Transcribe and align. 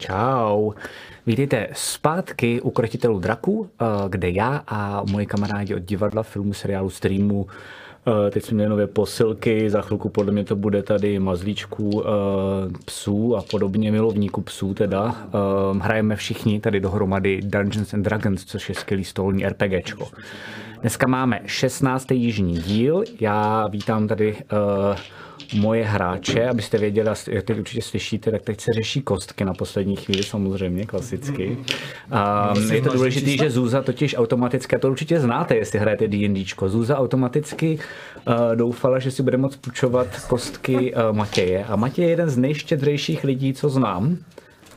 Čau. 0.00 0.72
Vítejte 1.26 1.68
zpátky 1.72 2.60
u 2.60 2.70
Krotitelů 2.70 3.18
draků, 3.18 3.70
eh, 3.70 3.84
kde 4.08 4.30
já 4.30 4.62
a 4.66 5.02
moji 5.10 5.26
kamarádi 5.26 5.74
od 5.74 5.82
divadla, 5.82 6.22
filmu, 6.22 6.52
seriálu, 6.52 6.90
streamu 6.90 7.46
eh, 7.46 8.30
Teď 8.30 8.44
jsme 8.44 8.54
měli 8.54 8.70
nové 8.70 8.86
posilky, 8.86 9.70
za 9.70 9.80
chvilku 9.80 10.08
podle 10.08 10.32
mě 10.32 10.44
to 10.44 10.56
bude 10.56 10.82
tady 10.82 11.18
mazlíčků 11.18 12.02
eh, 12.04 12.08
psů 12.84 13.36
a 13.36 13.42
podobně 13.50 13.92
milovníků 13.92 14.40
psů 14.40 14.74
teda. 14.74 15.16
Hrajeme 15.80 16.16
všichni 16.16 16.60
tady 16.60 16.80
dohromady 16.80 17.40
Dungeons 17.42 17.94
and 17.94 18.02
Dragons, 18.02 18.44
což 18.44 18.68
je 18.68 18.74
skvělý 18.74 19.04
stolní 19.04 19.46
RPGčko. 19.48 20.08
Dneska 20.80 21.06
máme 21.06 21.40
16. 21.46 22.10
jižní 22.10 22.54
díl. 22.58 23.04
Já 23.20 23.66
vítám 23.66 24.08
tady 24.08 24.32
uh, 24.32 25.60
moje 25.60 25.84
hráče, 25.84 26.48
abyste 26.48 26.78
věděli, 26.78 27.10
jak 27.28 27.44
teď 27.44 27.58
určitě 27.58 27.82
slyšíte, 27.82 28.30
tak 28.30 28.42
teď 28.42 28.60
se 28.60 28.72
řeší 28.72 29.02
kostky 29.02 29.44
na 29.44 29.54
poslední 29.54 29.96
chvíli, 29.96 30.22
samozřejmě, 30.22 30.86
klasicky. 30.86 31.58
Um, 32.56 32.72
je 32.72 32.82
to 32.82 32.92
důležité, 32.92 33.44
že 33.44 33.50
Zuza 33.50 33.82
totiž 33.82 34.16
automaticky, 34.18 34.76
a 34.76 34.78
to 34.78 34.90
určitě 34.90 35.20
znáte, 35.20 35.56
jestli 35.56 35.78
hrajete 35.78 36.08
D&Dčko, 36.08 36.68
Zuza 36.68 36.98
automaticky 36.98 37.78
uh, 38.28 38.56
doufala, 38.56 38.98
že 38.98 39.10
si 39.10 39.22
bude 39.22 39.36
moct 39.36 39.56
půjčovat 39.56 40.06
kostky 40.28 40.94
uh, 40.94 41.16
Matěje. 41.16 41.64
A 41.64 41.76
Matěj 41.76 42.04
je 42.04 42.10
jeden 42.10 42.30
z 42.30 42.36
nejštědřejších 42.36 43.24
lidí, 43.24 43.54
co 43.54 43.68
znám 43.68 44.18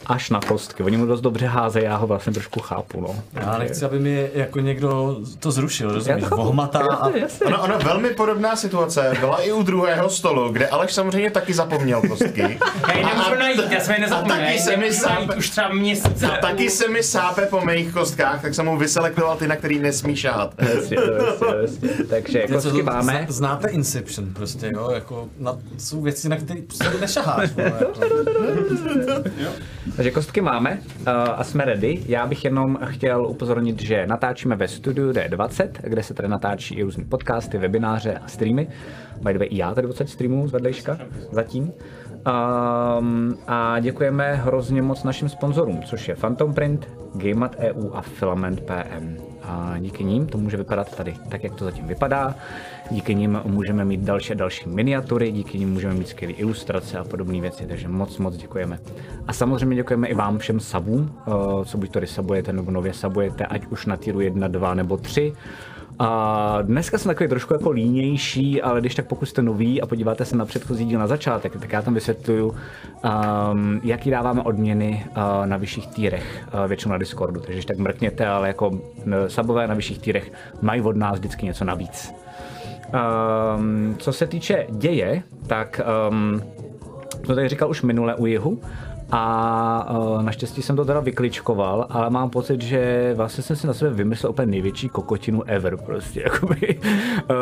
až 0.06 0.30
na 0.30 0.40
kostky. 0.40 0.84
Oni 0.84 0.98
mu 0.98 1.06
dost 1.06 1.22
dobře 1.22 1.46
házejí, 1.46 1.86
já 1.86 1.96
ho 1.96 2.08
vlastně 2.08 2.34
trošku 2.34 2.60
chápu. 2.60 3.02
No. 3.02 3.16
Já 3.34 3.58
nechci, 3.58 3.86
aby 3.86 4.00
mi 4.00 4.30
jako 4.34 4.60
někdo 4.60 5.18
to 5.40 5.52
zrušil, 5.52 5.92
rozumíš? 5.94 6.24
Vohmatá 6.30 6.80
a... 6.80 7.08
Ono, 7.46 7.62
ono, 7.64 7.78
velmi 7.80 8.10
podobná 8.10 8.56
situace 8.56 9.14
byla 9.20 9.42
i 9.42 9.52
u 9.52 9.64
druhého 9.64 10.10
stolu, 10.10 10.50
kde 10.50 10.68
Aleš 10.68 10.94
samozřejmě 10.94 11.32
taky 11.32 11.54
zapomněl 11.54 12.02
kostky. 12.02 12.42
Já 12.88 12.98
ji 12.98 13.06
nemůžu 13.06 13.36
najít, 13.40 13.62
já 13.70 13.80
jsem 13.80 13.96
je 13.96 14.02
nezapomněl. 14.02 14.38
taky 14.38 14.60
se 14.60 14.78
mi 14.78 14.94
sápe, 14.94 15.36
už 15.36 15.50
třeba 15.50 15.70
měsíc. 15.70 16.23
A 16.23 16.38
taky 16.42 16.70
se 16.70 16.88
mi 16.88 17.04
sápe 17.04 17.45
po 17.45 17.62
mých 17.62 17.94
kostkách, 17.94 18.42
tak 18.42 18.56
jsem 18.56 18.66
mu 18.66 18.78
vyselektoval 18.78 19.38
ty, 19.38 19.48
na 19.48 19.56
který 19.56 19.80
nesmí 19.80 20.16
šát. 20.16 20.54
Jasně, 20.60 20.98
jasně, 20.98 21.48
jasně. 21.62 22.06
Takže 22.10 22.48
kostky 22.48 22.84
máme. 22.84 23.26
Znáte 23.30 23.70
Inception 23.70 24.34
prostě, 24.34 24.72
jo? 24.73 24.90
Jako 24.92 25.30
na, 25.40 25.58
jsou 25.78 26.02
věci, 26.02 26.30
na 26.30 26.36
které 26.38 26.62
prostě 26.62 26.86
nešaháš. 27.02 27.50
vole, 27.52 27.73
jako. 29.38 29.54
Takže 29.95 30.11
kostky 30.11 30.41
máme 30.41 30.72
uh, 30.72 31.08
a 31.36 31.44
jsme 31.44 31.66
ready. 31.66 32.03
Já 32.08 32.27
bych 32.27 32.45
jenom 32.45 32.80
chtěl 32.86 33.27
upozornit, 33.27 33.81
že 33.81 34.08
natáčíme 34.08 34.55
ve 34.55 34.67
studiu 34.67 35.11
D20, 35.11 35.69
kde 35.83 36.03
se 36.03 36.13
tady 36.13 36.30
natáčí 36.30 36.75
i 36.75 36.83
různé 36.83 37.03
podcasty, 37.03 37.58
webináře 37.58 38.14
a 38.14 38.27
streamy. 38.27 38.67
By 39.21 39.33
the 39.33 39.39
way, 39.39 39.47
i 39.52 39.58
já 39.58 39.73
tady 39.73 39.88
20 39.88 40.09
streamů 40.09 40.47
z 40.47 40.52
vedlejška 40.52 40.97
zatím. 41.31 41.64
Um, 42.99 43.38
a 43.47 43.80
děkujeme 43.80 44.36
hrozně 44.36 44.81
moc 44.81 45.03
našim 45.03 45.30
sponzorům, 45.30 45.83
což 45.83 46.08
je 46.08 46.16
Phantom 46.16 46.53
Print, 46.53 46.89
Gameat 47.14 47.55
EU 47.59 47.89
a 47.94 48.02
Filament 48.02 48.61
PM. 48.61 49.17
A 49.44 49.75
díky 49.80 50.03
ním 50.03 50.27
to 50.27 50.38
může 50.38 50.58
vypadat 50.58 50.95
tady 50.95 51.14
tak, 51.30 51.44
jak 51.44 51.55
to 51.55 51.66
zatím 51.66 51.88
vypadá. 51.88 52.36
Díky 52.92 53.16
nim 53.16 53.42
můžeme 53.45 53.86
mít 53.86 54.00
další 54.00 54.34
a 54.34 54.36
další 54.36 54.70
miniatury, 54.70 55.31
díky 55.31 55.59
nim 55.59 55.73
můžeme 55.73 55.94
mít 55.94 56.08
skvělé 56.08 56.34
ilustrace 56.34 56.98
a 56.98 57.03
podobné 57.03 57.42
věci, 57.42 57.66
takže 57.67 57.88
moc, 57.88 58.17
moc 58.17 58.38
děkujeme. 58.38 58.80
A 59.28 59.34
samozřejmě 59.34 59.76
děkujeme 59.76 60.08
i 60.08 60.14
vám 60.14 60.38
všem 60.38 60.59
sabům, 60.59 61.16
uh, 61.26 61.64
co 61.64 61.78
buď 61.78 61.92
to 61.92 62.00
resabujete 62.00 62.54
nebo 62.54 62.72
nově 62.72 62.94
sabujete, 62.94 63.45
ať 63.45 63.66
už 63.66 63.86
na 63.86 63.98
týru 63.98 64.22
1, 64.22 64.48
2 64.48 64.73
nebo 64.73 64.98
3. 64.98 65.34
A 66.00 66.58
dneska 66.61 66.98
jsem 66.98 67.09
takový 67.09 67.30
trošku 67.30 67.54
jako 67.54 67.72
línější, 67.72 68.61
ale 68.61 68.80
když 68.80 68.95
tak 68.95 69.08
pokud 69.08 69.26
jste 69.26 69.42
nový 69.42 69.81
a 69.81 69.86
podíváte 69.86 70.26
se 70.26 70.36
na 70.36 70.45
předchozí 70.45 70.86
díl 70.86 71.00
na 71.00 71.08
začátek, 71.08 71.59
tak 71.59 71.73
já 71.73 71.81
tam 71.81 71.94
vysvětluju, 71.94 72.48
um, 72.50 73.81
jaký 73.84 74.09
dáváme 74.09 74.42
odměny 74.42 75.06
uh, 75.09 75.45
na 75.45 75.58
vyšších 75.58 75.88
týrech, 75.88 76.48
uh, 76.54 76.67
většinou 76.67 76.92
na 76.92 76.98
Discordu. 76.98 77.39
Takže 77.39 77.54
když 77.54 77.66
tak 77.66 77.78
mrkněte, 77.78 78.28
ale 78.28 78.48
jako 78.48 78.80
sabové 79.27 79.67
na 79.67 79.73
vyšších 79.73 80.00
týrech 80.00 80.32
mají 80.61 80.82
od 80.82 80.95
nás 80.95 81.20
vždycky 81.20 81.45
něco 81.45 81.65
navíc. 81.65 82.23
Um, 82.93 83.95
co 83.99 84.14
se 84.14 84.27
týče 84.27 84.67
děje, 84.70 85.23
tak 85.48 85.81
um, 86.09 86.42
to 87.26 87.36
tady 87.36 87.49
říkal 87.49 87.70
už 87.70 87.81
minule 87.81 88.15
u 88.15 88.26
jihu, 88.26 88.61
a 89.16 89.98
uh, 89.98 90.24
naštěstí 90.24 90.62
jsem 90.62 90.76
to 90.76 90.86
teda 90.86 91.00
vykličkoval, 91.00 91.88
ale 91.90 92.10
mám 92.10 92.30
pocit, 92.30 92.62
že 92.62 93.14
vlastně 93.16 93.44
jsem 93.44 93.56
si 93.56 93.68
na 93.68 93.74
sebe 93.74 93.92
vymyslel 93.92 94.32
úplně 94.32 94.46
největší 94.46 94.90
kokotinu 94.90 95.44
ever 95.44 95.78
prostě, 95.78 96.22
jakoby. 96.24 96.80
Uh, 97.30 97.36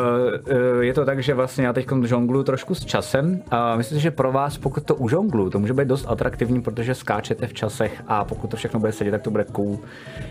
uh, 0.74 0.80
je 0.80 0.94
to 0.94 1.04
tak, 1.04 1.22
že 1.22 1.34
vlastně 1.34 1.66
já 1.66 1.72
teď 1.72 1.86
žongluju 2.04 2.44
trošku 2.44 2.74
s 2.74 2.84
časem 2.84 3.42
a 3.50 3.76
myslím 3.76 3.98
si, 3.98 4.02
že 4.02 4.10
pro 4.10 4.32
vás, 4.32 4.58
pokud 4.58 4.84
to 4.84 4.94
užongluju, 4.94 5.50
to 5.50 5.58
může 5.58 5.74
být 5.74 5.88
dost 5.88 6.06
atraktivní, 6.08 6.62
protože 6.62 6.94
skáčete 6.94 7.46
v 7.46 7.52
časech 7.52 8.02
a 8.08 8.24
pokud 8.24 8.50
to 8.50 8.56
všechno 8.56 8.80
bude 8.80 8.92
sedět, 8.92 9.10
tak 9.10 9.22
to 9.22 9.30
bude 9.30 9.44
cool 9.44 9.78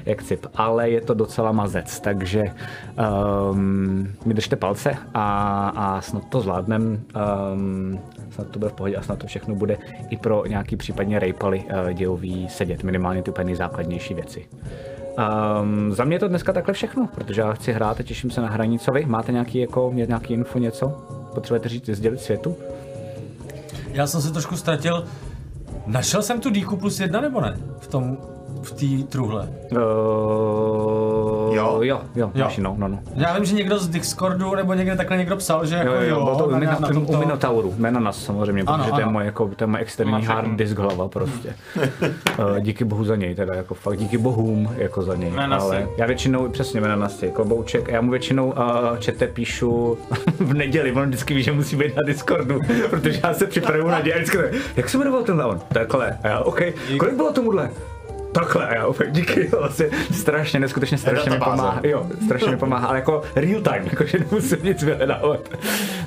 jak 0.05 0.23
cip, 0.23 0.45
ale 0.55 0.89
je 0.89 1.01
to 1.01 1.13
docela 1.13 1.51
mazec, 1.51 1.99
takže 1.99 2.43
um, 3.51 4.07
mi 4.25 4.33
držte 4.33 4.55
palce 4.55 4.97
a, 5.13 5.67
a 5.75 6.01
snad 6.01 6.29
to 6.29 6.41
zvládnem, 6.41 7.03
um, 7.53 7.99
snad 8.29 8.47
to 8.47 8.59
bude 8.59 8.71
v 8.71 8.73
pohodě 8.73 8.95
a 8.95 9.01
snad 9.01 9.19
to 9.19 9.27
všechno 9.27 9.55
bude 9.55 9.77
i 10.09 10.17
pro 10.17 10.45
nějaký 10.47 10.75
případně 10.75 11.19
rejpaly 11.19 11.30
uh, 11.33 11.91
dějový 11.93 12.47
sedět, 12.49 12.83
minimálně 12.83 13.23
ty 13.23 13.31
úplně 13.31 13.45
nejzákladnější 13.45 14.13
věci. 14.13 14.47
Um, 15.61 15.91
za 15.91 16.03
mě 16.03 16.15
je 16.15 16.19
to 16.19 16.27
dneska 16.27 16.53
takhle 16.53 16.73
všechno, 16.73 17.07
protože 17.15 17.41
já 17.41 17.53
chci 17.53 17.71
hrát 17.71 17.99
a 17.99 18.03
těším 18.03 18.31
se 18.31 18.41
na 18.41 18.49
hraní. 18.49 18.79
Co 18.79 18.91
vy? 18.91 19.05
Máte 19.05 19.31
nějaký, 19.31 19.59
jako, 19.59 19.91
nějaký 19.93 20.33
info, 20.33 20.59
něco? 20.59 20.87
Potřebujete 21.33 21.69
říct, 21.69 21.89
sdělit 21.89 22.21
světu? 22.21 22.55
Já 23.93 24.07
jsem 24.07 24.21
se 24.21 24.31
trošku 24.31 24.57
ztratil. 24.57 25.05
Našel 25.87 26.21
jsem 26.21 26.39
tu 26.39 26.49
díku 26.49 26.77
plus 26.77 26.99
jedna 26.99 27.21
nebo 27.21 27.41
ne? 27.41 27.57
V 27.79 27.87
tom, 27.87 28.17
v 28.61 28.71
té 28.71 29.07
truhle. 29.09 29.49
Uh, 29.71 31.55
Jo? 31.55 31.79
jo, 31.81 32.01
jo, 32.15 32.31
Jo. 32.35 32.43
máš, 32.43 32.57
no, 32.57 32.75
no, 32.77 32.87
no. 32.87 32.99
Já 33.15 33.33
vím, 33.35 33.45
že 33.45 33.55
někdo 33.55 33.79
z 33.79 33.87
Discordu 33.87 34.55
nebo 34.55 34.73
někde 34.73 34.95
takhle 34.95 35.17
někdo 35.17 35.35
psal, 35.37 35.65
že 35.65 35.75
jako 35.75 35.89
Jo, 35.89 36.01
jo, 36.01 36.23
bylo 36.23 36.35
to 36.37 36.45
u, 36.45 36.51
na- 36.51 36.59
na 36.59 36.89
u 36.89 36.93
tomto- 36.93 37.17
Minotauru, 37.19 37.73
jména 37.77 37.99
nás 37.99 38.23
samozřejmě, 38.23 38.63
Ano, 38.67 38.77
protože 38.83 38.91
to 38.91 38.99
je 38.99 39.03
ano. 39.03 39.11
moje, 39.11 39.25
jako, 39.25 39.47
to 39.55 39.63
je 39.63 39.67
moje 39.67 39.81
externí 39.81 40.11
Máš 40.11 40.27
hard 40.27 40.43
jako- 40.43 40.55
disk 40.57 40.77
hlava 40.77 41.07
prostě. 41.07 41.55
uh, 42.39 42.59
díky 42.59 42.83
bohu 42.85 43.03
za 43.03 43.15
něj 43.15 43.35
teda, 43.35 43.55
jako 43.55 43.73
fakt 43.73 43.97
díky 43.97 44.17
bohům 44.17 44.69
jako 44.77 45.01
za 45.01 45.15
něj. 45.15 45.29
Jména 45.31 45.57
ale 45.57 45.87
já 45.97 46.05
většinou, 46.05 46.49
přesně 46.49 46.81
jména 46.81 47.09
si, 47.09 47.29
klobouček, 47.31 47.87
já 47.87 48.01
mu 48.01 48.11
většinou 48.11 48.47
uh, 48.51 48.97
čete 48.99 49.27
píšu 49.27 49.97
v 50.39 50.53
neděli, 50.53 50.91
on 50.91 51.07
vždycky 51.07 51.33
ví, 51.33 51.43
že 51.43 51.51
musí 51.51 51.75
být 51.75 51.95
na 51.95 52.01
Discordu, 52.05 52.59
protože 52.89 53.19
já 53.23 53.33
se 53.33 53.47
připravuju 53.47 53.87
na 53.87 54.01
děj 54.01 54.25
jak 54.75 54.89
se 54.89 54.97
jmenoval 54.97 55.23
tenhle 55.23 55.45
on? 55.45 55.59
Takhle, 55.73 56.17
a 56.23 56.27
já, 56.27 56.39
OK, 56.39 56.61
kolik 56.99 57.15
bylo 57.15 57.33
tomuhle? 57.33 57.69
Takhle, 58.31 58.67
a 58.67 58.73
já 58.75 58.87
opět 58.87 59.11
díky, 59.11 59.47
vlastně 59.59 59.89
strašně, 60.11 60.59
neskutečně 60.59 60.97
strašně 60.97 61.31
mi 61.31 61.39
pomáhá, 61.39 61.79
jo, 61.83 62.07
strašně 62.25 62.51
mi 62.51 62.57
pomáhá, 62.57 62.87
ale 62.87 62.97
jako 62.97 63.21
real 63.35 63.61
time, 63.61 63.83
jakože 63.91 64.19
nemusím 64.19 64.57
nic 64.63 64.83
vyhledávat. 64.83 65.39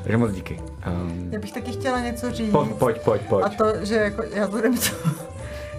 Takže 0.02 0.16
moc 0.16 0.32
díky. 0.32 0.60
Um, 0.86 1.28
Já 1.32 1.38
bych 1.40 1.52
taky 1.52 1.72
chtěla 1.72 2.00
něco 2.00 2.30
říct. 2.32 2.52
pojď, 2.52 2.70
pojď, 2.76 2.98
pojď, 3.00 3.22
pojď. 3.22 3.44
A 3.44 3.48
to, 3.48 3.64
že 3.84 3.94
jako 3.94 4.22
já 4.34 4.46
k 4.46 4.50
tomu, 4.50 4.76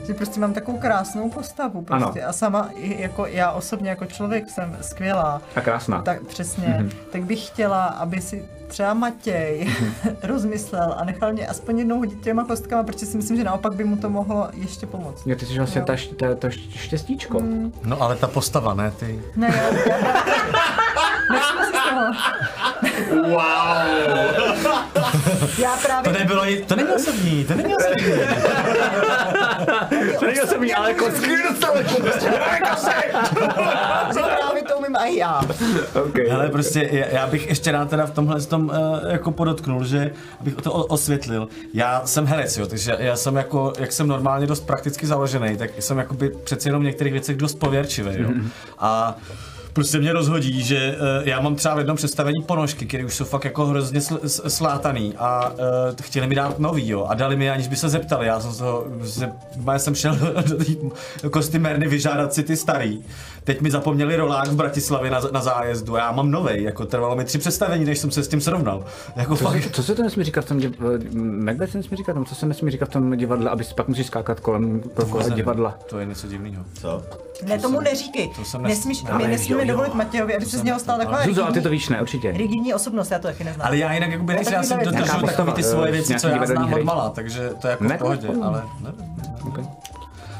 že 0.07 0.13
prostě 0.13 0.39
mám 0.39 0.53
takovou 0.53 0.77
krásnou 0.77 1.29
postavu 1.29 1.81
prostě 1.81 2.21
Ano. 2.21 2.29
a 2.29 2.33
sama 2.33 2.69
jako 2.79 3.25
já 3.25 3.51
osobně 3.51 3.89
jako 3.89 4.05
člověk 4.05 4.49
jsem 4.49 4.77
skvělá. 4.81 5.41
A 5.55 5.61
krásná. 5.61 6.01
Tak 6.01 6.23
přesně, 6.23 6.67
Mhm. 6.67 6.87
mm-hmm. 6.87 6.93
tak 7.11 7.23
bych 7.23 7.47
chtěla, 7.47 7.85
aby 7.85 8.21
si 8.21 8.45
třeba 8.75 8.93
Matěj 8.93 9.73
rozmyslel 10.23 10.95
a 10.97 11.03
nechal 11.05 11.33
mě 11.33 11.47
aspoň 11.47 11.79
jednou 11.79 11.97
hodit 11.97 12.21
těma 12.23 12.43
kostkama, 12.43 12.83
protože 12.83 13.05
si 13.05 13.17
myslím, 13.17 13.37
že 13.37 13.43
naopak 13.43 13.73
by 13.73 13.83
mu 13.83 13.97
to 13.97 14.09
mohlo 14.09 14.47
ještě 14.53 14.85
pomoct. 14.85 15.21
Jo, 15.27 15.35
ty 15.35 15.45
jsi 15.45 15.57
vlastně 15.57 15.79
Jo. 15.79 15.85
ta, 15.85 15.93
ta, 16.27 16.35
ta 16.35 16.47
št- 16.47 16.69
štěstíčko. 16.75 17.39
Mm. 17.39 17.73
No 17.83 18.01
ale 18.01 18.15
ta 18.15 18.27
postava, 18.27 18.73
ne 18.73 18.91
ty. 18.91 19.21
Ne, 19.35 19.47
já, 19.47 19.63
já 21.35 21.41
z 21.65 21.89
toho. 21.89 22.13
Wow! 23.29 23.35
Já 25.59 25.77
právě... 25.85 26.11
To 26.13 26.19
nebylo, 26.19 26.43
to 26.67 26.75
není 26.75 26.89
osobní, 26.89 27.45
to 27.45 27.55
není 27.55 27.75
osobní. 27.75 28.11
To 30.19 30.25
není 30.25 30.41
osobní, 30.41 30.73
ale 30.73 30.93
kostky 30.93 31.37
dostali. 31.49 31.85
že 34.13 34.19
umím 34.95 35.07
i 35.07 35.17
já. 35.17 35.41
okay. 36.05 36.31
Ale 36.31 36.49
prostě 36.49 36.89
já, 36.91 37.05
já 37.07 37.27
bych 37.27 37.47
ještě 37.47 37.71
rád 37.71 37.89
teda 37.89 38.05
v 38.05 38.11
tomhle 38.11 38.41
tom 38.41 38.69
uh, 38.69 39.11
jako 39.11 39.31
podotknul, 39.31 39.85
že 39.85 40.11
abych 40.39 40.55
to 40.55 40.73
osvětlil. 40.73 41.47
Já 41.73 42.01
jsem 42.05 42.25
herec, 42.25 42.57
jo, 42.57 42.67
takže 42.67 42.97
já 42.99 43.15
jsem 43.15 43.35
jako, 43.35 43.73
jak 43.79 43.91
jsem 43.91 44.07
normálně 44.07 44.47
dost 44.47 44.65
prakticky 44.65 45.07
založený, 45.07 45.57
tak 45.57 45.69
jsem 45.79 45.97
jakoby 45.97 46.29
přeci 46.43 46.67
jenom 46.69 46.81
v 46.81 46.85
některých 46.85 47.13
věcech 47.13 47.37
dost 47.37 47.59
pověrčivý, 47.59 48.11
jo. 48.17 48.29
A 48.79 49.17
prostě 49.75 49.99
mě 49.99 50.13
rozhodí, 50.13 50.63
že 50.63 50.95
uh, 50.95 51.27
já 51.27 51.41
mám 51.41 51.55
třeba 51.55 51.75
v 51.75 51.77
jednom 51.77 51.97
představení 51.97 52.41
ponožky, 52.45 52.85
které 52.85 53.05
už 53.05 53.13
jsou 53.15 53.25
fakt 53.25 53.43
jako 53.45 53.65
hrozně 53.65 53.99
sl- 53.99 54.19
slátaný 54.49 55.13
a 55.17 55.49
uh, 55.49 55.55
chtěli 56.01 56.27
mi 56.27 56.35
dát 56.35 56.59
nový, 56.59 56.89
jo, 56.89 57.05
a 57.09 57.13
dali 57.13 57.35
mi, 57.35 57.49
aniž 57.49 57.67
by 57.67 57.75
se 57.75 57.89
zeptali, 57.89 58.27
já 58.27 58.39
jsem 58.39 58.51
z 58.51 58.57
toho, 58.57 58.85
že, 59.19 59.29
já 59.71 59.79
jsem 59.79 59.95
šel 59.95 60.15
do 60.49 60.57
té 60.57 61.29
kostymérny 61.29 61.87
vyžádat 61.87 62.33
si 62.33 62.43
ty 62.43 62.57
starý. 62.57 63.03
Teď 63.43 63.61
mi 63.61 63.71
zapomněli 63.71 64.15
rolák 64.15 64.47
v 64.47 64.55
Bratislavě 64.55 65.11
na, 65.11 65.21
na 65.31 65.41
zájezdu 65.41 65.95
a 65.95 65.99
já 65.99 66.11
mám 66.11 66.31
novej, 66.31 66.63
jako 66.63 66.85
trvalo 66.85 67.15
mi 67.15 67.25
tři 67.25 67.37
představení, 67.37 67.85
než 67.85 67.99
jsem 67.99 68.11
se 68.11 68.23
s 68.23 68.27
tím 68.27 68.41
srovnal. 68.41 68.85
Jako 69.15 69.35
Co, 69.35 69.43
fakt, 69.43 69.63
se- 69.63 69.69
co 69.69 69.83
se 69.83 69.95
to 69.95 70.03
nesmí 70.03 70.23
říkat 70.23 70.45
v 70.45 70.47
tom 70.47 70.57
div... 70.59 70.71
Macbeth 71.15 71.71
se 71.71 71.77
nesmí 71.77 71.97
říkat, 71.97 72.13
tam, 72.13 72.25
co 72.25 72.35
se 72.35 72.45
nesmí 72.45 72.71
říkat 72.71 72.89
v 72.89 72.91
tom 72.91 73.17
divadle, 73.17 73.49
aby 73.49 73.63
si 73.63 73.73
pak 73.73 73.87
musíš 73.87 74.07
skákat 74.07 74.39
kolem, 74.39 74.81
kolem 75.09 75.33
divadla. 75.33 75.77
To 75.89 75.99
je 75.99 76.05
něco 76.05 76.27
divného. 76.27 76.63
Co? 76.81 77.03
Ne, 77.47 77.59
tomu 77.59 77.81
neříkej. 77.81 78.29
to 78.35 78.43
jsem 78.43 78.61
nes- 78.61 78.67
Nesmíš, 78.67 79.03
my 79.17 79.27
nesmíme 79.27 79.64
jo, 79.67 79.71
jo. 79.71 79.77
dovolit 79.77 79.93
Matějovi, 79.93 80.35
aby 80.35 80.45
se 80.45 80.57
z 80.57 80.63
něho 80.63 80.79
stal 80.79 80.97
taková 80.97 81.23
Zuzo, 81.23 81.43
a 81.47 81.51
ty 81.51 81.61
to 81.61 81.69
rigidní, 81.69 81.71
víš, 81.71 81.89
ne, 81.89 82.01
určitě. 82.01 82.31
rigidní 82.31 82.73
osobnost, 82.73 83.11
já 83.11 83.19
to 83.19 83.27
taky 83.27 83.43
neznám. 83.43 83.67
Ale 83.67 83.77
já 83.77 83.93
jinak 83.93 84.11
jakoby 84.11 84.33
To 84.33 84.39
je 84.39 84.57
nejsem, 84.57 84.77
já 84.79 84.85
dodržel 84.85 85.05
Nějaká 85.21 85.27
takový 85.27 85.53
ty 85.53 85.63
svoje 85.63 85.89
eh, 85.89 85.91
věci, 85.91 86.15
co 86.19 86.27
já 86.27 86.45
znám 86.45 86.73
od 86.73 86.83
mala, 86.83 87.09
takže 87.09 87.49
to 87.61 87.67
je 87.67 87.71
jako 87.71 87.83
Ne, 87.83 87.95
v 87.95 87.99
pohodě, 87.99 88.27
ale 88.43 88.63
nevím. 88.81 89.67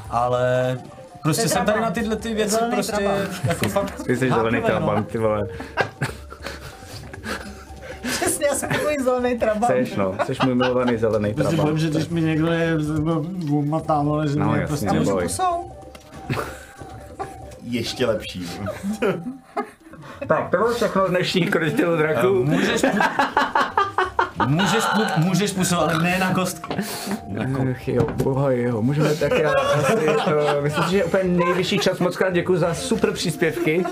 Ale 0.10 0.78
prostě 1.24 1.50
jsem 1.50 1.66
tady 1.66 1.82
na 1.82 1.92
tyhle 1.92 2.16
ty 2.16 2.34
věci 2.34 2.52
Zelený 2.52 2.74
prostě 2.74 2.92
trabant. 2.96 3.30
jako 3.44 3.70
fakt 3.70 4.04
Ty 4.06 4.18
jsi 4.18 4.30
zelený 4.30 4.60
no. 4.62 4.68
trabant, 4.68 5.08
ty 5.08 5.18
vole. 5.18 5.48
Přesně, 8.02 8.46
já 8.46 8.56
jsem 8.56 8.70
takový 8.70 8.96
zelený 9.04 9.40
trabant. 9.40 9.66
Seš, 9.74 9.96
no, 9.96 10.16
seš 10.26 10.40
můj 10.42 10.56
milovaný 10.56 10.98
zelený 10.98 11.34
Prostě 11.34 11.56
bojím, 11.56 11.58
trabant. 11.78 11.80
že 11.80 11.90
když 11.90 12.08
mi 12.10 12.22
někdo 12.22 12.48
je 12.48 12.78
matám, 13.66 14.12
ale 14.12 14.28
že 14.28 14.36
No, 14.40 14.46
mě 14.52 14.54
jasně. 14.62 14.68
prostě... 14.68 14.88
A 14.90 14.94
můžu 14.94 15.06
neboj. 15.06 15.24
pusou? 15.24 15.72
Ještě 17.70 18.06
lepší. 18.06 18.50
Tak, 20.28 20.50
to 20.50 20.58
bylo 20.58 20.74
všechno 20.74 21.08
z 21.08 21.10
dnešní 21.10 21.50
draku. 21.98 22.44
Můžeš 22.44 22.82
pu... 22.82 22.98
Můžeš, 24.48 24.86
pu... 24.86 25.02
můžeš 25.22 25.52
pusovat, 25.52 25.92
ale 25.92 26.04
ne 26.04 26.20
na 26.20 26.34
kostku. 26.34 26.74
Ach 27.72 27.88
jo, 27.88 28.08
boha 28.24 28.52
jo, 28.52 28.82
můžeme 28.82 29.16
tak 29.16 29.40
já 29.40 29.52
asi, 29.52 29.94
uh, 29.94 30.64
myslím 30.64 30.84
si, 30.84 30.92
že 30.92 30.98
je 30.98 31.06
úplně 31.06 31.24
nejvyšší 31.24 31.80
čas, 31.80 32.00
moc 32.00 32.18
krát 32.18 32.34
děkuji 32.34 32.58
za 32.58 32.74
super 32.74 33.12
příspěvky. 33.12 33.86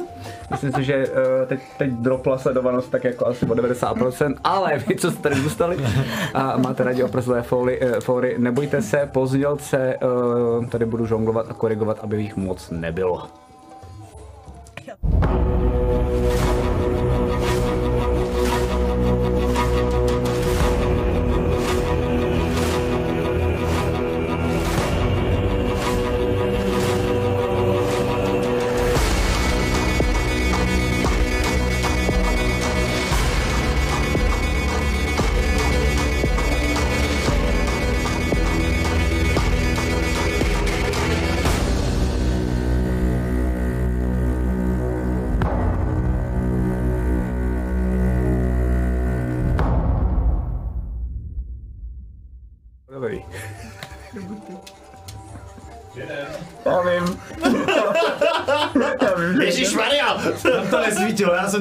Myslím 0.51 0.73
si, 0.73 0.83
že 0.83 1.07
uh, 1.07 1.47
teď, 1.47 1.59
teď 1.77 1.89
dropla 1.89 2.37
sledovanost 2.37 2.91
tak 2.91 3.03
jako 3.03 3.27
asi 3.27 3.45
o 3.45 3.53
90%, 3.53 4.35
ale 4.43 4.77
vy, 4.87 4.95
co 4.95 5.11
jste 5.11 5.21
tady 5.21 5.35
zůstali 5.35 5.77
a 6.33 6.57
máte 6.57 6.83
rádi 6.83 7.03
oprezlé 7.03 7.41
fóry, 7.41 7.81
uh, 7.81 7.99
fóry, 7.99 8.35
nebojte 8.37 8.81
se, 8.81 9.09
pozdělce 9.11 9.99
uh, 10.57 10.65
tady 10.65 10.85
budu 10.85 11.05
žonglovat 11.05 11.45
a 11.49 11.53
korigovat, 11.53 11.99
aby 12.01 12.21
jich 12.21 12.35
moc 12.35 12.69
nebylo. 12.69 13.42
Thank 15.03 16.37
you. 16.37 16.42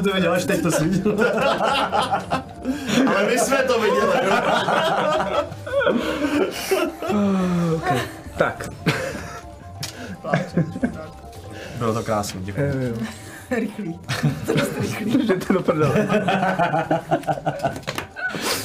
Jsem 0.03 0.11
to 0.11 0.17
viděl, 0.17 0.33
až 0.33 0.45
teď 0.45 0.63
to 0.63 0.71
svítilo. 0.71 1.15
Ale 3.07 3.27
my 3.27 3.39
jsme 3.39 3.57
to 3.57 3.81
viděli. 3.81 4.13
Tak. 8.37 8.69
Bylo 11.79 11.95
to 11.95 12.03
krásné, 12.03 12.41
děkuji. 12.41 12.95
Rychlý. 13.51 14.01
Že 15.27 15.35
to 15.35 15.53
dopadlo. 15.53 15.95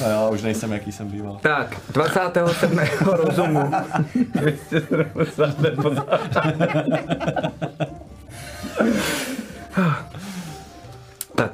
A 0.04 0.08
já 0.08 0.28
už 0.28 0.42
nejsem, 0.42 0.72
jaký 0.72 0.92
jsem 0.92 1.08
býval. 1.08 1.38
Tak, 1.42 1.76
27. 1.92 2.78
rozumu. 3.06 3.72
270 4.34 6.06
Tak 6.32 6.54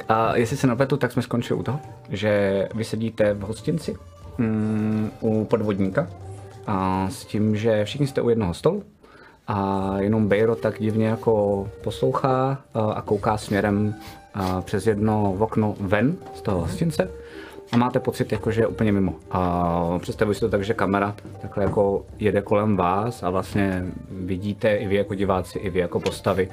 a 0.09 0.37
jestli 0.37 0.57
se 0.57 0.67
napletu, 0.67 0.97
tak 0.97 1.13
jsme 1.13 1.23
skončili 1.23 1.61
u 1.61 1.63
toho, 1.63 1.81
že 2.11 2.69
vy 2.75 2.85
sedíte 2.85 3.35
v 3.35 3.41
hostinci 3.41 3.97
mm, 4.39 5.11
u 5.21 5.45
podvodníka 5.45 6.07
a 6.67 7.09
s 7.11 7.25
tím, 7.25 7.57
že 7.57 7.85
všichni 7.85 8.07
jste 8.07 8.21
u 8.21 8.29
jednoho 8.29 8.55
stolu 8.55 8.83
a 9.47 9.91
jenom 9.99 10.29
Bejro 10.29 10.57
tak 10.57 10.81
divně 10.81 11.07
jako 11.07 11.69
poslouchá 11.85 12.59
a, 12.75 12.81
a 12.81 13.03
kouká 13.03 13.37
směrem 13.37 13.95
a, 14.35 14.61
přes 14.61 14.87
jedno 14.87 15.37
okno 15.39 15.75
ven 15.81 16.17
z 16.35 16.43
toho 16.43 16.61
hostince 16.61 17.11
a 17.73 17.77
máte 17.77 18.01
pocit, 18.01 18.33
jako, 18.33 18.51
že 18.51 18.61
je 18.61 18.67
úplně 18.67 18.93
mimo. 18.93 19.15
A 19.31 19.99
představuji 19.99 20.35
si 20.35 20.41
to 20.41 20.49
tak, 20.49 20.65
že 20.65 20.75
kamera 20.75 21.15
takhle 21.43 21.65
jako 21.65 22.05
jede 22.19 22.43
kolem 22.43 22.77
vás 22.77 23.23
a 23.23 23.31
vlastně 23.31 23.85
vidíte 24.11 24.77
i 24.77 24.87
vy 24.87 24.95
jako 24.95 25.15
diváci, 25.15 25.59
i 25.59 25.71
vy 25.71 25.81
jako 25.81 26.01
postavy. 26.01 26.49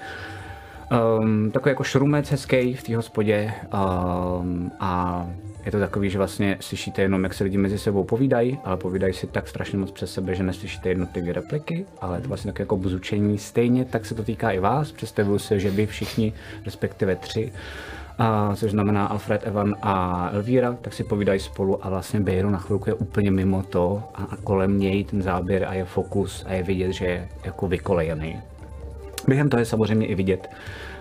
Um, 0.91 1.51
takový 1.51 1.71
jako 1.71 1.83
šrumec 1.83 2.31
hezký 2.31 2.73
v 2.73 2.83
té 2.83 2.95
hospodě 2.95 3.53
um, 3.73 4.71
a 4.79 5.25
je 5.65 5.71
to 5.71 5.79
takový, 5.79 6.09
že 6.09 6.17
vlastně 6.17 6.57
slyšíte 6.59 7.01
jenom, 7.01 7.23
jak 7.23 7.33
se 7.33 7.43
lidi 7.43 7.57
mezi 7.57 7.79
sebou 7.79 8.03
povídají, 8.03 8.59
ale 8.63 8.77
povídají 8.77 9.13
si 9.13 9.27
tak 9.27 9.47
strašně 9.47 9.77
moc 9.77 9.91
přes 9.91 10.13
sebe, 10.13 10.35
že 10.35 10.43
neslyšíte 10.43 10.89
jednotlivé 10.89 11.33
repliky, 11.33 11.85
ale 12.01 12.17
je 12.17 12.21
to 12.21 12.27
vlastně 12.27 12.51
také 12.51 12.63
jako 12.63 12.77
bzučení. 12.77 13.37
Stejně 13.37 13.85
tak 13.85 14.05
se 14.05 14.15
to 14.15 14.23
týká 14.23 14.51
i 14.51 14.59
vás. 14.59 14.91
Představuju 14.91 15.39
si, 15.39 15.59
že 15.59 15.69
vy 15.69 15.85
všichni, 15.85 16.33
respektive 16.65 17.15
tři, 17.15 17.51
a, 18.17 18.55
což 18.55 18.71
znamená 18.71 19.05
Alfred, 19.05 19.47
Evan 19.47 19.75
a 19.81 20.29
Elvíra, 20.33 20.77
tak 20.81 20.93
si 20.93 21.03
povídají 21.03 21.39
spolu 21.39 21.85
a 21.85 21.89
vlastně 21.89 22.19
Bejro 22.19 22.49
na 22.49 22.57
chvilku 22.57 22.89
je 22.89 22.93
úplně 22.93 23.31
mimo 23.31 23.63
to 23.63 24.03
a, 24.15 24.23
a 24.23 24.35
kolem 24.43 24.79
něj 24.79 25.03
ten 25.03 25.21
záběr 25.21 25.65
a 25.65 25.73
je 25.73 25.85
fokus 25.85 26.45
a 26.47 26.53
je 26.53 26.63
vidět, 26.63 26.91
že 26.91 27.05
je 27.05 27.29
jako 27.45 27.67
vykolejený. 27.67 28.50
Během 29.27 29.49
toho 29.49 29.59
je 29.59 29.65
samozřejmě 29.65 30.07
i 30.07 30.15
vidět, 30.15 30.49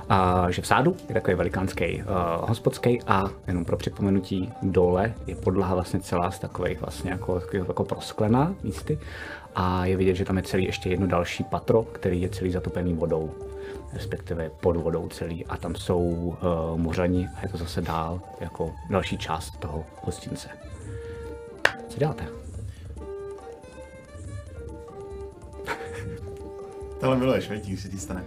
a, 0.08 0.50
že 0.50 0.62
v 0.62 0.66
sádu 0.66 0.96
je 1.08 1.14
takový 1.14 1.36
velikánský 1.36 2.02
uh, 2.02 2.48
hospodský 2.48 3.02
a 3.06 3.30
jenom 3.46 3.64
pro 3.64 3.76
připomenutí 3.76 4.52
dole 4.62 5.14
je 5.26 5.36
podlaha 5.36 5.74
vlastně 5.74 6.00
celá 6.00 6.30
z 6.30 6.38
takových 6.38 6.80
vlastně 6.80 7.10
jako, 7.10 7.42
jako 7.52 7.84
prosklená 7.84 8.54
místy 8.62 8.98
a 9.54 9.86
je 9.86 9.96
vidět, 9.96 10.14
že 10.14 10.24
tam 10.24 10.36
je 10.36 10.42
celý 10.42 10.64
ještě 10.64 10.90
jedno 10.90 11.06
další 11.06 11.44
patro, 11.44 11.82
který 11.82 12.22
je 12.22 12.28
celý 12.28 12.50
zatopený 12.50 12.94
vodou 12.94 13.30
respektive 13.92 14.50
pod 14.60 14.76
vodou 14.76 15.08
celý 15.08 15.46
a 15.46 15.56
tam 15.56 15.74
jsou 15.74 16.00
uh, 16.00 16.36
muřani 16.80 17.28
a 17.36 17.40
je 17.42 17.48
to 17.48 17.56
zase 17.56 17.80
dál 17.80 18.20
jako 18.40 18.74
další 18.90 19.18
část 19.18 19.50
toho 19.58 19.84
hostince. 20.02 20.48
Co 21.88 21.98
děláte? 21.98 22.39
Tohle 27.00 27.16
miluješ, 27.16 27.48
veď, 27.48 27.66
když 27.66 27.80
se 27.80 27.88
ti 27.88 27.98
stane. 27.98 28.24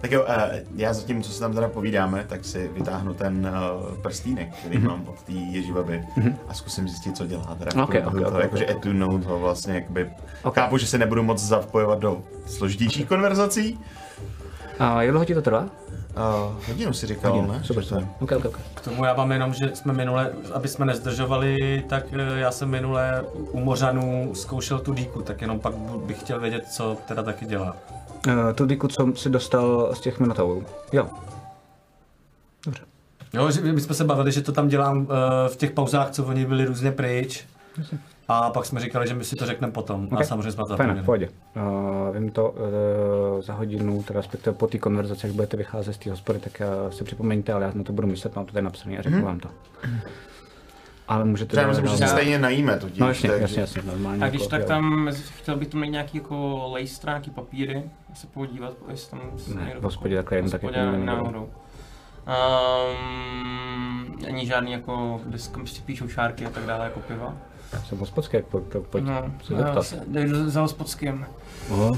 Tak 0.00 0.10
jo, 0.12 0.24
eh, 0.28 0.62
já 0.76 0.92
zatím, 0.92 1.22
co 1.22 1.30
se 1.32 1.40
tam 1.40 1.54
teda 1.54 1.68
povídáme, 1.68 2.24
tak 2.28 2.44
si 2.44 2.68
vytáhnu 2.74 3.14
ten 3.14 3.52
uh, 3.90 3.96
prstínek, 3.96 4.54
který 4.54 4.78
mám 4.78 5.04
od 5.08 5.22
té 5.22 5.32
ježibaby 5.32 6.04
a 6.48 6.54
zkusím 6.54 6.88
zjistit, 6.88 7.16
co 7.16 7.26
dělá. 7.26 7.56
Teda 7.58 7.70
v 7.74 7.76
Ok, 7.84 7.90
průběhu 7.90 8.08
ok, 8.10 8.14
toho, 8.24 8.36
ok, 8.36 8.42
jakože 8.42 8.66
ok. 8.66 8.70
etune 8.70 9.04
ho 9.04 9.38
vlastně, 9.38 9.74
jakoby, 9.74 10.10
Ok. 10.42 10.54
chápu, 10.54 10.78
že 10.78 10.86
se 10.86 10.98
nebudu 10.98 11.22
moc 11.22 11.42
zapojovat 11.42 11.98
do 11.98 12.22
složitějších 12.46 13.08
konverzací. 13.08 13.80
A 14.78 15.02
jak 15.02 15.10
dlouho 15.10 15.24
ti 15.24 15.34
to 15.34 15.42
trvá? 15.42 15.60
Uh, 16.16 16.66
hodinu 16.68 16.92
si 16.92 17.06
říkal, 17.06 17.46
ne? 17.46 17.60
Super, 17.64 17.82
to 17.84 17.88
super. 17.88 18.08
Okay, 18.20 18.38
okay, 18.38 18.50
okay. 18.50 18.62
K 18.74 18.80
tomu 18.80 19.04
já 19.04 19.14
mám 19.14 19.32
jenom, 19.32 19.54
že 19.54 19.70
jsme 19.74 19.92
minule, 19.92 20.32
aby 20.54 20.68
jsme 20.68 20.86
nezdržovali, 20.86 21.84
tak 21.88 22.04
eh, 22.12 22.38
já 22.38 22.50
jsem 22.50 22.68
minule 22.68 23.24
u 23.32 23.60
Mořanů 23.60 24.30
zkoušel 24.34 24.78
tu 24.78 24.94
díku, 24.94 25.22
tak 25.22 25.40
jenom 25.40 25.60
pak 25.60 25.74
bych 26.06 26.20
chtěl 26.20 26.40
vědět, 26.40 26.64
co 26.70 26.96
teda 27.08 27.22
taky 27.22 27.46
dělá. 27.46 27.76
Uh, 28.26 28.52
tu 28.54 28.66
diku, 28.66 28.88
co 28.88 29.12
si 29.16 29.30
dostal 29.30 29.90
z 29.94 30.00
těch 30.00 30.20
minotaurů. 30.20 30.64
Jo. 30.92 31.08
Dobře. 32.64 32.82
Jo, 33.32 33.50
že 33.50 33.60
my 33.60 33.80
jsme 33.80 33.94
se 33.94 34.04
bavili, 34.04 34.32
že 34.32 34.42
to 34.42 34.52
tam 34.52 34.68
dělám 34.68 35.06
eh, 35.10 35.48
v 35.48 35.56
těch 35.56 35.70
pauzách, 35.70 36.10
co 36.10 36.24
oni 36.24 36.46
byli 36.46 36.64
různě 36.64 36.92
pryč. 36.92 37.44
A 38.28 38.50
pak 38.50 38.66
jsme 38.66 38.80
říkali, 38.80 39.08
že 39.08 39.14
my 39.14 39.24
si 39.24 39.36
to 39.36 39.46
řekneme 39.46 39.72
potom. 39.72 40.08
A 40.10 40.16
Ok. 40.16 40.24
samozřejmě 40.24 40.52
jsme 40.52 40.64
to 40.68 40.76
Fajn, 40.76 40.90
v 40.90 40.96
zapomněli. 40.96 41.04
pohodě. 41.04 41.28
Uh, 42.08 42.16
vím 42.16 42.30
to 42.30 42.50
uh, 42.50 43.42
za 43.42 43.54
hodinu, 43.54 44.02
teda 44.02 44.20
respektive 44.20 44.56
po 44.56 44.66
té 44.66 44.78
konverzaci, 44.78 45.26
až 45.26 45.32
budete 45.32 45.56
vycházet 45.56 45.92
z 45.92 45.98
té 45.98 46.10
hospody, 46.10 46.38
tak 46.38 46.62
uh, 46.84 46.90
si 46.90 47.04
připomeňte, 47.04 47.52
ale 47.52 47.64
já 47.64 47.72
na 47.74 47.84
to 47.84 47.92
budu 47.92 48.08
myslet, 48.08 48.36
mám 48.36 48.46
to 48.46 48.52
tady 48.52 48.64
napsané 48.64 48.98
a 48.98 49.02
řeknu 49.02 49.24
vám 49.24 49.40
to. 49.40 49.48
Ale 51.08 51.24
můžete... 51.24 51.50
Třeba 51.56 51.66
myslím, 51.68 51.86
že 51.86 51.96
se 51.96 52.06
stejně 52.08 52.38
najíme 52.38 52.76
totiž. 52.78 52.98
No 52.98 53.08
jasně, 53.08 53.28
takže- 53.30 53.42
jasně, 53.42 53.60
jasně, 53.60 53.82
normálně. 53.92 54.24
A 54.24 54.28
když 54.28 54.40
jako, 54.40 54.50
tak 54.50 54.60
jo. 54.60 54.66
tam, 54.66 55.08
chtěl 55.38 55.56
bych 55.56 55.68
tu 55.68 55.78
mít 55.78 55.90
nějaký 55.90 56.18
jako 56.18 56.68
lejstra, 56.72 57.12
nějaký 57.12 57.30
papíry, 57.30 57.82
se 58.14 58.26
podívat, 58.26 58.72
jestli 58.90 59.10
tam 59.10 59.20
se 59.36 59.54
Ne, 59.54 59.64
někdo- 59.64 59.80
v 59.80 59.84
hospodě 59.84 60.16
takhle 60.16 60.38
jen 60.38 60.50
tak 60.50 60.62
jako 60.62 60.76
nebude. 60.76 61.04
náhodou. 61.04 61.48
Um, 63.06 64.16
ani 64.28 64.46
žádný 64.46 64.72
jako, 64.72 65.20
kde 65.26 65.38
si 65.38 65.50
píšou 65.86 66.08
čárky 66.08 66.46
a 66.46 66.50
tak 66.50 66.62
dále, 66.66 66.84
jako 66.84 67.00
piva. 67.00 67.34
Jsem 67.84 67.98
hospodský, 67.98 68.36
jak 68.36 68.46
pojď, 68.46 68.64
tak 68.68 68.82
pojď 68.82 69.04
No, 69.04 69.22
se 69.42 69.54
já 69.54 69.58
zeptat. 69.82 70.08
jdu 70.08 70.50
za 70.50 70.60
hospodským. 70.60 71.26
Oho, 71.70 71.88
Uh, 71.88 71.96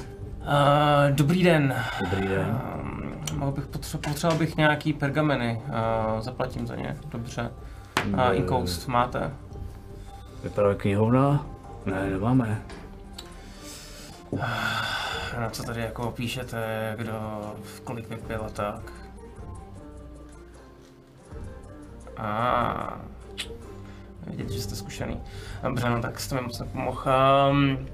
dobrý 1.11 1.43
den. 1.43 1.75
dobrý 2.11 2.29
den. 2.29 2.61
Um, 2.83 3.15
mohl 3.39 3.53
bych 3.53 3.65
potře- 3.67 3.99
potřeboval 4.09 4.39
bych 4.39 4.57
nějaký 4.57 4.93
pergameny, 4.93 5.61
uh, 5.67 6.21
zaplatím 6.21 6.67
za 6.67 6.77
ně, 6.77 6.97
dobře. 7.11 7.51
A 8.17 8.33
inkoust 8.33 8.89
máte? 8.89 9.31
Vypadá 10.43 10.75
knihovna? 10.75 11.47
Ne, 11.87 12.11
nemáme. 12.11 12.63
Na 15.41 15.51
co 15.51 15.63
tady 15.63 15.81
jako 15.81 16.11
píšete, 16.11 16.95
kdo 16.99 17.43
kolik 17.85 18.09
vypil 18.09 18.43
a 18.47 18.51
tak? 18.51 18.93
A 22.17 23.01
vidět, 24.27 24.51
že 24.51 24.63
jste 24.63 24.77
zkušený. 24.77 25.21
Dobře, 25.63 25.91
no 25.91 26.03
tak 26.03 26.21
jste 26.21 26.35
mi 26.35 26.41
moc 26.41 26.59
nepomohl. 26.59 27.03
Um, 27.51 27.87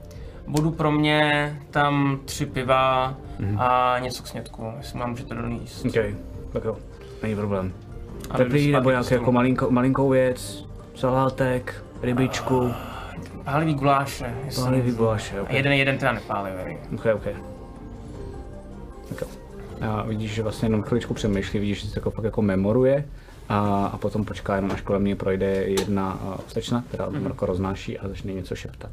budu 0.46 0.70
pro 0.70 0.92
mě 0.92 1.61
tam 1.70 2.18
tři 2.25 2.46
piva 2.46 3.14
a 3.58 3.99
něco 3.99 4.23
k 4.23 4.26
snědku, 4.26 4.73
jestli 4.76 4.99
mám 4.99 5.11
můžete 5.11 5.34
donést. 5.34 5.87
OK, 5.87 5.94
tak 6.52 6.64
jo, 6.64 6.76
není 7.23 7.37
problém. 7.37 7.73
Jdu 8.38 8.73
nebo 8.73 8.90
stolu. 9.02 9.21
jako 9.21 9.33
malinko, 9.33 9.71
malinkou 9.71 10.09
věc, 10.09 10.66
salátek, 10.95 11.85
rybičku, 12.02 12.73
Pálivý 13.45 13.75
guláše. 13.75 14.35
pálivý 14.54 14.93
guláše, 14.93 15.38
A 15.38 15.43
OK. 15.43 15.50
jeden, 15.52 15.73
jeden 15.73 15.99
teda 15.99 16.12
nepálivý. 16.12 16.76
OK, 16.95 17.07
OK. 17.14 17.25
Tak 19.09 19.21
jo. 19.21 19.26
A 19.81 20.02
vidíš, 20.02 20.35
že 20.35 20.43
vlastně 20.43 20.66
jenom 20.66 20.83
chviličku 20.83 21.14
přemýšlí, 21.14 21.59
vidíš, 21.61 21.81
že 21.83 21.88
se 21.88 21.99
jako 21.99 22.11
fakt 22.11 22.25
jako 22.25 22.43
memoruje 22.43 23.04
a, 23.49 23.87
a 23.93 23.97
potom 23.97 24.25
počká 24.25 24.57
jenom, 24.57 24.71
až 24.71 24.81
kolem 24.81 25.02
mě 25.02 25.16
projde 25.16 25.47
jedna 25.47 26.19
uh, 26.23 26.35
slečna, 26.47 26.85
která 26.88 27.07
mm-hmm. 27.09 27.28
jako 27.28 27.47
roznáší 27.47 27.99
a 27.99 28.09
začne 28.09 28.33
něco 28.33 28.54
šeptat. 28.54 28.90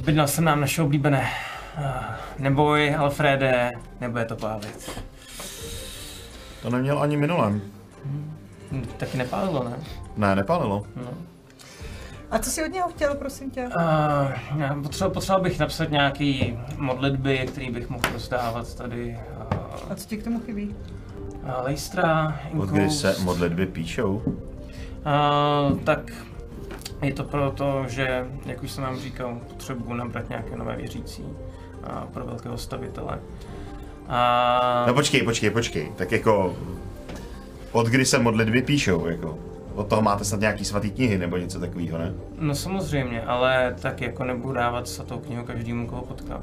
Objednal 0.00 0.28
jsem 0.28 0.44
nám 0.44 0.60
naše 0.60 0.82
oblíbené. 0.82 1.28
Ah, 1.76 2.14
Neboj, 2.38 2.94
Alfrede, 2.94 3.70
nebude 4.00 4.24
to 4.24 4.36
pávit. 4.36 4.90
To 6.62 6.70
neměl 6.70 7.02
ani 7.02 7.16
minulém. 7.16 7.62
Hm, 8.72 8.84
Taky 8.96 9.18
nepálilo, 9.18 9.64
ne? 9.64 9.76
Ne, 10.16 10.36
nepálilo. 10.36 10.82
A 12.30 12.38
co 12.38 12.50
jsi 12.50 12.64
od 12.64 12.72
něho 12.72 12.88
chtěl, 12.88 13.14
prosím 13.14 13.50
tě? 13.50 13.64
Uh, 13.66 14.60
já 14.60 14.74
potřeboval, 14.82 15.14
potřeboval 15.14 15.42
bych 15.42 15.58
napsat 15.58 15.90
nějaký 15.90 16.58
modlitby, 16.76 17.38
který 17.48 17.70
bych 17.70 17.88
mohl 17.90 18.02
rozdávat 18.12 18.74
tady. 18.74 19.18
A 19.90 19.94
co 19.94 20.08
ti 20.08 20.16
k 20.16 20.24
tomu 20.24 20.40
chybí? 20.40 20.74
Uh, 21.42 21.50
Lejstra, 21.62 22.40
Od 22.58 22.68
kdy 22.68 22.90
se 22.90 23.16
modlitby 23.22 23.66
píšou? 23.66 24.22
Uh, 24.26 25.78
tak 25.78 26.12
je 27.02 27.12
to 27.12 27.24
proto, 27.24 27.84
že, 27.88 28.26
jak 28.46 28.62
už 28.62 28.70
jsem 28.72 28.84
vám 28.84 28.96
říkal, 29.00 29.40
potřebuji 29.48 29.94
nabrat 29.94 30.28
nějaké 30.28 30.56
nové 30.56 30.76
věřící 30.76 31.22
uh, 31.22 32.04
pro 32.12 32.24
velkého 32.26 32.58
stavitele. 32.58 33.18
A 34.14 34.84
No 34.88 34.94
počkej, 34.94 35.22
počkej, 35.22 35.50
počkej. 35.50 35.92
Tak 35.96 36.12
jako... 36.12 36.56
Od 37.72 37.86
kdy 37.86 38.04
se 38.04 38.18
modlitby 38.18 38.62
píšou, 38.62 39.06
jako? 39.06 39.38
Od 39.74 39.86
toho 39.88 40.02
máte 40.02 40.24
snad 40.24 40.40
nějaký 40.40 40.64
svatý 40.64 40.90
knihy 40.90 41.18
nebo 41.18 41.36
něco 41.36 41.60
takového, 41.60 41.98
ne? 41.98 42.14
No 42.38 42.54
samozřejmě, 42.54 43.22
ale 43.22 43.74
tak 43.82 44.00
jako 44.00 44.24
nebudu 44.24 44.54
dávat 44.54 44.88
svatou 44.88 45.18
knihu 45.18 45.44
každému, 45.44 45.86
koho 45.86 46.02
potkám. 46.02 46.40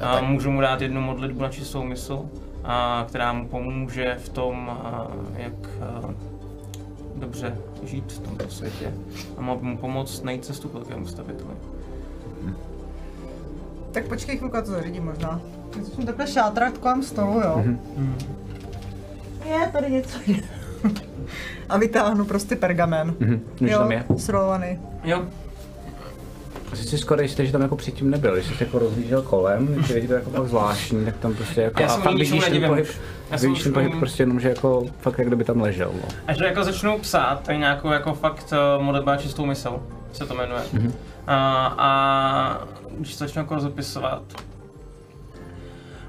No 0.00 0.06
A 0.10 0.14
tak- 0.14 0.24
můžu 0.28 0.50
mu 0.50 0.60
dát 0.60 0.80
jednu 0.80 1.00
modlitbu 1.00 1.42
na 1.42 1.48
čistou 1.48 1.84
mysl, 1.84 2.22
a, 2.64 3.04
která 3.08 3.32
mu 3.32 3.48
pomůže 3.48 4.16
v 4.24 4.28
tom, 4.28 4.70
a, 4.70 5.06
jak 5.36 5.52
a, 5.82 6.14
dobře 7.16 7.56
žít 7.84 8.12
v 8.12 8.18
tomto 8.18 8.48
světě. 8.50 8.94
A 9.38 9.40
mohl 9.40 9.60
by 9.60 9.66
mu 9.66 9.76
pomoct 9.76 10.22
najít 10.22 10.44
cestu 10.44 10.68
k 10.68 10.72
velkému 10.74 11.06
staviteli. 11.06 11.54
Tak 13.92 14.08
počkej 14.08 14.36
chvilku, 14.36 14.56
to 14.56 14.66
zařídím 14.70 15.04
možná. 15.04 15.40
Začnu 15.82 16.06
takhle 16.06 16.26
šátrat 16.26 16.78
kolem 16.78 17.02
stolu, 17.02 17.40
jo. 17.40 17.64
Je, 19.48 19.68
tady 19.72 19.90
něco 19.90 20.18
je. 20.26 20.36
A 21.68 21.78
vytáhnu 21.78 22.24
prostě 22.24 22.56
pergamen. 22.56 23.14
Mhm. 23.18 23.40
Víš, 23.60 23.70
že 23.70 23.76
tam 23.76 23.92
je? 23.92 24.04
srolovaný. 24.16 24.78
Jo, 25.04 25.24
Asi 26.72 26.84
si 26.84 26.98
skoro 26.98 27.22
jistý, 27.22 27.46
že 27.46 27.52
tam 27.52 27.62
jako 27.62 27.76
předtím 27.76 28.10
nebyl, 28.10 28.34
když 28.34 28.46
jsi 28.46 28.64
jako 28.64 28.78
rozhlížel 28.78 29.22
kolem, 29.22 29.66
když 29.66 29.88
je 29.88 30.08
to 30.08 30.14
jako 30.14 30.30
tak 30.30 30.46
zvláštní, 30.48 31.04
tak 31.04 31.16
tam 31.16 31.34
prostě 31.34 31.60
jako 31.60 31.82
Já 31.82 31.88
a 31.88 31.96
fakt 31.96 32.14
ničemu 32.14 32.40
vidíš 32.40 32.58
ten 32.60 32.68
pohyb. 32.68 32.86
Já 33.30 33.38
jsem 33.38 33.50
vidíš 33.50 33.64
ten 33.64 33.72
pohyb 33.72 33.92
prostě 33.98 34.22
jenom, 34.22 34.40
že 34.40 34.48
jako 34.48 34.86
fakt 34.98 35.18
jak 35.18 35.26
kdyby 35.26 35.44
tam 35.44 35.60
ležel, 35.60 35.90
no. 35.94 36.08
až 36.26 36.38
to 36.38 36.44
jako 36.44 36.64
začnu 36.64 36.98
psát, 36.98 37.40
tak 37.42 37.58
nějakou 37.58 37.88
jako 37.88 38.14
fakt 38.14 38.52
uh, 38.78 38.84
modlitba 38.84 39.16
čistou 39.16 39.46
mysl 39.46 39.82
se 40.12 40.26
to 40.26 40.34
jmenuje. 40.34 40.62
Mhm. 40.72 40.92
A, 41.26 41.66
a 41.78 42.68
když 42.98 43.16
to 43.16 43.24
začnu 43.24 43.42
jako 43.42 43.54
rozepisovat, 43.54 44.22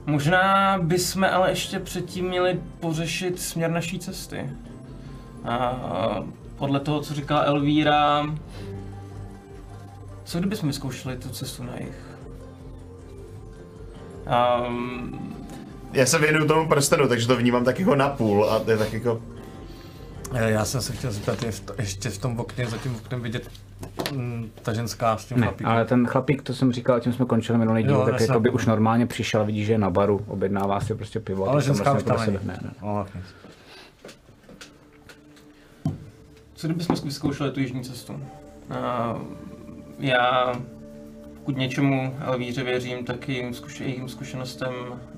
možná 0.06 0.78
bychom 0.82 1.24
ale 1.24 1.50
ještě 1.50 1.80
předtím 1.80 2.26
měli 2.26 2.60
pořešit 2.80 3.42
směr 3.42 3.72
naší 3.72 4.00
cesty. 4.00 4.50
A 5.46 5.80
podle 6.58 6.80
toho, 6.80 7.02
co 7.02 7.14
říkala 7.14 7.42
Elvíra, 7.42 8.26
co 10.24 10.40
kdybychom 10.40 10.70
vyzkoušeli 10.70 11.18
tu 11.18 11.30
cestu 11.30 11.64
na 11.64 11.74
jich? 11.80 11.98
Um, 14.70 15.36
Já 15.94 16.06
se 16.06 16.20
věnuju 16.20 16.48
tomu 16.48 16.68
prstenu, 16.70 17.08
takže 17.08 17.28
to 17.28 17.36
vnímám 17.36 17.66
tak 17.66 17.80
jako 17.80 17.96
napůl 17.96 18.50
a 18.50 18.60
to 18.60 18.72
je 18.72 18.78
tak 18.78 18.94
jako... 18.94 19.22
Eh, 20.34 20.52
Já 20.52 20.66
jsem 20.66 20.82
se 20.82 20.94
chtěl 20.94 21.12
zeptat, 21.12 21.44
je 21.44 21.52
v 21.52 21.60
to, 21.60 21.74
ještě 21.80 22.10
v 22.10 22.18
tom 22.18 22.40
okně, 22.40 22.68
za 22.68 22.78
tím 22.78 22.96
oknem 22.96 23.22
vidět 23.22 23.50
ta 24.62 24.74
ženská 24.74 25.18
s 25.18 25.26
tím 25.26 25.38
Ne, 25.40 25.44
chlapíkem. 25.48 25.68
ale 25.72 25.86
ten 25.86 26.08
chlapík, 26.08 26.42
to 26.42 26.54
jsem 26.54 26.72
říkal, 26.72 27.00
tím 27.00 27.14
jsme 27.14 27.26
končili 27.26 27.58
minulý 27.58 27.84
díl, 27.84 28.06
tak 28.12 28.22
jako 28.22 28.40
by 28.40 28.50
už 28.50 28.66
normálně 28.66 29.06
přišel, 29.08 29.46
vidíš, 29.46 29.66
že 29.66 29.72
je 29.74 29.78
na 29.78 29.90
baru, 29.90 30.26
objednává 30.28 30.80
si 30.80 30.96
prostě 30.96 31.20
pivo. 31.20 31.44
Ale 31.50 31.54
tam 31.62 31.66
ženská 31.66 31.94
už 31.94 32.04
vlastně 32.04 32.04
tam 32.04 32.16
pro 32.16 32.26
není. 32.26 32.40
sebe- 32.40 32.54
Ne, 32.54 32.60
ne. 32.64 32.74
No. 32.82 33.08
Co 36.56 36.68
kdybychom 36.68 36.96
vyzkoušeli 37.04 37.52
tu 37.52 37.60
jižní 37.60 37.84
cestu? 37.84 38.14
Uh, 38.14 38.20
já, 40.00 40.54
pokud 41.36 41.58
něčemu 41.58 42.16
Elvíře 42.22 42.64
věřím, 42.64 43.06
tak 43.06 43.30
jejím, 43.30 43.52
zkuš- 43.52 43.82
jejím 43.84 44.10
zkušenostem 44.10 44.74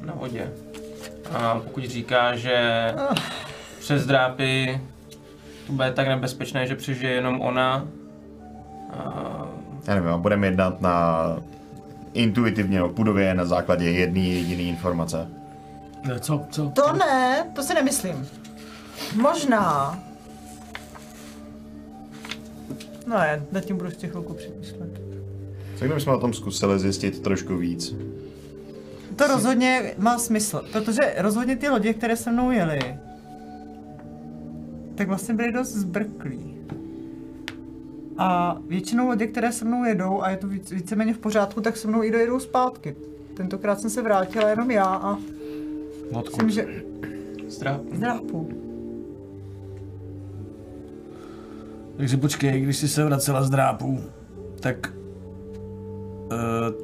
na 0.06 0.14
vodě. 0.14 0.52
A 1.34 1.60
pokud 1.64 1.84
říká, 1.84 2.36
že 2.36 2.94
přes 3.80 4.06
drápy 4.06 4.82
to 5.68 5.74
bude 5.74 5.92
tak 5.92 6.08
nebezpečné, 6.08 6.68
že 6.68 6.76
přežije 6.76 7.12
jenom 7.12 7.42
ona, 7.42 7.88
Já 9.88 9.96
nevím, 9.96 10.10
a 10.10 10.18
budeme 10.18 10.48
jednat 10.48 10.82
na 10.82 11.18
intuitivně, 12.14 12.80
no, 12.80 12.90
půdově 12.90 13.34
na 13.34 13.46
základě 13.46 13.92
jedné 13.92 14.20
jediné 14.20 14.62
informace. 14.64 15.28
Eh, 16.12 16.20
Co, 16.20 16.46
co? 16.50 16.70
To 16.70 16.94
ne, 16.94 17.46
to 17.56 17.64
si 17.64 17.74
nemyslím. 17.74 18.28
Možná. 19.16 20.00
No 23.08 23.18
je, 23.18 23.44
nad 23.52 23.66
tím 23.66 23.78
budu 23.78 23.90
ještě 23.90 24.08
chvilku 24.08 24.34
přemýšlet. 24.34 25.02
Co 25.76 25.86
kdybychom 25.86 26.14
o 26.14 26.20
tom 26.20 26.34
zkusili 26.34 26.80
zjistit 26.80 27.20
trošku 27.20 27.58
víc? 27.58 27.96
To 29.16 29.28
rozhodně 29.28 29.94
má 29.98 30.20
smysl, 30.20 30.62
protože 30.72 31.16
rozhodně 31.18 31.56
ty 31.56 31.70
lodě, 31.70 31.94
které 31.94 32.16
se 32.16 32.32
mnou 32.32 32.52
jeli, 32.52 32.80
tak 34.96 35.08
vlastně 35.08 35.34
byly 35.34 35.52
dost 35.52 35.74
zbrklí. 35.74 36.57
A 38.18 38.58
většinou 38.68 39.08
lodě, 39.08 39.28
které 39.28 39.52
se 39.52 39.66
mnou 39.66 39.84
jedou 39.84 40.22
a 40.22 40.30
je 40.30 40.38
to 40.38 40.48
víc, 40.48 40.72
víceméně 40.72 41.14
v 41.14 41.18
pořádku, 41.18 41.62
tak 41.62 41.78
se 41.78 41.88
mnou 41.88 42.04
i 42.04 42.12
dojedou 42.12 42.40
zpátky. 42.40 42.96
Tentokrát 43.34 43.80
jsem 43.80 43.90
se 43.90 44.02
vrátila 44.02 44.50
jenom 44.50 44.72
já 44.72 44.86
a 44.86 45.18
Odkud? 46.12 46.44
myslím, 46.44 46.50
že 46.50 46.84
zdrápu. 47.94 48.50
Takže 51.98 52.18
počkej, 52.18 52.62
když 52.62 52.78
jsi 52.78 52.88
se 52.88 53.04
vracela 53.04 53.44
z 53.44 53.50
drápů, 53.50 54.04
tak 54.60 54.94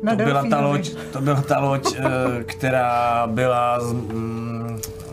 uh, 0.03 0.09
to, 0.09 0.15
byla 0.15 0.43
ta 0.49 0.61
loď, 0.61 0.95
to 1.13 1.21
byla 1.21 1.41
ta 1.41 1.59
loď, 1.59 1.99
uh, 1.99 2.05
která 2.43 3.27
byla 3.27 3.79
mm, 3.79 4.32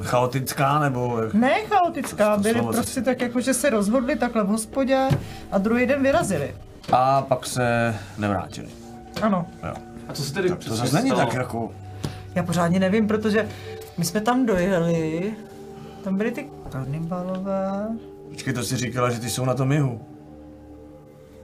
chaotická, 0.03 0.79
nebo? 0.79 1.21
Ne 1.33 1.65
chaotická, 1.65 2.35
To 2.37 2.41
byli 2.43 2.55
slovo 2.55 2.73
prostě 2.73 3.03
tak 3.03 3.21
jako, 3.21 3.41
že 3.41 3.55
se 3.55 3.71
rozhodli 3.71 4.17
takhle 4.17 4.45
v 4.45 4.47
hospodě 4.47 5.09
a 5.53 5.59
druhý 5.59 5.87
den 5.87 6.03
vyrazili. 6.03 6.55
A 6.93 7.23
pak 7.23 7.47
se 7.47 7.95
nevrátili. 8.19 8.69
Ano. 9.23 9.47
Jo. 9.67 9.75
A 10.09 10.13
co 10.13 10.23
se 10.23 10.35
tedy 10.35 10.49
To 10.49 10.57
přesně 10.57 10.77
zase 10.77 10.97
není 10.97 11.11
tak 11.11 11.35
jako... 11.35 11.73
Já 12.35 12.43
pořádně 12.43 12.81
nevím, 12.81 13.07
protože 13.09 13.49
my 13.99 14.05
jsme 14.05 14.21
tam 14.21 14.47
dojeli, 14.47 15.35
tam 16.05 16.17
byly 16.17 16.31
ty 16.31 16.49
karnivalové. 16.71 17.89
Počkej, 18.29 18.53
to 18.55 18.63
si 18.63 18.77
říkala, 18.77 19.11
že 19.11 19.21
ty 19.21 19.31
jsou 19.31 19.45
na 19.45 19.55
tom 19.55 19.73
jihu. 19.73 20.01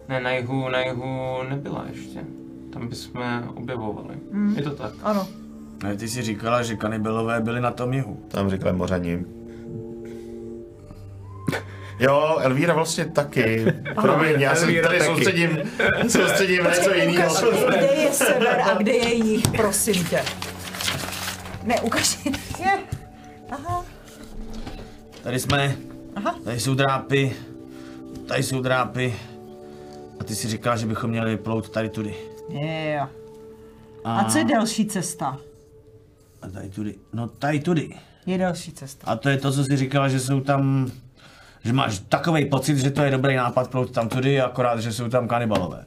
Ne, 0.09 0.21
na 0.21 0.31
jihu, 0.31 0.69
na 0.69 0.81
jihu 0.81 1.37
nebyla 1.49 1.85
ještě. 1.89 2.21
Tam 2.73 2.89
bychom 2.89 3.23
objevovali. 3.55 4.15
Je 4.57 4.63
to 4.63 4.71
tak. 4.71 4.93
Ano. 5.03 5.27
Ne, 5.83 5.97
ty 5.97 6.09
si 6.09 6.23
říkala, 6.23 6.62
že 6.62 6.76
kanibelové 6.76 7.40
byli 7.40 7.61
na 7.61 7.71
tom 7.71 7.92
jihu. 7.92 8.21
Tam 8.28 8.50
říkali 8.50 8.76
mořani. 8.76 9.25
Jo, 11.99 12.37
Elvíra 12.40 12.75
vlastně 12.75 13.04
taky. 13.04 13.73
Promiň, 14.02 14.40
já 14.40 14.54
se 14.54 14.66
tady 14.66 14.83
taky. 14.83 15.00
soustředím, 15.04 15.59
soustředím 16.09 16.64
na 16.64 16.71
něco 16.71 16.95
jiného. 16.95 17.35
Kde 17.68 17.87
je 18.02 18.12
sever 18.12 18.61
a 18.61 18.75
kde 18.75 18.92
je 18.92 19.14
jich, 19.14 19.49
prosím 19.56 20.04
tě. 20.04 20.23
Ne, 21.64 21.80
ukaž 21.80 22.25
mi. 22.25 22.33
Je. 22.59 22.78
Aha, 23.50 23.85
Tady 25.23 25.40
jsme, 25.40 25.76
aha. 26.16 26.35
tady 26.45 26.61
jsou 26.61 26.75
drápy, 26.75 27.33
tady 28.28 28.42
jsou 28.42 28.61
drápy. 28.61 29.14
A 30.21 30.25
ty 30.25 30.35
si 30.35 30.49
říkala, 30.49 30.76
že 30.76 30.87
bychom 30.87 31.11
měli 31.11 31.37
plout 31.37 31.68
tady 31.68 31.88
tudy. 31.88 32.14
Yeah. 32.49 33.09
A 34.04 34.25
co 34.25 34.38
je 34.38 34.45
delší 34.45 34.87
cesta? 34.87 35.38
A 36.47 36.50
tady 36.50 36.69
tudy. 36.69 36.95
No 37.12 37.29
tady 37.29 37.61
tudy. 37.61 37.95
Je 38.26 38.38
delší 38.38 38.73
cesta. 38.73 39.07
A 39.07 39.17
to 39.17 39.29
je 39.29 39.37
to, 39.37 39.53
co 39.53 39.65
jsi 39.65 39.76
říkala, 39.76 40.09
že 40.09 40.21
jsou 40.21 40.41
tam... 40.41 40.91
Že 41.65 41.73
máš 41.73 41.99
takový 41.99 42.45
pocit, 42.45 42.79
že 42.79 42.91
to 42.91 43.03
je 43.03 43.11
dobrý 43.11 43.37
nápad 43.37 43.71
plout 43.71 43.91
tam 43.91 44.09
tudy, 44.09 44.41
akorát, 44.41 44.81
že 44.81 44.93
jsou 44.93 45.09
tam 45.09 45.29
kanibalové. 45.29 45.85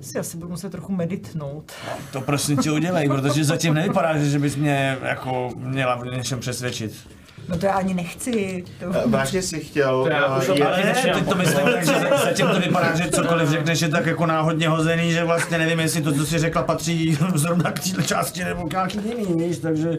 Si 0.00 0.18
asi 0.18 0.36
budu 0.36 0.50
muset 0.50 0.70
trochu 0.70 0.92
meditnout. 0.92 1.72
To 2.12 2.20
prosím 2.20 2.56
tě 2.56 2.70
udělej, 2.70 3.08
protože 3.08 3.44
zatím 3.44 3.74
nevypadá, 3.74 4.18
že 4.18 4.30
že 4.30 4.38
bys 4.38 4.56
mě 4.56 4.98
jako 5.02 5.50
měla 5.56 5.94
v 5.94 6.04
něčem 6.04 6.40
přesvědčit. 6.40 7.08
No 7.48 7.58
to 7.58 7.66
já 7.66 7.72
ani 7.72 7.94
nechci. 7.94 8.64
To... 8.80 8.86
Eh, 8.94 9.02
Vážně 9.08 9.42
si 9.42 9.60
chtěl... 9.60 10.06
já 10.10 10.36
eh, 10.36 10.38
už 10.38 10.46
to- 10.46 10.66
Ale 10.66 10.76
ne, 10.84 10.94
teď 11.14 11.28
to 11.28 11.34
myslím 11.34 11.66
že 11.78 11.84
za- 11.84 12.18
zatím 12.24 12.46
to 12.46 12.60
vypadá, 12.60 12.94
že 12.96 13.10
cokoliv 13.10 13.48
řekneš 13.48 13.80
je 13.82 13.88
tak 13.88 14.06
jako 14.06 14.26
náhodně 14.26 14.68
hozený, 14.68 15.12
že 15.12 15.24
vlastně 15.24 15.58
nevím, 15.58 15.80
jestli 15.80 16.02
to, 16.02 16.12
co 16.12 16.26
jsi 16.26 16.38
řekla, 16.38 16.62
patří 16.62 17.18
zrovna 17.34 17.72
k 17.72 17.80
této 17.80 18.02
části 18.02 18.44
nebo 18.44 18.66
k 18.68 18.72
nějaký 18.72 18.98
jiný, 19.08 19.44
víš, 19.48 19.58
takže 19.58 19.98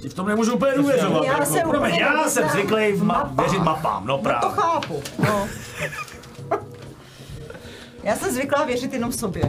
ti 0.00 0.08
v 0.08 0.14
tom 0.14 0.26
nemůžu 0.28 0.54
úplně 0.54 0.72
důvěřovat. 0.76 1.24
Já 1.24 1.32
jako, 1.32 1.44
jsem 1.44 1.68
promiň, 1.70 1.90
úplně 1.92 2.00
já 2.02 2.28
jsem 2.28 2.48
zvyklý 2.48 2.92
v 2.92 3.02
ma- 3.02 3.06
mapám. 3.06 3.36
věřit 3.36 3.62
mapám, 3.62 4.06
no 4.06 4.12
No 4.12 4.18
to 4.18 4.22
právě. 4.24 4.50
chápu. 4.50 5.02
No. 5.18 5.48
Já 8.02 8.16
jsem 8.16 8.34
zvyklá 8.34 8.64
věřit 8.64 8.92
jenom 8.92 9.12
sobě. 9.12 9.42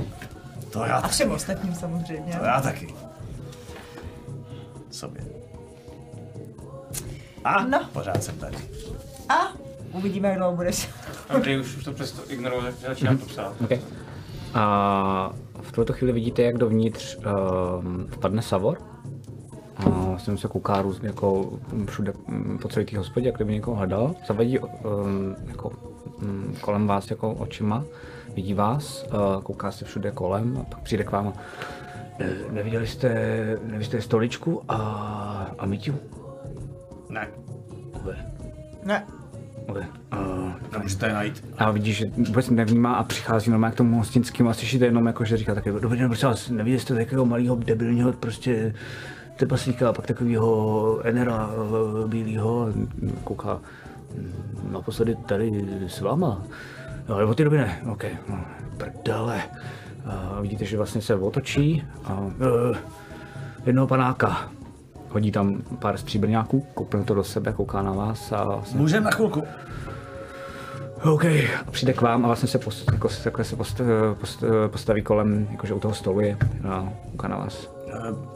To 0.70 0.86
já, 0.86 0.96
A 0.98 1.08
všem 1.08 1.32
ostatním 1.32 1.76
samozřejmě. 1.76 2.36
to 2.40 2.46
já 2.46 2.62
taky. 2.62 2.94
Sobě. 4.92 5.22
A 7.44 7.64
No. 7.66 7.80
pořád 7.94 8.24
jsem 8.24 8.36
tady. 8.38 8.58
A 9.30 9.36
uvidíme, 9.94 10.28
jak 10.30 10.38
dlouho 10.38 10.56
budeš. 10.56 10.90
Andrej 11.30 11.60
už, 11.60 11.78
už 11.78 11.84
to 11.84 11.92
přesto 11.94 12.32
ignoruje, 12.32 12.72
začínám 12.88 13.18
to 13.18 13.26
psát. 13.26 13.54
Okay. 13.64 13.80
A 14.54 15.34
v 15.62 15.72
tuto 15.72 15.94
chvíli 15.94 16.14
vidíte, 16.14 16.42
jak 16.42 16.58
dovnitř 16.58 17.18
um, 17.18 18.08
vpadne 18.12 18.42
Savor. 18.42 18.78
A 19.78 19.90
vlastně 19.90 20.38
se 20.38 20.48
kouká 20.48 20.82
různě 20.82 21.08
jako 21.08 21.60
všude 21.90 22.14
mm, 22.28 22.58
po 22.62 22.68
celé 22.68 22.86
té 22.86 22.98
hospodě, 22.98 23.28
jak 23.28 23.36
kdyby 23.36 23.54
někoho 23.54 23.78
hledal. 23.78 24.16
Zavadí 24.28 24.60
um, 24.60 25.36
jako, 25.48 25.72
um, 26.22 26.56
kolem 26.62 26.88
vás 26.88 27.10
jako 27.10 27.32
očima, 27.32 27.84
vidí 28.36 28.54
vás, 28.54 29.06
uh, 29.36 29.42
kouká 29.44 29.72
se 29.72 29.86
všude 29.86 30.12
kolem 30.12 30.58
a 30.62 30.64
pak 30.64 30.80
přijde 30.80 31.04
k 31.04 31.12
vám. 31.12 31.28
a, 31.28 31.34
"Ne- 32.20 32.34
Neviděli 32.52 32.88
jste, 32.88 33.10
neviděli 33.64 33.86
jste 33.86 34.02
stoličku 34.02 34.62
a, 34.70 34.76
a 35.60 35.66
Míťu? 35.66 35.94
Ne, 37.14 37.28
Ne. 38.86 39.04
ube. 39.70 39.88
Uh, 40.14 40.52
nemůžete 40.72 41.08
je 41.08 41.14
najít. 41.14 41.46
a 41.58 41.72
vidíš, 41.72 41.98
že 41.98 42.06
vůbec 42.28 42.50
nevnímá 42.50 42.94
a 42.96 43.04
přichází 43.04 43.52
normálně 43.52 43.74
k 43.74 43.78
tomu 43.78 43.98
hostinskému 43.98 44.50
a 44.50 44.54
slyšíte 44.54 44.86
jenom 44.86 45.06
jako, 45.08 45.26
že 45.26 45.38
říká 45.38 45.56
taky, 45.56 45.72
dobrý 45.72 46.00
den, 46.00 46.08
prosím 46.10 46.30
vás, 46.30 46.50
neviděli 46.50 46.80
jste 46.80 46.96
takového 46.96 47.26
malého 47.26 47.56
debilního 47.56 48.14
prostě 48.14 48.74
trpaslíka 49.36 49.90
a 49.90 49.94
pak 49.94 50.06
takového 50.08 51.00
enera 51.04 51.50
eh, 51.54 52.08
bílého, 52.08 52.68
kouká 53.24 53.60
"Mm, 54.18 54.72
naposledy 54.72 55.16
tady 55.16 55.66
s 55.88 56.02
váma. 56.02 56.44
Jo, 57.10 57.30
od 57.30 57.38
té 57.38 57.44
doby 57.44 57.58
ne, 57.58 57.82
ok, 57.92 58.04
no, 58.30 58.40
prdele. 58.78 59.42
A 60.06 60.42
vidíte, 60.42 60.66
že 60.66 60.78
vlastně 60.78 61.02
se 61.02 61.16
otočí 61.16 61.84
a 62.06 62.14
uh, 62.20 62.32
jednoho 63.66 63.88
panáka. 63.88 64.52
Hodí 65.14 65.32
tam 65.32 65.62
pár 65.80 65.98
stříbrňáků, 65.98 66.68
koupne 66.74 67.04
to 67.04 67.14
do 67.14 67.24
sebe, 67.24 67.54
kouká 67.54 67.82
na 67.82 67.92
vás 67.92 68.32
a 68.32 68.44
vlastně 68.44 68.80
Můžeme 68.80 69.06
na 69.06 69.12
chvilku. 69.12 69.44
OK, 71.12 71.26
a 71.66 71.72
přijde 71.72 71.94
k 71.94 72.02
vám 72.02 72.24
a 72.24 72.28
vlastně 72.28 72.50
se, 72.50 72.58
post, 72.58 72.92
jako, 72.92 73.10
se- 73.10 73.24
takhle 73.24 73.46
se 73.46 73.56
post, 73.56 73.82
post, 74.20 74.44
postaví 74.68 75.02
kolem, 75.02 75.48
jakože 75.52 75.74
u 75.74 75.80
toho 75.80 75.94
stolu 75.94 76.20
je 76.20 76.38
a 76.70 76.90
kouká 77.12 77.28
na 77.28 77.38
vás. 77.38 77.70
Eh, 77.88 78.34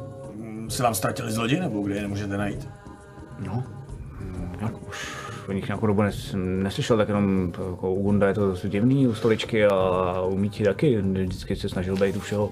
Se 0.70 0.84
vám 0.84 0.94
ztratili 0.94 1.32
zloději, 1.32 1.62
nebo 1.62 1.82
kde 1.82 1.96
je 1.96 2.02
nemůžete 2.02 2.38
najít? 2.38 2.70
No, 3.40 3.64
mm, 4.22 4.56
nějak 4.60 4.88
už 4.90 5.08
o 5.48 5.52
nich 5.52 5.68
nějakou 5.68 5.88
dobu 5.88 6.02
nes, 6.02 6.36
neslyšel, 6.38 6.98
tak 6.98 7.08
jenom 7.08 7.54
jako 7.72 7.94
u 7.94 8.04
Gunda 8.04 8.28
je 8.28 8.34
to 8.34 8.54
divný, 8.68 9.08
u 9.08 9.14
stoličky 9.16 9.66
a 9.66 10.22
u 10.22 10.38
Míti 10.38 10.64
taky, 10.64 10.98
vždycky 11.02 11.56
se 11.56 11.70
snažil 11.70 11.96
být 11.98 12.16
u 12.16 12.20
všeho 12.20 12.50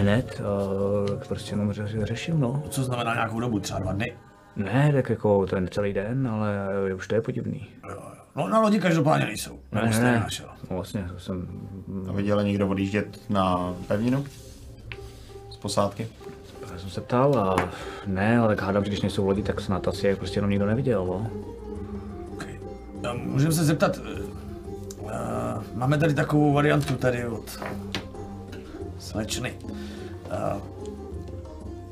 hned, 0.00 0.40
a 0.40 1.08
tak 1.08 1.28
prostě 1.28 1.52
jenom 1.52 1.72
ře, 1.72 1.88
řešil, 2.02 2.38
no. 2.38 2.62
Co 2.70 2.84
znamená 2.84 3.14
nějakou 3.14 3.40
dobu, 3.40 3.60
třeba 3.60 3.80
dva 3.80 3.92
dny? 3.92 4.16
Ne, 4.56 4.92
tak 4.92 5.10
jako 5.10 5.46
ten 5.46 5.68
celý 5.70 5.92
den, 5.92 6.28
ale 6.28 6.68
už 6.94 7.08
to 7.08 7.14
je 7.14 7.20
podivný. 7.20 7.66
Jo, 7.88 7.90
jo. 7.94 8.20
No 8.36 8.48
na 8.48 8.60
lodi 8.60 8.80
každopádně 8.80 9.26
nejsou. 9.26 9.58
Ne, 9.72 9.80
Nebo 9.80 9.86
ne, 9.86 9.92
jste 9.92 10.02
ne. 10.02 10.26
No, 10.70 10.76
vlastně 10.76 11.06
to 11.12 11.18
jsem 11.20 11.48
A 12.08 12.12
viděl 12.12 12.44
někdo 12.44 12.68
odjíždět 12.68 13.20
na 13.30 13.74
pevninu? 13.88 14.24
Z 15.50 15.56
posádky? 15.56 16.08
Já 16.72 16.78
jsem 16.78 16.90
se 16.90 17.00
ptal 17.00 17.38
a 17.38 17.70
ne, 18.06 18.38
ale 18.38 18.56
tak 18.56 18.66
hádám, 18.66 18.84
že 18.84 18.90
když 18.90 19.02
nejsou 19.02 19.26
lodi, 19.26 19.42
tak 19.42 19.60
snad 19.60 19.88
asi 19.88 20.06
je 20.06 20.16
prostě 20.16 20.38
jenom 20.38 20.50
nikdo 20.50 20.66
neviděl, 20.66 21.06
no. 21.06 21.30
Okay. 22.32 22.58
Můžeme 23.16 23.52
se 23.52 23.64
zeptat, 23.64 23.98
eh, 23.98 24.22
eh, 25.08 25.62
máme 25.74 25.98
tady 25.98 26.14
takovou 26.14 26.52
variantu 26.52 26.94
tady 26.96 27.26
od 27.26 27.60
slečny. 28.98 29.54
Eh, 30.30 30.60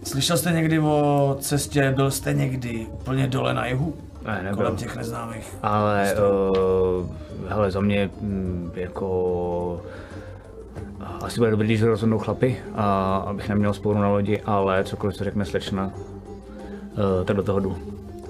Slyšel 0.04 0.36
jste 0.36 0.52
někdy 0.52 0.78
o 0.80 1.36
cestě, 1.40 1.92
byl 1.96 2.10
jste 2.10 2.32
někdy 2.34 2.86
úplně 2.92 3.26
dole 3.26 3.54
na 3.54 3.66
jihu? 3.66 3.94
Ne, 4.26 4.40
nebyl. 4.42 4.56
Kolem 4.56 4.76
těch 4.76 4.96
neznámých. 4.96 5.56
Ale, 5.62 6.14
uh, 7.00 7.06
hele, 7.48 7.70
za 7.70 7.80
mě 7.80 8.10
mm, 8.20 8.70
jako... 8.74 9.80
a 11.00 11.18
Asi 11.24 11.38
bude 11.40 11.50
dobrý, 11.50 11.66
když 11.66 11.82
rozhodnou 11.82 12.18
chlapy, 12.18 12.56
a 12.74 13.16
abych 13.16 13.48
neměl 13.48 13.72
sporu 13.74 13.98
na 13.98 14.08
lodi, 14.08 14.40
ale 14.40 14.84
cokoliv, 14.84 15.16
co 15.16 15.24
řekne 15.24 15.44
slečna, 15.44 15.90
uh, 15.94 17.24
tak 17.24 17.36
do 17.36 17.42
toho 17.42 17.60
jdu. 17.60 17.76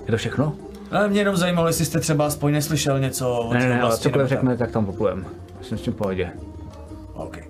Je 0.07 0.11
to 0.11 0.17
všechno? 0.17 0.53
Ale 0.91 1.09
mě 1.09 1.21
jenom 1.21 1.37
zajímalo, 1.37 1.67
jestli 1.67 1.85
jste 1.85 2.01
třeba 2.01 2.27
aspoň 2.27 2.53
neslyšel 2.53 3.01
něco 3.01 3.31
o 3.31 3.55
Ne, 3.55 3.61
ne, 3.69 3.83
ne, 3.83 3.97
cokoliv 3.99 4.29
tak. 4.29 4.39
řekne, 4.39 4.57
tak 4.57 4.71
tam 4.71 4.87
poplujem. 4.87 5.27
Jsem 5.63 5.79
s 5.79 5.83
tím 5.83 5.93
v 5.93 5.97
pohodě. 5.97 6.31
OK. 7.15 7.48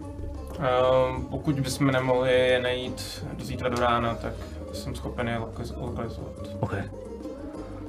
Ehm, 0.60 1.24
pokud 1.30 1.60
bychom 1.60 1.86
nemohli 1.86 2.30
je 2.32 2.60
najít 2.62 3.24
do 3.38 3.44
zítra 3.44 3.68
do 3.68 3.76
rána, 3.80 4.14
tak 4.14 4.32
jsem 4.72 4.94
schopen 4.94 5.28
je 5.28 5.38
lokaliz- 5.38 5.74
lokalizovat. 5.80 6.32
OK. 6.60 6.74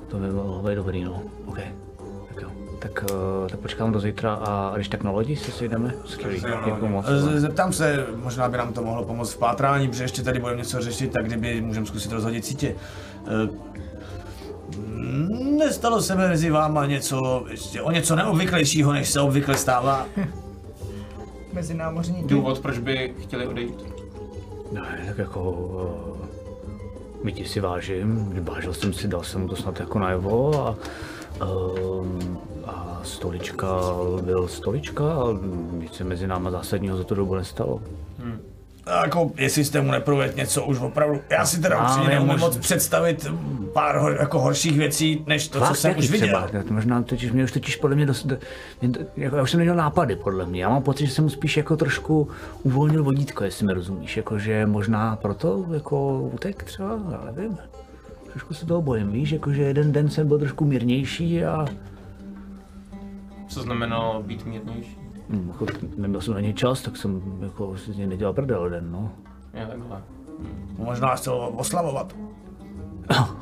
To 0.08 0.17
by 0.17 0.27
bylo 0.27 0.62
by 0.63 0.75
dobrý, 0.75 1.03
no. 1.03 1.21
OK. 1.45 1.58
Tak 2.34 2.41
jo. 2.43 2.49
Tak, 2.79 3.05
uh, 3.12 3.47
tak 3.49 3.60
počkám 3.60 3.91
do 3.91 3.99
zítra 3.99 4.34
a 4.34 4.71
když 4.75 4.88
tak 4.88 5.03
na 5.03 5.12
lodi 5.12 5.36
se 5.36 5.51
sejdeme. 5.51 5.93
Skvělý, 6.05 6.41
Tak 6.41 6.51
se 6.51 6.71
děkuji 6.71 6.88
moc. 6.89 7.05
Z- 7.05 7.39
Zeptám 7.41 7.73
se, 7.73 8.05
možná 8.15 8.49
by 8.49 8.58
nám 8.58 8.73
to 8.73 8.82
mohlo 8.84 9.03
pomoct 9.05 9.34
v 9.34 9.38
pátrání, 9.38 9.88
protože 9.88 10.03
ještě 10.03 10.21
tady 10.23 10.39
budeme 10.39 10.58
něco 10.58 10.82
řešit, 10.82 11.12
tak 11.13 11.25
kdyby 11.25 11.62
můžeme 11.62 11.86
zkusit 11.86 12.12
rozhodit 12.12 12.45
sítě. 12.45 12.75
Eh, 13.27 13.69
Nestalo 15.58 16.01
se 16.01 16.15
mezi 16.15 16.49
váma 16.49 16.86
něco, 16.86 17.45
ještě 17.49 17.82
o 17.82 17.91
něco 17.91 18.15
neobvyklejšího, 18.15 18.93
než 18.93 19.10
se 19.10 19.21
obvykle 19.21 19.55
stává? 19.58 20.05
Mezi 21.54 21.74
námořníky. 21.74 22.28
Důvod, 22.28 22.60
proč 22.60 22.78
by 22.78 23.14
chtěli 23.20 23.48
odejít. 23.48 23.86
Ne, 24.72 25.04
tak 25.08 25.18
jako... 25.18 25.52
Uh, 25.52 26.30
Mítí 27.24 27.46
si 27.46 27.60
vážím, 27.60 28.40
vážil 28.44 28.74
jsem 28.74 28.94
si, 28.94 29.08
dal 29.08 29.24
jsem 29.24 29.42
mu 29.42 29.48
to 29.48 29.56
snad 29.56 29.80
jako 29.80 30.00
najevo 30.00 30.68
a... 30.68 30.76
Um, 31.46 32.40
a 32.66 33.00
stolička 33.04 33.68
byl 34.22 34.48
stolička 34.48 35.14
a 35.14 35.26
nic 35.72 35.94
se 35.94 36.04
mezi 36.04 36.28
náma 36.28 36.52
zásadního 36.52 36.98
za 36.98 37.04
tu 37.04 37.16
dobu 37.16 37.36
nestalo. 37.36 37.82
Jako, 39.04 39.32
jestli 39.38 39.65
jste 39.65 39.82
mu 39.82 39.92
neprovedl 39.92 40.34
něco 40.38 40.65
už 40.65 40.80
opravdu, 40.80 41.22
já 41.30 41.46
si 41.46 41.62
teda 41.62 41.84
upřímně 41.84 42.10
neumím 42.10 42.39
moc 42.39 42.58
představit 42.58 43.28
pár 43.74 43.98
hor, 43.98 44.18
jako 44.20 44.39
horších 44.39 44.78
věcí, 44.78 45.24
než 45.28 45.48
to, 45.48 45.54
co 45.60 45.65
Vás 45.65 45.80
jsem 45.80 45.98
už 45.98 46.10
viděl. 46.12 46.28
třeba? 46.28 46.63
To 46.68 46.74
možná 46.74 47.02
totiž, 47.04 47.32
mě 47.32 47.44
už 47.44 47.52
totiž 47.52 47.76
podle 47.76 47.96
mě 47.96 48.06
dost, 48.06 48.28
mě 48.82 48.89
to- 48.89 49.00
jako, 49.18 49.36
já 49.36 49.44
už 49.44 49.52
jsem 49.52 49.58
neměl 49.58 49.76
nápady 49.76 50.15
podle 50.15 50.46
mě. 50.46 50.62
Já 50.62 50.70
mám 50.70 50.82
pocit, 50.84 51.06
že 51.06 51.12
jsem 51.13 51.24
mu 51.24 51.30
spíš 51.30 51.58
jako 51.58 51.78
trošku 51.78 52.28
uvolnil 52.63 53.04
vodítko, 53.04 53.44
jestli 53.44 53.65
mi 53.65 53.74
rozumíš. 53.74 54.18
Jako, 54.18 54.39
že 54.39 54.65
možná 54.65 55.15
proto 55.15 55.65
jako 55.74 56.20
utek 56.34 56.63
třeba, 56.63 57.00
já 57.12 57.32
nevím. 57.32 57.58
Trošku 58.32 58.54
se 58.54 58.65
toho 58.65 58.82
bojím, 58.82 59.12
víš, 59.12 59.32
jako, 59.32 59.54
že 59.54 59.62
jeden 59.62 59.92
den 59.92 60.10
jsem 60.10 60.28
byl 60.28 60.39
trošku 60.39 60.65
mírnější 60.65 61.46
a 61.46 61.65
Co 63.48 63.62
znamenalo 63.62 64.24
být 64.24 64.46
mírnější? 64.46 64.98
Hm, 65.30 65.48
jako, 65.48 65.65
neměl 65.98 66.22
jsem 66.22 66.34
na 66.34 66.39
něj 66.39 66.54
čas, 66.54 66.82
tak 66.82 66.98
jsem 66.98 67.22
jako 67.42 67.78
si 67.78 67.94
z 67.94 67.98
něj 67.98 68.08
nedělal 68.08 68.34
prdel 68.34 68.70
den, 68.70 68.92
no. 68.92 69.12
Je 69.54 69.65
takhle. 69.65 70.04
Možná 70.78 71.15
chtěl 71.15 71.52
oslavovat. 71.56 72.15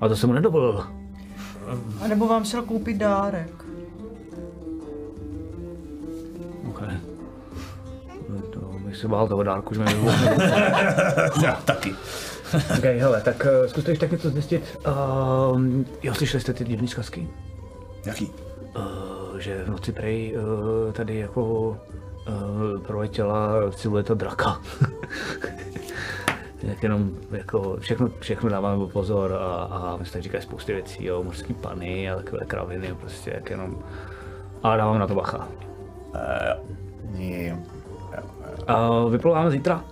A 0.00 0.08
to 0.08 0.16
jsem 0.16 0.28
mu 0.28 0.34
nedovolil. 0.34 0.86
A 2.00 2.08
nebo 2.08 2.28
vám 2.28 2.44
šel 2.44 2.62
koupit 2.62 2.96
dárek. 2.96 3.64
Okay. 6.68 6.96
No 8.28 8.40
To 8.40 8.60
bych 8.60 8.96
se 8.96 9.08
bál 9.08 9.28
toho 9.28 9.42
dárku, 9.42 9.74
že 9.74 9.80
mi. 9.80 9.90
Já 11.42 11.52
taky. 11.64 11.94
Ok, 12.78 12.84
hele, 12.84 13.20
tak 13.20 13.46
uh, 13.60 13.66
zkuste 13.66 13.90
ještě 13.90 14.00
tak 14.06 14.12
něco 14.12 14.30
zjistit. 14.30 14.78
Uh, 14.86 15.60
jo, 16.02 16.14
slyšeli 16.14 16.40
jste 16.40 16.52
ty 16.52 16.64
divný 16.64 16.88
zkazky? 16.88 17.28
Jaký? 18.06 18.30
Uh, 18.76 19.23
že 19.44 19.64
v 19.64 19.70
noci 19.70 19.92
prej 19.92 20.36
uh, 20.36 20.92
tady 20.92 21.18
jako 21.18 21.42
uh, 21.68 21.76
proletěla 22.86 23.70
silueta 23.70 24.14
draka. 24.14 24.60
tak 26.66 26.82
jenom 26.82 27.10
jako 27.30 27.76
všechno, 27.80 28.08
všechno 28.20 28.50
dáváme 28.50 28.86
pozor 28.86 29.32
a, 29.32 29.54
a 29.54 29.96
my 29.96 30.06
se 30.06 30.12
tak 30.12 30.22
říkají 30.22 30.42
spousty 30.42 30.72
věcí, 30.72 31.04
jo, 31.04 31.22
mořský 31.22 31.54
pany 31.54 32.10
a 32.10 32.16
takové 32.16 32.44
kraviny, 32.46 32.94
prostě 33.00 33.30
jak 33.34 33.50
jenom. 33.50 33.78
A 34.62 34.76
dávám 34.76 34.98
na 34.98 35.06
to 35.06 35.14
bacha. 35.14 35.48
Uh, 38.68 39.12
vyplouváme 39.12 39.50
zítra? 39.50 39.84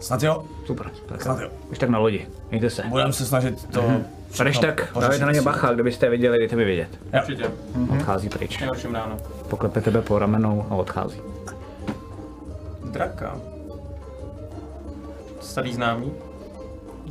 Snad 0.00 0.22
jo. 0.22 0.44
Super, 0.66 0.90
tak 1.06 1.22
Snad 1.22 1.40
jo. 1.40 1.48
když 1.66 1.78
tak 1.78 1.88
na 1.88 1.98
lodi, 1.98 2.26
mějte 2.50 2.70
se. 2.70 2.82
Budeme 2.88 3.12
se 3.12 3.26
snažit 3.26 3.68
to... 3.72 3.82
Když 4.40 4.58
tak, 4.58 4.92
dávajte 5.00 5.26
na 5.26 5.32
ně 5.32 5.42
bacha, 5.42 5.72
kdybyste 5.72 6.10
viděli, 6.10 6.38
dejte 6.38 6.56
mi 6.56 6.64
vědět. 6.64 6.98
Určitě. 7.14 7.44
Odchází 7.90 8.28
pryč. 8.28 8.60
Je 8.60 8.68
všem 8.74 8.94
ráno. 8.94 9.16
Poklepe 9.48 9.80
tebe 9.80 10.02
po 10.02 10.18
ramenou 10.18 10.66
a 10.70 10.74
odchází. 10.74 11.20
Draka. 12.84 13.40
Starý 15.40 15.74
známý. 15.74 16.12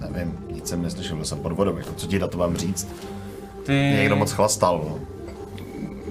Nevím, 0.09 0.37
nic 0.51 0.67
jsem 0.67 0.81
neslyšel, 0.81 1.15
byl 1.15 1.25
jsem 1.25 1.39
pod 1.39 1.51
vodou, 1.51 1.77
jako 1.77 1.93
co 1.93 2.07
ti 2.07 2.19
na 2.19 2.27
to 2.27 2.37
mám 2.37 2.57
říct? 2.57 2.87
Ty 3.65 3.73
Někdo 3.73 4.15
moc 4.15 4.31
chlastal, 4.31 4.85
no. 4.89 4.99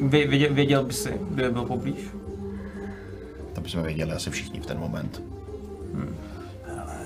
Vě, 0.09 0.27
věděl, 0.27 0.55
věděl 0.55 0.85
by 0.85 0.93
si, 0.93 1.13
kdy 1.31 1.51
byl 1.51 1.63
poblíž? 1.65 1.99
To 3.53 3.61
bychom 3.61 3.83
věděli 3.83 4.13
asi 4.13 4.31
všichni 4.31 4.61
v 4.61 4.67
ten 4.67 4.79
moment. 4.79 5.23
Ale 6.83 6.97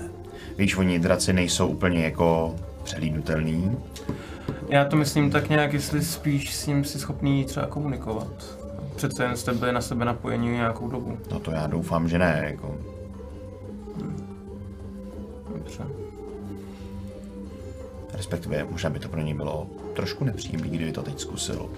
víš, 0.57 0.77
oni 0.77 0.99
draci 0.99 1.33
nejsou 1.33 1.67
úplně 1.67 2.03
jako 2.03 2.55
přelídnutelný. 2.85 3.77
Já 4.69 4.85
to 4.85 4.95
myslím 4.95 5.31
tak 5.31 5.49
nějak, 5.49 5.73
jestli 5.73 6.05
spíš 6.05 6.55
s 6.55 6.67
ním 6.67 6.83
si 6.83 6.99
schopný 6.99 7.45
třeba 7.45 7.65
komunikovat. 7.65 8.57
Přece 8.95 9.23
jen 9.23 9.37
jste 9.37 9.53
byli 9.53 9.71
na 9.71 9.81
sebe 9.81 10.05
napojení 10.05 10.47
nějakou 10.47 10.87
dobu. 10.87 11.17
No 11.31 11.39
to 11.39 11.51
já 11.51 11.67
doufám, 11.67 12.09
že 12.09 12.19
ne, 12.19 12.41
jako. 12.43 12.77
Dobře. 15.55 15.83
Respektive 18.13 18.63
možná 18.63 18.89
by 18.89 18.99
to 18.99 19.09
pro 19.09 19.21
něj 19.21 19.33
bylo 19.33 19.67
trošku 19.95 20.23
nepříjemné, 20.23 20.67
kdyby 20.67 20.91
to 20.91 21.03
teď 21.03 21.19
zkusil. 21.19 21.69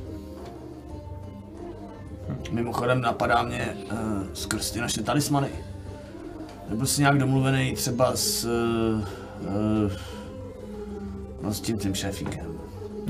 Mimochodem 2.52 3.02
napadá 3.02 3.44
mě 3.44 3.78
uh, 3.92 3.98
skrz 4.34 4.72
ty 4.72 4.80
naše 4.80 5.04
talismany. 5.04 5.50
Nebyl 6.70 6.86
jsi 6.86 7.02
nějak 7.02 7.18
domluvený 7.18 7.74
třeba 7.74 8.16
s... 8.16 8.46
Uh, 8.46 9.02
uh, 9.86 9.92
no 11.42 11.54
s 11.54 11.62
tím 11.62 11.78
tím 11.78 11.96
šéfíkem. 11.96 12.46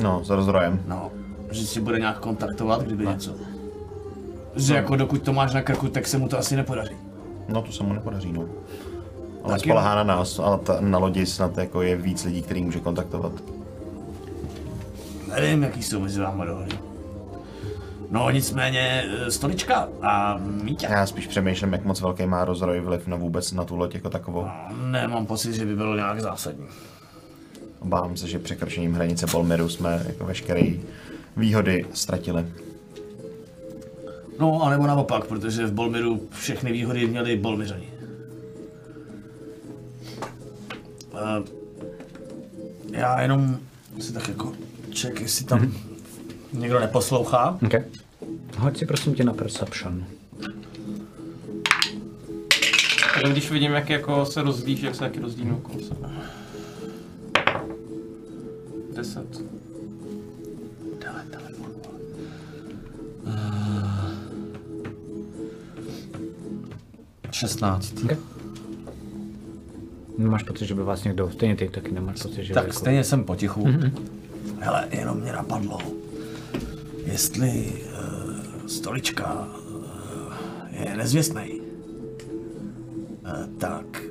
No, 0.03 0.23
s 0.23 0.29
rozdrojem. 0.29 0.83
No, 0.87 1.11
že 1.51 1.67
si 1.67 1.81
bude 1.81 1.99
nějak 1.99 2.19
kontaktovat, 2.19 2.81
kdyby 2.83 3.07
něco. 3.07 3.35
Že 4.55 4.75
jako 4.75 4.95
dokud 4.95 5.21
to 5.21 5.33
máš 5.33 5.53
na 5.53 5.61
krku, 5.61 5.87
tak 5.87 6.07
se 6.07 6.17
mu 6.17 6.27
to 6.27 6.37
asi 6.37 6.55
nepodaří. 6.55 6.95
No, 7.47 7.61
to 7.61 7.71
se 7.71 7.83
mu 7.83 7.93
nepodaří, 7.93 8.31
no. 8.33 8.45
Ale 9.43 9.53
Tak 9.53 9.59
spolehá 9.61 9.95
na 9.95 10.03
nás, 10.03 10.39
ale 10.39 10.57
ta, 10.57 10.77
na 10.81 10.97
lodi 10.97 11.25
snad 11.25 11.57
jako 11.57 11.81
je 11.81 11.95
víc 11.95 12.23
lidí, 12.25 12.41
který 12.41 12.63
může 12.63 12.79
kontaktovat. 12.79 13.31
Nevím, 15.29 15.63
jaký 15.63 15.83
jsou 15.83 15.99
mezi 15.99 16.21
váma 16.21 16.45
dohody. 16.45 16.79
No 18.11 18.29
nicméně 18.29 19.03
eh, 19.27 19.31
stolička 19.31 19.87
a 20.01 20.37
Míťa. 20.37 20.89
Já 20.89 21.05
spíš 21.05 21.27
přemýšlím, 21.27 21.73
jak 21.73 21.85
moc 21.85 22.01
velký 22.01 22.25
má 22.25 22.45
rozroj 22.45 22.79
vliv 22.79 23.07
na 23.07 23.17
vůbec 23.17 23.51
na 23.51 23.63
tu 23.63 23.75
loď 23.75 23.93
jako 23.95 24.09
takovou. 24.09 24.47
Nemám 24.91 25.25
pocit, 25.25 25.53
že 25.53 25.65
by 25.65 25.75
bylo 25.75 25.95
nějak 25.95 26.21
zásadní. 26.21 26.65
Obávám 27.79 28.17
se, 28.17 28.27
že 28.27 28.39
překročením 28.39 28.93
hranice 28.93 29.25
Bolmeru 29.31 29.69
jsme 29.69 30.05
jako 30.07 30.25
veškeré 30.25 30.71
výhody 31.37 31.85
ztratili. 31.93 32.45
No, 34.39 34.63
anebo 34.63 34.87
naopak, 34.87 35.25
protože 35.25 35.65
v 35.65 35.73
Bolmiru 35.73 36.27
všechny 36.31 36.71
výhody 36.71 37.07
měli 37.07 37.37
Bolmiřani. 37.37 37.89
Uh, 41.13 41.45
já 42.91 43.21
jenom 43.21 43.57
si 43.99 44.13
tak 44.13 44.27
jako 44.27 44.53
ček, 44.89 45.21
jestli 45.21 45.45
tam 45.45 45.73
někdo 46.53 46.79
neposlouchá. 46.79 47.59
OK. 47.65 47.73
Hoď 48.57 48.77
si 48.77 48.85
prosím 48.85 49.15
tě 49.15 49.23
na 49.23 49.33
Perception. 49.33 50.05
Tak 53.13 53.31
když 53.31 53.51
vidím, 53.51 53.71
jak 53.71 53.89
jako 53.89 54.25
se 54.25 54.41
rozlíží, 54.41 54.85
jak 54.85 54.95
se 54.95 54.99
taky 54.99 55.19
rozdílnou 55.19 55.57
okolo 55.57 55.79
sebe. 55.79 56.09
Deset. 58.97 59.41
Dále 61.05 61.23
telefon. 61.31 61.71
Uh, 63.23 63.31
16. 67.31 67.93
OK. 68.03 68.17
Nemáš 70.17 70.43
pocit, 70.43 70.65
že 70.65 70.75
by 70.75 70.83
vás 70.83 71.03
někdo, 71.03 71.31
stejně 71.31 71.55
ty 71.55 71.69
taky 71.69 71.91
nemáš 71.91 72.21
pocit, 72.21 72.43
že 72.43 72.47
by 72.47 72.53
Tak 72.53 72.67
jako... 72.67 72.79
stejně 72.79 73.03
jsem 73.03 73.23
potichu. 73.23 73.67
Hele, 74.59 74.87
jenom 74.91 75.17
mě 75.19 75.31
napadlo, 75.31 75.79
jestli 77.05 77.73
uh, 77.83 78.67
stolička 78.67 79.47
uh, 79.47 80.85
je 80.85 80.97
nezvěstný, 80.97 81.61
uh, 81.61 83.45
tak 83.57 84.03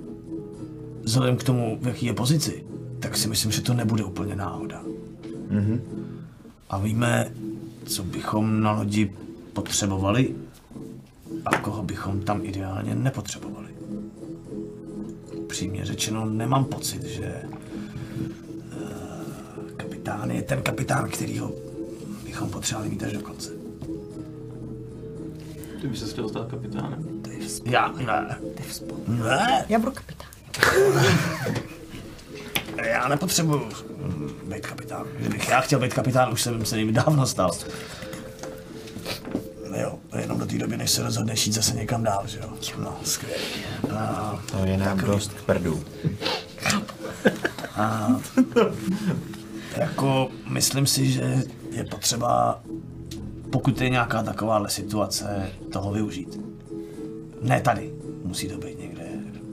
vzhledem 1.03 1.37
k 1.37 1.45
tomu, 1.45 1.79
v 1.81 1.87
jaký 1.87 2.07
je 2.07 2.13
pozici, 2.15 2.65
tak 3.01 3.17
si 3.17 3.29
myslím, 3.29 3.53
že 3.53 3.61
to 3.61 3.75
nebude 3.75 4.05
úplně 4.05 4.37
náhoda. 4.37 4.83
Mm-hmm. 5.51 5.81
A 6.71 6.79
víme, 6.79 7.31
co 7.87 8.03
bychom 8.03 8.61
na 8.61 8.73
lodi 8.73 9.13
potřebovali 9.53 10.35
a 11.45 11.59
koho 11.59 11.83
bychom 11.83 12.21
tam 12.21 12.41
ideálně 12.45 12.95
nepotřebovali. 12.95 13.69
Přímě 15.49 15.85
řečeno, 15.85 16.25
nemám 16.25 16.65
pocit, 16.65 17.05
že 17.05 17.43
kapitán 19.77 20.31
je 20.31 20.43
ten 20.43 20.63
kapitán, 20.63 21.09
kterýho 21.11 21.53
bychom 22.25 22.51
potřebovali 22.51 22.91
mít 22.91 23.03
až 23.03 23.13
do 23.13 23.21
konce. 23.21 23.51
Ty 25.81 25.89
bys 25.89 26.01
se 26.01 26.13
chtěl 26.13 26.29
stát 26.29 26.51
kapitánem. 26.51 27.23
Já 27.65 27.93
ne. 27.93 28.39
Ne, 29.09 29.65
Já 29.69 29.79
budu 29.79 29.93
kapitán. 29.93 30.31
já 32.85 33.09
nepotřebuju 33.09 33.69
být 34.45 34.67
kapitán. 34.67 35.07
Kdybych 35.19 35.49
já 35.49 35.61
chtěl 35.61 35.79
být 35.81 35.95
kapitán, 35.95 36.33
už 36.33 36.43
jsem 36.43 36.65
se 36.65 36.79
jim 36.79 36.93
dávno 36.93 37.27
stal. 37.27 37.51
Jo, 39.81 39.99
jenom 40.19 40.39
do 40.39 40.47
té 40.47 40.59
doby, 40.59 40.77
než 40.77 40.91
se 40.91 41.03
rozhodneš 41.03 41.47
jít 41.47 41.53
zase 41.53 41.75
někam 41.75 42.03
dál, 42.03 42.23
že 42.27 42.39
jo. 42.39 42.51
No, 42.79 42.97
skvělý. 43.05 43.43
A, 43.97 44.39
To 44.51 44.65
je 44.65 44.77
nám 44.77 44.99
dost 44.99 45.31
k 45.33 45.43
prdu. 45.43 45.85
jako, 49.77 50.29
myslím 50.49 50.87
si, 50.87 51.11
že 51.13 51.43
je 51.71 51.85
potřeba, 51.85 52.61
pokud 53.51 53.81
je 53.81 53.91
nějaká 53.91 54.23
takováhle 54.23 54.71
situace, 54.71 55.51
toho 55.73 55.93
využít. 55.93 56.41
Ne 57.43 57.61
tady, 57.61 57.93
musí 58.25 58.49
to 58.49 58.59
být 58.59 58.79
někde. 58.79 59.05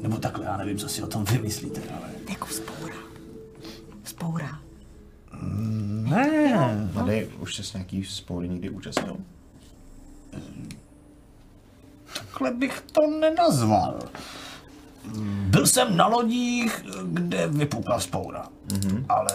Nebo 0.01 0.17
takhle, 0.17 0.45
já 0.45 0.57
nevím, 0.57 0.77
co 0.77 0.89
si 0.89 1.03
o 1.03 1.07
tom 1.07 1.25
vymyslíte, 1.25 1.81
ale... 1.89 2.09
Jako 2.29 2.45
vzpoura. 2.45 2.82
Vzpoura. 4.03 4.59
Ne, 6.09 6.89
Tady 6.93 7.27
už 7.39 7.55
se 7.55 7.63
s 7.63 7.73
nějaký 7.73 8.05
spoury 8.05 8.49
někdy 8.49 8.69
účastnil. 8.69 9.17
takhle 12.13 12.51
bych 12.51 12.81
to 12.91 13.01
nenazval. 13.19 13.99
Byl 15.47 15.67
jsem 15.67 15.97
na 15.97 16.07
lodích, 16.07 16.85
kde 17.03 17.47
vypukla 17.47 17.99
spoura. 17.99 18.47
Mm-hmm. 18.67 19.05
Ale 19.09 19.27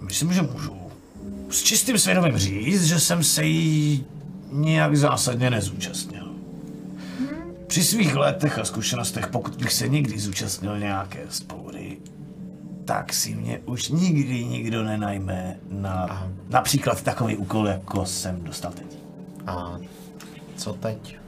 myslím, 0.00 0.32
že 0.32 0.42
můžu 0.42 0.76
s 1.50 1.62
čistým 1.62 1.98
svědomím 1.98 2.38
říct, 2.38 2.84
že 2.84 3.00
jsem 3.00 3.24
se 3.24 3.44
jí 3.44 4.06
nějak 4.52 4.96
zásadně 4.96 5.50
nezúčastnil. 5.50 6.26
Při 7.66 7.84
svých 7.84 8.14
letech 8.16 8.58
a 8.58 8.64
zkušenostech, 8.64 9.26
pokud 9.26 9.56
bych 9.56 9.72
se 9.72 9.88
někdy 9.88 10.18
zúčastnil 10.18 10.78
nějaké 10.78 11.26
spoury, 11.30 11.65
tak 12.86 13.12
si 13.12 13.34
mě 13.34 13.60
už 13.64 13.88
nikdy 13.88 14.44
nikdo 14.44 14.84
nenajme 14.84 15.56
na 15.70 16.28
například 16.50 17.02
takový 17.02 17.36
úkol, 17.36 17.66
jako 17.66 18.06
jsem 18.06 18.44
dostal 18.44 18.72
teď. 18.72 18.98
A 19.46 19.78
co 20.56 20.72
teď? 20.72 21.18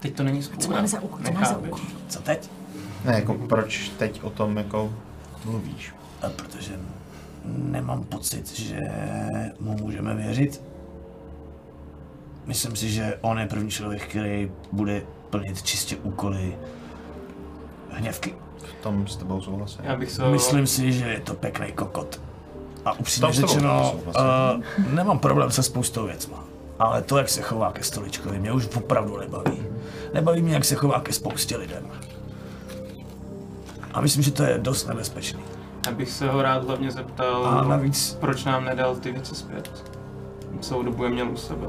Teď 0.00 0.14
to 0.14 0.22
není 0.22 0.42
spolu. 0.42 0.60
Co 0.60 0.70
máme 0.70 0.88
za 0.88 1.00
úkol? 1.00 1.20
Co 1.24 1.32
máme 1.32 1.46
za 1.46 1.58
úkol? 1.58 1.80
Co 2.08 2.22
teď? 2.22 2.50
Ne, 3.04 3.12
jako 3.12 3.34
proč 3.34 3.88
teď 3.88 4.22
o 4.22 4.30
tom 4.30 4.56
jako 4.56 4.92
mluvíš? 5.44 5.94
A 6.22 6.28
protože 6.28 6.80
nemám 7.44 8.04
pocit, 8.04 8.58
že 8.58 8.80
mu 9.60 9.76
můžeme 9.76 10.14
věřit. 10.14 10.62
Myslím 12.46 12.76
si, 12.76 12.90
že 12.90 13.18
on 13.20 13.38
je 13.38 13.46
první 13.46 13.70
člověk, 13.70 14.06
který 14.06 14.50
bude 14.72 15.02
plnit 15.30 15.62
čistě 15.62 15.96
úkoly 15.96 16.56
hněvky. 17.90 18.34
V 18.62 18.82
tom 18.82 19.06
s 19.06 19.16
tebou 19.16 19.40
souhlasím. 19.40 19.84
Já 19.84 19.96
bych 19.96 20.10
se 20.10 20.28
Myslím 20.28 20.66
si, 20.66 20.92
že 20.92 21.04
je 21.04 21.20
to 21.20 21.34
pěkný 21.34 21.72
kokot. 21.72 22.20
A 22.84 22.92
upřímně 22.92 23.32
řečeno, 23.32 23.92
uh, 24.06 24.14
nemám 24.94 25.18
problém 25.18 25.50
se 25.50 25.62
spoustou 25.62 26.06
věcma. 26.06 26.44
Ale 26.78 27.02
to, 27.02 27.18
jak 27.18 27.28
se 27.28 27.42
chová 27.42 27.72
ke 27.72 27.82
stoličkovi, 27.82 28.38
mě 28.38 28.52
už 28.52 28.68
opravdu 28.76 29.16
nebaví. 29.16 29.62
Nebaví 30.14 30.42
mě, 30.42 30.54
jak 30.54 30.64
se 30.64 30.74
chová 30.74 31.00
ke 31.00 31.12
spoustě 31.12 31.56
lidem. 31.56 31.84
A 33.94 34.00
myslím, 34.00 34.22
že 34.22 34.30
to 34.30 34.42
je 34.42 34.58
dost 34.58 34.86
nebezpečný. 34.86 35.40
Já 35.86 35.92
bych 35.92 36.10
se 36.10 36.28
ho 36.28 36.42
rád 36.42 36.64
hlavně 36.64 36.90
zeptal, 36.90 37.46
A 37.46 37.64
navíc 37.64 38.16
proč 38.20 38.44
nám 38.44 38.64
nedal 38.64 38.96
ty 38.96 39.12
věci 39.12 39.34
zpět. 39.34 39.84
Celou 40.60 40.82
dobu 40.82 41.04
je 41.04 41.10
měl 41.10 41.30
u 41.30 41.36
sebe. 41.36 41.66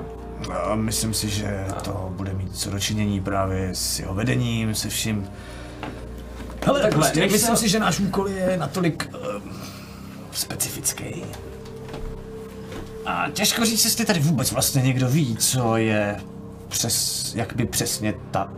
A 0.64 0.76
myslím 0.76 1.14
si, 1.14 1.30
že 1.30 1.66
to 1.84 2.14
bude 2.16 2.34
mít 2.34 2.58
co 2.58 2.70
dočinění 2.72 3.22
právě 3.22 3.70
s 3.74 4.00
jeho 4.00 4.14
vedením, 4.14 4.76
se 4.76 4.90
vším. 4.90 5.30
Hele, 6.66 6.82
Takhle, 6.82 7.02
prostě, 7.02 7.20
než 7.20 7.32
myslím 7.32 7.56
se- 7.56 7.62
si, 7.62 7.70
že 7.70 7.80
náš 7.80 8.00
úkol 8.00 8.28
je 8.28 8.58
natolik 8.58 9.10
um, 9.14 9.52
specifický. 10.32 11.24
A 13.06 13.30
těžko 13.34 13.66
říct, 13.66 13.86
jestli 13.86 14.06
tady 14.06 14.20
vůbec 14.20 14.52
vlastně 14.52 14.82
někdo 14.82 15.10
ví, 15.10 15.38
co 15.38 15.78
je 15.78 16.20
přes, 16.68 17.36
jak 17.36 17.56
by 17.56 17.66
přesně 17.66 18.14
ta 18.32 18.54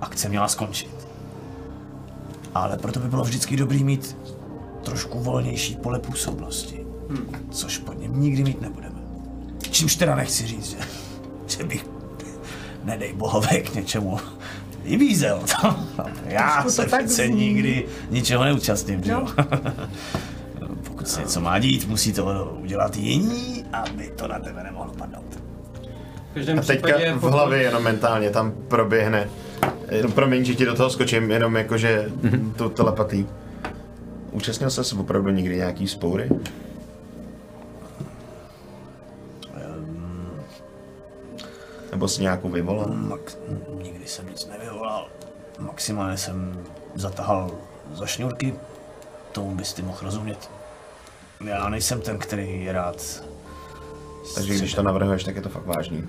akce 0.00 0.28
měla 0.28 0.48
skončit. 0.48 0.90
Ale 2.54 2.76
proto 2.78 3.00
by 3.00 3.08
bylo 3.08 3.24
vždycky 3.24 3.56
dobrý 3.56 3.84
mít 3.84 4.16
trošku 4.84 5.20
volnější 5.20 5.76
pole 5.76 5.98
působnosti. 5.98 6.86
Což 7.50 7.78
pod 7.78 7.98
ním 8.00 8.20
nikdy 8.20 8.44
mít 8.44 8.60
nebudeme. 8.60 9.00
Čímž 9.70 9.96
teda 9.96 10.14
nechci 10.14 10.46
říct, 10.46 10.70
že, 10.70 10.76
že 11.46 11.64
bych, 11.64 11.86
nedej 12.84 13.12
bohové, 13.12 13.60
k 13.60 13.74
něčemu 13.74 14.18
vybízel. 14.84 15.40
To, 15.62 15.74
já 16.26 16.62
to 16.62 16.70
se 16.70 16.86
tak 16.86 17.04
přece 17.04 17.26
zní. 17.26 17.34
nikdy 17.36 17.86
ničeho 18.10 18.44
neúčastním? 18.44 19.02
No. 19.08 19.26
Pokud 20.84 21.08
se 21.08 21.20
něco 21.20 21.40
má 21.40 21.58
dít, 21.58 21.88
musí 21.88 22.12
to 22.12 22.56
udělat 22.60 22.96
jiní, 22.96 23.64
aby 23.72 24.12
to 24.16 24.28
na 24.28 24.38
tebe 24.38 24.62
nemohlo 24.62 24.92
padnout. 24.92 25.34
V 26.30 26.34
každém 26.34 26.58
A 26.58 26.62
teďka 26.62 26.86
případě, 26.86 27.12
v 27.12 27.14
pokud- 27.20 27.32
hlavě 27.32 27.62
jenom 27.62 27.82
mentálně 27.82 28.30
tam 28.30 28.52
proběhne, 28.68 29.28
jenom 29.90 30.12
promiň, 30.12 30.44
že 30.44 30.54
ti 30.54 30.64
do 30.64 30.74
toho 30.74 30.90
skočím, 30.90 31.30
jenom 31.30 31.56
jakože 31.56 32.10
tu 32.56 32.68
telepatí. 32.68 33.26
Účastnil 34.30 34.70
jsi 34.70 34.84
se 34.84 34.94
opravdu 34.96 35.30
někdy 35.30 35.56
nějaký 35.56 35.88
spoury? 35.88 36.28
Nebo 41.92 42.08
jsi 42.08 42.22
nějakou 42.22 42.48
vyvolal? 42.48 42.94
Nikdy 43.82 44.06
jsem 44.06 44.26
nic. 44.28 44.49
Maximálně 45.60 46.16
jsem 46.16 46.64
zatahal 46.94 47.50
za 47.92 48.06
šňůrky, 48.06 48.54
tomu 49.32 49.54
bys 49.54 49.72
ty 49.72 49.82
mohl 49.82 49.98
rozumět. 50.02 50.50
Já 51.44 51.68
nejsem 51.68 52.00
ten, 52.00 52.18
který 52.18 52.64
je 52.64 52.72
rád. 52.72 53.24
Takže 54.34 54.54
když 54.54 54.74
to 54.74 54.82
navrhuješ, 54.82 55.24
tak 55.24 55.36
je 55.36 55.42
to 55.42 55.48
fakt 55.48 55.66
vážný. 55.66 56.08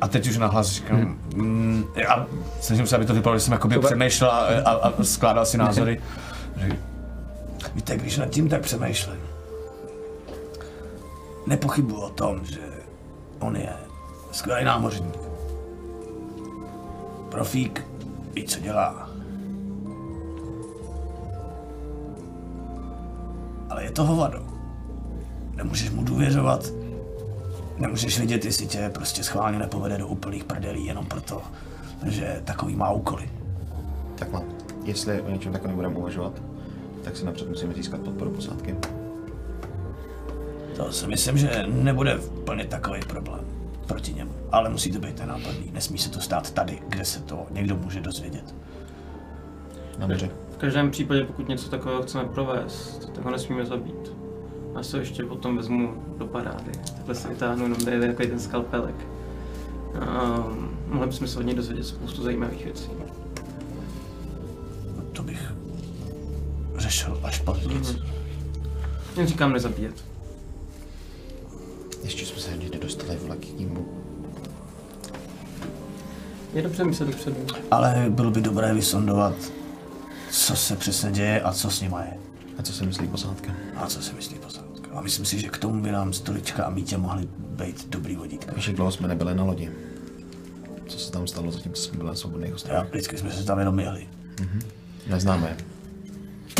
A 0.00 0.08
teď 0.08 0.28
už 0.28 0.36
nahlas 0.36 0.66
říkám, 0.66 1.18
mm, 1.34 1.84
já 1.94 2.26
snažím 2.60 2.86
se, 2.86 2.96
aby 2.96 3.06
to 3.06 3.14
vypadalo, 3.14 3.38
že 3.38 3.44
jsem 3.44 3.52
jakoby 3.52 3.78
přemýšlel 3.78 4.30
a, 4.30 4.46
a, 4.64 4.72
a 4.72 5.04
skládal 5.04 5.46
si 5.46 5.58
názory. 5.66 6.02
Že, 6.56 6.78
víte, 7.74 7.96
když 7.96 8.16
nad 8.16 8.28
tím 8.28 8.48
tak 8.48 8.62
přemýšlím, 8.62 9.20
nepochybuji 11.46 12.02
o 12.02 12.10
tom, 12.10 12.40
že 12.44 12.60
on 13.38 13.56
je 13.56 13.72
skvělý 14.32 14.64
námořník. 14.64 15.16
Profík, 17.28 17.86
ví, 18.34 18.44
co 18.44 18.60
dělá. 18.60 19.10
Ale 23.70 23.84
je 23.84 23.90
to 23.90 24.04
hovado. 24.04 24.46
Nemůžeš 25.54 25.90
mu 25.90 26.04
důvěřovat, 26.04 26.72
Nemůžeš 27.80 28.20
vidět, 28.20 28.44
jestli 28.44 28.66
tě 28.66 28.90
prostě 28.94 29.24
schválně 29.24 29.58
nepovede 29.58 29.98
do 29.98 30.08
úplných 30.08 30.44
prdelí 30.44 30.86
jenom 30.86 31.06
proto, 31.06 31.42
že 32.06 32.40
takový 32.44 32.76
má 32.76 32.90
úkoly. 32.90 33.30
Takhle. 34.14 34.42
Jestli 34.84 35.20
o 35.20 35.30
něčem 35.30 35.52
takovém 35.52 35.76
budeme 35.76 35.96
uvažovat, 35.96 36.32
tak 37.04 37.16
si 37.16 37.24
napřed 37.24 37.48
musíme 37.48 37.74
získat 37.74 38.00
podporu 38.00 38.30
posádky. 38.30 38.74
To 40.76 40.92
si 40.92 41.06
myslím, 41.06 41.38
že 41.38 41.64
nebude 41.66 42.16
úplně 42.16 42.64
takový 42.64 43.00
problém 43.08 43.59
proti 43.90 44.14
němu. 44.14 44.30
Ale 44.52 44.70
musí 44.70 44.92
to 44.92 44.98
být 44.98 45.14
ten 45.14 45.28
nápadný. 45.28 45.70
Nesmí 45.72 45.98
se 45.98 46.10
to 46.10 46.20
stát 46.20 46.50
tady, 46.50 46.78
kde 46.88 47.04
se 47.04 47.20
to 47.20 47.46
někdo 47.50 47.76
může 47.76 48.00
dozvědět. 48.00 48.54
Na 49.98 50.06
moři. 50.06 50.30
V 50.50 50.56
každém 50.56 50.90
případě, 50.90 51.24
pokud 51.24 51.48
něco 51.48 51.70
takového 51.70 52.02
chceme 52.02 52.24
provést, 52.24 53.10
tak 53.14 53.24
ho 53.24 53.30
nesmíme 53.30 53.66
zabít. 53.66 54.12
Já 54.76 54.82
se 54.82 54.98
ještě 54.98 55.24
potom 55.24 55.56
vezmu 55.56 56.04
do 56.18 56.26
parády. 56.26 56.72
Takhle 56.96 57.14
si 57.14 57.28
vytáhnu 57.28 57.62
jenom 57.62 57.78
tady 57.78 58.00
takový 58.00 58.28
ten 58.28 58.38
skalpelek. 58.38 58.94
A 60.00 60.44
mohli 60.86 61.06
bychom 61.06 61.26
se 61.26 61.38
od 61.38 61.42
něj 61.42 61.54
dozvědět 61.54 61.84
spoustu 61.84 62.22
zajímavých 62.22 62.64
věcí. 62.64 62.90
To 65.12 65.22
bych 65.22 65.52
řešil 66.76 67.20
až 67.22 67.40
později. 67.40 67.80
Jen 69.16 69.26
říkám 69.26 69.52
nezabíjet. 69.52 70.04
Ještě 72.02 72.26
jsme 72.26 72.40
se 72.42 72.50
nikdy 72.50 72.70
nedostali 72.70 73.16
vole 73.16 73.36
k 73.36 73.58
ním. 73.58 73.78
Je 76.54 76.62
dobře 76.62 76.84
myslet 76.84 77.06
dopředu. 77.06 77.36
Ale 77.70 78.06
bylo 78.08 78.30
by 78.30 78.40
dobré 78.40 78.74
vysondovat, 78.74 79.34
co 80.30 80.56
se 80.56 80.76
přesně 80.76 81.10
děje 81.12 81.40
a 81.40 81.52
co 81.52 81.70
s 81.70 81.80
nima 81.80 82.02
je. 82.02 82.12
A 82.58 82.62
co 82.62 82.72
si 82.72 82.86
myslí 82.86 83.08
posádka? 83.08 83.52
A 83.76 83.86
co 83.86 84.02
si 84.02 84.14
myslí 84.14 84.36
posádka. 84.38 84.90
A 84.94 85.00
myslím 85.00 85.24
si, 85.26 85.40
že 85.40 85.48
k 85.48 85.58
tomu 85.58 85.82
by 85.82 85.92
nám 85.92 86.12
stolička 86.12 86.64
a 86.64 86.70
mítě 86.70 86.96
mohli 86.98 87.28
být 87.40 87.88
dobrý 87.88 88.16
vodítka. 88.16 88.52
Víš, 88.56 88.68
dlouho 88.68 88.92
jsme 88.92 89.08
nebyli 89.08 89.34
na 89.34 89.44
lodi? 89.44 89.70
Co 90.86 90.98
se 90.98 91.12
tam 91.12 91.26
stalo 91.26 91.50
zatím, 91.50 91.72
co 91.72 91.82
jsme 91.82 91.96
byli 91.96 92.08
na 92.08 92.14
svobodných 92.14 92.50
Já, 92.50 92.54
ostrovech? 92.56 92.88
vždycky 92.90 93.18
jsme 93.18 93.30
se 93.32 93.44
tam 93.44 93.58
jenom 93.58 93.80
jeli. 93.80 94.08
Neznáme 95.06 95.48
je. 95.48 95.56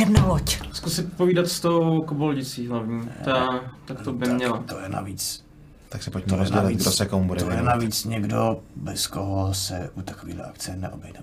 Jdem 0.01 0.13
na 0.13 0.27
loď. 0.27 0.59
Zkus 0.73 0.95
si 0.95 1.03
povídat 1.03 1.49
s 1.49 1.61
tou 1.61 2.03
koboldicí 2.03 2.67
hlavní. 2.67 3.11
Ta, 3.25 3.47
tak 3.85 4.01
to 4.01 4.13
by 4.13 4.27
Tak 4.27 4.35
měla. 4.35 4.59
To 4.59 4.81
je 4.81 4.89
navíc 4.89 5.45
Tak 5.89 6.03
se 6.03 6.11
pojďme 6.11 6.33
je 6.33 6.39
rozdělit, 6.39 6.75
kdo 6.75 6.91
se 6.91 7.07
komu 7.07 7.27
bude 7.27 7.41
to 7.41 7.47
je 7.47 7.51
věnovat. 7.51 7.75
navíc 7.75 8.05
někdo, 8.05 8.63
bez 8.77 9.07
koho 9.07 9.55
se 9.55 9.91
u 9.95 10.03
takovéhle 10.03 10.45
akce 10.45 10.77
neobejde. 10.77 11.21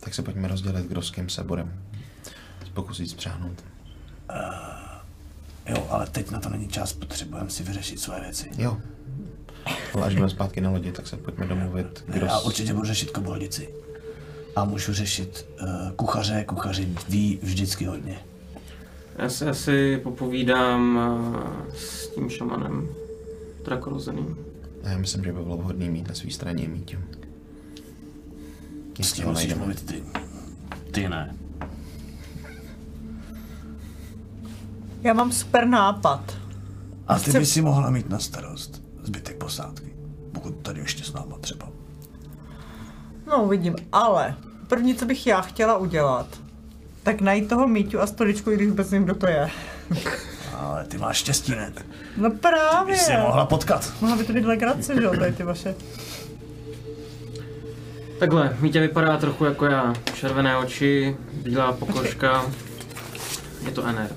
Tak 0.00 0.14
se 0.14 0.22
pojďme 0.22 0.48
rozdělit, 0.48 0.86
kdo 0.86 1.02
s 1.02 1.10
kým 1.10 1.28
se 1.28 1.44
budeme 1.44 1.72
pokusit 2.74 3.10
spřáhnout. 3.10 3.64
Jo, 5.68 5.86
ale 5.90 6.06
teď 6.06 6.30
na 6.30 6.40
to 6.40 6.48
není 6.48 6.68
čas, 6.68 6.92
potřebujeme 6.92 7.50
si 7.50 7.62
vyřešit 7.62 8.00
své 8.00 8.20
věci. 8.20 8.50
Jo. 8.58 8.76
Ale 9.94 10.06
až 10.06 10.12
budeme 10.12 10.30
zpátky 10.30 10.60
na 10.60 10.70
lodi, 10.70 10.92
tak 10.92 11.06
se 11.06 11.16
pojďme 11.16 11.46
domluvit, 11.46 12.04
kdo 12.08 12.26
Já 12.26 12.38
s... 12.38 12.44
určitě 12.44 12.74
budu 12.74 12.86
řešit 12.86 13.10
koboldici. 13.10 13.74
A 14.56 14.64
můžu 14.64 14.92
řešit 14.92 15.46
uh, 15.62 15.90
kuchaře, 15.96 16.44
kuchaři 16.48 16.88
ví 17.08 17.38
vždycky 17.42 17.84
hodně. 17.84 18.18
Já 19.18 19.28
si 19.28 19.44
asi 19.48 20.00
popovídám 20.02 20.98
eh, 20.98 21.76
s 21.76 22.08
tím 22.08 22.30
šamanem. 22.30 22.88
Drakorozeným. 23.64 24.36
A 24.84 24.88
já 24.88 24.98
myslím, 24.98 25.24
že 25.24 25.32
by 25.32 25.42
bylo 25.42 25.56
vhodné 25.56 25.90
mít 25.90 26.08
na 26.08 26.14
své 26.14 26.30
straně 26.30 26.68
Míťu. 26.68 26.96
S 29.00 29.12
tím 29.12 29.26
musíš 29.26 29.54
mluvit 29.54 29.86
ty. 29.86 30.02
Ty 30.90 31.08
ne. 31.08 31.36
Já 35.02 35.12
mám 35.14 35.32
super 35.32 35.66
nápad. 35.66 36.38
A 37.06 37.18
ty 37.18 37.30
Chce- 37.30 37.38
by 37.38 37.46
si 37.46 37.62
mohla 37.62 37.90
mít 37.90 38.08
na 38.08 38.18
starost 38.18 38.82
zbytek 39.02 39.36
posádky. 39.36 39.94
Pokud 40.32 40.50
tady 40.62 40.80
ještě 40.80 41.04
s 41.04 41.12
náma 41.12 41.38
třeba. 41.38 41.68
No 43.26 43.44
uvidím, 43.44 43.76
ale 43.92 44.34
první, 44.68 44.94
co 44.94 45.06
bych 45.06 45.26
já 45.26 45.40
chtěla 45.40 45.76
udělat, 45.76 46.26
tak 47.02 47.20
najít 47.20 47.48
toho 47.48 47.68
Míťu 47.68 48.00
a 48.00 48.06
stoličku, 48.06 48.50
i 48.50 48.54
když 48.54 48.68
vůbec 48.68 48.90
nevím, 48.90 49.04
kdo 49.04 49.14
to 49.14 49.26
je. 49.26 49.50
Ale 50.58 50.84
ty 50.84 50.98
máš 50.98 51.16
štěstí, 51.16 51.52
ne? 51.52 51.72
No 52.16 52.30
právě. 52.30 52.94
Ty 52.94 53.00
jsi 53.00 53.12
je 53.12 53.18
mohla 53.18 53.46
potkat. 53.46 53.92
Mohla 54.00 54.16
by 54.16 54.24
to 54.24 54.32
být 54.32 54.44
legrace, 54.44 54.94
že 54.94 55.02
jo, 55.02 55.10
tady 55.18 55.32
ty 55.32 55.42
vaše. 55.42 55.74
Takhle, 58.18 58.56
Mítě 58.60 58.80
vypadá 58.80 59.16
trochu 59.16 59.44
jako 59.44 59.64
já. 59.64 59.94
Červené 60.14 60.56
oči, 60.56 61.16
bílá 61.32 61.72
pokožka. 61.72 62.44
Je 63.64 63.70
to 63.70 63.82
NR. 63.92 64.08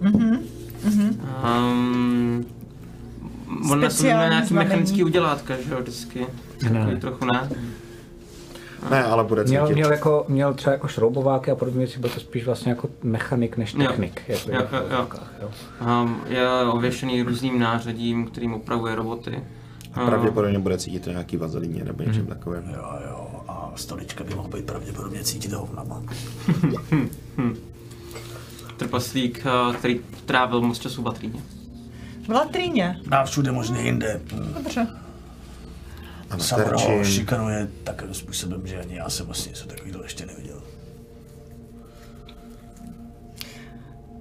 Mhm. 0.00 0.48
Um, 1.44 2.46
on 3.70 3.80
Speciální 3.80 4.30
nějaký 4.30 4.54
mechanický 4.54 5.04
udělátka, 5.04 5.56
že 5.56 5.72
jo, 5.72 5.80
vždycky. 5.80 6.26
Takový 6.72 7.00
trochu 7.00 7.24
ne. 7.24 7.48
Ne, 8.90 9.04
ale 9.04 9.24
bude 9.24 9.44
Měl, 9.44 9.62
cítit. 9.66 9.74
měl, 9.74 9.92
jako, 9.92 10.24
měl 10.28 10.54
třeba 10.54 10.72
jako 10.72 10.88
šroubováky 10.88 11.50
a 11.50 11.54
podobně 11.54 11.78
věci, 11.78 11.98
byl 11.98 12.10
to 12.10 12.20
spíš 12.20 12.44
vlastně 12.46 12.70
jako 12.70 12.88
mechanik 13.02 13.56
než 13.56 13.74
Jo. 13.74 13.86
technik. 13.86 14.22
Jako 14.28 14.50
Jo, 14.52 14.60
jo, 14.72 14.82
jo. 14.90 15.06
jo. 15.42 15.50
Um, 16.02 16.20
je 16.28 16.48
ověšený 16.72 17.22
různým 17.22 17.58
nářadím, 17.58 18.26
kterým 18.26 18.54
upravuje 18.54 18.94
roboty. 18.94 19.42
Um, 20.00 20.06
Pravděpodobně 20.06 20.58
bude 20.58 20.78
cítit 20.78 21.02
to 21.04 21.10
nějaký 21.10 21.36
vazelíně 21.36 21.84
nebo 21.84 22.02
něčem 22.02 22.26
takovým. 22.26 22.62
Jo, 22.74 22.84
jo, 23.10 23.26
a 23.48 23.72
stolička 23.76 24.24
by 24.24 24.34
mohl 24.34 24.48
být 24.48 24.66
pravděpodobně 24.66 25.22
cítit 25.24 25.52
hovnama. 25.52 26.02
Trpaslík, 28.76 29.46
uh, 29.68 29.74
který 29.74 30.00
trávil 30.26 30.60
moc 30.60 30.78
času 30.78 31.00
v 31.00 31.04
Batríně. 31.04 31.40
V 32.26 32.28
latríně. 32.28 33.00
A 33.10 33.24
všude 33.24 33.52
možně 33.52 33.80
jinde. 33.82 34.20
Dobře. 34.54 34.86
Samro 36.38 37.04
šikanuje 37.04 37.68
takovým 37.84 38.14
způsobem, 38.14 38.66
že 38.66 38.80
ani 38.80 38.94
já 38.96 39.10
jsem 39.10 39.26
vlastně 39.26 39.50
něco 39.50 39.66
takového 39.66 40.02
ještě 40.02 40.26
neviděl. 40.26 40.62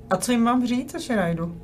A 0.10 0.18
co 0.18 0.32
jim 0.32 0.42
mám 0.42 0.68
říct, 0.68 0.96
až 0.96 1.10
je 1.10 1.16
najdu? 1.16 1.62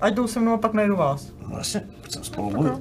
Ať 0.00 0.14
jdou 0.14 0.26
se 0.26 0.40
mnou 0.40 0.52
a 0.52 0.58
pak 0.58 0.72
najdu 0.72 0.96
vás. 0.96 1.32
No 1.48 1.58
jasně, 1.58 1.82
chcem 2.02 2.24
spolu 2.24 2.50
mluvit. 2.50 2.72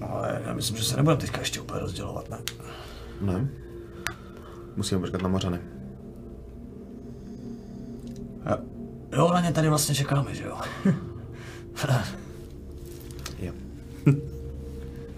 Ale 0.00 0.42
já 0.46 0.52
myslím, 0.54 0.76
že 0.76 0.84
se 0.84 0.96
nebudeme 0.96 1.20
teďka 1.20 1.38
ještě 1.40 1.60
úplně 1.60 1.80
rozdělovat, 1.80 2.30
ne? 2.30 2.38
Ne. 3.20 3.48
Musíme 4.76 5.00
počkat 5.00 5.22
na 5.22 5.28
Mořany. 5.28 5.60
Jo. 8.50 8.58
Jo, 9.12 9.30
na 9.32 9.40
ně 9.40 9.52
tady 9.52 9.68
vlastně 9.68 9.94
čekáme, 9.94 10.34
že 10.34 10.44
jo? 10.44 10.58
Jo. 13.38 13.52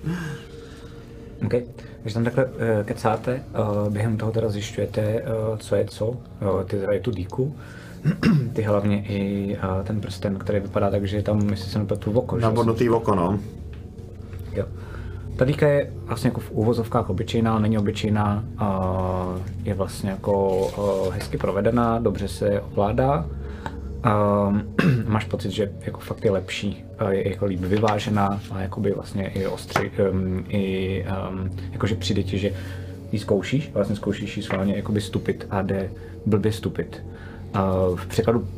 OK. 1.46 1.54
Když 2.02 2.14
tam 2.14 2.24
takhle 2.24 2.44
uh, 2.44 2.52
kecáte, 2.84 3.42
uh, 3.84 3.92
během 3.92 4.16
toho 4.16 4.32
teda 4.32 4.48
zjišťujete, 4.48 5.22
uh, 5.22 5.58
co 5.58 5.74
je 5.76 5.84
co. 5.84 6.06
Uh, 6.06 6.16
ty 6.66 6.76
teda 6.76 6.92
je 6.92 7.00
tu 7.00 7.10
díku. 7.10 7.56
ty 8.52 8.62
hlavně 8.62 9.04
i 9.04 9.56
uh, 9.56 9.84
ten 9.84 10.00
prsten, 10.00 10.38
který 10.38 10.60
vypadá 10.60 10.90
tak, 10.90 11.04
že 11.04 11.16
je 11.16 11.22
tam, 11.22 11.48
jestli 11.48 11.70
se 11.70 11.78
nepletu, 11.78 12.12
oko. 12.12 12.36
Nabodnutý 12.36 12.90
oko, 12.90 13.14
no. 13.14 13.38
Jo. 14.52 14.64
Ta 15.36 15.44
dýka 15.44 15.68
je 15.68 15.92
vlastně 16.04 16.28
jako 16.28 16.40
v 16.40 16.50
úvozovkách 16.50 17.10
obyčejná, 17.10 17.58
není 17.58 17.78
obyčejná, 17.78 18.44
a 18.58 19.38
je 19.62 19.74
vlastně 19.74 20.10
jako 20.10 20.56
uh, 20.56 21.14
hezky 21.14 21.38
provedená, 21.38 21.98
dobře 21.98 22.28
se 22.28 22.60
ovládá. 22.60 23.26
Um, 24.04 24.74
máš 25.06 25.24
pocit, 25.24 25.50
že 25.50 25.72
jako 25.80 26.00
fakt 26.00 26.24
je 26.24 26.30
lepší, 26.30 26.84
je 27.10 27.28
jako 27.28 27.46
líp 27.46 27.60
vyvážená 27.60 28.40
a 28.50 28.60
jakoby 28.60 28.90
vlastně 28.90 29.28
i 29.28 29.46
ostři, 29.46 29.90
um, 30.10 30.44
i 30.48 31.04
um, 31.30 31.50
jakože 31.72 31.94
přijde 31.94 32.22
ti, 32.22 32.38
že 32.38 32.52
ji 33.12 33.18
zkoušíš, 33.18 33.70
vlastně 33.74 33.96
zkoušíš 33.96 34.36
ji 34.36 34.42
schválně 34.42 34.76
jakoby 34.76 35.00
stupit 35.00 35.46
a 35.50 35.62
jde 35.62 35.90
blbě 36.26 36.52
stupit. 36.52 37.04
Uh, 37.54 37.96
v 37.96 38.06
překladu 38.06 38.48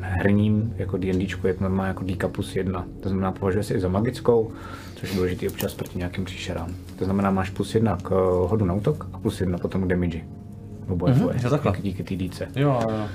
herním, 0.00 0.74
jako 0.76 0.96
D&Dčku, 0.96 1.46
je 1.46 1.54
to 1.54 1.64
normálně 1.64 1.88
jako 1.88 2.04
díka 2.04 2.28
plus 2.28 2.56
jedna. 2.56 2.86
To 3.00 3.08
znamená, 3.08 3.32
považuje 3.32 3.64
se 3.64 3.74
i 3.74 3.80
za 3.80 3.88
magickou, 3.88 4.52
což 4.96 5.10
je 5.10 5.16
důležité 5.16 5.48
občas 5.48 5.74
proti 5.74 5.98
nějakým 5.98 6.24
příšerám. 6.24 6.74
To 6.98 7.04
znamená, 7.04 7.30
máš 7.30 7.50
plus 7.50 7.74
jedna 7.74 7.96
k 7.96 8.10
eh, 8.10 8.48
hodu 8.48 8.64
na 8.64 8.74
útok 8.74 9.06
a 9.12 9.18
plus 9.18 9.40
jedna 9.40 9.58
potom 9.58 9.82
k 9.82 9.86
damage. 9.86 10.20
Oboje 10.88 11.14
tvoje, 11.14 11.36
je 11.36 11.50
takhle. 11.50 11.72
díky, 11.72 11.82
díky 11.82 12.02
té 12.02 12.14
díce. 12.14 12.48
Jo, 12.56 12.80
jo. 12.90 13.08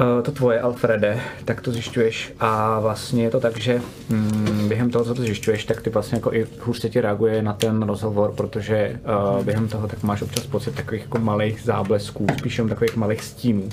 Eh, 0.00 0.22
to 0.22 0.32
tvoje, 0.32 0.60
Alfrede, 0.60 1.20
tak 1.44 1.60
to 1.60 1.72
zjišťuješ 1.72 2.32
a 2.40 2.80
vlastně 2.80 3.22
je 3.22 3.30
to 3.30 3.40
tak, 3.40 3.58
že 3.58 3.80
mm, 4.08 4.68
během 4.68 4.90
toho, 4.90 5.04
co 5.04 5.14
to 5.14 5.22
zjišťuješ, 5.22 5.64
tak 5.64 5.82
ty 5.82 5.90
vlastně 5.90 6.16
jako 6.16 6.34
i 6.34 6.46
hůř 6.60 6.80
se 6.80 6.88
ti 6.88 7.00
reaguje 7.00 7.42
na 7.42 7.52
ten 7.52 7.82
rozhovor, 7.82 8.32
protože 8.32 9.00
uh, 9.36 9.44
během 9.44 9.68
toho 9.68 9.88
tak 9.88 10.02
máš 10.02 10.22
občas 10.22 10.46
pocit 10.46 10.74
takových 10.74 11.02
jako 11.02 11.18
malých 11.18 11.60
záblesků, 11.60 12.26
spíš 12.38 12.58
jenom 12.58 12.68
takových 12.68 12.96
malých 12.96 13.22
stínů 13.22 13.62
uh, 13.62 13.68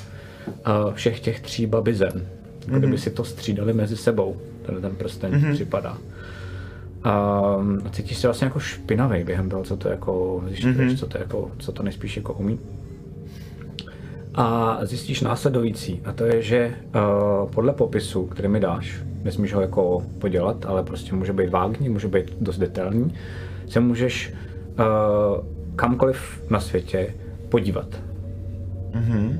všech 0.93 1.19
těch 1.19 1.39
tří 1.39 1.65
babizen. 1.65 2.27
Jako 2.65 2.79
kdyby 2.79 2.97
si 2.97 3.09
to 3.09 3.23
střídali 3.23 3.73
mezi 3.73 3.97
sebou, 3.97 4.37
ten, 4.65 4.81
ten 4.81 4.95
prsten 4.95 5.31
mm-hmm. 5.31 5.53
připadá. 5.53 5.97
Um, 7.57 7.81
a 7.85 7.89
cítíš 7.89 8.17
se 8.17 8.27
vlastně 8.27 8.45
jako 8.45 8.59
špinavý 8.59 9.23
během 9.23 9.49
toho, 9.49 9.63
co 9.63 9.77
to 9.77 9.89
jako 9.89 10.43
zjišťuješ, 10.47 10.77
mm-hmm. 10.77 10.97
co 10.97 11.07
to 11.07 11.17
jako, 11.17 11.51
co 11.59 11.71
to 11.71 11.83
nejspíš 11.83 12.17
jako 12.17 12.33
umí 12.33 12.59
a 14.37 14.77
zjistíš 14.81 15.21
následující, 15.21 16.01
a 16.05 16.11
to 16.13 16.23
je, 16.25 16.41
že 16.41 16.73
uh, 16.95 17.49
podle 17.49 17.73
popisu, 17.73 18.25
který 18.25 18.47
mi 18.47 18.59
dáš, 18.59 19.01
nesmíš 19.23 19.53
ho 19.53 19.61
jako 19.61 20.03
podělat, 20.19 20.65
ale 20.65 20.83
prostě 20.83 21.15
může 21.15 21.33
být 21.33 21.49
vágní, 21.49 21.89
může 21.89 22.07
být 22.07 22.33
dost 22.41 22.57
detailní, 22.57 23.13
se 23.67 23.79
můžeš 23.79 24.33
uh, 24.79 25.45
kamkoliv 25.75 26.43
na 26.49 26.59
světě 26.59 27.13
podívat. 27.49 27.87
Mm-hmm. 28.91 29.37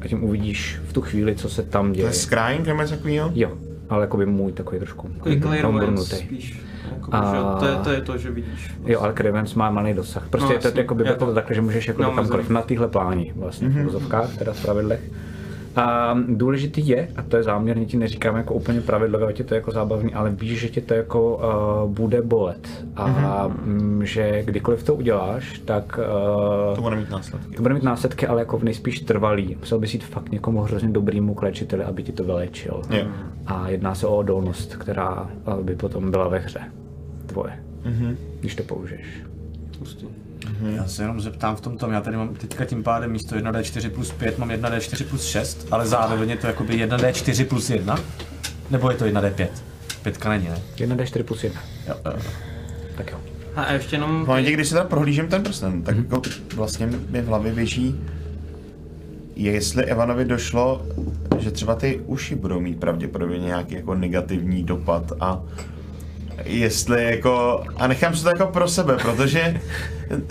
A 0.00 0.08
tím 0.08 0.24
uvidíš 0.24 0.80
v 0.86 0.92
tu 0.92 1.00
chvíli, 1.00 1.34
co 1.34 1.48
se 1.48 1.62
tam 1.62 1.88
To 1.88 1.94
děje. 1.94 2.08
je 2.08 2.12
scrying 2.12 2.66
nebo 2.66 2.82
něco 2.82 2.94
takového? 2.94 3.30
Jo, 3.34 3.52
ale 3.88 4.00
jakoby 4.04 4.26
můj 4.26 4.52
takový 4.52 4.78
trošku 4.78 5.08
Takový 5.08 5.62
obrnutý. 5.62 6.16
spíš. 6.16 6.61
Jako, 6.94 7.10
A- 7.14 7.56
to, 7.60 7.66
je, 7.66 7.76
to 7.76 7.90
je 7.90 8.00
to, 8.00 8.18
že 8.18 8.30
vidíš. 8.30 8.70
Jo, 8.84 9.00
ale 9.00 9.12
Cravens 9.12 9.54
má 9.54 9.70
malý 9.70 9.94
dosah. 9.94 10.28
Prostě 10.28 10.48
No, 10.48 10.52
je 10.54 10.72
to 10.72 10.78
jako 10.80 10.94
by 10.94 11.04
bylo 11.04 11.16
to- 11.16 11.34
takhle, 11.34 11.54
že 11.54 11.60
můžeš 11.60 11.88
jako 11.88 12.02
No, 12.02 12.10
kamkoliv 12.12 12.50
na 12.50 12.62
téhle 12.62 12.88
pláni 12.88 13.32
vlastně 13.36 13.68
v 13.68 13.84
vozovkách, 13.84 14.36
teda 14.36 14.52
v 14.52 14.62
pravidlech. 14.62 15.00
A 15.76 16.18
důležitý 16.28 16.88
je, 16.88 17.08
a 17.16 17.22
to 17.22 17.36
je 17.36 17.42
záměrně 17.42 17.86
ti 17.86 17.96
neříkám 17.96 18.36
jako 18.36 18.54
úplně 18.54 18.80
pravidlově, 18.80 19.26
ať 19.28 19.38
je 19.38 19.44
to 19.44 19.54
jako 19.54 19.70
zábavný, 19.70 20.14
ale 20.14 20.30
víš, 20.30 20.60
že 20.60 20.68
tě 20.68 20.80
to 20.80 20.94
jako 20.94 21.36
uh, 21.84 21.90
bude 21.94 22.22
bolet. 22.22 22.68
A 22.96 23.48
mm, 23.48 24.00
že 24.04 24.42
kdykoliv 24.42 24.82
to 24.82 24.94
uděláš, 24.94 25.58
tak 25.58 25.98
uh, 26.68 26.76
To 26.76 26.82
bude 26.82 26.96
mít 26.96 27.10
následky. 27.10 27.56
to 27.56 27.62
bude 27.62 27.74
mít 27.74 27.82
následky, 27.82 28.26
ale 28.26 28.40
jako 28.40 28.58
v 28.58 28.64
nejspíš 28.64 29.00
trvalý. 29.00 29.56
Musel 29.60 29.78
bys 29.78 29.94
jít 29.94 30.04
fakt 30.04 30.32
někomu 30.32 30.60
hrozně 30.60 30.88
dobrýmu 30.88 31.34
k 31.34 31.42
léčiteli, 31.42 31.84
aby 31.84 32.02
ti 32.02 32.12
to 32.12 32.24
vylečil. 32.24 32.82
Jo. 32.90 33.06
A 33.46 33.68
jedná 33.68 33.94
se 33.94 34.06
o 34.06 34.16
odolnost, 34.16 34.76
která 34.76 35.30
uh, 35.46 35.60
by 35.64 35.74
potom 35.74 36.10
byla 36.10 36.28
ve 36.28 36.38
hře. 36.38 36.60
Tvoje. 37.26 37.52
Mhm. 37.84 38.16
Když 38.40 38.54
to 38.54 38.62
použiješ. 38.62 39.06
Pustý. 40.46 40.74
Já 40.76 40.86
se 40.86 41.02
jenom 41.02 41.20
zeptám 41.20 41.56
v 41.56 41.60
tom 41.60 41.78
tom, 41.78 41.92
já 41.92 42.00
tady 42.00 42.16
mám 42.16 42.34
teďka 42.34 42.64
tím 42.64 42.82
pádem 42.82 43.12
místo 43.12 43.36
1D4 43.36 43.90
plus 43.90 44.10
5 44.10 44.38
mám 44.38 44.48
1D4 44.48 45.04
plus 45.04 45.24
6, 45.24 45.66
ale 45.70 45.86
zároveň 45.86 46.30
je 46.30 46.36
to 46.36 46.46
jakoby 46.46 46.86
1D4 46.86 47.44
plus 47.46 47.70
1? 47.70 47.98
Nebo 48.70 48.90
je 48.90 48.96
to 48.96 49.04
1D5? 49.04 49.48
Pětka 50.02 50.28
není, 50.28 50.48
ne? 50.48 50.62
1d4 50.76 51.22
plus 51.22 51.44
1. 51.44 51.60
Jo, 51.88 51.94
jo. 52.04 52.12
Tak 52.96 53.10
jo. 53.10 53.18
A 53.56 53.72
ještě 53.72 53.96
jenom... 53.96 54.24
V 54.24 54.28
momentě, 54.28 54.52
když 54.52 54.68
si 54.68 54.74
teda 54.74 54.84
prohlížím 54.84 55.28
ten 55.28 55.42
prsten, 55.42 55.82
tak 55.82 55.96
jako 55.96 56.22
vlastně 56.54 56.86
mi 56.86 57.22
v 57.22 57.26
hlavě 57.26 57.52
běží, 57.52 58.00
jestli 59.36 59.84
Evanovi 59.84 60.24
došlo, 60.24 60.86
že 61.38 61.50
třeba 61.50 61.74
ty 61.74 62.00
uši 62.06 62.34
budou 62.34 62.60
mít 62.60 62.80
pravděpodobně 62.80 63.38
nějaký 63.38 63.74
jako 63.74 63.94
negativní 63.94 64.62
dopad 64.64 65.12
a 65.20 65.42
jestli 66.44 67.04
jako, 67.04 67.64
a 67.76 67.86
nechám 67.86 68.16
si 68.16 68.22
to 68.22 68.28
jako 68.28 68.46
pro 68.46 68.68
sebe, 68.68 68.96
protože 68.96 69.60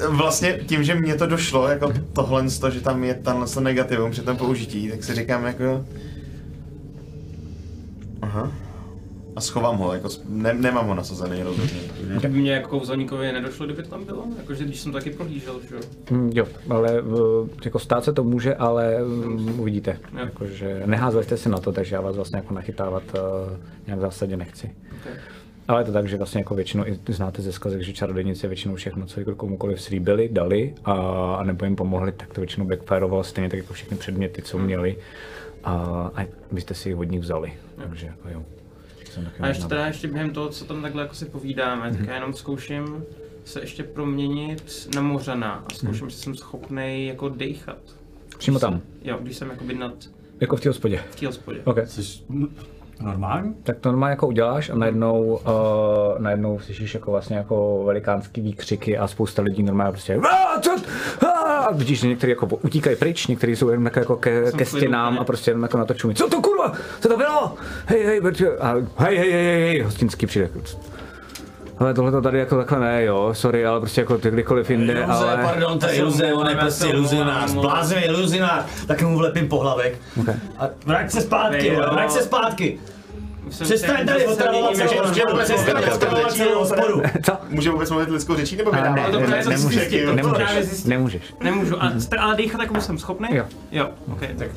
vlastně 0.09 0.59
tím, 0.65 0.83
že 0.83 0.95
mně 0.95 1.15
to 1.15 1.25
došlo, 1.27 1.67
jako 1.67 1.93
tohle, 2.13 2.49
z 2.49 2.59
toho, 2.59 2.71
že 2.71 2.81
tam 2.81 3.03
je 3.03 3.13
tenhle 3.13 3.47
to 3.47 3.59
negativum 3.59 4.11
při 4.11 4.21
tom 4.21 4.37
použití, 4.37 4.89
tak 4.89 5.03
si 5.03 5.15
říkám 5.15 5.45
jako, 5.45 5.85
aha, 8.21 8.51
a 9.35 9.41
schovám 9.41 9.77
ho, 9.77 9.93
jako 9.93 10.09
ne, 10.29 10.53
nemám 10.53 10.87
ho 10.87 10.95
nasazený 10.95 11.43
rozhodně. 11.43 11.81
To 12.21 12.27
by 12.27 12.39
mě 12.39 12.51
jako 12.51 12.69
kouzelníkovi 12.69 13.31
nedošlo, 13.31 13.65
kdyby 13.65 13.83
to 13.83 13.89
tam 13.89 14.05
bylo. 14.05 14.25
Jakože 14.37 14.63
když 14.63 14.79
jsem 14.79 14.91
to 14.91 14.97
taky 14.97 15.09
prohlížel, 15.09 15.59
že 15.69 15.75
jo. 15.75 15.81
Mm, 16.11 16.31
jo, 16.33 16.47
ale 16.69 17.03
jako 17.65 17.79
stát 17.79 18.03
se 18.03 18.13
to 18.13 18.23
může, 18.23 18.55
ale 18.55 19.03
um, 19.03 19.59
uvidíte. 19.59 19.97
Jo. 20.13 20.19
Jakože 20.19 20.83
neházeli 20.85 21.23
jste 21.23 21.37
si 21.37 21.49
na 21.49 21.57
to, 21.57 21.71
takže 21.71 21.95
já 21.95 22.01
vás 22.01 22.15
vlastně 22.15 22.37
jako 22.37 22.53
nachytávat 22.53 23.03
uh, 23.13 23.19
nějak 23.85 23.99
v 23.99 24.01
zásadě 24.01 24.37
nechci. 24.37 24.75
Okay. 25.01 25.13
Ale 25.71 25.81
je 25.81 25.85
to 25.85 25.91
tak, 25.91 26.07
že 26.07 26.17
vlastně 26.17 26.39
jako 26.39 26.55
většinou 26.55 26.85
i 26.85 26.99
znáte 27.13 27.41
ze 27.41 27.51
skazek, 27.51 27.81
že 27.81 27.93
čarodějnice 27.93 28.47
většinou 28.47 28.75
všechno, 28.75 29.05
co 29.05 29.19
jako 29.19 29.35
komukoliv 29.35 29.81
slíbili, 29.81 30.29
dali 30.31 30.73
a, 30.85 30.93
a 31.35 31.43
nebo 31.43 31.65
jim 31.65 31.75
pomohli, 31.75 32.11
tak 32.11 32.33
to 32.33 32.41
většinou 32.41 32.65
backfirovalo 32.65 33.23
stejně 33.23 33.49
tak 33.49 33.57
jako 33.59 33.73
všechny 33.73 33.97
předměty, 33.97 34.41
co 34.41 34.57
měli 34.57 34.97
a, 35.63 35.73
a 36.15 36.25
vy 36.51 36.61
jste 36.61 36.73
si 36.73 36.89
je 36.89 36.95
od 36.95 37.03
nich 37.03 37.19
vzali. 37.21 37.53
Takže 37.89 38.07
jako 38.07 38.29
jo. 38.29 38.43
A 39.39 39.47
ještě 39.47 39.65
teda 39.65 39.87
ještě 39.87 40.07
během 40.07 40.29
toho, 40.29 40.49
co 40.49 40.65
tam 40.65 40.81
takhle 40.81 41.01
jako 41.01 41.15
si 41.15 41.25
povídáme, 41.25 41.91
tak 41.91 42.07
já 42.07 42.13
jenom 42.15 42.33
zkouším 42.33 43.03
se 43.45 43.59
ještě 43.61 43.83
proměnit 43.83 44.89
na 44.95 45.01
mořana 45.01 45.65
a 45.67 45.73
zkouším, 45.73 46.09
že 46.09 46.15
jsem 46.15 46.35
schopný 46.35 47.07
jako 47.07 47.29
dejchat. 47.29 47.77
Přímo 48.37 48.59
tam, 48.59 48.81
Jo, 49.01 49.17
když 49.21 49.37
jsem 49.37 49.49
jakoby 49.49 49.73
nad 49.75 49.93
jako 50.39 50.55
v 50.55 50.61
té 50.61 50.69
hospodě. 50.69 51.03
v 51.11 51.15
té 51.19 51.25
hospodě. 51.27 51.61
OK. 51.63 51.77
Jsi 51.85 52.23
normální? 53.01 53.55
Tak 53.63 53.79
to 53.79 53.89
normálně 53.89 54.11
jako 54.11 54.27
uděláš 54.27 54.69
a 54.69 54.75
najednou, 54.75 55.23
uh, 55.23 56.19
najednou 56.19 56.59
slyšíš 56.59 56.93
jako 56.93 57.11
vlastně 57.11 57.37
jako 57.37 57.83
velikánský 57.85 58.41
výkřiky 58.41 58.97
a 58.97 59.07
spousta 59.07 59.41
lidí 59.41 59.63
normálně 59.63 59.91
prostě 59.91 60.15
"Ah, 60.15 60.59
co? 60.61 60.71
Ah!" 61.27 61.51
a 61.61 61.71
vidíš, 61.71 61.99
že 61.99 62.07
někteří 62.07 62.29
jako 62.29 62.45
utíkají 62.45 62.95
pryč, 62.95 63.27
někteří 63.27 63.55
jsou 63.55 63.69
jenom 63.69 63.85
jako, 63.85 64.15
ke, 64.15 64.51
ke 64.51 64.65
stěnám 64.65 65.19
a 65.19 65.23
prostě 65.23 65.51
jenom 65.51 65.63
jako 65.63 65.77
na 65.77 65.85
to 65.85 65.93
čumí. 65.93 66.15
Co 66.15 66.29
to 66.29 66.41
kurva? 66.41 66.73
Co 66.99 67.07
to 67.09 67.17
bylo? 67.17 67.55
Hej, 67.85 68.03
hej, 68.05 68.21
a 68.59 68.73
hej, 68.97 69.17
hej, 69.17 69.31
hej, 69.31 69.31
hej, 69.31 69.61
hej, 69.61 69.81
hostinský 69.81 70.25
přijde. 70.25 70.49
Ale 71.81 71.93
tohle 71.93 72.11
to 72.11 72.21
tady 72.21 72.39
jako 72.39 72.57
takhle 72.57 72.79
ne, 72.79 73.03
jo, 73.03 73.29
sorry, 73.33 73.65
ale 73.65 73.79
prostě 73.79 74.01
jako 74.01 74.17
ty 74.17 74.31
kdykoliv 74.31 74.69
jinde, 74.69 74.93
Iluze, 74.93 75.11
ale... 75.11 75.43
pardon, 75.43 75.79
to 75.79 75.87
je 75.87 75.95
iluze, 75.95 76.33
on 76.33 76.49
je 76.49 76.55
prostě 76.55 76.87
iluzionář, 76.87 77.49
omlouvám. 77.49 77.71
bláznivý 77.71 78.01
iluzionář, 78.01 78.65
tak 78.87 79.01
mu 79.01 79.17
vlepím 79.17 79.47
po 79.47 79.59
hlavek. 79.59 79.99
Okay. 80.21 80.35
A 80.59 80.69
vrať 80.85 81.11
se 81.11 81.21
zpátky, 81.21 81.75
vrať 81.91 82.11
se 82.11 82.21
zpátky. 82.23 82.79
Jsem 83.51 83.67
Přestaň 83.67 83.97
se- 83.97 84.05
tady 84.05 84.19
jsem 84.19 84.27
se 84.35 84.43
otravovat 84.43 84.71
jinými 84.71 84.89
celou 84.89 85.05
může 85.09 85.21
vůbec 85.31 85.49
mluvit 85.49 85.69
lidskou 85.77 86.15
řečí, 86.29 86.43
hospodu. 86.53 87.01
Co? 87.25 87.37
Může 87.49 87.69
vůbec 87.71 87.89
mluvit 87.89 88.09
lidskou 88.09 88.35
řečí, 88.35 88.55
nebo 88.55 88.71
dá? 88.71 88.95
ne, 88.95 89.05
to 89.11 89.19
ne, 89.19 89.43
jsem 89.43 89.51
nemůžeš, 89.53 89.91
nemůžeš, 90.15 90.83
nemůžeš. 90.85 91.21
Nemůžu, 91.43 91.83
a, 91.83 91.89
st- 91.89 92.17
ale 92.19 92.35
dýchat 92.35 92.61
jako 92.61 92.81
jsem 92.81 92.97
schopný? 92.97 93.27
Jo. 93.31 93.45
Jo, 93.71 93.89
ok. 94.11 94.19
Tak 94.37 94.47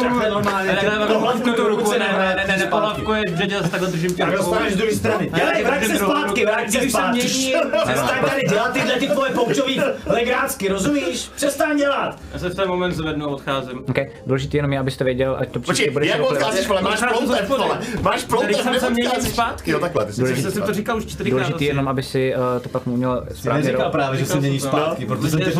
Takhle 0.00 0.30
normálně, 0.30 0.68
Ne, 0.72 0.74
ne, 0.82 0.98
ne, 1.46 1.52
tu 1.52 1.68
ruku, 1.68 1.92
ne, 1.92 1.98
ne, 1.98 2.06
ne, 2.18 2.44
ne, 2.48 2.56
ne, 2.56 2.66
po 2.66 2.76
zpátky. 2.76 3.02
hlavku 3.02 3.12
je, 3.12 3.22
že 3.36 3.46
dělat 3.46 3.70
takhle 3.70 3.88
držím 3.88 4.10
tě 4.14 4.22
Tak 4.22 4.32
rukou. 4.32 4.50
dostaneš 4.50 4.72
z 4.72 4.76
druhé 4.76 4.92
strany. 4.92 5.30
Ne, 5.32 5.38
Dělej, 5.38 5.54
ne, 5.64 5.70
vrať 5.70 5.84
se 5.86 5.96
zpátky, 5.96 6.44
vrať 6.46 6.70
se 6.70 6.90
zpátky. 6.90 7.20
Přestaň 7.20 8.18
tady 8.30 8.40
dělat 8.50 8.72
tyhle 8.72 8.94
ty 8.94 9.08
tvoje 9.08 9.30
poučový 9.30 9.80
legrácky, 10.06 10.68
rozumíš? 10.68 11.28
Přestaň 11.36 11.76
dělat. 11.78 12.18
Já 12.32 12.38
se 12.38 12.48
v 12.50 12.54
ten 12.54 12.68
moment 12.68 12.92
zvednu 12.92 13.24
a 13.26 13.28
odcházím. 13.28 13.78
OK, 13.88 13.96
důležitý 14.26 14.56
jenom 14.56 14.72
je, 14.72 14.78
abyste 14.78 15.04
věděl, 15.04 15.36
ať 15.40 15.48
to 15.50 15.60
příště 15.60 15.72
Počkej, 15.72 15.90
budeš 15.92 16.08
jak 16.08 16.20
odcházíš, 16.30 16.66
vole, 16.68 16.82
máš 16.82 16.99
Odcházím 17.02 17.26
ploutev, 17.26 17.48
vole, 17.48 17.78
máš 18.02 18.24
ploutev, 18.24 18.56
jsem 18.56 18.74
se 18.80 18.90
měnil 18.90 19.22
zpátky. 19.22 19.70
Jo, 19.70 19.78
takhle, 19.78 20.04
ty 20.06 20.12
jsi 20.12 20.50
jsem 20.50 20.62
to 20.62 20.72
říkal 20.72 20.96
už 20.96 21.06
čtyřikrát. 21.06 21.38
Důležitý 21.38 21.64
jenom, 21.64 21.88
aby 21.88 22.02
si 22.02 22.34
uh, 22.36 22.62
to 22.62 22.68
pak 22.68 22.86
uměl 22.86 23.24
Jsi 23.30 23.36
správně 23.36 23.64
neříkal 23.64 23.88
ro- 23.88 23.92
právě, 23.92 24.18
že 24.20 24.26
se 24.26 24.40
mění 24.40 24.60
zpátky, 24.60 25.06
protože 25.06 25.30
jsem 25.30 25.40
tě 25.40 25.50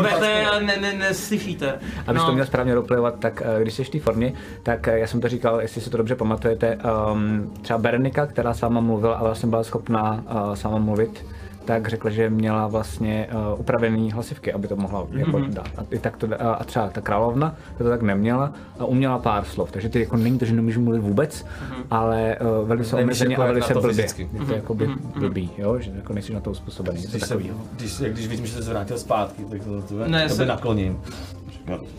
ne, 0.80 0.92
neslyšíte. 0.98 1.74
Abys 2.06 2.22
to 2.22 2.28
No. 2.28 2.34
měl 2.34 2.46
správně 2.46 2.74
roleplayovat, 2.74 3.14
tak 3.18 3.42
eh, 3.44 3.62
když 3.62 3.74
jsi 3.74 3.84
v 3.84 3.90
té 3.90 3.98
formě, 3.98 4.32
tak 4.62 4.88
eh, 4.88 4.98
já 4.98 5.06
jsem 5.06 5.20
to 5.20 5.28
říkal, 5.28 5.60
jestli 5.60 5.80
si 5.80 5.90
to 5.90 5.96
dobře 5.96 6.14
pamatujete, 6.14 6.78
um, 7.12 7.52
třeba 7.62 7.78
Berenika, 7.78 8.26
která 8.26 8.54
s 8.54 8.60
váma 8.60 8.80
mluvila 8.80 9.14
a 9.14 9.22
vlastně 9.22 9.48
byla 9.48 9.64
schopná 9.64 10.24
s 10.54 10.62
váma 10.62 10.78
mluvit, 10.78 11.24
tak 11.70 11.88
řekla, 11.88 12.10
že 12.10 12.30
měla 12.30 12.66
vlastně 12.66 13.28
uh, 13.54 13.60
upravený 13.60 14.12
hlasivky, 14.12 14.52
aby 14.52 14.68
to 14.68 14.76
mohla 14.76 15.06
jako 15.12 15.38
Mhm. 15.38 15.54
dát. 15.54 15.68
A, 15.78 15.82
i 15.90 15.98
tak 15.98 16.16
to, 16.16 16.26
a, 16.38 16.52
a 16.54 16.64
třeba 16.64 16.88
ta 16.88 17.00
královna 17.00 17.54
to 17.78 17.84
tak 17.84 18.02
neměla 18.02 18.52
a 18.78 18.84
uměla 18.84 19.18
pár 19.18 19.44
slov, 19.44 19.72
takže 19.72 19.88
ty 19.88 20.00
jako 20.00 20.16
není 20.16 20.38
to, 20.38 20.44
že 20.44 20.54
nemůžeš 20.54 20.78
mluvit 20.78 20.98
vůbec, 20.98 21.44
Mhm. 21.70 21.82
ale 21.90 22.36
uh, 22.62 22.68
velice 22.68 22.96
Nevíš, 22.96 23.06
omezeně 23.06 23.32
jako 23.32 23.42
a 23.42 23.46
velice 23.46 23.72
blbě. 23.74 23.88
fyzicky. 23.90 24.28
Je 24.32 24.46
to 24.46 24.52
jako 24.52 24.74
by, 24.74 24.86
Mhm. 24.86 24.98
blbý, 25.18 25.50
jo? 25.58 25.78
že 25.80 25.90
jako 25.96 26.12
nejsi 26.12 26.34
na 26.34 26.40
to 26.40 26.50
uspůsobený. 26.50 27.02
Když, 27.10 27.22
se, 27.22 27.36
když, 27.76 27.98
když 28.12 28.28
vidím, 28.28 28.46
že 28.46 28.52
jsi 28.56 28.62
se 28.62 28.70
vrátil 28.70 28.98
zpátky, 28.98 29.44
tak 29.50 29.64
to, 29.64 29.82
to, 29.82 29.94
Ne, 30.08 30.28
to, 30.28 30.34
se- 30.34 30.42
by 30.42 30.48
nakloním. 30.48 31.00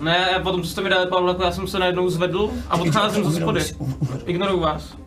Ne, 0.02 0.26
a 0.36 0.40
potom, 0.40 0.62
co 0.62 0.68
jste 0.70 0.82
mi 0.82 0.90
dali 0.90 1.08
Pavlaku, 1.10 1.42
já 1.44 1.52
jsem 1.52 1.68
se 1.68 1.80
najednou 1.80 2.10
zvedl 2.10 2.52
a 2.70 2.76
odcházím 2.82 3.24
z 3.24 3.28
hospody. 3.28 3.62
Ignoruju 4.26 4.60
vás. 4.60 4.98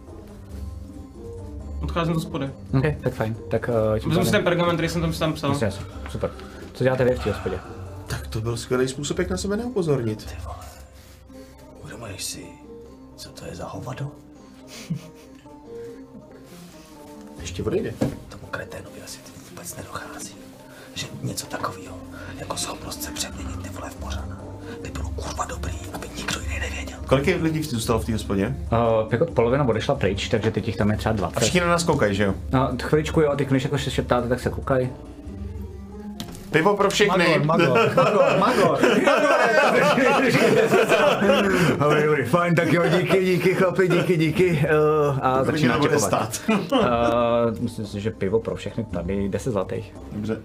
Odcházím 1.85 2.15
z 2.15 2.17
hospody. 2.17 2.51
OK, 2.79 2.85
tak 3.03 3.15
fajn. 3.15 3.37
Tak 3.51 3.69
uh, 3.93 3.99
tím 3.99 4.09
Vezmu 4.11 4.25
si 4.25 4.31
pádem- 4.31 4.33
ten 4.33 4.45
pergament, 4.45 4.77
který 4.77 4.89
jsem 4.89 5.01
tam 5.03 5.13
tam 5.13 5.33
psal. 5.33 5.51
Jasně, 5.51 5.65
jasně. 5.67 5.85
super. 6.11 6.31
Co 6.73 6.85
děláte 6.85 7.05
vy 7.05 7.15
v 7.15 7.25
té 7.25 7.31
hospodě? 7.31 7.59
Tak 8.07 8.27
to 8.27 8.41
byl 8.41 8.57
skvělý 8.57 8.89
způsob, 8.89 9.19
jak 9.19 9.31
na 9.31 9.37
sebe 9.37 9.57
neupozornit. 9.57 10.35
Uvědomuješ 11.83 12.25
si, 12.25 12.47
co 13.17 13.29
to 13.29 13.45
je 13.47 13.57
za 13.57 13.67
hovado? 13.67 14.11
Ještě 17.41 17.63
odejde. 17.63 17.93
Tomu 18.29 18.47
kreténovi 18.51 19.03
asi 19.05 19.19
vůbec 19.51 19.77
nedochází. 19.77 20.35
Že 20.95 21.07
něco 21.23 21.47
takového, 21.47 21.97
jako 22.39 22.57
schopnost 22.57 23.03
se 23.03 23.11
přeměnit 23.11 23.63
ty 23.63 23.69
vole 23.69 23.91
v 23.91 24.01
mořana, 24.01 24.39
by 24.83 24.91
bylo 24.91 25.09
kurva 25.11 25.45
dobrý, 25.45 25.75
aby. 25.93 26.04
Kolik 27.07 27.43
lidí 27.43 27.63
zůstalo 27.63 27.99
v 27.99 28.05
té 28.05 28.13
hospodě? 28.13 28.55
Uh, 28.73 29.09
jako 29.13 29.27
polovina 29.27 29.69
odešla 29.69 29.95
pryč, 29.95 30.29
takže 30.29 30.51
teď 30.51 30.67
jich 30.67 30.77
tam 30.77 30.91
je 30.91 30.97
třeba 30.97 31.13
A 31.13 31.17
20. 31.17 31.41
všichni 31.41 31.61
na 31.61 31.67
nás 31.67 31.85
koukají, 31.85 32.15
že 32.15 32.25
jo? 32.25 32.35
No, 32.53 32.71
chviličku 32.83 33.21
jo, 33.21 33.33
ty 33.37 33.45
když 33.45 33.65
jako 33.65 33.79
se 33.79 33.91
šeptáte, 33.91 34.29
tak 34.29 34.41
se 34.41 34.51
koukají. 34.51 34.89
Pivo 36.51 36.77
pro 36.77 36.91
všechny. 36.91 37.41
magor, 37.45 37.79
magor. 38.39 38.79
Dobrý, 41.79 42.03
dobrý, 42.05 42.25
fajn, 42.27 42.55
tak 42.55 42.73
jo, 42.73 42.83
díky, 42.99 43.25
díky 43.25 43.55
chlapi, 43.55 43.89
díky, 43.89 44.17
díky. 44.17 44.51
Uh, 44.51 45.19
a 45.23 45.45
začíná 45.45 45.79
čekovat. 45.81 46.01
stát. 46.01 46.41
Uh, 46.73 46.79
myslím 47.61 47.87
si, 47.87 48.01
že 48.01 48.11
pivo 48.11 48.41
pro 48.41 48.55
všechny 48.57 48.85
tady 48.85 49.29
10 49.29 49.51
zlatých. 49.51 49.95
Dobře. 50.13 50.41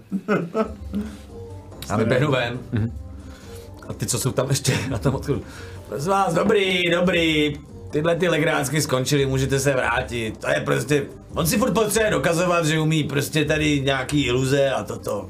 Já 1.90 1.96
vyběhnu 1.96 2.30
ven. 2.30 2.58
A 3.88 3.92
ty, 3.92 4.06
co 4.06 4.18
jsou 4.18 4.32
tam 4.32 4.48
ještě 4.48 4.72
na 4.90 4.98
tom 4.98 5.14
odchodu. 5.14 5.42
Prosím 5.90 6.10
vás, 6.10 6.34
dobrý, 6.34 6.90
dobrý. 6.90 7.56
Tyhle 7.90 8.16
ty 8.16 8.28
legrácky 8.28 8.82
skončily, 8.82 9.26
můžete 9.26 9.60
se 9.60 9.72
vrátit. 9.72 10.38
To 10.38 10.50
je 10.50 10.60
prostě... 10.60 11.06
On 11.34 11.46
si 11.46 11.58
furt 11.58 11.72
potřebuje 11.72 12.10
dokazovat, 12.10 12.66
že 12.66 12.80
umí 12.80 13.04
prostě 13.04 13.44
tady 13.44 13.80
nějaký 13.80 14.26
iluze 14.26 14.70
a 14.70 14.84
toto. 14.84 15.28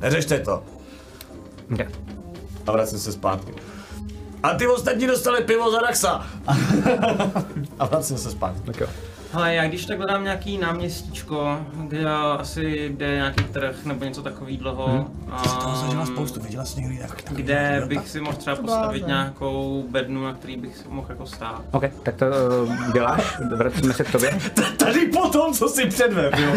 Neřešte 0.00 0.38
to. 0.38 0.62
Okay. 1.72 1.86
A 2.66 2.72
vracím 2.72 2.98
se 2.98 3.12
zpátky. 3.12 3.52
A 4.42 4.54
ty 4.54 4.66
ostatní 4.66 5.06
dostali 5.06 5.44
pivo 5.44 5.70
za 5.70 5.80
Daxa. 5.80 6.26
a 7.78 7.86
vracím 7.86 8.18
se 8.18 8.30
zpátky. 8.30 8.60
Tak 8.72 8.88
Ale 9.34 9.54
já 9.54 9.68
když 9.68 9.86
tak 9.86 9.98
hledám 9.98 10.24
nějaký 10.24 10.58
náměstíčko, 10.58 11.58
kde 11.74 12.10
asi 12.38 12.92
jde 12.96 13.14
nějaký 13.14 13.44
trh 13.44 13.84
nebo 13.84 14.04
něco 14.04 14.22
takového, 14.22 14.54
Hmm. 14.86 16.06
spoustu, 16.06 16.40
viděla 16.40 16.64
jsi 16.64 16.80
někdy 16.80 16.98
jak 17.00 17.22
kde 17.30 17.82
bych 17.86 18.08
si 18.08 18.20
mohl 18.20 18.36
třeba 18.36 18.56
postavit 18.56 19.06
nějakou 19.06 19.84
bednu, 19.90 20.24
na 20.24 20.34
který 20.34 20.56
bych 20.56 20.76
si 20.76 20.84
mohl 20.88 21.06
jako 21.10 21.26
stát. 21.26 21.62
OK, 21.70 21.84
tak 22.02 22.14
to 22.14 22.26
uh, 22.64 22.92
děláš, 22.92 23.38
vracíme 23.56 23.94
se 23.94 24.04
k 24.04 24.12
tobě. 24.12 24.38
Tady 24.76 25.06
po 25.06 25.28
tom, 25.28 25.52
co 25.52 25.68
si 25.68 25.86
předvedl, 25.86 26.38
jo. 26.38 26.52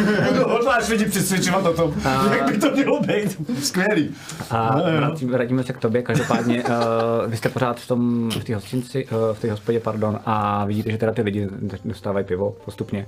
Hodláš 0.47 0.89
lidi 0.89 1.05
přesvědčovat 1.05 1.65
o 1.65 1.73
tom, 1.73 1.93
jak 2.31 2.51
by 2.51 2.57
to 2.57 2.71
mělo 2.71 3.01
být. 3.01 3.41
Skvělý. 3.63 4.15
A 4.49 4.81
vrátíme, 4.97 5.37
radíme 5.37 5.63
se 5.63 5.73
k 5.73 5.77
tobě, 5.77 6.01
každopádně 6.01 6.63
uh, 6.63 6.71
vy 7.27 7.37
jste 7.37 7.49
pořád 7.49 7.79
v 7.79 7.87
tom, 7.87 8.29
v 8.31 8.43
té 8.43 8.55
hostinci, 8.55 9.05
uh, 9.05 9.17
v 9.33 9.39
té 9.39 9.51
hospodě, 9.51 9.79
pardon, 9.79 10.19
a 10.25 10.65
vidíte, 10.65 10.91
že 10.91 10.97
teda 10.97 11.11
ty 11.11 11.21
lidi 11.21 11.47
dostávají 11.85 12.25
pivo 12.25 12.55
postupně. 12.67 13.07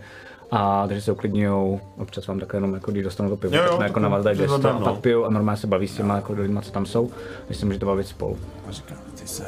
A 0.51 0.87
takže 0.87 1.01
se 1.01 1.11
uklidňují, 1.11 1.79
občas 1.97 2.27
vám 2.27 2.39
takhle 2.39 2.57
jenom, 2.57 2.73
jako 2.73 2.91
když 2.91 3.03
dostanou 3.03 3.29
to 3.29 3.37
pivo, 3.37 3.55
Jo, 3.55 3.63
jo, 3.63 3.77
tak 3.77 3.87
jako 3.87 3.99
na 3.99 4.09
vás 4.09 4.23
dají 4.23 4.37
to 4.37 4.43
gesto 4.43 4.57
zvládám, 4.57 4.77
a 4.77 4.79
no. 4.85 4.93
pak 4.93 5.01
pijou 5.01 5.25
a 5.25 5.29
normálně 5.29 5.57
se 5.61 5.67
baví 5.67 5.87
s 5.87 5.95
těma 5.95 6.15
jako 6.15 6.33
lidma, 6.33 6.61
co 6.61 6.71
tam 6.71 6.85
jsou, 6.85 7.09
když 7.45 7.57
se 7.57 7.65
můžete 7.65 7.85
bavit 7.85 8.07
spolu. 8.07 8.37
A 8.67 8.71
říkám, 8.71 8.97
ty 9.21 9.27
se... 9.27 9.45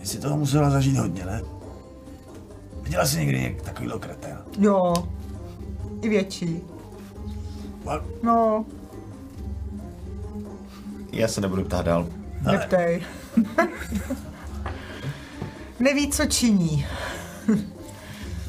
Ty 0.00 0.06
si 0.06 0.20
toho 0.20 0.36
musela 0.36 0.70
zažít 0.70 0.96
hodně, 0.96 1.24
ne? 1.26 1.42
Viděla 2.82 3.06
jsi 3.06 3.18
někdy 3.18 3.40
něk 3.40 3.62
takovýhle 3.62 3.98
kreténa? 3.98 4.42
Jo. 4.58 4.94
I 6.02 6.08
větší. 6.08 6.60
Fakt? 7.84 8.04
No, 8.22 8.64
Já 11.12 11.28
se 11.28 11.40
nebudu 11.40 11.64
ptát 11.64 11.86
dál. 11.86 12.06
neptej. 12.40 13.02
Neví, 15.80 16.10
co 16.10 16.26
činí. 16.26 16.86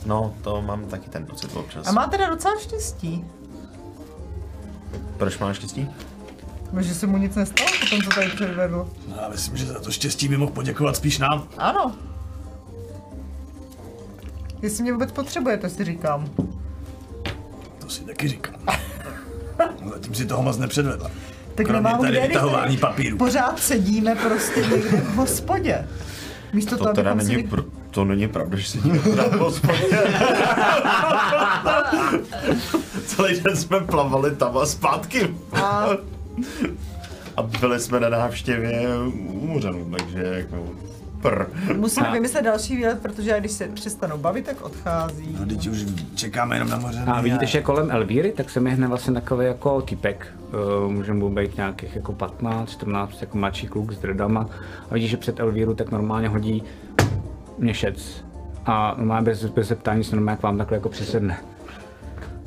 No, 0.06 0.34
to 0.42 0.62
mám 0.62 0.86
taky 0.86 1.10
ten 1.10 1.26
pocit 1.26 1.56
občas. 1.56 1.88
A 1.88 1.92
má 1.92 2.08
teda 2.08 2.30
docela 2.30 2.54
štěstí. 2.60 3.26
Proč 5.18 5.38
máš 5.40 5.56
štěstí? 5.56 5.90
No, 6.72 6.82
že 6.82 6.94
se 6.96 7.08
mu 7.08 7.18
nic 7.18 7.36
nestalo 7.36 7.70
po 7.80 7.86
tom, 7.86 8.02
co 8.02 8.10
tady 8.10 8.30
předvedl. 8.30 8.90
No, 9.08 9.16
já 9.22 9.30
myslím, 9.30 9.58
že 9.58 9.66
za 9.66 9.80
to 9.80 9.92
štěstí 9.92 10.28
by 10.28 10.38
mohl 10.38 10.52
poděkovat 10.52 10.96
spíš 10.96 11.18
nám. 11.18 11.48
Ano. 11.58 11.96
Jestli 14.62 14.84
mě 14.84 14.94
vůbec 14.94 15.12
potřebujete, 15.12 15.70
si 15.70 15.84
říkám. 15.86 16.30
To 17.80 17.90
si 17.90 18.02
taky 18.04 18.28
říkám. 18.28 18.56
No, 19.84 19.90
Zatím 19.92 20.16
si 20.16 20.26
toho 20.26 20.44
moc 20.44 20.58
nepředvedla. 20.58 21.12
Tak 21.56 21.66
Kromě 21.66 21.74
nemám 21.74 22.02
tady 22.02 22.18
kde, 22.18 22.28
vytahování 22.28 22.78
papíru. 22.78 23.18
Pořád 23.18 23.60
sedíme 23.60 24.16
prostě 24.16 24.60
někde 24.62 24.98
v 25.02 25.16
hospodě. 25.16 25.88
Místo 26.54 26.78
To 26.78 26.84
toho, 26.84 26.96
teda 26.96 27.12
abychom 27.12 27.28
si 27.28 27.36
není, 27.36 27.44
vy- 27.44 27.56
pr- 27.58 27.66
to 27.92 28.06
není 28.06 28.28
pravda, 28.28 28.58
že 28.58 28.80
v 29.32 29.40
hospodě. 29.40 29.84
Celý 33.06 33.42
den 33.42 33.56
jsme 33.56 33.80
plavali 33.80 34.36
tam 34.36 34.58
a 34.58 34.66
zpátky. 34.66 35.36
A 35.54 35.88
A 37.38 37.44
byli 37.44 37.80
jsme 37.80 38.00
na 38.00 38.10
návštěvě 38.10 38.88
u 39.18 39.60
takže 39.92 40.24
jako... 40.24 40.68
Prr. 41.22 41.46
Musíme 41.76 42.12
vymyslet 42.12 42.42
další 42.42 42.76
výlet, 42.76 43.02
protože 43.02 43.30
já 43.30 43.40
když 43.40 43.52
se 43.52 43.68
přestanou 43.68 44.18
bavit, 44.18 44.46
tak 44.46 44.62
odchází. 44.62 45.38
No, 45.40 45.46
teď 45.46 45.68
už 45.68 45.86
čekáme 46.16 46.56
jenom 46.56 46.70
na 46.70 46.78
moře. 46.78 47.04
A 47.08 47.22
vidíte, 47.22 47.46
že 47.46 47.62
kolem 47.62 47.92
Elvíry, 47.92 48.32
tak 48.32 48.50
se 48.50 48.60
mi 48.60 48.72
hne 48.72 48.88
vlastně 48.88 49.14
takový 49.14 49.46
jako 49.46 49.82
typek. 49.82 50.28
Uh, 50.84 50.92
může 50.92 51.14
mu 51.14 51.30
být 51.30 51.58
nějakých 51.58 51.96
jako 51.96 52.14
15, 52.14 52.70
14, 52.70 53.22
jako 53.22 53.38
mladší 53.38 53.68
kluk 53.68 53.94
s 53.94 53.98
dredama. 53.98 54.50
A 54.90 54.94
vidíš, 54.94 55.10
že 55.10 55.18
před 55.18 55.40
Elvíru 55.40 55.74
tak 55.74 55.92
normálně 55.92 56.28
hodí 56.28 56.64
měšec. 57.60 58.26
A 58.66 58.96
normálně 58.98 59.26
bez, 59.26 59.46
bez 59.46 59.68
zeptání 59.68 60.04
se 60.04 60.16
normálně 60.16 60.38
k 60.38 60.44
vám 60.44 60.58
takhle 60.58 60.78
jako 60.78 60.90
přisedne. 60.90 61.38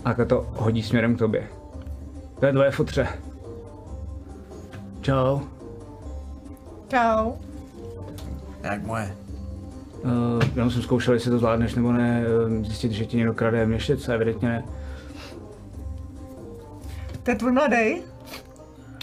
A 0.05 0.09
takhle 0.09 0.27
to 0.27 0.47
hodí 0.57 0.83
směrem 0.83 1.17
k 1.17 1.19
tobě. 1.19 1.49
To 2.41 2.47
je 2.47 2.53
tvoje 2.53 2.71
futře. 2.71 3.09
Čau. 5.01 5.41
Čau. 6.89 7.33
Jak 8.63 8.83
moje? 8.83 9.17
Uh, 10.05 10.43
jenom 10.55 10.71
jsem 10.71 10.83
zkoušel, 10.83 11.15
jestli 11.15 11.31
to 11.31 11.39
zvládneš 11.39 11.75
nebo 11.75 11.93
ne, 11.93 12.25
uh, 12.47 12.65
zjistit, 12.65 12.93
že 12.93 13.07
ti 13.07 13.17
někdo 13.17 13.35
krade 13.35 13.67
měšec, 13.67 14.09
a 14.09 14.13
evidentně 14.13 14.49
ne. 14.49 14.65
To 17.23 17.31
je 17.31 17.37
tvůj 17.37 17.53
mladý? 17.53 18.03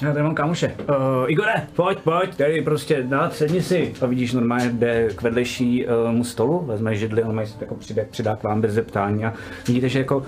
Já 0.02 0.12
tady 0.12 0.24
mám 0.24 0.36
kámoše. 0.36 0.76
Uh, 0.90 0.96
Igore, 1.32 1.54
pojď, 1.76 2.00
pojď, 2.00 2.36
tady 2.36 2.62
prostě 2.62 3.04
dát, 3.04 3.36
sedni 3.36 3.62
si. 3.62 3.94
A 4.02 4.06
vidíš, 4.06 4.34
normálně 4.34 4.70
jde 4.70 5.10
k 5.16 5.22
vedlejšímu 5.22 6.24
stolu, 6.24 6.64
vezme 6.66 6.96
židli, 6.96 7.24
on 7.24 7.36
mají 7.36 7.48
jako 7.62 7.76
přijde, 7.76 8.08
přidá 8.12 8.36
k 8.36 8.44
vám 8.44 8.62
bez 8.62 8.72
zeptání 8.74 9.26
a 9.26 9.34
vidíte, 9.68 9.90
že 9.90 10.00
jako 10.00 10.24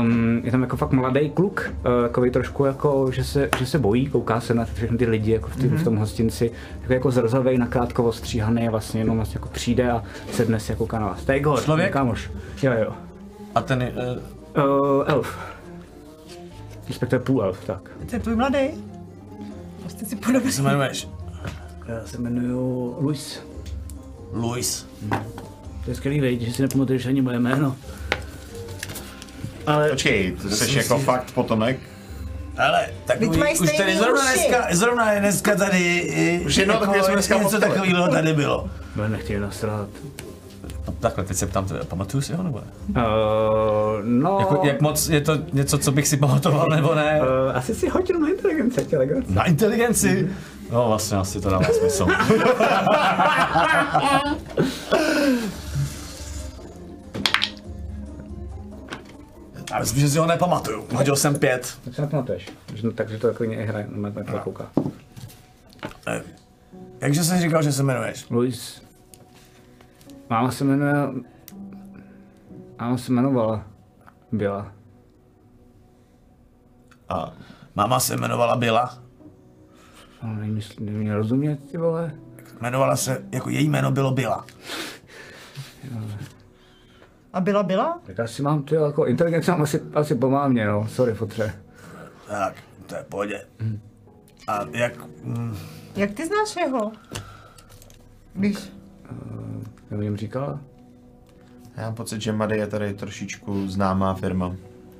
Um, 0.00 0.40
je 0.44 0.50
tam 0.50 0.62
jako 0.62 0.76
fakt 0.76 0.92
mladý 0.92 1.30
kluk, 1.30 1.72
uh, 1.86 2.02
takový 2.02 2.30
trošku 2.30 2.64
jako, 2.64 3.10
že 3.12 3.24
se, 3.24 3.48
že 3.58 3.66
se 3.66 3.78
bojí, 3.78 4.06
kouká 4.06 4.40
se 4.40 4.54
na 4.54 4.64
všechny 4.64 4.98
ty 4.98 5.06
lidi 5.06 5.32
jako 5.32 5.48
v, 5.48 5.56
tý, 5.56 5.62
mm-hmm. 5.62 5.76
v 5.76 5.84
tom 5.84 5.96
hostinci, 5.96 6.50
takový 6.80 6.94
jako 6.94 7.10
zrzavej, 7.10 7.58
nakrátko 7.58 8.04
ostříhaný 8.04 8.68
a 8.68 8.70
vlastně 8.70 9.00
jenom 9.00 9.16
vlastně 9.16 9.36
jako 9.36 9.48
přijde 9.48 9.90
a 9.90 10.02
sedne 10.32 10.60
si 10.60 10.72
jako 10.72 10.78
kouká 10.78 10.98
na 10.98 11.06
vás. 11.06 11.24
To 11.24 11.32
je 11.32 11.38
Igor, 11.38 11.60
Člověk? 11.62 11.92
kámoš. 11.92 12.30
Jo, 12.62 12.72
jo. 12.72 12.92
A 13.54 13.60
ten, 13.60 13.92
uh, 13.96 14.38
Uh, 14.64 15.04
elf. 15.06 15.38
Respektive 16.88 17.22
půl 17.22 17.42
elf, 17.42 17.64
tak. 17.64 17.90
To 18.10 18.16
je 18.16 18.20
tvůj 18.20 18.36
mladý? 18.36 18.87
Prostě 19.98 20.16
si 20.16 20.22
podobný. 20.22 20.44
jak 20.46 20.54
se 20.54 20.60
jmenuješ? 20.62 21.08
Já 21.88 22.06
se 22.06 22.16
jmenuji 22.18 22.94
Luis. 23.00 23.40
Luis. 24.32 24.86
To 25.84 25.90
je 25.90 25.94
skvělý, 25.96 26.20
veď, 26.20 26.40
že 26.40 26.52
si 26.52 26.62
nepamatuješ 26.62 27.06
ani 27.06 27.22
moje 27.22 27.38
jméno. 27.38 27.76
Ale 29.66 29.90
Počkej, 29.90 30.32
ty 30.42 30.50
jsi 30.50 30.78
jako 30.78 30.98
fakt 30.98 31.30
potomek? 31.30 31.78
Ale 32.58 32.86
Vždyť 33.16 33.36
mají 33.38 33.58
už 33.58 33.76
tady 33.76 33.96
zrovna 33.96 34.22
uši. 34.22 34.32
dneska, 34.34 34.66
zrovna 34.70 35.12
je 35.12 35.20
dneska 35.20 35.54
tady, 35.56 35.78
i- 35.98 36.42
Už 36.46 36.56
jednou 36.56 36.74
jako 36.74 37.12
dneska 37.12 37.38
něco 37.38 37.60
takového 37.60 38.08
tady 38.08 38.32
bylo. 38.32 38.70
mě 38.96 39.08
nechtěli 39.08 39.40
nasrat. 39.40 39.88
No, 40.88 40.94
takhle, 41.00 41.24
teď 41.24 41.36
se 41.36 41.46
ptám 41.46 41.68
pamatuju 41.88 42.20
si 42.20 42.34
ho 42.34 42.42
nebo 42.42 42.60
ne? 42.60 42.66
Uh, 42.88 42.96
no, 44.04 44.36
Jako, 44.40 44.60
jak 44.66 44.80
moc 44.80 45.08
je 45.08 45.20
to 45.20 45.38
něco, 45.52 45.78
co 45.78 45.92
bych 45.92 46.08
si 46.08 46.16
pamatoval 46.16 46.66
nebo 46.74 46.94
ne? 46.94 47.20
uh, 47.20 47.56
asi 47.56 47.74
si 47.74 47.86
jenom 48.08 48.22
na 48.22 48.28
inteligenci, 48.28 48.96
legrace. 48.96 49.32
Na 49.32 49.44
inteligenci? 49.44 50.30
No 50.72 50.88
vlastně 50.88 51.16
asi 51.16 51.40
to 51.40 51.50
dává 51.50 51.64
smysl. 51.64 52.06
Já 59.70 59.78
myslím, 59.78 60.00
že 60.00 60.08
si 60.08 60.18
ho 60.18 60.26
nepamatuju. 60.26 60.86
Hodil 60.94 61.16
jsem 61.16 61.38
pět. 61.38 61.78
Tak 61.84 61.94
se 61.94 62.02
nepamatuješ. 62.02 62.48
No, 62.82 62.92
takže 62.92 63.18
to 63.18 63.28
jako 63.28 63.44
hraje, 63.66 63.86
na 63.90 64.10
to 64.10 64.20
no. 64.32 64.38
kouká. 64.38 64.70
Eh, 66.08 66.22
Jakže 67.00 67.24
jsi 67.24 67.40
říkal, 67.40 67.62
že 67.62 67.72
se 67.72 67.82
jmenuješ? 67.82 68.26
Luis. 68.30 68.82
Máma 70.30 70.50
se 70.50 70.64
jmenuje... 70.64 70.94
Máma 72.80 72.98
se 72.98 73.12
jmenovala. 73.12 73.64
Byla. 74.32 74.72
A 77.08 77.32
Máma 77.74 78.00
se 78.00 78.14
jmenovala 78.14 78.56
Byla. 78.56 78.98
No, 80.22 80.34
nevím, 80.34 80.56
jestli 80.56 80.84
nevím, 80.84 81.00
mě 81.00 81.14
rozumět, 81.14 81.70
ty 81.70 81.78
vole. 81.78 82.14
Jmenovala 82.60 82.96
se, 82.96 83.24
jako 83.32 83.50
její 83.50 83.68
jméno 83.68 83.90
bylo 83.90 84.10
Byla. 84.10 84.44
A 87.32 87.40
byla 87.40 87.62
byla? 87.62 88.00
Tak 88.06 88.20
asi 88.20 88.42
mám, 88.42 88.62
ty 88.62 88.74
jako 88.74 89.06
inteligenci 89.06 89.50
mám 89.50 89.62
asi, 89.62 89.80
asi 89.94 90.14
pomámě, 90.14 90.66
no. 90.66 90.88
Sorry, 90.88 91.14
fotře. 91.14 91.54
Tak, 92.28 92.54
to 92.86 92.94
je 92.94 93.02
v 93.02 93.06
pohodě. 93.06 93.46
A 94.48 94.64
jak... 94.72 95.06
mm, 95.24 95.56
Jak 95.96 96.10
ty 96.10 96.26
znáš 96.26 96.56
jeho? 96.56 96.92
Když... 98.34 98.72
Já 99.90 100.02
jim 100.02 100.16
říkala? 100.16 100.60
já 101.76 101.84
mám 101.84 101.94
pocit, 101.94 102.20
že 102.22 102.32
Mady 102.32 102.56
je 102.58 102.66
tady 102.66 102.94
trošičku 102.94 103.68
známá 103.68 104.14
firma. 104.14 104.56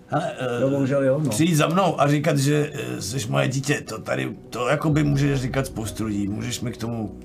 Hele, 0.06 0.32
No, 0.60 0.66
uh, 0.66 0.72
bohužel 0.72 1.04
jo, 1.04 1.20
no. 1.24 1.30
přijít 1.30 1.54
za 1.54 1.66
mnou 1.66 2.00
a 2.00 2.08
říkat, 2.08 2.38
že 2.38 2.72
uh, 2.92 2.98
jsi 3.00 3.28
moje 3.28 3.48
dítě, 3.48 3.80
to 3.80 3.98
tady, 4.00 4.36
to 4.50 4.68
jako 4.68 4.90
by 4.90 5.02
můžeš 5.04 5.40
říkat 5.40 5.66
spoustu 5.66 6.04
lidí. 6.04 6.28
Můžeš 6.28 6.60
mi 6.60 6.72
k 6.72 6.76
tomu... 6.76 7.18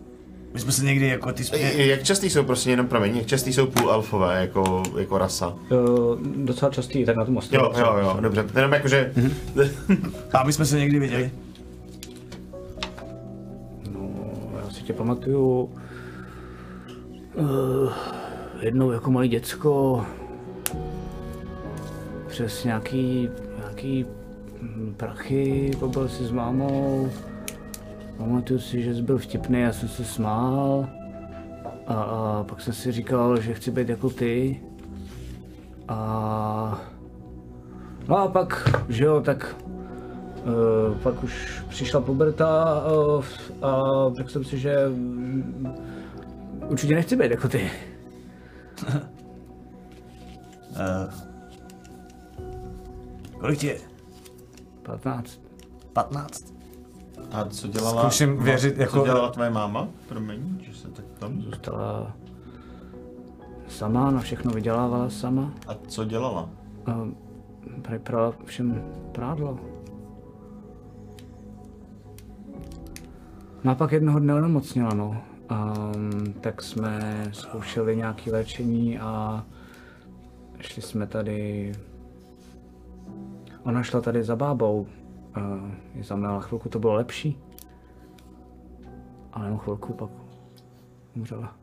My 0.54 0.60
jsme 0.60 0.72
se 0.72 0.86
někdy 0.86 1.08
jako 1.08 1.34
ty... 1.34 1.44
I- 1.58 1.88
Jak 1.88 2.04
častý 2.04 2.30
jsou 2.30 2.44
prostě 2.44 2.70
jenom 2.70 2.88
promiň, 2.88 3.18
jak 3.18 3.26
častý 3.26 3.54
jsou 3.54 3.66
půlalfové 3.68 4.42
jako, 4.42 4.84
jako 5.00 5.18
rasa? 5.18 5.48
Uh, 5.72 6.22
docela 6.46 6.72
častý, 6.72 7.06
tak 7.06 7.16
na 7.16 7.26
tom 7.26 7.38
ostrově. 7.38 7.82
Jo, 7.82 7.94
jo, 7.94 8.00
jo, 8.00 8.18
dobře. 8.22 8.46
Jenom 8.56 8.74
jakože, 8.74 9.14
A 10.34 10.38
aby 10.38 10.54
jsme 10.54 10.66
se 10.66 10.80
někdy 10.80 11.00
viděli. 11.00 11.32
No, 13.94 14.10
já 14.64 14.70
si 14.70 14.84
tě 14.84 14.94
pamatuju... 14.94 15.70
Uh, 17.36 17.94
jednou 18.60 18.92
jako 18.92 19.12
malý 19.12 19.30
děcko 19.30 20.06
přes 22.28 22.64
nějaký, 22.64 23.30
nějaký 23.58 24.06
hm, 24.62 24.94
prachy, 24.98 25.72
pobyl 25.80 26.10
si 26.10 26.26
s 26.26 26.32
mámou. 26.32 27.10
Pamatuju 28.18 28.60
si, 28.60 28.84
že 28.84 28.96
jsi 28.96 29.02
byl 29.02 29.18
vtipný, 29.18 29.62
já 29.62 29.74
jsem 29.74 29.90
se 29.90 30.06
smál. 30.06 30.90
A, 31.88 31.94
a 31.94 32.44
pak 32.44 32.62
jsem 32.62 32.74
si 32.74 32.92
říkal, 32.92 33.42
že 33.42 33.54
chci 33.54 33.72
být 33.72 33.90
jako 33.90 34.10
ty. 34.10 34.62
A... 35.88 36.82
No 38.08 38.18
a 38.18 38.28
pak, 38.28 38.70
že 38.90 39.04
jo, 39.04 39.22
tak 39.22 39.56
Uh, 40.44 40.98
pak 40.98 41.24
už 41.24 41.64
přišla 41.70 42.02
puberta 42.02 42.84
uh, 42.86 43.26
a 43.62 43.82
řekl 44.14 44.30
jsem 44.30 44.44
si, 44.44 44.58
že 44.60 44.76
mm, 44.90 45.76
určitě 46.68 46.96
nechci 46.96 47.16
být 47.16 47.32
jako 47.32 47.48
ty. 47.48 47.72
Uh, 50.72 51.14
kolik 53.40 53.60
ti 53.60 53.68
je? 53.68 53.78
15. 54.84 55.42
15. 55.94 56.54
a 57.32 57.46
co 57.46 57.68
dělala, 57.68 58.02
Zkusím 58.02 58.38
věřit, 58.38 58.76
co 58.76 58.82
jako- 58.82 59.06
dělala 59.06 59.30
tvoje 59.32 59.50
máma? 59.50 59.88
Promiň, 60.10 60.60
že 60.62 60.74
se 60.76 60.88
tak 60.88 61.06
tam... 61.20 61.42
Zůstala 61.42 62.16
sama, 63.68 64.12
na 64.12 64.20
všechno 64.20 64.52
vydělávala 64.52 65.10
sama. 65.10 65.54
A 65.68 65.76
co 65.88 66.06
dělala? 66.06 66.50
Uh, 66.88 67.08
prý 67.82 68.00
prala 68.00 68.34
všem 68.46 68.84
prádlo. 69.12 69.60
No 73.64 73.72
a 73.72 73.76
pak 73.76 73.92
jednoho 73.92 74.20
dne 74.20 74.34
onemocněla, 74.36 74.94
no. 74.94 75.22
Um, 75.52 76.34
tak 76.34 76.62
jsme 76.62 77.28
zkoušeli 77.34 77.96
nějaké 77.96 78.32
léčení 78.32 79.00
a 79.00 79.46
šli 80.60 80.82
jsme 80.82 81.08
tady... 81.08 81.72
Ona 83.64 83.84
šla 83.84 84.02
tady 84.02 84.24
za 84.24 84.36
bábou. 84.36 84.88
Uh, 85.38 85.72
je 85.96 86.04
znamenala 86.04 86.42
chvilku, 86.42 86.70
to 86.70 86.80
bylo 86.80 86.94
lepší. 86.94 87.38
Ale 89.32 89.46
jenom 89.46 89.60
chvilku 89.60 89.94
pak 89.94 90.10
umřela. 91.16 91.58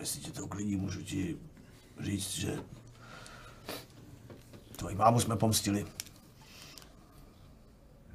Jestli 0.00 0.20
tě 0.20 0.32
to 0.32 0.44
uklidní, 0.44 0.76
můžu 0.76 1.02
ti 1.02 1.38
říct, 2.00 2.30
že 2.30 2.56
tvoji 4.76 4.94
mámu 4.94 5.20
jsme 5.20 5.36
pomstili. 5.36 5.86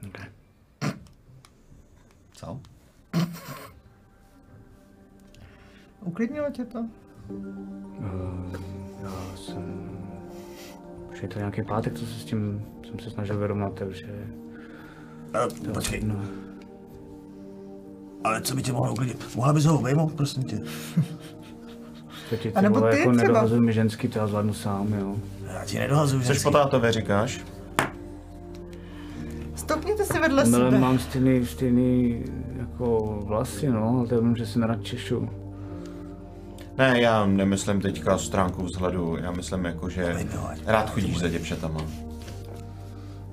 Okay. 0.08 0.26
Co? 2.32 2.62
Uklidnilo 6.02 6.50
tě 6.52 6.66
to? 6.66 6.86
Já 9.04 9.12
jsem... 9.36 9.90
Už 11.12 11.22
je 11.22 11.28
to 11.28 11.40
nějaký 11.40 11.64
pátek, 11.64 11.94
co 11.94 12.06
se 12.06 12.14
s 12.20 12.26
tím 12.26 12.66
jsem 12.88 13.00
se 13.00 13.10
snažil 13.10 13.38
vyrovnat, 13.38 13.74
takže... 13.74 14.08
Uh, 15.68 15.74
počkej, 15.74 16.02
No, 16.04 16.16
ale 18.24 18.42
co 18.42 18.56
by 18.56 18.62
tě 18.62 18.72
mohlo 18.72 18.92
uklidnit? 18.94 19.36
Mohla 19.36 19.54
bys 19.54 19.66
ho 19.66 19.80
obejmout, 19.80 20.14
prosím 20.14 20.44
tě? 20.44 20.58
to 22.30 22.36
ti 22.38 22.52
ty 22.52 22.62
nebo 22.62 22.80
vole 22.80 22.92
ty 22.92 23.00
jako 23.00 23.12
třeba. 23.12 23.24
nedohazuj 23.28 23.60
mi 23.60 23.74
ženský, 23.74 24.08
to 24.08 24.20
já 24.20 24.28
zvládnu 24.28 24.54
sám, 24.54 24.94
jo. 24.94 25.16
Já 25.54 25.66
ti 25.66 25.80
nedohazuju, 25.80 26.24
Což 26.24 26.38
že 26.38 26.44
po 26.44 26.52
tátově 26.52 26.92
říkáš? 26.92 27.42
Stopněte 29.56 30.06
si 30.06 30.20
vedle 30.20 30.44
No, 30.46 30.58
sebe. 30.58 30.80
mám 30.80 31.00
stejný, 31.00 31.46
stejný 31.46 32.24
jako 32.70 33.20
vlasy, 33.26 33.70
no, 33.70 33.96
ale 34.00 34.08
to 34.08 34.22
vím, 34.22 34.36
že 34.36 34.46
si 34.46 34.60
nerad 34.60 34.84
češu. 34.84 35.30
Ne, 36.78 37.02
já 37.02 37.26
nemyslím 37.26 37.82
teďka 37.82 38.18
stránku 38.18 38.64
vzhledu, 38.64 39.18
já 39.22 39.32
myslím 39.32 39.66
jako, 39.66 39.90
že 39.90 40.16
rád 40.66 40.90
chodíš 40.90 41.20
za 41.20 41.28
děvčatama. 41.28 41.80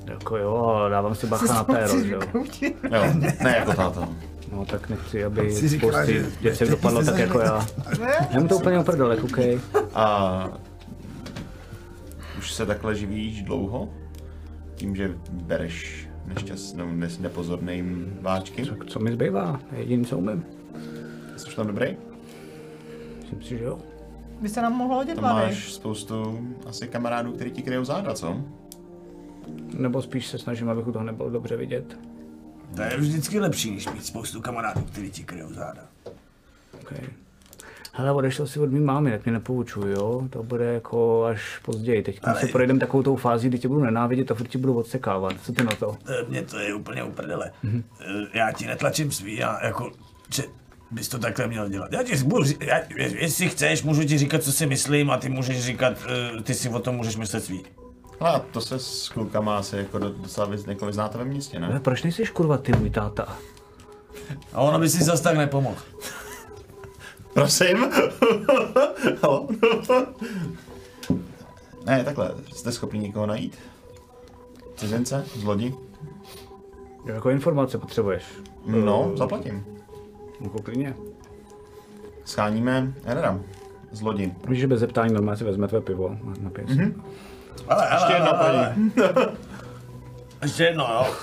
Jako 0.07 0.37
jo, 0.37 0.87
dávám 0.91 1.14
si 1.14 1.26
bacha 1.26 1.55
na 1.55 1.64
péro, 1.64 2.05
že 2.05 2.12
jo. 2.14 2.20
Jo, 2.95 3.03
ne 3.43 3.57
jako 3.57 3.72
táta. 3.72 4.09
No 4.53 4.64
tak 4.66 4.89
nechci, 4.89 5.24
aby 5.24 5.53
spousty 5.53 6.12
že- 6.12 6.26
děcek 6.41 6.70
dopadlo 6.70 7.05
tak 7.05 7.18
jako 7.18 7.41
já. 7.41 7.66
Já 8.31 8.41
mu 8.41 8.49
to 8.49 8.57
úplně 8.57 8.78
oprdele, 8.78 9.16
koukej. 9.16 9.61
A 9.95 10.49
už 12.39 12.53
se 12.53 12.66
takhle 12.66 12.95
živíš 12.95 13.43
dlouho? 13.43 13.89
Tím, 14.74 14.97
že 14.97 15.14
bereš 15.31 16.09
nešťastnou, 16.27 16.93
nes, 16.93 17.18
nepozorným 17.18 18.18
váčky? 18.21 18.66
Tak 18.66 18.87
co 18.87 18.99
mi 18.99 19.12
zbývá? 19.12 19.61
Jediný, 19.77 20.05
co 20.05 20.18
umím. 20.18 20.45
Jsi 21.37 21.57
tam 21.57 21.66
dobrý? 21.66 21.97
Myslím 23.21 23.43
si, 23.43 23.59
že 23.59 23.64
jo. 23.64 23.79
By 24.41 24.49
se 24.49 24.62
nám 24.62 24.73
mohlo 24.73 24.95
hodit 24.95 25.21
mladý. 25.21 25.47
máš 25.47 25.73
spoustu 25.73 26.49
asi 26.68 26.89
kamarádů, 26.89 27.33
který 27.33 27.51
ti 27.51 27.62
kryjou 27.62 27.85
záda, 27.85 28.14
co? 28.14 28.45
Nebo 29.79 30.03
spíš 30.03 30.27
se 30.27 30.39
snažím, 30.39 30.68
abych 30.68 30.87
u 30.87 30.93
toho 30.93 31.05
nebyl 31.05 31.31
dobře 31.31 31.57
vidět. 31.57 31.99
To 32.77 32.83
je 32.83 32.97
vždycky 32.97 33.41
lepší, 33.41 33.71
než 33.71 33.89
mít 33.89 34.07
spoustu 34.07 34.41
kamarádů, 34.41 34.81
kteří 34.81 35.11
ti 35.11 35.25
kryjou 35.25 35.53
záda. 35.53 35.83
Okay. 36.81 37.09
Hele, 37.93 38.12
odešel 38.12 38.47
si 38.47 38.61
od 38.61 38.70
mý 38.72 38.80
mámy, 38.80 39.11
tak 39.11 39.24
mě 39.24 39.32
nepoučuj, 39.32 39.91
jo? 39.93 40.22
To 40.30 40.43
bude 40.43 40.64
jako 40.64 41.24
až 41.24 41.59
později. 41.59 42.03
Teď 42.03 42.20
Ale- 42.22 42.41
se 42.41 42.47
projdem 42.47 42.78
takovou 42.78 43.03
tou 43.03 43.16
fází, 43.16 43.49
kdy 43.49 43.59
tě 43.59 43.68
budu 43.68 43.80
nenávidět 43.84 44.30
a 44.30 44.34
furt 44.34 44.47
ti 44.47 44.59
budu 44.59 44.74
odsekávat. 44.78 45.32
Co 45.43 45.53
ty 45.53 45.64
na 45.64 45.70
to? 45.70 45.97
E, 46.09 46.24
Mně 46.28 46.43
to 46.43 46.59
je 46.59 46.74
úplně 46.74 47.03
uprdele. 47.05 47.53
Mm-hmm. 47.64 47.82
Já 48.34 48.53
ti 48.53 48.66
netlačím 48.66 49.11
svý, 49.12 49.36
já 49.36 49.66
jako, 49.66 49.91
že 50.34 50.43
bys 50.91 51.09
to 51.09 51.18
takhle 51.18 51.47
měl 51.47 51.68
dělat. 51.68 51.93
Já 51.93 52.03
ti 52.03 52.16
budu, 52.24 52.45
já, 52.61 52.76
jestli 52.97 53.49
chceš, 53.49 53.82
můžu 53.82 54.05
ti 54.05 54.18
říkat, 54.18 54.43
co 54.43 54.53
si 54.53 54.66
myslím 54.66 55.11
a 55.11 55.16
ty 55.18 55.28
můžeš 55.28 55.64
říkat, 55.64 55.93
e, 56.38 56.43
ty 56.43 56.55
si 56.55 56.68
o 56.68 56.78
tom 56.78 56.95
můžeš 56.97 57.16
myslet 57.16 57.45
svý. 57.45 57.62
Hele, 58.20 58.32
a 58.32 58.38
to 58.38 58.61
se 58.61 58.78
s 58.78 59.09
klukama 59.09 59.59
asi 59.59 59.76
jako 59.76 59.99
do- 59.99 60.12
docela 60.12 60.47
vyz, 60.47 60.66
jako 60.66 60.86
vyznáte 60.86 61.18
ve 61.18 61.24
městě, 61.24 61.59
ne? 61.61 61.66
Ale 61.66 61.80
proč 61.80 62.03
nejsi 62.03 62.26
kurva 62.26 62.59
ty 62.59 62.72
můj 62.72 62.91
táta? 62.91 63.36
A 64.53 64.61
ono 64.61 64.78
by 64.78 64.88
si 64.88 65.05
zas 65.05 65.20
tak 65.20 65.36
nepomohl. 65.36 65.76
Prosím? 67.35 67.76
Halo? 69.22 69.49
ne, 71.87 72.05
takhle, 72.05 72.35
jste 72.53 72.72
schopni 72.72 73.01
někoho 73.01 73.26
najít? 73.26 73.59
Cizince? 74.76 75.24
Z 75.37 75.45
lodi? 75.45 75.74
Jako 77.05 77.31
informace 77.31 77.78
potřebuješ. 77.78 78.24
No, 78.66 79.12
zaplatím. 79.16 79.64
Jako 80.41 80.62
klidně. 80.62 80.95
Scháníme 82.24 82.93
Enera 83.05 83.41
z 83.93 84.01
lodi. 84.03 84.35
Víš, 84.49 84.61
že 84.61 84.66
bez 84.66 84.81
zeptání 84.81 85.14
normálně 85.14 85.39
si 85.39 85.45
vezme 85.45 85.68
tvé 85.68 85.81
pivo 85.81 86.09
na, 86.09 86.35
na 86.41 86.51
pěs. 86.51 86.70
Mm-hmm. 86.70 86.95
Ale, 87.68 87.89
ale, 87.89 88.01
Ještě 88.01 88.12
jedno, 88.12 88.41
ale, 88.41 88.74
paní. 88.74 88.93
Ještě 90.43 90.64
jedno, 90.64 90.89
jo. 90.93 91.14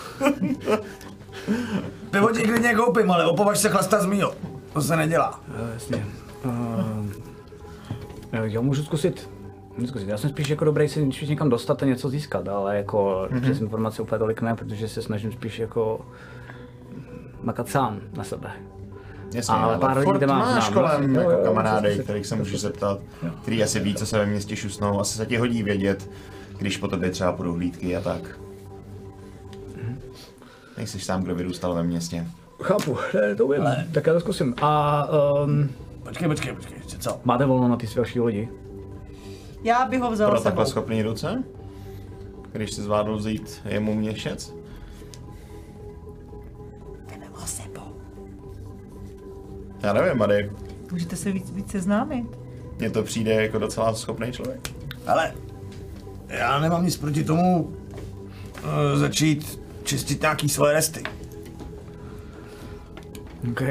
Pivo 2.11 2.29
ti 2.29 2.43
klidně 2.43 2.75
koupím, 2.75 3.11
ale 3.11 3.25
opovaž 3.25 3.59
se 3.59 3.69
chlastat 3.69 4.01
z 4.01 4.05
mýho. 4.05 4.33
To 4.77 4.81
se 4.81 4.95
nedělá. 4.95 5.39
Jasně. 5.73 6.05
Uh, 6.45 7.05
já 8.43 8.61
můžu 8.61 8.83
zkusit. 8.83 9.29
Můžu 9.77 9.87
zkusit. 9.87 10.07
Já 10.09 10.17
jsem 10.17 10.29
spíš 10.29 10.49
jako 10.49 10.65
dobrý 10.65 10.89
si 10.89 11.11
spíš 11.11 11.29
někam 11.29 11.49
dostat 11.49 11.83
a 11.83 11.85
něco 11.85 12.09
získat, 12.09 12.47
ale 12.47 12.77
jako 12.77 13.27
mm-hmm. 13.31 13.41
přes 13.41 13.61
informace 13.61 14.01
úplně 14.01 14.19
tolik 14.19 14.41
ne, 14.41 14.55
protože 14.55 14.87
se 14.87 15.01
snažím 15.01 15.31
spíš 15.31 15.59
jako 15.59 16.05
makat 17.41 17.69
sám 17.69 17.99
na 18.17 18.23
sebe. 18.23 18.51
Jasně, 19.33 19.53
Ale 19.55 19.63
ale, 19.63 19.77
pár 19.77 19.97
lidí 19.97 20.11
kde 20.17 20.27
mám 20.27 20.39
máš 20.39 20.63
znám, 20.63 20.73
kolem 20.73 21.13
no. 21.13 21.21
Jo, 21.21 21.29
jako 21.29 21.41
jo, 21.41 21.45
kamarády, 21.45 21.99
kterých 22.03 22.25
se 22.25 22.35
můžeš 22.35 22.61
zeptat, 22.61 22.99
který 23.41 23.63
asi 23.63 23.79
ví, 23.79 23.95
co 23.95 24.05
se 24.05 24.17
ve 24.17 24.25
městě 24.25 24.55
šusnou, 24.55 24.99
asi 24.99 25.17
se 25.17 25.25
ti 25.25 25.37
hodí 25.37 25.63
vědět, 25.63 26.09
když 26.57 26.77
po 26.77 26.87
tobě 26.87 27.11
třeba 27.11 27.31
půjdou 27.31 27.53
hlídky 27.53 27.95
a 27.95 28.01
tak. 28.01 28.39
Nejsi 30.77 30.99
sám, 30.99 31.23
kdo 31.23 31.35
vyrůstal 31.35 31.73
ve 31.73 31.83
městě. 31.83 32.27
Chápu, 32.63 32.97
ne, 33.13 33.35
to 33.35 33.47
vím. 33.47 33.63
Tak 33.91 34.07
já 34.07 34.13
to 34.13 34.19
zkusím. 34.19 34.55
A 34.61 35.05
um, 35.43 35.69
Počkej, 36.03 36.27
počkej, 36.27 36.53
počkej, 36.53 36.77
ještě 36.77 36.97
co? 36.97 37.19
máte 37.23 37.45
volno 37.45 37.67
na 37.67 37.75
ty 37.75 37.87
další 37.95 38.19
lodi? 38.19 38.49
Já 39.63 39.85
bych 39.85 40.01
ho 40.01 40.11
vzala 40.11 40.29
Pro 40.29 40.39
sebou. 40.39 40.43
takhle 40.43 40.65
schopný 40.65 41.01
ruce? 41.01 41.43
Když 42.51 42.71
si 42.73 42.81
zvládl 42.81 43.17
vzít 43.17 43.61
jemu 43.65 43.95
měšec? 43.95 44.53
Jdeme 47.09 47.25
ho 47.33 47.47
sebou. 47.47 47.95
Já 49.83 49.93
nevím, 49.93 50.17
Mady. 50.17 50.51
Můžete 50.91 51.15
se 51.15 51.31
víc, 51.31 51.51
víc 51.51 51.71
seznámit. 51.71 52.25
Mně 52.79 52.89
to 52.89 53.03
přijde 53.03 53.33
jako 53.33 53.59
docela 53.59 53.93
schopný 53.93 54.31
člověk. 54.31 54.69
Ale 55.07 55.33
já 56.27 56.59
nemám 56.59 56.85
nic 56.85 56.97
proti 56.97 57.23
tomu 57.23 57.63
uh, 57.63 57.79
začít 58.95 59.59
čistit 59.83 60.21
nějaký 60.21 60.49
svoje 60.49 60.73
resty. 60.73 61.03
OK. 63.51 63.61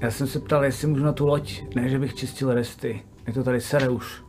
Já 0.00 0.10
jsem 0.10 0.26
se 0.26 0.40
ptal, 0.40 0.64
jestli 0.64 0.88
můžu 0.88 1.04
na 1.04 1.12
tu 1.12 1.26
loď, 1.26 1.62
ne, 1.74 1.88
že 1.88 1.98
bych 1.98 2.14
čistil 2.14 2.54
resty. 2.54 3.02
Je 3.26 3.32
to 3.32 3.44
tady 3.44 3.60
sere 3.60 3.88
už. 3.88 4.22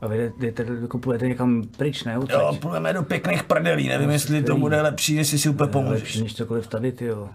A 0.00 0.06
vy 0.06 0.32
jdete, 0.38 0.66
kupujete 0.90 1.28
někam 1.28 1.62
pryč, 1.76 2.04
ne? 2.04 2.12
Jo, 2.14 2.20
Odsaď. 2.22 2.60
půjdeme 2.60 2.92
do 2.92 3.02
pěkných 3.02 3.42
prdelí, 3.42 3.88
nevím, 3.88 4.10
jestli 4.10 4.42
to 4.42 4.56
bude 4.56 4.82
lepší, 4.82 5.14
jestli 5.14 5.38
si 5.38 5.48
úplně 5.48 5.64
Lepší 5.66 5.72
pomůžeš. 5.72 6.16
než 6.16 6.34
cokoliv 6.34 6.66
tady, 6.66 6.92
ty 6.92 7.04
jo. 7.04 7.28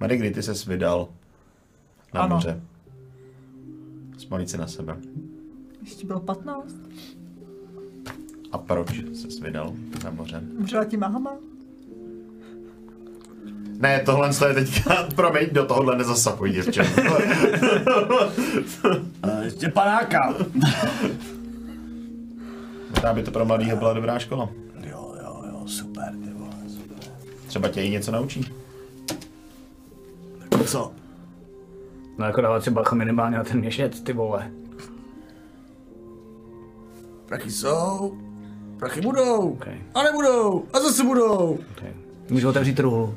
Mady, 0.00 0.16
kdy 0.16 0.30
ty 0.30 0.42
ses 0.42 0.66
vydal 0.66 1.08
na 2.14 2.20
Ano. 2.20 2.34
moře? 2.36 2.60
Vzpomnět 4.18 4.50
si 4.50 4.58
na 4.58 4.66
sebe. 4.66 4.96
Ještě 5.82 6.06
bylo 6.06 6.20
15. 6.20 6.74
A 8.52 8.58
proč 8.58 8.88
ses 9.14 9.40
vydal 9.40 9.72
na 10.04 10.10
moře? 10.10 10.40
Můžela 10.58 10.84
ti 10.84 10.96
máma? 10.96 11.36
Ne, 13.80 14.00
tohle 14.00 14.30
je 14.48 14.54
teďka, 14.54 15.08
promiň, 15.16 15.48
do 15.52 15.64
tohohle 15.66 15.96
nezasahuj, 15.98 16.50
děvče. 16.52 16.82
A 19.22 19.40
ještě 19.42 19.68
panáka. 19.68 20.34
Možná 22.90 23.12
by 23.14 23.22
to 23.22 23.30
pro 23.30 23.44
mladýho 23.44 23.76
byla 23.76 23.92
dobrá 23.92 24.18
škola. 24.18 24.48
Jo, 24.90 25.14
jo, 25.22 25.42
jo, 25.52 25.62
super, 25.66 26.10
ty 26.24 26.30
vole, 26.32 26.52
super. 26.68 26.96
Třeba 27.46 27.68
tě 27.68 27.82
i 27.82 27.90
něco 27.90 28.12
naučí. 28.12 28.52
Tak 30.48 30.64
co? 30.66 30.92
No 32.18 32.26
jako 32.26 32.40
dávat 32.40 32.64
si 32.64 32.70
bacha 32.70 32.96
minimálně 32.96 33.36
na 33.36 33.44
ten 33.44 33.58
měšec, 33.58 34.00
ty 34.00 34.12
vole. 34.12 34.50
Prachy 37.26 37.50
jsou, 37.50 38.18
prachy 38.78 39.00
budou, 39.00 39.50
Okay. 39.52 39.80
a 39.94 40.02
nebudou, 40.02 40.64
a 40.72 40.80
zase 40.80 41.04
budou. 41.04 41.58
Okay. 41.76 41.92
Můžu 42.30 42.48
otevřít 42.48 42.74
truhlu. 42.74 43.16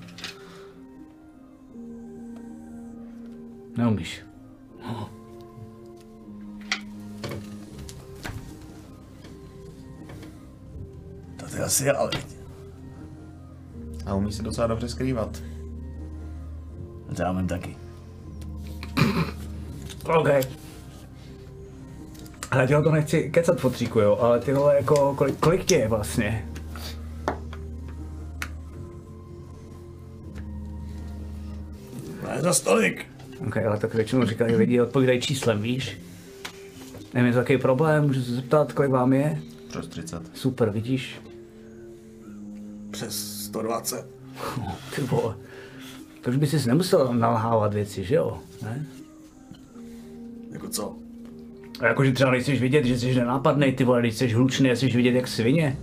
Neumíš. 3.77 4.21
To 11.37 11.45
ty 11.51 11.59
asi 11.59 11.85
je, 11.85 11.93
ale. 11.93 12.11
A 14.05 14.13
umí 14.13 14.31
se 14.31 14.43
docela 14.43 14.67
dobře 14.67 14.89
skrývat. 14.89 15.41
To 17.15 17.21
já 17.21 17.31
mám 17.31 17.47
taky. 17.47 17.77
OK. 20.05 20.29
Ale 22.51 22.67
tělo 22.67 22.83
to 22.83 22.91
nechci 22.91 23.29
kecat 23.29 23.59
fotříku, 23.59 23.99
jo, 23.99 24.17
ale 24.21 24.39
ty 24.39 24.53
vole, 24.53 24.75
jako, 24.75 25.15
kolik, 25.15 25.39
kolik 25.39 25.65
tě 25.65 25.75
je 25.75 25.87
vlastně? 25.87 26.47
Ne 32.27 32.41
za 32.41 32.53
stolik. 32.53 33.10
OK, 33.47 33.57
ale 33.57 33.79
tak 33.79 33.93
většinou 33.93 34.25
říkají 34.25 34.55
lidi, 34.55 34.81
odpovídají 34.81 35.21
číslem, 35.21 35.61
víš? 35.61 35.97
Nevím, 37.13 37.27
je 37.27 37.33
to 37.33 37.39
takový 37.39 37.57
problém, 37.57 38.07
můžu 38.07 38.21
se 38.23 38.35
zeptat, 38.35 38.73
kolik 38.73 38.91
vám 38.91 39.13
je? 39.13 39.41
Přes 39.67 39.87
30. 39.87 40.37
Super, 40.37 40.69
vidíš? 40.69 41.21
Přes 42.91 43.43
120. 43.45 44.05
Ty 44.95 45.01
vole. 45.01 45.35
To 46.21 46.29
už 46.29 46.35
by 46.35 46.47
si 46.47 46.67
nemusel 46.67 47.13
nalhávat 47.13 47.73
věci, 47.73 48.03
že 48.03 48.15
jo? 48.15 48.39
Ne? 48.61 48.85
Jako 50.51 50.69
co? 50.69 50.95
A 51.79 51.87
jakože 51.87 52.11
třeba 52.11 52.31
nejseš 52.31 52.61
vidět, 52.61 52.85
že 52.85 52.99
jsi 52.99 53.15
nenápadnej, 53.15 53.71
ty 53.71 53.83
vole, 53.83 53.99
když 53.99 54.15
jsi 54.15 54.27
hlučný 54.27 54.71
a 54.71 54.75
jsi 54.75 54.87
vidět 54.87 55.11
jak 55.11 55.27
svině. 55.27 55.77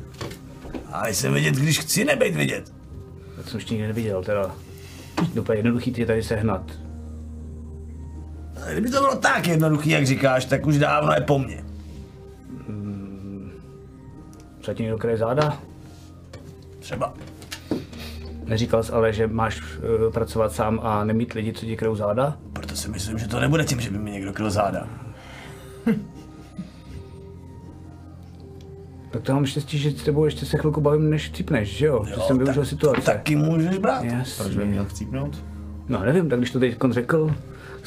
A 0.92 1.08
jsem 1.08 1.34
vidět, 1.34 1.54
když 1.54 1.80
chci 1.80 2.04
nebejt 2.04 2.36
vidět. 2.36 2.72
To 3.36 3.50
jsem 3.50 3.58
ještě 3.58 3.74
nikdy 3.74 3.86
neviděl, 3.88 4.24
teda. 4.24 4.56
Úplně 5.40 5.58
jednoduchý 5.58 5.92
tě 5.92 6.06
tady 6.06 6.22
sehnat. 6.22 6.87
Kdyby 8.72 8.90
to 8.90 9.00
bylo 9.00 9.16
tak 9.16 9.46
jednoduchý, 9.46 9.90
jak 9.90 10.06
říkáš, 10.06 10.44
tak 10.44 10.66
už 10.66 10.78
dávno 10.78 11.12
je 11.12 11.20
po 11.20 11.38
mně. 11.38 11.64
Třeba 14.60 14.74
ti 14.74 14.82
někdo 14.82 14.98
kraje 14.98 15.16
záda? 15.16 15.58
Třeba. 16.78 17.14
Neříkal 18.44 18.82
jsi 18.82 18.92
ale, 18.92 19.12
že 19.12 19.26
máš 19.26 19.62
uh, 19.62 20.12
pracovat 20.12 20.52
sám 20.52 20.80
a 20.82 21.04
nemít 21.04 21.32
lidi, 21.32 21.52
co 21.52 21.66
ti 21.66 21.76
kryjou 21.76 21.96
záda? 21.96 22.36
Proto 22.52 22.76
si 22.76 22.88
myslím, 22.88 23.18
že 23.18 23.28
to 23.28 23.40
nebude 23.40 23.64
tím, 23.64 23.80
že 23.80 23.90
by 23.90 23.98
mi 23.98 24.10
někdo 24.10 24.32
kryl 24.32 24.50
záda. 24.50 24.88
Tak 29.10 29.22
to 29.22 29.34
mám 29.34 29.46
štěstí, 29.46 29.78
že 29.78 29.90
s 29.90 30.02
tebou 30.02 30.24
ještě 30.24 30.46
se 30.46 30.58
chvilku 30.58 30.80
bavím, 30.80 31.10
než 31.10 31.32
cípneš, 31.32 31.76
že 31.76 31.86
jo? 31.86 32.04
Že 32.04 32.14
jsem 32.26 32.38
využil 32.38 32.64
situace. 32.64 33.00
Taky 33.00 33.36
můžeš 33.36 33.78
brát. 33.78 34.04
Jasně. 34.04 34.44
Proč 34.44 34.56
by 34.56 34.64
měl 34.64 34.84
chcípnout? 34.84 35.44
No 35.88 36.04
nevím, 36.04 36.28
tak 36.28 36.38
když 36.38 36.50
to 36.50 36.60
teď 36.60 36.78
řekl, 36.90 37.26
tak 37.28 37.36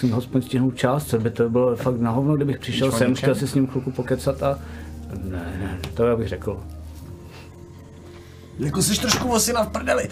jsem 0.02 0.12
ho 0.12 0.18
aspoň 0.18 0.42
stihnul 0.42 0.72
čas, 0.72 1.06
co 1.06 1.20
by 1.20 1.30
to 1.30 1.50
bylo 1.50 1.76
fakt 1.76 2.00
na 2.00 2.12
hovno, 2.12 2.36
kdybych 2.36 2.60
přišel 2.60 2.88
Víš 2.88 2.96
o 2.96 2.98
sem, 2.98 3.16
chtěl 3.16 3.36
si 3.36 3.48
s 3.48 3.54
ním 3.56 3.68
chvilku 3.68 3.92
pokecat 3.92 4.44
a... 4.44 4.60
Ne, 5.24 5.58
ne, 5.60 5.80
to 5.94 6.06
já 6.06 6.16
bych 6.16 6.28
řekl. 6.28 6.64
Jako 8.60 8.82
jsi 8.82 9.02
trošku 9.02 9.32
osina 9.32 9.64
v 9.64 9.72
prdeli. 9.72 10.10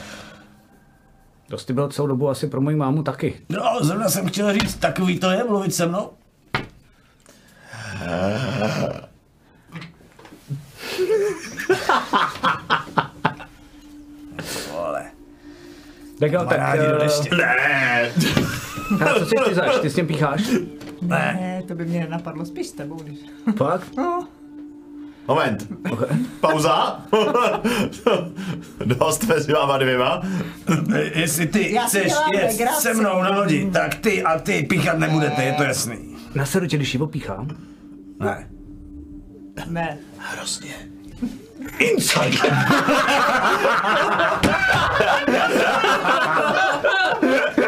Dost 1.50 1.66
ty 1.66 1.74
byl 1.74 1.88
celou 1.88 2.08
dobu 2.08 2.30
asi 2.30 2.48
pro 2.48 2.62
moji 2.62 2.76
mámu 2.76 3.04
taky. 3.04 3.34
No, 3.50 3.78
zrovna 3.82 4.10
jsem 4.10 4.28
chtěl 4.28 4.54
říct, 4.54 4.76
takový 4.76 5.20
to 5.20 5.30
je 5.32 5.44
mluvit 5.44 5.76
se 5.76 5.86
mnou. 5.86 6.10
Vole, 14.72 15.12
Tak 16.20 16.32
jo, 16.32 16.46
tak... 16.46 16.60
eh, 16.80 16.98
deště. 17.00 17.36
Ne! 17.36 18.12
A 19.06 19.20
co 19.20 19.26
si 19.26 19.36
ty 19.46 19.56
zač, 19.56 19.80
ty 19.82 19.90
s 19.90 19.96
tím 19.96 20.08
pícháš? 20.08 20.44
Ne, 21.02 21.64
to 21.68 21.76
by 21.76 21.86
mě 21.86 22.00
nenapadlo, 22.00 22.46
spíš 22.46 22.68
s 22.68 22.72
tebou, 22.72 22.96
když... 22.96 23.20
Fakt? 23.58 23.98
No, 23.98 24.28
Moment. 25.30 25.68
Pauza. 26.42 27.00
Dost 28.86 29.28
mezi 29.28 29.54
váma 29.54 29.78
dvěma. 29.78 30.22
Jestli 31.14 31.48
ty 31.48 31.74
Já 31.74 31.88
si 31.88 32.00
chceš 32.00 32.12
dělám 32.12 32.34
jet 32.34 32.52
legraci. 32.52 32.82
se 32.82 32.94
mnou 32.94 33.22
na 33.22 33.30
lodi, 33.30 33.70
tak 33.74 33.96
ty 33.96 34.24
a 34.24 34.40
ty 34.40 34.64
píchat 34.64 35.00
nebudete, 35.00 35.44
je 35.44 35.54
to 35.54 35.64
jasný. 35.64 36.16
Nasedu 36.36 36.68
tě, 36.68 36.78
když 36.78 36.94
ji 36.94 37.00
opíchám. 37.00 37.48
Ne. 38.20 38.50
ne. 39.68 39.98
Hrozně. 40.18 40.74
Inside. 41.80 42.38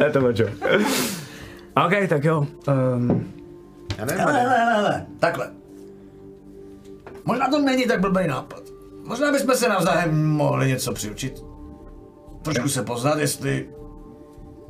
Ne, 0.00 0.10
to 0.10 0.32
čo. 0.32 0.44
OK, 1.86 2.08
tak 2.08 2.24
jo. 2.24 2.46
Um, 2.68 3.32
Já 3.98 4.04
nevím, 4.04 4.20
Hele, 4.20 4.32
hele, 4.40 4.56
hele, 4.58 4.74
hele, 4.74 5.06
takhle. 5.20 5.50
Možná 7.24 7.48
to 7.50 7.58
není 7.58 7.86
tak 7.86 8.00
blbý 8.00 8.26
nápad. 8.26 8.62
Možná 9.04 9.32
bychom 9.32 9.54
se 9.54 9.68
navzájem 9.68 10.26
mohli 10.26 10.68
něco 10.68 10.92
přiučit. 10.92 11.42
Trošku 12.42 12.68
se 12.68 12.82
poznat, 12.82 13.18
jestli 13.18 13.68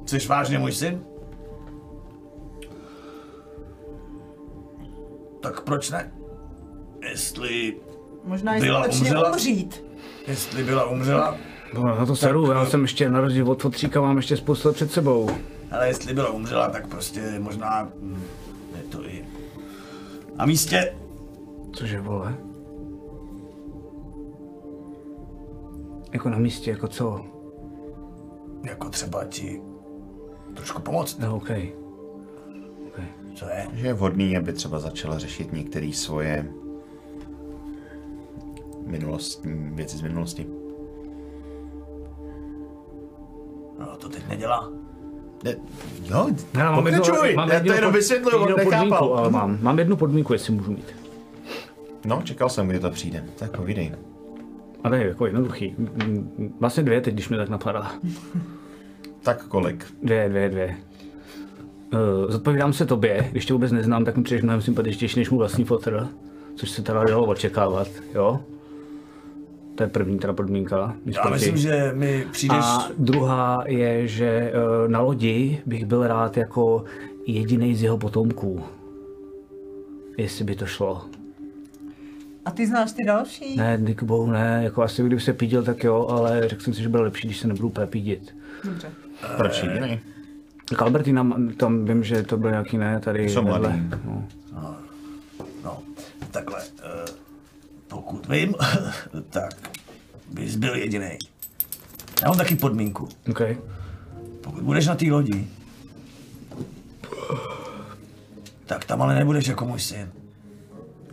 jsi 0.06 0.26
vážně 0.28 0.58
můj 0.58 0.72
syn. 0.72 1.02
Tak 5.42 5.60
proč 5.60 5.90
ne? 5.90 6.12
Jestli, 7.10 7.76
Možná 8.24 8.54
i 8.56 8.60
Byla 8.60 8.78
společně 8.82 9.00
umřela? 9.10 9.30
umřít. 9.32 9.84
jestli 10.26 10.64
byla 10.64 10.84
umřela, 10.84 11.36
no, 11.74 11.82
na 11.82 12.06
to 12.06 12.16
seru, 12.16 12.50
já 12.50 12.66
jsem 12.66 12.82
ještě 12.82 13.10
na 13.10 13.20
rozdíl 13.20 13.50
od 13.50 13.62
fotříka, 13.62 14.00
mám 14.00 14.16
ještě 14.16 14.36
spoustu 14.36 14.68
let 14.68 14.74
před 14.74 14.92
sebou. 14.92 15.30
ale 15.70 15.88
jestli 15.88 16.14
byla 16.14 16.30
umřela, 16.30 16.70
tak 16.70 16.86
prostě 16.86 17.38
možná 17.38 17.88
hm, 18.00 18.22
je 18.76 18.82
to 18.82 19.06
i 19.06 19.24
na 20.36 20.46
místě. 20.46 20.94
Cože, 21.72 22.00
vole? 22.00 22.34
Jako 26.12 26.28
na 26.28 26.38
místě, 26.38 26.70
jako 26.70 26.88
co? 26.88 27.24
Jako 28.64 28.88
třeba 28.88 29.24
ti 29.24 29.62
trošku 30.54 30.82
pomoct. 30.82 31.18
No, 31.18 31.36
OK. 31.36 31.50
okay. 32.88 33.06
Co 33.34 33.44
je? 33.48 33.66
že 33.72 33.86
je 33.86 33.94
vhodný, 33.94 34.36
aby 34.36 34.52
třeba 34.52 34.78
začala 34.78 35.18
řešit 35.18 35.52
některé 35.52 35.92
svoje 35.92 36.52
minulostní 38.86 39.70
věci 39.74 39.96
z 39.96 40.02
minulosti. 40.02 40.59
No 43.80 43.86
to 43.98 44.08
teď 44.08 44.28
nedělá. 44.28 44.70
Ne, 45.44 45.56
jo, 46.04 46.26
Ne, 46.54 46.64
mám 46.64 46.86
jednu, 46.86 47.00
pokračuj, 47.02 47.34
mám 47.36 47.50
já 47.50 47.60
to 47.60 47.72
jenom 47.72 47.92
pod- 47.92 47.98
vysvětluju, 47.98 48.36
on 48.36 48.42
podmínku, 48.46 48.70
nechápal. 48.70 49.14
ale 49.18 49.30
mám. 49.30 49.58
Mám 49.62 49.78
jednu 49.78 49.96
podmínku, 49.96 50.32
jestli 50.32 50.52
můžu 50.54 50.70
mít. 50.70 50.94
No, 52.04 52.22
čekal 52.24 52.48
jsem, 52.48 52.68
kdy 52.68 52.80
to 52.80 52.90
přijde. 52.90 53.24
Tak 53.38 53.56
povídej. 53.56 53.92
A 54.84 54.88
to 54.88 54.94
je 54.94 55.06
jako 55.08 55.26
jednoduchý. 55.26 55.74
M- 55.78 55.88
m- 56.38 56.52
Vlastně 56.60 56.82
dvě 56.82 57.00
teď, 57.00 57.14
když 57.14 57.28
mě 57.28 57.38
tak 57.38 57.48
napadá. 57.48 57.92
Tak 59.22 59.44
kolik? 59.46 59.86
Dvě, 60.02 60.28
dvě, 60.28 60.48
dvě. 60.48 60.76
Uh, 61.92 62.30
zodpovídám 62.30 62.72
se 62.72 62.86
tobě, 62.86 63.28
když 63.32 63.46
tě 63.46 63.52
vůbec 63.52 63.72
neznám, 63.72 64.04
tak 64.04 64.16
mi 64.16 64.22
přijdeš 64.22 64.42
mnohem 64.42 64.62
sympatičtější 64.62 65.18
než 65.20 65.30
můj 65.30 65.38
vlastní 65.38 65.64
fotr, 65.64 66.06
což 66.54 66.70
se 66.70 66.82
teda 66.82 67.04
dalo 67.04 67.26
očekávat, 67.26 67.88
jo? 68.14 68.40
To 69.80 69.84
je 69.84 69.88
první 69.90 70.18
teda 70.18 70.32
podmínka. 70.32 70.94
Já 71.06 71.22
proti- 71.22 71.34
myslím, 71.34 71.56
že 71.56 71.92
mi 71.94 72.26
přijdeš... 72.32 72.58
A 72.64 72.88
druhá 72.98 73.64
je, 73.66 74.08
že 74.08 74.26
eh, 74.26 74.88
na 74.88 75.00
lodi 75.00 75.62
bych 75.66 75.84
byl 75.86 76.06
rád 76.06 76.36
jako 76.36 76.84
jediný 77.26 77.74
z 77.74 77.82
jeho 77.82 77.98
potomků. 77.98 78.62
Jestli 80.18 80.44
by 80.44 80.54
to 80.56 80.66
šlo. 80.66 81.04
A 82.44 82.50
ty 82.50 82.66
znáš 82.66 82.92
ty 82.92 83.04
další? 83.04 83.56
Ne, 83.56 83.78
díky 83.82 84.04
bohu 84.04 84.30
ne, 84.30 84.60
jako 84.64 84.82
asi 84.82 85.02
kdyby 85.02 85.20
se 85.20 85.32
pídil, 85.32 85.62
tak 85.62 85.84
jo, 85.84 86.06
ale 86.10 86.48
řekl 86.48 86.62
jsem 86.62 86.74
si, 86.74 86.82
že 86.82 86.88
bude 86.88 87.02
lepší, 87.02 87.28
když 87.28 87.38
se 87.40 87.48
nebudu 87.48 87.68
úplně 87.68 87.86
pídit. 87.86 88.34
Dobře. 88.64 88.88
Proč 89.36 89.62
jiný? 89.62 90.00
Tak 90.68 90.82
Albertina, 90.82 91.26
tam 91.56 91.84
vím, 91.84 92.04
že 92.04 92.22
to 92.22 92.36
byl 92.36 92.50
nějaký 92.50 92.78
ne, 92.78 93.00
tady 93.00 93.28
Jsou 93.28 93.44
vedle. 93.44 93.58
mladý. 93.58 93.82
No. 94.04 94.24
No, 95.64 95.78
takhle, 96.30 96.58
uh, 96.60 97.29
pokud 97.90 98.28
vím, 98.28 98.54
tak 99.30 99.70
bys 100.32 100.56
byl 100.56 100.74
jediný. 100.74 101.18
Já 102.22 102.28
mám 102.28 102.38
taky 102.38 102.56
podmínku. 102.56 103.08
Okay. 103.30 103.58
Pokud 104.40 104.62
budeš 104.62 104.86
na 104.86 104.94
té 104.94 105.06
lodi, 105.06 105.48
tak 108.66 108.84
tam 108.84 109.02
ale 109.02 109.14
nebudeš 109.14 109.46
jako 109.46 109.64
můj 109.64 109.80
syn. 109.80 110.12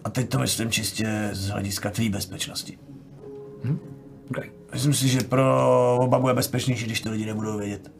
A 0.03 0.09
teď 0.09 0.29
to 0.29 0.39
myslím 0.39 0.71
čistě 0.71 1.29
z 1.33 1.49
hlediska 1.49 1.89
tvý 1.89 2.09
bezpečnosti. 2.09 2.77
Okay. 4.29 4.49
Myslím 4.73 4.93
si, 4.93 5.07
že 5.07 5.21
pro 5.21 5.97
oba 6.01 6.19
bude 6.19 6.33
bezpečnější, 6.33 6.85
když 6.85 7.01
to 7.01 7.11
lidi 7.11 7.25
nebudou 7.25 7.57
vědět. 7.57 7.91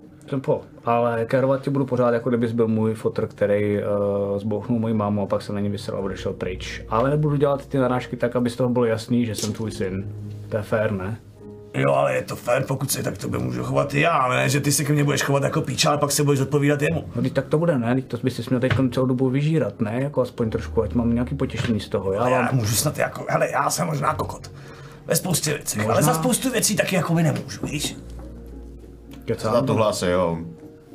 Po, 0.42 0.62
ale 0.86 1.26
kerovat 1.26 1.62
tě 1.62 1.70
budu 1.70 1.86
pořád, 1.86 2.14
jako 2.14 2.30
kdybys 2.30 2.52
byl 2.52 2.68
můj 2.68 2.94
fotr, 2.94 3.28
který 3.28 3.78
uh, 3.78 4.40
zbouchnul 4.40 4.80
moji 4.80 4.94
mámu 4.94 5.22
a 5.22 5.26
pak 5.26 5.42
se 5.42 5.54
na 5.54 5.60
ní 5.60 5.70
vysel 5.70 5.96
a 5.96 6.00
odešel 6.00 6.34
pryč. 6.34 6.82
Ale 6.90 7.10
nebudu 7.10 7.36
dělat 7.36 7.66
ty 7.66 7.78
narážky 7.78 8.16
tak, 8.18 8.36
aby 8.36 8.50
z 8.50 8.56
toho 8.56 8.70
bylo 8.70 8.86
jasný, 8.86 9.26
že 9.26 9.36
jsem 9.36 9.54
tvůj 9.54 9.72
syn. 9.72 10.08
To 10.50 10.58
je 10.58 10.64
fér, 10.64 10.92
ne? 10.92 11.18
Jo, 11.74 11.94
ale 11.94 12.16
je 12.16 12.22
to 12.22 12.36
fér, 12.36 12.64
pokud 12.64 12.92
se 12.92 13.04
tak 13.04 13.18
tobě 13.18 13.40
můžu 13.40 13.64
chovat 13.64 13.94
i 13.94 14.00
já, 14.00 14.12
ale 14.12 14.36
ne, 14.36 14.50
že 14.50 14.60
ty 14.60 14.72
se 14.72 14.84
ke 14.84 14.94
mně 14.94 15.04
budeš 15.04 15.24
chovat 15.24 15.44
jako 15.44 15.62
píča, 15.62 15.90
ale 15.90 15.98
pak 15.98 16.12
se 16.12 16.24
budeš 16.24 16.40
odpovídat 16.40 16.82
jemu. 16.82 17.04
No 17.16 17.22
teď 17.22 17.34
tak 17.34 17.48
to 17.48 17.58
bude, 17.58 17.78
ne? 17.78 18.02
To 18.02 18.18
bys 18.24 18.36
si 18.36 18.42
měl 18.50 18.60
teď 18.60 18.74
celou 18.92 19.06
dobu 19.06 19.30
vyžírat, 19.30 19.82
ne? 19.82 20.00
Jako 20.02 20.22
aspoň 20.22 20.50
trošku, 20.50 20.84
ať 20.84 20.94
mám 20.94 21.14
nějaký 21.14 21.36
potěšení 21.36 21.80
z 21.80 21.90
toho. 21.90 22.14
Já 22.14 22.30
Já 22.30 22.42
vám... 22.42 22.56
můžu 22.56 22.76
snad 22.76 22.98
jako, 22.98 23.26
hele, 23.30 23.52
já 23.52 23.70
jsem 23.70 23.88
možná 23.88 24.14
kokot. 24.14 24.52
Ve 25.08 25.16
spoustě 25.16 25.54
věcí, 25.54 25.80
ale 25.80 25.88
Možná. 25.88 26.02
za 26.02 26.14
spoustu 26.14 26.52
věcí 26.52 26.76
taky 26.76 26.96
jako 26.96 27.14
by 27.14 27.24
nemůžu, 27.24 27.66
víš? 27.66 27.96
Za 29.28 29.34
Kecám. 29.34 29.66
tohle 29.66 29.88
asi 29.88 30.06
jo. 30.06 30.38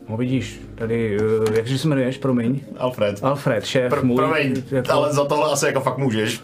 No 0.09 0.17
vidíš, 0.17 0.61
tady, 0.75 1.21
uh, 1.21 1.55
jakže 1.57 1.79
se 1.79 1.89
jmenuješ, 1.89 2.19
promiň? 2.19 2.61
Alfred. 2.79 3.25
Alfred, 3.25 3.65
šéf 3.65 3.93
Pr- 3.93 4.05
můj. 4.05 4.17
promiň, 4.17 4.63
jako, 4.71 4.93
ale 4.93 5.13
za 5.13 5.25
tohle 5.25 5.53
asi 5.53 5.67
jako 5.67 5.81
fakt 5.81 5.99
můžeš. 5.99 6.43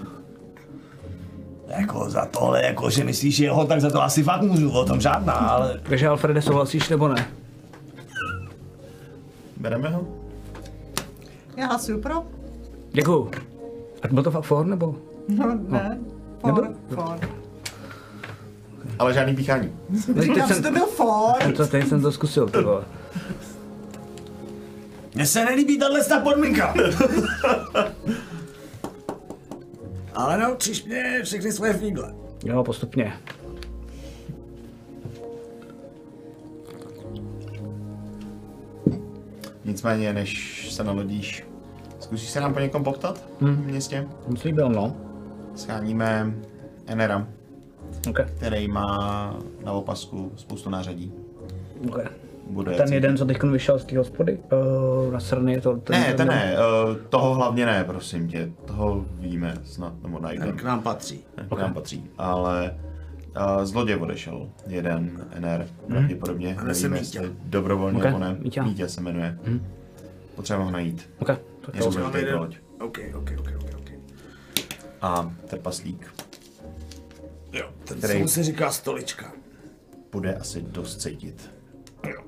Jako 1.79 2.11
za 2.11 2.25
tohle, 2.27 2.65
jako 2.65 2.91
že 2.91 3.05
myslíš, 3.05 3.37
že 3.37 3.45
jeho, 3.45 3.65
tak 3.65 3.81
za 3.81 3.91
to 3.91 4.03
asi 4.03 4.23
fakt 4.23 4.43
můžu, 4.43 4.71
o 4.71 4.85
tom 4.85 5.01
žádná, 5.01 5.33
ale... 5.33 5.81
Takže 5.83 6.09
Alfrede, 6.09 6.43
souhlasíš 6.43 6.89
nebo 6.89 7.09
ne? 7.09 7.29
Bereme 9.57 9.89
ho? 9.89 10.09
Já 11.57 11.67
hlasuju 11.67 12.01
pro? 12.01 12.15
Děkuju. 12.93 13.31
A 14.03 14.09
byl 14.15 14.23
to 14.23 14.31
fakt 14.31 14.45
for, 14.45 14.67
nebo? 14.67 14.95
No, 15.29 15.59
ne. 15.69 15.99
For, 16.41 16.47
Nebyl? 16.55 16.75
for. 16.95 17.19
Ale 18.99 19.15
žádný 19.15 19.37
píchání. 19.37 19.73
teď 20.07 20.17
Říkám, 20.19 20.49
že 20.49 20.55
jsem- 20.55 20.63
to 20.63 20.71
byl 20.71 20.87
for. 20.87 21.53
To, 21.57 21.67
teď 21.67 21.89
jsem 21.89 22.03
to 22.03 22.13
zkusil, 22.13 22.49
ty 22.49 22.63
vole. 22.63 22.85
Mně 25.15 25.27
se 25.27 25.45
nelíbí 25.45 25.79
tahle 25.79 26.05
ta 26.05 26.21
podmínka. 26.21 26.75
ale 30.15 30.39
naučíš 30.39 30.85
mě 30.85 31.21
všechny 31.25 31.53
svoje 31.53 31.73
fígle. 31.73 32.15
Jo, 32.45 32.65
postupně. 32.65 33.13
Nicméně, 39.65 40.13
než 40.13 40.67
se 40.73 40.85
nalodíš, 40.85 41.47
zkusíš 42.01 42.31
se 42.31 42.41
nám 42.41 42.55
po 42.55 42.61
někom 42.61 42.85
poptat 42.85 43.25
v 43.41 43.67
městě? 43.67 44.09
Jsem 44.25 44.37
slíbil, 44.37 44.69
no. 44.69 44.97
Scháníme 45.57 46.35
Enera. 46.87 47.27
Okay. 48.11 48.27
který 48.37 48.69
má 48.69 49.37
na 49.65 49.73
opasku 49.73 50.33
spoustu 50.37 50.71
nářadí. 50.71 51.13
Okay. 51.89 52.05
Bude 52.51 52.73
Ten 52.73 52.93
jeden, 52.93 53.17
co 53.17 53.25
teď 53.25 53.43
vyšel 53.43 53.79
z 53.79 53.85
té 53.85 53.99
hospody, 53.99 54.39
uh, 55.09 55.41
na 55.43 55.51
je 55.51 55.61
to... 55.61 55.77
Ten, 55.77 56.01
Ne, 56.01 56.15
ten 56.15 56.29
ne, 56.29 56.57
uh, 56.91 56.97
toho 57.09 57.35
hlavně 57.35 57.67
ne, 57.67 57.85
prosím 57.85 58.29
tě. 58.29 58.51
Toho 58.65 59.05
víme 59.15 59.55
snad, 59.65 60.03
nebo 60.03 60.17
Ten 60.17 60.25
najdeme. 60.25 60.53
k 60.53 60.63
nám 60.63 60.83
patří. 60.83 61.25
Ten 61.35 61.49
k 61.49 61.59
nám 61.59 61.75
patří. 61.75 62.11
Ale 62.19 62.79
uh, 63.37 63.65
zloděj 63.65 63.97
odešel. 63.97 64.49
Jeden 64.67 65.27
NR, 65.39 65.67
pravděpodobně. 65.87 66.55
Jmenuje 66.55 66.75
se 66.75 66.83
Nevíme, 66.83 66.99
jestli 66.99 67.31
dobrovolně 67.45 67.99
Ok, 67.99 68.05
nebo 68.05 68.19
ne. 68.19 68.37
Mítě. 68.39 68.63
Mítě 68.63 68.89
se 68.89 69.01
jmenuje. 69.01 69.39
Potřebujeme 70.35 70.65
ho 70.65 70.71
najít. 70.71 71.11
Okay. 71.19 71.37
Tak 71.61 71.77
to, 71.79 71.91
bude 71.91 72.05
tady 72.11 72.35
loď. 72.35 72.57
OK, 72.81 72.99
OK, 73.15 73.31
OK, 73.39 73.49
OK, 73.57 73.75
OK. 73.79 73.91
A 75.03 75.33
trpaslík 75.47 76.28
Jo, 77.53 77.71
ten 77.85 77.99
Který- 77.99 78.29
se 78.29 78.43
říká 78.43 78.71
stolička. 78.71 79.33
bude 80.13 80.35
asi 80.35 80.63
dost 80.63 81.03
cítit. 81.03 81.51
Jo. 82.09 82.23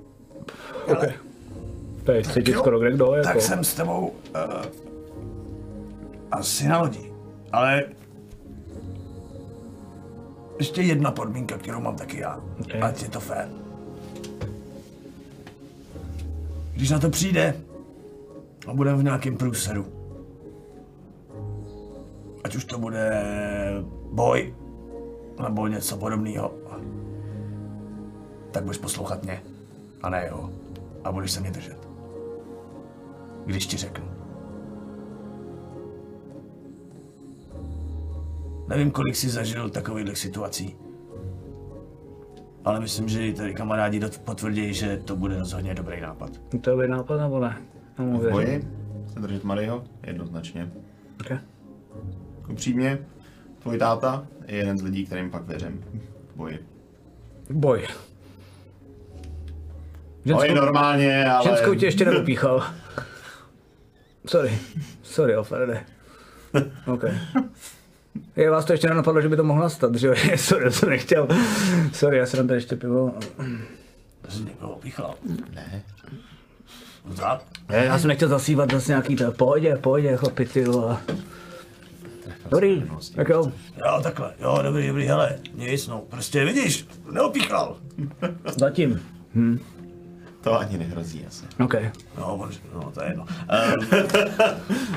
okay. 0.86 1.12
to 2.04 2.12
je 2.12 2.24
cítit 2.24 2.52
jo. 2.52 2.58
skoro 2.58 2.78
kde 2.78 2.92
kdo, 2.92 3.14
jako. 3.14 3.28
Tak 3.28 3.40
jsem 3.40 3.64
s 3.64 3.74
tebou 3.74 4.06
uh, 4.08 4.64
asi 6.30 6.68
na 6.68 6.80
lodi. 6.82 7.12
Ale 7.52 7.84
ještě 10.58 10.82
jedna 10.82 11.10
podmínka, 11.10 11.58
kterou 11.58 11.80
mám 11.80 11.96
taky 11.96 12.18
já. 12.18 12.40
Ok. 12.60 12.74
Ať 12.82 13.02
je 13.02 13.08
to 13.08 13.20
fér. 13.20 13.48
Když 16.72 16.90
na 16.90 16.98
to 16.98 17.10
přijde 17.10 17.60
a 18.66 18.74
budeme 18.74 18.98
v 18.98 19.04
nějakém 19.04 19.36
průseru, 19.36 19.86
ať 22.44 22.56
už 22.56 22.64
to 22.64 22.78
bude 22.78 23.22
boj 24.12 24.54
nebo 25.43 25.66
něco 25.66 25.97
podobného, 25.97 26.55
tak 28.51 28.64
budeš 28.64 28.78
poslouchat 28.78 29.22
mě 29.24 29.43
a 30.03 30.11
ne 30.11 30.22
jeho. 30.24 30.51
A 31.05 31.12
budeš 31.12 31.30
se 31.30 31.41
mě 31.41 31.51
držet. 31.51 31.88
Když 33.47 33.66
ti 33.66 33.76
řeknu. 33.76 34.05
Nevím, 38.68 38.91
kolik 38.91 39.16
jsi 39.16 39.28
zažil 39.30 39.70
takovýchhle 39.70 40.16
situací. 40.16 40.76
Ale 42.64 42.80
myslím, 42.80 43.09
že 43.09 43.26
i 43.26 43.34
tady 43.34 43.55
kamarádi 43.55 44.01
dot- 44.01 44.18
potvrdí, 44.24 44.74
že 44.74 44.97
to 44.97 45.16
bude 45.16 45.38
rozhodně 45.38 45.74
dobrý 45.74 46.01
nápad. 46.01 46.30
To 46.49 46.57
je 46.57 46.76
dobrý 46.76 46.88
nápad 46.88 47.20
nebo 47.20 47.41
ne? 47.41 47.57
Mu 47.99 48.18
V 48.18 48.30
boji 48.30 48.68
se 49.12 49.20
držet 49.20 49.45
Maryho? 49.45 49.84
Jednoznačně. 50.07 50.72
Okay. 51.20 51.38
Upřímně, 52.51 52.99
tvůj 53.62 53.78
táta 53.78 54.26
je 54.46 54.56
jeden 54.56 54.78
z 54.78 54.82
lidí, 54.82 55.06
kterým 55.06 55.30
pak 55.30 55.42
věřím. 55.42 55.84
Boji. 56.36 56.58
Boj. 57.50 57.86
Boj 60.24 60.48
Ženskou, 60.48 60.54
normálně, 60.54 61.26
ale... 61.26 61.44
ženskou 61.44 61.74
tě 61.74 61.86
ještě 61.86 62.04
nedopíchal. 62.04 62.66
Sorry. 64.26 64.58
Sorry, 65.02 65.34
Alfrede. 65.34 65.84
OK. 66.86 67.04
Je 68.36 68.50
vás 68.50 68.64
to 68.64 68.72
ještě 68.72 68.88
nenapadlo, 68.88 69.20
že 69.20 69.28
by 69.28 69.36
to 69.36 69.44
mohlo 69.44 69.62
nastat, 69.62 69.94
že 69.94 70.06
jo? 70.06 70.14
Sorry, 70.36 70.64
já 70.64 70.70
jsem 70.70 70.88
nechtěl. 70.88 71.28
Sorry, 71.92 72.18
já 72.18 72.26
jsem 72.26 72.36
tam 72.36 72.46
tady 72.46 72.56
ještě 72.56 72.76
pivo. 72.76 73.14
To 74.22 74.30
jsi 74.30 74.42
někoho 74.44 74.76
píchal. 74.76 75.14
Ne. 75.54 75.82
Tak? 77.16 77.42
Ne, 77.68 77.84
já 77.84 77.98
jsem 77.98 78.08
nechtěl 78.08 78.28
zasívat 78.28 78.72
zase 78.72 78.92
nějaký 78.92 79.16
to. 79.16 79.32
Pohodě, 79.32 79.76
pohodě, 79.76 80.16
chlapi, 80.16 80.46
ty 80.46 80.64
vole. 80.64 80.96
Dobrý, 82.51 82.84
tak 83.14 83.28
jo. 83.28 83.53
Jo, 83.76 84.01
takhle. 84.03 84.34
Jo, 84.40 84.59
dobrý, 84.62 84.88
dobrý, 84.88 85.05
hele. 85.07 85.38
Nic, 85.55 85.86
no. 85.88 86.01
Prostě 86.01 86.44
vidíš, 86.44 86.86
neopíchal. 87.12 87.76
Zatím. 88.57 89.01
To 90.40 90.59
ani 90.59 90.78
nehrozí 90.78 91.26
asi. 91.26 91.44
OK. 91.64 91.74
No, 92.18 92.36
bože, 92.36 92.61
no, 92.74 92.90
to 92.94 93.03
je 93.03 93.09
jedno. 93.09 93.26
Um, 93.26 94.07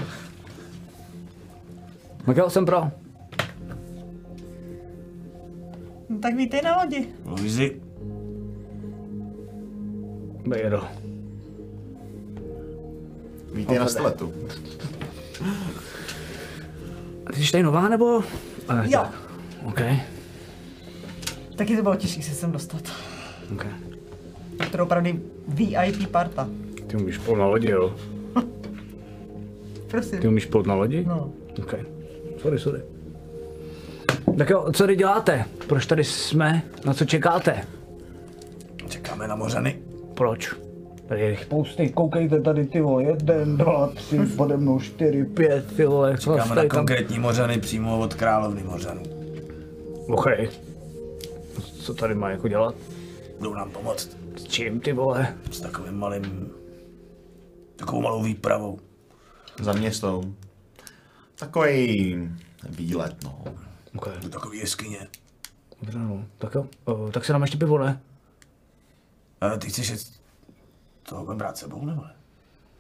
Tak 2.25 2.37
jo, 2.37 2.49
jsem 2.49 2.65
pro. 2.65 2.91
No, 6.09 6.19
tak 6.19 6.35
vítej 6.35 6.61
na 6.61 6.77
lodi. 6.77 7.07
Luizi, 7.25 7.81
Bejedo. 10.47 10.87
Vítej 13.53 13.79
na 13.79 13.87
steletu. 13.87 14.33
A 17.25 17.31
ty 17.33 17.45
jsi 17.45 17.51
tady 17.51 17.63
nová, 17.63 17.89
nebo? 17.89 18.23
A, 18.67 18.83
Jo. 18.83 19.05
OK. 19.65 19.81
Taky 21.55 21.75
to 21.77 21.83
bylo 21.83 21.95
těžké 21.95 22.21
se 22.21 22.35
sem 22.35 22.51
dostat. 22.51 22.81
OK. 23.53 23.65
To 24.71 24.77
je 24.77 24.83
opravdu 24.83 25.09
VIP 25.47 26.07
parta. 26.11 26.49
Ty 26.87 26.97
umíš 26.97 27.17
plout 27.17 27.37
na 27.37 27.45
lodi, 27.45 27.69
jo? 27.69 27.95
Prosím. 29.87 30.19
Ty 30.19 30.27
umíš 30.27 30.45
plout 30.45 30.67
na 30.67 30.73
lodi? 30.75 31.05
No. 31.07 31.31
OK. 31.59 31.73
Sorry, 32.41 32.59
sorry. 32.59 32.81
Tak 34.37 34.49
jo, 34.49 34.65
co 34.73 34.83
tady 34.83 34.95
děláte? 34.95 35.45
Proč 35.67 35.85
tady 35.85 36.03
jsme? 36.03 36.61
Na 36.85 36.93
co 36.93 37.05
čekáte? 37.05 37.63
čekáme 38.89 39.27
na 39.27 39.35
mořany. 39.35 39.79
Proč? 40.13 40.55
Tady 41.13 41.25
je 41.25 41.29
jich 41.31 41.43
spousty, 41.43 41.89
koukejte 41.89 42.41
tady 42.41 42.65
ty 42.65 42.81
vole, 42.81 43.03
jeden, 43.03 43.57
dva, 43.57 43.87
tři, 43.87 44.19
pode 44.37 44.57
mnou 44.57 44.79
čtyři, 44.79 45.25
pět, 45.25 45.75
ty 45.75 45.85
vole, 45.85 46.17
co 46.17 46.31
Čekáme 46.31 46.49
na 46.49 46.55
tady 46.55 46.69
tam? 46.69 46.77
konkrétní 46.77 47.19
mořany 47.19 47.59
přímo 47.59 47.99
od 47.99 48.13
královny 48.13 48.63
mořanů. 48.63 49.03
OK. 50.07 50.25
Co 51.79 51.93
tady 51.93 52.15
má 52.15 52.29
jako 52.29 52.47
dělat? 52.47 52.75
Budou 53.37 53.53
nám 53.53 53.71
pomoct 53.71 54.17
S 54.35 54.43
čím 54.43 54.79
ty 54.79 54.93
vole? 54.93 55.37
s 55.51 55.61
takovým 55.61 55.93
malým, 55.93 56.49
takovou 57.75 58.01
malou 58.01 58.23
výpravou. 58.23 58.79
Za 59.59 59.73
městou. 59.73 60.23
Takový 61.35 62.17
výlet, 62.69 63.15
no. 63.23 63.43
OK. 63.95 64.07
Do 64.21 64.29
takové 64.29 64.55
jeskyně. 64.55 65.07
Dobře, 65.81 65.99
no. 65.99 66.25
Tak 66.37 66.55
jo, 66.55 66.65
o, 66.85 67.11
tak 67.11 67.25
se 67.25 67.33
nám 67.33 67.41
ještě 67.41 67.57
pivo, 67.57 67.77
ne? 67.77 68.01
A 69.41 69.57
ty 69.57 69.69
chceš 69.69 69.89
jet 69.89 70.12
toho 71.03 71.23
budeme 71.23 71.37
brát 71.37 71.57
sebou, 71.57 71.85
nebo 71.85 72.01
ne? 72.01 72.13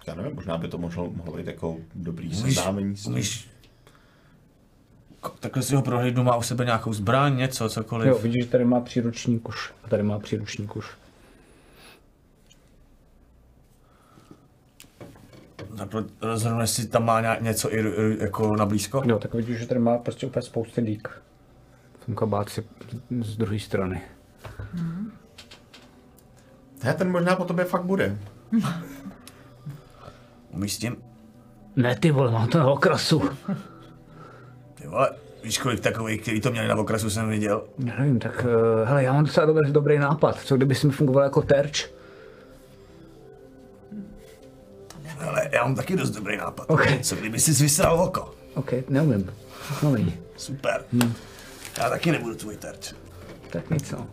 Já 0.07 0.15
nevím, 0.15 0.35
možná 0.35 0.57
by 0.57 0.67
to 0.67 0.77
mohlo, 0.77 1.11
mohlo 1.11 1.37
být 1.37 1.47
jako 1.47 1.77
dobrý 1.95 2.27
Umíš, 2.27 2.55
seznámení 2.55 2.95
umíš, 3.07 3.49
takhle 5.39 5.63
si 5.63 5.75
ho 5.75 5.81
prohlídnu, 5.81 6.23
má 6.23 6.35
u 6.35 6.41
sebe 6.41 6.65
nějakou 6.65 6.93
zbraň, 6.93 7.37
něco, 7.37 7.69
cokoliv. 7.69 8.07
Jo, 8.07 8.19
vidíš, 8.19 8.43
že 8.43 8.49
tady 8.49 8.65
má 8.65 8.81
příruční 8.81 9.39
kuš. 9.39 9.73
A 9.83 9.89
tady 9.89 10.03
má 10.03 10.19
příruční 10.19 10.67
kuš. 10.67 10.85
Rozhodnu, 16.21 16.61
jestli 16.61 16.87
tam 16.87 17.05
má 17.05 17.39
něco 17.39 17.73
i, 17.73 17.79
i 17.79 18.23
jako 18.23 18.55
na 18.55 18.65
blízko. 18.65 19.03
Jo, 19.05 19.19
tak 19.19 19.33
vidíš, 19.33 19.59
že 19.59 19.67
tady 19.67 19.79
má 19.79 19.97
prostě 19.97 20.27
úplně 20.27 20.43
spousty 20.43 20.81
lík. 20.81 21.21
V 21.99 22.05
tom 22.05 22.15
kabátci 22.15 22.63
z 23.21 23.37
druhé 23.37 23.59
strany. 23.59 24.01
Ne, 26.83 26.93
ten 26.93 27.11
možná 27.11 27.35
po 27.35 27.45
tobě 27.45 27.65
fakt 27.65 27.83
bude. 27.83 28.17
Umíš 30.53 30.73
s 30.73 30.77
tím? 30.77 30.95
Ne, 31.75 31.95
ty 31.95 32.11
vole, 32.11 32.31
mám 32.31 32.47
to 32.47 32.59
na 32.59 32.67
okrasu. 32.67 33.29
Ty 34.73 34.87
vole, 34.87 35.09
víš 35.43 35.57
kolik 35.57 35.79
takových, 35.79 36.21
který 36.21 36.41
to 36.41 36.51
měli 36.51 36.67
na 36.67 36.75
okrasu 36.75 37.09
jsem 37.09 37.29
viděl. 37.29 37.63
Já 37.85 37.99
nevím, 37.99 38.19
tak 38.19 38.45
uh, 38.45 38.87
hele, 38.87 39.03
já 39.03 39.13
mám 39.13 39.25
docela 39.25 39.45
dobrý, 39.45 39.71
dobrý 39.71 39.99
nápad. 39.99 40.39
Co 40.39 40.55
kdyby 40.57 40.75
si 40.75 40.87
mi 40.87 40.93
fungoval 40.93 41.23
jako 41.23 41.41
terč? 41.41 41.89
Ale 45.19 45.49
já 45.51 45.63
mám 45.63 45.75
taky 45.75 45.95
dost 45.95 46.09
dobrý 46.09 46.37
nápad. 46.37 46.65
Ok. 46.69 46.87
Co 47.01 47.15
kdyby 47.15 47.39
si 47.39 47.63
vysral 47.63 48.01
oko? 48.01 48.33
OK, 48.53 48.71
neumím. 48.89 49.31
No 49.83 49.91
není. 49.91 50.13
Super. 50.37 50.83
Já 51.77 51.89
taky 51.89 52.11
nebudu 52.11 52.35
tvůj 52.35 52.57
terč. 52.57 52.93
Tak 53.49 53.69
nic, 53.69 53.91
no. 53.91 54.07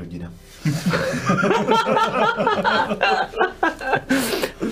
Rodina. 0.00 0.32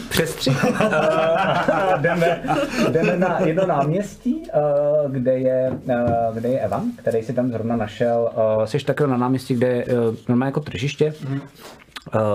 Přes 0.08 0.34
tři. 0.34 0.50
Uh, 0.88 2.00
jdeme, 2.02 2.42
jdeme 2.90 3.16
na 3.16 3.40
jedno 3.40 3.66
náměstí, 3.66 4.34
uh, 4.34 5.12
kde, 5.12 5.38
je, 5.38 5.70
uh, 5.70 6.34
kde 6.34 6.48
je 6.48 6.60
Evan, 6.60 6.82
který 6.96 7.22
si 7.22 7.32
tam 7.32 7.50
zrovna 7.50 7.76
našel. 7.76 8.30
Uh, 8.58 8.64
jsi 8.64 8.78
takhle 8.78 9.06
na 9.06 9.16
náměstí, 9.16 9.54
kde 9.54 9.66
je 9.66 9.84
uh, 9.84 10.16
normálně 10.28 10.48
jako 10.48 10.60
tržiště. 10.60 11.14
Uh, 11.32 11.38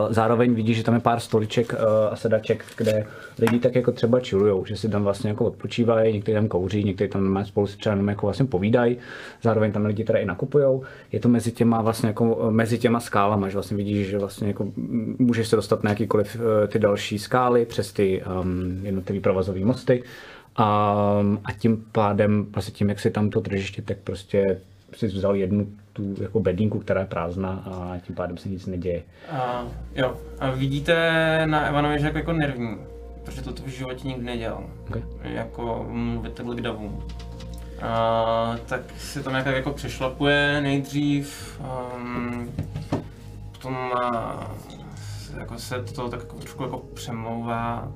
zároveň 0.10 0.54
vidíš, 0.54 0.78
že 0.78 0.84
tam 0.84 0.94
je 0.94 1.00
pár 1.00 1.20
stoliček 1.20 1.74
uh, 1.74 1.80
a 2.12 2.16
sedaček, 2.16 2.66
kde 2.78 3.06
lidi 3.40 3.60
tak 3.60 3.76
jako 3.76 3.92
třeba 3.92 4.20
chillujou, 4.20 4.66
že 4.66 4.78
si 4.78 4.90
tam 4.90 5.04
vlastně 5.04 5.30
jako 5.30 5.46
odpočívají, 5.46 6.14
někteří 6.14 6.36
tam 6.36 6.48
kouří, 6.48 6.84
někteří 6.84 7.10
tam 7.10 7.46
spolu 7.46 7.68
si 7.68 7.78
třeba 7.78 7.96
jako 7.96 8.28
vlastně 8.28 8.46
povídají, 8.46 8.98
zároveň 9.42 9.72
tam 9.72 9.86
lidi 9.86 10.04
teda 10.04 10.20
i 10.20 10.26
nakupujou. 10.26 10.84
Je 11.12 11.20
to 11.20 11.30
mezi 11.30 11.52
těma 11.52 11.82
vlastně 11.82 12.08
jako 12.08 12.36
uh, 12.36 12.52
mezi 12.52 12.78
těma 12.78 13.00
skálama, 13.00 13.50
že 13.50 13.54
vlastně 13.54 13.78
vidíš, 13.78 14.08
že 14.08 14.20
vlastně 14.20 14.48
jako 14.48 14.72
můžeš 15.20 15.48
se 15.48 15.56
dostat 15.56 15.84
na 15.84 15.90
jakýkoliv 15.90 16.38
ty 16.68 16.80
další 16.80 17.20
skály 17.20 17.66
přes 17.66 17.94
ty 17.94 18.24
um, 18.42 18.80
jednotlivý 18.84 19.20
provazové 19.20 19.60
mosty 19.60 20.04
Um, 20.60 21.40
a 21.46 21.52
tím 21.52 21.86
pádem, 21.92 22.46
vlastně 22.54 22.74
tím, 22.74 22.90
jak 22.90 23.00
si 23.00 23.12
tam 23.12 23.30
to 23.30 23.42
tržiště, 23.42 23.82
tak 23.82 23.98
prostě 24.04 24.60
si 24.96 25.08
vzal 25.08 25.36
jednu 25.36 25.68
tu 25.94 26.16
jako 26.22 26.40
bedínku, 26.40 26.80
která 26.80 27.02
je 27.02 27.08
prázdná 27.08 27.64
a 27.66 27.98
tím 28.00 28.16
pádem 28.16 28.38
se 28.38 28.50
nic 28.50 28.66
neděje. 28.66 29.04
A, 29.32 29.64
jo, 29.96 30.18
a 30.40 30.52
vidíte 30.52 30.96
na 31.46 31.68
Evanovi, 31.68 32.00
že 32.00 32.06
jako, 32.06 32.18
jako 32.18 32.34
nervní, 32.34 32.78
protože 33.26 33.42
to 33.42 33.64
v 33.64 33.68
životě 33.68 34.08
nikdy 34.08 34.26
nedělal. 34.26 34.64
Okay. 34.88 35.04
Jako 35.22 35.86
mluvit 35.90 36.34
takhle 36.34 36.56
k 36.56 36.62
davům. 36.62 37.04
A, 37.82 38.56
tak 38.66 38.82
si 38.98 39.24
tam 39.24 39.34
nějak 39.34 39.46
jako 39.46 39.72
přešlapuje 39.72 40.62
nejdřív, 40.62 41.60
um, 41.96 42.52
potom 43.52 43.76
a, 43.76 44.52
jako 45.40 45.60
se 45.60 45.84
to 45.84 46.10
tak 46.10 46.20
jako 46.20 46.36
trošku 46.36 46.64
jako 46.64 46.78
přemlouvá 46.78 47.92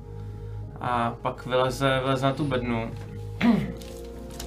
a 0.80 1.14
pak 1.22 1.46
vyleze, 1.46 2.00
vyleze 2.04 2.26
na 2.26 2.32
tu 2.32 2.44
bednu, 2.44 2.90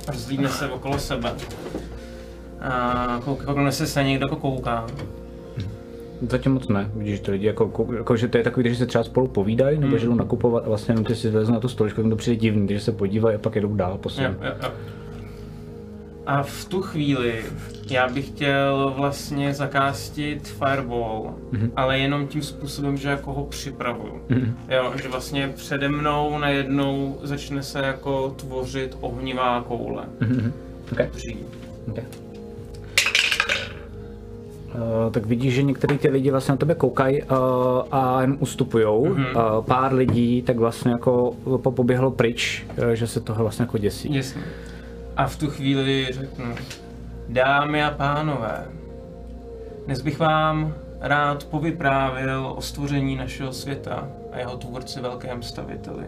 rozlídne 0.07 0.49
se 0.49 0.69
okolo 0.69 0.99
sebe 0.99 1.35
a 2.61 3.19
kouk- 3.25 3.45
koukne 3.45 3.71
se 3.71 4.03
někdo 4.03 4.25
jako 4.25 4.35
kouká. 4.35 4.85
Zatím 6.29 6.51
moc 6.53 6.67
ne. 6.67 6.91
Vidíš, 6.95 7.15
že 7.15 7.21
ty 7.21 7.31
lidi 7.31 7.47
jako, 7.47 7.87
jako, 7.97 8.17
že 8.17 8.27
to 8.27 8.37
je 8.37 8.43
takový, 8.43 8.69
že 8.69 8.75
se 8.75 8.85
třeba 8.85 9.03
spolu 9.03 9.27
povídají, 9.27 9.79
nebo 9.79 9.97
že 9.97 10.07
jdou 10.07 10.15
nakupovat 10.15 10.63
a 10.65 10.67
vlastně 10.67 10.91
jenom 10.91 11.05
ty 11.05 11.15
si 11.15 11.29
vezou 11.29 11.53
na 11.53 11.59
tu 11.59 11.67
stoličku, 11.67 12.01
jim 12.01 12.09
to 12.09 12.15
přijde 12.15 12.35
divný, 12.35 12.67
takže 12.67 12.83
se 12.83 12.91
podívají 12.91 13.35
a 13.35 13.39
pak 13.39 13.55
jedou 13.55 13.75
dál 13.75 13.97
po 13.97 14.09
svém. 14.09 14.37
A 16.25 16.43
v 16.43 16.65
tu 16.65 16.81
chvíli 16.81 17.43
já 17.89 18.09
bych 18.09 18.27
chtěl 18.27 18.93
vlastně 18.97 19.53
zakástit 19.53 20.47
Fireball, 20.47 21.33
mm-hmm. 21.51 21.71
ale 21.75 21.99
jenom 21.99 22.27
tím 22.27 22.41
způsobem, 22.41 22.97
že 22.97 23.09
jako 23.09 23.33
ho 23.33 23.45
připravuju. 23.45 24.21
Mm-hmm. 24.29 24.53
Jo, 24.69 24.93
že 25.01 25.09
vlastně 25.09 25.51
přede 25.55 25.89
mnou 25.89 26.39
najednou 26.39 27.17
začne 27.23 27.63
se 27.63 27.79
jako 27.79 28.29
tvořit 28.29 28.97
ohnivá 29.01 29.61
koule. 29.67 30.03
Mhm. 30.19 30.53
Okay. 30.91 31.09
Dřív. 31.13 31.37
Okay. 31.89 32.03
Uh, 34.75 35.11
tak 35.11 35.25
vidíš, 35.25 35.53
že 35.53 35.63
některý 35.63 35.97
ty 35.97 36.09
lidi 36.09 36.31
vlastně 36.31 36.51
na 36.51 36.57
tebe 36.57 36.75
koukají 36.75 37.23
uh, 37.23 37.27
a 37.91 38.21
jen 38.21 38.37
ustupujou. 38.39 39.05
Mm-hmm. 39.05 39.57
Uh, 39.57 39.65
pár 39.65 39.93
lidí 39.93 40.41
tak 40.41 40.57
vlastně 40.57 40.91
jako 40.91 41.33
po- 41.63 41.71
poběhlo 41.71 42.11
pryč, 42.11 42.65
uh, 42.77 42.89
že 42.89 43.07
se 43.07 43.21
toho 43.21 43.43
vlastně 43.43 43.63
jako 43.63 43.77
děsí. 43.77 44.15
Jasně. 44.15 44.41
A 45.17 45.27
v 45.27 45.35
tu 45.35 45.47
chvíli 45.47 46.07
řeknu, 46.11 46.45
dámy 47.29 47.83
a 47.83 47.91
pánové, 47.91 48.65
dnes 49.85 50.01
bych 50.01 50.19
vám 50.19 50.73
rád 50.99 51.43
povyprávil 51.43 52.53
o 52.55 52.61
stvoření 52.61 53.15
našeho 53.15 53.53
světa 53.53 54.07
a 54.31 54.37
jeho 54.37 54.57
tvůrci 54.57 54.99
velkém 54.99 55.43
staviteli. 55.43 56.05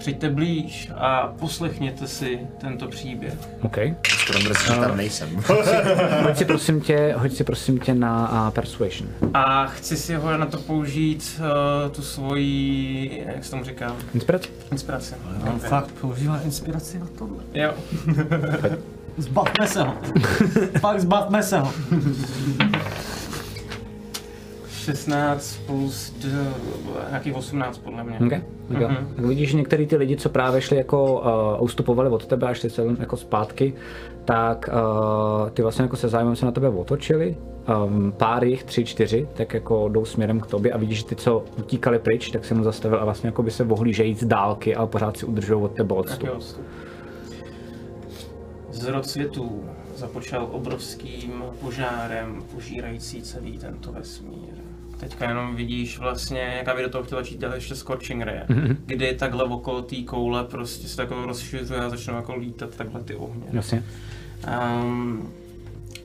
Přijďte 0.00 0.30
blíž 0.30 0.90
a 0.96 1.32
poslechněte 1.38 2.06
si 2.08 2.38
tento 2.60 2.88
příběh. 2.88 3.34
OK. 3.62 3.76
Skoro 4.08 4.38
mrzí, 4.38 4.64
že 4.66 4.72
tam 4.80 4.96
nejsem. 4.96 5.28
Hoď 6.22 6.36
si 6.36 6.44
prosím 6.44 6.80
tě, 6.80 7.14
hoď 7.18 7.32
si 7.32 7.44
prosím 7.44 7.78
tě 7.78 7.94
na 7.94 8.44
uh, 8.46 8.50
Persuasion. 8.50 9.10
A 9.34 9.66
chci 9.66 9.96
si 9.96 10.14
ho 10.14 10.36
na 10.36 10.46
to 10.46 10.58
použít 10.58 11.40
uh, 11.40 11.90
tu 11.92 12.02
svoji, 12.02 13.24
jak 13.34 13.44
se 13.44 13.50
tomu 13.50 13.64
říká, 13.64 13.96
Inspirace? 14.14 14.48
inspiraci. 14.72 15.14
On 15.52 15.58
fakt 15.58 15.90
používá 16.00 16.40
inspiraci 16.40 16.98
na 16.98 17.06
tohle. 17.18 17.36
Jo. 17.54 17.74
Zbavme 19.16 19.66
se 19.66 19.82
ho. 19.82 19.94
fakt 20.80 21.00
zbavme 21.00 21.42
se 21.42 21.58
ho. 21.58 21.72
16 24.80 25.56
plus 25.66 26.10
d, 26.10 26.28
nějakých 27.08 27.34
18 27.34 27.78
podle 27.78 28.04
mě. 28.04 28.18
Okay. 28.26 28.42
Okay. 28.70 28.84
Mhm. 28.84 29.14
Tak 29.16 29.24
vidíš, 29.24 29.50
že 29.50 29.56
některý 29.56 29.86
ty 29.86 29.96
lidi, 29.96 30.16
co 30.16 30.28
právě 30.28 30.60
šli 30.60 30.76
jako 30.76 31.20
uh, 31.58 31.64
ustupovali 31.64 32.08
od 32.08 32.26
tebe 32.26 32.48
a 32.48 32.54
šli 32.54 32.70
se 32.70 32.82
jako 32.98 33.16
zpátky, 33.16 33.74
tak 34.24 34.70
uh, 34.72 35.50
ty 35.50 35.62
vlastně 35.62 35.82
jako 35.82 35.96
se 35.96 36.08
zájmem 36.08 36.36
se 36.36 36.46
na 36.46 36.52
tebe 36.52 36.68
otočili. 36.68 37.36
Um, 37.86 38.12
pár 38.16 38.44
jich, 38.44 38.64
tři, 38.64 38.84
čtyři, 38.84 39.28
tak 39.34 39.54
jako 39.54 39.88
jdou 39.88 40.04
směrem 40.04 40.40
k 40.40 40.46
tobě 40.46 40.72
a 40.72 40.78
vidíš, 40.78 40.98
že 40.98 41.04
ty, 41.04 41.16
co 41.16 41.44
utíkali 41.58 41.98
pryč, 41.98 42.30
tak 42.30 42.44
se 42.44 42.54
mu 42.54 42.64
zastavil 42.64 43.00
a 43.00 43.04
vlastně 43.04 43.28
jako 43.28 43.42
by 43.42 43.50
se 43.50 43.64
ohlížejí 43.64 44.14
z 44.14 44.24
dálky, 44.24 44.76
ale 44.76 44.86
pořád 44.86 45.16
si 45.16 45.26
udržují 45.26 45.62
od 45.62 45.72
tebe 45.72 45.94
odstup. 45.94 46.22
Jaký 46.22 46.36
odstup? 46.36 46.64
Zrod 48.70 49.06
světů 49.06 49.64
započal 49.96 50.48
obrovským 50.50 51.44
požárem, 51.60 52.42
požírající 52.54 53.22
celý 53.22 53.58
tento 53.58 53.92
vesmír. 53.92 54.59
Teďka 55.00 55.28
jenom 55.28 55.56
vidíš 55.56 55.98
vlastně, 55.98 56.54
jak 56.56 56.68
aby 56.68 56.82
do 56.82 56.88
toho 56.88 57.04
chtěl 57.04 57.18
začít 57.18 57.40
dělat 57.40 57.54
ještě 57.54 57.74
Scorching 57.74 58.22
Ray, 58.22 58.38
mm-hmm. 58.38 58.76
kdy 58.86 59.14
takhle 59.14 59.44
okolo 59.44 59.82
té 59.82 59.96
koule 59.96 60.44
prostě 60.44 60.88
se 60.88 60.96
takhle 60.96 61.26
rozšiřuje 61.26 61.80
a 61.80 61.88
začnou 61.88 62.14
jako 62.14 62.36
lítat 62.36 62.74
takhle 62.76 63.00
ty 63.00 63.14
ohně. 63.14 63.44
Jasně. 63.52 63.84
Um, 64.82 65.32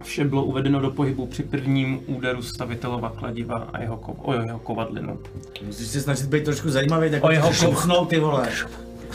vše 0.03 0.25
bylo 0.25 0.43
uvedeno 0.43 0.79
do 0.79 0.91
pohybu 0.91 1.25
při 1.25 1.43
prvním 1.43 1.99
úderu 2.05 2.41
stavitelova 2.41 3.09
kladiva 3.09 3.69
a 3.73 3.81
jeho, 3.81 3.97
ko- 3.97 4.15
o 4.21 4.33
jeho 4.33 4.59
kovadlinu. 4.59 5.19
Musíš 5.65 5.87
se 5.87 6.01
snažit 6.01 6.25
být 6.25 6.43
trošku 6.43 6.69
zajímavý, 6.69 7.11
tak 7.11 7.23
O 7.23 7.31
jeho 7.31 7.51
kopsnou 7.65 8.05
ty 8.05 8.19
vole. 8.19 8.49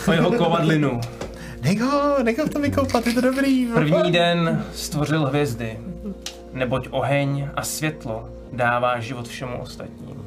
O 0.08 0.12
jeho 0.12 0.32
kovadlinu. 0.32 1.00
Nech 1.62 1.80
ho, 1.80 2.22
nech 2.22 2.38
ho 2.38 2.48
to 2.48 2.60
vykoupat, 2.60 3.06
je 3.06 3.12
to 3.12 3.20
dobrý. 3.20 3.66
První 3.74 4.12
den 4.12 4.64
stvořil 4.74 5.26
hvězdy, 5.26 5.78
neboť 6.52 6.88
oheň 6.90 7.48
a 7.54 7.62
světlo 7.62 8.28
dává 8.52 9.00
život 9.00 9.28
všemu 9.28 9.60
ostatnímu. 9.62 10.20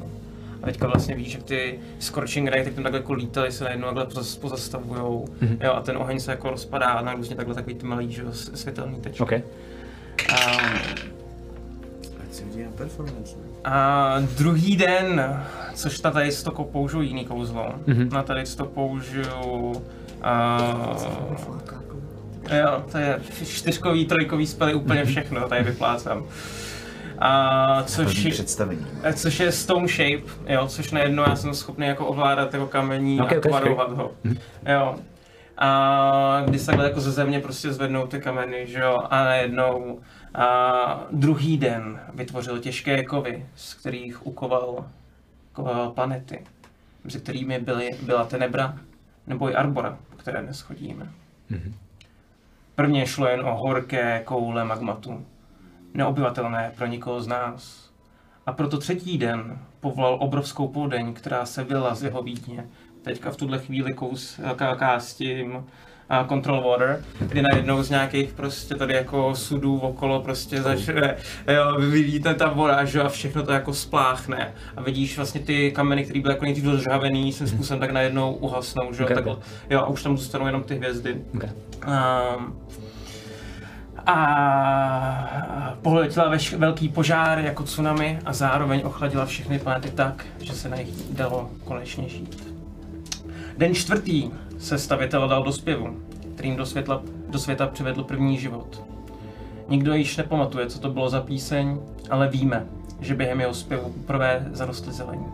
A 0.62 0.66
teďka 0.66 0.86
vlastně 0.86 1.14
víš, 1.14 1.34
jak 1.34 1.42
ty 1.42 1.78
scorching 1.98 2.48
ray, 2.48 2.64
tak 2.64 2.74
tam 2.74 2.82
takhle 2.84 3.00
jako 3.00 3.12
lítaly, 3.12 3.52
se 3.52 3.64
najednou 3.64 3.86
takhle 3.86 4.04
pozas- 4.04 4.38
pozastavujou, 4.40 5.24
Mhm. 5.40 5.58
jo, 5.62 5.72
a 5.72 5.80
ten 5.80 5.96
oheň 5.96 6.20
se 6.20 6.30
jako 6.30 6.50
rozpadá 6.50 7.00
na 7.00 7.14
různě 7.14 7.36
takhle 7.36 7.54
takový 7.54 7.74
ty 7.74 7.86
malý, 7.86 8.12
že 8.12 8.22
jo, 8.22 8.28
světelný 8.32 9.00
tečky. 9.00 9.22
OK. 9.22 9.32
A, 9.32 9.40
Ať 12.22 12.32
si 12.32 12.44
vidí 12.44 12.62
na 12.62 12.70
performance. 12.76 13.36
ne? 13.36 13.42
a 13.64 14.16
druhý 14.36 14.76
den, 14.76 15.40
což 15.74 16.00
na 16.02 16.10
tady 16.10 16.30
to 16.44 16.50
použiju 16.50 17.02
jiný 17.02 17.24
kouzlo, 17.24 17.74
Mhm. 17.86 18.08
na 18.12 18.22
tady 18.22 18.44
to 18.56 18.64
použiju 18.64 19.82
a, 20.22 20.58
Jo, 22.58 22.84
to 22.92 22.98
je 22.98 23.20
čtyřkový, 23.44 24.06
trojkový 24.06 24.46
spely, 24.46 24.74
úplně 24.74 25.04
všechno, 25.04 25.48
tady 25.48 25.62
vyplácám. 25.64 26.24
A 27.18 27.82
což, 27.82 28.26
představení. 28.30 28.86
eh, 29.02 29.12
což 29.12 29.40
je 29.40 29.52
Stone 29.52 29.88
Shape, 29.88 30.52
jo, 30.52 30.68
což 30.68 30.90
najednou 30.90 31.22
já 31.22 31.36
jsem 31.36 31.54
schopný 31.54 31.86
jako 31.86 32.06
ovládat 32.06 32.54
jako 32.54 32.66
kamení 32.66 33.20
Ok, 33.20 33.32
a 33.32 33.40
tvarovat 33.40 33.92
ho. 33.92 34.12
Jo. 34.66 34.96
A 35.58 36.42
když 36.46 36.60
se 36.60 36.66
takhle 36.66 36.84
jako 36.88 37.00
ze 37.00 37.12
země 37.12 37.40
prostě 37.40 37.72
zvednou 37.72 38.06
ty 38.06 38.20
kameny, 38.20 38.66
že 38.66 38.78
jo, 38.78 38.98
a 39.10 39.24
najednou 39.24 40.00
a 40.34 41.06
druhý 41.10 41.58
den 41.58 42.00
vytvořil 42.14 42.58
těžké 42.58 43.04
kovy, 43.04 43.46
z 43.56 43.74
kterých 43.74 44.26
ukoval, 44.26 44.84
ukoval 45.52 45.90
planety, 45.90 46.44
mezi 47.04 47.20
kterými 47.20 47.58
byly, 47.58 47.90
byla 48.02 48.24
Tenebra 48.24 48.76
nebo 49.26 49.50
i 49.50 49.54
Arbora, 49.54 49.96
po 50.10 50.16
které 50.16 50.42
dnes 50.42 50.60
chodíme. 50.60 51.08
Prvně 52.74 53.06
šlo 53.06 53.26
jen 53.28 53.40
o 53.40 53.54
horké 53.56 54.22
koule 54.24 54.64
magmatu, 54.64 55.26
neobyvatelné 55.94 56.72
pro 56.76 56.86
nikoho 56.86 57.20
z 57.20 57.26
nás. 57.26 57.90
A 58.46 58.52
proto 58.52 58.78
třetí 58.78 59.18
den 59.18 59.58
povolal 59.80 60.16
obrovskou 60.20 60.68
podeň, 60.68 61.14
která 61.14 61.46
se 61.46 61.64
vylila 61.64 61.94
z 61.94 62.02
jeho 62.02 62.22
výdně. 62.22 62.66
Teďka 63.02 63.30
v 63.30 63.36
tuhle 63.36 63.58
chvíli 63.58 63.94
kous, 63.94 64.40
ká- 64.56 64.76
kástím 64.76 65.64
a 66.08 66.24
Control 66.24 66.60
Water, 66.60 67.04
kdy 67.18 67.42
najednou 67.42 67.82
z 67.82 67.90
nějakých 67.90 68.32
prostě 68.32 68.74
tady 68.74 68.94
jako 68.94 69.34
sudů 69.34 69.78
okolo 69.78 70.22
prostě 70.22 70.62
začne, 70.62 71.16
jo, 71.54 71.76
vylítne 71.80 72.34
ta 72.34 72.48
voda, 72.48 72.84
že 72.84 73.02
a 73.02 73.08
všechno 73.08 73.42
to 73.42 73.52
jako 73.52 73.74
spláchne. 73.74 74.54
A 74.76 74.82
vidíš 74.82 75.16
vlastně 75.16 75.40
ty 75.40 75.72
kameny, 75.72 76.04
které 76.04 76.20
byly 76.20 76.34
jako 76.34 76.44
nejdřív 76.44 76.64
rozžhavený, 76.66 77.32
svým 77.32 77.48
způsobem 77.48 77.80
tak 77.80 77.90
najednou 77.90 78.34
uhasnou, 78.34 78.92
že 78.92 79.02
jo, 79.02 79.08
Ok, 79.08 79.14
takhle. 79.14 79.36
Jo, 79.70 79.80
a 79.80 79.86
už 79.86 80.02
tam 80.02 80.16
zůstanou 80.18 80.46
jenom 80.46 80.62
ty 80.62 80.74
hvězdy. 80.74 81.22
Okay. 81.36 81.50
Um, 81.86 82.58
a 84.06 85.74
poletěla 85.82 86.32
veš- 86.32 86.58
velký 86.58 86.88
požár 86.88 87.38
jako 87.38 87.62
tsunami 87.62 88.18
a 88.24 88.32
zároveň 88.32 88.82
ochladila 88.84 89.26
všechny 89.26 89.58
planety 89.58 89.90
tak, 89.90 90.26
že 90.40 90.52
se 90.52 90.68
na 90.68 90.76
nich 90.76 90.88
dalo 91.10 91.50
konečně 91.64 92.08
žít. 92.08 92.54
Den 93.58 93.74
čtvrtý 93.74 94.30
se 94.58 94.78
stavitel 94.78 95.28
dal 95.28 95.42
do 95.42 95.52
zpěvu, 95.52 95.96
kterým 96.34 96.56
do, 96.56 96.66
světla, 96.66 97.02
do 97.28 97.38
světa 97.38 97.66
přivedl 97.66 98.04
první 98.04 98.38
život. 98.38 98.82
Nikdo 99.68 99.94
již 99.94 100.16
nepamatuje, 100.16 100.66
co 100.66 100.78
to 100.78 100.90
bylo 100.90 101.10
za 101.10 101.20
píseň, 101.20 101.78
ale 102.10 102.28
víme, 102.28 102.66
že 103.00 103.14
během 103.14 103.40
jeho 103.40 103.54
zpěvu 103.54 103.90
poprvé 103.90 104.46
zarostly 104.52 104.92
zelení. 104.92 105.26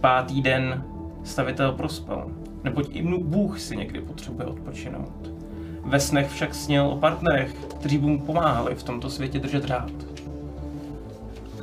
Pátý 0.00 0.42
den 0.42 0.84
stavitel 1.24 1.72
prospal, 1.72 2.30
neboť 2.64 2.86
i 2.90 3.02
Bůh 3.02 3.60
si 3.60 3.76
někdy 3.76 4.00
potřebuje 4.00 4.46
odpočinout. 4.46 5.31
Ve 5.84 6.00
snech 6.00 6.30
však 6.30 6.54
sněl 6.54 6.86
o 6.86 6.96
partnerech, 6.96 7.54
kteří 7.54 7.98
by 7.98 8.06
mu 8.06 8.20
pomáhali 8.20 8.74
v 8.74 8.82
tomto 8.82 9.10
světě 9.10 9.38
držet 9.38 9.64
řád. 9.64 9.90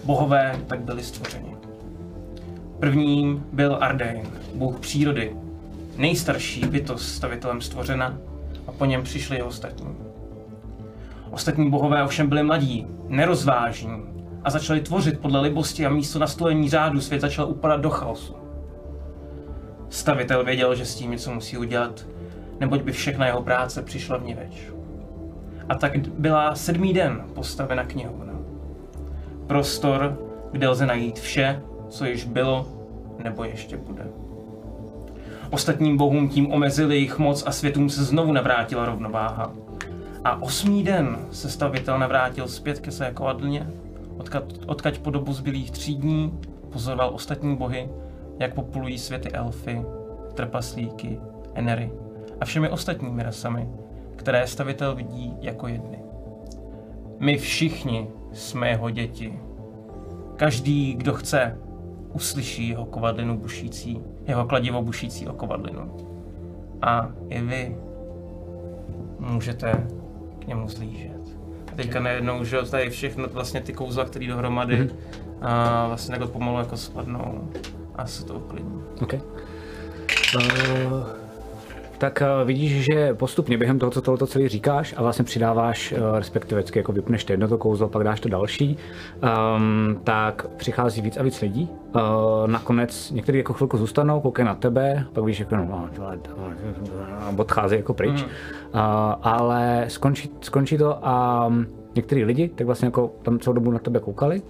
Bohové 0.04 0.60
tak 0.68 0.80
byli 0.80 1.04
stvořeni. 1.04 1.56
Prvním 2.80 3.46
byl 3.54 3.78
Ardain, 3.82 4.28
bůh 4.56 4.80
přírody, 4.80 5.36
nejstarší 5.98 6.66
bytost 6.66 7.16
stavitelem 7.16 7.62
stvořena 7.62 8.18
a 8.68 8.72
po 8.72 8.86
něm 8.86 9.04
přišli 9.04 9.38
i 9.38 9.42
ostatní. 9.42 9.96
Ostatní 11.32 11.70
bohové 11.70 12.04
ovšem 12.04 12.30
byli 12.30 12.44
mladí, 12.44 12.88
nerozvážní 13.08 14.04
a 14.44 14.50
začali 14.50 14.82
tvořit 14.82 15.20
podle 15.20 15.42
libosti 15.42 15.86
a 15.86 15.90
místo 15.90 16.20
nastolení 16.20 16.70
řádu 16.70 17.02
svět 17.02 17.22
začal 17.22 17.50
upadat 17.50 17.82
do 17.82 17.90
chaosu. 17.90 18.36
Stavitel 19.90 20.44
věděl, 20.44 20.76
že 20.76 20.86
s 20.86 20.96
tím 20.96 21.12
něco 21.12 21.32
musí 21.32 21.58
udělat, 21.58 22.06
neboť 22.60 22.82
by 22.82 22.92
všechna 22.92 23.26
jeho 23.26 23.42
práce 23.42 23.82
přišla 23.82 24.18
v 24.18 24.24
niveč. 24.24 24.64
A 25.70 25.76
tak 25.76 25.98
byla 26.08 26.56
sedmý 26.56 26.94
den 26.94 27.24
postavena 27.34 27.84
knihovna. 27.84 28.34
Prostor, 29.48 30.20
kde 30.52 30.68
lze 30.68 30.86
najít 30.86 31.20
vše, 31.20 31.62
co 31.90 32.06
již 32.06 32.26
bylo 32.26 32.68
nebo 33.24 33.44
ještě 33.44 33.78
bude. 33.78 34.08
Ostatním 35.50 35.98
bohům 35.98 36.30
tím 36.30 36.54
omezili 36.54 36.96
jejich 36.96 37.20
moc 37.20 37.44
a 37.48 37.52
světům 37.52 37.90
se 37.90 38.04
znovu 38.04 38.32
navrátila 38.32 38.86
rovnováha. 38.86 39.54
A 40.24 40.42
osmý 40.42 40.84
den 40.84 41.18
se 41.32 41.50
stavitel 41.50 42.00
navrátil 42.00 42.48
zpět 42.48 42.80
ke 42.80 42.92
své 42.92 43.12
kovadlně, 43.12 43.70
odkaď, 44.18 44.44
odkaď 44.66 45.00
po 45.00 45.12
dobu 45.12 45.34
zbylých 45.34 45.72
tří 45.72 45.96
dní 45.96 46.40
pozoroval 46.72 47.12
ostatní 47.14 47.56
bohy, 47.56 47.90
jak 48.40 48.54
populují 48.54 48.98
světy 48.98 49.32
elfy, 49.32 49.82
trpaslíky, 50.34 51.20
enery 51.54 51.92
a 52.42 52.46
všemi 52.46 52.70
ostatními 52.70 53.24
rasami, 53.24 53.70
které 54.16 54.48
stavitel 54.48 54.96
vidí 54.96 55.34
jako 55.42 55.68
jedny. 55.68 56.00
My 57.20 57.38
všichni 57.38 58.08
jsme 58.34 58.70
jeho 58.70 58.90
děti. 58.90 59.40
Každý, 60.36 60.94
kdo 60.94 61.14
chce, 61.14 61.58
uslyší 62.14 62.70
jeho 62.70 62.86
kovadlinu 62.86 63.38
bušící, 63.38 64.02
jeho 64.26 64.46
kladivo 64.46 64.82
bušící 64.82 65.28
o 65.28 65.34
kovadlinu. 65.34 65.98
A 66.82 67.10
i 67.30 67.42
vy 67.42 67.78
můžete 69.20 69.88
k 70.40 70.48
němu 70.48 70.70
zlížet. 70.70 71.38
A 71.72 71.76
teďka 71.76 72.00
najednou, 72.00 72.44
že 72.44 72.58
tady 72.72 72.90
všechno, 72.90 73.28
vlastně 73.28 73.62
ty 73.62 73.74
kouzla, 73.74 74.06
které 74.06 74.28
dohromady, 74.28 74.82
mm-hmm. 74.82 74.96
a 75.42 75.88
vlastně 75.88 76.12
takhle 76.12 76.28
pomalu 76.28 76.58
jako 76.58 76.78
spadnou 76.78 77.50
a 77.96 78.06
se 78.06 78.26
to 78.26 78.34
uklidní. 78.34 78.82
Okay. 79.02 79.22
Uh, 80.36 81.19
tak 82.00 82.24
uh, 82.42 82.48
vidíš, 82.48 82.86
že 82.86 83.14
postupně 83.14 83.58
během 83.58 83.80
toho, 83.80 83.92
co 83.92 84.02
tohoto 84.02 84.28
celý 84.28 84.48
říkáš 84.48 84.94
a 84.98 85.02
vlastně 85.02 85.26
přidáváš, 85.26 85.92
uh, 85.92 86.18
respektive 86.18 86.62
vždycky 86.62 86.80
jako 86.80 86.92
vypneš 86.92 87.24
to 87.24 87.34
jedno 87.34 87.48
to 87.48 87.58
kouzlo, 87.58 87.90
pak 87.90 88.04
dáš 88.04 88.20
to 88.20 88.30
další, 88.30 88.78
um, 89.56 90.00
tak 90.04 90.48
přichází 90.58 91.02
víc 91.02 91.18
a 91.18 91.24
víc 91.24 91.42
lidí. 91.42 91.70
Uh, 91.96 92.02
nakonec 92.46 93.12
někteří 93.12 93.38
jako 93.38 93.54
chvilku 93.54 93.78
zůstanou, 93.78 94.22
koukají 94.22 94.46
na 94.46 94.56
tebe, 94.56 95.06
pak 95.14 95.24
víš, 95.24 95.40
jako 95.40 95.56
no, 95.56 95.90
a 97.20 97.34
odchází 97.38 97.76
jako 97.76 97.94
pryč. 97.94 98.24
Mm. 98.24 98.28
Uh, 98.28 98.80
ale 99.22 99.86
skončí, 99.88 100.32
skončí 100.42 100.78
to 100.78 101.08
a 101.08 101.46
um, 101.48 101.66
některý 101.96 102.24
lidi 102.24 102.50
tak 102.56 102.66
vlastně 102.66 102.86
jako 102.86 103.12
tam 103.22 103.40
celou 103.40 103.54
dobu 103.54 103.72
na 103.72 103.80
tebe 103.80 104.00
koukali, 104.00 104.42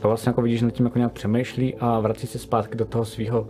to 0.00 0.08
vlastně 0.08 0.30
jako 0.30 0.42
vidíš, 0.42 0.62
nad 0.62 0.70
tím 0.70 0.86
jako 0.86 0.98
nějak 0.98 1.12
přemýšlí 1.12 1.74
a 1.74 2.00
vrací 2.00 2.26
se 2.26 2.38
zpátky 2.38 2.76
do 2.78 2.84
toho 2.84 3.04
svého 3.04 3.46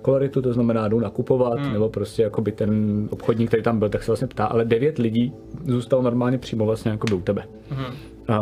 koloritu, 0.00 0.42
to 0.42 0.52
znamená 0.52 0.88
jdou 0.88 1.00
nakupovat, 1.00 1.58
hmm. 1.58 1.72
nebo 1.72 1.88
prostě 1.88 2.22
jako 2.22 2.42
by 2.42 2.52
ten 2.52 3.08
obchodník, 3.10 3.48
který 3.48 3.62
tam 3.62 3.78
byl, 3.78 3.88
tak 3.88 4.02
se 4.02 4.10
vlastně 4.10 4.26
ptá, 4.26 4.46
ale 4.46 4.64
devět 4.64 4.98
lidí 4.98 5.32
zůstalo 5.66 6.02
normálně 6.02 6.38
přímo 6.38 6.66
vlastně 6.66 6.90
jako 6.90 7.16
u 7.16 7.20
tebe. 7.20 7.44
Hmm. 7.70 7.94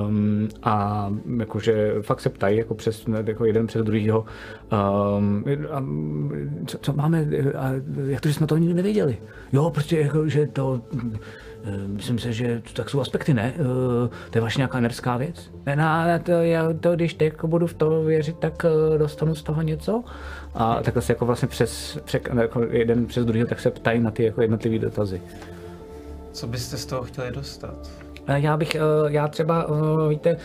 Um, 0.07 0.49
a 0.63 1.09
jakože 1.39 1.95
fakt 2.03 2.21
se 2.21 2.29
ptají 2.29 2.59
jako 2.59 2.75
přes, 2.75 3.05
jako 3.27 3.45
jeden 3.45 3.67
přes 3.67 3.83
druhýho, 3.83 4.25
um, 5.19 5.45
co, 6.67 6.79
co, 6.79 6.93
máme, 6.93 7.27
a 7.57 7.71
jak 8.07 8.21
to, 8.21 8.29
že 8.29 8.35
jsme 8.35 8.47
to 8.47 8.57
nikdy 8.57 8.75
nevěděli. 8.75 9.19
Jo, 9.53 9.71
prostě 9.71 10.01
jako, 10.01 10.29
že 10.29 10.47
to, 10.47 10.81
myslím 11.87 12.19
si, 12.19 12.33
že 12.33 12.63
to 12.65 12.73
tak 12.73 12.91
jsou 12.91 13.01
aspekty, 13.01 13.35
ne? 13.35 13.55
To 14.31 14.39
je 14.39 14.43
vaše 14.43 14.59
nějaká 14.59 14.81
nerská 14.81 15.17
věc? 15.17 15.51
Ne, 15.67 15.77
no, 15.77 15.85
to, 16.23 16.33
já, 16.33 16.73
to, 16.81 16.95
když 16.95 17.15
teď 17.15 17.45
budu 17.45 17.67
v 17.67 17.75
to 17.75 18.03
věřit, 18.03 18.37
tak 18.39 18.67
dostanu 18.99 19.35
z 19.35 19.43
toho 19.43 19.63
něco. 19.63 20.05
A 20.55 20.83
takhle 20.83 21.03
se 21.03 21.13
jako 21.13 21.27
vlastně 21.27 21.49
přes, 21.49 21.99
přes 22.05 22.23
jako 22.41 22.63
jeden 22.63 23.07
přes 23.07 23.25
druhý, 23.25 23.45
tak 23.45 23.61
se 23.61 23.71
ptají 23.71 24.01
na 24.01 24.11
ty 24.11 24.25
jako 24.25 24.43
jednotlivé 24.43 24.79
dotazy. 24.79 25.23
Co 26.33 26.47
byste 26.47 26.77
z 26.77 26.87
toho 26.87 27.03
chtěli 27.03 27.31
dostat? 27.31 27.91
Já 28.37 28.57
bych, 28.57 28.77
já 29.09 29.29
třeba, 29.29 29.67
víte, 30.09 30.37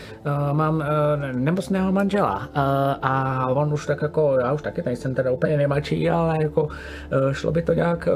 mám 0.52 0.84
nemocného 1.32 1.92
manžela 1.92 2.48
a 3.02 3.46
on 3.48 3.72
už 3.72 3.86
tak 3.86 4.02
jako, 4.02 4.36
já 4.40 4.52
už 4.52 4.62
taky 4.62 4.82
nejsem 4.86 5.14
teda 5.14 5.30
úplně 5.30 5.56
nejmladší, 5.56 6.10
ale 6.10 6.42
jako 6.42 6.68
šlo 7.32 7.52
by 7.52 7.62
to 7.62 7.72
nějak, 7.72 8.08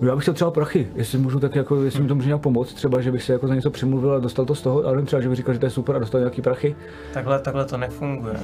já 0.00 0.14
bych 0.14 0.24
chtěl 0.24 0.34
třeba 0.34 0.50
prachy, 0.50 0.88
jestli 0.94 1.18
můžu 1.18 1.40
tak 1.40 1.54
jako, 1.54 1.82
jestli 1.82 2.02
mi 2.02 2.08
to 2.08 2.14
může 2.14 2.28
nějak 2.28 2.42
pomoct, 2.42 2.74
třeba, 2.74 3.00
že 3.00 3.12
bych 3.12 3.22
se 3.22 3.32
jako 3.32 3.48
za 3.48 3.54
něco 3.54 3.70
přimluvil 3.70 4.12
a 4.12 4.18
dostal 4.18 4.44
to 4.44 4.54
z 4.54 4.62
toho, 4.62 4.86
ale 4.86 5.02
třeba, 5.02 5.22
že 5.22 5.28
bych 5.28 5.36
říkal, 5.36 5.54
že 5.54 5.60
to 5.60 5.66
je 5.66 5.70
super 5.70 5.96
a 5.96 5.98
dostal 5.98 6.20
nějaký 6.20 6.42
prachy. 6.42 6.76
Takhle, 7.14 7.38
takhle 7.38 7.64
to 7.64 7.76
nefunguje. 7.76 8.40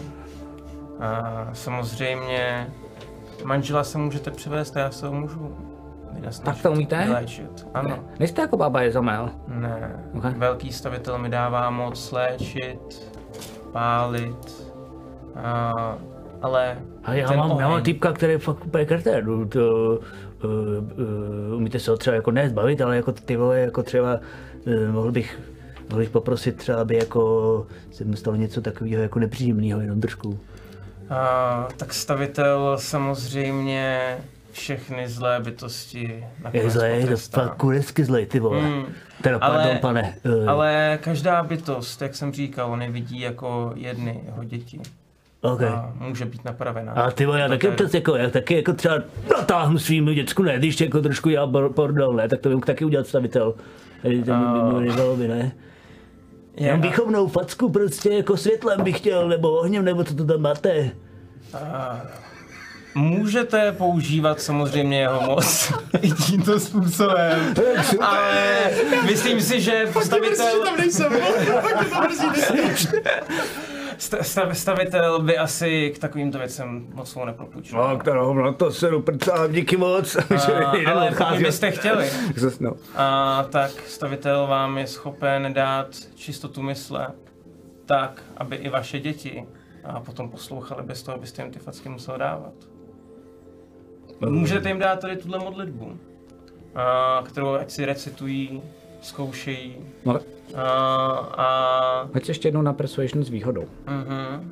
A 1.01 1.49
samozřejmě 1.53 2.67
manžela 3.45 3.85
se 3.85 3.99
můžete 3.99 4.31
přivést 4.31 4.77
já 4.77 4.91
se 4.91 5.07
ho 5.07 5.13
můžu 5.13 5.57
tak 6.45 6.63
to 6.63 6.73
umíte? 6.73 7.07
Léčit. 7.09 7.67
Ano. 7.75 7.89
Ne. 7.89 7.99
Nejste 8.19 8.43
jako 8.43 8.57
baba 8.57 8.83
Jezomel? 8.83 9.31
Ne. 9.49 10.05
Okay. 10.15 10.35
Velký 10.35 10.73
stavitel 10.73 11.19
mi 11.19 11.29
dává 11.29 11.71
moc 11.71 12.13
léčit, 12.13 13.13
pálit, 13.73 14.73
a, 15.37 15.73
ale 16.43 16.79
a 17.05 17.15
já 17.15 17.33
mám, 17.33 17.51
oheň... 17.51 17.61
já 17.61 17.69
mám 17.69 17.83
typka, 17.83 18.13
který 18.13 18.33
je 18.33 18.39
fakt 18.39 18.67
úplně 18.67 18.85
krté. 18.85 19.23
To, 19.23 19.47
to, 19.47 19.99
uh, 20.45 20.51
uh, 21.51 21.57
umíte 21.57 21.79
se 21.79 21.91
ho 21.91 21.97
třeba 21.97 22.17
jako 22.17 22.31
ne 22.31 22.49
zbavit, 22.49 22.81
ale 22.81 22.97
jako 22.97 23.13
ty 23.13 23.37
vole, 23.37 23.61
jako 23.61 23.83
třeba 23.83 24.21
uh, 24.67 24.95
mohl 24.95 25.13
bych 25.13 25.41
mohl 25.91 26.01
bych 26.01 26.11
poprosit 26.11 26.57
třeba, 26.57 26.81
aby 26.81 26.97
jako 26.97 27.67
se 27.91 28.05
mi 28.05 28.17
stalo 28.17 28.37
něco 28.37 28.61
takového 28.61 29.03
jako 29.03 29.19
nepříjemného, 29.19 29.81
jenom 29.81 30.01
trošku. 30.01 30.39
Uh, 31.11 31.73
tak 31.77 31.95
stavitel 31.95 32.77
samozřejmě 32.79 34.17
všechny 34.53 35.09
zlé 35.09 35.41
bytosti 35.41 36.25
Je 36.53 36.71
zlej, 36.71 37.07
to 37.31 37.51
kurecky 37.57 38.05
zlej, 38.05 38.27
ty 38.27 38.41
vole. 38.41 38.61
Mm. 38.63 38.85
Teda, 39.23 39.39
ale, 39.39 39.59
pardon, 39.59 39.79
pane. 39.79 40.17
Uh. 40.25 40.51
Ale 40.51 40.99
každá 41.03 41.43
bytost, 41.43 42.03
jak 42.03 42.15
jsem 42.15 42.33
říkal, 42.33 42.73
on 42.73 42.93
vidí 42.93 43.21
jako 43.21 43.73
jedny 43.75 44.21
jeho 44.27 44.45
děti. 44.45 44.81
Okay. 45.41 45.69
A 45.69 45.93
může 45.99 46.25
být 46.25 46.45
napravená. 46.45 46.93
A 46.93 47.11
ty 47.11 47.27
vole, 47.27 47.41
já 47.41 47.49
taky 47.49 47.69
občas 47.69 47.95
jako, 47.95 48.17
já 48.17 48.31
taky 48.31 48.57
jako 48.57 48.73
třeba 48.73 48.99
natáhnu 49.39 49.79
svým 49.79 50.15
děcku, 50.15 50.43
ne, 50.43 50.59
když 50.59 50.81
jako 50.81 51.03
trošku 51.03 51.29
já 51.29 51.47
bordel, 51.47 52.13
ne, 52.13 52.29
tak 52.29 52.41
to 52.41 52.49
bych 52.49 52.65
taky 52.65 52.85
udělat 52.85 53.07
stavitel. 53.07 53.55
Tady 54.03 54.23
to 54.23 54.33
uh. 55.13 55.19
by 55.19 55.29
ne. 55.29 55.53
Je, 56.57 56.67
Jenom 56.67 56.81
výchovnou 56.81 57.29
facku 57.29 57.69
prostě 57.69 58.11
jako 58.11 58.37
světlem 58.37 58.85
bych 58.85 58.99
chtěl, 58.99 59.29
nebo 59.29 59.51
ohněm, 59.51 59.85
nebo 59.85 60.05
co 60.05 60.15
to 60.15 60.25
tam 60.25 60.41
máte. 60.41 60.91
Uh. 61.55 61.61
Můžete 62.95 63.73
používat 63.73 64.41
samozřejmě 64.41 65.01
jeho 65.01 65.21
moc 65.21 65.73
i 66.03 66.11
tímto 66.27 66.61
způsobem, 66.61 67.55
ale 68.01 68.71
myslím 69.07 69.41
si, 69.41 69.61
že 69.61 69.87
postavitel... 69.93 70.65
Stav, 73.99 74.59
stavitel 74.59 75.23
by 75.23 75.39
asi 75.39 75.93
k 75.97 75.99
takovýmto 75.99 76.39
věcem 76.39 76.87
moc 76.95 77.11
svou 77.11 77.25
nepropůjčil. 77.25 77.79
No, 77.79 77.99
kterou, 77.99 78.35
no 78.35 78.55
to 78.55 78.73
se 78.73 78.91
doprcám, 78.91 79.53
díky 79.53 79.77
moc. 79.77 80.17
A, 80.65 80.91
ale 80.93 81.11
pokud 81.19 81.39
byste 81.39 81.71
chtěli, 81.71 82.11
no. 82.61 82.73
a, 82.95 83.47
tak 83.51 83.71
stavitel 83.87 84.47
vám 84.47 84.79
je 84.79 84.87
schopen 84.87 85.53
dát 85.55 85.87
čistotu 86.15 86.63
mysle 86.63 87.09
tak, 87.87 88.23
aby 88.37 88.57
i 88.57 88.69
vaše 88.69 89.01
děti 89.01 89.45
a 89.85 90.01
potom 90.01 90.31
poslouchali 90.31 90.83
bez 90.83 91.03
toho, 91.03 91.17
abyste 91.17 91.43
jim 91.43 91.53
ty 91.53 91.59
facky 91.59 91.89
musel 91.89 92.19
dávat. 92.19 92.55
Můžete 94.29 94.69
jim 94.69 94.79
dát 94.79 95.01
tady 95.01 95.17
tuhle 95.17 95.39
modlitbu, 95.39 95.99
a, 96.75 97.23
kterou 97.27 97.55
ať 97.55 97.71
si 97.71 97.85
recitují, 97.85 98.63
zkoušejí. 99.07 99.77
No. 100.05 100.21
A, 100.55 100.63
a... 101.37 102.09
Hoď 102.15 102.29
ještě 102.29 102.49
jednou 102.49 102.63
na 102.63 102.73
Persuasion 102.73 103.25
s 103.25 103.29
výhodou. 103.29 103.65
Uh-huh. 103.87 104.45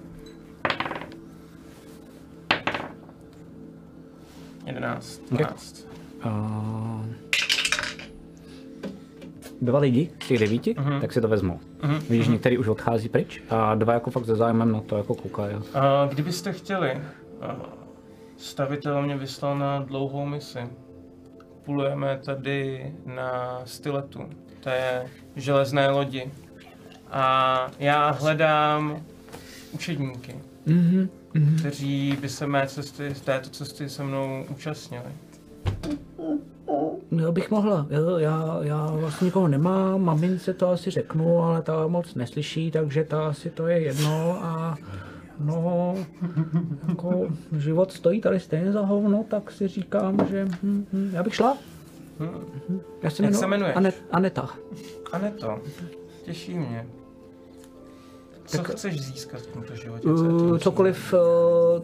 11, 4.66 5.20
12. 5.30 5.86
Uh, 6.26 7.06
dva 9.62 9.78
lidi 9.78 10.10
z 10.22 10.28
těch 10.28 10.38
devíti, 10.38 10.74
uh-huh. 10.74 11.00
tak 11.00 11.12
si 11.12 11.20
to 11.20 11.28
vezmou. 11.28 11.60
Uh-huh. 11.80 12.00
Vidíš, 12.08 12.28
uh-huh. 12.28 12.32
některý 12.32 12.58
už 12.58 12.68
odchází 12.68 13.08
pryč 13.08 13.42
a 13.50 13.74
dva 13.74 13.92
jako 13.92 14.10
fakt 14.10 14.26
se 14.26 14.36
zájmem 14.36 14.72
na 14.72 14.80
to 14.80 14.96
jako 14.96 15.14
koukají. 15.14 15.56
Uh, 15.56 15.62
kdybyste 16.08 16.52
chtěli, 16.52 17.00
uh, 17.42 17.84
Stavitel 18.36 19.02
mě 19.02 19.16
vyslal 19.16 19.58
na 19.58 19.78
dlouhou 19.78 20.26
misi. 20.26 20.58
Pulujeme 21.64 22.20
tady 22.24 22.92
na 23.06 23.62
styletu, 23.64 24.20
té 24.64 25.06
železné 25.36 25.90
lodi. 25.90 26.30
A 27.10 27.70
já 27.78 28.10
hledám 28.10 29.02
učedníky, 29.72 30.34
mm-hmm, 30.66 31.08
mm-hmm. 31.34 31.58
kteří 31.58 32.18
by 32.20 32.28
se 32.28 32.46
mé 32.46 32.66
cesty, 32.66 33.14
z 33.14 33.20
této 33.20 33.50
cesty 33.50 33.88
se 33.88 34.02
mnou 34.02 34.44
účastnili. 34.50 35.04
jo, 37.10 37.32
bych 37.32 37.50
mohla. 37.50 37.86
Jo, 37.90 38.18
já, 38.18 38.58
já 38.62 38.86
vlastně 38.86 39.24
nikoho 39.24 39.48
nemám, 39.48 40.02
mamince 40.02 40.54
to 40.54 40.68
asi 40.68 40.90
řeknu, 40.90 41.42
ale 41.42 41.62
ta 41.62 41.86
moc 41.86 42.14
neslyší, 42.14 42.70
takže 42.70 43.04
ta 43.04 43.28
asi 43.28 43.50
to 43.50 43.66
je 43.66 43.80
jedno 43.80 44.44
a 44.44 44.76
no, 45.40 45.94
jako 46.88 47.28
život 47.58 47.92
stojí 47.92 48.20
tady 48.20 48.40
stejně 48.40 48.72
za 48.72 48.80
hovno, 48.80 49.24
tak 49.28 49.50
si 49.50 49.68
říkám, 49.68 50.26
že 50.30 50.44
hm, 50.62 50.86
hm, 50.92 51.10
já 51.12 51.22
bych 51.22 51.34
šla. 51.34 51.56
Já 53.02 53.10
se 53.10 53.24
Jak 53.24 53.34
se 53.34 53.44
jmenuješ? 53.44 53.76
Anet, 53.76 54.04
Aneta. 54.10 54.48
Aneto, 55.12 55.58
těší 56.24 56.58
mě. 56.58 56.86
Co 58.46 58.64
chceš 58.64 59.00
získat 59.00 59.40
v 59.40 59.46
tomto 59.46 59.76
životě? 59.76 60.02
Co 60.02 60.12
Uh, 60.12 60.58
cokoliv, 60.58 61.12
uh, 61.12 61.18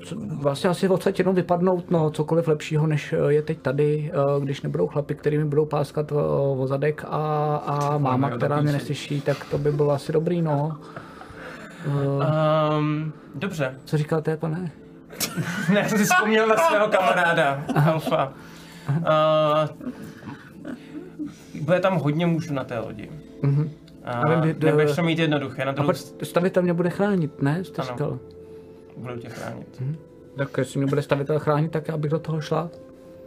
co, 0.04 0.16
vlastně 0.40 0.70
asi 0.70 0.88
odsaď 0.88 1.18
jenom 1.18 1.34
vypadnout, 1.34 1.90
no, 1.90 2.10
cokoliv 2.10 2.48
lepšího, 2.48 2.86
než 2.86 3.12
uh, 3.12 3.28
je 3.28 3.42
teď 3.42 3.58
tady, 3.58 4.12
uh, 4.36 4.44
když 4.44 4.62
nebudou 4.62 4.86
chlapi, 4.86 5.14
který 5.14 5.38
mi 5.38 5.44
budou 5.44 5.66
páskat 5.66 6.12
uh, 6.12 6.18
o 6.60 6.66
zadek 6.66 7.04
a, 7.04 7.56
a 7.56 7.98
máma, 7.98 8.30
která 8.30 8.60
mě 8.60 8.72
neslyší, 8.72 9.20
tak 9.20 9.44
to 9.50 9.58
by 9.58 9.72
bylo 9.72 9.90
asi 9.90 10.12
dobrý, 10.12 10.42
no. 10.42 10.78
Uh, 11.86 12.24
Um, 12.78 13.12
dobře, 13.34 13.74
co 13.84 13.96
říkáte, 13.96 14.36
pane? 14.36 14.70
ne, 15.72 15.88
jsem 15.88 15.98
si 15.98 16.04
vzpomněl 16.04 16.46
na 16.46 16.56
svého 16.56 16.88
kamaráda, 16.88 17.62
Alfa. 17.86 18.32
Uh, 18.88 19.90
bude 21.60 21.80
tam 21.80 21.98
hodně 21.98 22.26
mužů 22.26 22.54
na 22.54 22.64
té 22.64 22.78
lodi. 22.78 23.10
Mhm. 23.42 23.70
A 24.04 24.34
kdy- 24.40 24.66
nebudeš 24.66 24.96
to 24.96 25.02
mít 25.02 25.18
jednoduché, 25.18 25.64
na 25.64 25.70
A 25.70 25.74
druhou 25.74 25.86
pak 25.86 25.96
stranu 25.96 26.24
stavitel 26.24 26.62
mě 26.62 26.74
bude 26.74 26.90
chránit, 26.90 27.42
ne? 27.42 27.64
Jste 27.64 27.82
Ano. 27.82 27.90
říkal. 27.90 28.18
budu 28.96 29.16
tě 29.16 29.28
chránit. 29.28 29.82
Tak 30.36 30.58
jestli 30.58 30.78
mě 30.80 30.86
bude 30.86 31.02
stavitel 31.02 31.38
chránit, 31.38 31.72
tak 31.72 31.88
já 31.88 31.96
bych 31.96 32.10
do 32.10 32.18
toho 32.18 32.40
šla. 32.40 32.68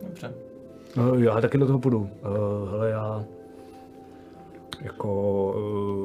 Dobře. 0.07 0.31
Uh, 0.97 1.23
já 1.23 1.41
taky 1.41 1.57
do 1.57 1.65
toho 1.67 1.79
půjdu. 1.79 1.99
Uh, 1.99 2.71
hele, 2.71 2.89
já... 2.89 3.23
Jako... 4.81 5.13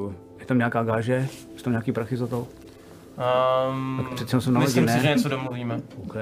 Uh, 0.06 0.12
je 0.40 0.46
tam 0.46 0.58
nějaká 0.58 0.82
gáže? 0.82 1.28
Jsou 1.56 1.62
tam 1.64 1.72
nějaký 1.72 1.92
prachy 1.92 2.16
za 2.16 2.26
to? 2.26 2.46
Um, 3.70 4.04
Tak 4.04 4.14
přece 4.14 4.30
jenom 4.30 4.40
jsem 4.42 4.54
na 4.54 4.60
myslím 4.60 4.84
ne? 4.86 4.96
si, 4.96 5.02
že 5.02 5.08
něco 5.14 5.28
domluvíme. 5.28 5.80
OK. 6.06 6.14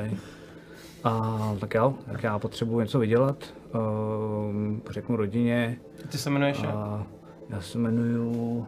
A 1.07 1.39
tak 1.61 1.75
jo, 1.75 1.95
tak 2.13 2.23
já 2.23 2.39
potřebuji 2.39 2.81
něco 2.81 2.99
vydělat. 2.99 3.45
Um, 3.75 4.83
řeknu 4.91 5.17
rodině. 5.17 5.77
Ty 6.09 6.19
se 6.19 6.31
jmenuješ? 6.31 6.63
A 6.63 7.07
já 7.51 7.61
se 7.61 7.79
jmenuju... 7.79 8.67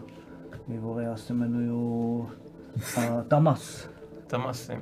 Vole, 0.78 1.02
já 1.02 1.16
se 1.16 1.32
jmenuju... 1.32 1.78
Uh, 2.97 3.23
Tamas. 3.28 3.89
Tam 4.27 4.47
asi. 4.47 4.78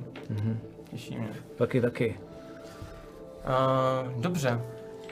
Těší 0.91 1.17
mě. 1.17 1.29
Taky, 1.57 1.81
taky. 1.81 2.19
Uh, 4.15 4.21
dobře. 4.21 4.61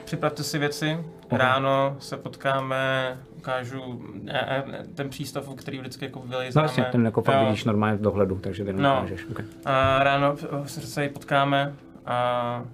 Připravte 0.04 0.42
si 0.42 0.58
věci. 0.58 0.98
Ráno 1.30 1.96
se 1.98 2.16
potkáme, 2.16 3.16
ukážu 3.36 4.02
ne, 4.22 4.64
ne, 4.70 4.84
ten 4.94 5.08
přístav, 5.08 5.48
který 5.56 5.78
vždycky 5.78 6.04
jako 6.04 6.18
No 6.18 6.26
vylejzáme. 6.26 6.64
jasně, 6.64 6.84
ten 6.92 7.04
jako 7.04 7.22
fakt 7.22 7.44
vidíš 7.44 7.64
normálně 7.64 7.96
v 7.96 8.00
dohledu, 8.00 8.38
takže 8.38 8.64
ty 8.64 8.72
No. 8.72 9.06
Okay. 9.30 9.44
A 9.64 10.02
ráno 10.02 10.36
se 10.66 11.08
potkáme 11.08 11.74
a 12.06 12.64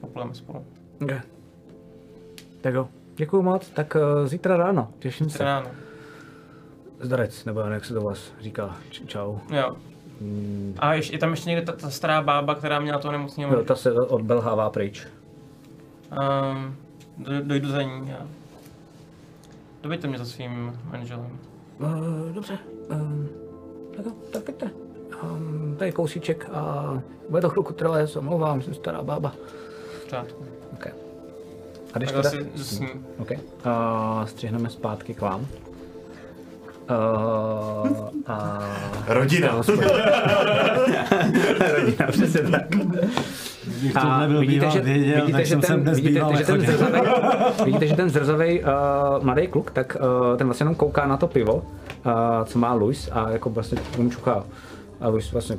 populeme 0.00 0.34
spolu. 0.34 0.64
Okay. 1.02 1.20
Tak 2.60 2.74
jo, 2.74 2.88
děkuju 3.16 3.42
moc, 3.42 3.68
tak 3.68 3.96
uh, 3.96 4.26
zítra 4.26 4.56
ráno, 4.56 4.88
těším 4.98 5.30
Se 5.30 5.38
se. 5.38 5.44
ráno. 5.44 5.66
Zdarec, 7.00 7.44
nebo 7.44 7.60
jak 7.60 7.84
se 7.84 7.94
to 7.94 8.00
vás 8.00 8.32
říká, 8.40 8.76
Č- 8.90 9.06
čau. 9.06 9.38
Jo. 9.50 9.76
A 10.78 10.94
ještě, 10.94 11.14
je 11.14 11.18
tam 11.18 11.30
ještě 11.30 11.50
někde 11.50 11.66
ta, 11.66 11.72
ta 11.72 11.90
stará 11.90 12.22
bába, 12.22 12.54
která 12.54 12.80
měla 12.80 12.98
toho 12.98 13.12
nemocného. 13.12 13.54
Jo, 13.54 13.64
ta 13.64 13.74
se 13.74 13.92
odbelhává 13.92 14.70
pryč. 14.70 15.06
Um, 16.10 16.76
do, 17.18 17.42
dojdu 17.42 17.68
za 17.68 17.82
ní 17.82 18.12
a 18.12 18.26
doveďte 19.82 20.08
mě 20.08 20.18
za 20.18 20.24
svým 20.24 20.80
manželem. 20.90 21.38
Uh, 21.78 22.32
dobře, 22.34 22.58
um, 22.90 23.28
tak 23.96 24.06
jo, 24.06 24.12
tak 24.32 24.42
pojďte. 24.44 24.70
Um, 25.22 25.76
tady 25.78 25.92
kousíček 25.92 26.50
a 26.52 26.92
bude 27.28 27.42
to 27.42 27.48
chvilku 27.48 27.72
trvat, 27.72 27.98
já 27.98 28.06
se 28.06 28.18
omlouvám, 28.18 28.62
jsem 28.62 28.74
stará 28.74 29.02
bába. 29.02 29.32
Pořádku. 30.04 30.44
Okay. 30.72 30.92
A 31.94 31.98
když 31.98 32.12
Tak 32.12 32.22
teda... 32.22 32.28
asi 32.28 32.50
s 32.56 32.80
ní. 32.80 32.88
OK. 33.18 33.30
Uh, 33.30 33.36
střihneme 34.24 34.70
zpátky 34.70 35.14
k 35.14 35.20
vám. 35.20 35.46
Uh, 36.90 38.08
a... 38.26 38.60
Rodina. 39.06 39.62
Rodina, 41.72 42.06
přesně 42.10 42.40
tak. 42.40 42.74
Nebyl 44.20 44.40
vidíte, 44.40 44.70
že, 44.70 44.80
věděl, 44.80 45.26
vidíte, 45.26 45.44
že 45.44 45.56
ten, 45.56 45.82
dnes 45.82 46.00
vidíte, 46.00 46.36
že 46.36 46.44
ten 46.44 46.60
zrzavej, 46.60 47.02
vidíte, 47.64 47.86
že 47.86 47.96
ten 47.96 48.10
zrzavej 48.10 48.64
uh, 48.64 49.24
mladý 49.24 49.46
kluk, 49.46 49.70
tak 49.70 49.96
uh, 50.00 50.36
ten 50.36 50.46
vlastně 50.46 50.64
jenom 50.64 50.74
kouká 50.74 51.06
na 51.06 51.16
to 51.16 51.26
pivo, 51.26 51.54
uh, 51.54 51.62
co 52.44 52.58
má 52.58 52.72
Luis 52.74 53.08
a 53.12 53.30
jako 53.30 53.50
vlastně 53.50 53.78
umčuchá. 53.98 54.44
A 55.02 55.08
Luis 55.08 55.32
vlastně 55.32 55.56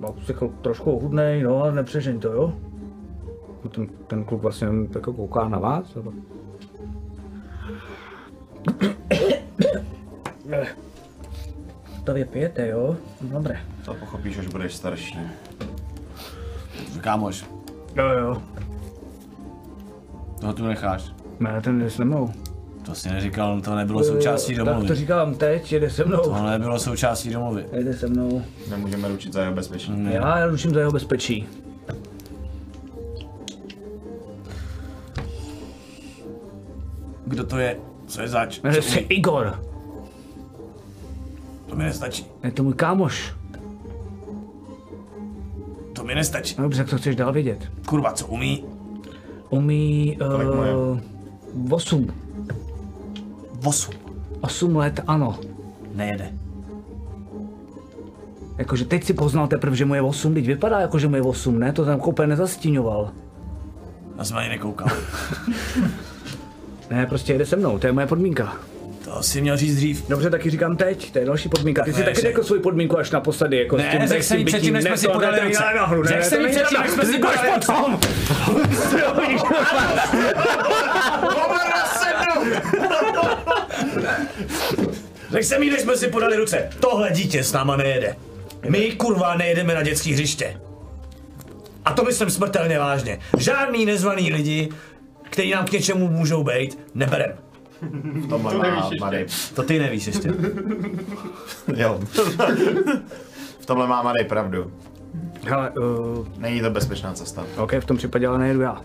no, 0.00 0.14
si 0.26 0.32
chl- 0.34 0.52
trošku 0.62 0.92
ohudnej, 0.92 1.42
no 1.42 1.62
ale 1.62 1.72
nepřežeň 1.72 2.20
to, 2.20 2.32
jo? 2.32 2.52
A 3.64 3.68
Ten, 3.68 3.86
ten 4.06 4.24
kluk 4.24 4.42
vlastně 4.42 4.66
jenom 4.66 4.86
jako 4.94 5.12
kouká 5.12 5.48
na 5.48 5.58
vás. 5.58 5.96
A 5.96 6.02
pak- 6.02 6.14
To 12.04 12.14
vy 12.14 12.24
pijete, 12.24 12.68
jo? 12.68 12.96
Dobré. 13.20 13.60
To 13.84 13.94
pochopíš, 13.94 14.38
až 14.38 14.46
budeš 14.46 14.74
starší. 14.74 15.18
Kámoš, 17.00 17.46
Jo, 17.96 18.04
jo. 18.08 18.42
toho 20.40 20.52
tu 20.52 20.66
necháš. 20.66 21.12
Ne, 21.40 21.60
ten 21.60 21.78
jde 21.78 21.90
se 21.90 22.04
mnou. 22.04 22.32
To 22.82 22.94
si 22.94 23.08
neříkal, 23.08 23.60
to 23.60 23.74
nebylo 23.74 24.04
součástí 24.04 24.54
Tak 24.56 24.64
to 24.64 24.70
domluvy. 24.72 24.94
říkám 24.94 25.34
teď, 25.34 25.72
jede 25.72 25.90
se 25.90 26.04
mnou. 26.04 26.18
To 26.22 26.42
nebylo 26.50 26.78
součástí 26.78 27.30
domluvy. 27.30 27.64
Jede 27.72 27.94
se 27.94 28.08
mnou. 28.08 28.42
Nemůžeme 28.70 29.08
ručit 29.08 29.32
za 29.32 29.40
jeho 29.40 29.54
bezpečí. 29.54 29.92
Já 30.04 30.46
ručím 30.46 30.74
za 30.74 30.80
jeho 30.80 30.92
bezpečí. 30.92 31.48
Kdo 37.26 37.44
to 37.44 37.58
je? 37.58 37.76
Co 38.06 38.20
je 38.22 38.28
zač? 38.28 38.60
Jmenuje 38.62 38.82
se? 38.82 38.98
Igor. 38.98 39.64
To 41.68 41.76
mi 41.76 41.84
nestačí. 41.84 42.26
Je 42.44 42.50
to 42.50 42.62
můj 42.62 42.74
kámoš. 42.74 43.34
To 45.92 46.04
mi 46.04 46.14
nestačí. 46.14 46.54
No 46.58 46.62
Dobře, 46.64 46.84
co 46.84 46.98
chceš 46.98 47.16
dál 47.16 47.32
vědět? 47.32 47.68
Kurva, 47.86 48.12
co 48.12 48.26
umí? 48.26 48.64
Umí 49.50 50.18
uh, 50.20 51.74
8. 51.74 52.06
Vosu. 53.62 53.90
8 54.40 54.76
let, 54.76 55.00
ano. 55.06 55.38
Nejede. 55.94 56.32
Jakože 58.58 58.84
teď 58.84 59.04
si 59.04 59.14
poznal 59.14 59.48
teprve, 59.48 59.76
že 59.76 59.84
mu 59.84 59.94
je 59.94 60.02
8, 60.02 60.34
teď 60.34 60.46
vypadá 60.46 60.80
jako, 60.80 60.98
že 60.98 61.08
mu 61.08 61.16
je 61.16 61.22
8, 61.22 61.58
ne? 61.58 61.72
To 61.72 61.84
tam 61.84 62.00
úplně 62.00 62.26
nezastíňoval. 62.26 63.10
Já 64.18 64.24
jsem 64.24 64.36
ani 64.36 64.48
nekoukal. 64.48 64.88
Ne, 66.90 67.06
prostě 67.06 67.32
jede 67.32 67.46
se 67.46 67.56
mnou, 67.56 67.78
to 67.78 67.86
je 67.86 67.92
moje 67.92 68.06
podmínka. 68.06 68.56
To 69.16 69.22
si 69.22 69.40
měl 69.40 69.56
říct 69.56 69.76
dřív. 69.76 70.08
Dobře, 70.08 70.30
taky 70.30 70.50
říkám 70.50 70.76
teď, 70.76 71.12
to 71.12 71.18
je 71.18 71.24
další 71.24 71.48
podmínka. 71.48 71.84
Ty 71.84 71.92
ne, 71.92 72.02
taky 72.02 72.20
řekl 72.20 72.44
svoji 72.44 72.60
podmínku 72.60 72.98
až 72.98 73.10
naposledy, 73.10 73.58
jako 73.58 73.76
Ne, 73.76 73.88
s 73.88 73.90
tím, 73.90 74.08
řekl 74.08 74.22
jsem 74.22 74.44
předtím, 74.44 74.74
než 74.74 74.82
jsme 74.82 74.90
Ne, 74.90 74.96
si 74.96 75.08
podali 75.08 75.40
ruce. 75.40 75.62
Řekl 76.04 76.22
jsem 76.24 76.46
předtím, 76.50 76.78
než 76.82 76.90
jsme 76.90 77.04
si 77.04 77.18
podali 77.18 77.48
ruce. 77.54 77.72
Řekl 85.30 85.44
jsem 85.44 85.62
jí, 85.62 85.70
než 85.70 85.80
jsme 85.80 85.96
si 85.96 86.08
podali 86.08 86.36
ruce. 86.36 86.70
Tohle 86.80 87.10
dítě 87.10 87.44
s 87.44 87.52
náma 87.52 87.76
nejede. 87.76 88.16
My 88.68 88.92
kurva 88.92 89.34
nejedeme 89.34 89.74
na 89.74 89.82
dětský 89.82 90.12
hřiště. 90.12 90.60
A 91.84 91.92
to 91.92 92.04
myslím 92.04 92.30
smrtelně 92.30 92.78
vážně. 92.78 93.18
Žádný 93.38 93.86
nezvaný 93.86 94.32
lidi, 94.32 94.68
kteří 95.30 95.50
nám 95.50 95.64
k 95.64 95.72
něčemu 95.72 96.08
můžou 96.08 96.44
být, 96.44 96.78
neberem. 96.94 97.32
V 98.24 98.28
tomhle 98.28 98.70
má 98.70 98.90
Madej. 99.00 99.26
To 99.54 99.62
ty 99.62 99.78
nevíš 99.78 100.06
ještě. 100.06 100.32
Jo. 101.76 102.00
v 103.60 103.66
tomhle 103.66 103.86
má 103.86 104.02
Madej 104.02 104.24
pravdu. 104.24 104.72
Hele, 105.48 105.70
uh, 105.70 106.26
Není 106.38 106.60
to 106.60 106.70
bezpečná 106.70 107.12
cesta. 107.12 107.44
OK, 107.56 107.72
v 107.80 107.84
tom 107.84 107.96
případě 107.96 108.26
ale 108.26 108.38
nejedu 108.38 108.60
já. 108.60 108.80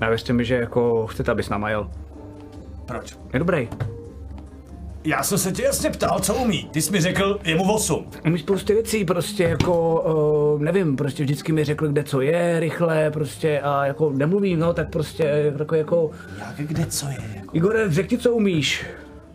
A 0.00 0.08
věřte 0.08 0.32
mi, 0.32 0.44
že 0.44 0.54
jako 0.54 1.06
chcete, 1.06 1.32
aby 1.32 1.42
s 1.42 1.48
náma 1.48 1.70
jel. 1.70 1.90
Proč? 2.86 3.16
Je 3.32 3.38
dobrý. 3.38 3.68
Já 5.04 5.22
jsem 5.22 5.38
se 5.38 5.52
tě 5.52 5.62
jasně 5.62 5.90
ptal, 5.90 6.20
co 6.20 6.34
umí. 6.34 6.68
Ty 6.72 6.82
jsi 6.82 6.92
mi 6.92 7.00
řekl, 7.00 7.38
je 7.44 7.54
mu 7.56 7.74
8. 7.74 8.06
Umí 8.26 8.38
spousty 8.38 8.72
věcí, 8.74 9.04
prostě 9.04 9.42
jako, 9.42 10.00
uh, 10.54 10.62
nevím, 10.62 10.96
prostě 10.96 11.22
vždycky 11.22 11.52
mi 11.52 11.64
řekl, 11.64 11.88
kde 11.88 12.04
co 12.04 12.20
je, 12.20 12.60
rychle, 12.60 13.10
prostě 13.10 13.60
a 13.60 13.86
jako 13.86 14.10
nemluvím, 14.10 14.58
no, 14.58 14.72
tak 14.74 14.90
prostě 14.90 15.52
jako, 15.58 15.74
jako 15.74 16.10
Jak 16.38 16.68
kde 16.68 16.86
co 16.86 17.08
je? 17.08 17.18
Jako? 17.34 17.56
Igore, 17.56 17.90
řekni, 17.92 18.18
co 18.18 18.32
umíš. 18.34 18.86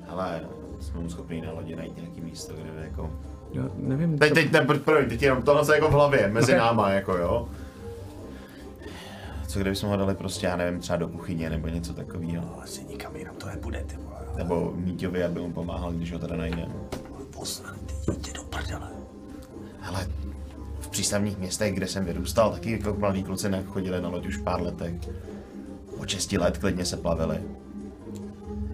Ale 0.08 0.42
jsme 0.80 1.00
mu 1.00 1.10
schopni 1.10 1.42
na 1.42 1.52
lodi 1.52 1.76
najít 1.76 1.98
nějaký 1.98 2.22
místo, 2.22 2.54
kde 2.54 2.72
by 2.72 2.82
jako... 2.84 3.10
Jo, 3.54 3.64
nevím, 3.78 4.18
Teď, 4.18 4.30
co- 4.30 4.36
teď, 4.36 4.52
ne, 4.52 4.62
promiň, 4.62 5.10
teď 5.10 5.22
jenom 5.22 5.42
tohle 5.44 5.66
se 5.66 5.76
jako 5.76 5.88
v 5.88 5.92
hlavě, 5.92 6.28
mezi 6.28 6.52
Ok. 6.54 6.58
náma, 6.58 6.90
jako 6.90 7.18
jo. 7.18 7.48
Co 9.48 9.60
kdybychom 9.60 9.90
ho 9.90 9.98
dali 9.98 10.16
prostě, 10.16 10.48
já 10.48 10.56
nevím, 10.56 10.80
třeba 10.80 10.98
do 10.98 11.08
kuchyně 11.08 11.50
nebo 11.50 11.68
něco 11.68 11.94
takového. 11.94 12.34
No, 12.46 12.56
asi 12.64 12.84
nikam 12.84 13.16
jinam 13.16 13.36
to 13.36 13.48
nepůjde, 13.48 13.84
ty. 13.88 13.96
Nebo 14.40 14.74
Míťovi, 14.76 15.24
aby 15.24 15.40
mu 15.40 15.52
pomáhal, 15.54 15.92
když 15.92 16.14
ho 16.14 16.20
teda 16.20 16.36
najde. 16.36 16.68
Ty 18.06 18.12
dítě 18.12 18.32
do 18.34 18.44
prdele. 18.44 18.90
Hele, 19.80 20.08
v 20.80 20.88
přístavních 20.88 21.38
městech, 21.38 21.74
kde 21.74 21.88
jsem 21.88 22.06
vyrůstal, 22.06 22.52
taky 22.52 22.72
jako 22.72 22.94
mladí 22.94 23.24
kluci 23.24 23.52
chodili 23.66 24.02
na 24.02 24.10
loď 24.10 24.26
už 24.26 24.38
pár 24.38 24.62
letech. 24.62 24.94
Po 25.98 26.08
6 26.08 26.32
let 26.32 26.58
klidně 26.58 26.86
se 26.86 26.98
plavili. 26.98 27.44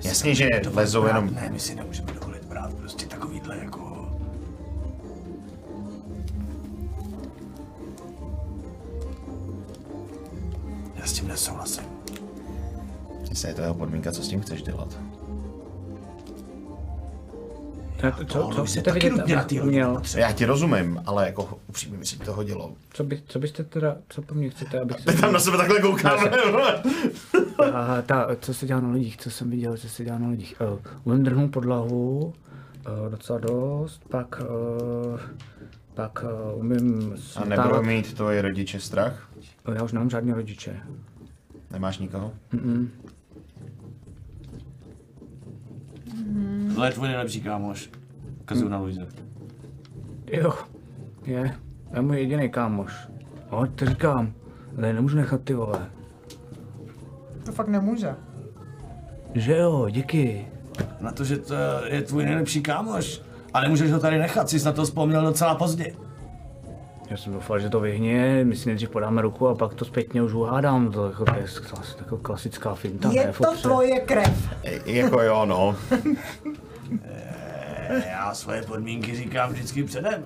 Jasně, 0.03 0.35
že 0.35 0.49
lezou 0.73 1.01
brát? 1.01 1.15
jenom... 1.15 1.33
Ne, 1.33 1.49
my 1.51 1.59
si 1.59 1.75
nemůžeme 1.75 2.13
dovolit 2.13 2.45
brát 2.45 2.73
prostě 2.73 3.05
takovýhle 3.05 3.57
jako... 3.57 4.09
Já 10.95 11.05
s 11.05 11.13
tím 11.13 11.27
nesouhlasím. 11.27 11.83
Jestli 13.29 13.49
je 13.49 13.53
to 13.55 13.61
jeho 13.61 13.73
podmínka, 13.73 14.11
co 14.11 14.23
s 14.23 14.27
tím 14.27 14.41
chceš 14.41 14.61
dělat? 14.61 14.97
To, 18.11 18.25
to, 18.25 18.49
co, 18.49 18.61
by 18.61 18.67
se 18.67 18.71
chcete 18.71 18.91
taky 18.91 19.09
vidět, 19.09 19.19
nutně 19.19 19.35
na 19.35 19.43
té 19.43 19.63
měl? 19.63 20.01
Já 20.15 20.31
ti 20.31 20.45
rozumím, 20.45 21.01
ale 21.05 21.25
jako 21.25 21.59
upřímně 21.67 21.97
mi 21.97 22.05
se 22.05 22.19
to 22.19 22.33
hodilo. 22.33 22.73
Co, 22.93 23.03
by, 23.03 23.21
co 23.27 23.39
byste 23.39 23.63
teda, 23.63 23.95
co 24.09 24.21
po 24.21 24.35
mně 24.35 24.49
chcete, 24.49 24.79
abych 24.79 24.99
se... 24.99 25.13
Tam 25.21 25.33
na 25.33 25.39
sebe 25.39 25.57
takhle 25.57 25.81
koukám. 25.81 26.19
A 27.73 28.01
ta, 28.01 28.27
co 28.39 28.53
se 28.53 28.65
dělá 28.65 28.79
na 28.79 28.91
lidích, 28.91 29.17
co 29.17 29.31
jsem 29.31 29.49
viděl, 29.49 29.77
co 29.77 29.89
se 29.89 30.03
dělá 30.03 30.17
na 30.17 30.27
lidích. 30.27 30.55
Uh, 30.73 30.79
umím 31.03 31.23
drhnout 31.23 31.51
podlahu, 31.51 32.19
uh, 32.25 33.11
docela 33.11 33.39
dost, 33.39 34.01
pak, 34.09 34.41
uh, 34.41 35.19
pak 35.93 36.23
uh, 36.23 36.59
umím 36.59 37.15
A 37.35 37.45
nebudou 37.45 37.83
mít 37.83 38.13
tvoji 38.13 38.41
rodiče 38.41 38.79
strach? 38.79 39.29
Já 39.75 39.83
už 39.83 39.91
nemám 39.91 40.09
žádný 40.09 40.33
rodiče. 40.33 40.79
Nemáš 41.71 41.97
nikoho? 41.97 42.33
Tohle 46.75 46.87
je 46.87 46.93
tvůj 46.93 47.07
nejlepší 47.07 47.41
kámoš. 47.41 47.89
Ukazuju 48.41 48.69
na 48.69 48.79
Luise. 48.79 49.07
Jo, 50.31 50.53
je, 51.25 51.55
to 51.89 51.95
je 51.95 52.01
můj 52.01 52.17
jediný 52.17 52.49
kámoš. 52.49 52.93
No, 53.51 53.67
to 53.67 53.85
říkám, 53.85 54.33
ale 54.77 54.93
nemůžu 54.93 55.17
nechat 55.17 55.41
ty 55.41 55.53
vole. 55.53 55.89
To 57.45 57.51
fakt 57.51 57.67
nemůže. 57.67 58.15
Že 59.33 59.57
jo, 59.57 59.87
díky. 59.89 60.47
Na 60.99 61.11
to, 61.11 61.23
že 61.23 61.37
to 61.37 61.53
je 61.85 62.01
tvůj 62.01 62.25
nejlepší 62.25 62.61
kámoš. 62.61 63.21
A 63.53 63.61
nemůžeš 63.61 63.91
ho 63.91 63.99
tady 63.99 64.17
nechat, 64.17 64.49
jsi 64.49 64.65
na 64.65 64.71
to 64.71 64.85
vzpomněl 64.85 65.25
docela 65.25 65.55
pozdě. 65.55 65.93
Já 67.09 67.17
jsem 67.17 67.33
doufal, 67.33 67.59
že 67.59 67.69
to 67.69 67.79
vyhně, 67.79 68.43
my 68.43 68.55
si 68.55 68.69
nejdřív 68.69 68.89
podáme 68.89 69.21
ruku 69.21 69.47
a 69.47 69.55
pak 69.55 69.73
to 69.73 69.85
zpětně 69.85 70.23
už 70.23 70.33
uhádám. 70.33 70.91
To, 70.91 71.05
jako, 71.05 71.25
to 71.25 71.35
je 71.35 71.45
klas, 71.69 71.95
jako 71.99 72.17
klasická 72.17 72.75
finta. 72.75 73.11
Je 73.11 73.25
ne, 73.25 73.33
to 73.33 73.57
tvoje 73.61 73.99
krev. 73.99 74.49
E, 74.63 74.91
jako 74.91 75.21
jo, 75.21 75.45
no. 75.45 75.75
Já 78.09 78.33
svoje 78.33 78.61
podmínky 78.61 79.15
říkám 79.15 79.51
vždycky 79.53 79.83
předem. 79.83 80.23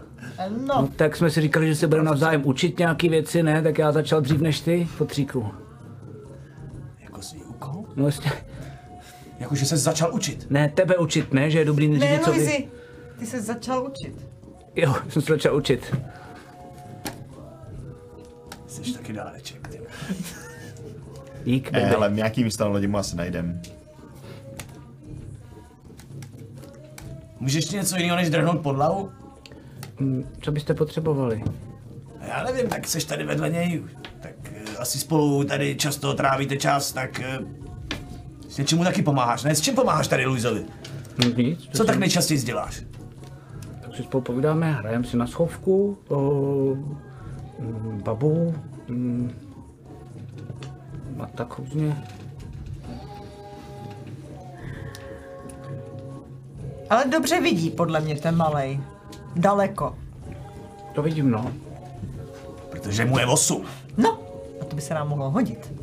No, 0.49 0.81
No, 0.81 0.88
tak 0.95 1.15
jsme 1.15 1.30
si 1.30 1.41
říkali, 1.41 1.68
že 1.68 1.76
se 1.76 1.88
budeme 1.88 2.06
navzájem 2.06 2.41
učit 2.45 2.80
nějaký 2.80 3.10
věci, 3.10 3.44
ne? 3.44 3.61
Tak 3.61 3.77
já 3.77 3.91
začal 3.91 4.22
dřív 4.22 4.41
než 4.41 4.60
ty, 4.60 4.86
fotříku. 4.86 5.52
Jako 6.99 7.22
svý 7.22 7.44
úkol? 7.44 7.86
No 7.95 8.06
jasně. 8.06 8.31
Jakože 9.40 9.65
se 9.65 9.77
začal 9.77 10.14
učit. 10.14 10.48
Ne, 10.49 10.69
tebe 10.69 10.98
učit, 10.98 11.34
ne? 11.34 11.52
Že 11.52 11.60
je 11.60 11.65
dobrý 11.65 11.88
než 11.88 11.99
ne, 11.99 12.07
něco 12.07 12.31
vy... 12.31 12.38
Luizi, 12.38 12.68
ty 13.19 13.26
se 13.26 13.41
začal 13.41 13.84
učit. 13.91 14.27
Jo, 14.76 14.95
jsem 15.10 15.22
se 15.22 15.34
začal 15.34 15.56
učit. 15.56 15.95
Jsi 18.68 18.94
taky 18.94 19.14
dáreček, 19.14 19.68
ty. 19.68 19.80
Dík, 21.44 21.72
ale 21.95 22.11
nějaký 22.11 22.44
místo 22.44 22.64
na 22.64 22.69
lodi 22.69 22.88
mu 22.88 22.98
asi 22.98 23.15
najdem. 23.15 23.61
Můžeš 27.40 27.70
něco 27.72 27.98
jiného 27.98 28.16
než 28.16 28.30
drhnout 28.30 28.61
podlahu? 28.61 29.10
Mm, 29.99 30.24
Co 30.41 30.52
byste 30.52 30.74
potřebovali? 30.74 31.44
Já 32.28 32.44
nevím, 32.44 32.68
tak 32.70 32.88
jsi 32.88 33.07
tady 33.07 33.24
vedle 33.24 33.49
něj. 33.49 33.84
Tak 34.20 34.32
eh, 34.56 34.78
asi 34.78 34.99
spolu 34.99 35.44
tady 35.44 35.76
často 35.76 36.14
trávíte 36.14 36.57
čas, 36.57 36.91
tak 36.91 37.20
eh, 37.20 37.40
s 38.49 38.57
něčemu 38.57 38.84
taky 38.84 39.02
pomáháš, 39.02 39.44
ne? 39.44 39.56
S 39.56 39.61
čím 39.61 39.76
pomáháš 39.76 40.07
tady 40.07 40.26
Luizovi? 40.26 40.66
No, 41.24 41.30
nic. 41.38 41.70
Co 41.74 41.84
tak 41.84 41.98
nejčastěji 41.98 42.41
děláš? 42.41 42.84
Tak 43.82 43.95
si 43.95 44.03
spolu 44.03 44.24
povídáme, 44.24 44.72
hrajeme 44.72 45.03
si 45.06 45.18
na 45.18 45.28
schovku, 45.28 45.98
o, 46.07 46.20
mm, 47.60 48.02
babu, 48.03 48.56
mm, 48.88 49.32
a 51.20 51.26
tak 51.26 51.60
různě. 51.60 52.03
Ale 56.90 57.06
dobře 57.06 57.41
vidí, 57.41 57.70
podle 57.70 57.99
mě, 58.02 58.16
ten 58.16 58.36
malej. 58.36 58.80
Daleko. 59.36 59.98
To 60.95 61.02
vidím, 61.02 61.32
no. 61.32 61.52
Protože 62.70 63.06
mu 63.06 63.20
je 63.20 63.26
8. 63.26 63.66
No, 63.98 64.20
a 64.61 64.66
to 64.66 64.76
by 64.76 64.82
se 64.82 64.94
nám 64.94 65.07
mohlo 65.10 65.30
hodit. 65.32 65.74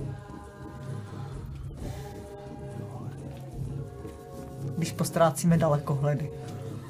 Když 4.76 4.92
postrácíme 4.92 5.58
dalekohledy. 5.58 6.30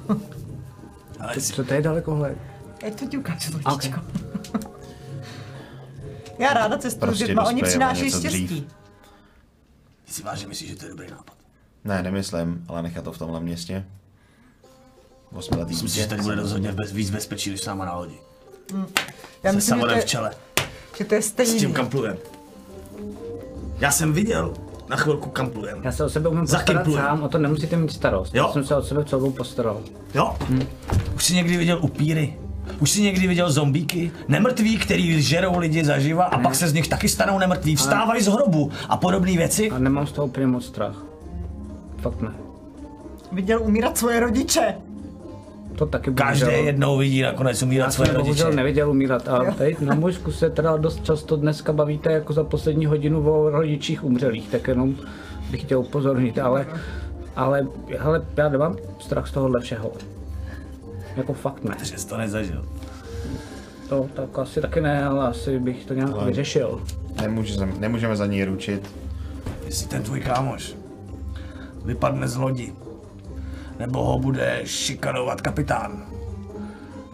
Ale 1.19 1.33
Co, 1.33 1.41
si, 1.41 1.53
co 1.53 1.63
to 1.63 1.73
je 1.73 1.81
dalekohled? 1.81 2.37
Já 2.83 2.91
to 2.91 3.05
ti 3.07 3.17
ukážu, 3.17 3.57
Ok. 3.57 3.65
ločičko. 3.71 4.01
Já 6.39 6.53
ráda 6.53 6.77
cestuju 6.77 7.07
Prostě 7.09 7.25
s 7.25 7.27
dětma, 7.27 7.43
oni 7.47 7.61
něco 7.61 7.79
štěstí. 8.19 8.45
dřív. 8.45 8.65
ty 10.05 10.13
si 10.13 10.23
vážně 10.23 10.47
myslíš, 10.47 10.69
že 10.69 10.75
to 10.75 10.85
je 10.85 10.89
dobrý 10.89 11.11
nápad? 11.11 11.35
Ne, 11.83 12.03
nemyslím, 12.03 12.65
ale 12.67 12.81
nechat 12.81 13.03
to 13.03 13.11
v 13.11 13.17
tomhle 13.17 13.39
městě. 13.39 13.85
Osmiletý 15.37 15.69
Myslím 15.69 15.89
si, 15.89 15.95
že 15.95 16.07
tady 16.07 16.21
bude 16.21 16.35
rozhodně 16.35 16.71
bez, 16.71 16.91
víc 16.91 17.09
bezpečí, 17.09 17.49
než 17.49 17.61
s 17.61 17.65
náma 17.65 17.85
na 17.85 17.95
lodi. 17.95 18.15
Já 19.43 19.51
Se 19.51 19.55
myslím, 19.55 19.59
že 19.59 19.59
to, 19.59 19.61
samonem 19.61 19.95
v 19.95 19.99
je, 19.99 20.03
čele. 20.07 20.31
že 20.97 21.05
to 21.05 21.15
je 21.15 21.21
S 21.21 21.31
tím 21.31 21.45
stejný. 21.47 21.73
kamplujem. 21.73 22.17
Já 23.79 23.91
jsem 23.91 24.13
viděl, 24.13 24.53
na 24.89 24.95
chvilku 24.95 25.29
kamplujem. 25.29 25.79
Já 25.83 25.91
se 25.91 26.03
o 26.03 26.09
sebe 26.09 26.29
umím 26.29 26.47
Za 26.47 26.57
postarat 26.57 26.87
sám, 26.93 27.23
o 27.23 27.29
to 27.29 27.37
nemusíte 27.37 27.77
mít 27.77 27.91
starost. 27.91 28.35
Jo. 28.35 28.43
Já 28.47 28.53
jsem 28.53 28.65
se 28.65 28.75
o 28.75 28.81
sebe 28.83 29.05
celou 29.05 29.31
postaral. 29.31 29.81
Jo? 30.13 30.35
Už 31.15 31.23
jsi 31.25 31.33
někdy 31.35 31.57
viděl 31.57 31.79
upíry? 31.81 32.37
Už 32.79 32.91
jsi 32.91 33.01
někdy 33.01 33.27
viděl 33.27 33.51
zombíky? 33.51 34.11
Nemrtví, 34.27 34.77
který 34.77 35.21
žerou 35.21 35.57
lidi 35.57 35.85
zaživa 35.85 36.23
a 36.25 36.37
pak 36.39 36.55
se 36.55 36.67
z 36.67 36.73
nich 36.73 36.87
taky 36.87 37.09
stanou 37.09 37.39
nemrtví, 37.39 37.75
vstávají 37.75 38.21
z 38.23 38.27
hrobu 38.27 38.71
a 38.89 38.97
podobné 38.97 39.31
věci? 39.37 39.71
A 39.71 39.79
nemám 39.79 40.07
z 40.07 40.11
toho 40.11 40.27
úplně 40.27 40.47
moc 40.47 40.65
strach. 40.65 41.03
Fakt 42.01 42.21
ne. 42.21 42.31
Viděl 43.31 43.61
umírat 43.63 43.97
svoje 43.97 44.19
rodiče. 44.19 44.75
To 45.77 45.85
taky 45.85 46.11
Každý 46.13 46.45
bohužel- 46.45 46.65
jednou 46.65 46.97
vidí 46.97 47.21
nakonec 47.21 47.63
umírat 47.63 47.85
Já 47.85 47.91
svoje 47.91 48.07
jsem 48.11 48.15
bohužel 48.21 48.45
rodiče. 48.45 48.55
neviděl 48.57 48.89
umírat. 48.89 49.27
A 49.27 49.51
tady 49.57 49.75
na 49.79 49.95
Mojsku 49.95 50.31
se 50.31 50.49
teda 50.49 50.77
dost 50.77 51.03
často 51.03 51.35
dneska 51.35 51.73
bavíte 51.73 52.11
jako 52.11 52.33
za 52.33 52.43
poslední 52.43 52.85
hodinu 52.85 53.31
o 53.31 53.49
rodičích 53.49 54.03
umřelých, 54.03 54.49
tak 54.49 54.67
jenom 54.67 54.95
bych 55.51 55.61
chtěl 55.61 55.79
upozornit, 55.79 56.39
ale, 56.39 56.65
ale 57.35 57.67
hele, 57.97 58.25
já 58.37 58.49
nemám 58.49 58.75
strach 58.99 59.27
z 59.27 59.31
tohohle 59.31 59.61
všeho. 59.61 59.91
Jako 61.17 61.33
fakt 61.33 61.63
ne. 61.63 61.75
Že 61.83 61.97
jsi 61.97 62.07
to 62.07 62.17
nezažil. 62.17 62.65
To 63.89 64.09
tak 64.13 64.39
asi 64.39 64.61
taky 64.61 64.81
ne, 64.81 65.03
ale 65.05 65.27
asi 65.27 65.59
bych 65.59 65.85
to 65.85 65.93
nějak 65.93 66.21
vyřešil. 66.25 66.81
Nemůžeme, 67.21 67.71
nemůžeme 67.79 68.15
za 68.15 68.25
něj 68.25 68.43
ručit. 68.45 68.91
Jestli 69.65 69.87
ten 69.87 70.03
tvůj 70.03 70.19
kámoš 70.19 70.75
vypadne 71.85 72.27
z 72.27 72.35
lodi, 72.35 72.73
nebo 73.79 74.03
ho 74.03 74.19
bude 74.19 74.61
šikanovat 74.65 75.41
kapitán. 75.41 76.03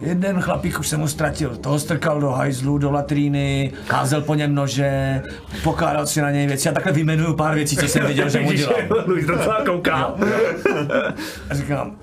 Jeden 0.00 0.40
chlapík 0.40 0.80
už 0.80 0.88
se 0.88 0.96
mu 0.96 1.08
ztratil, 1.08 1.56
toho 1.56 1.78
strkal 1.78 2.20
do 2.20 2.30
hajzlu, 2.30 2.78
do 2.78 2.90
latríny, 2.90 3.72
házel 3.88 4.20
po 4.20 4.34
něm 4.34 4.54
nože, 4.54 5.22
pokládal 5.62 6.06
si 6.06 6.20
na 6.20 6.30
něj 6.30 6.46
věci. 6.46 6.68
Já 6.68 6.74
takhle 6.74 6.92
vyjmenuju 6.92 7.34
pár 7.34 7.54
věcí, 7.54 7.76
co 7.76 7.88
jsem 7.88 8.06
viděl, 8.06 8.28
že 8.28 8.40
mu 8.40 8.52
dělal. 8.52 8.76
Luis 9.06 9.26
docela 9.26 9.64
kouká. 9.64 10.14
A 11.50 11.54
říkám, 11.54 11.96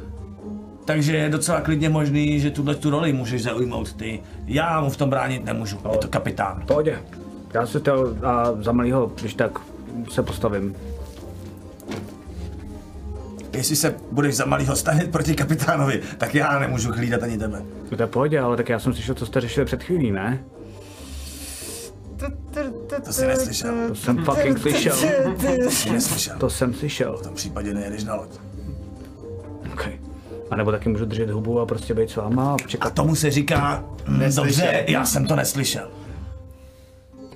takže 0.85 1.17
je 1.17 1.29
docela 1.29 1.61
klidně 1.61 1.89
možný, 1.89 2.39
že 2.39 2.51
tuhle 2.51 2.75
tu 2.75 2.89
roli 2.89 3.13
můžeš 3.13 3.43
zaujmout 3.43 3.93
ty. 3.93 4.19
Já 4.45 4.81
mu 4.81 4.89
v 4.89 4.97
tom 4.97 5.09
bránit 5.09 5.45
nemůžu, 5.45 5.79
je 5.91 5.97
to 5.97 6.07
kapitán. 6.07 6.63
Pohodě. 6.67 6.99
Já 7.53 7.65
se 7.65 7.79
to 7.79 8.15
a 8.23 8.53
za 8.61 8.71
malýho, 8.71 9.11
když 9.21 9.33
tak 9.33 9.59
se 10.09 10.23
postavím. 10.23 10.75
Jestli 13.53 13.75
se 13.75 13.95
budeš 14.11 14.35
za 14.35 14.45
malýho 14.45 14.75
stavit 14.75 15.11
proti 15.11 15.35
kapitánovi, 15.35 16.01
tak 16.17 16.35
já 16.35 16.59
nemůžu 16.59 16.91
hlídat 16.91 17.23
ani 17.23 17.37
tebe. 17.37 17.61
To 17.97 18.03
je 18.03 18.07
pohodě, 18.07 18.39
ale 18.39 18.57
tak 18.57 18.69
já 18.69 18.79
jsem 18.79 18.93
slyšel, 18.93 19.15
co 19.15 19.25
jste 19.25 19.41
řešili 19.41 19.65
před 19.65 19.83
chvílí, 19.83 20.11
ne? 20.11 20.43
To 23.05 23.13
jsi 23.13 23.27
neslyšel. 23.27 23.73
To 23.87 23.95
jsem 23.95 24.25
fucking 24.25 24.59
slyšel. 24.59 24.95
Jsi 25.69 25.89
neslyšel. 25.91 26.35
To 26.39 26.49
jsem 26.49 26.73
slyšel. 26.73 27.17
V 27.17 27.21
tom 27.23 27.33
případě 27.33 27.73
nejedeš 27.73 28.03
na 28.03 28.15
loď. 28.15 28.29
Okay. 29.73 29.93
A 30.51 30.55
nebo 30.55 30.71
taky 30.71 30.89
můžu 30.89 31.05
držet 31.05 31.29
hubu 31.29 31.59
a 31.59 31.65
prostě 31.65 31.93
být 31.93 32.09
s 32.09 32.15
váma 32.15 32.51
a 32.51 32.53
A 32.53 32.67
čekat. 32.67 32.93
tomu 32.93 33.15
se 33.15 33.31
říká, 33.31 33.83
mm, 34.07 34.21
dobře, 34.35 34.85
já 34.87 35.05
jsem 35.05 35.25
to 35.25 35.35
neslyšel. 35.35 35.91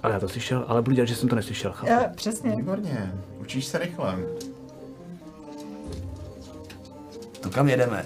Ale 0.04 0.14
já 0.14 0.20
to 0.20 0.30
slyšel, 0.30 0.66
ale 0.68 0.82
budu 0.82 0.96
dělat, 0.96 1.06
že 1.08 1.16
jsem 1.16 1.30
to 1.30 1.36
neslyšel. 1.36 1.72
chápu. 1.72 1.92
Já, 1.92 2.00
přesně. 2.16 2.56
Výborně, 2.56 3.14
učíš 3.42 3.66
se 3.66 3.78
rychle. 3.78 4.16
To 7.46 7.52
kam 7.52 7.70
jedeme? 7.70 8.06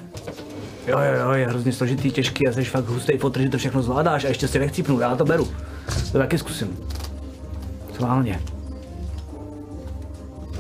Jo, 0.88 1.00
jo, 1.00 1.22
jo, 1.22 1.32
je 1.32 1.48
hrozně 1.48 1.74
složitý, 1.74 2.12
těžký 2.12 2.48
a 2.48 2.52
jsi 2.52 2.64
fakt 2.64 2.86
hustý 2.86 3.18
fotr, 3.18 3.42
že 3.42 3.50
to 3.50 3.58
všechno 3.58 3.82
zvládáš 3.82 4.26
a 4.26 4.28
ještě 4.28 4.48
si 4.48 4.60
nechcípnu, 4.60 5.00
já 5.00 5.16
to 5.16 5.26
beru. 5.26 5.48
To 6.12 6.18
taky 6.18 6.38
zkusím. 6.38 6.78
Sválně. 7.96 8.40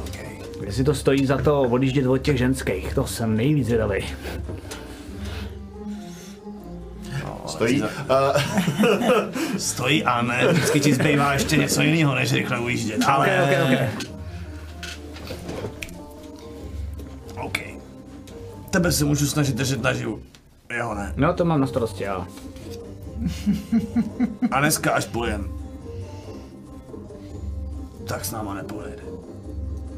Okay. 0.07 0.65
Jestli 0.65 0.84
to 0.84 0.95
stojí 0.95 1.26
za 1.26 1.38
to 1.38 1.61
odjíždět 1.61 2.06
od 2.06 2.18
těch 2.18 2.38
ženských, 2.38 2.93
to 2.93 3.07
jsem 3.07 3.38
nejvíc 3.38 3.65
zvědavý. 3.65 4.06
Stojí. 7.45 7.81
Uh, 7.81 7.88
Stojí 9.57 10.03
a 10.03 10.22
ne, 10.22 10.47
vždycky 10.47 10.80
ti 10.80 10.93
zbývá 10.93 11.34
ještě 11.34 11.57
něco 11.57 11.81
jiného, 11.81 12.15
než 12.15 12.34
rychle 12.34 12.60
ujíždět. 12.60 13.03
Ale... 13.07 13.27
Ok, 13.43 13.49
ok, 13.64 13.80
ok. 14.03 14.18
Tebe 18.69 18.91
se 18.91 19.05
můžu 19.05 19.27
snažit 19.27 19.55
držet 19.55 19.81
naživu. 19.81 20.19
Jo, 20.77 20.93
ne. 20.93 21.13
No 21.17 21.33
to 21.33 21.45
mám 21.45 21.61
na 21.61 21.67
starosti, 21.67 22.03
já. 22.03 22.27
A 24.51 24.59
dneska 24.59 24.91
až 24.91 25.05
pojem. 25.05 25.51
Tak 28.07 28.25
s 28.25 28.31
náma 28.31 28.53
nepojede. 28.53 29.03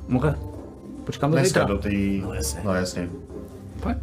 Může? 0.07 0.35
Počkám 1.03 1.31
do 1.31 1.37
dneska 1.37 1.59
zítra. 1.59 1.75
do 1.75 1.77
té... 1.81 1.89
No 2.21 2.33
jasně. 2.33 2.61
No 2.63 2.73
jasně. 2.73 3.09
Pojď. 3.79 3.97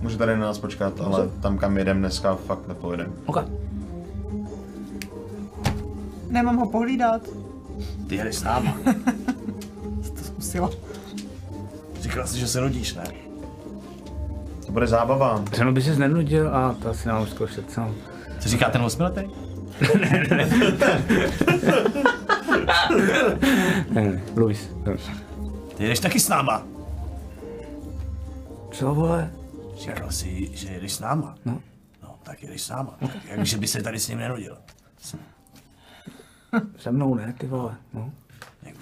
Může 0.00 0.18
tady 0.18 0.36
na 0.36 0.46
nás 0.46 0.58
počkat, 0.58 1.00
ale 1.00 1.28
tam 1.42 1.58
kam 1.58 1.76
jedem 1.78 1.98
dneska 1.98 2.34
fakt 2.34 2.68
nepojedem. 2.68 3.12
Ok. 3.26 3.36
Nemám 6.28 6.56
ho 6.56 6.68
pohlídat. 6.70 7.22
Ty 8.08 8.14
jedeš 8.16 8.36
s 8.36 8.42
náma. 8.42 8.76
To 10.18 10.24
zkusila. 10.24 10.70
Říkal 12.00 12.26
jsi, 12.26 12.38
že 12.38 12.48
se 12.48 12.60
rodíš, 12.60 12.94
ne? 12.94 13.04
To 14.72 14.74
bude 14.74 14.86
zábava. 14.86 15.44
Řeno 15.52 15.72
by 15.72 15.82
se 15.82 15.96
nenudil 15.96 16.56
a 16.56 16.76
to 16.82 16.90
asi 16.90 17.08
nemám 17.08 17.26
zkoušet, 17.26 17.70
co? 17.70 17.94
Co 18.40 18.48
říká 18.48 18.70
ten 18.70 18.82
osmiletý? 18.82 19.20
Ne, 23.90 24.02
ne, 24.02 24.22
Luis. 24.36 24.70
Ty 25.76 25.82
jedeš 25.82 26.00
taky 26.00 26.20
s 26.20 26.28
náma. 26.28 26.62
Co 28.70 28.94
vole? 28.94 29.30
Říkal 29.78 30.10
jsi, 30.10 30.50
že 30.52 30.68
jedeš 30.68 30.92
s 30.92 31.00
náma. 31.00 31.34
No. 31.44 31.60
No, 32.02 32.14
tak 32.22 32.42
jedeš 32.42 32.62
s 32.62 32.70
náma. 32.70 32.98
Jak 33.24 33.46
že 33.46 33.58
by 33.58 33.66
se 33.66 33.82
tady 33.82 33.98
s 33.98 34.08
ním 34.08 34.18
nerodil. 34.18 34.56
Se 36.76 36.90
mnou 36.92 37.14
ne, 37.14 37.34
ty 37.38 37.46
vole. 37.46 37.74
No. 37.94 38.10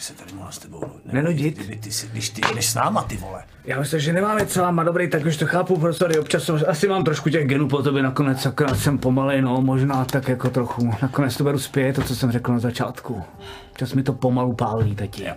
Jak 0.00 0.08
by 0.08 0.18
se 0.18 0.24
tady 0.24 0.32
mohla 0.36 0.52
s 0.52 0.58
tebou 0.58 0.80
nenudit. 0.80 1.12
Nenudit? 1.12 1.66
Ty, 1.66 1.76
ty, 1.76 1.92
si, 1.92 2.08
když 2.08 2.30
ty 2.30 2.40
jedeš 2.48 2.66
s 2.66 2.74
náma, 2.74 3.02
ty 3.02 3.16
vole. 3.16 3.44
Já 3.64 3.78
myslím, 3.80 4.00
že 4.00 4.12
nemáme 4.12 4.46
co 4.46 4.72
má 4.72 4.84
dobrý, 4.84 5.10
tak 5.10 5.26
už 5.26 5.36
to 5.36 5.46
chápu, 5.46 5.78
prostě 5.78 6.04
občas 6.20 6.42
jsem, 6.42 6.60
asi 6.68 6.88
mám 6.88 7.04
trošku 7.04 7.30
těch 7.30 7.46
genů 7.46 7.68
po 7.68 7.82
tobě 7.82 8.02
nakonec, 8.02 8.46
akorát 8.46 8.78
jsem 8.78 8.98
pomalej, 8.98 9.42
no, 9.42 9.60
možná 9.60 10.04
tak 10.04 10.28
jako 10.28 10.50
trochu. 10.50 10.94
Nakonec 11.02 11.36
to 11.36 11.44
beru 11.44 11.58
zpět, 11.58 11.96
to, 11.96 12.02
co 12.02 12.16
jsem 12.16 12.32
řekl 12.32 12.52
na 12.52 12.58
začátku. 12.58 13.22
Občas 13.70 13.92
mi 13.92 14.02
to 14.02 14.12
pomalu 14.12 14.54
pálí, 14.54 14.96
tati. 14.96 15.24
Jo. 15.24 15.34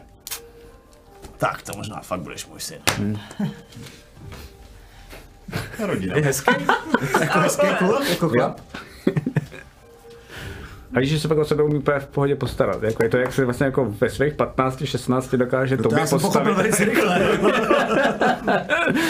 Tak 1.38 1.62
to 1.62 1.78
možná 1.78 2.02
fakt 2.02 2.22
budeš 2.22 2.48
můj 2.48 2.60
syn. 2.60 2.80
Rodina. 5.80 6.16
Hezký. 6.16 6.52
jako 7.20 7.40
hezký 7.40 7.68
kluk, 7.78 8.10
jako 8.10 8.30
chlap. 8.30 8.62
A 10.96 11.00
víš, 11.00 11.10
že 11.10 11.20
se 11.20 11.28
pak 11.28 11.38
o 11.38 11.46
sebe 11.46 11.64
umí 11.64 11.76
úplně 11.76 12.00
v 12.00 12.08
pohodě 12.08 12.36
postarat. 12.36 12.84
Jako 12.84 13.04
je 13.04 13.10
to, 13.10 13.18
jak 13.18 13.34
se 13.34 13.46
vlastně 13.46 13.66
jako 13.66 13.86
ve 14.02 14.10
svých 14.10 14.34
15, 14.34 14.84
16 14.86 15.36
dokáže 15.36 15.78
To 15.78 15.84
tobě 15.84 16.00
já 16.00 16.06
jsem 16.06 16.20
postavit. 16.20 16.44
pochopil 16.46 16.64
velice 16.64 16.86
rychle. 16.86 17.20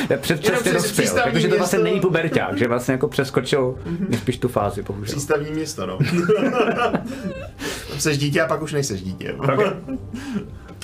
Je 0.10 0.18
předčasně 0.18 0.74
dospěl. 0.74 1.14
Takže 1.24 1.48
to 1.48 1.58
vlastně 1.58 1.80
není 1.80 2.00
puberťák, 2.00 2.58
že 2.58 2.68
vlastně 2.68 2.92
jako 2.92 3.08
přeskočil 3.08 3.76
nejspíš 4.10 4.38
tu 4.38 4.48
fázi, 4.48 4.82
bohužel. 4.82 5.16
Přístavní 5.16 5.52
město, 5.52 5.86
no. 5.86 5.98
Tam 7.90 8.00
seš 8.00 8.18
dítě 8.18 8.42
a 8.42 8.48
pak 8.48 8.62
už 8.62 8.74
nejseš 8.74 9.02
dítě. 9.02 9.36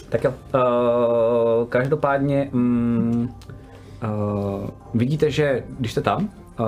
Tak 0.09 0.23
jo, 0.23 0.33
uh, 0.53 1.67
každopádně 1.69 2.49
mm, 2.51 3.29
uh, 4.03 4.69
vidíte, 4.93 5.31
že 5.31 5.63
když 5.79 5.91
jste 5.91 6.01
tam, 6.01 6.29
uh, 6.59 6.65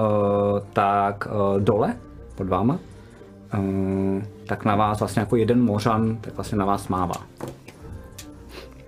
tak 0.73 1.27
uh, 1.31 1.59
dole 1.61 1.95
pod 2.35 2.47
váma, 2.47 2.79
tak 4.45 4.65
na 4.65 4.76
vás 4.76 4.99
vlastně 4.99 5.19
jako 5.19 5.36
jeden 5.36 5.61
mořan, 5.61 6.18
tak 6.22 6.36
vlastně 6.36 6.57
na 6.57 6.65
vás 6.65 6.88
mává. 6.88 7.15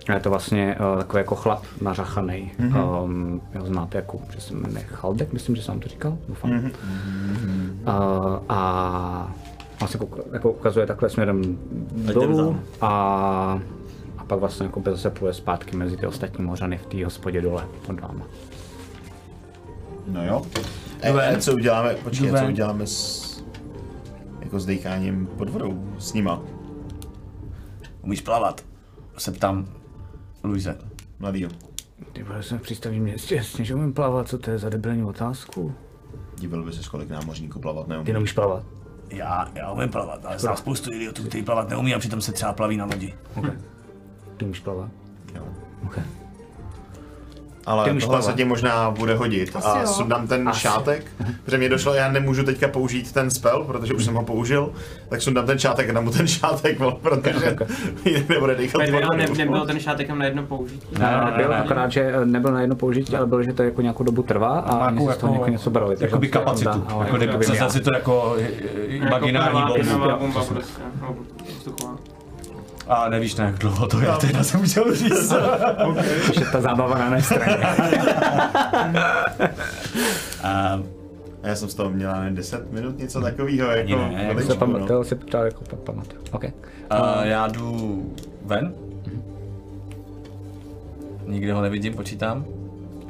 A 0.08 0.12
je 0.12 0.20
to 0.20 0.30
vlastně 0.30 0.76
uh, 0.92 0.98
takový 0.98 1.20
jako 1.20 1.34
chlap 1.34 1.64
nařachaný. 1.80 2.52
Mm-hmm. 2.60 3.02
Um, 3.04 3.40
jeho 3.54 3.66
znáte 3.66 3.98
jako, 3.98 4.20
že 4.34 4.40
se 4.40 4.54
jmenuje 4.54 4.84
Chaldek, 4.84 5.32
myslím, 5.32 5.56
že 5.56 5.62
jsem 5.62 5.80
to 5.80 5.88
říkal, 5.88 6.18
doufám. 6.28 6.50
Mm-hmm. 6.50 6.72
Uh, 7.86 8.38
a 8.48 9.32
vlastně 9.80 10.00
jako, 10.02 10.18
jako 10.32 10.50
ukazuje 10.50 10.86
takhle 10.86 11.10
směrem 11.10 11.58
dolů 12.12 12.60
a, 12.80 12.88
a 14.18 14.24
pak 14.24 14.38
vlastně 14.38 14.66
jako 14.66 14.82
zase 14.84 15.10
pluje 15.10 15.34
zpátky 15.34 15.76
mezi 15.76 15.96
ty 15.96 16.06
ostatní 16.06 16.44
mořany 16.44 16.78
v 16.78 16.86
té 16.86 17.04
hospodě 17.04 17.40
dole 17.40 17.64
pod 17.86 18.00
váma. 18.00 18.26
No 20.06 20.26
jo. 20.26 20.42
E, 21.02 21.38
co 21.38 21.52
uděláme, 21.54 21.94
počkej, 21.94 22.30
co 22.30 22.46
uděláme 22.46 22.86
s, 22.86 23.23
jako 24.54 24.60
s 24.60 24.66
dejcháním 24.66 25.26
pod 25.26 25.50
vodou, 25.50 25.94
s 25.98 26.12
nima, 26.12 26.42
Umíš 28.02 28.20
plavat? 28.20 28.64
Se 29.18 29.32
ptám 29.32 29.68
Luise. 30.44 30.78
mladýho. 31.18 31.50
Ty 32.12 32.22
vole, 32.22 32.42
jsem 32.42 32.58
v 32.58 32.62
přístavním 32.62 33.02
městě, 33.02 33.34
jasně, 33.34 33.64
že 33.64 33.74
umím 33.74 33.92
plavat, 33.92 34.28
co 34.28 34.38
to 34.38 34.50
je 34.50 34.58
za 34.58 34.68
debilní 34.68 35.04
otázku? 35.04 35.74
Divil 36.38 36.64
by 36.64 36.72
se, 36.72 36.90
kolik 36.90 37.08
námořníků 37.08 37.60
plavat 37.60 37.88
neumí. 37.88 38.04
Ty 38.04 38.12
neumíš 38.12 38.32
plavat? 38.32 38.64
Já, 39.10 39.50
já 39.54 39.72
umím 39.72 39.88
plavat, 39.88 40.24
ale 40.24 40.38
znám 40.38 40.56
spoustu 40.56 40.92
idiotů, 40.92 41.22
kteří 41.22 41.42
plavat 41.42 41.68
neumí 41.68 41.94
a 41.94 41.98
přitom 41.98 42.20
se 42.20 42.32
třeba 42.32 42.52
plaví 42.52 42.76
na 42.76 42.84
lodi. 42.84 43.14
Okay. 43.36 43.58
Ty 44.36 44.44
umíš 44.44 44.60
plavat? 44.60 44.90
Jo. 45.34 45.46
Okay. 45.86 46.04
Ale 47.66 47.90
umíš 47.90 48.04
tohle 48.04 48.22
se 48.22 48.32
ti 48.32 48.44
možná 48.44 48.90
bude 48.90 49.14
hodit. 49.14 49.56
Asi 49.56 49.68
a 49.68 49.80
jo. 49.80 49.86
sundám 49.86 50.26
ten 50.26 50.48
Asi. 50.48 50.60
šátek, 50.60 51.06
protože 51.44 51.58
mě 51.58 51.68
došlo, 51.68 51.94
já 51.94 52.12
nemůžu 52.12 52.42
teďka 52.42 52.68
použít 52.68 53.12
ten 53.12 53.30
spell, 53.30 53.64
protože 53.64 53.94
už 53.94 54.04
jsem 54.04 54.14
ho 54.14 54.22
použil, 54.22 54.72
tak 55.08 55.22
sundám 55.22 55.46
ten 55.46 55.58
šátek 55.58 55.90
a 55.90 55.92
dám 55.92 56.04
mu 56.04 56.10
ten 56.10 56.26
šátek, 56.26 56.78
protože 57.02 57.56
jinak 58.04 58.28
nebude 58.28 58.54
dýchat 58.54 58.78
Ne, 58.78 58.90
vodou. 58.90 59.08
ne, 59.16 59.26
nebyl 59.36 59.66
ten 59.66 59.80
šátek 59.80 60.06
jenom 60.06 60.18
na 60.18 60.24
jedno 60.24 60.42
použití. 60.42 60.86
Ne, 60.98 61.20
nebyl, 61.36 61.54
akorát, 61.54 61.92
že 61.92 62.12
nebyl 62.24 62.52
na 62.52 62.60
jedno 62.60 62.76
použití, 62.76 63.16
ale 63.16 63.26
byl, 63.26 63.42
že 63.42 63.52
to 63.52 63.62
jako 63.62 63.82
nějakou 63.82 64.04
dobu 64.04 64.22
trvá 64.22 64.58
a 64.58 64.86
oni 64.88 64.98
z 65.12 65.16
toho 65.16 65.32
jako- 65.32 65.42
jako 65.44 65.50
něco 65.50 65.70
brali. 65.70 65.96
Jakoby 66.00 66.28
kapacitu. 66.28 66.84
ale 66.88 67.06
Jako 67.06 67.24
jako 67.24 67.70
si 67.70 67.80
to 67.80 67.90
jako 67.94 68.36
eh, 68.40 68.46
imaginární 68.86 69.60
Jako 69.60 70.18
bombu. 70.18 70.38
A 72.88 73.08
nevíš, 73.08 73.34
ne, 73.36 73.44
jak 73.44 73.58
dlouho 73.58 73.86
to 73.86 74.00
je, 74.00 74.08
teď 74.20 74.36
jsem 74.42 74.62
chtěl 74.62 74.94
říct. 74.94 75.32
Když 76.24 76.36
je 76.36 76.46
ta 76.52 76.60
zábava 76.60 76.98
na 76.98 77.10
mé 77.10 77.22
straně. 77.22 77.56
A 80.42 80.80
já 81.42 81.56
jsem 81.56 81.68
z 81.68 81.74
toho 81.74 81.90
měl 81.90 82.14
nevím, 82.20 82.34
10 82.36 82.72
minut, 82.72 82.98
něco 82.98 83.20
takového, 83.20 83.70
jako 83.70 83.96
ne, 83.96 84.24
jako 84.28 84.40
Se 84.40 84.54
pam, 84.54 84.72
no. 84.72 84.86
to 84.86 85.04
si 85.04 85.14
třeba 85.16 85.44
jako 85.44 85.64
pa- 85.70 85.76
pamatuju. 85.76 86.22
OK. 86.32 86.44
A 86.90 87.24
já 87.24 87.46
jdu 87.48 88.02
ven. 88.44 88.74
Nikde 91.26 91.52
ho 91.52 91.62
nevidím, 91.62 91.94
počítám. 91.94 92.44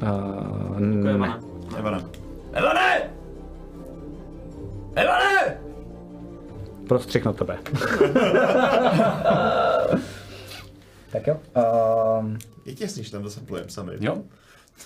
Uh, 0.01 0.79
ne. 0.79 1.15
ona. 1.15 1.39
Evana. 1.77 2.01
Evane! 2.53 3.01
Evane! 4.95 5.57
Prostřih 6.87 7.25
na 7.25 7.33
tebe. 7.33 7.57
tak 11.11 11.27
jo. 11.27 11.37
Um, 12.19 12.37
Je 12.65 12.73
těsný, 12.75 13.03
že 13.03 13.11
tam 13.11 13.23
zase 13.23 13.39
plujem 13.39 13.69
sami. 13.69 13.93
Jo? 13.99 14.17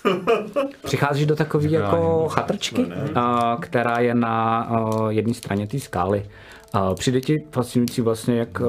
Přicházíš 0.84 1.26
do 1.26 1.36
takové 1.36 1.68
jako 1.68 2.28
chatrčky, 2.28 2.86
a, 3.14 3.56
která 3.60 3.98
je 3.98 4.14
na 4.14 4.60
a, 4.60 5.10
jedné 5.10 5.34
straně 5.34 5.66
té 5.66 5.78
skály. 5.78 6.26
A 6.72 6.94
přijde 6.94 7.20
ti 7.20 7.44
fascinující 7.52 8.00
vlastně, 8.00 8.38
jak 8.38 8.60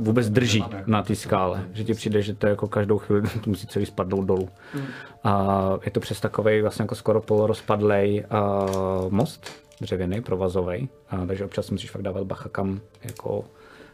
vůbec 0.00 0.30
drží 0.30 0.64
na 0.86 1.02
té 1.02 1.14
skále. 1.14 1.64
Že 1.72 1.84
ti 1.84 1.94
přijde, 1.94 2.22
že 2.22 2.34
to 2.34 2.46
jako 2.46 2.68
každou 2.68 2.98
chvíli 2.98 3.22
to 3.44 3.50
musí 3.50 3.66
celý 3.66 3.86
spadnout 3.86 4.24
dolů. 4.26 4.48
A 5.24 5.70
je 5.84 5.90
to 5.90 6.00
přes 6.00 6.20
takový 6.20 6.62
vlastně 6.62 6.82
jako 6.82 6.94
skoro 6.94 7.20
polorozpadlej 7.20 8.24
most 9.08 9.63
dřevěný, 9.80 10.22
provazový, 10.22 10.88
a, 11.10 11.26
takže 11.26 11.44
občas 11.44 11.70
musíš 11.70 11.90
fakt 11.90 12.02
dávat 12.02 12.24
bacha, 12.24 12.48
kam 12.48 12.80
jako 13.04 13.44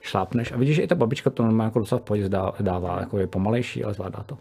šlápneš. 0.00 0.52
A 0.52 0.56
vidíš, 0.56 0.76
že 0.76 0.82
i 0.82 0.86
ta 0.86 0.94
babička 0.94 1.30
to 1.30 1.42
normálně 1.42 1.68
jako 1.68 1.78
docela 1.78 1.98
v 1.98 2.02
pohodě 2.02 2.28
dává, 2.60 3.00
jako 3.00 3.18
je 3.18 3.26
pomalejší, 3.26 3.84
ale 3.84 3.94
zvládá 3.94 4.22
to. 4.22 4.38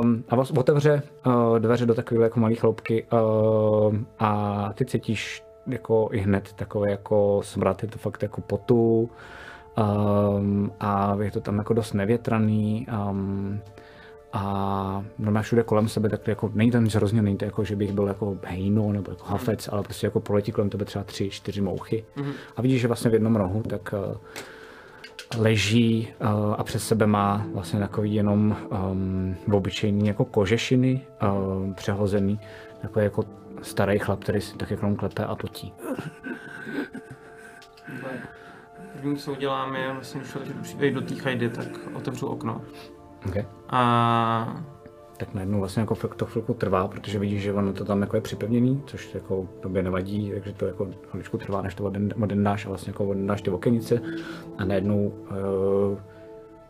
Um, 0.00 0.24
a 0.28 0.36
vás 0.36 0.50
otevře 0.50 1.02
uh, 1.26 1.58
dveře 1.58 1.86
do 1.86 1.94
takové 1.94 2.24
jako 2.24 2.40
malé 2.40 2.54
chloupky 2.54 3.06
uh, 3.12 3.96
a 4.18 4.72
ty 4.74 4.84
cítíš 4.84 5.42
jako 5.66 6.08
i 6.12 6.18
hned 6.18 6.52
takové 6.52 6.90
jako 6.90 7.40
smrad, 7.44 7.82
je 7.82 7.88
to 7.88 7.98
fakt 7.98 8.22
jako 8.22 8.40
potu 8.40 9.10
Um, 9.76 10.72
a 10.80 11.16
je 11.22 11.30
to 11.30 11.40
tam 11.40 11.58
jako 11.58 11.74
dost 11.74 11.92
nevětraný. 11.92 12.86
Um, 13.08 13.60
a 14.36 15.04
normálně 15.18 15.44
všude 15.44 15.62
kolem 15.62 15.88
sebe, 15.88 16.08
tak 16.08 16.28
jako 16.28 16.50
není 16.54 16.70
to 16.70 16.78
nic 16.78 16.94
hrozně, 16.94 17.22
není 17.22 17.36
to 17.36 17.44
jako, 17.44 17.64
že 17.64 17.76
bych 17.76 17.92
byl 17.92 18.06
jako 18.06 18.38
hejno 18.44 18.92
nebo 18.92 19.10
jako 19.10 19.24
hafec, 19.24 19.68
ale 19.72 19.82
prostě 19.82 20.06
jako 20.06 20.20
proletí 20.20 20.52
kolem 20.52 20.70
tebe 20.70 20.84
třeba 20.84 21.04
tři, 21.04 21.30
čtyři 21.30 21.60
mouchy. 21.60 22.04
A 22.56 22.62
vidíš, 22.62 22.80
že 22.80 22.86
vlastně 22.86 23.10
v 23.10 23.14
jednom 23.14 23.36
rohu 23.36 23.62
tak 23.62 23.94
uh, 24.08 24.16
leží 25.42 26.08
uh, 26.20 26.54
a 26.58 26.64
přes 26.64 26.86
sebe 26.86 27.06
má 27.06 27.46
vlastně 27.52 27.80
takový 27.80 28.14
jenom 28.14 28.56
um, 28.90 29.36
obyčejný 29.52 30.08
jako 30.08 30.24
kožešiny 30.24 31.06
uh, 31.22 31.74
přehozený, 31.74 32.40
takový 32.82 33.04
jako 33.04 33.24
starý 33.62 33.98
chlap, 33.98 34.20
který 34.20 34.40
si 34.40 34.56
tak 34.56 34.70
jenom 34.70 34.96
klepe 34.96 35.24
a 35.24 35.34
potí. 35.34 35.72
První, 38.92 39.16
co 39.16 39.32
udělám, 39.32 39.76
je, 39.76 39.92
vlastně, 39.92 40.20
když 40.20 40.32
člověk 40.32 40.56
přijde 40.62 40.90
do 40.90 41.00
té 41.00 41.14
chajdy, 41.14 41.48
tak 41.48 41.66
otevřu 41.94 42.26
okno. 42.26 42.60
Okay. 43.28 43.44
A 43.68 44.62
tak 45.16 45.34
najednou 45.34 45.58
vlastně 45.58 45.80
jako 45.80 45.94
to 45.94 46.26
chvilku 46.26 46.54
trvá, 46.54 46.88
protože 46.88 47.18
vidíš, 47.18 47.42
že 47.42 47.52
ono 47.52 47.72
to 47.72 47.84
tam 47.84 48.00
jako 48.00 48.16
je 48.16 48.22
připevněný, 48.22 48.82
což 48.86 49.14
jako 49.14 49.48
tobě 49.60 49.82
nevadí, 49.82 50.30
takže 50.30 50.52
to 50.52 50.66
jako 50.66 50.88
chviličku 51.08 51.38
trvá, 51.38 51.62
než 51.62 51.74
to 51.74 51.92
odendáš 52.22 52.66
a 52.66 52.68
vlastně 52.68 52.90
jako 52.90 53.04
odendáš 53.04 53.42
ty 53.42 53.50
okenice 53.50 54.00
a 54.58 54.64
najednou 54.64 55.06
uh, 55.06 55.98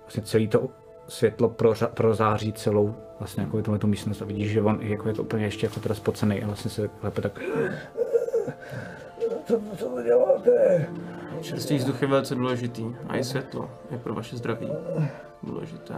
vlastně 0.00 0.22
celý 0.22 0.48
to 0.48 0.68
světlo 1.08 1.48
proza, 1.48 1.86
prozáří 1.86 2.52
celou 2.52 2.94
vlastně 3.18 3.42
jako 3.42 3.62
tuhle 3.62 3.78
tu 3.78 3.86
místnost 3.86 4.22
a 4.22 4.24
vidíš, 4.24 4.50
že 4.50 4.62
on 4.62 4.78
jako 4.82 5.08
je 5.08 5.14
to 5.14 5.22
úplně 5.22 5.44
ještě 5.44 5.66
jako 5.66 5.80
teda 5.80 5.94
spocený 5.94 6.42
a 6.42 6.46
vlastně 6.46 6.70
se 6.70 6.88
klepe 6.88 7.22
tak 7.22 7.40
Co, 9.46 9.60
co 9.76 9.96
vy 9.96 10.02
děláte? 10.02 10.86
čerstvý 11.40 11.76
vzduch 11.76 12.02
je 12.02 12.08
velice 12.08 12.34
důležitý. 12.34 12.84
A 13.08 13.16
i 13.16 13.24
světlo 13.24 13.70
je 13.90 13.98
pro 13.98 14.14
vaše 14.14 14.36
zdraví 14.36 14.70
důležité. 15.42 15.94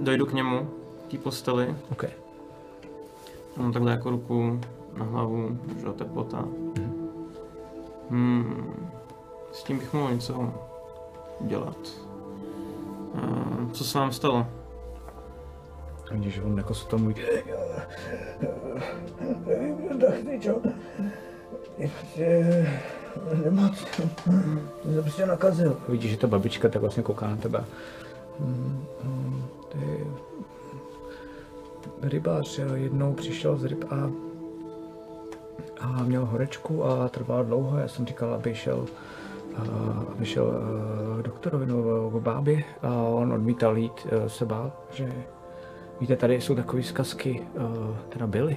Dojdu 0.00 0.26
k 0.26 0.32
němu, 0.32 0.70
k 1.06 1.10
té 1.10 1.18
posteli, 1.18 1.76
OK. 1.92 2.04
mám 3.56 3.72
takhle 3.72 3.92
jako 3.92 4.10
ruku 4.10 4.60
na 4.98 5.04
hlavu, 5.04 5.58
že 5.80 5.92
teplota. 5.92 6.44
Hmm, 8.10 8.88
s 9.52 9.62
tím 9.62 9.78
bych 9.78 9.92
mohl 9.92 10.12
něco 10.12 10.52
udělat. 11.40 11.76
Uh, 13.14 13.70
co 13.70 13.84
se 13.84 13.98
vám 13.98 14.12
stalo? 14.12 14.46
Vidíš, 16.10 16.34
že 16.34 16.42
on 16.42 16.58
jako 16.58 16.74
se 16.74 16.86
tomu 16.86 17.14
Nevím, 19.46 20.00
tak 20.00 20.40
čo. 20.40 20.60
Nemoc. 23.44 23.84
To 24.94 25.02
prostě 25.02 25.26
nakazil. 25.26 25.76
vidíš, 25.88 26.10
že 26.10 26.16
ta 26.16 26.26
babička 26.26 26.68
tak 26.68 26.82
vlastně 26.82 27.02
kouká 27.02 27.28
na 27.28 27.36
tebe. 27.36 27.64
Mm, 28.40 28.84
mm, 29.04 29.44
Ty 29.68 30.06
rybář 32.02 32.60
jednou 32.74 33.12
přišel 33.12 33.56
z 33.56 33.64
ryb 33.64 33.84
a, 33.90 34.10
a 35.80 36.02
měl 36.02 36.24
horečku 36.26 36.84
a 36.84 37.08
trval 37.08 37.44
dlouho. 37.44 37.78
Já 37.78 37.88
jsem 37.88 38.06
říkal, 38.06 38.34
aby 38.34 38.54
šel, 38.54 38.86
a, 39.56 39.62
aby 40.12 40.26
šel 40.26 40.52
k 41.20 41.22
doktorovi 41.22 41.66
nebo 41.66 42.10
k 42.10 42.22
bábě 42.22 42.64
a 42.82 42.92
on 42.92 43.32
odmítal 43.32 43.76
jít, 43.76 44.06
se 44.26 44.44
bál, 44.46 44.72
že 44.92 45.12
víte, 46.00 46.16
tady 46.16 46.40
jsou 46.40 46.54
takové 46.54 46.82
zkazky, 46.82 47.46
teda 48.08 48.26
byly. 48.26 48.56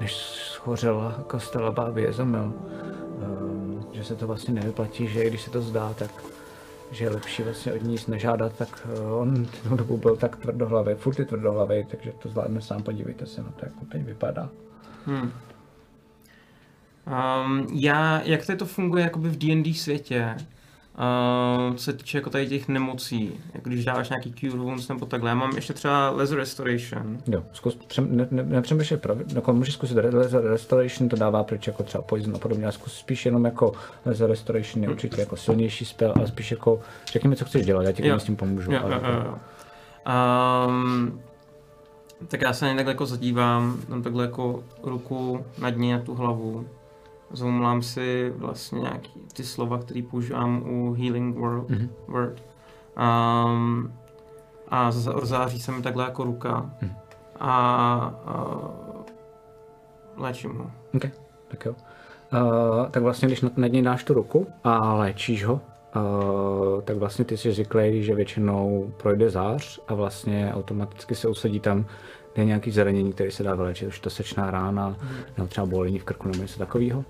Než 0.00 0.14
schořela 0.14 1.24
kostela 1.26 1.70
bábě 1.70 2.04
Jezamel, 2.04 2.52
um, 2.52 3.86
že 3.92 4.04
se 4.04 4.16
to 4.16 4.26
vlastně 4.26 4.54
nevyplatí, 4.54 5.08
že 5.08 5.22
i 5.22 5.28
když 5.28 5.42
se 5.42 5.50
to 5.50 5.62
zdá, 5.62 5.94
tak 5.94 6.10
že 6.90 7.04
je 7.04 7.10
lepší 7.10 7.42
vlastně 7.42 7.72
od 7.72 7.82
ní 7.82 7.88
nic 7.88 8.06
nežádat, 8.06 8.52
tak 8.56 8.88
uh, 8.98 9.20
on 9.20 9.46
tu 9.46 9.76
dobu 9.76 9.96
byl 9.96 10.16
tak 10.16 10.36
tvrdohlavý, 10.36 10.94
furt 10.94 11.18
je 11.18 11.24
tvrdohlavý, 11.24 11.84
takže 11.84 12.12
to 12.12 12.28
zvládne 12.28 12.60
sám, 12.60 12.82
podívejte 12.82 13.26
se 13.26 13.42
na 13.42 13.50
to, 13.50 13.64
jak 13.64 13.74
to 13.74 13.84
teď 13.84 14.02
vypadá. 14.02 14.48
Hmm. 15.06 15.32
Um, 17.06 17.66
já, 17.72 18.22
jak 18.24 18.46
to, 18.46 18.56
to 18.56 18.66
funguje 18.66 19.04
jakoby 19.04 19.28
v 19.28 19.38
D&D 19.38 19.74
světě, 19.74 20.36
uh, 20.98 21.74
co 21.76 21.84
se 21.84 21.92
týče 21.92 22.18
jako 22.18 22.30
tady 22.30 22.46
těch 22.48 22.68
nemocí, 22.68 23.32
jako 23.54 23.68
když 23.68 23.84
dáváš 23.84 24.08
nějaký 24.08 24.32
cure 24.32 24.58
wounds 24.58 24.88
nebo 24.88 25.06
takhle, 25.06 25.28
já 25.30 25.34
mám 25.34 25.50
ještě 25.56 25.72
třeba 25.72 26.10
laser 26.10 26.38
restoration. 26.38 27.18
Jo, 27.26 27.42
zkus, 27.52 27.74
přem, 27.74 28.16
ne, 28.16 28.28
ne, 28.30 28.42
nepřemýšlej, 28.42 29.00
pravi, 29.00 29.24
jako 29.34 29.52
můžeš 29.52 29.74
zkusit 29.74 29.94
laser 30.14 30.42
restoration, 30.44 31.08
to 31.08 31.16
dává 31.16 31.44
pryč 31.44 31.66
jako 31.66 31.82
třeba 31.82 32.02
poison 32.02 32.36
a 32.36 32.38
podobně, 32.38 32.64
ale 32.64 32.72
zkus 32.72 32.94
spíš 32.98 33.26
jenom 33.26 33.44
jako 33.44 33.72
laser 34.06 34.28
restoration 34.30 34.82
je 34.84 34.90
určitě 34.90 35.20
jako 35.20 35.36
silnější 35.36 35.84
spell, 35.84 36.12
ale 36.16 36.26
spíš 36.26 36.50
jako, 36.50 36.80
řekni 37.12 37.30
mi, 37.30 37.36
co 37.36 37.44
chceš 37.44 37.66
dělat, 37.66 37.82
já 37.82 37.92
ti 37.92 38.06
Jo. 38.08 38.18
s 38.20 38.24
tím 38.24 38.36
pomůžu. 38.36 38.72
Jo, 38.72 38.80
ale 38.82 38.94
jo, 38.94 39.00
jako- 39.02 39.12
jo, 39.12 39.22
jo. 39.26 39.38
Um, 40.68 41.20
tak 42.28 42.40
já 42.42 42.52
se 42.52 42.64
na 42.66 42.74
takhle 42.74 42.92
jako 42.92 43.06
zadívám, 43.06 43.80
dám 43.88 44.02
takhle 44.02 44.24
jako 44.24 44.64
ruku 44.82 45.44
nad 45.58 45.70
ní 45.76 45.92
na 45.92 45.98
tu 45.98 46.14
hlavu. 46.14 46.66
Zoumlám 47.32 47.82
si 47.82 48.32
vlastně 48.36 48.80
nějaký 48.80 49.10
ty 49.32 49.44
slova, 49.44 49.78
které 49.78 50.02
používám 50.10 50.62
u 50.70 50.92
Healing 50.94 51.36
World, 51.38 51.68
Mhm. 51.70 51.88
word. 52.06 52.42
Um, 53.46 53.92
a 54.68 54.90
rozzáří 55.06 55.60
se 55.60 55.72
mi 55.72 55.82
takhle 55.82 56.04
jako 56.04 56.24
ruka. 56.24 56.70
Mhm. 56.82 56.92
A, 57.40 57.52
a 58.26 58.54
léčím 60.16 60.50
ho. 60.58 60.70
OK, 60.94 61.02
tak 61.48 61.64
jo. 61.64 61.74
Uh, 62.32 62.86
tak 62.90 63.02
vlastně, 63.02 63.28
když 63.28 63.40
nad, 63.40 63.52
něj 63.56 63.82
dáš 63.82 64.04
tu 64.04 64.14
ruku 64.14 64.46
a 64.64 64.94
léčíš 64.94 65.44
ho, 65.44 65.54
uh, 65.54 66.82
tak 66.82 66.96
vlastně 66.96 67.24
ty 67.24 67.36
si 67.36 67.52
zvyklý, 67.52 68.02
že 68.02 68.14
většinou 68.14 68.92
projde 68.96 69.30
zář 69.30 69.80
a 69.88 69.94
vlastně 69.94 70.52
automaticky 70.54 71.14
se 71.14 71.28
usadí 71.28 71.60
tam, 71.60 71.86
kde 72.34 72.42
je 72.42 72.46
nějaký 72.46 72.70
zranění, 72.70 73.12
který 73.12 73.30
se 73.30 73.42
dá 73.42 73.54
vylečit, 73.54 73.86
už 73.88 74.00
to 74.00 74.10
sečná 74.10 74.50
rána, 74.50 74.96
nebo 75.36 75.48
třeba 75.48 75.66
bolení 75.66 75.98
v 75.98 76.04
krku 76.04 76.28
nebo 76.28 76.42
něco 76.42 76.58
takového. 76.58 77.04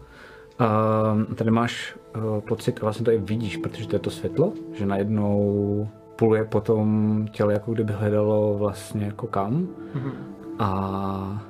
Uh, 0.61 1.35
tady 1.35 1.51
máš 1.51 1.97
uh, 2.17 2.41
pocit, 2.41 2.79
a 2.79 2.83
vlastně 2.83 3.05
to 3.05 3.11
i 3.11 3.19
vidíš, 3.19 3.57
protože 3.57 3.89
to 3.89 3.97
je 3.97 4.01
to 4.01 4.11
světlo, 4.11 4.53
že 4.73 4.87
najednou 4.87 5.89
puluje 6.17 6.45
po 6.45 6.61
tom 6.61 7.27
těle, 7.31 7.53
jako 7.53 7.73
kdyby 7.73 7.93
hledalo 7.93 8.59
vlastně 8.59 9.05
jako 9.05 9.27
kam. 9.27 9.69
A 10.59 11.43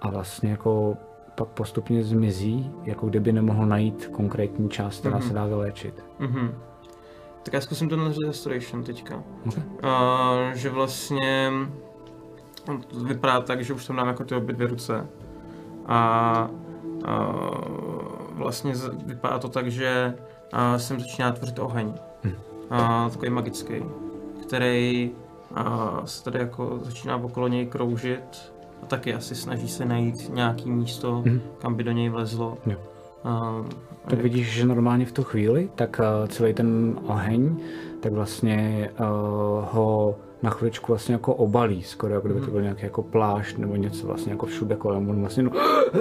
a 0.00 0.10
vlastně 0.10 0.50
jako 0.50 0.96
pak 1.34 1.48
postupně 1.48 2.02
zmizí, 2.02 2.70
jako 2.84 3.06
kdyby 3.06 3.32
nemohl 3.32 3.66
najít 3.66 4.06
konkrétní 4.06 4.68
část, 4.68 5.00
která 5.00 5.20
se 5.20 5.34
dá 5.34 5.46
vyléčit. 5.46 6.04
Mhm. 6.18 6.54
Tak 7.42 7.54
já 7.54 7.60
zkusím 7.60 7.88
ten 7.88 8.12
restoration 8.26 8.84
teďka. 8.84 9.22
Okay. 9.46 9.62
Uh, 9.84 10.52
že 10.52 10.70
vlastně 10.70 11.52
to 12.66 13.00
vypadá 13.04 13.40
tak, 13.40 13.60
že 13.64 13.72
už 13.72 13.86
tam 13.86 13.96
dám 13.96 14.08
jako 14.08 14.24
ty 14.24 14.34
obě 14.34 14.54
dvě 14.54 14.66
ruce. 14.66 15.06
A 15.86 16.50
vlastně 18.34 18.72
vypadá 19.06 19.38
to 19.38 19.48
tak, 19.48 19.70
že 19.70 20.14
uh, 20.52 20.76
jsem 20.78 21.00
začíná 21.00 21.32
tvořit 21.32 21.58
oheň. 21.58 21.92
Hm. 22.24 22.32
Uh, 22.70 23.10
takový 23.10 23.30
magický, 23.30 23.74
který 24.42 25.10
uh, 25.50 26.04
se 26.04 26.24
tady 26.24 26.38
jako 26.38 26.78
začíná 26.82 27.16
okolo 27.16 27.48
něj 27.48 27.66
kroužit 27.66 28.52
a 28.82 28.86
taky 28.86 29.14
asi 29.14 29.34
snaží 29.34 29.68
se 29.68 29.84
najít 29.84 30.34
nějaký 30.34 30.70
místo, 30.70 31.22
Mhm. 31.26 31.40
kam 31.58 31.74
by 31.74 31.84
do 31.84 31.92
něj 31.92 32.08
vlezlo. 32.08 32.58
Jo. 32.66 32.76
Uh, 33.24 33.66
Tak 34.08 34.18
vidíš, 34.18 34.52
že 34.52 34.66
normálně 34.66 35.06
v 35.06 35.12
tu 35.12 35.24
chvíli, 35.24 35.70
tak 35.74 36.00
uh, 36.22 36.28
celý 36.28 36.54
ten 36.54 36.98
oheň, 37.06 37.56
tak 38.00 38.12
vlastně 38.12 38.90
uh, 39.00 39.06
ho 39.72 40.16
na 40.42 40.50
chviličku 40.50 40.92
vlastně 40.92 41.14
jako 41.14 41.34
obalí, 41.34 41.82
skoro 41.82 42.14
jako 42.14 42.28
kdyby 42.28 42.40
to 42.40 42.50
byl 42.50 42.62
nějaký 42.62 42.84
jako 42.84 43.02
plášť 43.02 43.58
nebo 43.58 43.76
něco 43.76 44.06
vlastně 44.06 44.32
jako 44.32 44.46
všude 44.46 44.76
kolem, 44.76 45.10
on 45.10 45.20
vlastně 45.20 45.42
no, 45.42 45.50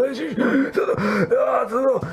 Ježiš, 0.07 0.35
co 0.73 0.85
to, 0.85 1.01
já, 1.35 1.65
co 1.69 1.75
to? 1.75 2.07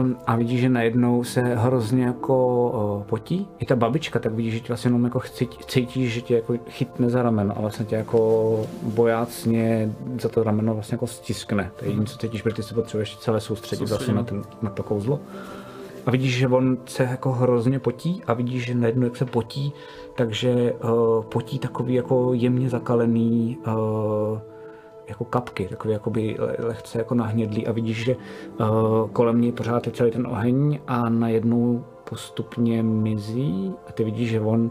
Um, 0.00 0.16
a 0.26 0.36
vidíš, 0.36 0.60
že 0.60 0.68
najednou 0.68 1.24
se 1.24 1.40
hrozně 1.40 2.04
jako 2.04 2.68
uh, 2.98 3.02
potí, 3.02 3.48
i 3.58 3.66
ta 3.66 3.76
babička, 3.76 4.18
tak 4.18 4.32
vidíš, 4.32 4.54
že 4.54 4.60
tě 4.60 4.68
vlastně 4.68 4.88
jenom 4.88 5.04
jako 5.04 5.20
cítí, 5.20 5.58
cítíš, 5.66 6.12
že 6.12 6.20
tě 6.20 6.34
jako 6.34 6.54
chytne 6.68 7.10
za 7.10 7.22
rameno 7.22 7.58
a 7.58 7.60
vlastně 7.60 7.86
tě 7.86 7.96
jako 7.96 8.60
bojácně 8.82 9.92
za 10.20 10.28
to 10.28 10.42
rameno 10.42 10.74
vlastně 10.74 10.94
jako 10.94 11.06
stiskne. 11.06 11.70
To 11.76 11.84
je 11.84 11.90
jediné, 11.90 12.06
co 12.06 12.18
cítíš, 12.18 12.42
protože 12.42 12.56
ty 12.56 12.62
se 12.62 12.74
potřebuješ 12.74 13.16
celé 13.16 13.40
soustředit 13.40 13.88
vlastně 13.88 14.14
na, 14.14 14.22
ten, 14.22 14.42
na 14.62 14.70
to 14.70 14.82
kouzlo. 14.82 15.20
A 16.06 16.10
vidíš, 16.10 16.36
že 16.36 16.48
on 16.48 16.78
se 16.86 17.02
jako 17.02 17.32
hrozně 17.32 17.78
potí 17.78 18.22
a 18.26 18.32
vidíš, 18.34 18.64
že 18.64 18.74
najednou 18.74 19.04
jak 19.04 19.16
se 19.16 19.24
potí, 19.24 19.72
takže 20.14 20.72
uh, 20.72 21.24
potí 21.24 21.58
takový 21.58 21.94
jako 21.94 22.34
jemně 22.34 22.68
zakalený 22.68 23.58
uh, 23.66 24.38
jako 25.08 25.24
kapky, 25.24 25.68
takový 25.68 25.92
jakoby 25.92 26.36
le- 26.38 26.56
lehce 26.58 26.98
jako 26.98 27.14
nahnědlý 27.14 27.66
a 27.66 27.72
vidíš, 27.72 28.04
že 28.04 28.16
uh, 28.16 28.66
kolem 29.12 29.40
něj 29.40 29.52
pořád 29.52 29.86
je 29.86 29.92
celý 29.92 30.10
ten 30.10 30.26
oheň 30.26 30.80
a 30.86 31.08
najednou 31.08 31.84
postupně 32.04 32.82
mizí 32.82 33.74
a 33.88 33.92
ty 33.92 34.04
vidíš, 34.04 34.30
že 34.30 34.40
on 34.40 34.70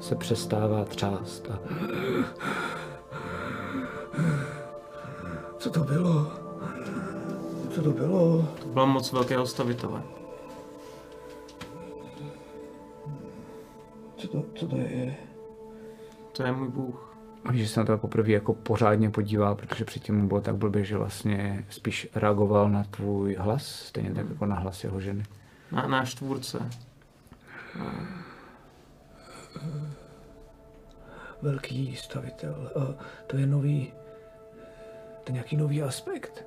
se 0.00 0.14
přestává 0.14 0.84
třást. 0.84 1.50
A... 1.50 1.58
Co 5.58 5.70
to 5.70 5.80
bylo? 5.80 6.26
co 7.74 7.82
to 7.82 7.90
bylo? 7.90 8.48
To 8.62 8.68
byla 8.68 8.86
moc 8.86 9.12
velkého 9.12 9.46
stavitele. 9.46 10.02
Co 14.22 14.28
to, 14.28 14.44
co 14.54 14.66
to 14.66 14.76
je? 14.76 15.14
To 16.32 16.42
je 16.42 16.52
můj 16.52 16.68
bůh. 16.68 17.16
A 17.44 17.52
že 17.52 17.68
se 17.68 17.80
na 17.80 17.86
to 17.86 17.98
poprvé 17.98 18.30
jako 18.30 18.54
pořádně 18.54 19.10
podíval, 19.10 19.54
protože 19.54 19.84
předtím 19.84 20.20
mu 20.20 20.28
bylo 20.28 20.40
tak 20.40 20.56
blbě, 20.56 20.84
že 20.84 20.96
vlastně 20.96 21.64
spíš 21.70 22.08
reagoval 22.14 22.70
na 22.70 22.84
tvůj 22.84 23.34
hlas, 23.34 23.66
stejně 23.66 24.14
tak 24.14 24.28
jako 24.28 24.46
na 24.46 24.56
hlas 24.56 24.84
jeho 24.84 25.00
ženy. 25.00 25.24
Na, 25.72 25.86
náš 25.86 26.14
tvůrce. 26.14 26.70
Velký 31.42 31.96
stavitel. 31.96 32.70
A 32.76 33.04
to 33.26 33.36
je 33.36 33.46
nový... 33.46 33.92
To 35.24 35.30
je 35.30 35.32
nějaký 35.32 35.56
nový 35.56 35.82
aspekt. 35.82 36.44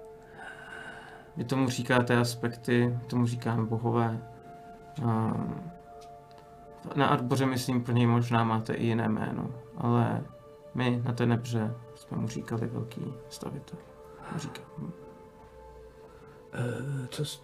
Vy 1.37 1.43
tomu 1.43 1.69
říkáte 1.69 2.17
aspekty, 2.17 2.99
tomu 3.07 3.27
říkáme 3.27 3.65
bohové. 3.65 4.19
A 5.05 5.33
na 6.95 7.07
Arboře, 7.07 7.45
myslím, 7.45 7.83
pro 7.83 7.93
něj 7.93 8.07
možná 8.07 8.43
máte 8.43 8.73
i 8.73 8.85
jiné 8.85 9.09
jméno, 9.09 9.49
ale 9.77 10.23
my 10.73 11.01
na 11.05 11.13
té 11.13 11.25
nebře 11.25 11.73
jsme 11.95 12.17
mu 12.17 12.27
říkali 12.27 12.67
velký 12.67 13.13
stavitel. 13.29 13.79
Říká. 14.35 14.61
E, 16.53 17.07
co, 17.07 17.25
s- 17.25 17.41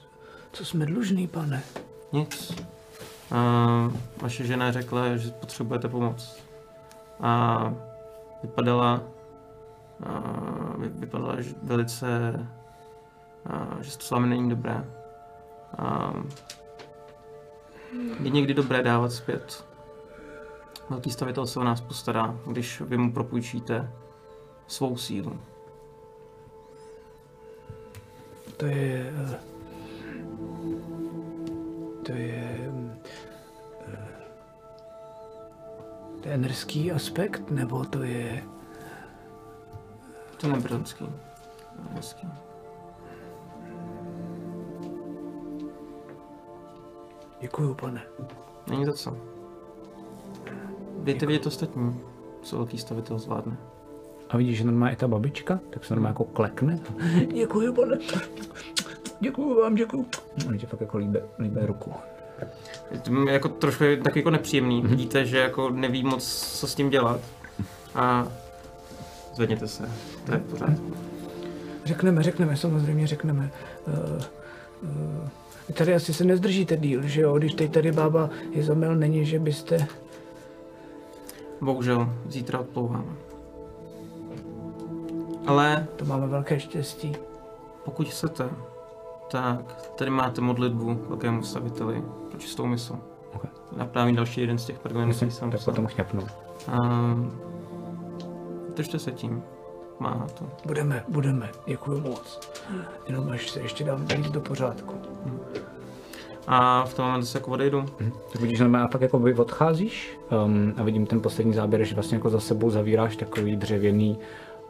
co 0.51 0.65
jsme 0.65 0.85
dlužný, 0.85 1.27
pane? 1.27 1.63
Nic. 2.11 2.61
A 3.31 3.91
vaše 4.21 4.43
žena 4.45 4.71
řekla, 4.71 5.17
že 5.17 5.31
potřebujete 5.31 5.87
pomoc. 5.87 6.43
A 7.19 7.73
vypadala, 8.43 9.01
a 10.05 10.19
vy- 10.77 10.89
vypadala 10.89 11.41
že 11.41 11.53
velice, 11.63 12.33
a, 13.45 13.77
že 13.81 13.97
to 13.97 14.03
s 14.03 14.11
vámi 14.11 14.27
není 14.27 14.49
dobré. 14.49 14.85
A 15.77 16.13
je 18.23 18.29
někdy 18.29 18.53
dobré 18.53 18.83
dávat 18.83 19.11
zpět. 19.11 19.65
Velký 20.89 21.11
stavitel 21.11 21.47
se 21.47 21.59
o 21.59 21.63
nás 21.63 21.81
postará, 21.81 22.39
když 22.47 22.81
vy 22.81 22.97
mu 22.97 23.13
propůjčíte 23.13 23.91
svou 24.67 24.97
sílu. 24.97 25.39
To 28.57 28.65
je... 28.65 29.13
eh, 29.33 29.39
To 32.05 32.11
je... 32.11 32.67
mm, 32.71 32.97
eh, 33.87 34.07
To 36.21 36.27
je 36.29 36.33
enerský 36.35 36.91
aspekt, 36.91 37.51
nebo 37.51 37.85
to 37.85 38.03
je... 38.03 38.43
To 40.37 40.47
je 40.47 40.53
nebronský. 40.53 41.09
Hezký. 41.89 42.27
Děkuju, 47.41 47.73
pane. 47.73 48.01
Není 48.69 48.85
to 48.85 48.93
co. 48.93 49.17
Dejte 50.97 51.25
vědět 51.25 51.45
ostatní, 51.45 51.99
co 52.41 52.55
velký 52.57 52.77
stavitel 52.77 53.19
zvládne. 53.19 53.57
A 54.29 54.37
vidíš, 54.37 54.57
že 54.57 54.63
normálně 54.63 54.93
i 54.93 54.97
ta 54.97 55.07
babička, 55.07 55.59
tak 55.69 55.85
se 55.85 55.95
normálně 55.95 56.11
jako 56.11 56.23
klekne. 56.23 56.79
Děkuju, 57.33 57.73
pane. 57.73 57.97
Děkuju 59.19 59.61
vám, 59.61 59.75
děkuju. 59.75 60.05
On 60.47 60.57
ti 60.57 60.65
fakt 60.65 60.81
jako 60.81 60.97
líbe, 60.97 61.21
líbe 61.39 61.65
ruku. 61.65 61.93
Je 62.91 62.99
to 62.99 63.29
jako 63.29 63.49
trošku 63.49 63.83
je 63.83 63.97
tak 63.97 64.15
jako 64.15 64.29
nepříjemný. 64.29 64.83
Mm-hmm. 64.83 64.87
Vidíte, 64.87 65.25
že 65.25 65.37
jako 65.37 65.69
neví 65.69 66.03
moc, 66.03 66.23
co 66.59 66.67
s 66.67 66.75
tím 66.75 66.89
dělat. 66.89 67.19
A 67.95 68.27
zvedněte 69.33 69.67
se, 69.67 69.89
to 70.25 70.31
je 70.31 70.37
v 70.37 70.49
pořádku. 70.49 70.93
Řekneme, 71.85 72.23
řekneme, 72.23 72.57
samozřejmě 72.57 73.07
řekneme. 73.07 73.51
Uh, 73.87 74.23
uh, 74.83 75.29
tady 75.73 75.95
asi 75.95 76.13
se 76.13 76.23
nezdržíte 76.23 76.77
díl, 76.77 77.01
že 77.07 77.21
jo? 77.21 77.37
Když 77.37 77.53
teď 77.53 77.73
tady 77.73 77.91
bába 77.91 78.29
Izomel 78.51 78.95
není, 78.95 79.25
že 79.25 79.39
byste... 79.39 79.87
Bohužel, 81.61 82.13
zítra 82.27 82.59
odplouváme. 82.59 83.11
Ale 85.47 85.87
To 85.95 86.05
máme 86.05 86.27
velké 86.27 86.59
štěstí. 86.59 87.15
pokud 87.85 88.07
chcete, 88.07 88.49
tak 89.31 89.91
tady 89.95 90.11
máte 90.11 90.41
modlitbu 90.41 90.95
k 90.95 91.09
velkému 91.09 91.43
staviteli 91.43 92.03
pro 92.31 92.39
čistou 92.39 92.65
mysl. 92.65 92.99
Ok. 93.33 93.45
Napravím 93.77 94.15
další 94.15 94.41
jeden 94.41 94.57
z 94.57 94.65
těch 94.65 94.79
pergamentů, 94.79 95.15
který 95.15 95.31
jsem 95.31 95.51
Tak 95.51 95.65
potom 95.65 95.87
chňapnu. 95.87 96.27
A 96.67 96.77
držte 98.75 98.99
se 98.99 99.11
tím. 99.11 99.43
Má 99.99 100.27
to. 100.39 100.45
Budeme, 100.65 101.03
budeme. 101.07 101.49
Děkuju 101.65 102.01
moc. 102.01 102.39
Jenom 103.07 103.29
až 103.29 103.49
se 103.49 103.59
ještě 103.59 103.83
dám 103.83 104.05
víc 104.05 104.29
do 104.29 104.41
pořádku. 104.41 104.93
A 106.53 106.85
v 106.85 106.93
tom 106.93 107.05
momentu 107.05 107.25
se 107.25 107.37
jako 107.37 107.51
odejdu. 107.51 107.85
Tak 108.31 108.41
vidíš, 108.41 108.57
že 108.57 108.63
normálně 108.63 108.87
fakt 108.91 109.01
jako 109.01 109.19
vy 109.19 109.33
odcházíš 109.33 110.17
um, 110.45 110.73
a 110.77 110.83
vidím 110.83 111.05
ten 111.05 111.21
poslední 111.21 111.53
záběr, 111.53 111.83
že 111.83 111.95
vlastně 111.95 112.15
jako 112.15 112.29
za 112.29 112.39
sebou 112.39 112.69
zavíráš 112.69 113.15
takový 113.15 113.55
dřevěný 113.55 114.17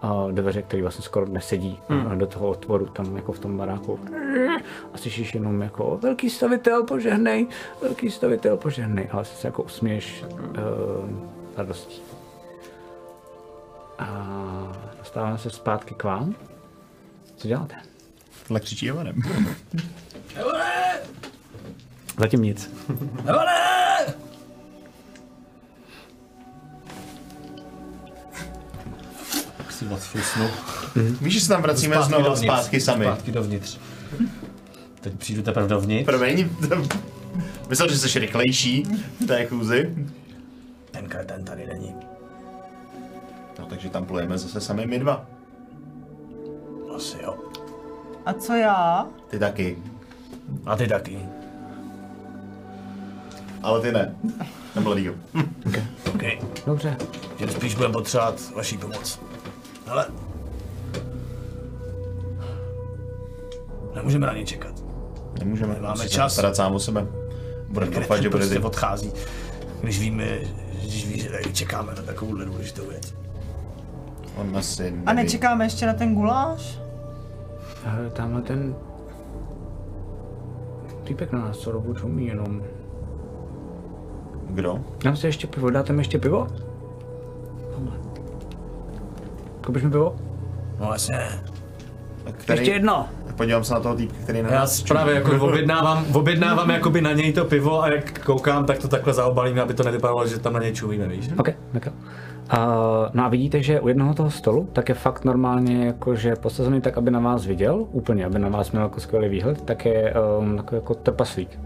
uh, 0.03 0.31
dveře, 0.31 0.61
který 0.61 0.81
vlastně 0.81 1.03
skoro 1.03 1.25
nesedí 1.25 1.79
hmm. 1.89 2.17
do 2.17 2.27
toho 2.27 2.47
otvoru 2.47 2.85
tam 2.85 3.15
jako 3.15 3.31
v 3.31 3.39
tom 3.39 3.57
baráku. 3.57 3.99
A 4.93 4.97
slyšíš 4.97 5.33
jenom 5.33 5.61
jako 5.61 5.99
velký 6.01 6.29
stavitel 6.29 6.83
požehnej, 6.83 7.47
velký 7.81 8.11
stavitel 8.11 8.57
požehnej, 8.57 9.09
ale 9.11 9.25
se 9.25 9.47
jako 9.47 9.63
usměješ 9.63 10.25
uh, 10.39 10.49
radostí. 11.57 12.01
A 13.99 14.77
dostáváme 14.99 15.37
se 15.37 15.49
zpátky 15.49 15.93
k 15.93 16.03
vám. 16.03 16.35
Co 17.35 17.47
děláte? 17.47 17.75
Tohle 18.47 18.59
křičí 18.59 18.89
Evanem. 18.89 19.15
Zatím 22.21 22.41
nic. 22.41 22.69
Si 29.69 29.85
odflusnu. 29.87 30.45
Víš, 31.21 31.33
že 31.33 31.41
se 31.41 31.47
tam 31.47 31.61
vracíme 31.61 31.95
Zpátky 31.95 32.07
znovu 32.09 32.23
dovnitř. 32.23 32.45
zpátky 32.53 32.81
sami. 32.81 33.05
Zpátky 33.05 33.31
dovnitř. 33.31 33.77
Teď 35.01 35.13
přijdu 35.13 35.41
teprve 35.41 35.67
dovnitř. 35.67 36.05
Promiň, 36.05 36.49
myslel, 37.69 37.89
že 37.89 37.97
jsi 37.97 38.19
rychlejší 38.19 38.83
v 39.19 39.25
té 39.27 39.45
chůzi. 39.45 39.95
Ten 40.91 41.07
kreten 41.09 41.43
tady 41.45 41.67
není. 41.67 41.95
No 43.59 43.65
takže 43.65 43.89
tam 43.89 44.05
plujeme 44.05 44.37
zase 44.37 44.61
sami 44.61 44.85
my 44.85 44.99
dva. 44.99 45.25
Asi 46.95 47.17
jo. 47.23 47.35
A 48.25 48.33
co 48.33 48.53
já? 48.53 49.07
Ty 49.29 49.39
taky. 49.39 49.77
A 50.65 50.75
ty 50.75 50.87
taky. 50.87 51.19
Ale 53.63 53.81
ty 53.81 53.91
ne. 53.91 54.15
Nebo 54.75 54.95
díl. 54.95 55.15
OK. 56.13 56.23
Dobře. 56.65 56.97
Že 57.39 57.47
spíš 57.47 57.75
budeme 57.75 57.93
potřebovat 57.93 58.41
vaší 58.55 58.77
pomoc. 58.77 59.19
Ale... 59.87 60.05
Nemůžeme 63.95 64.27
na 64.27 64.33
ně 64.33 64.45
čekat. 64.45 64.73
Nemůžeme. 65.39 65.79
Musíš 65.89 66.11
čas. 66.11 66.33
Starat 66.33 66.55
sám 66.55 66.75
o 66.75 66.79
sebe. 66.79 67.07
Bude 67.69 67.85
to 67.87 68.01
fakt, 68.01 68.21
že 68.21 68.29
bude 68.29 68.45
prostě 68.45 68.59
odchází. 68.59 69.11
Když 69.81 69.99
víme, 69.99 70.25
když 70.81 71.07
ví, 71.07 71.19
že 71.19 71.39
čekáme 71.53 71.93
na 71.95 72.01
takovou 72.01 72.35
důležitou 72.35 72.85
věc. 72.85 73.13
On 74.35 74.57
asi 74.57 74.83
neví. 74.83 75.03
A 75.05 75.13
nečekáme 75.13 75.65
ještě 75.65 75.85
na 75.85 75.93
ten 75.93 76.15
guláš? 76.15 76.79
Tamhle 78.13 78.41
ten 78.41 78.75
týpek 81.03 81.31
na 81.31 81.39
nás 81.39 81.57
co 81.57 81.71
dobu 81.71 81.93
čumí 81.93 82.27
jenom. 82.27 82.63
Kdo? 84.51 84.79
Dám 85.03 85.15
si 85.15 85.27
ještě 85.27 85.47
pivo, 85.47 85.69
dáte 85.69 85.93
mi 85.93 85.99
ještě 85.99 86.19
pivo? 86.19 86.47
Koupíš 89.65 89.83
mi 89.83 89.91
pivo? 89.91 90.15
No 90.79 90.89
jasně. 90.93 91.27
Který... 92.31 92.59
Ještě 92.59 92.71
jedno! 92.71 93.07
Tak 93.27 93.35
podívám 93.35 93.63
se 93.63 93.73
na 93.73 93.79
toho 93.79 93.95
týpka, 93.95 94.17
který 94.23 94.41
na 94.41 94.49
Já 94.49 94.59
nás 94.59 94.83
právě 94.83 95.15
jako 95.15 95.45
objednávám, 95.45 96.05
objednávám 96.13 96.69
jakoby 96.69 97.01
na 97.01 97.13
něj 97.13 97.33
to 97.33 97.45
pivo 97.45 97.83
a 97.83 97.89
jak 97.89 98.19
koukám, 98.19 98.65
tak 98.65 98.77
to 98.77 98.87
takhle 98.87 99.13
zaobalím, 99.13 99.59
aby 99.59 99.73
to 99.73 99.83
nevypadalo, 99.83 100.27
že 100.27 100.39
tam 100.39 100.53
na 100.53 100.59
něj 100.59 100.73
čumíme, 100.73 101.07
víš? 101.07 101.29
OK, 101.37 101.49
tak 101.73 101.85
jo. 101.85 101.91
Uh, 102.53 102.57
no 103.13 103.25
a 103.25 103.27
vidíte, 103.27 103.63
že 103.63 103.79
u 103.79 103.87
jednoho 103.87 104.13
toho 104.13 104.31
stolu, 104.31 104.69
tak 104.73 104.89
je 104.89 104.95
fakt 104.95 105.25
normálně 105.25 105.85
jakože 105.85 106.35
posazený 106.35 106.81
tak, 106.81 106.97
aby 106.97 107.11
na 107.11 107.19
vás 107.19 107.45
viděl, 107.45 107.85
úplně, 107.91 108.25
aby 108.25 108.39
na 108.39 108.49
vás 108.49 108.71
měl 108.71 108.83
jako 108.83 108.99
skvělý 108.99 109.29
výhled, 109.29 109.61
tak 109.61 109.85
je 109.85 110.13
um, 110.39 110.57
takový 110.57 110.77
jako 110.77 110.93
trpaslík. 110.93 111.59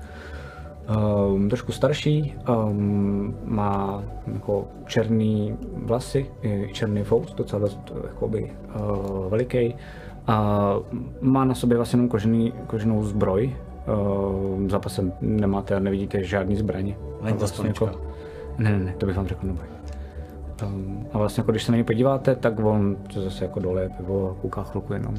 Um, 0.86 1.50
trošku 1.50 1.72
starší, 1.72 2.36
um, 2.50 3.36
má 3.44 4.04
jako 4.34 4.68
černý 4.86 5.58
vlasy, 5.76 6.26
černý 6.72 7.04
fous, 7.04 7.34
docela 7.34 7.60
dost 7.60 7.94
jakoby 8.04 8.52
uh, 8.76 9.30
veliký. 9.30 9.76
A 10.28 10.76
má 11.22 11.46
na 11.46 11.56
sobě 11.56 11.78
vlastně 11.78 11.98
jenom 11.98 12.10
kožený, 12.10 12.54
koženou 12.68 13.04
zbroj. 13.04 13.56
Uh, 13.88 14.70
za 14.70 14.80
pasem 14.80 15.14
nemáte, 15.22 15.80
nevidíte 15.80 16.24
žádný 16.24 16.56
zbraně. 16.56 16.98
Není 17.22 17.38
to 17.38 17.68
jako, 17.68 17.90
ne, 18.58 18.72
ne, 18.72 18.80
ne, 18.80 18.96
to 18.98 19.06
bych 19.06 19.18
vám 19.18 19.28
řekl 19.28 19.48
neboj. 19.48 19.66
Um, 20.64 21.08
a 21.14 21.18
vlastně 21.18 21.42
jako 21.42 21.52
když 21.52 21.64
se 21.64 21.72
na 21.72 21.76
něj 21.76 21.84
podíváte, 21.84 22.36
tak 22.36 22.60
on 22.60 22.96
to 23.14 23.22
zase 23.22 23.46
jako 23.46 23.60
dole 23.60 23.90
pivo 23.98 24.38
kouká 24.42 24.64
chvilku 24.64 24.94
jenom. 24.94 25.16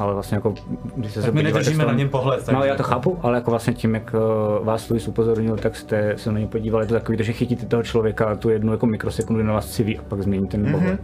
Ale 0.00 0.14
vlastně 0.14 0.34
jako, 0.34 0.54
když 0.96 1.12
se 1.12 1.22
Tak 1.22 1.34
my 1.34 1.42
nedržíme 1.42 1.84
na 1.84 1.92
něm 1.92 2.08
pohled. 2.08 2.48
No, 2.48 2.64
já 2.64 2.74
to 2.76 2.82
chápu, 2.82 3.18
ale 3.22 3.34
jako 3.34 3.50
vlastně 3.50 3.72
tím, 3.74 3.94
jak 3.94 4.14
uh, 4.14 4.66
vás 4.66 4.88
Luis 4.88 5.08
upozornil, 5.08 5.56
tak 5.56 5.76
jste 5.76 6.14
se 6.18 6.32
na 6.32 6.38
něj 6.38 6.48
podívali, 6.48 6.84
je 6.84 6.88
to 6.88 6.94
takový, 6.94 7.18
že 7.24 7.32
chytíte 7.32 7.66
toho 7.66 7.82
člověka 7.82 8.36
tu 8.36 8.50
jednu 8.50 8.72
jako 8.72 8.86
mikrosekundu 8.86 9.42
na 9.42 9.52
vás 9.52 9.70
civí 9.70 9.98
a 9.98 10.02
pak 10.02 10.22
změní 10.22 10.48
ten 10.48 10.72
pohled. 10.72 11.00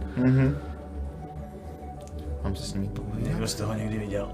Mám 2.43 2.55
se 2.55 2.63
s 2.63 2.73
ním 2.73 2.87
popovídat? 2.87 3.29
Někdo 3.29 3.47
jste 3.47 3.63
ho 3.63 3.73
někdy 3.73 3.97
viděl? 3.97 4.27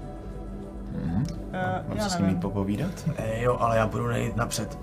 Eh, 1.52 1.84
Mám 1.88 1.96
já 1.96 2.08
se 2.08 2.10
s 2.10 2.18
ním 2.18 2.36
popovídat? 2.36 2.90
E, 3.16 3.42
jo, 3.42 3.56
ale 3.60 3.76
já 3.76 3.86
budu 3.86 4.08
nejít 4.08 4.36
napřed. 4.36 4.78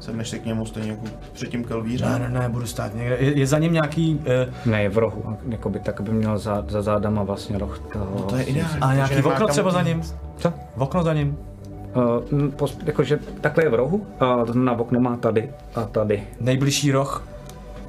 Sedneš 0.00 0.28
se 0.28 0.38
k 0.38 0.44
němu 0.44 0.66
stejně 0.66 0.90
jako 0.90 1.02
předtím 1.32 1.64
kelvíře? 1.64 2.04
Ne, 2.04 2.18
ne, 2.18 2.28
ne, 2.40 2.48
budu 2.48 2.66
stát 2.66 2.94
někde. 2.94 3.16
Je, 3.20 3.38
je 3.38 3.46
za 3.46 3.58
ním 3.58 3.72
nějaký... 3.72 4.14
Uh, 4.66 4.70
Ne, 4.72 4.82
je 4.82 4.88
v 4.88 4.98
rohu, 4.98 5.36
jakoby 5.48 5.80
tak, 5.80 6.00
aby 6.00 6.10
měl 6.12 6.38
za, 6.38 6.64
za 6.68 6.82
zádama 6.82 7.22
vlastně 7.22 7.58
roh 7.58 7.78
toho. 7.92 8.06
No 8.16 8.22
To 8.22 8.36
je 8.36 8.42
ideální. 8.44 8.80
a 8.80 8.94
nějaký 8.94 9.22
okno 9.22 9.48
třeba 9.48 9.70
za 9.70 9.82
ním? 9.82 10.02
Co? 10.36 10.52
V 10.76 10.82
okno 10.82 11.02
za 11.02 11.14
ním? 11.14 11.38
Uh, 12.60 12.68
jakože 12.84 13.18
takhle 13.40 13.64
je 13.64 13.68
v 13.70 13.74
rohu 13.74 14.06
a 14.20 14.44
to 14.44 14.52
znamená 14.52 14.78
okno 14.78 15.00
má 15.00 15.16
tady 15.16 15.50
a 15.74 15.82
tady. 15.84 16.22
Nejbližší 16.40 16.92
roh? 16.92 17.26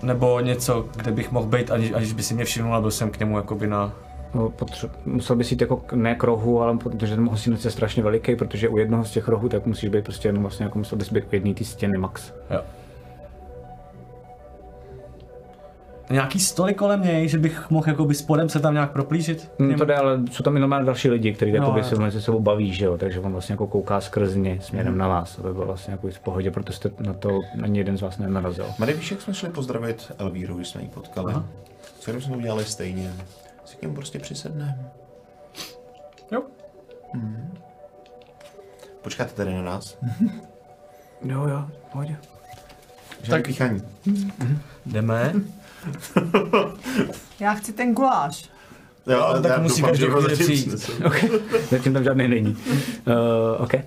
Nebo 0.04 0.40
něco, 0.40 0.86
kde 0.96 1.12
bych 1.12 1.32
mohl 1.32 1.48
být, 1.48 1.72
aniž, 1.72 1.92
aniž 1.92 2.14
by 2.14 2.24
si 2.24 2.34
mě 2.34 2.46
všimnul 2.46 2.76
a 2.76 2.82
byl 2.82 2.92
jsem 2.92 3.10
k 3.10 3.20
němu 3.20 3.38
jakoby 3.38 3.68
na... 3.68 3.92
No, 4.34 4.50
potře- 4.50 4.90
musel 5.06 5.36
bys 5.36 5.52
jít 5.52 5.62
jako 5.62 5.78
k, 5.78 5.94
ne 5.94 6.16
k 6.16 6.24
rohu, 6.24 6.62
ale 6.62 6.78
protože 6.78 7.16
ten 7.16 7.30
hostinec 7.30 7.66
je 7.66 7.72
strašně 7.72 8.04
veliký, 8.04 8.36
protože 8.36 8.70
u 8.70 8.78
jednoho 8.78 9.06
z 9.06 9.12
těch 9.12 9.28
rohů 9.28 9.50
tak 9.50 9.66
musíš 9.66 9.90
být 9.90 10.04
prostě 10.04 10.28
jenom 10.28 10.44
vlastně 10.44 10.64
jako 10.64 10.78
musel 10.78 10.98
bys 10.98 11.12
být 11.12 11.24
u 11.24 11.28
jedné 11.32 11.54
té 11.54 11.64
stěny 11.64 11.98
max. 11.98 12.34
Jo. 12.52 12.62
Nějaký 16.12 16.40
stoly 16.40 16.74
kolem 16.74 17.02
něj, 17.04 17.28
že 17.28 17.38
bych 17.38 17.70
mohl 17.70 17.90
jakoby 17.90 18.16
spodem 18.16 18.50
se 18.50 18.60
tam 18.60 18.74
nějak 18.74 18.92
proplížit? 18.92 19.52
Mm, 19.60 19.76
to 19.76 19.86
jde, 19.86 19.96
ale 19.96 20.20
jsou 20.32 20.44
tam 20.44 20.54
normálně 20.56 20.86
další 20.86 21.10
lidi, 21.10 21.34
kteří 21.34 21.52
No, 21.52 21.72
no, 21.72 21.78
jo. 21.78 21.84
se 21.84 21.96
mezi 21.96 22.22
sebou 22.22 22.40
baví, 22.40 22.74
že 22.74 22.86
jo, 22.86 22.98
takže 22.98 23.20
on 23.20 23.32
vlastně 23.32 23.54
jako 23.54 23.68
kouká 23.68 24.02
skrz 24.02 24.36
ně 24.36 24.58
směrem 24.62 24.98
na 24.98 25.08
vás, 25.08 25.40
aby 25.40 25.54
byl 25.54 25.66
vlastně 25.66 25.92
jako 25.92 26.08
v 26.08 26.20
pohodě, 26.20 26.52
protože 26.52 26.74
jste 26.78 26.92
na 27.00 27.14
to 27.14 27.40
ani 27.64 27.78
jeden 27.80 27.98
z 27.98 28.02
vás 28.02 28.18
nenarazil. 28.18 28.66
Mary, 28.80 28.94
víš, 28.94 29.12
jak 29.12 29.22
jsme 29.22 29.34
šli 29.34 29.50
pozdravit 29.50 30.12
Elvíru, 30.18 30.56
když 30.56 30.68
jsme 30.68 30.82
ji 30.82 30.88
potkali? 30.88 31.34
Co 32.00 32.12
kdybychom 32.12 32.34
to 32.34 32.40
udělali 32.40 32.66
stejně? 32.66 33.12
Si 33.70 33.78
k 33.78 33.82
němu 33.82 33.96
prostě 33.96 34.20
přisedneme. 34.20 34.92
Jo. 36.32 36.44
Počkáte 39.02 39.34
tady 39.34 39.54
na 39.54 39.62
nás? 39.62 39.98
Jo, 41.24 41.48
jo, 41.48 41.66
pohodě. 41.92 42.18
Žádný 43.24 43.44
píchaní. 43.44 43.82
Jdeme. 44.86 45.34
Já 47.40 47.54
chci 47.54 47.74
ten 47.74 47.94
guláš. 47.94 48.50
Jo, 49.08 49.22
ale 49.22 49.42
tak 49.42 49.62
musí 49.62 49.82
ho 49.82 49.94
chvíli 49.94 50.36
přijít. 50.36 50.62
přinesu. 50.62 50.92
Zatím 51.70 51.94
tam 51.94 52.04
žádný 52.04 52.28
není. 52.28 52.58
Uh, 53.08 53.64
OK. 53.64 53.74
Uh, 53.74 53.82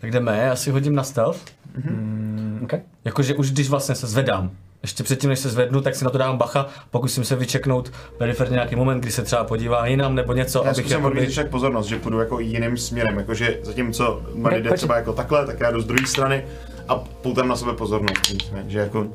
tak 0.00 0.10
jdeme, 0.10 0.38
já 0.38 0.56
si 0.56 0.70
hodím 0.70 0.94
na 0.94 1.04
stealth. 1.04 1.40
Mm, 1.74 2.60
OK. 2.64 2.80
Jakože 3.04 3.34
už 3.34 3.50
když 3.50 3.68
vlastně 3.68 3.94
se 3.94 4.06
zvedám. 4.06 4.50
Ještě 4.82 5.02
předtím, 5.02 5.30
než 5.30 5.38
se 5.38 5.48
zvednu, 5.48 5.80
tak 5.80 5.94
si 5.94 6.04
na 6.04 6.10
to 6.10 6.18
dám 6.18 6.38
bacha, 6.38 6.66
pokusím 6.90 7.24
se 7.24 7.36
vyčeknout 7.36 7.92
periferně 8.18 8.54
nějaký 8.54 8.76
moment, 8.76 9.00
kdy 9.00 9.12
se 9.12 9.22
třeba 9.22 9.44
podívá 9.44 9.86
jinam 9.86 10.14
nebo 10.14 10.32
něco, 10.32 10.58
Já 10.58 10.64
abych 10.70 10.76
zkusím 10.84 11.04
jakoby... 11.04 11.26
však 11.26 11.50
pozornost, 11.50 11.86
že 11.86 11.96
půjdu 11.98 12.20
jako 12.20 12.40
jiným 12.40 12.76
směrem, 12.76 13.18
jakože 13.18 13.58
zatímco 13.62 14.22
Mary 14.34 14.62
jde 14.62 14.72
třeba 14.72 14.96
jako 14.96 15.12
takhle, 15.12 15.46
tak 15.46 15.60
já 15.60 15.70
jdu 15.70 15.80
z 15.80 15.84
druhé 15.86 16.06
strany 16.06 16.44
a 16.88 16.94
poutám 16.96 17.48
na 17.48 17.56
sebe 17.56 17.72
pozornost. 17.72 18.32
Že 18.66 18.78
jako 18.78 19.06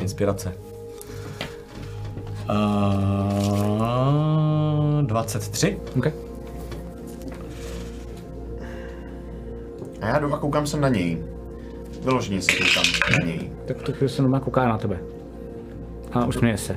Inspirace. 0.00 0.52
Uh, 2.50 2.56
23. 5.02 5.78
OK. 5.98 6.25
A 10.06 10.08
já 10.08 10.18
jdu 10.18 10.34
a 10.34 10.38
koukám 10.38 10.66
se 10.66 10.76
na 10.76 10.88
něj. 10.88 11.24
Vyloženě 12.04 12.42
se 12.42 12.52
koukám 12.52 12.84
na 13.10 13.26
něj. 13.26 13.50
Tak 13.64 13.82
to 13.82 13.92
chvíli 13.92 14.08
se 14.08 14.22
normálně 14.22 14.44
kouká 14.44 14.68
na 14.68 14.78
tebe. 14.78 15.00
A 16.12 16.26
usměje 16.26 16.58
se. 16.58 16.76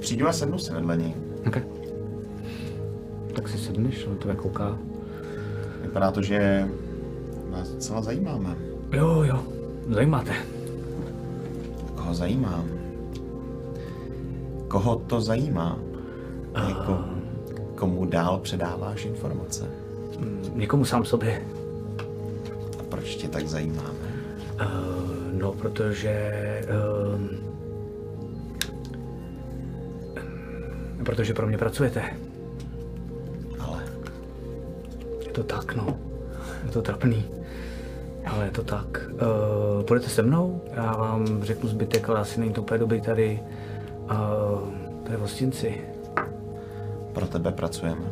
Přijdu 0.00 0.28
a 0.28 0.32
sednu 0.32 0.58
si 0.58 0.72
vedle 0.72 0.96
něj. 0.96 1.14
OK. 1.46 1.56
Tak 3.34 3.48
si 3.48 3.58
sedneš, 3.58 4.06
on 4.06 4.16
tebe 4.16 4.34
kouká. 4.34 4.78
Vypadá 5.82 6.10
to, 6.10 6.22
že 6.22 6.68
vás 7.50 7.68
docela 7.68 8.02
zajímáme. 8.02 8.56
Jo, 8.92 9.22
jo, 9.22 9.42
zajímáte. 9.88 10.32
Koho 11.94 12.14
zajímá? 12.14 12.64
Koho 14.68 14.96
to 14.96 15.20
zajímá? 15.20 15.78
Jako, 16.68 17.04
komu 17.76 18.04
dál 18.04 18.38
předáváš 18.38 19.04
informace? 19.04 19.70
Někomu 20.54 20.84
sám 20.84 21.04
sobě. 21.04 21.42
A 22.80 22.82
proč 22.88 23.14
tě 23.14 23.28
tak 23.28 23.48
zajímáme? 23.48 23.88
Uh, 24.54 25.32
no, 25.32 25.52
protože... 25.52 26.30
Um, 27.14 27.28
protože 31.04 31.34
pro 31.34 31.46
mě 31.46 31.58
pracujete. 31.58 32.02
Ale 33.60 33.82
Je 35.26 35.32
to 35.32 35.42
tak, 35.42 35.74
no. 35.74 35.98
Je 36.64 36.70
to 36.70 36.82
trapný. 36.82 37.24
Ale 38.26 38.44
je 38.44 38.50
to 38.50 38.62
tak. 38.62 39.10
Uh, 39.12 39.82
půjdete 39.82 40.08
se 40.08 40.22
mnou? 40.22 40.62
Já 40.74 40.96
vám 40.96 41.42
řeknu 41.42 41.68
zbytek, 41.68 42.08
ale 42.08 42.20
asi 42.20 42.40
není 42.40 42.52
to 42.52 42.62
úplně 42.62 42.78
dobrý 42.78 43.00
tady. 43.00 43.40
Uh, 44.04 44.68
tady 45.04 45.16
v 45.16 45.20
hostinci. 45.20 45.95
Pro 47.16 47.26
tebe 47.26 47.52
pracujeme. 47.52 48.04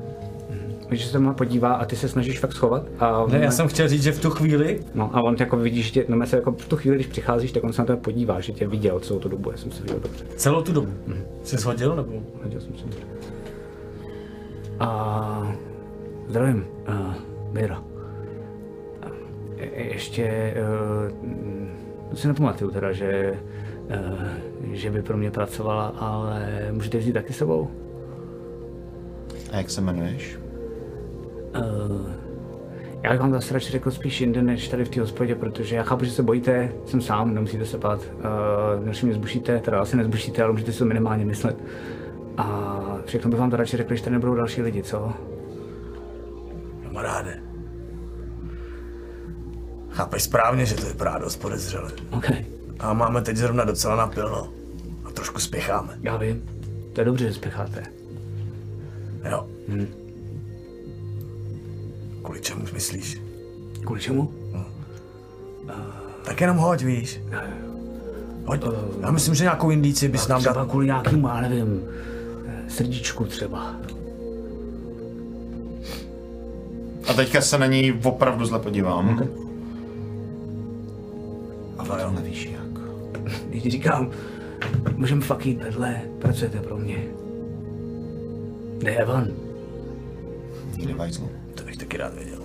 Když 0.88 1.04
se 1.04 1.18
má 1.18 1.34
podívá 1.34 1.72
a 1.74 1.84
ty 1.84 1.96
se 1.96 2.08
snažíš 2.08 2.38
fakt 2.40 2.52
schovat. 2.52 2.86
A 2.98 3.26
Ne, 3.26 3.38
já 3.38 3.50
jsem 3.50 3.68
chtěl 3.68 3.88
říct, 3.88 4.02
že 4.02 4.12
v 4.12 4.20
tu 4.22 4.30
chvíli 4.30 4.80
No 4.94 5.10
a 5.16 5.22
on 5.22 5.36
jako 5.40 5.56
vidí, 5.56 5.82
že 5.82 5.90
tě, 5.90 6.04
no 6.08 6.26
se 6.26 6.36
jako 6.36 6.52
v 6.52 6.68
tu 6.68 6.76
chvíli, 6.76 6.96
když 6.96 7.06
přicházíš, 7.06 7.52
tak 7.52 7.64
on 7.64 7.72
se 7.72 7.82
na 7.82 7.86
tebe 7.86 8.00
podívá, 8.00 8.40
že 8.40 8.52
tě 8.52 8.66
viděl 8.68 9.00
celou 9.00 9.20
tu 9.20 9.28
dobu, 9.28 9.50
já 9.50 9.56
jsem 9.56 9.70
se 9.70 9.82
viděl 9.82 10.00
dobře. 10.00 10.24
celou 10.36 10.62
tu 10.62 10.72
dobu 10.72 10.92
jsi 11.42 11.56
shodil, 11.56 11.96
nebo? 11.96 12.12
Viděl 12.44 12.60
jsem 12.60 12.74
se 12.74 12.82
dobře. 12.84 13.00
A 14.80 15.52
zdravím, 16.28 16.64
uh, 16.88 17.14
Mira. 17.52 17.82
A 19.02 19.06
je- 19.56 19.92
ještě, 19.92 20.54
uh, 21.12 22.10
to 22.10 22.16
si 22.16 22.28
nepamatuju 22.28 22.70
teda, 22.70 22.92
že, 22.92 23.34
uh, 23.90 24.72
že 24.72 24.90
by 24.90 25.02
pro 25.02 25.16
mě 25.16 25.30
pracovala, 25.30 25.86
ale 25.86 26.68
můžete 26.72 26.98
vzít 26.98 27.12
taky 27.12 27.32
s 27.32 27.36
sebou? 27.36 27.70
A 29.54 29.56
jak 29.56 29.70
se 29.70 29.80
jmenuješ? 29.80 30.38
Uh, 31.56 32.10
já 33.02 33.10
bych 33.10 33.20
vám 33.20 33.32
zase 33.32 33.54
radši 33.54 33.72
řekl 33.72 33.90
spíš 33.90 34.20
jinde, 34.20 34.42
než 34.42 34.68
tady 34.68 34.84
v 34.84 34.88
té 34.88 35.00
hospodě, 35.00 35.34
protože 35.34 35.76
já 35.76 35.82
chápu, 35.82 36.04
že 36.04 36.10
se 36.10 36.22
bojíte, 36.22 36.72
jsem 36.86 37.00
sám, 37.00 37.34
nemusíte 37.34 37.66
se 37.66 37.78
bát. 37.78 38.00
Uh, 38.78 38.86
než 38.86 39.02
mě 39.02 39.14
zbušíte, 39.14 39.58
teda 39.58 39.80
asi 39.80 39.96
nezbušíte, 39.96 40.42
ale 40.42 40.52
můžete 40.52 40.72
si 40.72 40.78
to 40.78 40.84
minimálně 40.84 41.24
myslet. 41.24 41.56
A 42.36 42.80
všechno 43.06 43.30
bych 43.30 43.40
vám 43.40 43.50
to 43.50 43.56
radši 43.56 43.76
řekl, 43.76 43.88
když 43.88 44.00
tady 44.00 44.12
nebudou 44.12 44.34
další 44.34 44.62
lidi, 44.62 44.82
co? 44.82 45.12
Kamaráde. 46.82 47.40
Chápeš 49.90 50.22
správně, 50.22 50.66
že 50.66 50.74
to 50.74 50.86
vypadá 50.86 51.18
dost 51.18 51.36
podezřele. 51.36 51.92
OK, 52.10 52.30
A 52.78 52.92
máme 52.92 53.22
teď 53.22 53.36
zrovna 53.36 53.64
docela 53.64 53.96
napilno. 53.96 54.48
A 55.04 55.10
trošku 55.10 55.40
spěcháme. 55.40 55.98
já 56.02 56.16
vím. 56.16 56.42
To 56.92 57.00
je 57.00 57.04
dobře, 57.04 57.26
že 57.26 57.34
spěcháte. 57.34 57.82
Jo. 59.30 59.46
Kvůli 62.22 62.40
čemu 62.40 62.64
myslíš? 62.72 63.20
Kvůli 63.84 64.00
čemu? 64.00 64.32
Tak 66.24 66.40
jenom 66.40 66.56
hoď, 66.56 66.82
víš. 66.82 67.20
Hoď. 68.44 68.64
Já 69.00 69.10
myslím, 69.10 69.34
že 69.34 69.44
nějakou 69.44 69.70
indici 69.70 70.08
bys 70.08 70.28
nám 70.28 70.42
dal. 70.42 70.66
kvůli 70.66 70.86
nějakému, 70.86 71.28
já 71.28 71.40
nevím, 71.40 71.80
eh, 72.46 72.70
srdíčku 72.70 73.24
třeba. 73.24 73.76
A 77.08 77.12
teďka 77.12 77.40
se 77.40 77.58
na 77.58 77.66
něj 77.66 78.00
opravdu 78.04 78.44
zle 78.44 78.58
podívám. 78.58 79.28
No 81.88 81.98
jo. 81.98 82.10
Nevíš 82.10 82.46
jak. 82.52 82.84
Když 83.48 83.62
ti 83.62 83.70
říkám, 83.70 84.10
můžeme 84.96 85.20
fakt 85.20 85.46
jít 85.46 85.62
vedle, 85.62 86.00
pracujete 86.18 86.58
pro 86.60 86.76
mě. 86.76 87.04
Kde 88.84 88.92
je 88.92 88.98
Evan? 88.98 89.28
Nikde 90.76 90.94
vajzlu. 90.94 91.30
To 91.54 91.64
bych 91.64 91.76
taky 91.76 91.96
rád 91.96 92.14
věděl. 92.14 92.38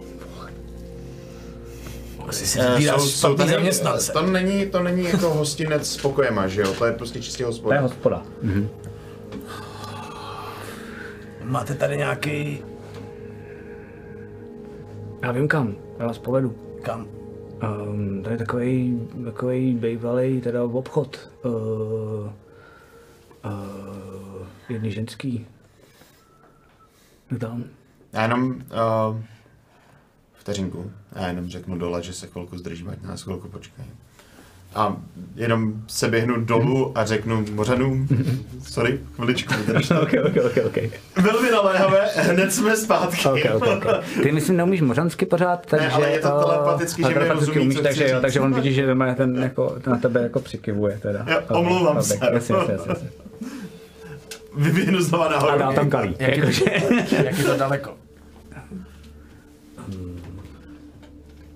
Asi 2.28 2.48
si 2.48 2.60
Eh, 2.60 2.72
vybíráš 2.72 3.02
jsou- 3.02 3.07
jsou 3.07 3.18
špatný 3.28 3.38
tady- 3.38 3.52
zaměstnance. 3.52 4.11
To 4.11 4.22
není, 4.22 4.66
to 4.66 4.84
není 4.84 5.03
jako 5.03 5.30
hostinec 5.30 5.90
s 5.91 5.98
pokojema, 5.98 6.48
že 6.48 6.61
jo? 6.61 6.74
To 6.74 6.86
je 6.86 6.91
prostě 6.94 7.22
čistě 7.22 7.38
To 7.38 7.44
je 7.44 7.48
hospoda. 7.48 7.82
hospoda. 7.82 8.24
Máte 11.44 11.74
tady 11.74 11.98
nějaký... 11.98 12.64
Já 15.24 15.32
vím 15.32 15.48
kam, 15.48 15.76
já 15.99 16.07
vás 16.07 16.18
povedu. 16.18 16.56
Kam? 16.82 17.07
Um, 17.88 18.24
to 18.24 18.30
je 18.30 18.38
takový, 18.38 19.07
takový 19.26 19.74
bývalý 19.74 20.41
teda 20.41 20.64
obchod. 20.64 21.30
Uh, 21.45 21.52
uh, 21.52 22.32
jedný 24.70 24.91
ženský. 24.91 25.48
Tam? 27.38 27.64
Já 28.14 28.22
jenom 28.22 28.49
uh, 28.49 29.18
vteřinku. 30.34 30.91
Já 31.15 31.27
jenom 31.27 31.49
řeknu 31.49 31.77
dole, 31.77 32.03
že 32.03 32.14
se 32.14 32.27
chvilku 32.27 32.57
zdržíme, 32.57 32.91
ať 32.91 33.01
nás 33.01 33.22
chvilku 33.22 33.47
počkají. 33.47 33.89
A 34.76 34.95
jenom 35.35 35.73
se 35.88 36.07
běhnu 36.07 36.45
dolů 36.45 36.97
a 36.97 37.06
řeknu 37.06 37.45
mořanům, 37.53 38.07
sorry, 38.64 38.99
chviličku 39.15 39.53
vydržte. 39.68 39.99
ok, 39.99 40.14
ok, 40.26 40.38
ok, 40.45 40.65
ok. 40.65 40.77
Velmi 41.23 41.51
naléhavé, 41.51 42.10
hned 42.15 42.53
jsme 42.53 42.77
zpátky. 42.77 43.27
Ok, 43.27 43.56
ok, 43.56 43.68
ok. 43.77 44.03
Ty 44.23 44.31
myslím 44.31 44.57
neumíš 44.57 44.81
mořansky 44.81 45.26
pořád, 45.26 45.65
takže... 45.65 45.89
ale 45.89 46.11
je 46.11 46.19
to 46.19 46.39
eh, 46.39 46.45
telepaticky, 46.45 47.03
že 47.03 47.19
mi 47.19 47.27
rozumí, 47.27 47.60
umíš, 47.60 47.80
takže, 47.80 48.10
jo, 48.10 48.22
takže 48.22 48.39
on 48.39 48.53
vidí, 48.53 48.73
že 48.73 48.95
ten 49.18 49.35
jako, 49.43 49.77
na 49.88 49.97
tebe 49.97 50.23
jako 50.23 50.39
přikivuje 50.39 50.99
teda. 51.01 51.26
Jo, 51.30 51.39
Ok, 51.49 51.57
omlouvám 51.57 51.97
ok, 51.97 52.03
se. 52.03 52.14
Jasně, 52.34 52.56
jasně, 52.56 52.73
jasně, 52.89 53.10
Vyběhnu 54.55 55.01
znova 55.01 55.26
A 55.26 55.30
nahoru. 55.31 55.59
dá 55.59 55.73
tam 55.73 55.89
kalí. 55.89 56.15
Jak 56.19 56.30
je, 56.38 56.38
Jakože... 56.38 56.63
jak 57.26 57.38
je 57.38 57.43
to 57.43 57.57
daleko? 57.57 57.97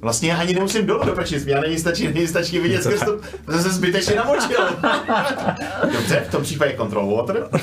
Vlastně 0.02 0.30
já 0.30 0.38
ani 0.40 0.53
nemusím 0.53 0.86
dolů 0.86 1.06
do 1.06 1.14
prčiství, 1.14 1.52
já 1.52 1.61
není 1.61 1.78
stačí, 1.80 2.07
není 2.14 2.28
stačí 2.28 2.60
vidět 2.60 2.84
skrz 2.84 2.99
to, 2.99 3.20
to 3.45 3.52
se 3.52 3.70
zbytečně 3.70 4.15
namočil. 4.15 4.60
Dobře, 5.94 6.26
v 6.28 6.32
tom 6.32 6.44
případě 6.44 6.74
control 6.78 7.15
water. 7.18 7.48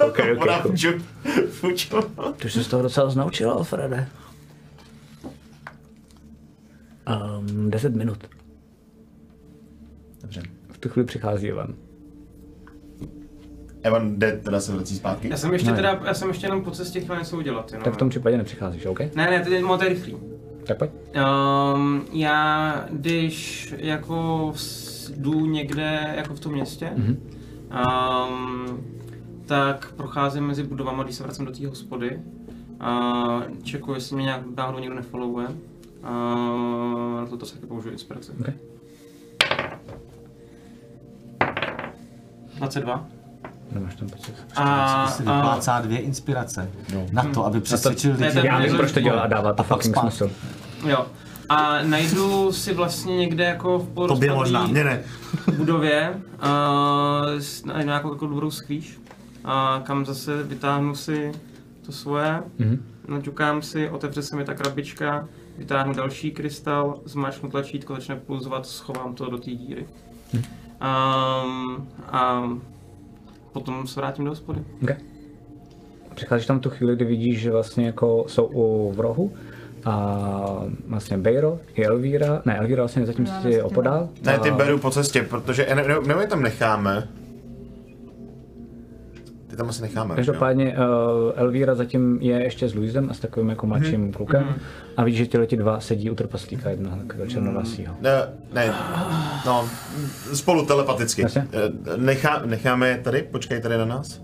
Ok, 0.00 0.18
ok, 0.32 0.38
Voda 0.38 0.58
fuču, 0.60 0.88
fuču. 1.50 1.96
Ty 2.36 2.50
jsi 2.50 2.64
z 2.64 2.68
toho 2.68 2.82
docela 2.82 3.10
znaučil, 3.10 3.50
Alfrede. 3.50 4.08
Um, 7.38 7.70
10 7.70 7.94
minut. 7.94 8.18
Dobře. 10.22 10.42
V 10.72 10.78
tu 10.78 10.88
chvíli 10.88 11.06
přichází 11.06 11.46
Ivan. 11.46 11.74
Evan 13.86 14.18
jde, 14.18 14.40
teda 14.44 14.60
se 14.60 14.72
vrací 14.72 14.96
zpátky. 14.96 15.28
Já 15.28 15.36
jsem 15.36 15.52
ještě 15.52 15.70
Ne. 15.70 15.76
teda, 15.76 16.00
já 16.04 16.14
jsem 16.14 16.28
ještě 16.28 16.46
jenom 16.46 16.64
po 16.64 16.70
cestě 16.70 17.00
chtěl 17.00 17.18
něco 17.18 17.36
udělat, 17.36 17.72
jenom. 17.72 17.84
Tak 17.84 17.94
v 17.94 17.96
tom 17.96 18.08
případě 18.08 18.36
nepřicházíš, 18.36 18.86
OK? 18.86 19.00
Ne, 19.00 19.30
ne, 19.30 19.44
to 19.44 19.50
je 19.52 19.62
moc 19.62 19.80
rychlý. 19.82 20.16
Tak 20.66 20.78
pojď. 20.78 20.90
Um, 21.74 22.04
já, 22.12 22.84
když 22.90 23.74
jako 23.78 24.52
jdu 25.16 25.46
někde 25.46 26.14
jako 26.16 26.34
v 26.34 26.40
tom 26.40 26.52
městě, 26.52 26.90
Mhm. 26.96 27.16
um, 28.30 28.84
tak 29.46 29.92
procházím 29.96 30.44
mezi 30.46 30.62
budovama, 30.62 31.02
když 31.02 31.16
se 31.16 31.22
vracím 31.22 31.44
do 31.44 31.52
té 31.52 31.66
hospody. 31.66 32.20
Uh, 32.80 33.42
čekuji, 33.62 33.94
jestli 33.96 34.16
mě 34.16 34.24
nějak 34.24 34.40
náhodou 34.56 34.78
někdo 34.78 34.94
nefollowuje. 34.96 35.46
Uh, 35.48 37.20
na 37.20 37.26
to, 37.30 37.36
to 37.36 37.46
se 37.46 37.54
taky 37.54 37.66
použiju 37.66 37.92
inspiraci. 37.92 38.32
OK. 38.40 38.48
22. 42.56 43.08
Nemáš 43.72 43.94
tam 43.94 44.08
pocit. 44.08 44.34
A, 44.56 45.06
Si 45.08 45.22
a, 45.26 45.36
vyplácá 45.36 45.80
dvě 45.80 45.98
inspirace 45.98 46.70
na 47.12 47.22
to, 47.24 47.44
aby 47.46 47.60
přesvědčil 47.60 48.16
to 48.16 48.22
je 48.22 48.28
lidi. 48.28 48.40
ten- 48.40 48.46
Já 48.46 48.58
vím, 48.58 48.76
proč 48.76 48.92
to 48.92 49.00
dělá 49.00 49.20
a 49.22 49.26
dává 49.26 49.52
to 49.52 49.60
A 49.60 49.64
pak 49.64 49.76
fucking 49.78 49.94
spát. 49.94 50.00
smysl. 50.00 50.30
jo. 50.86 51.06
A 51.48 51.82
najdu 51.82 52.52
si 52.52 52.74
vlastně 52.74 53.16
někde 53.16 53.44
jako 53.44 53.78
v 53.78 53.88
porozpadlý- 53.88 54.72
ne. 54.72 55.02
budově 55.56 56.20
uh, 57.66 57.82
nějakou 57.82 58.12
jako 58.12 58.26
dobrou 58.26 58.50
skvíš, 58.50 59.00
a 59.44 59.80
kam 59.84 60.06
zase 60.06 60.42
vytáhnu 60.42 60.94
si 60.94 61.32
to 61.86 61.92
svoje, 61.92 62.42
Mhm. 62.58 62.82
naťukám 63.08 63.62
si, 63.62 63.90
otevře 63.90 64.22
se 64.22 64.36
mi 64.36 64.44
ta 64.44 64.54
krabička, 64.54 65.28
vytáhnu 65.58 65.92
další 65.94 66.30
krystal, 66.30 66.98
zmáčknu 67.04 67.50
tlačítko, 67.50 67.94
začne 67.94 68.16
pulzovat, 68.16 68.66
schovám 68.66 69.14
to 69.14 69.30
do 69.30 69.38
té 69.38 69.50
díry. 69.50 69.86
Mhm. 70.32 70.44
Um, 70.82 71.88
a 72.12 72.42
potom 73.60 73.86
se 73.86 74.00
vrátím 74.00 74.24
do 74.24 74.30
hospody. 74.30 74.60
Okay. 74.82 74.96
Přicházíš 76.14 76.46
tam 76.46 76.60
tu 76.60 76.70
chvíli, 76.70 76.96
kdy 76.96 77.04
vidíš, 77.04 77.40
že 77.40 77.50
vlastně 77.50 77.86
jako 77.86 78.24
jsou 78.28 78.50
u 78.52 78.92
v 78.92 79.00
rohu 79.00 79.32
a 79.84 80.64
vlastně 80.88 81.18
Bejro 81.18 81.58
i 81.74 81.84
Elvíra, 81.84 82.42
ne 82.44 82.58
Elvíra 82.58 82.82
vlastně 82.82 83.06
zatím 83.06 83.26
Já 83.26 83.32
si 83.32 83.48
vlastně 83.48 83.62
opodál. 83.62 84.08
Ne, 84.22 84.38
ty 84.38 84.50
beru 84.50 84.78
po 84.78 84.90
cestě, 84.90 85.22
protože, 85.22 85.66
ne, 85.74 85.88
ne, 85.88 85.94
nebo 86.06 86.20
je 86.20 86.26
tam 86.26 86.42
necháme. 86.42 87.08
Ty 89.56 89.58
tam 89.58 89.68
asi 89.68 89.82
necháme. 89.82 90.14
Každopádně 90.14 90.64
uh, 90.78 91.32
Elvíra 91.36 91.74
zatím 91.74 92.18
je 92.20 92.42
ještě 92.42 92.68
s 92.68 92.74
Luisem 92.74 93.08
a 93.10 93.14
s 93.14 93.18
takovým 93.20 93.48
jako 93.48 93.66
mladším 93.66 94.00
Mhm. 94.00 94.12
klukem 94.12 94.54
a 94.96 95.04
vidíš, 95.04 95.30
že 95.30 95.46
ti 95.46 95.56
dva 95.56 95.80
sedí 95.80 96.10
u 96.10 96.14
trpaslíka 96.14 96.70
jednoho 96.70 96.96
takového 96.96 97.30
černovlasího. 97.30 97.94
Ne, 98.00 98.10
ne, 98.54 98.74
no, 99.46 99.68
spolu 100.34 100.66
telepaticky. 100.66 101.22
Jasně. 101.22 101.46
Eh, 101.52 101.96
Nechá, 101.96 102.42
necháme 102.46 102.88
je 102.88 102.98
tady, 102.98 103.22
počkej 103.22 103.60
tady 103.60 103.78
na 103.78 103.84
nás. 103.84 104.22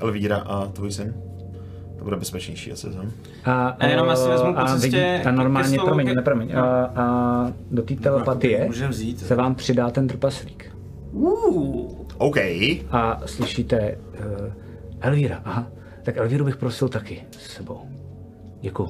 Elvíra 0.00 0.36
a 0.36 0.66
tvůj 0.66 0.92
syn. 0.92 1.14
To 1.98 2.04
bude 2.04 2.16
bezpečnější 2.16 2.72
asi, 2.72 2.86
co? 2.90 2.98
A, 3.44 3.68
A 3.68 3.86
jenom 3.86 4.08
asi 4.08 4.26
eh, 4.26 4.30
vezmu 4.30 4.52
po 4.54 4.60
a, 4.60 4.66
cestě 4.66 4.86
vidí, 4.88 5.24
a 5.26 5.30
normálně, 5.30 5.68
slovu 5.68 5.86
promiň, 5.86 6.06
ke- 6.06 6.14
ne, 6.14 6.22
promiň, 6.22 6.50
no. 6.54 6.62
a, 6.64 6.84
a 6.96 7.52
do 7.70 7.82
té 7.82 7.94
telepatie 7.94 8.68
vzít. 8.88 9.20
se 9.20 9.34
vám 9.34 9.54
přidá 9.54 9.90
ten 9.90 10.08
trpaslík. 10.08 10.72
Uh, 11.12 11.90
OK. 12.18 12.36
A 12.90 13.20
slyšíte 13.26 13.98
uh, 14.20 14.52
Elvíra, 15.00 15.42
aha, 15.44 15.66
tak 16.02 16.16
Elvíru 16.16 16.44
bych 16.44 16.56
prosil 16.56 16.88
taky 16.88 17.24
s 17.30 17.50
sebou. 17.54 17.80
Děkuju. 18.60 18.88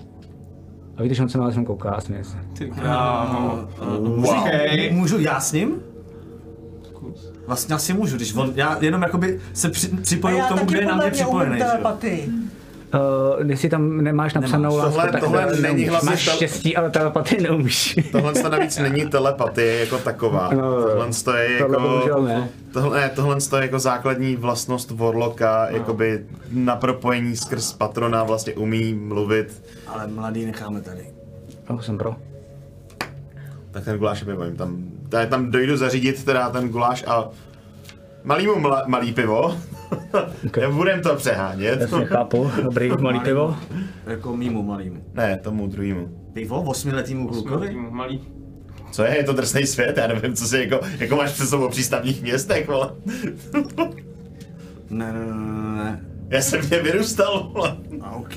A 0.97 1.03
víte, 1.03 1.15
že 1.15 1.23
on 1.23 1.29
se 1.29 1.39
na 1.39 1.45
vás 1.45 1.55
kouká 1.67 1.91
a 1.91 2.01
směje 2.01 2.25
se. 2.25 2.37
ty 2.59 2.71
krávo. 2.71 3.69
Wow. 3.79 4.91
Můžu 4.91 5.19
já 5.19 5.41
s 5.41 5.53
ním? 5.53 5.83
Vlastně 7.47 7.75
asi 7.75 7.93
můžu, 7.95 8.17
když 8.17 8.35
on, 8.35 8.53
já 8.55 8.79
jenom 8.81 9.03
jakoby 9.03 9.41
se 9.53 9.69
při, 9.71 9.91
já 10.37 10.45
k 10.47 10.49
tomu, 10.49 10.65
kde 10.65 10.81
je 10.81 10.87
na 10.87 10.97
mě 10.97 11.11
připojený. 11.11 11.57
že 11.59 11.65
jo? 11.65 11.71
telepatii. 11.71 12.29
Uh, 12.95 13.51
jestli 13.51 13.69
tam 13.69 13.97
nemáš 14.01 14.35
napsanou 14.35 14.63
Nemáš. 14.63 14.77
lásku, 14.85 14.95
Tohle- 14.97 15.13
tak 15.13 15.21
tohle 15.21 15.41
neumíš. 15.47 15.61
není 15.63 15.85
hlavně 15.85 16.11
Máš 16.11 16.25
tel- 16.25 16.35
štěstí, 16.35 16.77
ale 16.77 16.91
telepatii 16.91 17.41
neumíš. 17.43 17.99
Tohle 18.13 18.33
to 18.33 18.49
navíc 18.49 18.79
není 18.83 19.07
telepatie 19.09 19.81
jako 19.81 19.99
taková. 19.99 20.51
No, 20.55 20.83
Tohle 20.83 21.09
to 21.25 21.37
je 21.37 21.59
Tohle 21.59 21.77
jako... 21.77 21.89
bohužel 21.89 22.23
ne. 22.23 22.49
Tohle, 22.73 23.01
ne, 23.01 23.09
tohle 23.15 23.37
to 23.41 23.57
je 23.57 23.63
jako 23.63 23.79
základní 23.79 24.37
vlastnost 24.37 24.91
Warlocka, 24.91 25.67
jakoby 25.71 26.25
na 26.53 26.77
propojení 26.77 27.37
skrz 27.37 27.73
patrona 27.73 28.25
vlastně 28.25 28.53
umí 28.55 28.95
mluvit. 28.95 29.63
Ale 29.87 30.07
mladý 30.07 30.47
necháme 30.47 30.81
tady. 30.81 31.07
Oh, 31.69 31.81
jsem 31.81 31.99
pro. 31.99 32.17
Tak 33.71 33.85
ten 33.85 33.99
guláš 33.99 34.25
jim 34.45 34.57
tam, 34.57 34.85
já 35.13 35.27
tam 35.27 35.51
dojdu 35.51 35.77
zařídit 35.77 36.25
teda 36.25 36.51
ten 36.51 36.69
guláš 36.69 37.05
a 37.07 37.29
malýmu 38.25 38.59
mla, 38.59 38.85
malý 38.87 39.13
pivo. 39.13 39.57
Okay. 40.47 40.73
Budem 40.73 41.03
to 41.03 41.17
přehánět. 41.17 41.81
Jasně, 41.81 42.05
chápu. 42.05 42.51
Dobrý, 42.63 42.91
malý 43.01 43.21
pivo. 43.21 43.57
Jako 44.07 44.37
mýmu 44.37 44.63
malýmu. 44.63 45.03
Ne, 45.15 45.39
tomu 45.43 45.67
druhému. 45.67 46.09
Pivo 46.33 46.63
osmiletýmu 46.63 47.29
klukovi? 47.29 47.77
Malý. 47.91 48.21
Co 48.91 49.03
je? 49.03 49.17
Je 49.17 49.25
to 49.25 49.33
drsný 49.33 49.67
svět? 49.67 49.97
Já 49.97 50.07
nevím, 50.07 50.35
co 50.35 50.47
si 50.47 50.59
jako, 50.59 50.81
jako 50.99 51.17
máš 51.17 51.33
před 51.33 51.47
sebou 51.47 51.69
přístavních 51.69 52.23
městech, 52.23 52.69
vole. 52.69 52.91
Ne, 54.91 55.13
ne, 55.13 55.27
ne, 55.27 55.85
ne. 55.85 56.05
Já 56.29 56.41
jsem 56.41 56.71
něm 56.71 56.85
vyrůstal, 56.85 57.51
vole. 57.55 57.77
A 58.01 58.11
OK. 58.11 58.35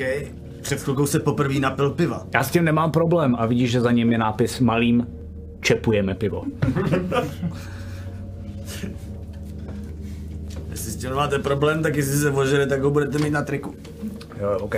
Před 0.61 0.81
chvilkou 0.81 1.05
se 1.05 1.19
poprvé 1.19 1.59
napil 1.59 1.89
piva. 1.89 2.27
Já 2.33 2.43
s 2.43 2.51
tím 2.51 2.65
nemám 2.65 2.91
problém 2.91 3.35
a 3.39 3.45
vidíš, 3.45 3.71
že 3.71 3.81
za 3.81 3.91
ním 3.91 4.11
je 4.11 4.17
nápis 4.17 4.59
malým 4.59 5.07
čepujeme 5.59 6.15
pivo. 6.15 6.43
Jestli 11.01 11.15
s 11.15 11.17
máte 11.17 11.39
problém, 11.39 11.83
tak 11.83 11.95
jestli 11.95 12.17
se 12.17 12.31
ožere, 12.31 12.67
tak 12.67 12.81
ho 12.81 12.91
budete 12.91 13.17
mít 13.17 13.29
na 13.29 13.41
triku. 13.41 13.75
Jo, 14.39 14.57
OK. 14.61 14.75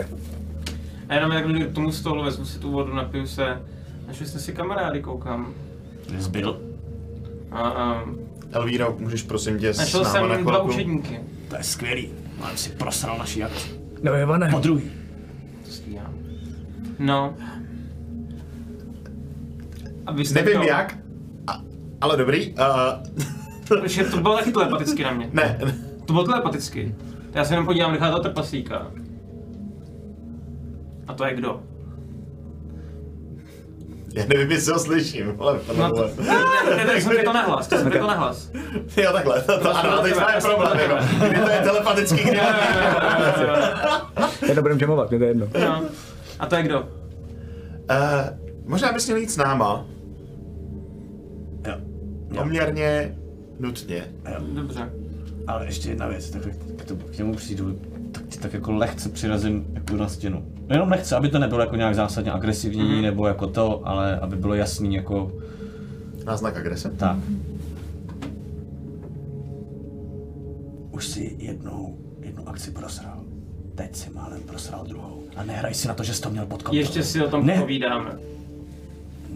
A 1.09 1.15
jenom 1.15 1.31
jak 1.31 1.73
tomu 1.73 1.91
stolu, 1.91 2.23
vezmu 2.23 2.45
si 2.45 2.59
tu 2.59 2.71
vodu, 2.71 2.93
napiju 2.93 3.27
se. 3.27 3.61
Našli 4.07 4.25
jste 4.25 4.39
si 4.39 4.53
kamarády, 4.53 5.01
koukám. 5.01 5.53
Zbyl. 6.17 6.61
A, 7.51 7.59
a 7.61 8.03
Elvíro, 8.51 8.95
můžeš 8.99 9.23
prosím 9.23 9.59
tě 9.59 9.73
s 9.73 9.77
našel 9.77 10.03
náma 10.03 10.27
na 10.27 10.35
jsem 10.35 10.43
dva 10.43 10.53
chvilku? 10.53 10.69
učedníky. 10.71 11.19
To 11.49 11.55
je 11.55 11.63
skvělý. 11.63 12.09
Mám 12.39 12.57
si 12.57 12.69
prosral 12.69 13.17
naší 13.17 13.43
akci. 13.43 13.69
No 14.03 14.15
Ivane, 14.15 14.49
Po 14.51 14.59
druhý. 14.59 14.91
To 15.65 15.71
stíhám. 15.71 16.13
No. 16.99 17.35
A 20.05 20.11
vy 20.11 20.25
jste 20.25 20.41
Nevím 20.41 20.61
to, 20.61 20.67
jak, 20.67 20.97
a, 21.47 21.61
ale 22.01 22.17
dobrý. 22.17 22.53
Uh, 22.53 22.57
Protože 23.67 24.03
to 24.03 24.17
bylo 24.17 24.37
taky 24.37 24.51
telepaticky 24.51 25.03
na 25.03 25.11
mě. 25.11 25.29
ne, 25.33 25.59
To 26.05 26.13
bylo 26.13 26.25
telepaticky. 26.25 26.95
Já 27.33 27.45
se 27.45 27.53
jenom 27.53 27.65
podívám, 27.65 27.91
nechá 27.91 28.09
toho 28.09 28.19
trpaslíka. 28.23 28.91
A 31.07 31.13
to 31.13 31.25
je 31.25 31.35
kdo? 31.35 31.63
já 34.13 34.25
nevím, 34.27 34.51
jestli 34.51 34.73
ho 34.73 34.79
slyším, 34.79 35.35
ale 35.39 35.59
to 35.59 35.73
No 35.73 35.91
to, 35.91 36.09
ne, 36.21 36.75
ne, 36.77 36.85
ne, 36.85 37.01
jsem 37.01 37.25
to 37.25 37.33
nahlas, 37.33 37.67
to 37.67 37.77
jsem 37.77 37.91
to 37.91 38.07
nahlas. 38.07 38.51
Jo, 38.97 39.11
takhle, 39.13 39.41
to, 39.41 39.59
to, 39.59 39.77
ano, 39.77 40.01
teď 40.01 40.15
máme 40.15 40.41
problém, 40.41 40.79
jako, 40.79 40.95
kdy 41.29 41.39
to 41.39 41.49
je 41.49 41.61
telepatický, 41.63 42.23
kdy 42.23 42.39
je 44.47 44.55
dobrým 44.55 44.79
čemovat, 44.79 45.09
mě 45.09 45.19
to 45.19 45.23
je 45.23 45.29
jedno. 45.29 45.47
No. 45.59 45.81
A 46.39 46.45
to 46.45 46.55
je 46.55 46.63
kdo? 46.63 46.79
Uh, 46.79 46.87
možná 48.65 48.91
bys 48.91 49.05
měl 49.05 49.17
jít 49.17 49.31
s 49.31 49.37
náma. 49.37 49.85
poměrně 52.35 53.15
nutně. 53.59 54.07
Dobře. 54.53 55.02
Ale 55.47 55.65
ještě 55.65 55.89
jedna 55.89 56.07
věc, 56.07 56.29
tak 56.29 56.41
k, 56.75 56.85
to, 56.85 56.95
k 56.95 57.17
němu 57.17 57.35
přijdu, 57.35 57.79
tak 58.11 58.23
ti 58.27 58.39
tak 58.39 58.53
jako 58.53 58.71
lehce 58.71 59.09
přirazím 59.09 59.65
jako 59.73 59.95
na 59.95 60.07
stěnu. 60.07 60.45
No 60.69 60.75
Jenom 60.75 60.89
nechci, 60.89 61.15
aby 61.15 61.29
to 61.29 61.39
nebylo 61.39 61.61
jako 61.61 61.75
nějak 61.75 61.95
zásadně 61.95 62.31
agresivní, 62.31 62.81
mm-hmm. 62.83 63.01
nebo 63.01 63.27
jako 63.27 63.47
to, 63.47 63.87
ale 63.87 64.19
aby 64.19 64.35
bylo 64.35 64.53
jasný 64.53 64.95
jako 64.95 65.31
Náznak 66.25 66.57
agrese? 66.57 66.89
tak. 66.89 67.17
Už 70.91 71.07
si 71.07 71.35
jednou, 71.39 71.97
jednu 72.21 72.49
akci 72.49 72.71
prosral. 72.71 73.19
Teď 73.75 73.95
si 73.95 74.09
málem 74.09 74.41
prosral 74.41 74.85
druhou. 74.87 75.23
A 75.35 75.43
nehraj 75.43 75.73
si 75.73 75.87
na 75.87 75.93
to, 75.93 76.03
že 76.03 76.13
jsi 76.13 76.21
to 76.21 76.29
měl 76.29 76.45
pod 76.45 76.63
kontrolou. 76.63 76.79
Ještě 76.79 77.03
si 77.03 77.21
o 77.25 77.29
tom 77.29 77.45
ne, 77.45 77.59
povídáme. 77.59 78.17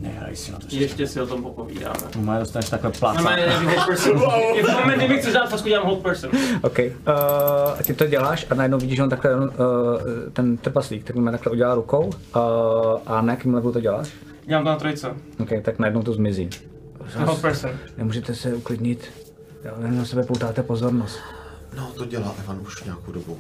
Nehraj 0.01 0.35
si 0.35 0.51
na 0.51 0.59
to, 0.59 0.67
Ještě 0.69 1.07
si 1.07 1.21
o 1.21 1.27
tom 1.27 1.43
popovídáme. 1.43 1.99
Má 2.17 2.39
dostaneš 2.39 2.69
takhle 2.69 2.91
No, 3.17 3.23
má 3.23 3.35
nějaký 3.35 3.65
hold 3.65 3.85
person. 3.87 4.21
I 4.53 4.63
v 4.63 4.69
momentě, 4.69 5.05
kdy 5.05 5.13
mi 5.13 5.19
chceš 5.19 5.33
dát 5.33 5.49
fasku, 5.49 5.67
dělám 5.67 5.85
hold 5.85 5.99
person. 5.99 6.31
OK. 6.61 6.79
Uh, 6.79 7.81
ty 7.85 7.93
to 7.93 8.07
děláš 8.07 8.45
a 8.49 8.55
najednou 8.55 8.77
vidíš, 8.77 8.95
že 8.95 9.03
on 9.03 9.09
takhle, 9.09 9.35
uh, 9.35 9.49
ten 10.33 10.57
trpaslík, 10.57 11.03
tak 11.03 11.15
má 11.15 11.31
takhle 11.31 11.51
udělá 11.51 11.75
rukou 11.75 12.05
uh, 12.05 12.11
a 13.05 13.21
na 13.21 13.33
jakým 13.33 13.53
levelu 13.53 13.73
to 13.73 13.79
děláš? 13.79 14.09
Dělám 14.45 14.63
to 14.63 14.69
na 14.69 14.75
trojce. 14.75 15.07
OK, 15.39 15.49
tak 15.61 15.79
najednou 15.79 16.03
to 16.03 16.13
zmizí. 16.13 16.49
Hold 17.15 17.41
person. 17.41 17.71
Nemůžete 17.97 18.35
se 18.35 18.53
uklidnit. 18.53 19.11
Jo, 19.65 19.71
jen 19.81 19.97
na 19.97 20.05
sebe 20.05 20.23
poutáte 20.23 20.63
pozornost. 20.63 21.19
No, 21.77 21.91
to 21.97 22.05
dělá 22.05 22.35
Evan 22.39 22.59
už 22.61 22.83
nějakou 22.83 23.11
dobu. 23.11 23.37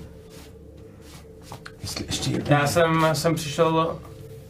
Jestli 1.81 2.05
ještě. 2.05 2.43
Já 2.47 2.67
jsem, 2.67 3.07
jsem 3.13 3.35
přišel 3.35 3.97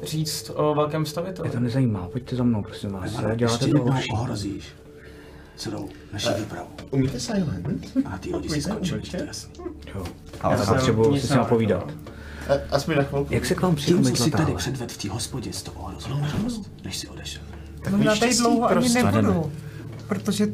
říct 0.03 0.51
o 0.55 0.75
velkém 0.75 1.05
staviteli. 1.05 1.49
to 1.49 1.59
nezajímá, 1.59 2.07
pojďte 2.11 2.35
za 2.35 2.43
mnou, 2.43 2.61
prosím 2.63 2.91
vás. 2.91 3.15
Ale 3.17 3.35
Děláte 3.35 3.43
ještě 3.43 3.57
to 3.59 3.65
jednou 3.77 3.91
horší. 3.91 4.11
ohrozíš 4.11 4.65
celou 5.55 5.89
naši 6.13 6.29
výpravu. 6.37 6.67
Umíte 6.91 7.19
silent? 7.19 7.67
A 8.05 8.17
ty 8.17 8.35
lidi 8.35 8.49
si 8.49 8.61
skončili, 8.61 9.01
to 9.01 9.17
je 9.17 9.25
jasný. 9.27 9.53
Jo. 9.95 10.05
Ale 10.41 10.55
já 10.57 10.65
jsem 10.65 10.73
potřebuji 10.75 11.19
si 11.19 11.27
s 11.27 11.29
ním 11.29 11.45
povídat. 11.45 11.91
A- 12.49 12.75
Aspoň 12.75 12.95
na 12.95 13.03
chvilku. 13.03 13.33
Jak 13.33 13.45
se 13.45 13.55
k 13.55 13.61
vám 13.61 13.75
Tím, 13.75 13.83
přijdu 14.01 14.15
co 14.15 14.23
si 14.23 14.31
tady 14.31 14.55
předvedl 14.55 14.93
v 14.93 14.97
té 14.97 15.09
hospodě, 15.09 15.53
s 15.53 15.63
tou 15.63 15.71
ohrozil 15.71 16.17
možnost, 16.17 16.71
než 16.85 16.97
si 16.97 17.07
odešel. 17.07 17.41
Takový 17.83 18.05
No 18.05 18.11
já 18.11 18.17
tady 18.19 18.35
dlouho 18.37 18.65
ani 18.69 18.79
prostě. 18.79 19.03
nebudu. 19.03 19.51
Protože, 20.07 20.47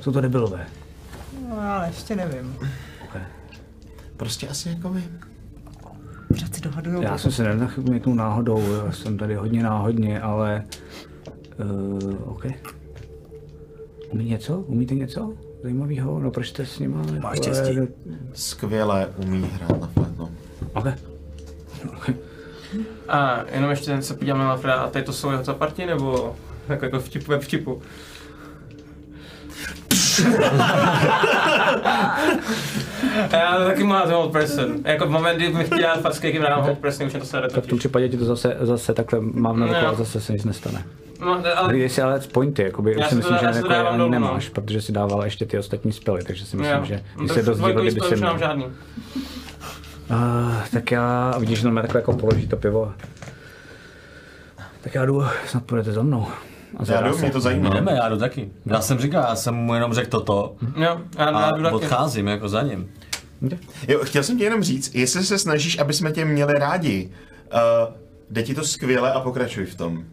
Jsou 0.00 0.12
to 0.12 0.20
debilové. 0.20 0.66
no 1.48 1.56
já 1.56 1.86
ještě 1.86 2.16
nevím. 2.16 2.56
Prostě 4.16 4.48
asi 4.48 4.68
jako 4.68 4.88
my. 4.88 5.04
Pořád 6.32 6.54
si 6.54 6.60
dohaduju. 6.60 7.02
Já 7.02 7.18
jsem 7.18 7.32
se 7.32 7.42
nenachytnul 7.44 8.14
náhodou, 8.14 8.62
já 8.86 8.92
jsem 8.92 9.18
tady 9.18 9.34
hodně 9.34 9.62
náhodně, 9.62 10.20
ale... 10.20 10.64
Uh, 11.64 12.30
OK. 12.30 12.46
Umí 14.10 14.24
něco? 14.24 14.58
Umíte 14.58 14.94
něco 14.94 15.34
zajímavého? 15.62 16.20
No 16.20 16.30
proč 16.30 16.48
jste 16.48 16.66
s 16.66 16.78
nima? 16.78 16.98
jako, 17.06 17.20
Máš 17.22 17.36
štěstí. 17.38 17.78
eh, 17.78 17.86
Skvěle 18.32 19.08
umí 19.16 19.50
hrát 19.52 19.80
na 19.80 19.86
flétnu. 19.86 20.30
OK. 20.74 20.86
A 23.08 23.44
jenom 23.54 23.70
ještě 23.70 24.02
se 24.02 24.14
podívám 24.14 24.38
na 24.40 24.50
Alfreda, 24.52 24.74
a 24.74 24.90
tady 24.90 25.04
to 25.04 25.12
jsou 25.12 25.30
jeho 25.30 25.44
zaparti, 25.44 25.86
nebo 25.86 26.36
jako, 26.68 26.84
jako 26.84 27.00
vtipu 27.00 27.30
ve 27.30 27.38
vtipu? 27.38 27.82
A 33.30 33.36
já 33.36 33.56
to 33.58 33.64
taky 33.64 33.84
mám 33.84 34.10
hold 34.10 34.32
person. 34.32 34.74
Jako 34.84 35.06
v 35.06 35.10
moment, 35.10 35.36
kdy 35.36 35.52
mi 35.52 35.64
chtěl 35.64 35.78
dát 35.82 36.00
facky, 36.00 36.28
jim 36.28 36.42
dám 36.42 36.62
hold 36.62 36.78
person, 36.78 37.06
už 37.06 37.12
je 37.14 37.20
to 37.20 37.26
se 37.26 37.40
Tak 37.40 37.64
v 37.64 37.66
tom 37.66 37.78
případě 37.78 38.08
ti 38.08 38.16
to 38.16 38.24
zase, 38.24 38.56
zase 38.60 38.94
takhle 38.94 39.20
mám 39.20 39.60
na 39.60 39.66
rukou 39.66 39.86
a 39.86 39.94
zase 39.94 40.20
se 40.20 40.32
nic 40.32 40.44
nestane. 40.44 40.84
No, 41.20 41.42
ale 41.56 41.74
Když 41.74 41.92
si 41.92 42.02
ale 42.02 42.20
pointy, 42.32 42.62
jakoby, 42.62 42.96
už 42.96 43.06
si 43.06 43.14
myslím, 43.14 43.36
že 43.38 43.46
jako 43.46 43.68
ani 43.68 43.98
dolů, 43.98 43.98
no. 43.98 44.08
nemáš, 44.08 44.48
protože 44.48 44.82
si 44.82 44.92
dával 44.92 45.24
ještě 45.24 45.46
ty 45.46 45.58
ostatní 45.58 45.92
spely, 45.92 46.24
takže 46.24 46.44
si 46.44 46.56
myslím, 46.56 46.78
jo. 46.78 46.84
že 46.84 46.94
No, 47.16 47.18
když 47.18 47.28
tak 47.28 47.38
se 47.38 47.42
dost 47.42 47.58
divil, 47.58 47.82
kdyby 47.82 48.00
si 48.00 48.16
měl. 48.16 48.38
žádný. 48.38 48.64
Uh, 48.64 50.54
tak 50.72 50.90
já, 50.90 51.34
vidíš, 51.38 51.60
že 51.60 51.68
takhle 51.68 51.98
jako 52.00 52.12
položí 52.12 52.48
to 52.48 52.56
pivo. 52.56 52.92
Tak 54.80 54.94
já 54.94 55.04
jdu, 55.04 55.24
snad 55.46 55.64
půjdete 55.64 55.92
za 55.92 56.02
mnou. 56.02 56.26
A 56.76 56.92
Já 56.92 57.08
jdu, 57.08 57.18
mě 57.18 57.30
to 57.30 57.40
zajímá. 57.40 57.68
Jdeme, 57.74 57.92
já 57.92 58.08
jdu 58.08 58.16
taky. 58.18 58.50
Já 58.66 58.80
jsem 58.80 58.98
říkal, 58.98 59.24
já 59.28 59.36
jsem 59.36 59.54
mu 59.54 59.74
jenom 59.74 59.94
řekl 59.94 60.10
toto 60.10 60.54
Jo, 60.76 61.00
já, 61.18 61.30
já 61.30 61.50
jdu 61.50 61.60
a 61.60 61.70
taky. 61.70 61.74
odcházím 61.74 62.28
jako 62.28 62.48
za 62.48 62.62
ním. 62.62 62.90
Jo, 63.88 64.00
chtěl 64.04 64.22
jsem 64.22 64.38
ti 64.38 64.44
jenom 64.44 64.62
říct, 64.62 64.94
jestli 64.94 65.24
se 65.24 65.38
snažíš, 65.38 65.78
aby 65.78 65.92
jsme 65.92 66.12
tě 66.12 66.24
měli 66.24 66.52
rádi, 66.54 67.10
uh, 67.54 67.94
jde 68.30 68.42
ti 68.42 68.54
to 68.54 68.64
skvěle 68.64 69.12
a 69.12 69.20
pokračuj 69.20 69.66
v 69.66 69.74
tom. 69.74 70.04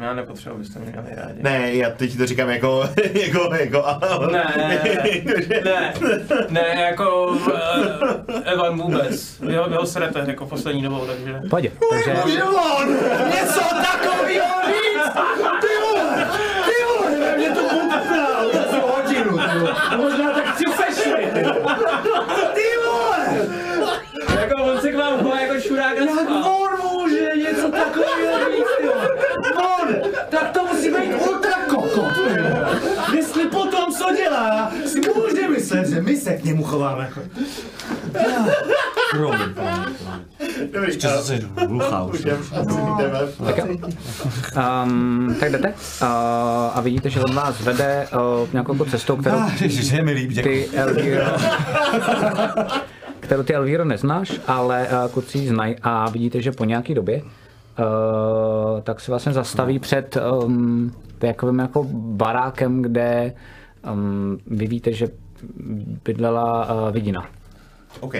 Já 0.00 0.14
nepotřebuji, 0.14 0.54
abyste 0.54 0.78
mě 0.78 0.90
měli 0.90 1.16
rádi. 1.16 1.42
Ne, 1.42 1.74
já 1.74 1.90
teď 1.90 2.16
to 2.18 2.26
říkám 2.26 2.48
jako, 2.50 2.88
jako, 3.12 3.54
jako, 3.54 3.84
Ne, 4.32 4.54
ne, 5.64 5.94
ne, 6.48 6.80
jako 6.80 7.26
uh, 7.26 7.48
Evan 8.44 8.78
vůbec. 8.80 9.40
Vy 9.40 9.56
ho, 9.56 9.68
vy 9.68 9.74
ho 9.76 9.86
srete 9.86 10.24
jako 10.26 10.46
poslední 10.46 10.82
dobou, 10.82 11.06
takže... 11.06 11.40
Pojď, 11.50 11.72
takže 11.90 12.12
Něco 13.34 13.60
takového 13.60 14.54
říct! 14.66 15.12
Ty 15.60 15.68
vole! 15.82 16.26
Ty 16.64 16.84
vole! 16.84 17.18
Ve 17.20 17.36
mě 17.36 17.50
to 17.50 17.60
jsem 18.70 18.80
hodinu, 18.80 19.38
ty 19.38 19.58
vole. 19.58 19.74
Možná 19.96 20.32
tak 20.32 20.56
ty 20.58 20.64
vole. 20.64 20.86
Ty 22.54 22.62
vole! 22.86 23.46
Jako 24.40 24.62
on 24.64 24.80
se 24.80 24.92
k 24.92 24.96
vám 24.96 25.18
chová 25.20 25.40
jako 25.40 25.60
šurák 25.60 25.92
a 25.98 26.00
Jak 26.00 26.10
spal. 26.10 26.44
on 26.44 26.70
může 26.92 27.30
něco 27.36 27.70
takového 27.70 28.38
říct, 28.50 28.76
ty 28.80 28.86
vole? 28.86 29.08
On! 29.56 29.94
Tak 30.40 30.50
to 30.52 30.64
musí 30.66 30.90
být 30.90 31.14
ultra 31.28 31.52
kokot. 31.68 32.12
Jestli 33.16 33.46
potom, 33.46 33.92
co 33.92 34.16
dělá, 34.16 34.70
si 34.86 35.00
může 35.00 35.48
myslet, 35.48 35.88
že 35.88 36.02
my 36.02 36.16
se 36.16 36.32
k 36.36 36.44
němu 36.44 36.62
chováme. 36.64 37.10
Promiň, 38.12 38.52
promiň, 39.10 39.54
promiň. 39.54 39.94
Dobrý, 40.72 40.88
Ještě 40.88 41.08
zase 41.08 41.40
hluchá 41.66 42.02
už. 42.04 42.20
jdem, 42.20 42.38
asi 42.52 42.78
jdeme. 42.98 43.18
Tak, 43.46 43.64
um, 44.84 45.36
tak 45.40 45.52
jdete 45.52 45.68
uh, 45.68 46.06
a 46.74 46.80
vidíte, 46.80 47.10
že 47.10 47.20
on 47.20 47.34
vás 47.34 47.60
vede 47.60 48.08
uh, 48.42 48.48
nějakou 48.52 48.72
jako 48.72 48.84
cestou, 48.84 49.16
kterou 49.16 49.36
Ah, 49.38 49.50
Ježiš, 49.60 49.90
je 49.92 50.02
mi 50.04 50.12
líp, 50.12 50.30
děkuji. 50.30 50.68
ty 50.70 50.76
Elviro, 50.76 51.24
kterou 53.20 53.42
ty 53.42 53.54
Elviro 53.54 53.84
neznáš, 53.84 54.32
ale 54.46 54.86
uh, 55.04 55.10
kluci 55.12 55.38
ji 55.38 55.48
znají 55.48 55.76
a 55.82 56.10
vidíte, 56.10 56.42
že 56.42 56.52
po 56.52 56.64
nějaký 56.64 56.94
době 56.94 57.22
uh, 57.78 58.80
tak 58.80 59.00
se 59.00 59.12
vlastně 59.12 59.32
zastaví 59.32 59.78
před 59.78 60.16
um, 60.42 60.92
takovým 61.18 61.58
jako 61.58 61.86
barákem, 61.92 62.82
kde 62.82 63.34
um, 63.92 64.38
vy 64.46 64.66
víte, 64.66 64.92
že 64.92 65.08
bydlela 66.04 66.74
uh, 66.74 66.92
vidina. 66.92 67.26
OK. 68.00 68.14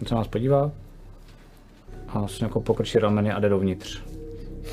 On 0.00 0.06
se 0.06 0.14
na 0.14 0.20
vás 0.20 0.28
podívá 0.28 0.70
a 2.08 2.18
vlastně 2.18 2.44
jako 2.44 2.60
pokrčí 2.60 2.98
rameny 2.98 3.32
a 3.32 3.40
jde 3.40 3.48
dovnitř. 3.48 4.02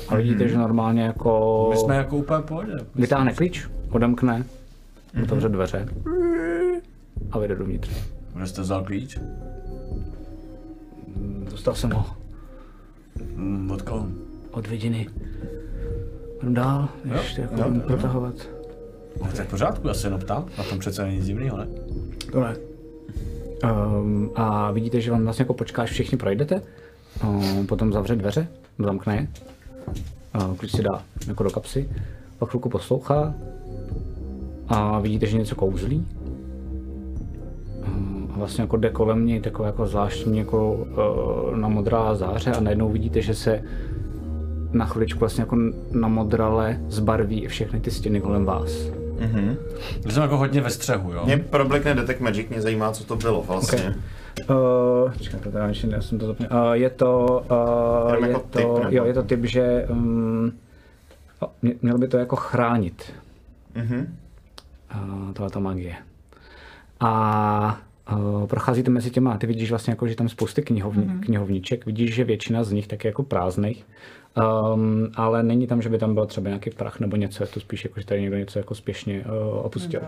A 0.08 0.16
vidíte, 0.16 0.48
že 0.48 0.58
normálně 0.58 1.02
jako 1.02 1.66
My 1.70 1.76
jsme 1.76 1.96
jako 1.96 2.16
úplně 2.16 2.42
pohodě. 2.42 2.72
vytáhne 2.94 3.32
klíč, 3.32 3.68
odemkne, 3.90 4.44
otevře 5.22 5.48
dveře 5.48 5.88
a 7.30 7.38
vyjde 7.38 7.54
dovnitř. 7.54 7.90
Kde 8.34 8.46
jste 8.46 8.62
vzal 8.62 8.84
klíč? 8.84 9.18
Dostal 11.50 11.74
jsem 11.74 11.90
ho 11.90 12.04
Hmm, 13.36 13.70
od 13.70 13.82
koho? 13.82 14.06
od 14.50 14.66
vidiny. 14.66 15.08
Jdem 16.42 16.54
dál, 16.54 16.88
ještě 17.14 17.40
jako 17.40 17.54
jo, 17.60 17.70
jo, 17.74 17.80
protahovat. 17.86 18.34
No, 19.20 19.30
to 19.30 19.40
je 19.40 19.44
v 19.44 19.50
pořádku, 19.50 19.88
já 19.88 19.94
se 19.94 20.06
jenom 20.06 20.20
ptám. 20.20 20.46
Na 20.58 20.64
tom 20.64 20.78
přece 20.78 21.02
není 21.02 21.16
nic 21.16 21.26
divného, 21.26 21.56
ne? 21.56 21.66
Tohle. 22.32 22.56
Um, 23.64 24.30
a 24.34 24.70
vidíte, 24.70 25.00
že 25.00 25.10
vám 25.10 25.24
vlastně 25.24 25.42
jako 25.42 25.54
počká, 25.54 25.82
až 25.82 25.90
všichni 25.90 26.18
projdete, 26.18 26.62
um, 27.24 27.66
potom 27.66 27.92
zavře 27.92 28.16
dveře, 28.16 28.48
zamkne 28.78 29.16
je, 29.16 29.28
uh, 30.46 30.56
klíč 30.56 30.70
si 30.70 30.82
dá 30.82 31.02
jako 31.28 31.42
do 31.42 31.50
kapsy, 31.50 31.88
pak 32.38 32.50
chvilku 32.50 32.68
poslouchá 32.68 33.34
a 34.68 34.98
vidíte, 34.98 35.26
že 35.26 35.38
něco 35.38 35.54
kouzlí. 35.54 36.06
Vlastně 38.38 38.62
jako 38.62 38.76
jde 38.76 38.90
kolem 38.90 39.26
něj 39.26 39.40
takové 39.40 39.68
jako 39.68 39.86
zvláštní 39.86 40.38
jako 40.38 40.72
uh, 40.72 41.56
na 41.56 41.68
modrá 41.68 42.14
záře 42.14 42.52
a 42.52 42.60
najednou 42.60 42.88
vidíte, 42.88 43.22
že 43.22 43.34
se 43.34 43.62
na 44.72 44.84
chviličku 44.84 45.20
vlastně 45.20 45.42
jako 45.42 45.56
na 45.92 46.08
modrale 46.08 46.80
zbarví 46.88 47.46
všechny 47.46 47.80
ty 47.80 47.90
stěny 47.90 48.20
kolem 48.20 48.44
vás. 48.44 48.90
My 50.06 50.12
jsme 50.12 50.22
jako 50.22 50.36
hodně 50.36 50.60
ve 50.60 50.70
střehu, 50.70 51.12
jo? 51.12 51.22
Mě 51.24 51.36
problekne 51.36 51.94
Detect 51.94 52.20
Magic, 52.20 52.48
mě 52.48 52.60
zajímá, 52.60 52.92
co 52.92 53.04
to 53.04 53.16
bylo 53.16 53.42
vlastně. 53.42 53.94
Uh, 54.50 55.12
počkej, 55.12 55.40
to 55.40 55.50
teda 55.50 55.66
já 55.90 56.00
jsem 56.00 56.18
to. 56.18 56.26
Uh, 56.26 56.36
je 56.72 56.90
to, 56.90 57.44
uh, 58.10 58.14
je 58.14 58.30
jako 58.30 58.40
to, 58.40 58.58
typ, 58.58 58.68
nebo? 58.84 58.96
jo, 58.96 59.04
je 59.04 59.14
to 59.14 59.22
typ, 59.22 59.44
že 59.44 59.86
um, 59.90 60.52
oh, 61.38 61.48
mě- 61.62 61.74
měl 61.82 61.98
by 61.98 62.08
to 62.08 62.18
jako 62.18 62.36
chránit. 62.36 63.12
Mhm. 63.74 64.16
Uh, 64.94 65.32
tohle 65.32 65.50
ta 65.50 65.60
magie. 65.60 65.94
A 67.00 67.80
uh, 68.12 68.46
procházíte 68.46 68.90
mezi 68.90 69.10
těma, 69.10 69.38
ty 69.38 69.46
vidíš 69.46 69.70
vlastně 69.70 69.90
jako, 69.90 70.08
že 70.08 70.14
tam 70.14 70.28
spousty 70.28 70.62
knihovni, 70.62 71.04
mm-hmm. 71.04 71.20
knihovniček, 71.20 71.86
vidíš, 71.86 72.14
že 72.14 72.24
většina 72.24 72.64
z 72.64 72.72
nich 72.72 72.86
tak 72.86 73.04
je 73.04 73.08
jako 73.08 73.22
prázdných 73.22 73.84
Um, 74.36 75.08
ale 75.14 75.42
není 75.42 75.66
tam, 75.66 75.82
že 75.82 75.88
by 75.88 75.98
tam 75.98 76.14
byl 76.14 76.26
třeba 76.26 76.48
nějaký 76.48 76.70
prach 76.70 77.00
nebo 77.00 77.16
něco, 77.16 77.42
je 77.42 77.46
to 77.46 77.60
spíš 77.60 77.84
jako, 77.84 78.00
že 78.00 78.06
tady 78.06 78.20
někdo 78.20 78.36
něco 78.36 78.58
jako 78.58 78.74
spěšně 78.74 79.24
uh, 79.24 79.66
opustil. 79.66 80.00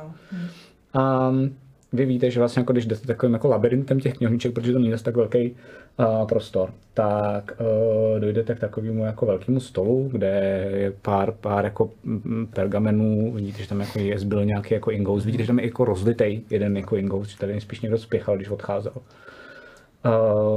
Um, 1.30 1.56
vy 1.92 2.06
víte, 2.06 2.30
že 2.30 2.40
vlastně 2.40 2.60
jako 2.60 2.72
když 2.72 2.86
jdete 2.86 3.06
takovým 3.06 3.32
jako 3.32 3.48
labirintem 3.48 4.00
těch 4.00 4.14
knihovniček, 4.14 4.52
protože 4.52 4.72
to 4.72 4.78
není 4.78 4.90
zase 4.90 5.04
tak 5.04 5.16
velký 5.16 5.50
uh, 5.50 6.26
prostor, 6.26 6.70
tak 6.94 7.52
uh, 7.60 8.20
dojdete 8.20 8.54
k 8.54 8.60
takovému 8.60 9.04
jako 9.04 9.26
velkému 9.26 9.60
stolu, 9.60 10.08
kde 10.12 10.28
je 10.76 10.92
pár, 11.02 11.32
pár 11.32 11.64
jako 11.64 11.90
mm, 12.04 12.46
pergamenů, 12.46 13.32
vidíte, 13.32 13.62
že 13.62 13.68
tam 13.68 13.80
jako 13.80 13.98
je 13.98 14.18
zbyl 14.18 14.44
nějaký 14.44 14.74
jako 14.74 14.90
ingous, 14.90 15.24
vidíte, 15.24 15.42
že 15.42 15.46
tam 15.46 15.58
je 15.58 15.64
jako 15.64 15.84
rozlitej 15.84 16.42
jeden 16.50 16.76
jako 16.76 16.96
ingous, 16.96 17.28
že 17.28 17.38
tady 17.38 17.60
spíš 17.60 17.80
někdo 17.80 17.98
spěchal, 17.98 18.36
když 18.36 18.48
odcházel. 18.48 18.92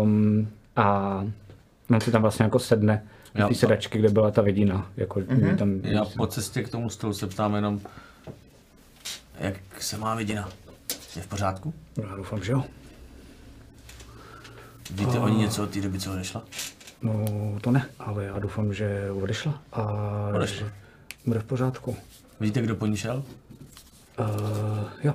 Um, 0.01 0.47
a 0.75 1.25
on 1.89 2.01
si 2.01 2.11
tam 2.11 2.21
vlastně 2.21 2.43
jako 2.43 2.59
sedne 2.59 3.03
Jo, 3.35 3.47
té 3.47 3.55
sedačky, 3.55 3.99
kde 3.99 4.09
byla 4.09 4.31
ta 4.31 4.41
vidina. 4.41 4.89
Jako, 4.97 5.19
mm-hmm. 5.19 5.55
tam, 5.55 5.79
Já 5.83 6.05
po 6.17 6.27
cestě 6.27 6.63
k 6.63 6.69
tomu 6.69 6.89
stolu 6.89 7.13
se 7.13 7.27
ptám 7.27 7.55
jenom, 7.55 7.81
jak 9.39 9.55
se 9.79 9.97
má 9.97 10.15
vidina? 10.15 10.49
Je 11.15 11.21
v 11.21 11.27
pořádku? 11.27 11.73
Já 12.09 12.15
doufám, 12.15 12.43
že 12.43 12.51
jo. 12.51 12.63
Víte 14.91 15.19
o 15.19 15.27
ní 15.29 15.37
něco 15.37 15.63
od 15.63 15.69
té 15.69 15.81
doby, 15.81 15.99
co 15.99 16.11
odešla? 16.11 16.43
No, 17.01 17.25
to 17.61 17.71
ne, 17.71 17.89
ale 17.99 18.23
já 18.25 18.39
doufám, 18.39 18.73
že 18.73 19.11
odešla 19.11 19.61
a 19.73 19.81
Odešla. 20.35 20.57
že 20.67 20.73
bude 21.25 21.39
v 21.39 21.43
pořádku. 21.43 21.95
Víte, 22.39 22.61
kdo 22.61 22.75
po 22.75 22.85
ní 22.85 22.97
šel? 22.97 23.23
Uh, 24.19 24.25
jo, 25.03 25.13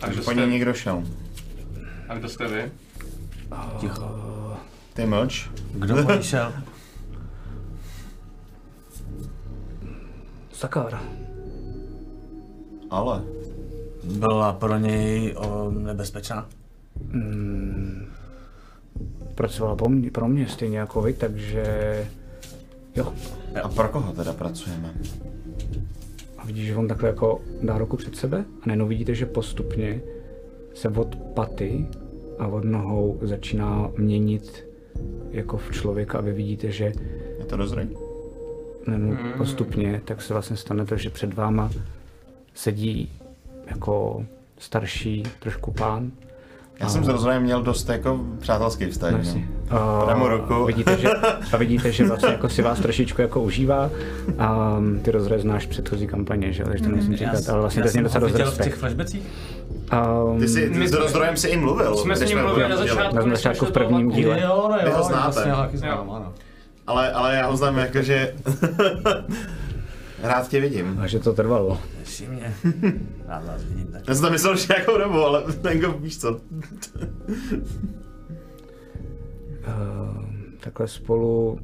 A 0.00 0.06
kdo 0.08 0.22
Po 0.22 0.32
ní 0.32 0.38
jste, 0.40 0.46
někdo 0.50 0.74
šel. 0.74 1.02
a 2.08 2.14
kdo 2.14 2.28
jste 2.28 2.48
vy? 2.48 2.72
Ticho. 3.80 4.56
Ty 4.94 5.06
mlč. 5.06 5.50
Kdo 5.72 6.04
po 6.04 6.12
ní 6.12 6.22
šel? 6.22 6.52
Sakar. 10.52 11.00
Ale. 12.90 13.22
Byla 14.06 14.52
pro 14.52 14.78
něj 14.78 15.34
o, 15.36 15.70
nebezpečná? 15.70 16.48
Pracovala 19.34 19.76
po 19.76 19.88
mě, 19.88 20.10
pro 20.10 20.28
mě 20.28 20.48
stejně 20.48 20.78
jako 20.78 21.02
vy, 21.02 21.12
takže 21.12 21.64
jo. 22.96 23.12
A 23.62 23.68
pro 23.68 23.88
koho 23.88 24.12
teda 24.12 24.32
pracujeme? 24.32 24.94
A 26.38 26.46
vidíš, 26.46 26.66
že 26.66 26.76
on 26.76 26.88
takhle 26.88 27.08
jako 27.08 27.40
dá 27.62 27.78
ruku 27.78 27.96
před 27.96 28.16
sebe 28.16 28.44
a 28.62 28.66
najednou 28.66 28.86
vidíte, 28.86 29.14
že 29.14 29.26
postupně 29.26 30.00
se 30.74 30.88
od 30.88 31.16
paty 31.16 31.86
a 32.38 32.46
od 32.46 32.64
nohou 32.64 33.18
začíná 33.22 33.90
měnit 33.98 34.66
jako 35.30 35.56
v 35.56 35.70
člověka 35.72 36.18
a 36.18 36.20
vy 36.20 36.32
vidíte, 36.32 36.70
že 36.70 36.92
Je 37.38 37.44
to 37.44 37.56
rozrej? 37.56 37.88
najednou 38.86 39.16
postupně, 39.38 40.02
tak 40.04 40.22
se 40.22 40.32
vlastně 40.32 40.56
stane 40.56 40.86
to, 40.86 40.96
že 40.96 41.10
před 41.10 41.34
váma 41.34 41.70
sedí 42.54 43.12
jako 43.66 44.24
starší 44.58 45.22
trošku 45.40 45.70
pán. 45.72 46.10
Já 46.80 46.88
jsem 46.88 47.04
s 47.04 47.08
rozrojem 47.08 47.42
měl 47.42 47.62
dost 47.62 47.88
jako 47.88 48.20
přátelský 48.38 48.86
vztah. 48.86 49.12
No, 49.12 49.18
no. 49.72 50.04
Dámu 50.08 50.28
ruku. 50.28 50.64
Vidíte, 50.64 50.98
že, 50.98 51.08
a 51.52 51.56
vidíte, 51.56 51.92
že 51.92 52.04
vlastně 52.06 52.28
jako 52.28 52.48
si 52.48 52.62
vás 52.62 52.80
trošičku 52.80 53.20
jako 53.20 53.40
užívá. 53.42 53.90
A 54.38 54.76
ty 55.02 55.10
rozhraje 55.10 55.40
znáš 55.42 55.66
předchozí 55.66 56.06
kampaně, 56.06 56.52
že? 56.52 56.62
jo, 56.62 56.68
takže 56.68 56.84
to 56.84 56.90
nemusím 56.90 57.16
říkat, 57.16 57.48
ale 57.48 57.60
vlastně 57.60 57.82
to 57.82 57.88
je 57.98 58.02
docela 58.02 58.20
dost 58.20 58.32
viděl 58.32 58.46
v 58.46 58.50
těch 58.50 58.58
respekt. 58.66 58.78
flashbacích? 58.80 59.22
Um, 60.32 60.40
Ty 60.40 60.48
jsi, 60.48 60.70
My 60.70 60.78
ty 60.78 60.88
s 60.88 60.92
rozrojem 60.92 61.36
si 61.36 61.48
i 61.48 61.56
mluvil. 61.56 61.96
jsme 61.96 62.16
s 62.16 62.28
ním 62.28 62.42
mluvili 62.42 62.68
na 62.68 62.76
začátku. 62.76 63.16
na 63.16 63.22
začátku 63.22 63.64
v 63.66 63.70
prvním 63.72 64.10
díle. 64.10 64.40
Jo, 64.40 64.68
no 64.72 64.78
Vy 64.84 64.90
ho 64.90 64.98
jo, 64.98 65.04
znáte. 65.04 65.50
vlastně 65.50 65.78
znám, 65.78 66.10
ano. 66.10 66.32
Ale, 66.86 67.12
ale 67.12 67.36
já 67.36 67.46
ho 67.46 67.56
znám 67.56 67.78
jako, 67.78 68.02
že 68.02 68.34
rád 70.22 70.48
tě 70.48 70.60
vidím. 70.60 70.98
a 71.02 71.06
že 71.06 71.18
to 71.18 71.32
trvalo. 71.32 71.78
Mě. 72.20 72.54
Rád 73.26 73.44
vás 73.46 73.62
vidím 73.64 73.86
tak. 73.92 74.02
Já 74.08 74.14
jsem 74.14 74.24
to 74.24 74.30
myslel, 74.30 74.56
že 74.56 74.66
nějakou 74.68 74.98
dobu, 74.98 75.18
ale 75.18 75.44
jako 75.72 75.92
víš 75.98 76.18
co. 76.18 76.40
Uh, 79.66 80.24
takhle 80.60 80.88
spolu 80.88 81.60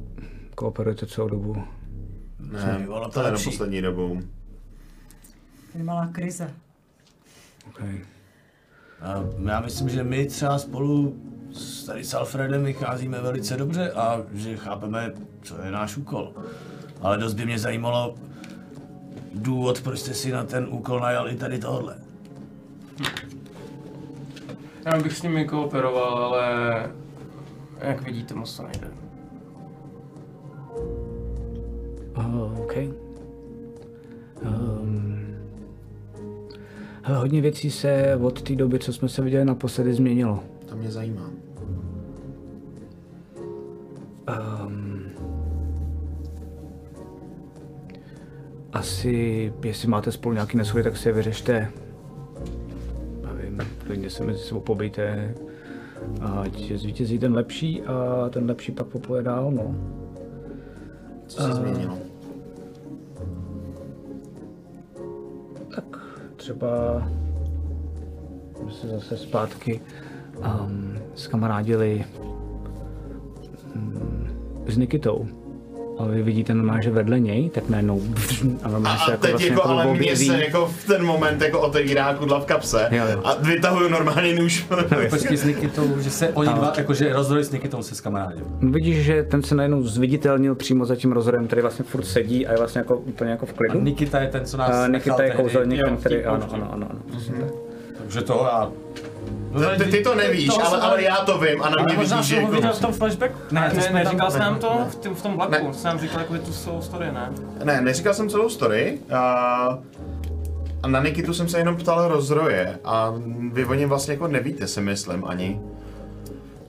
kooperujete 0.55 1.05
celou 1.05 1.27
dobu. 1.29 1.63
Ne, 2.39 2.77
Bývalo 2.79 3.05
to 3.05 3.11
to 3.11 3.19
je 3.19 3.23
na 3.23 3.29
lepší. 3.29 3.45
poslední 3.45 3.81
dobou. 3.81 4.21
Je 5.75 5.83
malá 5.83 6.07
krize. 6.07 6.53
Okay. 7.67 7.99
A 9.01 9.23
já 9.49 9.59
myslím, 9.59 9.89
že 9.89 10.03
my 10.03 10.25
třeba 10.25 10.57
spolu 10.59 11.17
s, 11.53 11.83
tady 11.85 12.03
s 12.03 12.13
Alfredem 12.13 12.63
vycházíme 12.63 13.21
velice 13.21 13.57
dobře 13.57 13.91
a 13.91 14.21
že 14.33 14.57
chápeme, 14.57 15.13
co 15.41 15.61
je 15.61 15.71
náš 15.71 15.97
úkol. 15.97 16.33
Ale 17.01 17.17
dost 17.17 17.33
by 17.33 17.45
mě 17.45 17.59
zajímalo 17.59 18.15
důvod, 19.33 19.81
proč 19.81 19.99
jste 19.99 20.13
si 20.13 20.31
na 20.31 20.43
ten 20.43 20.67
úkol 20.69 20.99
najal 20.99 21.29
i 21.29 21.35
tady 21.35 21.59
tohle. 21.59 21.95
Já 24.85 25.03
bych 25.03 25.17
s 25.17 25.21
nimi 25.21 25.45
kooperoval, 25.45 26.17
ale 26.17 26.43
jak 27.79 28.01
vidíte, 28.01 28.33
moc 28.33 28.57
to 28.57 28.63
nejde. 28.63 28.87
Uh, 32.17 32.59
OK. 32.59 32.73
Um, 34.41 35.25
hele, 37.03 37.19
hodně 37.19 37.41
věcí 37.41 37.71
se 37.71 38.19
od 38.21 38.41
té 38.41 38.55
doby, 38.55 38.79
co 38.79 38.93
jsme 38.93 39.09
se 39.09 39.21
viděli 39.21 39.45
naposledy, 39.45 39.93
změnilo. 39.93 40.43
To 40.65 40.75
mě 40.75 40.91
zajímá. 40.91 41.32
Asi, 48.83 49.53
jestli 49.63 49.87
máte 49.87 50.11
spolu 50.11 50.33
nějaký 50.33 50.57
neshody, 50.57 50.83
tak 50.83 50.97
si 50.97 51.09
je 51.09 51.13
vyřešte. 51.13 51.71
Nevím, 53.25 53.61
klidně 53.85 54.09
se 54.09 54.23
mezi 54.23 54.39
sebou 54.39 54.59
pobejte. 54.59 55.35
Ať 56.21 56.71
zvítězí 56.71 57.19
ten 57.19 57.33
lepší 57.33 57.81
a 57.81 58.29
ten 58.29 58.45
lepší 58.45 58.71
pak 58.71 58.87
popoje 58.87 59.23
dál, 59.23 59.51
no. 59.51 59.75
Co 61.27 61.41
se 61.41 61.53
změnilo? 61.53 61.97
Tak 65.75 65.85
třeba 66.35 66.67
jsme 68.57 68.71
se 68.71 68.87
zase 68.87 69.17
zpátky 69.17 69.81
um, 70.37 70.97
skamarádili 71.15 72.05
um, 73.75 74.27
s 74.67 74.77
Nikitou. 74.77 75.42
A 76.03 76.07
vy 76.07 76.23
vidíte 76.23 76.53
normálně, 76.53 76.83
že 76.83 76.91
vedle 76.91 77.19
něj, 77.19 77.49
tak 77.49 77.69
najednou 77.69 78.01
a 78.63 78.67
A, 78.67 78.71
normálně 78.71 78.99
se 78.99 79.05
a 79.05 79.11
jako 79.11 79.21
teď 79.21 79.31
vlastně 79.31 79.49
jako, 79.49 79.67
ale 79.67 79.93
mě 79.93 80.15
se 80.15 80.43
jako 80.43 80.65
v 80.65 80.87
ten 80.87 81.05
moment 81.05 81.41
jako 81.41 81.59
otevírá 81.59 82.13
kudla 82.13 82.39
v 82.39 82.45
kapse 82.45 82.87
Jo, 82.91 83.03
jo. 83.11 83.21
a 83.23 83.35
vytahuju 83.41 83.89
normálně 83.89 84.35
nůž. 84.35 84.65
Počkej 85.09 85.37
s 85.37 85.43
Nikitou, 85.43 85.99
že 85.99 86.09
se 86.09 86.29
oni 86.29 86.53
dva, 86.53 86.73
jakože 86.77 87.13
rozhodli 87.13 87.43
s 87.43 87.51
Nikitou 87.51 87.83
se 87.83 87.95
s 87.95 88.01
kamarádem. 88.01 88.43
Vidíš, 88.61 89.05
že 89.05 89.23
ten 89.23 89.43
se 89.43 89.55
najednou 89.55 89.83
zviditelnil 89.83 90.55
přímo 90.55 90.85
za 90.85 90.95
tím 90.95 91.11
rozhodem, 91.11 91.47
který 91.47 91.61
vlastně 91.61 91.85
furt 91.85 92.03
sedí 92.05 92.47
a 92.47 92.51
je 92.51 92.57
vlastně 92.57 92.79
jako 92.79 92.97
úplně 92.97 93.31
jako 93.31 93.45
v 93.45 93.49
A 93.49 93.53
klidu. 93.53 93.81
Nikita 93.81 94.19
je 94.19 94.27
ten, 94.27 94.45
co 94.45 94.57
nás 94.57 94.69
A 94.69 94.87
nechal 94.87 95.17
Nikita 95.17 95.23
je 95.23 95.31
kouzelník, 95.31 95.81
ten, 95.85 95.97
který, 95.97 96.23
ano, 96.25 96.47
ano, 96.53 96.69
ano, 96.71 96.87
ano, 96.89 96.99
přesně 97.11 97.35
tak. 97.35 97.49
Takže 97.97 98.21
to 98.21 98.47
já... 98.51 98.71
Ty, 99.77 99.83
ty 99.85 100.01
to 100.03 100.15
nevíš, 100.15 100.49
ale, 100.49 100.69
jsem- 100.69 100.81
ale 100.81 101.03
já 101.03 101.15
to 101.15 101.37
vím 101.37 101.63
a 101.63 101.69
na 101.69 101.83
mě 101.83 101.95
možná 101.95 102.17
vidíš, 102.17 102.29
že 102.29 102.35
jsem 102.35 102.43
ho 102.45 102.49
jako... 102.51 102.55
viděl 102.61 102.73
v 102.73 102.79
tom 102.81 102.93
flashbacku? 102.93 103.37
Ne, 103.51 103.71
ne, 103.75 103.89
neříkal 104.03 104.31
jsi 104.31 104.39
nám 104.39 104.59
to 104.59 104.79
v, 104.89 104.95
tom- 104.95 105.15
v 105.15 105.21
tom 105.21 105.35
vlaku, 105.35 105.67
Ne. 105.67 105.73
jsi 105.73 105.85
nám 105.85 105.99
říkal 105.99 106.19
jako 106.19 106.37
tu 106.37 106.51
celou 106.53 106.81
story, 106.81 107.05
ne? 107.11 107.31
Ne, 107.63 107.81
neříkal 107.81 108.13
jsem 108.13 108.29
celou 108.29 108.49
story. 108.49 108.99
A, 109.13 109.79
a 110.83 110.87
na 110.87 111.03
Nikitu 111.03 111.33
jsem 111.33 111.49
se 111.49 111.57
jenom 111.57 111.75
ptal 111.77 112.07
rozroje 112.07 112.79
a 112.83 113.13
vy 113.51 113.65
o 113.65 113.73
něm 113.73 113.89
vlastně 113.89 114.13
jako 114.13 114.27
nevíte, 114.27 114.67
si 114.67 114.81
myslím 114.81 115.25
ani. 115.25 115.59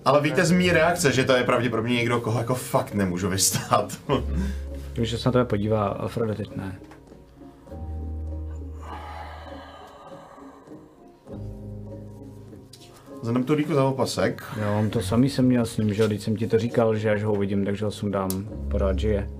Ale 0.04 0.20
víte 0.20 0.44
z 0.44 0.50
mý 0.50 0.70
reakce, 0.70 1.12
že 1.12 1.24
to 1.24 1.32
je 1.36 1.44
pravděpodobně 1.44 1.94
někdo, 1.94 2.20
koho 2.20 2.38
jako 2.38 2.54
fakt 2.54 2.94
nemůžu 2.94 3.28
vystát. 3.28 3.92
Že 5.02 5.18
se 5.18 5.28
na 5.28 5.32
tebe 5.32 5.44
podívá, 5.44 5.86
Alfredo 5.86 6.34
teď 6.34 6.56
ne. 6.56 6.76
Tu 13.46 13.54
díku 13.54 13.74
za 13.74 13.84
opasek. 13.84 14.42
Jo, 14.62 14.78
on 14.78 14.90
to 14.90 15.00
samý 15.00 15.28
jsem 15.28 15.44
měl 15.44 15.66
s 15.66 15.76
ním, 15.76 15.94
že 15.94 16.06
když 16.06 16.22
jsem 16.22 16.36
ti 16.36 16.46
to 16.46 16.58
říkal, 16.58 16.96
že 16.96 17.10
až 17.10 17.22
ho 17.22 17.32
uvidím, 17.32 17.64
takže 17.64 17.84
ho 17.84 17.90
sundám, 17.90 18.30
pořád 18.68 18.98
žije. 18.98 19.30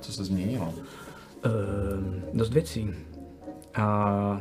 Co 0.00 0.12
se 0.12 0.24
změnilo? 0.24 0.74
Ehm, 1.42 2.22
dost 2.34 2.52
věcí. 2.52 2.90
A 3.74 4.40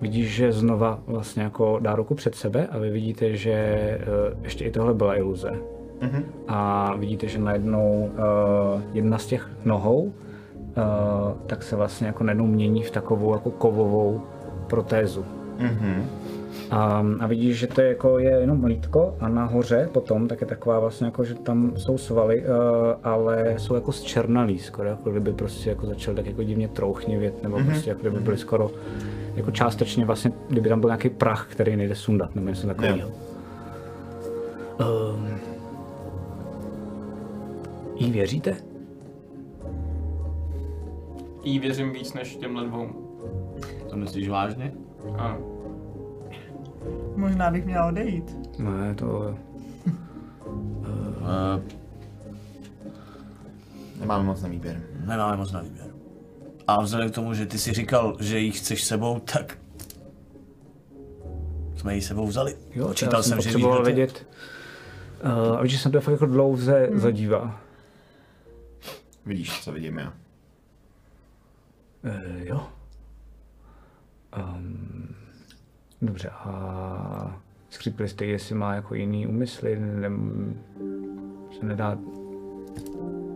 vidíš, 0.00 0.34
že 0.34 0.52
znova 0.52 1.02
vlastně 1.06 1.42
jako 1.42 1.78
dá 1.78 1.94
ruku 1.94 2.14
před 2.14 2.34
sebe 2.34 2.66
a 2.66 2.78
vy 2.78 2.90
vidíte, 2.90 3.36
že 3.36 3.52
eh, 3.52 3.98
ještě 4.42 4.64
i 4.64 4.70
tohle 4.70 4.94
byla 4.94 5.16
iluze. 5.16 5.52
Mhm. 6.00 6.24
A 6.48 6.94
vidíte, 6.96 7.26
že 7.26 7.38
najednou 7.38 8.10
uh, 8.12 8.82
jedna 8.92 9.18
z 9.18 9.26
těch 9.26 9.50
nohou 9.64 10.02
uh, 10.02 10.12
tak 11.46 11.62
se 11.62 11.76
vlastně 11.76 12.06
jako 12.06 12.24
najednou 12.24 12.46
mění 12.46 12.82
v 12.82 12.90
takovou 12.90 13.32
jako 13.32 13.50
kovovou 13.50 14.22
protézu. 14.66 15.24
Mhm. 15.58 16.06
A, 16.70 17.06
a 17.20 17.26
vidíš, 17.26 17.58
že 17.58 17.66
to 17.66 17.80
je, 17.80 17.88
jako 17.88 18.18
je 18.18 18.30
jenom 18.30 18.60
mlítko 18.60 19.16
a 19.20 19.28
nahoře 19.28 19.88
potom 19.92 20.28
tak 20.28 20.40
je 20.40 20.46
taková 20.46 20.80
vlastně 20.80 21.06
jako, 21.06 21.24
že 21.24 21.34
tam 21.34 21.72
jsou 21.76 21.98
svaly, 21.98 22.40
uh, 22.40 22.46
ale 23.04 23.54
jsou 23.58 23.74
jako 23.74 23.92
zčernalý 23.92 24.58
skoro, 24.58 24.88
jako 24.88 25.10
kdyby 25.10 25.32
prostě 25.32 25.70
jako 25.70 25.86
začal 25.86 26.14
tak 26.14 26.26
jako 26.26 26.42
divně 26.42 26.68
trouchnivět, 26.68 27.42
nebo 27.42 27.56
mm-hmm. 27.56 27.66
prostě 27.66 27.90
jako 27.90 28.00
kdyby 28.00 28.20
byly 28.20 28.38
skoro 28.38 28.70
jako 29.36 29.50
částečně 29.50 30.04
vlastně, 30.04 30.32
kdyby 30.48 30.68
tam 30.68 30.80
byl 30.80 30.88
nějaký 30.88 31.08
prach, 31.08 31.46
který 31.50 31.76
nejde 31.76 31.94
sundat, 31.94 32.34
nebo 32.34 32.48
něco 32.48 32.66
takového. 32.66 33.08
Um, 34.80 35.28
jí 37.96 38.12
věříte? 38.12 38.56
Jí 41.44 41.58
věřím 41.58 41.92
víc 41.92 42.14
než 42.14 42.36
těmhle 42.36 42.64
dvou. 42.64 42.88
To 43.90 43.96
myslíš 43.96 44.28
vážně? 44.28 44.72
Ano. 45.16 45.57
Možná 47.16 47.50
bych 47.50 47.64
měla 47.64 47.86
odejít. 47.86 48.58
Ne, 48.58 48.94
to... 48.94 49.38
Uh, 50.46 51.60
Nemáme 54.00 54.24
moc 54.24 54.42
na 54.42 54.48
výběr. 54.48 54.82
nemáme 55.06 55.36
moc 55.36 55.52
na 55.52 55.60
výběr. 55.60 55.86
A 56.66 56.82
vzhledem 56.82 57.10
k 57.10 57.14
tomu, 57.14 57.34
že 57.34 57.46
ty 57.46 57.58
si 57.58 57.72
říkal, 57.72 58.16
že 58.20 58.38
ji 58.38 58.50
chceš 58.50 58.84
sebou, 58.84 59.18
tak 59.32 59.58
jsme 61.76 61.94
ji 61.94 62.02
sebou 62.02 62.26
vzali. 62.26 62.56
Jo, 62.74 62.94
Čítal 62.94 63.18
já 63.18 63.22
jsem, 63.22 63.40
že 63.40 63.48
potřeboval 63.48 63.78
je. 63.78 63.94
vědět. 63.94 64.26
Uh, 65.24 65.58
a 65.58 65.62
víš, 65.62 65.72
že 65.72 65.78
jsem 65.78 65.92
to 65.92 66.00
fakt 66.00 66.12
jako 66.12 66.26
dlouze 66.26 66.86
hmm. 66.86 67.00
zadívá. 67.00 67.60
Vidíš, 69.26 69.64
co 69.64 69.72
vidím 69.72 69.98
já. 69.98 70.12
Uh, 72.04 72.40
jo. 72.46 72.66
Um, 74.36 74.97
dobře, 76.02 76.28
a 76.30 77.40
skřípli 77.70 78.08
jste, 78.08 78.26
jestli 78.26 78.54
má 78.54 78.74
jako 78.74 78.94
jiný 78.94 79.26
úmysly, 79.26 79.78
ne, 79.80 80.10
se 81.58 81.66
nedá, 81.66 81.98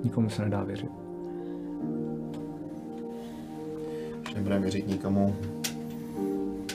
nikomu 0.05 0.30
se 0.30 0.43
nedá 0.43 0.64
věřit. 0.64 0.90
Když 4.22 4.34
nebudeme 4.34 4.60
věřit 4.60 4.89
nikomu, 4.89 5.36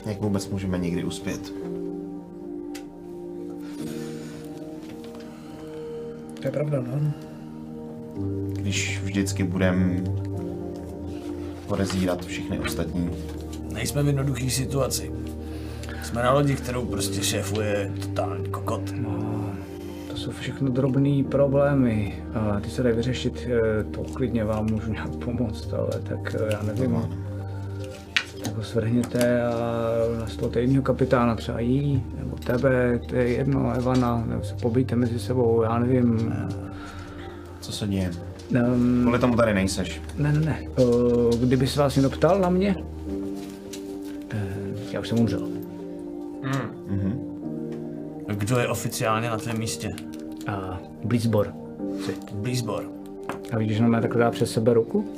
jak 0.06 0.20
vůbec 0.20 0.48
můžeme 0.48 0.78
někdy 0.78 1.04
uspět. 1.04 1.52
To 6.40 6.46
je 6.46 6.50
pravda, 6.50 6.80
no. 6.80 7.12
Když 8.52 9.00
vždycky 9.02 9.44
budeme 9.44 10.04
podezírat 11.66 12.24
všechny 12.24 12.58
ostatní. 12.58 13.10
Nejsme 13.72 14.02
v 14.02 14.06
jednoduché 14.06 14.50
situaci. 14.50 15.12
Jsme 16.08 16.22
na 16.22 16.32
lodi, 16.32 16.54
kterou 16.54 16.84
prostě 16.86 17.22
šéfuje 17.22 17.92
totální 18.00 18.48
kokot. 18.48 18.92
no. 18.96 19.44
To 20.10 20.16
jsou 20.16 20.30
všechno 20.30 20.70
drobné 20.70 21.24
problémy. 21.28 22.22
A 22.34 22.60
ty 22.60 22.70
se 22.70 22.82
dají 22.82 22.96
vyřešit, 22.96 23.48
eh, 23.50 23.84
to 23.84 24.02
klidně 24.14 24.44
vám 24.44 24.66
můžu 24.70 24.92
nějak 24.92 25.16
pomoct, 25.16 25.72
ale 25.72 25.90
tak 26.08 26.34
eh, 26.38 26.52
já 26.52 26.62
nevím. 26.62 27.18
Tak 28.44 28.56
ho 28.56 28.62
svrhněte 28.62 29.42
a 29.42 29.52
nastolte 30.20 30.60
jiného 30.60 30.82
kapitána, 30.82 31.34
třeba 31.34 31.60
jí, 31.60 32.04
nebo 32.18 32.36
tebe, 32.36 33.00
to 33.08 33.16
je 33.16 33.28
jedno, 33.28 33.72
Evana, 33.76 34.24
nebo 34.26 34.44
se 34.44 34.54
pobijte 34.54 34.96
mezi 34.96 35.18
sebou, 35.18 35.62
já 35.62 35.78
nevím. 35.78 36.34
Co 37.60 37.72
se 37.72 37.86
děje? 37.86 38.10
Um, 38.74 39.00
Kvůli 39.02 39.18
tomu 39.18 39.36
tady 39.36 39.54
nejseš. 39.54 40.02
ne, 40.18 40.32
ne, 40.32 40.40
ne. 40.40 40.60
Uh, 40.78 41.34
kdyby 41.34 41.66
se 41.66 41.80
vás 41.80 41.96
někdo 41.96 42.10
ptal 42.10 42.40
na 42.40 42.50
mě, 42.50 42.76
uh, 44.34 44.40
já 44.92 45.00
už 45.00 45.08
jsem 45.08 45.18
umřel. 45.20 45.57
Kdo 48.48 48.58
je 48.58 48.68
oficiálně 48.68 49.30
na 49.30 49.36
tvém 49.36 49.58
místě? 49.58 49.90
A 50.46 50.78
Blízbor. 51.04 51.52
Blízbor. 52.34 52.84
A 53.52 53.58
vidíš, 53.58 53.76
že 53.76 53.84
on 53.84 53.90
má 53.90 54.00
takhle 54.00 54.20
dá 54.20 54.30
přes 54.30 54.52
sebe 54.52 54.74
ruku? 54.74 55.14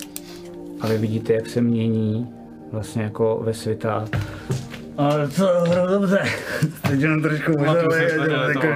A 0.80 0.86
vy 0.86 0.98
vidíte, 0.98 1.32
jak 1.32 1.46
se 1.46 1.60
mění 1.60 2.34
vlastně 2.72 3.02
jako 3.02 3.40
ve 3.44 3.54
světa. 3.54 4.04
Ale 4.96 5.28
to 5.28 5.46
hro 5.68 5.86
dobře. 5.86 6.22
Teď 6.88 7.00
jenom 7.00 7.22
trošku 7.22 7.52
úplně 7.52 7.74
to, 7.74 7.94
jako, 7.94 8.66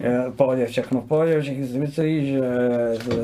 Je, 0.00 0.24
v 0.30 0.36
pohodě, 0.36 0.66
všechno 0.66 1.00
v 1.00 1.08
pohodě, 1.08 1.40
všichni 1.40 1.66
si 1.66 1.78
myslí, 1.78 2.26
že, 2.26 2.40
že, 3.04 3.16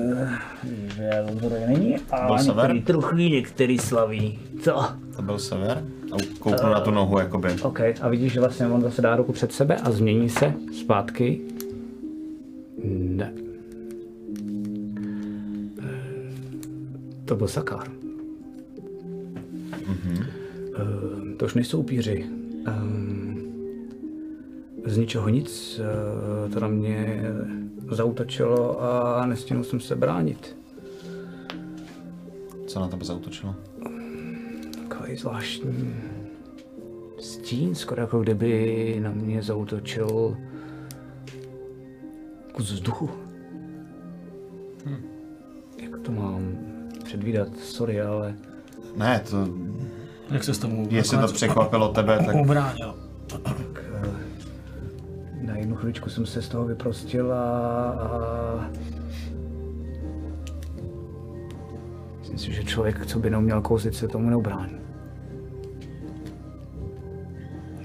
že 0.95 1.11
to 1.41 1.49
není. 1.67 1.97
A 2.11 2.43
některý 2.43 2.83
truchlí, 2.83 3.33
některý 3.33 3.79
slaví. 3.79 4.39
Co? 4.63 4.87
To 5.21 5.27
byl 5.27 5.39
sever? 5.39 5.85
A 6.13 6.17
kouknu 6.39 6.69
na 6.71 6.81
tu 6.81 6.91
nohu, 6.91 7.19
jakoby. 7.19 7.49
OK, 7.63 7.81
a 8.01 8.09
vidíš, 8.09 8.33
že 8.33 8.41
vlastně 8.41 8.67
on 8.67 8.83
zase 8.83 9.03
dá 9.03 9.17
ruku 9.17 9.33
před 9.33 9.53
sebe 9.53 9.77
a 9.77 9.91
změní 9.91 10.29
se 10.29 10.55
zpátky. 10.81 11.41
Ne. 12.85 13.33
To 17.25 17.37
byl 17.37 17.49
Sakar. 17.49 17.89
Mm-hmm. 19.73 20.25
To 21.37 21.45
už 21.45 21.55
nejsou 21.55 21.81
upíři. 21.81 22.27
Ehm, 22.67 23.41
Z 24.87 24.97
ničeho 24.97 25.29
nic. 25.29 25.81
eh, 26.47 26.51
To 26.51 26.61
na 26.61 26.69
mě 26.69 27.23
zautočilo 27.91 28.83
a 28.83 29.27
nestihnul 29.27 29.65
jsem 29.65 29.81
se 29.81 29.97
bránit. 29.97 30.57
Co 32.67 32.81
na 32.81 32.89
tebe 32.89 33.05
zautočilo? 33.05 33.55
Takový 34.91 35.17
zvláštní 35.17 35.95
stín, 37.21 37.75
skoro 37.75 38.01
jako 38.03 38.21
kdyby 38.21 38.97
na 39.03 39.11
mě 39.11 39.43
zautočil 39.43 40.37
kus 42.53 42.73
vzduchu. 42.73 43.11
Jak 45.83 45.99
to 45.99 46.13
mám 46.13 46.59
předvídat? 47.05 47.49
Sorry, 47.59 48.01
ale 48.01 48.35
Ne, 48.97 49.23
to, 49.31 49.49
Jak 50.31 50.45
se 50.45 50.55
s 50.55 50.59
tomu 50.59 50.89
jestli 50.91 51.19
to 51.19 51.27
překvapilo 51.33 51.89
tebe, 51.89 52.19
tak 52.27 52.35
ubránil? 52.37 52.95
na 55.43 55.57
jednu 55.57 55.77
chvíličku 55.77 56.11
jsem 56.11 56.27
se 56.27 56.43
z 56.43 56.49
toho 56.49 56.65
vyprostil 56.65 57.33
a, 57.33 57.45
a 57.91 58.71
myslím 62.21 62.39
si, 62.39 62.53
že 62.53 62.65
člověk, 62.65 63.07
co 63.07 63.19
by 63.19 63.31
neuměl 63.31 63.63
kouzit, 63.63 63.95
se 63.95 64.09
tomu 64.09 64.31
neubrání. 64.31 64.80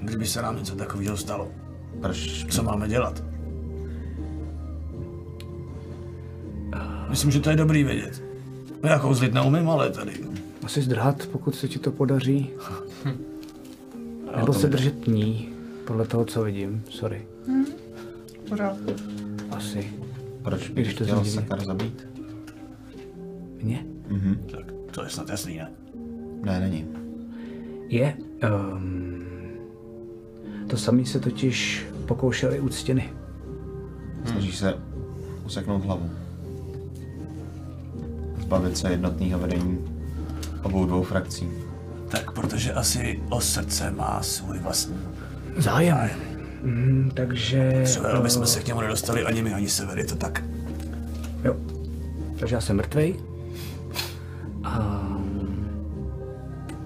Kdyby 0.02 0.26
se 0.26 0.42
nám 0.42 0.56
něco 0.56 0.76
takového 0.76 1.16
stalo, 1.16 1.48
proč 2.00 2.46
co 2.50 2.62
máme 2.62 2.88
dělat? 2.88 3.24
Myslím, 7.08 7.30
že 7.30 7.40
to 7.40 7.50
je 7.50 7.56
dobrý 7.56 7.84
vědět. 7.84 8.22
Já 8.82 8.98
kouzlit 8.98 9.34
neumím, 9.34 9.68
ale 9.68 9.90
tady. 9.90 10.12
Asi 10.64 10.82
zdrhat, 10.82 11.26
pokud 11.26 11.54
se 11.54 11.68
ti 11.68 11.78
to 11.78 11.92
podaří. 11.92 12.50
Nebo 14.36 14.52
se 14.52 14.66
držet 14.66 15.06
ní, 15.06 15.48
podle 15.84 16.06
toho, 16.06 16.24
co 16.24 16.44
vidím. 16.44 16.82
Sorry. 16.90 17.26
Pořád. 18.48 18.76
Asi. 19.50 19.92
proč 20.42 20.70
Když 20.70 20.94
to 20.94 21.04
chtěl. 21.04 21.24
Sakar 21.24 21.64
zabít? 21.64 22.08
Mě? 23.62 23.86
Tak 24.50 24.72
to 24.90 25.02
je 25.02 25.10
snad 25.10 25.28
jasný, 25.28 25.56
ne? 25.56 25.70
Ne, 26.44 26.60
není. 26.60 26.88
Je. 27.88 28.16
Um, 28.74 29.24
to 30.66 30.76
samý 30.76 31.06
se 31.06 31.20
totiž 31.20 31.86
pokoušeli 32.06 32.60
u 32.60 32.68
ctěny. 32.68 33.12
Snaží 34.24 34.52
se 34.52 34.74
useknout 35.46 35.84
hlavu. 35.84 36.10
Zbavit 38.40 38.76
se 38.76 38.90
jednotného 38.90 39.38
vedení 39.38 39.78
obou 40.62 40.86
dvou 40.86 41.02
frakcí. 41.02 41.48
Tak 42.08 42.32
protože 42.32 42.72
asi 42.72 43.20
o 43.30 43.40
srdce 43.40 43.90
má 43.90 44.22
svůj 44.22 44.58
vlastní. 44.58 44.96
Zájem. 45.56 46.10
Mm, 46.62 47.10
takže... 47.14 47.82
Třeba 47.84 48.08
aby 48.08 48.30
jsme 48.30 48.46
se 48.46 48.60
k 48.60 48.66
němu 48.66 48.80
nedostali 48.80 49.24
ani 49.24 49.42
my, 49.42 49.54
ani 49.54 49.68
sever, 49.68 49.98
je 49.98 50.06
to 50.06 50.16
tak. 50.16 50.44
Jo. 51.44 51.56
Takže 52.38 52.54
já 52.54 52.60
jsem 52.60 52.76
mrtvej. 52.76 53.16
A 54.64 55.08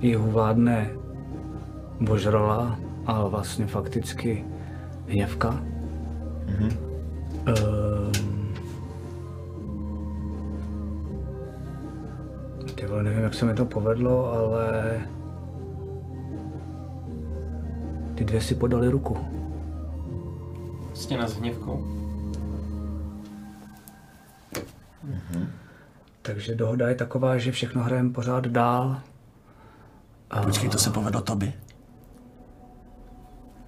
jihu 0.01 0.31
vládne 0.31 0.91
božrala, 2.01 2.79
ale 3.07 3.31
vlastně 3.31 3.67
fakticky 3.67 4.45
hněvka. 5.07 5.63
Mm-hmm. 6.47 6.77
Um, 7.49 8.55
ty 12.75 12.87
vole, 12.87 13.03
nevím, 13.03 13.23
jak 13.23 13.35
se 13.35 13.47
mi 13.47 13.55
to 13.55 13.65
povedlo, 13.65 14.33
ale 14.33 15.01
ty 18.15 18.25
dvě 18.25 18.41
si 18.41 18.55
podali 18.55 18.89
ruku. 18.89 19.17
Stěna 20.95 21.29
s 21.29 21.37
hněvkou. 21.37 22.01
Takže 26.23 26.55
dohoda 26.55 26.89
je 26.89 26.95
taková, 26.95 27.39
že 27.39 27.53
všechno 27.53 27.83
hrajeme 27.83 28.11
pořád 28.11 28.47
dál. 28.47 29.01
Počkej, 30.45 30.71
to 30.71 30.79
se 30.79 30.91
povedlo 30.91 31.21
tobě? 31.21 31.53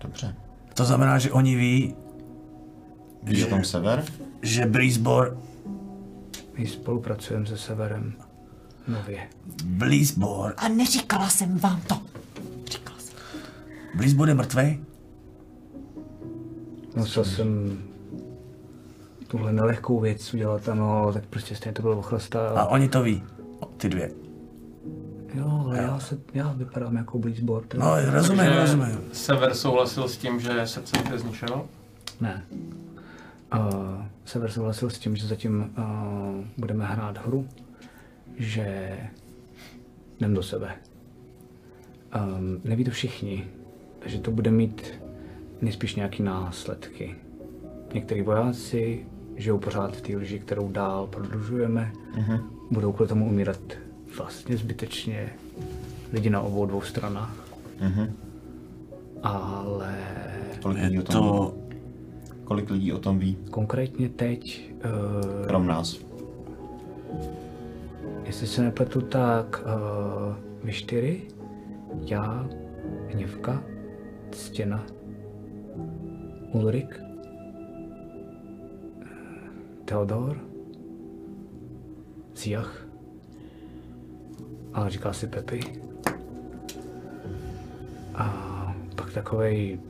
Dobře. 0.03 0.37
To 0.75 0.85
znamená, 0.85 1.19
že 1.19 1.33
oni 1.33 1.57
ví, 1.57 1.95
Ví 3.23 3.45
o 3.45 3.49
tom 3.49 3.65
sever? 3.65 4.05
že 4.43 4.67
Breezebor, 4.67 5.39
My 6.59 6.67
spolupracujeme 6.67 7.47
se 7.47 7.59
Severem 7.59 8.13
nově. 8.89 9.29
Breezebor, 9.65 10.55
A 10.57 10.69
neříkala 10.69 11.29
jsem 11.29 11.59
vám 11.59 11.81
to. 11.81 11.99
Breezebor 13.95 14.29
je 14.29 14.35
mrtvej? 14.35 14.81
Musel 16.97 17.25
jsem 17.25 17.79
tuhle 19.29 19.53
nelehkou 19.53 20.01
věc 20.01 20.35
udělat, 20.35 20.69
ano, 20.69 21.11
tak 21.13 21.27
prostě 21.27 21.57
stejně 21.57 21.75
to 21.75 21.83
bylo 21.83 21.99
ochlastá. 21.99 22.49
A 22.49 22.67
oni 22.67 22.89
to 22.89 23.03
ví, 23.03 23.23
ty 23.77 23.89
dvě. 23.89 24.11
Jo, 25.35 25.63
ale 25.65 25.79
já, 25.79 25.99
se, 25.99 26.19
já 26.35 26.53
vypadám 26.53 26.97
jako 26.97 27.19
Bleachboard. 27.19 27.75
No, 27.75 28.11
rozumím, 28.11 28.39
Takže 28.39 28.61
rozumím. 28.61 28.99
Sever 29.13 29.55
souhlasil 29.55 30.09
s 30.09 30.17
tím, 30.17 30.41
že 30.41 30.67
se 30.67 30.83
center 30.83 31.19
zničil. 31.19 31.67
Ne. 32.21 32.45
Uh, 33.55 34.03
Sever 34.25 34.51
souhlasil 34.51 34.91
s 34.91 34.99
tím, 34.99 35.17
že 35.17 35.27
zatím 35.27 35.73
uh, 35.79 36.45
budeme 36.59 36.87
hrát 36.87 37.27
hru, 37.27 37.49
že 38.39 38.99
jdem 40.19 40.35
do 40.35 40.43
sebe. 40.43 40.75
Um, 42.17 42.61
neví 42.65 42.85
to 42.85 42.91
všichni, 42.91 43.47
takže 43.99 44.19
to 44.19 44.31
bude 44.31 44.51
mít 44.51 44.93
nejspíš 45.61 45.95
nějaký 45.95 46.23
následky. 46.23 47.17
Někteří 47.95 48.23
vojáci 48.23 49.07
žijou 49.37 49.59
pořád 49.59 49.97
v 49.97 50.01
té 50.01 50.17
lži, 50.17 50.39
kterou 50.39 50.69
dál 50.73 51.07
prodlužujeme. 51.07 51.93
Uh-huh. 52.19 52.45
Budou 52.71 52.93
kvůli 52.93 53.09
tomu 53.09 53.27
umírat 53.27 53.61
vlastně 54.19 54.57
zbytečně 54.57 55.33
lidi 56.13 56.31
na 56.31 56.41
obou 56.41 56.67
dvou 56.67 56.81
stranách. 56.81 57.37
Mhm. 57.81 58.17
Ale 59.23 59.95
Kolik 60.63 60.83
lidí 60.83 60.99
o 60.99 61.03
tom 61.03 61.15
To, 61.15 61.55
ví? 61.57 61.63
Kolik 62.45 62.71
lidí 62.71 62.93
o 62.93 62.99
tom 62.99 63.19
ví? 63.19 63.37
konkrétně 63.51 64.09
teď 64.09 64.73
uh, 65.41 65.47
Krom 65.47 65.67
nás. 65.67 65.97
Jestli 68.25 68.47
se 68.47 68.63
nepletu, 68.63 69.01
tak 69.01 69.65
uh, 69.65 70.35
vy 70.65 70.73
čtyři, 70.73 71.23
já, 72.05 72.49
Hněvka, 73.13 73.63
Stěna, 74.33 74.87
Ulrik, 76.53 77.01
eh, 79.03 79.07
Theodor, 79.85 80.41
Ziach, 82.37 82.82
ale 84.75 84.91
říká 84.91 85.13
si 85.13 85.27
Pepi. 85.27 85.61
A 88.15 88.77
pak 88.97 89.13
takovej 89.13 89.81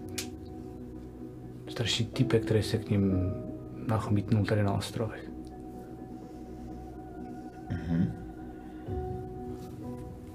starší 1.68 2.06
týpek, 2.06 2.44
který 2.44 2.62
se 2.62 2.78
k 2.78 2.90
ním 2.90 3.32
nachomítnul 3.86 4.44
tady 4.44 4.62
na 4.62 4.72
ostrovech. 4.72 5.32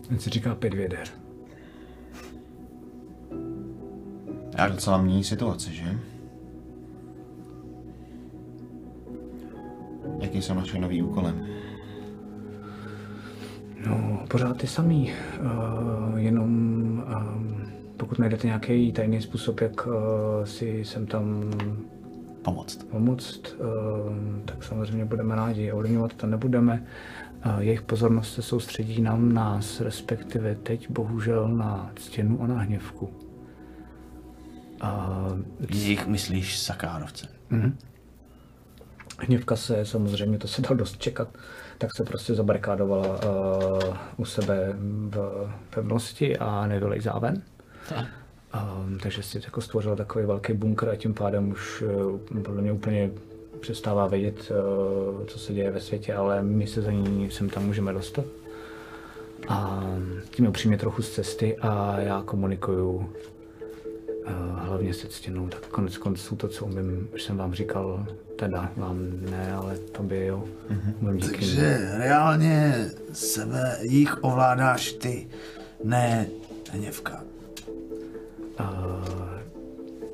Ten 0.08 0.20
se 0.20 0.30
říká 0.30 0.56
pět 0.56 0.74
věder. 0.74 1.08
Já 4.58 4.68
docela 4.68 4.98
mění 5.02 5.24
situaci, 5.24 5.74
že? 5.74 6.00
Jaký 10.20 10.42
jsou 10.42 10.54
naše 10.54 10.80
nový 10.80 11.02
úkoly? 11.02 11.34
No, 13.88 14.24
pořád 14.28 14.58
ty 14.58 14.68
samý. 14.68 15.12
Uh, 15.40 16.20
jenom 16.20 16.50
um, 16.50 17.62
pokud 17.98 18.20
najdete 18.20 18.48
nějaký 18.48 18.92
tajný 18.92 19.22
způsob, 19.22 19.62
jak 19.62 19.88
uh, 19.88 19.94
si 20.44 20.86
sem 20.86 21.08
tam 21.08 21.52
pomoct. 22.42 22.84
pomoct, 22.84 23.56
uh, 23.60 23.66
tak 24.46 24.64
samozřejmě 24.64 25.06
budeme 25.06 25.36
rádi. 25.36 25.72
Ovlivňovat 25.72 26.14
to 26.14 26.28
nebudeme. 26.28 26.84
Uh, 27.46 27.60
jejich 27.60 27.82
pozornost 27.82 28.34
se 28.34 28.42
soustředí 28.42 29.02
na 29.02 29.16
nás, 29.16 29.82
respektive 29.82 30.56
teď 30.56 30.90
bohužel 30.90 31.48
na 31.48 31.92
stěnu 32.00 32.42
a 32.42 32.48
na 32.48 32.60
hněvku. 32.60 33.10
Uh, 34.84 35.40
Jich 35.70 36.08
myslíš 36.08 36.60
Sakárovce. 36.60 37.28
Hněvka 39.20 39.56
se 39.56 39.86
samozřejmě, 39.86 40.38
to 40.38 40.48
se 40.48 40.62
dalo 40.62 40.76
dost 40.76 40.98
čekat, 40.98 41.38
tak 41.78 41.96
se 41.96 42.04
prostě 42.04 42.34
zabarikádovala 42.34 43.08
uh, 43.08 43.96
u 44.18 44.26
sebe 44.26 44.76
v 45.10 45.50
pevnosti 45.70 46.38
a 46.38 46.68
nevylejzá 46.68 47.20
ven. 47.20 47.42
Um, 48.56 48.98
takže 49.00 49.24
si 49.24 49.42
jako 49.44 49.62
stvořila 49.62 49.96
takový 49.96 50.26
velký 50.26 50.54
bunkr 50.54 50.90
a 50.90 50.96
tím 50.96 51.14
pádem 51.14 51.50
už 51.50 51.82
uh, 51.82 52.42
podle 52.42 52.62
mě 52.62 52.72
úplně 52.72 53.12
přestává 53.60 54.08
vědět, 54.08 54.52
uh, 54.52 55.26
co 55.26 55.40
se 55.40 55.54
děje 55.54 55.72
ve 55.72 55.82
světě, 55.82 56.14
ale 56.14 56.44
my 56.44 56.68
se 56.68 56.82
za 56.82 56.92
ní 56.92 57.32
sem 57.32 57.50
tam 57.50 57.66
můžeme 57.66 57.94
dostat. 57.94 58.26
A 59.48 59.84
tím 60.30 60.46
je 60.46 60.50
upřímně 60.50 60.78
trochu 60.78 61.02
z 61.02 61.10
cesty 61.10 61.58
a 61.58 62.00
já 62.00 62.22
komunikuju 62.26 63.10
hlavně 64.56 64.94
se 64.94 65.08
ctěnou, 65.08 65.48
tak 65.48 65.66
konec 65.68 65.98
konců 65.98 66.36
to, 66.36 66.48
co 66.48 66.66
umím, 66.66 67.10
už 67.14 67.24
jsem 67.24 67.38
vám 67.38 67.54
říkal, 67.54 68.06
teda 68.36 68.72
vám 68.78 68.98
ne, 69.30 69.54
ale 69.54 69.78
tobě 69.78 70.26
jo. 70.26 70.44
Mm-hmm. 70.70 71.30
Takže 71.30 71.90
reálně 71.98 72.90
sebe, 73.14 73.78
jich 73.82 74.24
ovládáš 74.24 74.92
ty, 74.92 75.28
ne 75.84 76.28
hněvka. 76.72 77.24
Uh, 78.60 79.28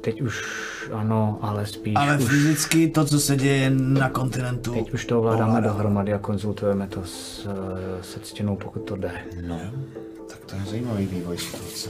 teď 0.02 0.22
už 0.22 0.46
ano, 0.94 1.40
ale 1.42 1.66
spíš 1.66 1.94
Ale 1.96 2.18
už, 2.18 2.26
fyzicky 2.26 2.88
to, 2.88 3.06
co 3.06 3.20
se 3.20 3.36
děje 3.36 3.70
na 3.70 4.10
kontinentu, 4.10 4.74
teď 4.74 4.94
už 4.94 5.06
to 5.06 5.20
ovládáme 5.20 5.50
ovládá. 5.50 5.68
dohromady 5.68 6.14
a 6.14 6.20
konzultujeme 6.20 6.88
to 6.88 7.04
s, 7.06 7.48
eh, 7.48 8.04
se 8.04 8.20
ctěnou, 8.20 8.56
pokud 8.56 8.80
to 8.80 8.96
jde. 8.96 9.12
No, 9.48 9.60
tak 10.30 10.40
to 10.46 10.56
je 10.56 10.62
zajímavý 10.70 11.06
vývoj 11.06 11.38
situace. 11.38 11.90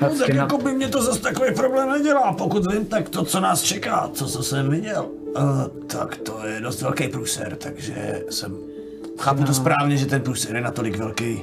No 0.00 0.08
tak 0.08 0.16
ctěna, 0.16 0.42
jako 0.42 0.58
by 0.58 0.72
mě 0.72 0.88
to 0.88 1.02
zase 1.02 1.20
takový 1.20 1.54
problém 1.54 1.90
nedělá. 1.90 2.32
Pokud 2.32 2.72
vím, 2.72 2.86
tak 2.86 3.08
to, 3.08 3.24
co 3.24 3.40
nás 3.40 3.62
čeká, 3.62 4.10
to, 4.18 4.26
co 4.26 4.42
jsem 4.42 4.70
viděl, 4.70 5.08
uh, 5.36 5.66
tak 5.86 6.16
to 6.16 6.46
je 6.46 6.60
dost 6.60 6.82
velký 6.82 7.08
průser, 7.08 7.56
takže 7.56 8.24
jsem... 8.30 8.56
Chápu 9.18 9.44
to 9.44 9.54
správně, 9.54 9.96
že 9.96 10.06
ten 10.06 10.22
průser 10.22 10.56
je 10.56 10.62
natolik 10.62 10.96
velký, 10.96 11.42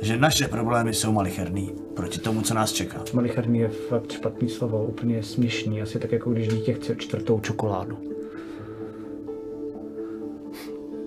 že 0.00 0.16
naše 0.16 0.48
problémy 0.48 0.94
jsou 0.94 1.12
malicherný 1.12 1.72
proti 1.94 2.18
tomu, 2.18 2.42
co 2.42 2.54
nás 2.54 2.72
čeká. 2.72 3.02
malicherný 3.12 3.58
je 3.58 3.68
fakt 3.68 4.12
špatný 4.12 4.48
slovo, 4.48 4.84
úplně 4.84 5.22
směšný, 5.22 5.82
asi 5.82 5.98
tak 5.98 6.12
jako 6.12 6.30
když 6.30 6.48
dítě 6.48 6.72
chce 6.72 6.96
čtvrtou 6.96 7.40
čokoládu. 7.40 7.98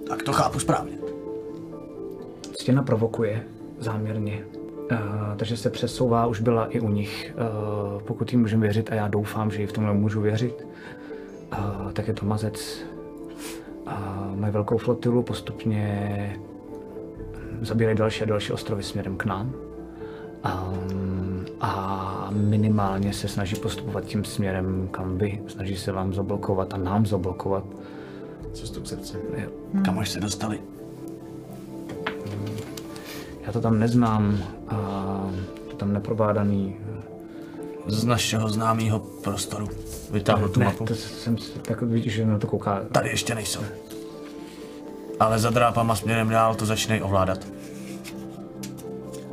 Tak 0.08 0.24
to 0.24 0.34
chápu 0.34 0.60
správně. 0.60 0.98
Stěna 2.60 2.84
provokuje 2.84 3.44
záměrně, 3.80 4.46
uh, 4.92 4.98
takže 5.36 5.58
se 5.58 5.70
přesouvá, 5.70 6.26
už 6.26 6.42
byla 6.42 6.66
i 6.66 6.80
u 6.80 6.90
nich. 6.90 7.36
Uh, 7.36 8.02
pokud 8.02 8.32
jim 8.32 8.42
můžeme 8.42 8.62
věřit, 8.62 8.92
a 8.92 8.96
já 8.96 9.08
doufám, 9.08 9.52
že 9.52 9.62
jí 9.62 9.68
v 9.68 9.72
tomhle 9.72 9.94
můžu 9.94 10.22
věřit, 10.22 10.68
uh, 11.52 11.92
tak 11.92 12.08
je 12.08 12.14
to 12.14 12.26
mazec. 12.26 12.86
Uh, 13.86 14.36
mají 14.36 14.54
velkou 14.54 14.78
flotilu, 14.78 15.24
postupně 15.24 16.40
zabírají 17.62 17.98
další 17.98 18.24
a 18.24 18.26
další 18.26 18.54
ostrovy 18.54 18.84
směrem 18.84 19.18
k 19.18 19.26
nám. 19.26 19.54
Um, 20.46 21.46
a 21.62 22.30
minimálně 22.32 23.14
se 23.14 23.28
snaží 23.28 23.56
postupovat 23.56 24.06
tím 24.06 24.24
směrem, 24.24 24.88
kam 24.92 25.18
vy. 25.18 25.42
Snaží 25.48 25.76
se 25.76 25.92
vám 25.92 26.14
zablokovat 26.14 26.74
a 26.74 26.78
nám 26.78 27.06
zablokovat. 27.06 27.64
Cestu 28.54 28.82
k 28.82 28.88
srdci. 28.88 29.18
Kam 29.86 30.00
až 30.00 30.10
se 30.10 30.20
dostali? 30.20 30.60
Já 33.48 33.54
to 33.54 33.62
tam 33.62 33.80
neznám, 33.80 34.38
a 34.68 34.78
to 35.70 35.76
tam 35.76 35.94
neprobádaný. 35.94 36.76
Z 37.88 38.04
našeho 38.04 38.50
známého 38.50 39.00
prostoru. 39.00 39.68
Vytáhnu 40.12 40.50
tu 40.50 40.60
ne, 40.60 40.66
mapu. 40.66 40.86
to 40.86 40.96
jsem 40.96 41.38
si, 41.38 41.60
tak 41.60 41.82
vidíš, 41.82 42.14
že 42.14 42.26
na 42.26 42.40
to 42.40 42.48
kouká. 42.48 42.82
Tady 42.92 43.10
ještě 43.10 43.36
nejsou. 43.36 43.62
Ale 45.20 45.40
za 45.40 45.50
drápama 45.50 45.96
směrem 45.96 46.30
dál 46.30 46.56
to 46.56 46.66
začne 46.66 47.04
ovládat. 47.04 47.48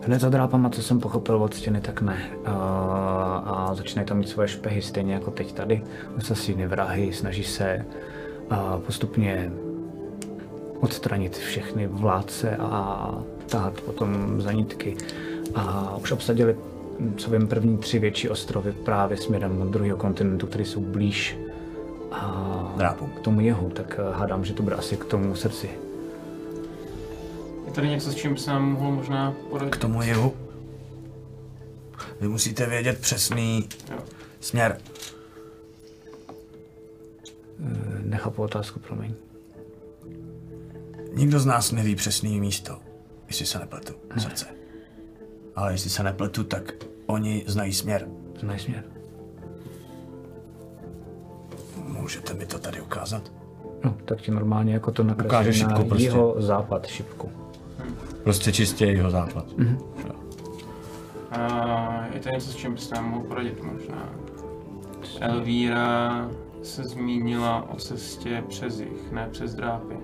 Hned 0.03 0.21
za 0.21 0.29
drápama, 0.29 0.71
co 0.71 0.83
jsem 0.83 1.01
pochopil 1.01 1.43
od 1.43 1.55
stěny, 1.55 1.81
tak 1.81 2.03
ne. 2.03 2.31
A, 2.45 2.53
a 3.47 3.75
začínají 3.75 4.07
tam 4.07 4.19
mít 4.19 4.29
svoje 4.29 4.49
špehy, 4.49 4.83
stejně 4.83 5.15
jako 5.15 5.31
teď 5.31 5.53
tady. 5.53 5.83
Asasíny, 6.19 6.67
vrahy, 6.67 7.13
snaží 7.13 7.45
se 7.45 7.85
a, 8.51 8.79
postupně 8.79 9.53
odstranit 10.81 11.37
všechny 11.37 11.87
vládce 11.87 12.57
a 12.57 13.11
tahat 13.47 13.81
potom 13.81 14.41
za 14.43 14.53
nitky. 14.53 14.97
A 15.55 15.97
už 15.97 16.13
obsadili, 16.13 16.57
co 17.17 17.31
vím, 17.31 17.49
první 17.49 17.79
tři 17.79 17.99
větší 17.99 18.29
ostrovy 18.29 18.73
právě 18.73 19.17
směrem 19.17 19.63
od 19.63 19.69
druhého 19.69 19.97
kontinentu, 19.99 20.47
které 20.47 20.65
jsou 20.65 20.81
blíž 20.81 21.37
a 22.13 22.75
Drápům. 22.77 23.11
k 23.11 23.21
tomu 23.21 23.41
jihu, 23.41 23.71
tak 23.71 24.01
eh, 24.03 24.17
hádám, 24.17 24.45
že 24.45 24.55
to 24.55 24.63
bude 24.63 24.77
asi 24.77 24.97
k 24.97 25.05
tomu 25.05 25.35
srdci. 25.35 25.71
Je 27.67 27.73
tady 27.73 27.89
něco, 27.89 28.13
s 28.13 28.15
čím 28.15 28.33
by 28.35 28.41
se 28.41 28.51
nám 28.51 28.73
mohl 28.73 28.91
možná 28.91 29.35
poradit? 29.51 29.71
K 29.77 29.81
tomu 29.81 30.03
jihu. 30.03 30.33
Vy 32.21 32.29
musíte 32.29 32.67
vědět 32.67 32.99
přesný 32.99 33.69
Jo. 33.91 33.99
směr. 34.41 34.79
Eh, 37.65 38.03
Nechápu 38.03 38.43
otázku, 38.43 38.81
promiň. 38.81 39.15
Nikdo 41.15 41.41
z 41.41 41.47
nás 41.47 41.73
neví 41.73 41.95
přesný 41.97 42.41
místo, 42.41 42.79
jestli 43.35 43.47
se 43.47 43.59
nepletu, 43.59 43.95
srdce. 44.19 44.47
Ale 45.57 45.73
jestli 45.73 45.91
se 45.91 46.03
nepletu, 46.03 46.45
tak 46.45 46.73
oni 47.07 47.45
znají 47.47 47.73
směr. 47.73 48.09
Znají 48.41 48.59
směr. 48.61 48.85
Můžete 51.87 52.35
mi 52.35 52.47
to 52.47 52.59
tady 52.59 52.81
ukázat? 52.81 53.33
No, 53.85 53.97
tak 54.05 54.21
ti 54.21 54.31
normálně 54.31 54.73
jako 54.75 54.93
to 54.93 55.03
Ukáže 55.03 55.25
nakreslí 55.25 55.53
šipku 55.55 55.79
na 55.79 55.85
prostě. 55.85 56.05
jeho 56.05 56.35
západ 56.39 56.87
šipku. 56.87 57.31
Prostě 58.23 58.53
čistě 58.53 58.87
jeho 58.87 59.11
západ. 59.11 59.47
A 61.31 62.07
je 62.15 62.21
to 62.21 62.29
něco, 62.29 62.51
s 62.51 62.57
čím 62.57 62.75
byste 62.75 62.95
nám 62.95 63.11
mohl 63.11 63.25
poradit 63.25 63.63
možná. 63.63 64.09
Elvíra 65.21 66.31
se 66.63 66.85
zmínila 66.85 67.71
o 67.71 67.77
cestě 67.77 68.45
přes 68.49 68.81
jich, 68.81 69.13
ne 69.13 69.29
přes 69.33 69.55
drápy. 69.55 69.95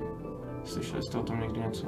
Slyšeli 0.65 1.03
jste 1.03 1.19
o 1.19 1.23
tom 1.23 1.41
někdy 1.41 1.61
něco? 1.61 1.87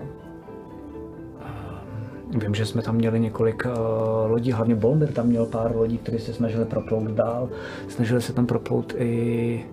Vím, 2.38 2.54
že 2.54 2.66
jsme 2.66 2.82
tam 2.82 2.94
měli 2.94 3.20
několik 3.20 3.66
uh, 3.66 4.30
lodí, 4.30 4.52
hlavně 4.52 4.74
Bolmir 4.74 5.12
tam 5.12 5.26
měl 5.26 5.46
pár 5.46 5.76
lodí, 5.76 5.98
které 5.98 6.18
se 6.18 6.34
snažili 6.34 6.64
proplout 6.64 7.04
dál. 7.04 7.48
Snažili 7.88 8.22
se 8.22 8.32
tam 8.32 8.46
proplout 8.46 8.94
i 8.96 9.64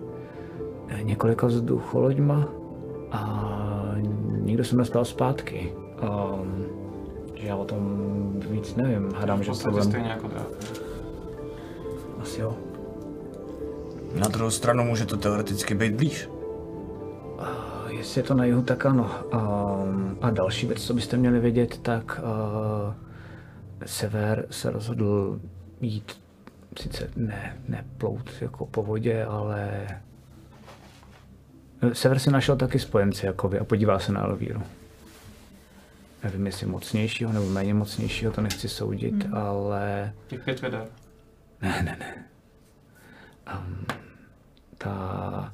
eh, 0.88 1.02
několika 1.02 1.46
vzducholoďma 1.46 2.48
a 3.12 3.94
nikdo 4.40 4.64
se 4.64 4.76
nestal 4.76 5.04
zpátky. 5.04 5.72
Um, 6.02 6.64
že 7.34 7.48
já 7.48 7.56
o 7.56 7.64
tom 7.64 8.10
víc 8.50 8.76
nevím. 8.76 9.12
Hádám, 9.14 9.42
že 9.42 9.52
problém... 9.62 9.84
stejně 9.84 10.08
jako 10.08 10.28
drápy. 10.28 10.54
Asi 12.22 12.40
jo. 12.40 12.56
Na 14.14 14.28
druhou 14.28 14.50
stranu 14.50 14.84
může 14.84 15.06
to 15.06 15.16
teoreticky 15.16 15.74
být 15.74 15.94
blíž. 15.94 16.28
A 17.38 17.69
Jestli 17.90 18.18
je 18.20 18.22
to 18.22 18.34
na 18.34 18.44
jihu, 18.44 18.62
tak 18.62 18.86
ano. 18.86 19.10
Um, 19.34 20.18
a 20.20 20.30
další 20.30 20.66
věc, 20.66 20.86
co 20.86 20.94
byste 20.94 21.16
měli 21.16 21.40
vědět, 21.40 21.78
tak 21.78 22.20
uh, 22.22 22.94
Sever 23.86 24.46
se 24.50 24.70
rozhodl 24.70 25.40
jít 25.80 26.20
sice 26.78 27.10
ne, 27.16 27.56
ne 27.68 27.84
plout 27.98 28.30
jako 28.40 28.66
po 28.66 28.82
vodě, 28.82 29.24
ale 29.24 29.86
Sever 31.92 32.18
si 32.18 32.30
našel 32.30 32.56
taky 32.56 32.78
spojenci 32.78 33.26
jako 33.26 33.48
vy 33.48 33.58
a 33.58 33.64
podívá 33.64 33.98
se 33.98 34.12
na 34.12 34.24
Elvíru. 34.24 34.62
Nevím, 36.24 36.46
jestli 36.46 36.66
mocnějšího 36.66 37.32
nebo 37.32 37.46
méně 37.46 37.74
mocnějšího, 37.74 38.32
to 38.32 38.40
nechci 38.40 38.68
soudit, 38.68 39.24
hmm. 39.24 39.34
ale 39.34 40.12
Těch 40.26 40.44
pět 40.44 40.62
veder. 40.62 40.86
ne, 41.62 41.82
ne, 41.82 41.96
ne. 42.00 42.24
Um, 43.54 43.86
ta 44.78 45.52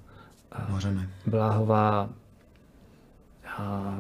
Mořany. 0.68 1.08
Bláhová, 1.26 2.08
já, 3.59 3.99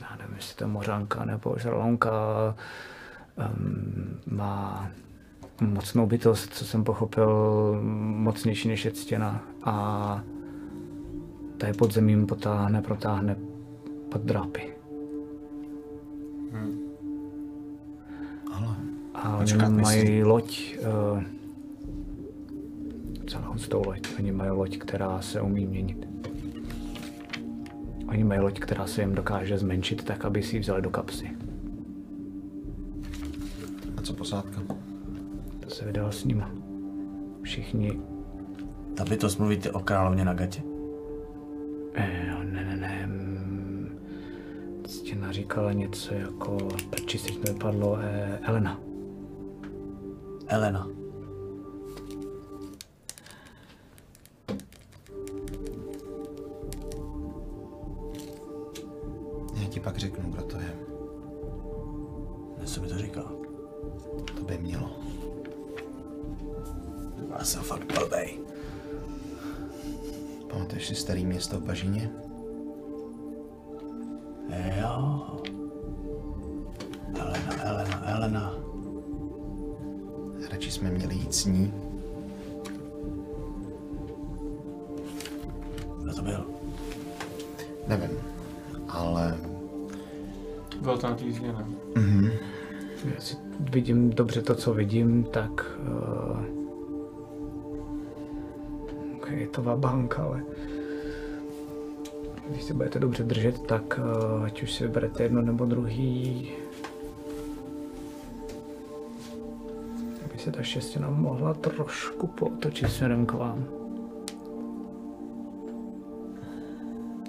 já 0.00 0.16
nevím, 0.16 0.36
jestli 0.36 0.56
to 0.56 0.64
je 0.64 0.68
mořanka 0.68 1.24
nebo 1.24 1.56
žralonka, 1.58 2.10
um, 3.36 4.20
má 4.26 4.90
mocnou 5.60 6.06
bytost, 6.06 6.54
co 6.54 6.64
jsem 6.64 6.84
pochopil, 6.84 7.30
mocnější 8.16 8.68
než 8.68 8.84
je 8.84 8.90
ctěna 8.90 9.44
a 9.64 10.22
ta 11.58 11.66
je 11.66 11.74
pod 11.74 11.92
zemím 11.92 12.26
potáhne, 12.26 12.82
protáhne 12.82 13.36
pod 14.12 14.22
drápy. 14.22 14.72
Ale 18.52 18.76
A 19.14 19.38
Počkat, 19.38 19.68
oni 19.68 19.82
mají 19.82 20.22
loď, 20.24 20.76
uh, 21.12 21.22
celou 23.26 23.52
hustou 23.52 23.82
loď. 23.86 24.08
Oni 24.18 24.32
mají 24.32 24.50
loď, 24.50 24.78
která 24.78 25.20
se 25.20 25.40
umí 25.40 25.66
měnit. 25.66 26.08
Oni 28.08 28.24
mají 28.24 28.40
loď, 28.40 28.60
která 28.60 28.86
se 28.86 29.00
jim 29.00 29.14
dokáže 29.14 29.58
zmenšit 29.58 30.04
tak, 30.04 30.24
aby 30.24 30.42
si 30.42 30.56
ji 30.56 30.60
vzali 30.60 30.82
do 30.82 30.90
kapsy. 30.90 31.30
a 33.98 34.02
co 34.02 34.14
posádka? 34.14 34.60
To 35.60 35.70
se 35.70 35.84
vydal 35.84 36.12
s 36.12 36.24
nima. 36.24 36.50
Všichni, 37.42 38.00
Ta 38.96 39.04
bytost 39.04 39.38
mluvíte 39.38 39.70
o 39.70 39.80
královně 39.80 40.24
na 40.24 40.34
gatě? 40.34 40.62
eh, 41.94 42.44
ne, 42.44 42.64
ne, 42.64 42.76
ne, 42.76 43.08
Ctěna 44.86 45.32
říkala 45.32 45.72
něco 45.72 46.14
jako, 46.14 46.58
prči 46.90 47.18
si 47.18 47.32
to 47.32 47.52
vypadlo, 47.52 47.98
eh, 48.00 48.38
Elena. 48.42 48.80
Elena. 50.46 50.88
Ti 59.76 59.80
pak 59.80 59.96
řeknu, 59.96 60.30
kdo 60.30 60.42
to 60.42 60.56
je. 60.60 60.76
Co 62.64 62.80
mi 62.80 62.88
to 62.88 62.98
říkal? 62.98 63.36
To 64.36 64.44
by 64.44 64.58
mělo. 64.58 64.90
Já 67.38 67.44
jsem 67.44 67.62
fakt 67.62 67.92
blbej. 67.92 68.38
Pamatuješ 70.50 70.86
si 70.86 70.94
starý 70.94 71.26
město 71.26 71.60
v 71.60 71.62
Bažině? 71.62 72.10
Jo. 74.80 75.26
Elena, 77.20 77.62
Elena, 77.62 78.02
Elena. 78.06 78.54
Radši 80.50 80.70
jsme 80.70 80.90
měli 80.90 81.14
jít 81.14 81.34
s 81.34 81.44
ní. 81.44 81.74
Kdo 86.02 86.14
to 86.14 86.22
byl? 86.22 86.46
Nevím. 87.88 88.15
Ale 91.06 91.14
Bylo 91.14 91.24
to 91.24 91.24
na 91.24 91.30
té 91.30 91.32
zdi, 91.32 91.46
ne? 91.46 91.66
Jestli 93.14 93.38
vidím 93.72 94.10
dobře 94.10 94.42
to, 94.42 94.54
co 94.54 94.74
vidím, 94.74 95.24
tak 95.24 95.76
uh, 95.78 96.38
okay, 99.16 99.40
je 99.40 99.46
to 99.46 99.62
vabank, 99.62 100.18
ale 100.18 100.42
když 102.50 102.62
se 102.62 102.74
budete 102.74 102.98
dobře 102.98 103.22
držet, 103.24 103.62
tak 103.66 104.00
uh, 104.02 104.44
ať 104.44 104.62
už 104.62 104.72
si 104.72 104.84
vyberete 104.84 105.22
jedno 105.22 105.42
nebo 105.42 105.64
druhý, 105.64 106.52
aby 110.24 110.38
se 110.38 110.52
ta 110.52 110.62
šestina 110.62 111.10
mohla 111.10 111.54
trošku 111.54 112.26
potočit 112.26 112.90
směrem 112.90 113.26
k 113.26 113.32
vám. 113.32 113.64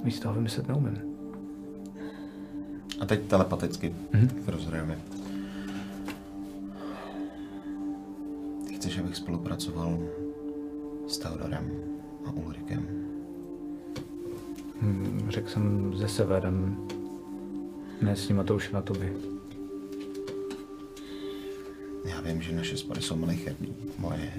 Víc 0.03 0.19
toho 0.19 0.35
vymyslet 0.35 0.67
neumím. 0.67 1.16
A 2.99 3.05
teď 3.05 3.21
telepaticky 3.27 3.95
mm-hmm. 4.13 4.29
v 4.45 4.49
rozhrajově. 4.49 4.99
Chceš, 8.75 8.97
abych 8.99 9.15
spolupracoval 9.15 9.99
s 11.07 11.17
Teodorem 11.17 11.71
a 12.25 12.31
Ulrikem? 12.31 12.87
Hmm, 14.81 15.27
Řekl 15.29 15.49
jsem 15.49 15.93
ze 15.97 16.07
severem, 16.07 16.87
ne 18.01 18.15
s 18.15 18.29
nima, 18.29 18.43
to 18.43 18.55
už 18.55 18.71
na 18.71 18.81
tobě. 18.81 19.13
Já 22.05 22.21
vím, 22.21 22.41
že 22.41 22.55
naše 22.55 22.77
spory 22.77 23.01
jsou 23.01 23.15
malicherný. 23.15 23.75
Moje 23.97 24.31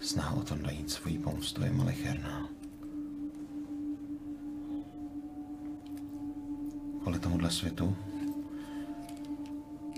snaha 0.00 0.34
o 0.36 0.42
tom 0.42 0.62
najít 0.62 0.90
svoji 0.90 1.18
pomstu 1.18 1.62
je 1.64 1.70
malicherná. 1.72 2.48
Kvůli 7.06 7.18
tomuhle 7.18 7.50
světu 7.50 7.96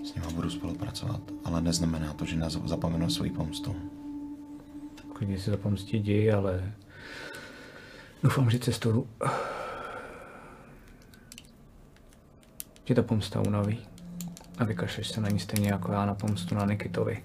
s 0.05 0.15
nima 0.15 0.29
budu 0.29 0.49
spolupracovat, 0.49 1.21
ale 1.43 1.61
neznamená 1.61 2.13
to, 2.13 2.25
že 2.25 2.39
zapomenu 2.65 3.09
svoji 3.09 3.31
pomstu. 3.31 3.75
Klidně 5.13 5.39
si 5.39 5.49
zapomstí 5.49 5.97
jdi, 5.97 6.31
ale 6.31 6.73
doufám, 8.23 8.49
že 8.49 8.59
cestou 8.59 9.07
ti 12.83 12.95
ta 12.95 13.03
pomsta 13.03 13.41
unaví 13.41 13.79
a 14.57 14.63
vykašleš 14.63 15.07
se 15.07 15.21
na 15.21 15.29
ní 15.29 15.39
stejně 15.39 15.69
jako 15.69 15.91
já 15.91 16.05
na 16.05 16.15
pomstu 16.15 16.55
na 16.55 16.65
Nikitovi. 16.65 17.23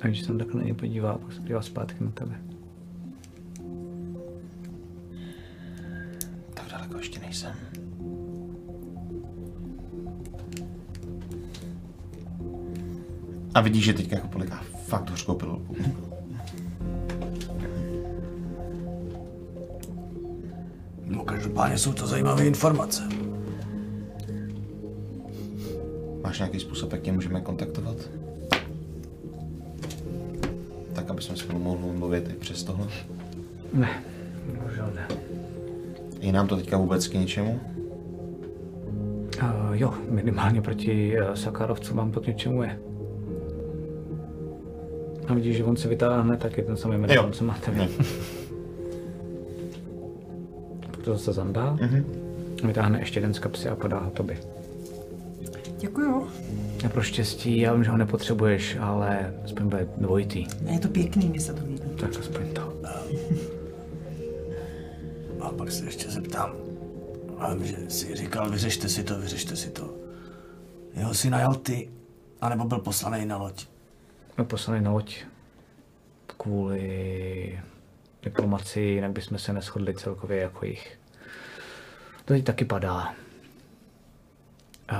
A 0.00 0.06
když 0.06 0.20
se 0.20 0.26
tam 0.26 0.38
takhle 0.38 0.60
na 0.60 0.66
ně 0.66 0.74
podívá, 0.74 1.18
pak 1.18 1.32
se 1.32 1.40
podívá 1.40 1.62
zpátky 1.62 2.04
na 2.04 2.10
tebe. 2.10 2.40
Tak 6.54 6.68
daleko 6.70 6.98
ještě 6.98 7.20
nejsem. 7.20 7.69
A 13.54 13.60
vidíš, 13.60 13.84
že 13.84 13.92
teďka 13.92 14.16
jako 14.16 14.28
poliká 14.28 14.62
fakt 14.86 15.10
hořkou 15.10 15.34
pilulku. 15.34 15.76
No 21.06 21.24
každopádně 21.24 21.78
jsou 21.78 21.92
to 21.92 22.06
zajímavé 22.06 22.46
informace. 22.46 23.02
Máš 26.22 26.38
nějaký 26.38 26.60
způsob, 26.60 26.92
jak 26.92 27.02
tě 27.02 27.12
můžeme 27.12 27.40
kontaktovat? 27.40 27.96
tak, 31.00 31.10
aby 31.10 31.22
jsme 31.22 31.36
spolu 31.36 31.58
mohli 31.58 31.98
mluvit 31.98 32.28
i 32.28 32.32
přes 32.32 32.62
tohle? 32.62 32.86
Ne, 33.72 34.02
bohužel 34.58 34.92
ne. 34.94 35.08
Je 36.20 36.32
nám 36.32 36.46
to 36.46 36.56
teďka 36.56 36.76
vůbec 36.76 37.08
k 37.08 37.14
něčemu? 37.14 37.60
Uh, 39.42 39.72
jo, 39.72 39.94
minimálně 40.10 40.62
proti 40.62 41.16
uh, 41.20 41.34
Sakarovcům 41.34 41.96
vám 41.96 42.10
to 42.10 42.20
k 42.20 42.26
něčemu 42.26 42.62
je. 42.62 42.80
A 45.30 45.34
vidíš, 45.34 45.56
že 45.56 45.64
on 45.64 45.76
se 45.76 45.88
vytáhne, 45.88 46.36
tak 46.36 46.58
je 46.58 46.64
ten 46.64 46.76
samý 46.76 46.98
medaion, 46.98 47.32
co 47.32 47.44
máte 47.44 47.70
vy. 47.70 47.78
Ne. 47.78 47.88
Proto 50.90 51.18
se 51.18 51.32
zandá, 51.32 51.76
mm-hmm. 51.76 52.04
vytáhne 52.66 52.98
ještě 52.98 53.18
jeden 53.18 53.34
z 53.34 53.38
kapsy 53.38 53.68
a 53.68 53.76
podá 53.76 53.98
ho 53.98 54.10
tobě. 54.10 54.38
Děkuju. 55.78 56.28
A 56.86 56.88
pro 56.88 57.02
štěstí, 57.02 57.58
já 57.58 57.74
vím, 57.74 57.84
že 57.84 57.90
ho 57.90 57.96
nepotřebuješ, 57.96 58.76
ale 58.80 59.34
aspoň 59.44 59.68
bude 59.68 59.88
dvojitý. 59.96 60.46
Je 60.70 60.78
to 60.78 60.88
pěkný, 60.88 61.28
mi 61.28 61.40
se 61.40 61.54
to 61.54 61.64
líbí. 61.64 61.80
Tak 62.00 62.10
aspoň 62.20 62.52
to. 62.52 62.72
A 65.40 65.50
pak 65.50 65.72
se 65.72 65.84
ještě 65.84 66.10
zeptám. 66.10 66.52
A 67.38 67.54
vím, 67.54 67.64
že 67.66 67.76
si 67.88 68.14
říkal, 68.14 68.50
vyřešte 68.50 68.88
si 68.88 69.04
to, 69.04 69.18
vyřešte 69.18 69.56
si 69.56 69.70
to. 69.70 69.94
Jeho 70.94 71.14
si 71.14 71.30
najal 71.30 71.54
ty, 71.54 71.90
anebo 72.40 72.64
byl 72.64 72.78
poslaný 72.78 73.26
na 73.26 73.36
loď. 73.36 73.69
Jsme 74.34 74.44
poslani 74.44 74.80
na 74.80 74.90
loď 74.90 75.24
kvůli 76.26 77.60
diplomaci, 78.22 78.80
jinak 78.80 79.10
bychom 79.10 79.38
se 79.38 79.52
neschodli 79.52 79.94
celkově 79.94 80.40
jako 80.40 80.66
jich. 80.66 80.98
To 82.24 82.34
teď 82.34 82.44
taky 82.44 82.64
padá. 82.64 83.14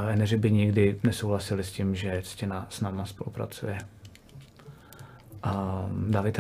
Eneři 0.09 0.37
by 0.37 0.51
nikdy 0.51 1.01
nesouhlasili 1.03 1.65
s 1.65 1.73
tím, 1.73 1.95
že 1.95 2.23
Ctěna 2.25 2.67
s 2.71 2.81
náma 2.81 3.07
spolupracuje. 3.07 3.79
A 5.43 5.87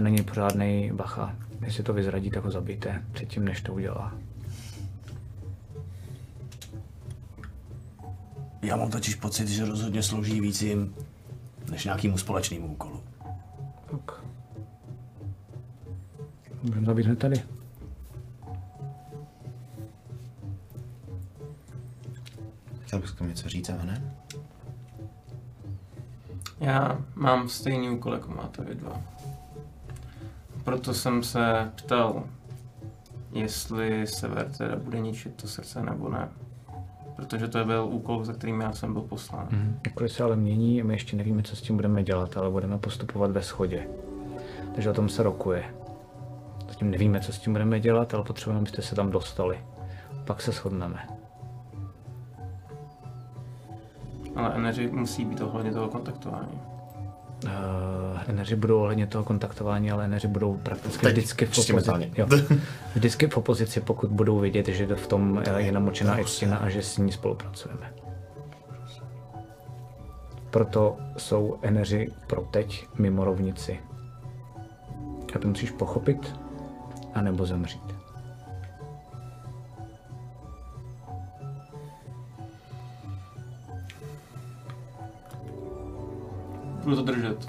na 0.00 0.08
něj 0.08 0.22
pořádný 0.22 0.90
bacha. 0.92 1.36
Jestli 1.64 1.82
to 1.82 1.92
vyzradí, 1.92 2.30
tak 2.30 2.44
ho 2.44 2.50
zabijte 2.50 3.04
předtím, 3.12 3.44
než 3.44 3.60
to 3.60 3.74
udělá. 3.74 4.14
Já 8.62 8.76
mám 8.76 8.90
totiž 8.90 9.14
pocit, 9.14 9.48
že 9.48 9.64
rozhodně 9.64 10.02
slouží 10.02 10.40
víc 10.40 10.62
jim, 10.62 10.94
než 11.70 11.84
nějakému 11.84 12.18
společnému 12.18 12.66
úkolu. 12.72 13.02
Tak. 13.90 14.24
Můžeme 16.62 16.86
zabít 16.86 17.06
hned 17.06 17.18
tady. 17.18 17.42
Chtěl 22.80 23.00
bys 23.00 23.10
k 23.10 23.18
tomu 23.18 23.30
něco 23.30 23.48
říct, 23.48 23.70
ale 23.70 23.84
ne? 23.84 24.14
Já 26.60 26.98
mám 27.14 27.48
stejný 27.48 27.90
úkol, 27.90 28.12
jako 28.12 28.30
máte 28.30 28.64
vy 28.64 28.74
dva. 28.74 29.02
Proto 30.64 30.94
jsem 30.94 31.22
se 31.22 31.72
ptal, 31.74 32.24
jestli 33.32 34.06
Sever 34.06 34.52
teda 34.52 34.76
bude 34.76 35.00
ničit 35.00 35.34
to 35.34 35.48
srdce 35.48 35.82
nebo 35.82 36.08
ne. 36.08 36.28
Protože 37.20 37.48
to 37.48 37.64
byl 37.64 37.84
úkol, 37.90 38.24
za 38.24 38.32
kterým 38.32 38.60
já 38.60 38.72
jsem 38.72 38.92
byl 38.92 39.02
poslán. 39.02 39.48
Mhm. 39.50 39.80
Okolí 39.92 40.08
se 40.08 40.22
ale 40.22 40.36
mění 40.36 40.80
a 40.80 40.84
my 40.84 40.94
ještě 40.94 41.16
nevíme, 41.16 41.42
co 41.42 41.56
s 41.56 41.62
tím 41.62 41.76
budeme 41.76 42.02
dělat, 42.02 42.36
ale 42.36 42.50
budeme 42.50 42.78
postupovat 42.78 43.30
ve 43.30 43.40
shodě. 43.40 43.88
Takže 44.74 44.90
o 44.90 44.94
tom 44.94 45.08
se 45.08 45.22
rokuje. 45.22 45.64
Zatím 46.68 46.90
nevíme, 46.90 47.20
co 47.20 47.32
s 47.32 47.38
tím 47.38 47.52
budeme 47.52 47.80
dělat, 47.80 48.14
ale 48.14 48.24
potřebujeme, 48.24 48.58
abyste 48.58 48.82
se 48.82 48.94
tam 48.94 49.10
dostali. 49.10 49.58
Pak 50.24 50.40
se 50.40 50.52
shodneme. 50.52 51.08
Ale 54.36 54.54
Energy 54.54 54.90
musí 54.90 55.24
být 55.24 55.40
ohledně 55.40 55.72
toho 55.72 55.88
kontaktování. 55.88 56.69
Uh, 57.44 57.50
Eneři 58.26 58.56
budou 58.56 58.80
ohledně 58.80 59.06
toho 59.06 59.24
kontaktování, 59.24 59.90
ale 59.90 60.04
Eneři 60.04 60.28
budou 60.28 60.56
prakticky 60.56 61.06
Teď, 61.06 61.16
vždycky 61.16 61.46
v 61.46 61.58
opozici. 61.58 62.12
Jo. 62.16 62.26
Vždycky 62.94 63.26
v 63.26 63.36
opozici, 63.36 63.80
pokud 63.80 64.10
budou 64.10 64.38
vidět, 64.38 64.66
že 64.66 64.86
v 64.86 65.06
tom 65.06 65.42
eh, 65.46 65.62
je 65.62 65.72
namočená 65.72 66.20
Estina 66.20 66.56
a 66.56 66.68
že 66.68 66.82
s 66.82 66.98
ní 66.98 67.12
spolupracujeme. 67.12 67.92
Proto 70.50 70.96
jsou 71.16 71.58
Eneři 71.62 72.08
pro 72.26 72.42
teď 72.42 72.86
mimo 72.98 73.24
rovnici. 73.24 73.80
A 75.34 75.38
to 75.38 75.48
musíš 75.48 75.70
pochopit, 75.70 76.34
anebo 77.14 77.46
zemřít. 77.46 77.99
Budu 86.84 86.96
to 86.96 87.02
držet. 87.02 87.48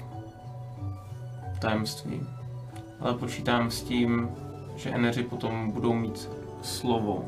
Tajemství. 1.58 2.20
Ale 3.00 3.14
počítám 3.14 3.70
s 3.70 3.82
tím, 3.82 4.28
že 4.76 4.90
Energy 4.90 5.22
potom 5.22 5.70
budou 5.70 5.92
mít 5.92 6.30
slovo 6.62 7.24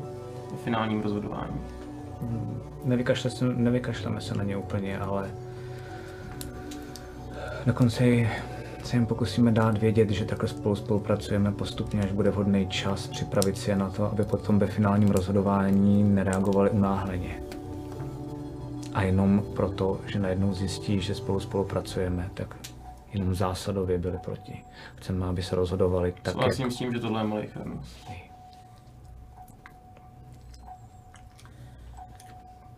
v 0.55 0.63
finálním 0.63 1.01
rozhodování. 1.01 1.61
Se, 3.13 3.45
nevykašleme 3.45 4.21
se 4.21 4.35
na 4.35 4.43
ně 4.43 4.57
úplně, 4.57 4.99
ale 4.99 5.31
dokonce 7.65 8.03
se 8.83 8.95
jim 8.95 9.05
pokusíme 9.05 9.51
dát 9.51 9.77
vědět, 9.77 10.09
že 10.09 10.25
takhle 10.25 10.49
spolu 10.49 10.75
spolupracujeme 10.75 11.51
postupně, 11.51 12.01
až 12.01 12.11
bude 12.11 12.31
vhodný 12.31 12.67
čas 12.67 13.07
připravit 13.07 13.57
si 13.57 13.69
je 13.69 13.75
na 13.75 13.89
to, 13.89 14.11
aby 14.11 14.23
potom 14.23 14.59
ve 14.59 14.67
finálním 14.67 15.09
rozhodování 15.09 16.03
nereagovali 16.03 16.69
unáhleně. 16.69 17.44
A 18.95 19.01
jenom 19.01 19.43
proto, 19.55 20.01
že 20.07 20.19
najednou 20.19 20.53
zjistí, 20.53 21.01
že 21.01 21.15
spolu 21.15 21.39
spolupracujeme, 21.39 22.29
tak 22.33 22.55
jenom 23.13 23.35
zásadově 23.35 23.97
byli 23.97 24.17
proti. 24.17 24.65
Chceme, 24.95 25.25
aby 25.25 25.43
se 25.43 25.55
rozhodovali 25.55 26.11
tak, 26.11 26.25
jak... 26.25 26.33
Souhlasím 26.33 26.71
s 26.71 26.77
tím, 26.77 26.93
že 26.93 26.99
tohle 26.99 27.21
je 27.21 27.27
malichernost. 27.27 28.07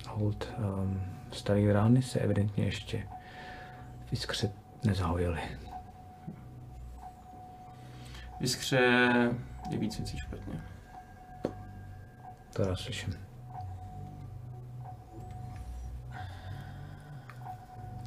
Hold, 0.07 0.53
um, 0.57 1.02
starý 1.31 1.72
rány 1.72 2.02
se 2.02 2.19
evidentně 2.19 2.65
ještě 2.65 3.07
v 4.06 4.11
jiskře 4.11 4.52
nezahojily. 4.84 5.41
V 8.39 8.41
jiskře 8.41 8.80
je 9.69 9.77
víc 9.77 9.98
věcí 9.98 10.18
špatně. 10.18 10.61
To 12.53 12.61
já 12.61 12.76
slyším. 12.76 13.27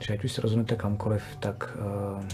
Že 0.01 0.15
ať 0.15 0.25
už 0.25 0.33
se 0.33 0.41
rozhodnete 0.41 0.77
kamkoliv, 0.77 1.23
tak 1.37 1.77
uh, 2.17 2.25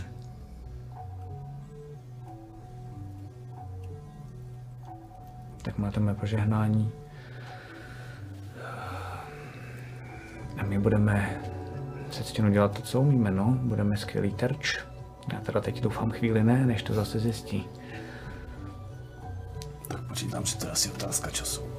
tak 5.63 5.79
máte 5.79 6.01
mé 6.01 6.15
požehnání. 6.15 6.93
A 10.59 10.63
my 10.65 10.79
budeme 10.79 11.41
se 12.11 12.25
ctěno 12.25 12.51
dělat 12.51 12.77
to, 12.77 12.83
co 12.83 13.01
umíme, 13.01 13.31
no. 13.31 13.59
Budeme 13.61 13.97
skvělý 13.97 14.33
terč. 14.33 14.85
Já 15.33 15.41
teda 15.41 15.61
teď 15.61 15.81
doufám 15.81 16.11
chvíli 16.11 16.45
ne, 16.45 16.67
než 16.67 16.83
to 16.83 16.95
zase 16.95 17.19
zjistí. 17.19 17.65
Tak 19.89 20.01
počítám, 20.01 20.45
že 20.45 20.57
to 20.57 20.67
je 20.67 20.73
asi 20.73 20.91
otázka 20.91 21.31
času. 21.31 21.76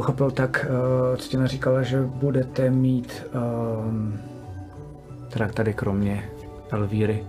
Pochopil, 0.00 0.30
tak 0.30 0.66
uh, 1.12 1.16
Ctěna 1.16 1.46
říkala, 1.46 1.82
že 1.82 2.00
budete 2.00 2.70
mít, 2.70 3.26
um, 3.34 4.20
teda 5.28 5.48
tady 5.48 5.74
kromě 5.74 6.30
Elvíry, 6.70 7.24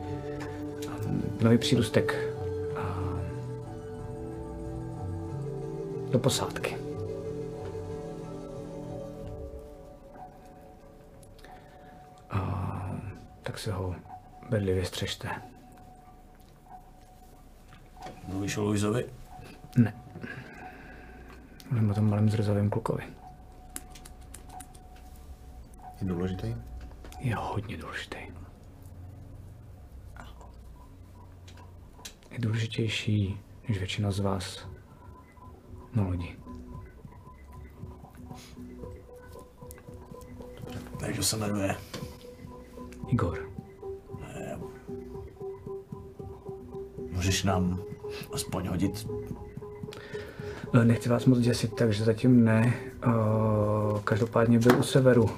um, 1.08 1.24
nový 1.42 1.58
přírůstek 1.58 2.16
uh, 2.74 2.80
do 6.12 6.20
posádky. 6.20 6.78
tak 13.44 13.60
se 13.60 13.72
ho 13.72 13.96
bedlivě 14.50 14.86
střežte. 14.86 15.28
Mluvíš 18.28 18.58
o 18.58 18.62
Luizovi? 18.62 19.21
Mluvím 21.82 21.92
o 21.92 21.96
tom 21.96 22.10
malém 22.10 22.30
zrzavém 22.30 22.70
klukovi. 22.70 23.04
Je 26.02 26.08
důležitý? 26.08 26.56
Je 27.20 27.36
hodně 27.36 27.78
důležitý. 27.78 28.18
Je 32.32 32.40
důležitější 32.40 33.40
než 33.70 33.78
většina 33.78 34.12
z 34.12 34.20
vás 34.20 34.68
na 35.94 36.04
lodi. 36.04 36.38
Takže 41.00 41.24
se 41.24 41.38
jmenuje. 41.38 41.76
Igor. 43.08 43.52
Můžeš 47.12 47.44
nám 47.44 47.84
aspoň 48.34 48.68
hodit. 48.68 49.08
Eh, 50.74 50.86
Nechci 50.86 51.10
vás 51.10 51.26
moc 51.26 51.40
děsit, 51.40 51.76
takže 51.76 52.04
zatím 52.04 52.44
ne. 52.44 52.74
Eh, 53.04 53.10
Každopádně 54.04 54.60
byl 54.60 54.80
u 54.80 54.84
severu. 54.84 55.30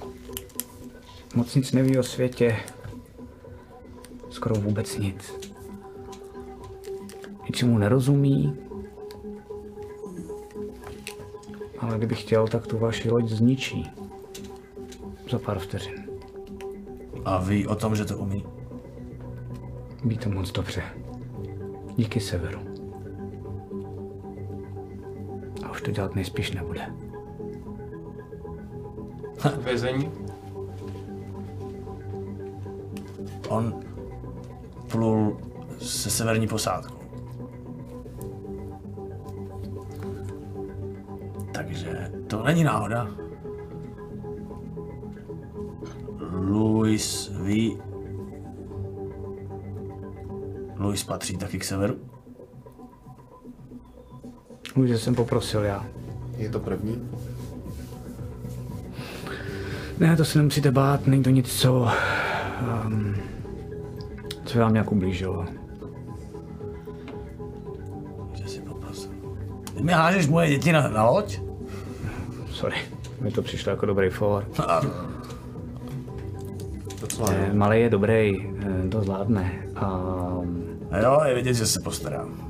Moc 1.35 1.55
nic 1.55 1.72
neví 1.72 1.97
o 1.99 2.03
světě. 2.03 2.55
Skoro 4.30 4.55
vůbec 4.55 4.97
nic. 4.97 5.34
Ničemu 7.45 7.77
nerozumí. 7.77 8.57
Ale 11.80 11.97
kdyby 11.97 12.15
chtěl, 12.15 12.47
tak 12.47 12.68
tu 12.68 12.77
vaši 12.77 13.10
loď 13.10 13.30
zničí. 13.30 13.91
Za 15.31 15.39
pár 15.39 15.60
vteřin. 15.60 16.03
A 17.26 17.38
ví 17.43 17.68
o 17.68 17.76
tom, 17.76 17.95
že 17.95 18.05
to 18.05 18.18
umí. 18.18 18.45
Ví 20.05 20.18
to 20.18 20.30
moc 20.30 20.51
dobře. 20.51 20.84
Díky 21.97 22.19
severu. 22.19 22.73
Dělat 25.94 26.15
nejspíš 26.15 26.52
nebude. 26.52 26.94
Vězení. 29.64 30.11
On 33.49 33.80
plul 34.91 35.38
se 35.80 36.10
severní 36.10 36.48
posádkou. 36.48 36.98
Takže 41.53 42.11
to 42.28 42.44
není 42.44 42.64
náhoda. 42.64 43.07
Louis 46.32 47.32
ví... 47.41 47.82
Louis 50.76 51.03
patří 51.03 51.38
taky 51.38 51.60
k 51.60 51.64
severu? 51.64 52.12
Už 54.76 55.02
jsem 55.02 55.16
poprosil 55.16 55.64
já. 55.64 55.86
Je 56.38 56.50
to 56.50 56.60
první? 56.60 57.10
Ne, 60.00 60.18
to 60.18 60.26
se 60.26 60.38
nemusíte 60.38 60.72
bát, 60.72 61.08
není 61.08 61.24
to 61.24 61.30
nic, 61.30 61.62
co... 61.62 61.88
Um, 62.86 63.16
co 64.45 64.60
vám 64.60 64.74
nějak 64.74 64.91
ublížilo. 64.91 65.45
Že 68.34 68.48
si 68.48 68.62
poprosil. 68.62 69.12
Ty 69.76 69.84
mi 69.84 69.91
hážeš 69.91 70.28
moje 70.28 70.50
děti 70.50 70.72
na, 70.72 70.88
na 70.90 71.10
loď? 71.10 71.40
Sorry, 72.52 72.76
mi 73.22 73.32
to 73.32 73.41
přišlo 73.41 73.70
jako 73.70 73.86
dobrý 73.86 74.10
for. 74.10 74.48
Eh. 77.32 77.54
Malý 77.54 77.82
je 77.82 77.90
dobrý, 77.90 78.48
eh, 78.60 78.88
to 78.90 79.02
zvládne. 79.02 79.68
Um, 79.82 80.80
a 80.91 80.98
jo, 80.98 81.22
je 81.26 81.36
vidět, 81.36 81.54
že 81.54 81.66
se 81.66 81.80
postarám. 81.80 82.43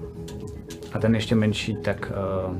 A 0.94 1.00
ten 1.00 1.16
ještě 1.16 1.36
menší, 1.36 1.76
tak 1.76 2.12
uh, 2.48 2.58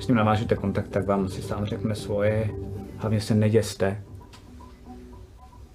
s 0.00 0.06
ním 0.06 0.16
navážete 0.16 0.54
kontakt, 0.54 0.88
tak 0.88 1.06
vám 1.06 1.28
si 1.28 1.42
sám 1.42 1.66
řekne 1.66 1.94
svoje. 1.94 2.50
Hlavně 2.98 3.20
se 3.20 3.34
neděste, 3.34 4.02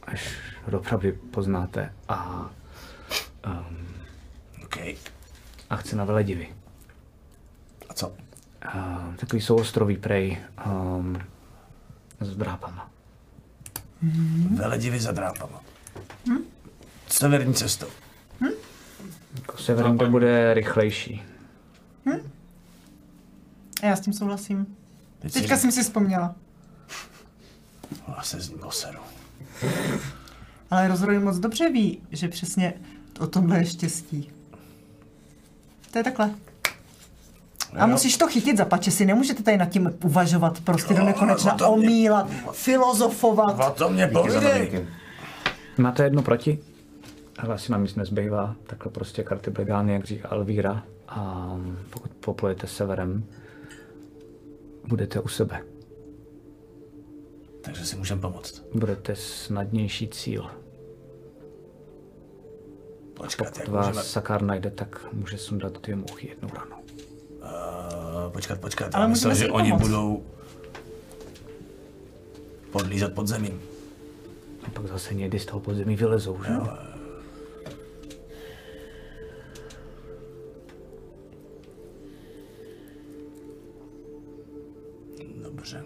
až 0.04 0.38
ho 0.66 0.80
opravdu 0.80 1.12
poznáte. 1.32 1.94
A, 2.08 2.50
um, 3.48 3.78
OK. 4.64 4.78
a 5.70 5.76
chce 5.76 5.96
na 5.96 6.06
veledivy. 6.06 6.50
A 7.90 7.94
co? 7.94 8.08
Uh, 8.08 9.16
takový 9.16 9.42
jsou 9.42 9.56
ostrový 9.56 9.98
prej 9.98 10.38
um, 10.66 11.22
s 12.20 12.36
drápama. 12.36 12.90
Veledivy 14.56 15.00
za 15.00 15.12
drápama. 15.12 15.62
Severní 17.08 17.54
cestou. 17.54 17.88
Jako 19.36 19.58
severní 19.58 19.98
to 19.98 20.10
bude 20.10 20.54
rychlejší. 20.54 21.24
A 23.82 23.86
já 23.86 23.96
s 23.96 24.00
tím 24.00 24.14
souhlasím. 24.14 24.76
Teď 25.20 25.34
Teďka 25.34 25.58
jsem 25.58 25.72
si 25.72 25.84
vzpomněla. 25.84 26.36
Já 28.18 28.22
se 28.24 28.40
z 28.42 28.50
ní 28.50 28.56
oseru. 28.62 29.00
Ale 30.72 30.88
rozhodně 30.88 31.20
moc 31.20 31.38
dobře 31.38 31.70
ví, 31.70 32.02
že 32.12 32.28
přesně 32.28 32.74
o 33.20 33.28
tomhle 33.28 33.58
je 33.58 33.66
štěstí. 33.66 34.32
To 35.92 35.98
je 35.98 36.04
takhle. 36.04 36.32
A 37.80 37.86
musíš 37.86 38.18
to 38.18 38.28
chytit 38.28 38.58
za 38.58 38.66
pače, 38.66 38.92
si 38.92 39.06
nemůžete 39.06 39.44
tady 39.44 39.58
nad 39.58 39.66
tím 39.70 39.94
uvažovat, 40.04 40.60
prostě 40.62 40.94
do 40.94 41.04
nekonečna 41.04 41.54
o 41.54 41.58
tom 41.58 41.80
mě- 41.80 41.88
omílat, 41.88 42.30
filozofovat. 42.52 43.60
O 43.68 43.72
to 43.74 43.90
mě 43.90 44.08
povídej. 44.08 44.42
novinky. 44.44 44.88
Máte 45.78 46.04
jedno 46.04 46.22
proti? 46.22 46.60
Ale 47.40 47.56
asi 47.56 47.72
nám 47.72 47.84
nic 47.84 47.96
nezbývá. 47.96 48.56
Takhle 48.68 48.92
prostě 48.92 49.24
karty 49.24 49.52
byly 49.52 49.66
dány, 49.68 49.94
jak 49.94 50.06
říká 50.06 50.30
Elvíra. 50.32 50.84
A 51.08 51.50
pokud 51.90 52.12
poplujete 52.12 52.68
severem, 52.68 53.24
budete 54.88 55.20
u 55.20 55.28
sebe. 55.28 55.64
Takže 57.62 57.86
si 57.86 57.96
můžeme 57.96 58.22
pomoct. 58.22 58.64
Budete 58.74 59.16
snadnější 59.16 60.08
cíl. 60.08 60.46
Počkat, 63.14 63.48
Pokud 63.54 63.68
vás 63.68 63.88
můžeme... 63.88 64.04
Sakár 64.04 64.42
najde, 64.42 64.70
tak 64.72 65.06
může 65.14 65.38
sundat 65.38 65.82
dvě 65.82 65.96
muchy 65.96 66.28
jednou 66.28 66.50
ranou. 66.54 66.78
Uh, 67.42 68.32
počkat, 68.34 68.60
počkat. 68.60 68.96
Ale 68.96 69.04
Já 69.04 69.08
myslel, 69.08 69.32
můžeme 69.32 69.36
si 69.36 69.40
že 69.40 69.46
jí 69.46 69.52
oni 69.52 69.70
pomoct. 69.70 69.88
budou 69.88 70.24
podlízat 72.72 73.14
pod 73.14 73.28
zemím. 73.28 73.62
A 74.64 74.70
pak 74.70 74.88
zase 74.88 75.14
někdy 75.14 75.40
z 75.40 75.46
toho 75.46 75.60
podzemí 75.60 75.96
vylezou, 75.96 76.44
že? 76.44 76.54
jo? 76.54 76.68
Dobře. 85.60 85.84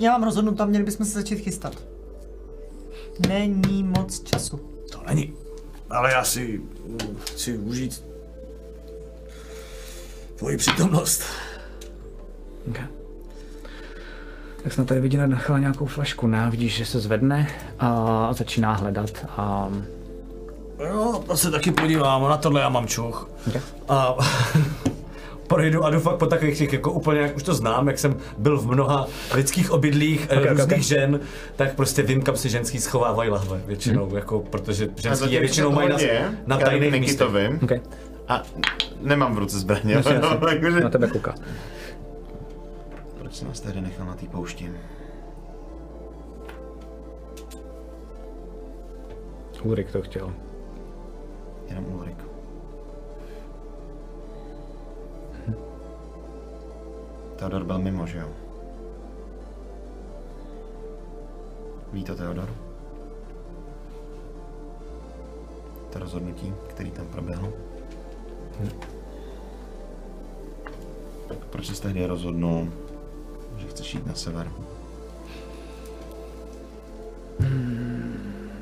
Já 0.00 0.12
mám 0.12 0.22
rozhodnuto, 0.22 0.66
měli 0.66 0.84
bychom 0.84 1.06
se 1.06 1.12
začít 1.12 1.38
chystat. 1.38 1.74
Není 3.28 3.82
moc 3.82 4.22
času. 4.22 4.56
To 4.92 5.00
není. 5.06 5.34
Ale 5.90 6.12
já 6.12 6.24
si 6.24 6.60
mm, 6.86 7.16
chci 7.20 7.58
užít 7.58 8.04
tvoji 10.36 10.56
přítomnost. 10.56 11.22
Okay. 12.70 12.86
Tak 14.62 14.72
snad 14.72 14.86
tady 14.86 15.00
vidíte 15.00 15.26
nechala 15.26 15.58
nějakou 15.58 15.86
flašku, 15.86 16.26
ne? 16.26 16.48
Vidíš, 16.50 16.76
že 16.76 16.86
se 16.86 17.00
zvedne 17.00 17.48
a 17.78 18.32
začíná 18.32 18.74
hledat 18.74 19.26
a 19.28 19.72
Jo, 20.86 21.24
to 21.26 21.36
se 21.36 21.50
taky 21.50 21.70
podívám, 21.70 22.22
na 22.22 22.36
tohle 22.36 22.60
já 22.60 22.68
mám 22.68 22.86
čuch. 22.86 23.30
Okay. 23.48 23.62
A 23.88 24.16
projdu 25.48 25.84
a 25.84 25.90
jdu 25.90 26.00
fakt 26.00 26.16
po 26.16 26.26
takových 26.26 26.58
těch, 26.58 26.72
jako 26.72 26.92
úplně, 26.92 27.20
jak 27.20 27.36
už 27.36 27.42
to 27.42 27.54
znám, 27.54 27.88
jak 27.88 27.98
jsem 27.98 28.16
byl 28.38 28.58
v 28.58 28.66
mnoha 28.66 29.06
lidských 29.34 29.70
obydlích 29.70 30.24
okay, 30.24 30.38
ok, 30.38 30.50
různých 30.50 30.78
ok. 30.78 30.84
žen, 30.84 31.20
tak 31.56 31.74
prostě 31.74 32.02
vím, 32.02 32.22
kam 32.22 32.36
si 32.36 32.48
ženský 32.48 32.80
schovávají 32.80 33.30
lahve 33.30 33.60
většinou, 33.66 34.06
hmm. 34.06 34.16
jako, 34.16 34.40
protože 34.40 34.88
ženský 34.96 35.32
je 35.32 35.40
většinou 35.40 35.72
mají 35.72 35.88
na, 35.88 35.96
na 36.46 36.56
tajných 36.56 36.92
místech. 36.92 37.00
Nikitovi 37.00 37.58
okay. 37.62 37.80
A 38.28 38.42
nemám 39.00 39.34
v 39.34 39.38
ruce 39.38 39.58
zbraně. 39.58 39.94
Jasně, 39.94 40.14
jasně. 40.14 40.38
jakože- 40.50 40.80
na 40.80 40.90
tebe 40.90 41.06
kouká. 41.06 41.34
Proč 43.18 43.34
jsem 43.34 43.48
nás 43.48 43.60
tady 43.60 43.80
nechal 43.80 44.06
na 44.06 44.14
té 44.14 44.26
poušti? 44.26 44.70
Ulrik 49.62 49.90
to 49.90 50.02
chtěl. 50.02 50.32
Jenom 51.68 51.84
Ulrik. 51.84 52.27
Teodor 57.38 57.64
byl 57.64 57.78
mimo, 57.78 58.06
že 58.06 58.18
jo? 58.18 58.28
Ví 61.92 62.04
to 62.04 62.14
Teodor? 62.14 62.48
To 65.92 65.98
rozhodnutí, 65.98 66.54
který 66.68 66.90
tam 66.90 67.06
proběhlo? 67.06 67.52
Tak 71.28 71.38
proč 71.38 71.66
jsi 71.66 71.82
tehdy 71.82 72.06
rozhodnul, 72.06 72.68
že 73.56 73.66
chceš 73.66 73.94
jít 73.94 74.06
na 74.06 74.14
sever? 74.14 74.50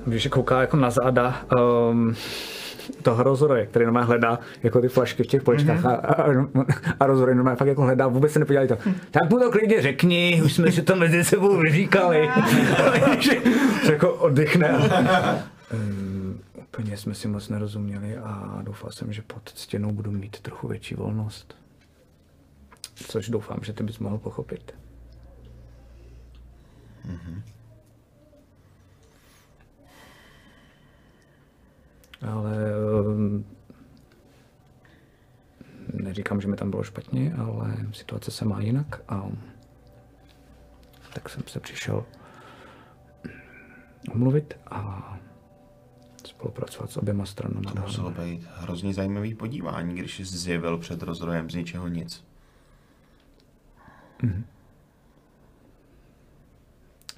Víš, 0.07 0.23
že 0.23 0.29
kouká 0.29 0.61
jako 0.61 0.77
na 0.77 0.91
záda 0.91 1.47
um, 1.59 2.15
toho 3.03 3.23
rozroje, 3.23 3.67
který 3.67 3.85
normálně 3.85 4.07
hledá 4.07 4.39
jako 4.63 4.81
ty 4.81 4.89
flašky 4.89 5.23
v 5.23 5.27
těch 5.27 5.43
poličkách 5.43 5.83
mm-hmm. 5.83 5.91
a, 5.91 6.13
a, 6.13 6.95
a 7.01 7.07
rozroj 7.07 7.35
normálně 7.35 7.57
fakt 7.57 7.69
jako 7.69 7.83
hledá, 7.83 8.07
vůbec 8.07 8.33
se 8.33 8.39
nepodívá 8.39 8.67
to. 8.67 8.77
Tak 9.11 9.31
mu 9.31 9.39
to 9.39 9.51
klidně 9.51 9.83
řekni, 9.83 10.43
už 10.45 10.55
jsme 10.55 10.73
si 10.73 10.83
to 10.83 10.97
mezi 10.97 11.25
sebou 11.25 11.57
vyříkali. 11.57 12.29
že 13.21 13.33
se 13.85 13.93
jako 13.93 14.15
oddechne. 14.15 14.79
um, 15.73 16.41
úplně 16.57 16.97
jsme 16.97 17.15
si 17.15 17.29
moc 17.29 17.49
nerozuměli 17.49 18.17
a 18.17 18.63
doufal 18.63 18.91
jsem, 18.91 19.13
že 19.13 19.23
pod 19.23 19.49
stěnou 19.49 19.93
budu 19.93 20.11
mít 20.11 20.41
trochu 20.41 20.69
větší 20.69 20.95
volnost. 20.95 21.57
Což 22.95 23.29
doufám, 23.29 23.59
že 23.63 23.73
ty 23.73 23.85
bys 23.85 23.99
mohl 23.99 24.19
pochopit. 24.19 24.75
Ale 32.23 32.57
um, 33.07 33.45
neříkám, 35.93 36.41
že 36.41 36.49
mi 36.49 36.57
tam 36.57 36.71
bylo 36.71 36.83
špatně, 36.83 37.35
ale 37.35 37.77
situace 37.93 38.31
se 38.31 38.45
má 38.45 38.61
jinak 38.61 39.03
a 39.09 39.29
tak 41.15 41.29
jsem 41.29 41.43
se 41.47 41.61
přišel 41.61 42.05
omluvit 44.15 44.55
a 44.71 45.13
spolupracovat 46.27 46.91
s 46.91 46.97
oběma 46.97 47.27
stranami. 47.27 47.67
To 47.67 47.81
muselo 47.81 48.11
být 48.11 48.47
hrozně 48.55 48.95
zajímavý 48.95 49.35
podívání, 49.35 49.95
když 49.95 50.17
jsi 50.19 50.25
zjevil 50.25 50.79
před 50.79 51.03
rozrojem 51.03 51.51
z 51.51 51.55
ničeho 51.55 51.89
nic. 51.89 52.25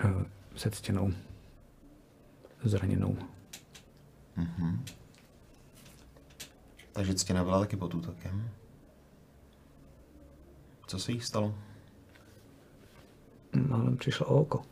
Eh, 0.04 0.24
Se 0.56 0.70
ctěnou. 0.70 1.12
Zraněnou. 2.64 3.16
Takže 6.92 7.14
ctěna 7.14 7.44
byla 7.44 7.60
taky 7.60 7.76
pod 7.76 7.94
útokem. 7.94 8.50
Co 10.86 10.98
se 10.98 11.12
jí 11.12 11.20
stalo? 11.20 11.54
Málem 13.68 13.96
přišlo 13.96 14.26
o 14.26 14.40
oko. 14.40 14.62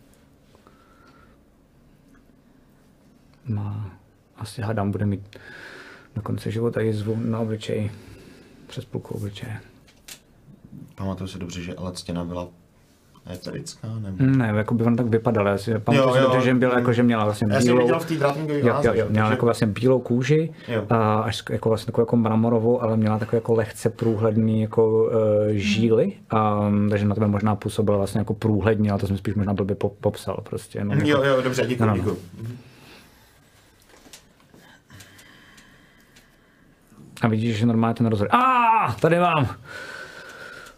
Má, 3.44 3.98
asi 4.36 4.62
hádám, 4.62 4.90
bude 4.90 5.06
mít 5.06 5.36
do 6.14 6.22
konce 6.22 6.50
života 6.50 6.80
jizvu 6.80 7.16
na 7.16 7.40
obličeji. 7.40 7.92
Přes 8.66 8.84
půlku 8.84 9.14
obličeje. 9.14 9.60
Pamatuju 10.94 11.28
si 11.28 11.38
dobře, 11.38 11.62
že 11.62 11.74
ale 11.74 11.92
ctěna 11.92 12.24
byla 12.24 12.48
eterická, 13.32 13.88
nebo... 13.98 14.16
Ne, 14.18 14.52
jako 14.56 14.74
by 14.74 14.84
on 14.84 14.96
tak 14.96 15.06
vypadala. 15.06 15.50
Já 15.50 15.58
si 15.58 15.78
pamatuju 15.78 16.12
si 16.14 16.18
jo, 16.18 16.24
dobře, 16.24 16.40
že, 16.46 16.54
byla, 16.54 16.78
jako, 16.78 16.92
že 16.92 17.02
měla 17.02 17.24
vlastně 17.24 17.48
Já 17.50 17.60
bílou... 17.60 17.78
viděl 17.78 17.98
v 18.00 18.06
té 18.06 18.14
Jo, 18.14 18.74
jo, 18.82 18.92
jo, 18.94 19.06
měla 19.08 19.30
jako 19.30 19.46
vlastně 19.46 19.66
bílou 19.66 19.98
kůži, 20.00 20.52
Jo. 20.68 20.86
a 20.90 21.14
až 21.20 21.42
jako 21.50 21.68
vlastně 21.68 21.86
takovou 21.86 22.02
jako 22.02 22.16
mramorovou, 22.16 22.82
ale 22.82 22.96
měla 22.96 23.18
takové 23.18 23.36
jako 23.36 23.54
lehce 23.54 23.90
průhledný 23.90 24.62
jako 24.62 25.04
uh, 25.04 25.10
žíly, 25.50 26.12
um, 26.68 26.90
takže 26.90 27.04
na 27.04 27.14
tebe 27.14 27.26
možná 27.26 27.56
působila 27.56 27.96
vlastně 27.98 28.18
jako 28.18 28.34
průhledně, 28.34 28.90
ale 28.90 29.00
to 29.00 29.06
jsem 29.06 29.18
spíš 29.18 29.34
možná 29.34 29.54
blbě 29.54 29.76
po, 29.76 29.88
popsal 29.88 30.40
prostě. 30.48 30.84
No, 30.84 30.94
jako, 30.94 31.08
Jo, 31.08 31.22
jo, 31.24 31.42
dobře, 31.42 31.66
děkuji, 31.66 31.80
No, 31.80 31.86
no, 31.86 31.92
no. 31.92 31.98
děkuji. 32.02 32.18
A 37.22 37.28
vidíš, 37.28 37.56
že 37.56 37.66
normálně 37.66 37.94
ten 37.94 38.06
rozhovor. 38.06 38.34
A 38.36 38.96
tady 39.00 39.18
mám. 39.18 39.48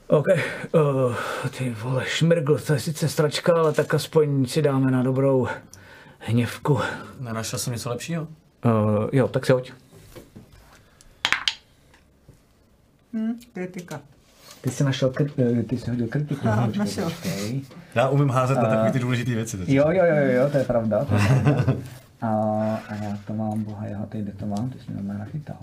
OK, 0.09 0.27
uh, 0.75 1.15
ty 1.59 1.71
vole, 1.83 2.05
šmirgl, 2.07 2.59
to 2.59 2.73
je 2.73 2.81
sice 2.81 3.09
stračka, 3.09 3.55
ale 3.55 3.73
tak 3.73 3.95
aspoň 3.95 4.47
si 4.47 4.63
dáme 4.63 4.91
na 4.91 5.03
dobrou 5.03 5.49
hněvku. 6.19 6.79
Nenašel 7.21 7.59
jsem 7.59 7.73
něco 7.73 7.89
lepšího? 7.91 8.23
Uh, 8.23 8.29
jo, 9.13 9.29
tak 9.29 9.47
si 9.47 9.53
hoď. 9.53 9.73
Hm, 13.13 13.33
kritika. 13.53 14.01
Ty 14.61 14.71
jsi 14.71 14.85
našel, 14.85 15.11
kri- 15.11 15.59
eh, 15.61 15.63
ty 15.63 15.79
jsi 15.79 15.91
hodil 15.91 16.07
kritiku. 16.09 16.49
Aha, 16.49 16.67
Počkej, 16.67 16.79
našel. 16.79 17.05
počkej. 17.05 17.61
Já 17.95 18.09
umím 18.09 18.29
házet 18.31 18.55
na 18.55 18.69
takové 18.69 18.91
ty 18.93 18.99
důležité 18.99 19.35
věci. 19.35 19.59
teď. 19.59 19.69
Jo, 19.69 19.85
jo, 19.91 20.05
jo, 20.05 20.17
jo, 20.43 20.51
to 20.51 20.59
je 20.59 20.65
pravda. 20.65 21.05
To 21.05 21.15
je 21.15 21.21
pravda. 21.43 21.75
A, 22.21 22.29
a 22.89 22.95
já 22.95 23.19
to 23.27 23.33
mám, 23.33 23.63
boha, 23.65 23.87
já 23.87 24.07
teď 24.07 24.21
kde 24.21 24.33
to 24.33 24.47
mám, 24.47 24.71
ty 24.71 24.79
jsi 24.79 24.91
mě 24.93 25.15
nachytal. 25.15 25.57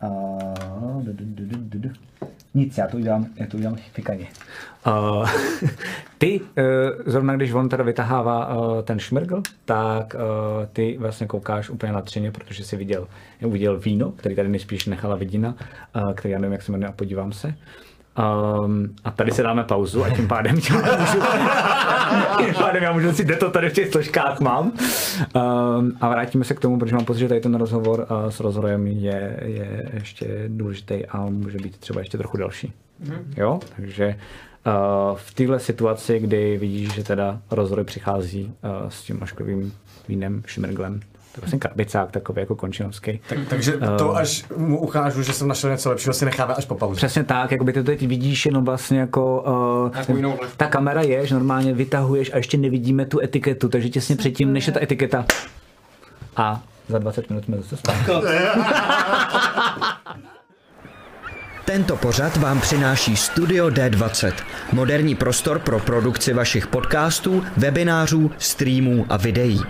Du, 0.00 1.12
du, 1.12 1.78
du. 1.78 1.90
Nic, 2.54 2.78
já 2.78 2.86
to 2.86 2.96
udělám, 2.96 3.26
já 3.36 3.46
to 3.46 3.56
udělám 3.56 3.76
fikaně. 3.76 4.26
Uh, 4.86 5.28
ty, 6.18 6.40
uh, 6.40 6.46
zrovna 7.06 7.36
když 7.36 7.52
on 7.52 7.68
teda 7.68 7.84
vytahává 7.84 8.56
uh, 8.56 8.82
ten 8.82 8.98
šmirgl, 8.98 9.42
tak 9.64 10.14
uh, 10.14 10.20
ty 10.72 10.96
vlastně 10.98 11.26
koukáš 11.26 11.70
úplně 11.70 11.92
nadšeně, 11.92 12.30
protože 12.30 12.64
jsi 12.64 12.76
viděl, 12.76 13.08
uviděl 13.44 13.78
víno, 13.78 14.10
který 14.10 14.34
tady 14.36 14.48
nejspíš 14.48 14.86
nechala 14.86 15.16
vidina, 15.16 15.54
uh, 15.96 16.12
který 16.12 16.32
já 16.32 16.38
nevím, 16.38 16.52
jak 16.52 16.62
se 16.62 16.72
jmenuje, 16.72 16.88
a 16.88 16.92
podívám 16.92 17.32
se. 17.32 17.54
Um, 18.18 18.94
a 19.04 19.10
tady 19.10 19.30
se 19.30 19.42
dáme 19.42 19.64
pauzu 19.64 20.04
a 20.04 20.10
tím 20.10 20.28
pádem 20.28 20.56
já 20.70 20.96
můžu, 20.98 21.20
tím 22.38 22.54
pádem 22.54 22.82
já 22.82 22.92
můžu 22.92 23.12
si, 23.12 23.24
kde 23.24 23.36
to 23.36 23.50
tady 23.50 23.70
v 23.70 23.72
těch 23.72 23.92
složkách 23.92 24.40
mám. 24.40 24.64
Um, 24.66 25.92
a 26.00 26.08
vrátíme 26.08 26.44
se 26.44 26.54
k 26.54 26.60
tomu, 26.60 26.78
protože 26.78 26.94
mám 26.94 27.04
pocit, 27.04 27.18
že 27.18 27.28
tady 27.28 27.40
ten 27.40 27.54
rozhovor 27.54 28.06
uh, 28.10 28.30
s 28.30 28.40
rozhovorem 28.40 28.86
je, 28.86 29.40
je 29.42 29.90
ještě 29.94 30.44
důležitý 30.48 31.06
a 31.06 31.20
může 31.20 31.58
být 31.58 31.76
třeba 31.76 32.00
ještě 32.00 32.18
trochu 32.18 32.36
další. 32.36 32.72
Jo, 33.36 33.60
takže 33.76 34.16
uh, 34.66 35.16
v 35.16 35.34
téhle 35.34 35.60
situaci, 35.60 36.18
kdy 36.18 36.58
vidíš, 36.58 36.92
že 36.94 37.04
teda 37.04 37.40
rozroj 37.50 37.84
přichází 37.84 38.44
uh, 38.44 38.88
s 38.88 39.02
tím 39.02 39.20
maškovým 39.20 39.72
vínem, 40.08 40.42
šmirglem, 40.46 41.00
to 41.36 41.40
je 41.40 41.42
vlastně 41.42 41.58
krabicák 41.58 42.10
takový 42.10 42.40
jako 42.40 42.56
končinovský. 42.56 43.20
Tak, 43.28 43.38
takže 43.48 43.72
to, 43.98 44.16
až 44.16 44.44
mu 44.56 44.80
ukážu, 44.80 45.22
že 45.22 45.32
jsem 45.32 45.48
našel 45.48 45.70
něco 45.70 45.90
lepšího, 45.90 46.14
si 46.14 46.24
necháme 46.24 46.54
až 46.54 46.64
po 46.64 46.74
pauze. 46.74 46.96
Přesně 46.96 47.24
tak, 47.24 47.52
jakoby 47.52 47.72
ty 47.72 47.82
to 47.82 47.86
teď 47.86 48.06
vidíš 48.06 48.46
jenom 48.46 48.64
vlastně 48.64 49.00
jako... 49.00 49.44
Uh, 50.08 50.16
jinou 50.16 50.38
ta 50.56 50.66
kamera 50.66 51.02
je, 51.02 51.26
že 51.26 51.34
normálně 51.34 51.74
vytahuješ 51.74 52.32
a 52.32 52.36
ještě 52.36 52.56
nevidíme 52.56 53.06
tu 53.06 53.20
etiketu, 53.20 53.68
takže 53.68 53.88
těsně 53.88 54.16
předtím, 54.16 54.52
než 54.52 54.66
je 54.66 54.72
ta 54.72 54.82
etiketa. 54.82 55.24
A 56.36 56.62
za 56.88 56.98
20 56.98 57.30
minut 57.30 57.44
jsme 57.44 57.56
zase 57.56 57.76
zpátky. 57.76 58.12
Tento 61.64 61.96
pořad 61.96 62.36
vám 62.36 62.60
přináší 62.60 63.16
Studio 63.16 63.68
D20, 63.68 64.32
moderní 64.72 65.14
prostor 65.14 65.58
pro 65.58 65.78
produkci 65.78 66.32
vašich 66.32 66.66
podcastů, 66.66 67.44
webinářů, 67.56 68.30
streamů 68.38 69.06
a 69.08 69.16
videí. 69.16 69.60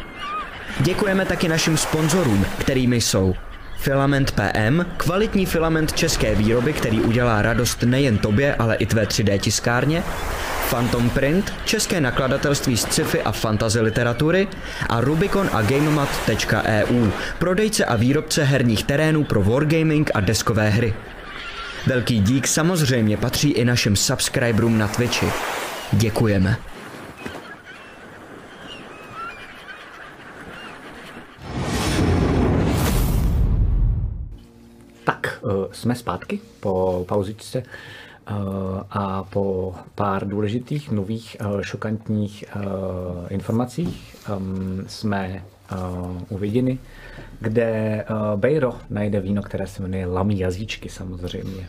Děkujeme 0.81 1.25
taky 1.25 1.49
našim 1.49 1.77
sponzorům, 1.77 2.47
kterými 2.59 3.01
jsou 3.01 3.35
Filament 3.79 4.31
PM, 4.31 4.81
kvalitní 4.97 5.47
filament 5.47 5.93
české 5.93 6.35
výroby, 6.35 6.73
který 6.73 7.01
udělá 7.01 7.43
radost 7.43 7.83
nejen 7.83 8.19
tobě, 8.19 8.55
ale 8.55 8.77
i 8.77 8.87
tvé 8.87 9.05
3D 9.05 9.39
tiskárně, 9.39 10.03
Phantom 10.71 11.11
Print, 11.11 11.53
české 11.65 12.01
nakladatelství 12.01 12.77
z 12.77 12.81
sci-fi 12.81 13.23
a 13.23 13.33
fantasy 13.33 13.81
literatury 13.81 14.49
a 14.89 15.01
Rubicon 15.01 15.51
a 15.53 15.63
GameMat.eu, 15.63 17.11
prodejce 17.39 17.85
a 17.85 17.97
výrobce 17.97 18.45
herních 18.45 18.85
terénů 18.85 19.25
pro 19.25 19.43
wargaming 19.43 20.11
a 20.15 20.21
deskové 20.21 20.69
hry. 20.69 20.95
Velký 21.87 22.21
dík 22.21 22.47
samozřejmě 22.47 23.17
patří 23.17 23.51
i 23.51 23.65
našim 23.65 23.97
subscriberům 23.97 24.79
na 24.79 24.89
Twitchi. 24.89 25.27
Děkujeme. 25.93 26.57
Tak, 35.07 35.39
uh, 35.43 35.51
jsme 35.73 35.95
zpátky 35.95 36.41
po 36.61 37.05
pauzičce 37.09 37.63
uh, 37.63 38.37
a 38.91 39.23
po 39.23 39.75
pár 39.95 40.29
důležitých, 40.29 40.91
nových, 40.91 41.37
uh, 41.41 41.61
šokantních 41.61 42.45
informacích 43.29 44.17
um, 44.37 44.85
jsme 44.87 45.45
u 46.29 46.39
vidiny, 46.39 46.79
kde 47.41 48.05
Bejro 48.37 48.75
najde 48.91 49.21
víno, 49.21 49.43
které 49.43 49.67
se 49.67 49.83
jmenuje 49.83 50.07
Lamí 50.07 50.39
jazyčky 50.39 50.89
samozřejmě. 50.89 51.69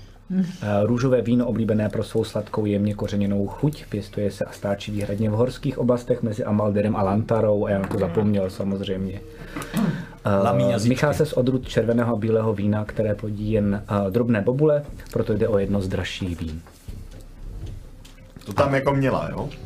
Růžové 0.84 1.22
víno 1.22 1.48
oblíbené 1.48 1.90
pro 1.90 2.04
svou 2.04 2.24
sladkou 2.24 2.66
jemně 2.66 2.94
kořeněnou 2.94 3.48
chuť 3.48 3.86
pěstuje 3.90 4.32
se 4.32 4.46
a 4.46 4.52
stáčí 4.52 4.92
výhradně 4.92 5.30
v 5.30 5.34
horských 5.34 5.78
oblastech 5.78 6.24
mezi 6.24 6.44
Amalderem 6.44 6.96
a 6.96 7.04
Lantarou 7.04 7.66
a 7.66 7.70
já 7.70 7.80
na 7.80 7.88
to 7.88 8.00
zapomněl 8.00 8.50
samozřejmě. 8.50 9.20
Uh, 10.54 10.70
jazyčky. 10.72 10.90
Míchá 10.90 11.14
se 11.14 11.26
z 11.26 11.34
odrůd 11.34 11.68
červeného 11.68 12.14
a 12.14 12.18
bílého 12.18 12.54
vína, 12.54 12.86
které 12.86 13.16
plodí 13.16 13.52
jen 13.52 13.84
uh, 13.92 14.12
drobné 14.12 14.42
bobule, 14.42 14.84
proto 15.14 15.34
jde 15.34 15.48
o 15.48 15.58
jedno 15.58 15.82
z 15.82 15.88
dražších 15.88 16.40
vín. 16.40 16.62
To 18.46 18.54
tam 18.54 18.76
jako 18.76 18.94
měla, 18.94 19.30
jo? 19.32 19.50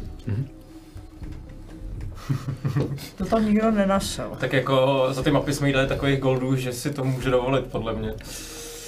To 3.18 3.26
tam 3.26 3.46
nikdo 3.46 3.72
nenašel. 3.72 4.32
Tak 4.40 4.54
jako 4.54 5.08
za 5.12 5.24
ty 5.24 5.32
mapy 5.32 5.54
jsme 5.54 5.68
jí 5.68 5.74
dali 5.74 5.88
takových 5.88 6.20
goldů, 6.20 6.56
že 6.56 6.74
si 6.74 6.90
to 6.94 7.04
může 7.04 7.30
dovolit, 7.30 7.66
podle 7.66 7.94
mě. 7.94 8.14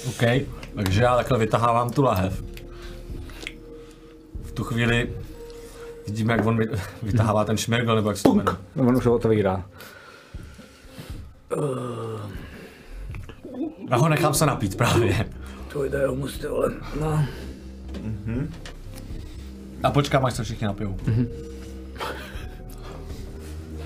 OK, 0.08 0.22
takže 0.74 1.02
já 1.02 1.16
takhle 1.16 1.38
vytahávám 1.38 1.90
tu 1.90 2.02
lahev. 2.02 2.42
V 4.42 4.52
tu 4.52 4.64
chvíli 4.64 5.12
vidíme, 6.06 6.32
jak 6.32 6.46
on 6.46 6.56
vy- 6.58 6.68
vytahává 7.02 7.44
ten 7.44 7.56
šmirgl, 7.56 7.94
nebo 7.94 8.08
jak 8.10 8.16
se 8.16 8.22
to 8.22 8.34
jmenuje. 8.34 8.56
On 8.76 8.96
už 8.96 9.06
ho 9.06 9.14
otevírá. 9.14 9.64
Já 13.90 13.96
ho 13.96 14.08
nechám 14.08 14.34
se 14.34 14.46
napít 14.46 14.76
právě. 14.76 15.30
To 15.72 15.84
jde, 15.84 16.02
jo, 16.02 16.14
musíte, 16.14 16.48
vole. 16.48 16.72
No. 17.00 17.24
A 19.82 19.90
počkám, 19.90 20.24
až 20.24 20.34
se 20.34 20.44
všichni 20.44 20.66
napijou. 20.66 20.96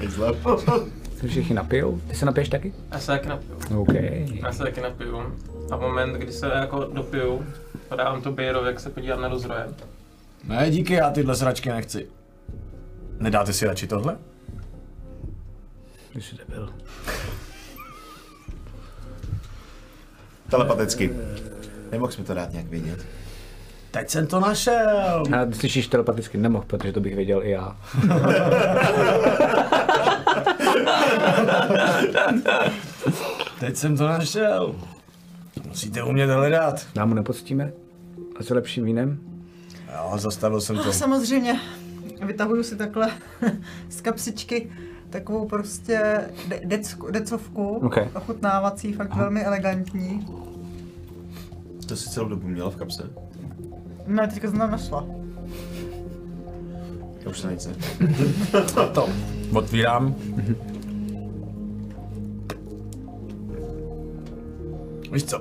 Zle. 0.08 0.32
Se 1.20 1.28
všichni 1.28 1.54
napijou? 1.54 2.00
Ty 2.08 2.14
se 2.14 2.26
napiješ 2.26 2.48
taky? 2.48 2.72
Já 2.92 2.98
se 2.98 3.06
taky 3.06 3.28
napiju. 3.28 3.80
OK. 3.80 3.94
Já 4.42 4.52
se 4.52 4.62
taky 4.62 4.80
napiju. 4.80 5.34
A 5.70 5.76
v 5.76 5.80
moment, 5.80 6.12
kdy 6.12 6.32
se 6.32 6.46
jako 6.46 6.84
dopiju, 6.84 7.46
podávám 7.88 8.22
to 8.22 8.32
Bejrovi, 8.32 8.66
jak 8.66 8.80
se 8.80 8.90
podívám 8.90 9.20
na 9.20 9.28
rozroje. 9.28 9.66
Ne, 10.44 10.70
díky, 10.70 10.92
já 10.92 11.10
tyhle 11.10 11.36
sračky 11.36 11.68
nechci. 11.68 12.08
Nedáte 13.18 13.52
si 13.52 13.66
radši 13.66 13.86
tohle? 13.86 14.18
Ty 16.12 16.22
jsi 16.22 16.36
debil. 16.36 16.72
Telepaticky. 20.50 21.10
Nemohl 21.92 22.12
jsi 22.12 22.20
mi 22.20 22.26
to 22.26 22.34
dát 22.34 22.52
nějak 22.52 22.66
vědět? 22.66 23.06
Teď 23.90 24.10
jsem 24.10 24.26
to 24.26 24.40
našel. 24.40 25.22
A 25.40 25.44
ty 25.44 25.54
slyšíš 25.54 25.86
telepaticky 25.86 26.38
nemohl, 26.38 26.64
protože 26.66 26.92
to 26.92 27.00
bych 27.00 27.16
věděl 27.16 27.42
i 27.44 27.50
já. 27.50 27.76
Teď 33.60 33.76
jsem 33.76 33.96
to 33.96 34.06
našel. 34.08 34.74
Musíte 35.68 36.02
umět 36.02 36.30
hledat. 36.30 36.86
Nám 36.96 37.08
mu 37.08 37.14
nepoctíme? 37.14 37.72
A 38.40 38.42
s 38.42 38.50
lepším 38.50 38.84
vínem? 38.84 39.18
Jo, 39.92 40.18
zastavil 40.18 40.60
jsem 40.60 40.76
to. 40.76 40.84
No, 40.84 40.92
samozřejmě. 40.92 41.60
Vytahuju 42.26 42.62
si 42.62 42.76
takhle 42.76 43.10
z 43.88 44.00
kapsičky 44.00 44.70
takovou 45.10 45.48
prostě 45.48 46.20
de- 46.48 46.60
decku, 46.64 47.10
decovku, 47.10 47.68
Ok. 47.76 47.96
ochutnávací, 48.14 48.92
fakt 48.92 49.14
velmi 49.16 49.42
elegantní. 49.44 50.26
To 51.88 51.96
si 51.96 52.10
celou 52.10 52.28
dobu 52.28 52.48
měla 52.48 52.70
v 52.70 52.76
kapse? 52.76 53.02
Ne, 54.06 54.28
teďka 54.28 54.50
jsem 54.50 54.58
tam 54.58 54.70
našla. 54.70 55.04
Já 57.24 57.30
už 57.30 57.40
to 57.40 57.46
nejde. 57.46 57.62
To. 58.94 59.08
Otvírám. 59.54 60.14
Víš 65.12 65.24
co? 65.24 65.40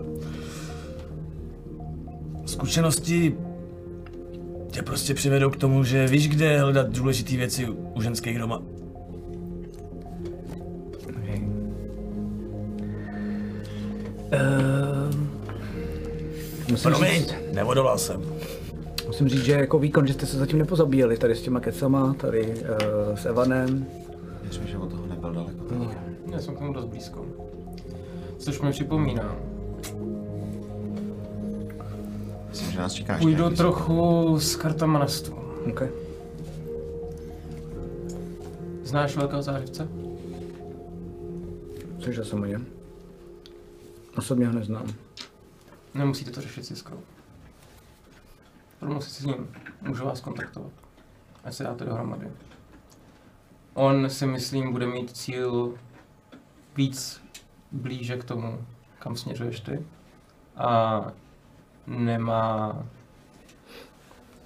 Zkušenosti 2.45 3.35
tě 4.71 4.81
prostě 4.81 5.13
přivedou 5.13 5.49
k 5.49 5.55
tomu, 5.55 5.83
že 5.83 6.07
víš, 6.07 6.29
kde 6.29 6.59
hledat 6.61 6.89
důležité 6.89 7.37
věci 7.37 7.67
u 7.69 8.01
ženských 8.01 8.39
doma. 8.39 8.61
Ehm, 14.31 15.29
musím, 16.71 16.91
Promiň, 16.91 17.11
říct, 17.11 17.33
neodolal 17.53 17.97
jsem. 17.97 18.21
musím 19.07 19.29
říct, 19.29 19.43
že 19.43 19.51
jako 19.51 19.79
výkon, 19.79 20.07
že 20.07 20.13
jste 20.13 20.25
se 20.25 20.37
zatím 20.37 20.59
nepozabíjeli 20.59 21.17
tady 21.17 21.35
s 21.35 21.41
těma 21.41 21.59
kecama, 21.59 22.13
tady 22.13 22.53
uh, 22.61 23.15
s 23.15 23.25
Evanem. 23.25 23.85
Věřím, 24.41 24.67
že 24.67 24.77
od 24.77 24.89
toho 24.89 25.07
nebyl 25.07 25.33
daleko. 25.33 25.91
Já 26.31 26.39
jsem 26.39 26.55
k 26.55 26.59
tomu 26.59 26.73
dost 26.73 26.85
blízko. 26.85 27.25
Což 28.37 28.61
mi 28.61 28.71
připomíná. 28.71 29.35
Myslím, 32.49 32.71
že 32.71 32.79
nás 32.79 32.93
čeká 32.93 33.17
Půjdu 33.17 33.49
trochu 33.49 34.39
s 34.39 34.55
kartama 34.55 34.99
na 34.99 35.07
stůl. 35.07 35.39
Okay. 35.69 35.89
Znáš 38.83 39.15
velkého 39.15 39.41
zářivce? 39.41 39.87
Slyšel 41.99 42.25
jsem 42.25 42.41
o 42.41 42.45
něm. 42.45 42.65
Osobně 44.17 44.47
ho 44.47 44.53
neznám. 44.53 44.93
Nemusíte 45.93 46.31
to 46.31 46.41
řešit 46.41 46.65
s 46.65 46.69
Jiskrou. 46.69 46.99
Promluv 48.79 49.03
si 49.03 49.21
s 49.21 49.25
ním. 49.25 49.47
Můžu 49.81 50.05
vás 50.05 50.21
kontaktovat. 50.21 50.71
Ať 51.43 51.53
se 51.53 51.63
dáte 51.63 51.85
dohromady. 51.85 52.27
On 53.73 54.09
si 54.09 54.25
myslím 54.25 54.71
bude 54.71 54.87
mít 54.87 55.17
cíl 55.17 55.73
víc 56.75 57.21
blíže 57.71 58.17
k 58.17 58.23
tomu, 58.23 58.65
kam 58.99 59.15
směřuješ 59.15 59.59
ty. 59.59 59.85
A 60.55 61.01
nemá 61.87 62.83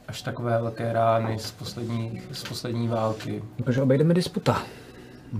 až 0.08 0.22
takové 0.22 0.61
velké 0.61 0.93
rány 0.93 1.40
z, 1.40 1.51
poslední, 1.51 2.22
z 2.32 2.43
poslední 2.43 2.88
války. 2.88 3.43
Jakože 3.58 3.82
obejdeme 3.82 4.14
disputa. 4.14 4.64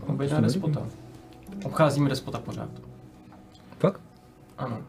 Obejdeme 0.08 0.42
despota. 0.42 0.88
Obcházíme 1.64 2.10
despota 2.10 2.40
pořád. 2.40 2.91
Ano. 4.62 4.82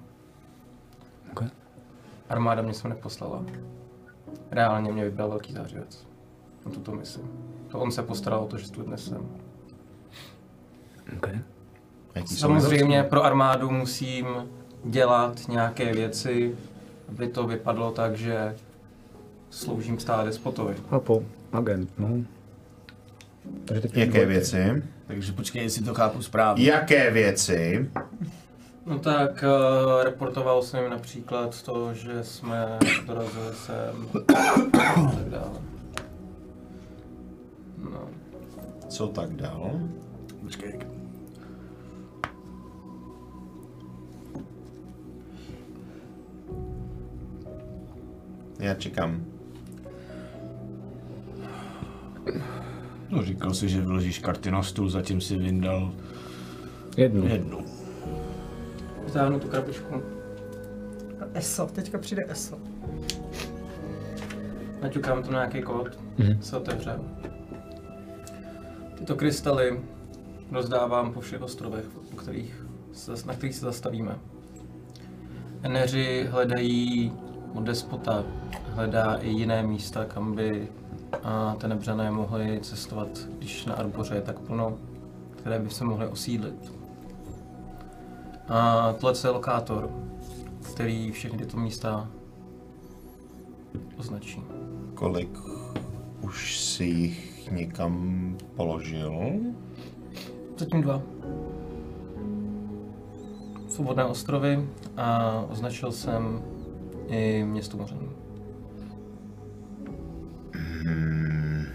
Okay. 1.31 1.49
Armáda 2.29 2.63
mě 2.63 2.75
sem 2.75 2.91
neposlala. 2.91 3.45
Reálně 4.51 4.93
mě 4.93 5.05
vybral 5.05 5.29
velký 5.29 5.53
zářivec. 5.53 6.07
Na 6.67 6.73
tuto 6.73 6.93
misi. 6.93 7.21
To 7.69 7.79
on 7.79 7.93
se 7.93 8.03
postaral 8.03 8.41
o 8.41 8.47
to, 8.47 8.59
že 8.59 8.71
tu 8.71 8.83
dnes 8.83 9.05
jsem. 9.05 9.29
Okay. 11.17 11.41
Jaký 12.15 12.37
Samozřejmě 12.37 13.03
pro 13.03 13.25
armádu 13.25 13.71
musím 13.71 14.27
dělat 14.85 15.49
nějaké 15.49 15.93
věci, 15.93 16.57
aby 17.09 17.29
to 17.29 17.47
vypadlo 17.47 17.91
tak, 17.91 18.17
že 18.17 18.57
sloužím 19.51 19.99
stále 19.99 20.25
despotovi. 20.25 20.75
Chápu. 20.91 21.27
Agent, 21.53 21.99
no. 21.99 22.09
Takže 23.65 23.81
teď 23.81 23.97
Jaké 23.97 24.27
věci? 24.27 24.83
Takže 25.07 25.33
počkej, 25.33 25.63
jestli 25.63 25.85
to 25.85 25.95
chápu 25.95 26.23
správně. 26.23 26.65
Jaké 26.65 27.11
věci? 27.11 27.91
No 28.87 28.99
tak 28.99 29.45
uh, 29.45 30.03
reportoval 30.03 30.63
jsem 30.63 30.81
jim 30.83 30.91
například 30.91 31.63
to, 31.63 31.95
že 31.95 32.25
jsme 32.25 32.79
dorazili 33.07 33.55
sem 33.55 34.09
a 34.79 35.11
tak 35.17 35.29
dále. 35.29 35.61
No. 37.91 38.09
Co 38.89 39.07
tak 39.07 39.33
dál? 39.37 39.81
Počkej. 40.43 40.79
Já 48.59 48.75
čekám. 48.75 49.25
No 53.11 53.23
říkal 53.23 53.55
si, 53.55 53.69
že 53.69 53.81
vyložíš 53.81 54.19
karty 54.19 54.51
na 54.51 54.63
stůl, 54.63 54.89
zatím 54.89 55.21
si 55.21 55.37
vyndal 55.37 55.93
Jednu. 56.97 57.27
jednu. 57.29 57.65
Vytáhnu 59.13 59.41
tu 59.41 59.49
krabičku. 59.49 60.03
ESO, 61.35 61.67
teďka 61.67 61.99
přijde 61.99 62.23
ESO. 62.29 62.59
Naťukám 64.83 65.23
tu 65.23 65.31
nějaký 65.31 65.63
kód, 65.63 65.99
Mhm. 66.19 66.43
se 66.43 66.57
otevře. 66.57 66.99
Tyto 68.99 69.17
krystaly 69.17 69.81
rozdávám 70.53 71.13
po 71.13 71.21
všech 71.21 71.43
ostrovech, 71.43 71.85
po 72.11 72.17
kterých 72.17 72.67
se, 72.93 73.13
na 73.27 73.35
kterých 73.35 73.55
se 73.55 73.65
zastavíme. 73.67 74.19
Eneři 75.63 76.27
hledají 76.31 77.13
od 77.55 77.65
despota, 77.65 78.25
hledá 78.75 79.15
i 79.15 79.29
jiné 79.29 79.63
místa, 79.63 80.05
kam 80.05 80.35
by 80.35 80.69
a 81.23 81.57
tenebřané 81.59 82.11
mohli 82.11 82.61
cestovat, 82.63 83.09
když 83.39 83.65
na 83.67 83.75
Arboře 83.75 84.15
je 84.15 84.23
tak 84.23 84.39
plno, 84.39 84.79
které 85.37 85.59
by 85.59 85.71
se 85.71 85.85
mohly 85.85 86.07
osídlit. 86.07 86.82
A 88.53 88.93
tohle 89.01 89.15
je 89.25 89.31
lokátor, 89.31 89.91
který 90.73 91.13
všechny 91.13 91.39
tyto 91.39 91.57
místa 91.57 92.09
označí. 93.99 94.43
Kolik 94.95 95.39
už 96.21 96.59
si 96.61 96.85
jich 96.85 97.51
někam 97.51 98.37
položil? 98.57 99.33
Zatím 100.57 100.83
dva. 100.83 101.03
Svobodné 103.69 104.05
ostrovy 104.05 104.69
a 104.97 105.39
označil 105.51 105.93
jsem 105.93 106.43
i 107.09 107.45
město 107.45 107.77
Mořany. 107.77 108.09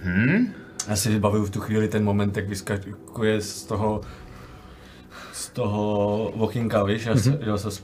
Hm? 0.03 0.53
Já 0.87 0.95
si 0.95 1.09
vybavuju 1.09 1.45
v 1.45 1.49
tu 1.49 1.59
chvíli 1.59 1.87
ten 1.87 2.03
moment, 2.03 2.37
jak 2.37 2.49
vyskakuje 2.49 3.41
z 3.41 3.63
toho 3.63 4.01
z 5.37 5.49
toho 5.49 6.31
vokinka, 6.35 6.83
víš, 6.83 7.05
já 7.05 7.15
se, 7.15 7.39
jel 7.41 7.57
se, 7.57 7.83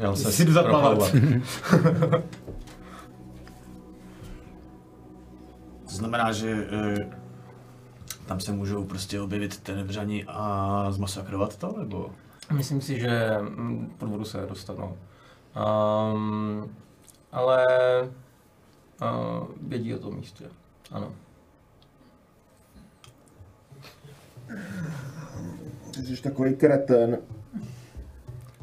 jel 0.00 0.16
se 0.16 0.32
Si 0.32 0.44
jdu 0.44 0.52
zaplavat. 0.52 0.98
To 5.86 5.98
znamená, 5.98 6.32
že 6.32 6.50
e, 6.50 7.10
tam 8.26 8.40
se 8.40 8.52
můžou 8.52 8.84
prostě 8.84 9.20
objevit 9.20 9.60
tenebřani 9.60 10.24
a 10.28 10.86
zmasakrovat 10.90 11.56
to, 11.56 11.74
nebo? 11.78 12.10
Myslím 12.52 12.80
si, 12.80 13.00
že 13.00 13.38
mm, 13.40 13.94
pod 13.98 14.08
vodu 14.08 14.24
se 14.24 14.46
dostanou. 14.48 14.98
Um, 16.14 16.76
ale 17.32 17.66
uh, 19.02 19.48
vědí 19.62 19.94
o 19.94 19.98
tom 19.98 20.16
místě. 20.16 20.44
Ano. 20.92 21.12
Ty 25.94 26.02
jsi 26.02 26.22
takový 26.22 26.54
kreten. 26.54 27.18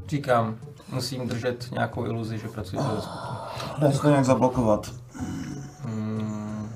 Říkám, 0.08 0.58
musím 0.94 1.28
držet 1.28 1.72
nějakou 1.72 2.06
iluzi, 2.06 2.38
že 2.38 2.48
pracuji 2.48 2.78
pro 2.78 2.96
despotu. 2.96 3.34
Dá 3.82 3.92
se 3.92 4.02
to 4.02 4.10
nějak 4.10 4.26
zablokovat. 4.26 4.92
Mm, 5.86 6.70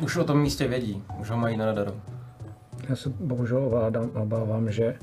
už 0.00 0.16
o 0.16 0.24
tom 0.24 0.40
místě 0.40 0.68
vědí, 0.68 1.02
už 1.20 1.30
ho 1.30 1.36
mají 1.36 1.56
na 1.56 1.66
radaru. 1.66 1.92
Já 2.88 2.96
se 2.96 3.08
bohužel 3.08 3.64
ovládám, 3.64 4.10
obávám, 4.14 4.72
že 4.72 4.98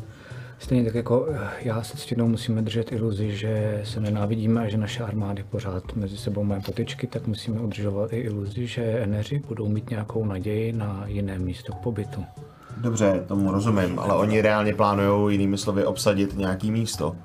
stejně 0.60 0.86
tak 0.86 0.96
jako 0.96 1.28
já 1.60 1.84
se 1.84 1.98
ctěnou 1.98 2.28
musíme 2.28 2.62
držet 2.62 2.92
iluzi, 2.92 3.38
že 3.38 3.82
se 3.86 4.00
nenávidíme 4.00 4.62
a 4.62 4.68
že 4.68 4.78
naše 4.78 5.04
armády 5.04 5.44
pořád 5.44 5.96
mezi 5.96 6.18
sebou 6.18 6.44
mají 6.44 6.62
potyčky, 6.62 7.08
tak 7.08 7.28
musíme 7.28 7.62
udržovat 7.62 8.14
i 8.14 8.18
iluzi, 8.18 8.68
že 8.68 8.84
eneři 8.84 9.42
budou 9.48 9.68
mít 9.68 9.90
nějakou 9.90 10.26
naději 10.26 10.74
na 10.74 11.04
jiné 11.08 11.40
místo 11.40 11.74
k 11.74 11.80
pobytu. 11.80 12.26
Dobře, 12.78 13.24
tomu 13.28 13.52
rozumím, 13.52 14.00
ale 14.00 14.14
oni 14.16 14.42
reálně 14.42 14.74
plánují 14.74 15.34
jinými 15.34 15.58
slovy 15.58 15.86
obsadit 15.86 16.38
nějaký 16.38 16.72
místo. 16.72 17.16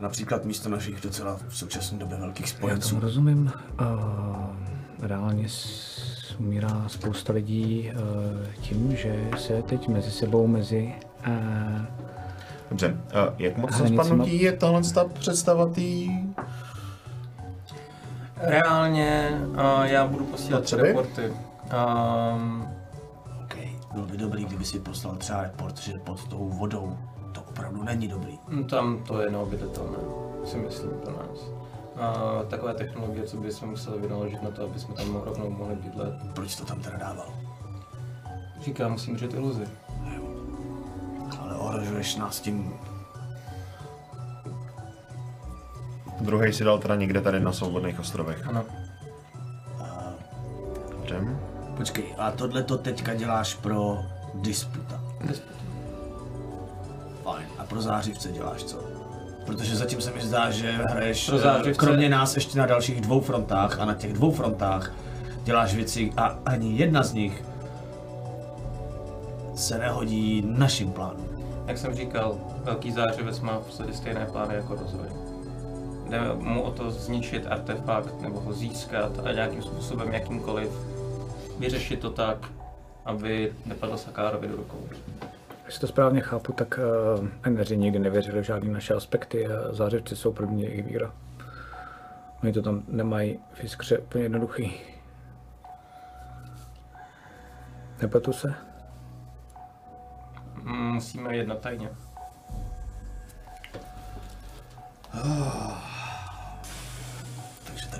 například 0.00 0.44
místo 0.44 0.68
našich 0.68 1.00
docela 1.00 1.38
v 1.48 1.56
současné 1.56 1.98
době 1.98 2.16
velkých 2.18 2.46
Já 2.46 2.52
spojenců. 2.52 2.88
tomu 2.88 3.00
rozumím. 3.00 3.52
Uh, 3.80 3.86
reálně 5.02 5.46
umírá 6.38 6.84
spousta 6.86 7.32
lidí 7.32 7.92
uh, 7.94 8.46
tím, 8.60 8.96
že 8.96 9.28
se 9.38 9.62
teď 9.62 9.88
mezi 9.88 10.10
sebou, 10.10 10.46
mezi 10.46 10.94
uh, 11.26 11.82
Dobře, 12.70 12.96
a 13.14 13.34
jak 13.38 13.56
moc 13.56 13.70
spadnutí 13.88 14.42
je 14.42 14.52
tahle 14.52 14.82
ta 14.94 15.04
představa 15.04 15.66
tý... 15.68 16.10
Reálně 18.36 19.40
uh, 19.46 19.82
já 19.82 20.06
budu 20.06 20.24
posílat 20.24 20.60
Potřeby? 20.60 20.82
reporty. 20.82 21.22
Um, 21.24 22.62
OK, 22.62 22.73
bylo 23.94 24.06
by 24.06 24.16
dobrý, 24.16 24.44
kdyby 24.44 24.64
si 24.64 24.80
poslal 24.80 25.16
třeba 25.16 25.42
report, 25.42 25.78
že 25.78 25.98
pod 25.98 26.28
tou 26.28 26.48
vodou 26.48 26.98
to 27.32 27.42
opravdu 27.42 27.82
není 27.82 28.08
dobrý. 28.08 28.38
tam 28.70 29.04
to 29.04 29.20
je 29.20 29.30
neobydlitelné, 29.30 29.98
si 30.44 30.56
myslím 30.56 30.90
pro 30.90 31.12
nás. 31.12 31.38
Uh, 31.94 32.48
takové 32.48 32.74
technologie, 32.74 33.26
co 33.26 33.36
bychom 33.36 33.70
museli 33.70 33.98
vynaložit 33.98 34.42
na 34.42 34.50
to, 34.50 34.62
aby 34.64 34.78
jsme 34.80 34.94
tam 34.94 35.16
rovnou 35.24 35.50
mohli 35.50 35.74
bydlet. 35.74 36.14
Proč 36.34 36.56
to 36.56 36.64
tam 36.64 36.80
teda 36.80 36.96
dával? 36.96 37.26
Říkám, 38.60 38.92
musím 38.92 39.14
držet 39.14 39.34
iluzi. 39.34 39.64
Ale 41.40 41.54
ohrožuješ 41.54 42.16
nás 42.16 42.40
tím 42.40 42.74
Druhý 46.20 46.52
si 46.52 46.64
dal 46.64 46.78
teda 46.78 46.94
někde 46.94 47.20
tady 47.20 47.40
na 47.40 47.52
svobodných 47.52 48.00
ostrovech. 48.00 48.46
Ano. 48.46 48.64
Dobře. 50.90 51.53
Počkej, 51.76 52.04
a 52.18 52.30
tohle 52.30 52.62
to 52.62 52.78
teďka 52.78 53.14
děláš 53.14 53.54
pro 53.54 53.98
disputa. 54.34 55.00
Fajn. 57.22 57.46
A 57.58 57.64
pro 57.64 57.82
zářivce 57.82 58.28
děláš 58.32 58.64
co? 58.64 58.76
Protože 59.46 59.76
zatím 59.76 60.00
se 60.00 60.10
mi 60.10 60.20
zdá, 60.20 60.50
že 60.50 60.72
hraješ 60.72 61.26
Pro 61.26 61.36
eh, 61.36 61.40
zářivce- 61.42 61.78
kromě 61.78 62.08
nás 62.08 62.34
ještě 62.34 62.58
na 62.58 62.66
dalších 62.66 63.00
dvou 63.00 63.20
frontách 63.20 63.80
a 63.80 63.84
na 63.84 63.94
těch 63.94 64.12
dvou 64.12 64.30
frontách 64.30 64.92
děláš 65.44 65.74
věci 65.74 66.12
a 66.16 66.38
ani 66.46 66.76
jedna 66.76 67.02
z 67.02 67.12
nich 67.12 67.44
se 69.54 69.78
nehodí 69.78 70.42
našim 70.46 70.92
plánům. 70.92 71.28
Jak 71.66 71.78
jsem 71.78 71.94
říkal, 71.94 72.36
velký 72.64 72.92
zářivec 72.92 73.40
má 73.40 73.58
v 73.58 73.62
podstatě 73.66 73.92
stejné 73.92 74.26
plány 74.26 74.54
jako 74.54 74.74
rozvoj. 74.74 75.06
Jde 76.08 76.20
mu 76.34 76.62
o 76.62 76.70
to 76.70 76.90
zničit 76.90 77.46
artefakt 77.46 78.20
nebo 78.20 78.40
ho 78.40 78.52
získat 78.52 79.12
a 79.24 79.32
nějakým 79.32 79.62
způsobem, 79.62 80.12
jakýmkoliv, 80.12 80.70
vyřešit 81.58 82.00
to 82.00 82.10
tak, 82.10 82.50
aby 83.04 83.52
nepadlo 83.66 83.98
Sakárovi 83.98 84.48
do 84.48 84.56
rukou. 84.56 84.88
Jestli 85.66 85.80
to 85.80 85.86
správně 85.86 86.20
chápu, 86.20 86.52
tak 86.52 86.78
uh, 87.18 87.28
Endeři 87.42 87.76
nikdy 87.76 87.98
nevěřili 87.98 88.40
v 88.40 88.44
žádné 88.44 88.72
naše 88.72 88.94
aspekty 88.94 89.46
a 89.46 89.72
zářivci 89.72 90.16
jsou 90.16 90.32
pro 90.32 90.46
mě 90.46 90.64
jejich 90.64 90.86
víra. 90.86 91.12
Oni 92.42 92.52
to 92.52 92.62
tam 92.62 92.82
nemají 92.88 93.38
v 93.52 93.62
jiskře 93.62 93.98
úplně 93.98 94.24
jednoduchý. 94.24 94.80
Nepletu 98.02 98.32
se? 98.32 98.54
Mm, 100.62 100.92
Musíme 100.92 101.36
jednat 101.36 101.60
tajně. 101.60 101.90
Takže 105.12 105.93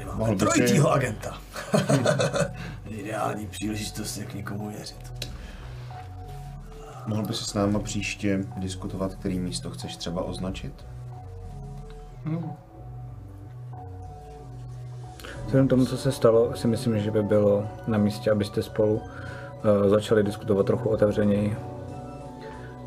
tady 0.04 0.18
máme 0.18 0.34
Mohl 0.34 0.52
si- 0.66 0.80
agenta. 0.80 1.38
Ideální 2.88 3.46
příležitost, 3.46 4.16
jak 4.16 4.34
někomu 4.34 4.68
věřit. 4.68 5.28
Mohl 7.06 7.22
by 7.22 7.34
si 7.34 7.44
s 7.44 7.54
náma 7.54 7.78
příště 7.78 8.44
diskutovat, 8.56 9.14
který 9.14 9.38
místo 9.38 9.70
chceš 9.70 9.96
třeba 9.96 10.22
označit? 10.22 10.72
Vzhledem 15.46 15.66
k 15.66 15.70
tomu, 15.70 15.86
co 15.86 15.96
se 15.96 16.12
stalo, 16.12 16.56
si 16.56 16.68
myslím, 16.68 16.98
že 16.98 17.10
by 17.10 17.22
bylo 17.22 17.68
na 17.86 17.98
místě, 17.98 18.30
abyste 18.30 18.62
spolu 18.62 18.94
uh, 18.94 19.02
začali 19.88 20.22
diskutovat 20.22 20.66
trochu 20.66 20.88
otevřeněji. 20.88 21.56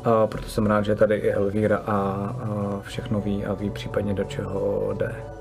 A 0.04 0.26
proto 0.26 0.48
jsem 0.48 0.66
rád, 0.66 0.82
že 0.82 0.94
tady 0.94 1.14
i 1.16 1.32
Elvíra 1.32 1.76
a, 1.76 1.92
a 1.92 2.80
všechno 2.80 3.20
ví 3.20 3.46
a 3.46 3.54
ví 3.54 3.70
případně 3.70 4.14
do 4.14 4.24
čeho 4.24 4.92
jde. 4.98 5.37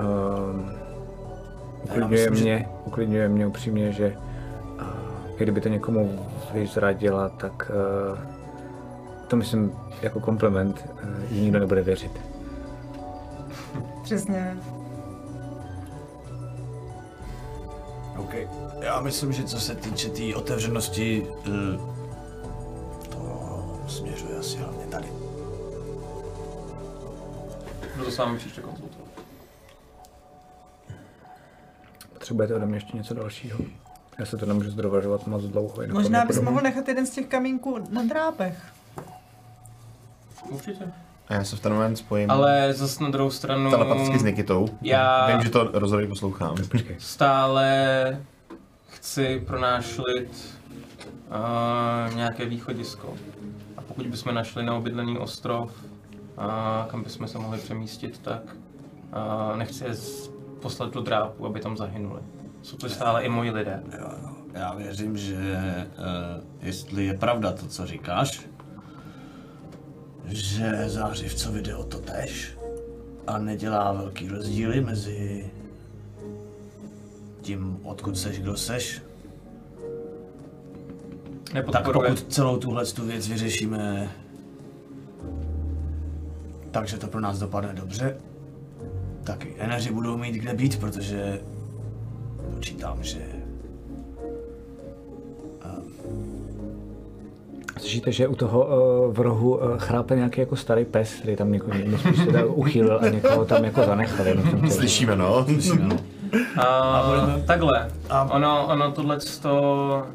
Um, 0.00 0.72
uklidňuje, 1.84 2.30
myslím, 2.30 2.34
že- 2.34 2.44
mě, 2.44 2.68
uklidňuje 2.84 3.28
mě 3.28 3.46
upřímně, 3.46 3.92
že 3.92 4.16
uh, 4.80 4.82
kdyby 5.38 5.60
to 5.60 5.68
někomu 5.68 6.26
vyzradila, 6.52 7.28
tak 7.28 7.70
uh, 8.14 8.18
to 9.28 9.36
myslím 9.36 9.72
jako 10.02 10.20
kompliment, 10.20 10.88
uh, 10.92 11.32
jí 11.32 11.40
nikdo 11.42 11.58
nebude 11.60 11.82
věřit. 11.82 12.20
Přesně. 14.02 14.56
OK. 18.18 18.34
Já 18.80 19.00
myslím, 19.00 19.32
že 19.32 19.44
co 19.44 19.60
se 19.60 19.74
týče 19.74 20.08
té 20.08 20.14
tý 20.14 20.34
otevřenosti, 20.34 21.26
eh, 21.46 21.78
to 23.08 23.80
směřuje 23.88 24.38
asi 24.38 24.56
hlavně 24.56 24.84
tady. 24.84 25.08
Budu 27.92 28.04
to 28.04 28.10
s 28.10 28.18
vámi 28.18 28.38
příště. 28.38 28.62
Potřebujete 32.30 32.54
ode 32.54 32.66
mě 32.66 32.76
ještě 32.76 32.96
něco 32.96 33.14
dalšího? 33.14 33.58
Já 34.18 34.26
se 34.26 34.36
to 34.36 34.46
nemůžu 34.46 34.70
zdrovažovat 34.70 35.26
moc 35.26 35.44
dlouho. 35.44 35.82
jinak 35.82 35.94
Možná 35.94 36.24
bys 36.24 36.40
mohl 36.40 36.60
nechat 36.60 36.88
jeden 36.88 37.06
z 37.06 37.10
těch 37.10 37.26
kamínků 37.26 37.78
na 37.90 38.02
drápech. 38.02 38.58
Určitě. 40.50 40.84
A 41.28 41.34
já 41.34 41.44
se 41.44 41.56
v 41.56 41.60
ten 41.60 41.72
moment 41.72 41.96
spojím 41.96 42.30
Ale 42.30 42.72
zase 42.72 43.02
na 43.04 43.10
druhou 43.10 43.30
stranu... 43.30 43.70
telepaticky 43.70 44.18
s 44.18 44.22
Nikitou. 44.22 44.68
Já- 44.82 45.26
Vím, 45.26 45.40
že 45.42 45.50
to 45.50 45.70
rozhodně 45.72 46.06
poslouchám. 46.06 46.56
stále 46.98 48.20
chci 48.88 49.42
pro 49.46 49.60
náš 49.60 49.98
lid 49.98 50.58
uh, 52.10 52.14
nějaké 52.16 52.44
východisko. 52.46 53.14
A 53.76 53.82
pokud 53.82 54.06
bychom 54.06 54.34
našli 54.34 54.62
neobydlený 54.62 55.18
ostrov, 55.18 55.72
uh, 56.38 56.44
kam 56.90 57.02
bychom 57.02 57.28
se 57.28 57.38
mohli 57.38 57.58
přemístit, 57.58 58.18
tak 58.18 58.42
uh, 58.44 59.56
nechci 59.56 59.84
je 59.84 59.94
z- 59.94 60.30
poslat 60.60 60.94
do 60.94 61.00
drápu, 61.00 61.46
aby 61.46 61.60
tam 61.60 61.76
zahynuli. 61.76 62.20
Jsou 62.62 62.76
to 62.76 62.88
stále 62.88 63.22
i 63.22 63.28
moji 63.28 63.50
lidé. 63.50 63.82
Jo, 63.98 64.08
jo. 64.22 64.28
Já 64.54 64.74
věřím, 64.74 65.16
že 65.16 65.36
uh, 65.36 66.66
jestli 66.66 67.06
je 67.06 67.14
pravda 67.14 67.52
to, 67.52 67.66
co 67.66 67.86
říkáš, 67.86 68.40
že 70.24 70.84
zářivcovi 70.86 71.62
jde 71.62 71.76
o 71.76 71.84
to 71.84 71.98
tež 71.98 72.58
a 73.26 73.38
nedělá 73.38 73.92
velký 73.92 74.28
rozdíly 74.28 74.80
mezi 74.80 75.50
tím, 77.42 77.78
odkud 77.82 78.18
seš, 78.18 78.38
kdo 78.38 78.56
seš, 78.56 79.02
tak 81.72 81.84
pokud 81.84 82.32
celou 82.32 82.56
tuhle 82.56 82.86
tu 82.86 83.06
věc 83.06 83.28
vyřešíme 83.28 84.10
takže 86.70 86.98
to 86.98 87.06
pro 87.06 87.20
nás 87.20 87.38
dopadne 87.38 87.72
dobře, 87.74 88.16
tak 89.30 89.46
eneři 89.58 89.92
budou 89.92 90.16
mít 90.16 90.34
kde 90.34 90.54
být, 90.54 90.80
protože 90.80 91.40
počítám, 92.54 92.98
že 93.02 93.18
Slyšíte, 97.78 98.12
že 98.12 98.28
u 98.28 98.34
toho 98.34 98.66
uh, 98.66 99.14
v 99.14 99.20
rohu 99.20 99.56
uh, 99.56 99.76
chrápe 99.76 100.16
nějaký 100.16 100.40
jako 100.40 100.56
starý 100.56 100.84
pes, 100.84 101.14
který 101.14 101.36
tam 101.36 101.52
někoho 101.52 101.74
se 102.32 102.44
uchýlil 102.44 103.00
a 103.02 103.08
někoho 103.08 103.44
tam 103.44 103.64
jako 103.64 103.82
zanechal. 103.82 104.26
Jenom 104.26 104.50
jsem 104.50 104.58
chtěl- 104.58 104.70
Slyšíme, 104.70 105.16
no. 105.16 105.46
A, 106.56 107.02
takhle, 107.46 107.90
ono, 108.30 108.66
ono 108.66 108.92
tohle 108.92 109.18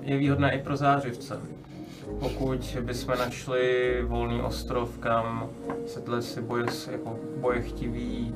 je 0.01 0.17
výhodné 0.17 0.55
i 0.55 0.63
pro 0.63 0.77
zářivce. 0.77 1.39
Pokud 2.19 2.77
bychom 2.81 3.13
našli 3.19 3.97
volný 4.03 4.41
ostrov, 4.41 4.97
kam 4.97 5.49
se 5.87 6.01
tyhle 6.01 6.21
si 6.21 6.41
boje, 6.41 6.65
jako 6.91 7.19
boje 7.41 7.61
chtiví, 7.61 8.35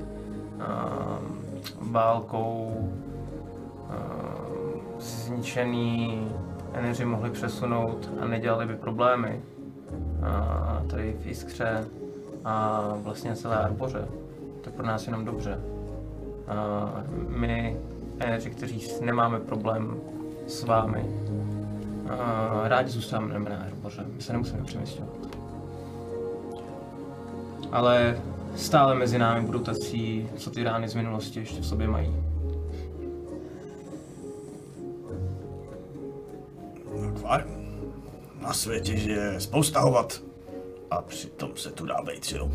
válkou, 1.81 2.73
um, 2.77 2.99
zničený 4.99 6.27
eneři 6.73 7.05
mohli 7.05 7.29
přesunout 7.29 8.09
a 8.21 8.25
nedělali 8.25 8.65
by 8.65 8.75
problémy 8.75 9.41
a 10.23 10.81
tady 10.89 11.15
v 11.21 11.27
Jiskře 11.27 11.85
a 12.45 12.83
vlastně 13.03 13.35
celé 13.35 13.57
Arboře, 13.57 14.07
tak 14.61 14.73
pro 14.73 14.85
nás 14.85 15.07
jenom 15.07 15.25
dobře. 15.25 15.59
A 16.47 16.91
my, 17.27 17.77
eneři, 18.19 18.49
kteří 18.49 18.87
nemáme 19.01 19.39
problém 19.39 19.95
s 20.47 20.63
vámi, 20.63 21.05
a 22.09 22.61
rádi 22.67 22.89
zůstáváme 22.89 23.39
na 23.39 23.57
Arboře, 23.57 24.05
my 24.15 24.21
se 24.21 24.33
nemusíme 24.33 24.63
přemysťovat. 24.63 25.09
Ale 27.71 28.21
stále 28.55 28.95
mezi 28.95 29.17
námi 29.17 29.45
budou 29.45 29.59
tací, 29.59 30.29
co 30.37 30.51
ty 30.51 30.63
rány 30.63 30.89
z 30.89 30.95
minulosti 30.95 31.39
ještě 31.39 31.61
v 31.61 31.65
sobě 31.65 31.87
mají. 31.87 32.15
Kvar, 37.19 37.45
Na 38.41 38.53
světě 38.53 38.93
je 38.93 39.39
spousta 39.39 39.79
hovat. 39.79 40.21
A 40.91 41.01
přitom 41.01 41.51
se 41.55 41.71
tu 41.71 41.85
dá 41.85 42.01
být, 42.01 42.31
jo? 42.31 42.51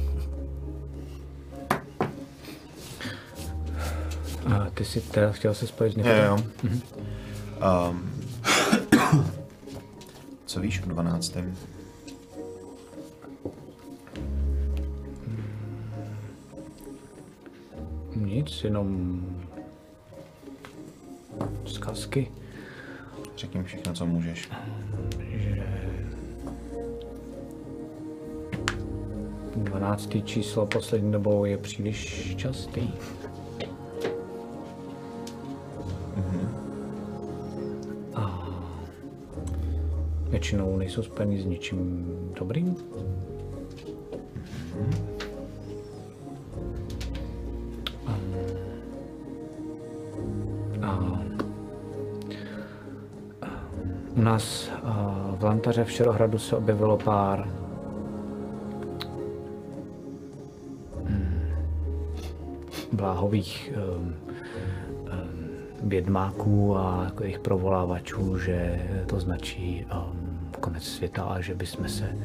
A 4.55 4.71
ty 4.75 4.85
si 4.85 5.01
teda 5.01 5.33
chtěl 5.33 5.55
se 5.55 5.67
spojit 5.67 5.93
s 5.93 5.97
někým? 5.97 6.13
Jo, 6.13 6.25
jo. 6.25 6.39
Mhm. 6.63 6.81
Ehm. 7.61 8.11
Co 10.47 10.61
víš 10.61 10.83
o 10.83 10.89
12. 10.89 11.37
Nic, 18.45 18.65
jenom 18.65 19.21
zkazky, 21.65 22.31
Řekni 23.37 23.63
všechno, 23.63 23.93
co 23.93 24.07
můžeš. 24.07 24.49
že 25.19 25.67
12. 29.57 30.11
číslo 30.25 30.67
poslední 30.67 31.13
dobou 31.13 31.45
je 31.45 31.59
příliš 31.59 32.35
častý. 32.37 32.91
A 38.15 38.49
většinou 40.29 40.77
nejsou 40.77 41.03
spojeny 41.03 41.43
s 41.43 41.45
ničím 41.45 42.07
dobrým. 42.39 42.77
Nás 54.35 54.71
a, 54.83 55.35
v 55.39 55.45
Lantaře 55.45 55.85
v 55.85 55.91
Šerohradu 55.91 56.39
se 56.39 56.57
objevilo 56.57 56.99
pár. 56.99 57.49
Mm, 61.09 61.49
bláhových 62.93 63.73
um, 63.77 64.05
um, 64.05 64.15
vědmáků 65.83 66.77
a 66.77 67.05
takových 67.05 67.39
provolávačů, 67.39 68.39
že 68.39 68.83
to 69.07 69.21
značí 69.21 69.87
um, 69.87 70.51
konec 70.61 70.83
světa 70.85 71.23
a 71.23 71.41
že 71.41 71.55
bychom 71.55 71.89
se 71.89 72.17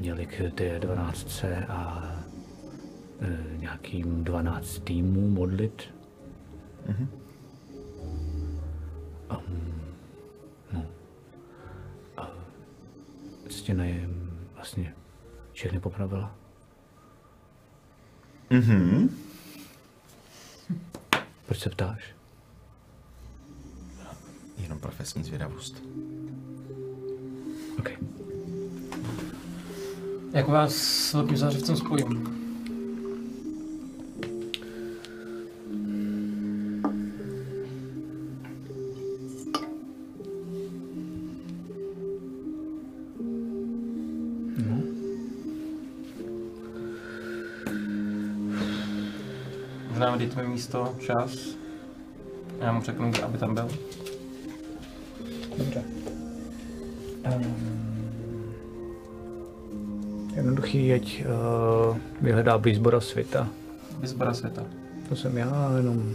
měli 0.00 0.26
k 0.26 0.50
té 0.54 0.78
12 0.78 1.44
a 1.68 2.12
e, 3.20 3.58
nějakým 3.58 4.24
12 4.24 4.78
týmů 4.78 5.28
modlit. 5.28 5.82
Stěna 13.70 13.84
je 13.84 14.08
vlastně 14.54 14.94
všechny 15.52 15.80
popravila. 15.80 16.34
Mhm. 18.50 19.16
Proč 21.46 21.58
se 21.58 21.70
ptáš? 21.70 22.14
Jenom 24.58 24.78
profesní 24.78 25.24
zvědavost. 25.24 25.82
OK. 27.78 27.90
Jak 30.32 30.48
vás 30.48 30.74
s 30.74 31.14
velkým 31.14 31.36
zářivcem 31.36 31.76
spojím? 31.76 32.39
Mi 50.42 50.48
místo, 50.48 50.94
čas. 50.98 51.30
Já 52.60 52.72
mu 52.72 52.82
řeknu, 52.82 53.12
aby 53.24 53.38
tam 53.38 53.54
byl. 53.54 53.68
Dobře. 55.58 55.82
Um, 57.34 57.56
jednoduchý, 60.36 60.86
jeď 60.86 61.24
uh, 61.90 61.96
vyhledá 62.20 62.58
blízbora 62.58 63.00
světa. 63.00 63.48
Vyzbora 64.00 64.34
světa. 64.34 64.62
To 65.08 65.16
jsem 65.16 65.38
já, 65.38 65.72
jenom 65.76 66.14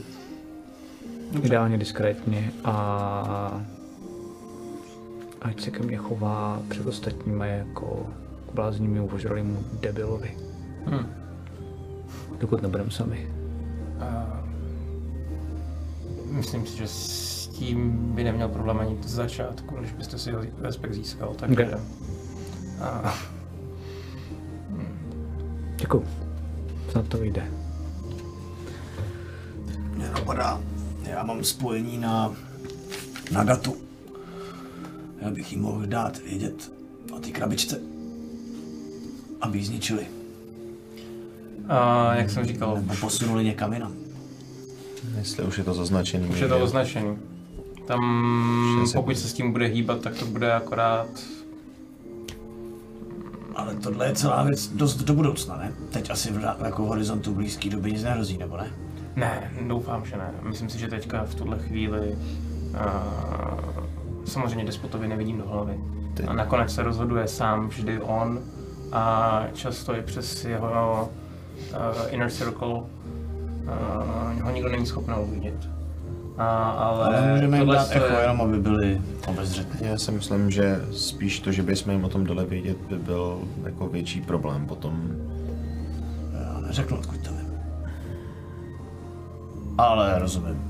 ideálně 1.44 1.78
diskrétně 1.78 2.52
a 2.64 3.62
ať 5.42 5.62
se 5.62 5.72
ke 5.72 5.84
mně 5.84 5.98
chová 5.98 6.62
před 6.70 6.88
ostatními 6.88 7.50
jako 7.50 8.08
k 8.50 8.54
bláznímu 8.54 9.08
ožralému 9.08 9.64
debilovi. 9.80 10.38
Hm. 10.86 11.06
Dokud 12.40 12.62
nebudeme 12.62 12.92
sami. 12.92 13.35
Myslím 16.36 16.66
si, 16.66 16.78
že 16.78 16.88
s 16.88 17.48
tím 17.48 17.92
by 18.16 18.24
neměl 18.24 18.50
problém 18.50 18.80
ani 18.80 18.98
z 19.04 19.14
začátku, 19.14 19.76
když 19.76 19.92
byste 19.92 20.18
si 20.18 20.32
respekt 20.62 20.94
získal, 20.94 21.34
takže... 21.36 21.66
Ok. 21.66 21.82
A, 22.82 23.14
Děkuju. 25.76 26.06
Snad 26.92 27.08
to 27.08 27.18
vyjde. 27.18 27.52
Mě 29.96 30.10
napadá, 30.10 30.62
já 31.04 31.24
mám 31.24 31.44
spojení 31.44 31.98
na, 31.98 32.34
na 33.32 33.44
datu. 33.44 33.76
Já 35.22 35.32
bych 35.32 35.52
jí 35.52 35.58
mohl 35.58 35.86
dát 35.86 36.18
vědět 36.18 36.72
o 37.12 37.20
té 37.20 37.30
krabičce, 37.32 37.80
aby 39.42 39.58
ji 39.58 39.66
zničili. 39.66 40.08
a 41.68 42.16
jak 42.16 42.30
jsem 42.30 42.46
říkal, 42.46 42.76
Nebo 42.76 42.94
posunuli 42.96 43.44
někam 43.44 43.74
jinam. 43.74 44.05
Jestli 45.18 45.44
už 45.44 45.58
je 45.58 45.64
to 45.64 45.74
zaznačený. 45.74 46.28
už 46.30 46.40
je 46.40 46.48
to 46.48 46.60
označený. 46.60 47.18
Tam, 47.88 48.02
pokud 48.94 49.18
se 49.18 49.28
s 49.28 49.34
tím 49.34 49.52
bude 49.52 49.66
hýbat, 49.66 50.02
tak 50.02 50.14
to 50.16 50.26
bude 50.26 50.54
akorát... 50.54 51.08
Ale 53.56 53.76
tohle 53.76 54.08
je 54.08 54.14
celá 54.16 54.44
věc 54.44 54.68
dost 54.68 54.96
do 54.98 55.14
budoucna, 55.14 55.58
ne? 55.58 55.72
Teď 55.92 56.10
asi 56.10 56.32
v 56.32 56.42
jako 56.66 56.84
v 56.84 56.88
horizontu 56.88 57.34
blízké 57.34 57.70
doby 57.70 57.92
nic 57.92 58.04
nehrozí, 58.04 58.38
nebo 58.38 58.58
ne? 58.58 58.72
Ne, 59.16 59.52
doufám, 59.68 60.06
že 60.06 60.18
ne. 60.18 60.32
Myslím 60.42 60.70
si, 60.70 60.80
že 60.80 60.88
teďka 60.88 61.24
v 61.24 61.36
tuhle 61.36 61.60
chvíli 61.60 62.00
uh, 62.10 63.84
samozřejmě 64.26 64.66
despotovi 64.66 65.08
nevidím 65.08 65.38
do 65.38 65.48
hlavy. 65.48 65.80
Ty- 66.14 66.24
A 66.24 66.34
nakonec 66.34 66.74
se 66.74 66.84
rozhoduje 66.84 67.28
sám 67.28 67.68
vždy 67.68 68.02
on 68.02 68.40
a 68.92 69.44
často 69.54 69.96
i 69.96 70.02
přes 70.02 70.46
jeho 70.46 71.10
uh, 71.72 72.14
inner 72.14 72.30
circle 72.32 72.82
uh, 73.68 74.42
ho 74.42 74.52
nikdo 74.52 74.70
není 74.70 74.86
schopen 74.86 75.16
uvidět. 75.20 75.70
A, 76.38 76.70
ale, 76.70 77.06
Ale 77.06 77.32
můžeme 77.34 77.58
jim 77.58 77.68
dát 77.70 77.88
to 77.88 77.94
je- 77.98 78.06
echo, 78.06 78.20
jenom 78.22 78.42
aby 78.42 78.58
byli 78.60 79.02
obezřetní. 79.28 79.88
Já 79.88 79.98
si 79.98 80.12
myslím, 80.12 80.52
že 80.52 80.82
spíš 80.92 81.40
to, 81.40 81.52
že 81.52 81.64
bychom 81.64 81.94
jim 81.94 82.04
o 82.06 82.10
tom 82.10 82.24
dole 82.24 82.46
vědět, 82.46 82.78
by 82.90 82.96
byl 82.96 83.40
jako 83.66 83.88
větší 83.88 84.22
problém 84.22 84.66
potom. 84.66 85.12
Já 86.34 86.60
neřeknu, 86.60 86.98
odkud 86.98 87.18
to 87.18 87.30
vím. 87.30 87.46
Ale 89.78 90.20
rozumím. 90.20 90.62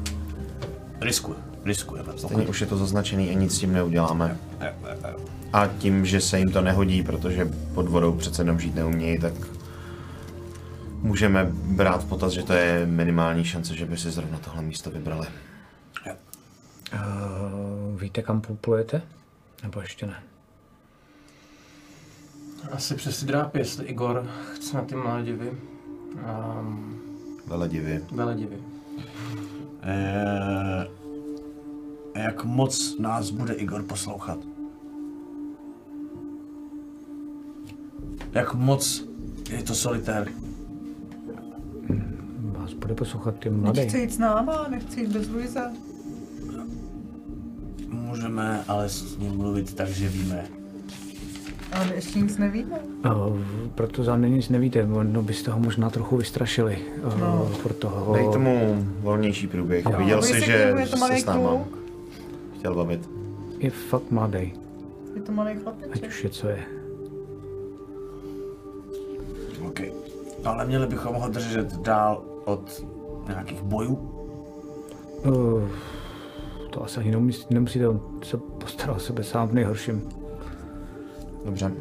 Riskuj, 1.02 1.36
riskujeme. 1.66 2.10
Stejně 2.18 2.48
už 2.48 2.62
je 2.62 2.68
to 2.68 2.78
zaznačený 2.78 3.30
a 3.30 3.34
nic 3.34 3.56
s 3.56 3.60
tím 3.60 3.74
neuděláme. 3.74 4.38
A 5.54 5.68
tím, 5.68 6.06
že 6.06 6.22
se 6.22 6.40
jim 6.40 6.52
to 6.52 6.62
nehodí, 6.62 7.04
protože 7.04 7.50
pod 7.74 7.90
vodou 7.90 8.14
přece 8.14 8.42
jenom 8.42 8.60
žít 8.60 8.76
neumějí, 8.76 9.20
tak 9.20 9.34
můžeme 11.06 11.46
brát 11.52 12.04
v 12.04 12.10
potaz, 12.10 12.34
že 12.34 12.44
to 12.44 12.54
je 12.54 12.86
minimální 12.86 13.44
šance, 13.44 13.76
že 13.76 13.86
by 13.86 13.98
si 13.98 14.12
zrovna 14.12 14.38
tohle 14.38 14.62
místo 14.62 14.92
vybrali. 14.92 15.28
Uh, 16.94 18.02
víte, 18.02 18.22
kam 18.22 18.42
plujete? 18.42 19.02
Nebo 19.64 19.82
ještě 19.82 20.06
ne? 20.06 20.24
Asi 22.72 22.96
přes 22.96 23.20
ty 23.20 23.26
drápy, 23.26 23.60
jestli 23.60 23.86
Igor 23.86 24.28
chce 24.54 24.78
na 24.78 24.84
ty 24.84 24.96
mladivy. 24.96 25.52
Um, 26.60 27.02
Veledivy. 27.48 28.02
veledivy. 28.12 28.58
Eh, 29.84 30.88
jak 32.16 32.44
moc 32.44 33.00
nás 33.00 33.30
bude 33.30 33.54
Igor 33.54 33.84
poslouchat? 33.84 34.40
Jak 38.32 38.54
moc 38.54 39.04
je 39.50 39.64
to 39.64 39.76
solitér? 39.76 40.28
Vás 42.66 42.74
bude 42.74 42.94
poslouchat 42.96 43.36
ty 43.40 43.50
mladý. 43.50 43.80
Nechci 43.80 43.98
jít 44.00 44.14
s 44.14 44.18
náma, 44.18 44.68
nechci 44.70 45.02
jít 45.02 45.12
bez 45.12 45.30
Luise. 45.30 45.72
Můžeme 47.90 48.64
ale 48.68 48.90
s 48.90 49.18
ním 49.18 49.38
mluvit 49.38 49.74
tak, 49.74 49.88
že 49.88 50.10
víme. 50.10 50.46
Ale 51.72 51.96
ještě 51.96 52.20
nic 52.20 52.38
nevíme. 52.38 52.80
Uh, 53.06 53.40
proto 53.76 54.04
zámě 54.04 54.30
nic 54.30 54.50
nevíte, 54.50 54.86
no 54.88 55.22
byste 55.24 55.52
ho 55.52 55.60
možná 55.60 55.90
trochu 55.90 56.18
vystrašili. 56.18 56.78
Uh, 57.06 57.20
No. 57.20 57.52
Proto 57.64 57.90
ho... 57.90 58.14
Dej 58.14 58.30
tomu 58.34 58.86
volnější 59.00 59.48
průběh. 59.48 59.86
Jo. 59.86 59.98
Viděl 59.98 60.22
jsi, 60.22 60.34
se 60.34 60.40
že, 60.40 60.76
se 60.86 61.18
s 61.18 61.26
náma 61.26 61.50
kluk. 61.50 61.78
chtěl 62.60 62.76
bavit. 62.76 63.10
Je 63.60 63.70
fakt 63.70 64.12
mladý, 64.12 64.54
Je 65.16 65.22
to 65.22 65.32
malý 65.32 65.52
ať 65.52 65.58
chlapeček. 65.64 66.08
už 66.10 66.24
je 66.24 66.30
co 66.30 66.48
je. 66.48 66.60
OK. 69.68 69.80
Ale 70.46 70.66
měli 70.66 70.88
bychom 70.88 71.16
ho 71.16 71.30
držet 71.30 71.74
dál 71.78 72.24
od 72.46 72.84
nějakých 73.28 73.62
bojů? 73.64 73.94
Uh, 75.26 75.64
to 76.70 76.84
asi 76.84 77.00
ani 77.00 77.12
nemusí, 77.12 77.46
nemusíte, 77.50 77.88
on 77.88 78.02
se 78.24 78.38
postaral 78.38 78.96
o 78.96 79.00
sebe 79.00 79.24
sám 79.24 79.48
v 79.48 79.54
nejhorším. 79.54 80.10
Dobře, 81.46 81.72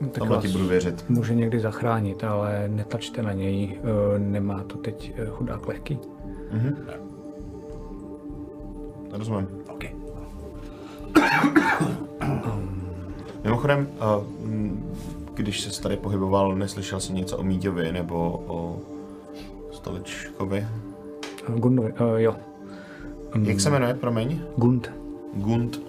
Tak 0.00 0.12
tohle 0.18 0.36
vás 0.36 0.44
ti 0.44 0.48
budu 0.52 0.66
věřit. 0.66 1.04
může 1.08 1.34
někdy 1.34 1.60
zachránit, 1.60 2.24
ale 2.24 2.68
netlačte 2.68 3.22
na 3.22 3.32
něj, 3.32 3.78
uh, 3.80 4.18
nemá 4.18 4.62
to 4.62 4.78
teď 4.78 5.14
uh, 5.22 5.28
chudák 5.28 5.66
lehký. 5.68 5.98
Rozumím. 9.12 9.48
OK. 9.68 9.84
Mimochodem, 13.44 13.88
mm, 14.44 14.85
když 15.36 15.60
se 15.60 15.82
tady 15.82 15.96
pohyboval, 15.96 16.54
neslyšel 16.54 17.00
jsi 17.00 17.12
něco 17.12 17.38
o 17.38 17.42
Míďovi 17.42 17.92
nebo 17.92 18.44
o 18.46 18.80
Stoličkovi? 19.72 20.66
Gundovi, 21.48 21.92
uh, 21.92 22.16
jo. 22.16 22.36
Jak 23.42 23.60
se 23.60 23.70
jmenuje, 23.70 23.94
promiň? 23.94 24.40
Gund. 24.56 24.92
Gund. 25.34 25.80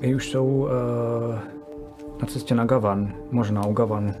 I 0.00 0.14
už 0.14 0.30
jsou 0.30 0.46
uh, 0.46 0.70
na 2.20 2.26
cestě 2.26 2.54
na 2.54 2.64
Gavan, 2.64 3.14
možná 3.30 3.66
u 3.66 3.72
Gavanu. 3.72 4.14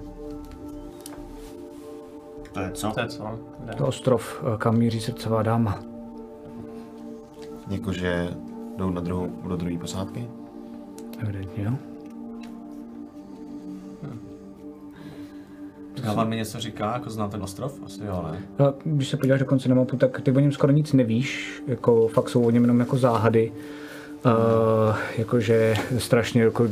To 2.52 2.60
je 2.60 2.70
co? 2.72 2.90
To 2.90 3.00
je 3.00 3.08
co? 3.08 3.24
Jde. 3.58 3.74
To 3.74 3.82
je 3.82 3.88
ostrov, 3.88 4.42
uh, 4.42 4.56
kam 4.56 4.78
míří 4.78 5.00
srdcová 5.00 5.42
dáma. 5.42 5.82
Jakože 7.68 8.34
jdou 8.76 8.90
na 8.90 9.00
druhou, 9.00 9.28
do 9.48 9.56
druhé 9.56 9.78
posádky? 9.78 10.28
Evidentně, 11.18 11.64
jo. 11.64 11.72
Gavan 16.02 16.28
mi 16.28 16.36
něco 16.36 16.60
říká, 16.60 16.92
jako 16.92 17.10
znám 17.10 17.30
ten 17.30 17.42
ostrov? 17.42 17.80
Asi 17.86 18.00
jo, 18.04 18.24
ne? 18.32 18.64
A 18.64 18.74
když 18.84 19.08
se 19.08 19.16
podíváš 19.16 19.40
dokonce 19.40 19.68
na 19.68 19.74
mapu, 19.74 19.96
tak 19.96 20.20
ty 20.20 20.32
o 20.32 20.40
něm 20.40 20.52
skoro 20.52 20.72
nic 20.72 20.92
nevíš, 20.92 21.62
jako 21.66 22.08
fakt 22.08 22.28
jsou 22.28 22.42
o 22.44 22.50
něm 22.50 22.62
jenom 22.62 22.80
jako 22.80 22.96
záhady. 22.96 23.52
Uh, 24.26 24.96
jakože 25.18 25.74
strašně 25.98 26.42
jako 26.42 26.68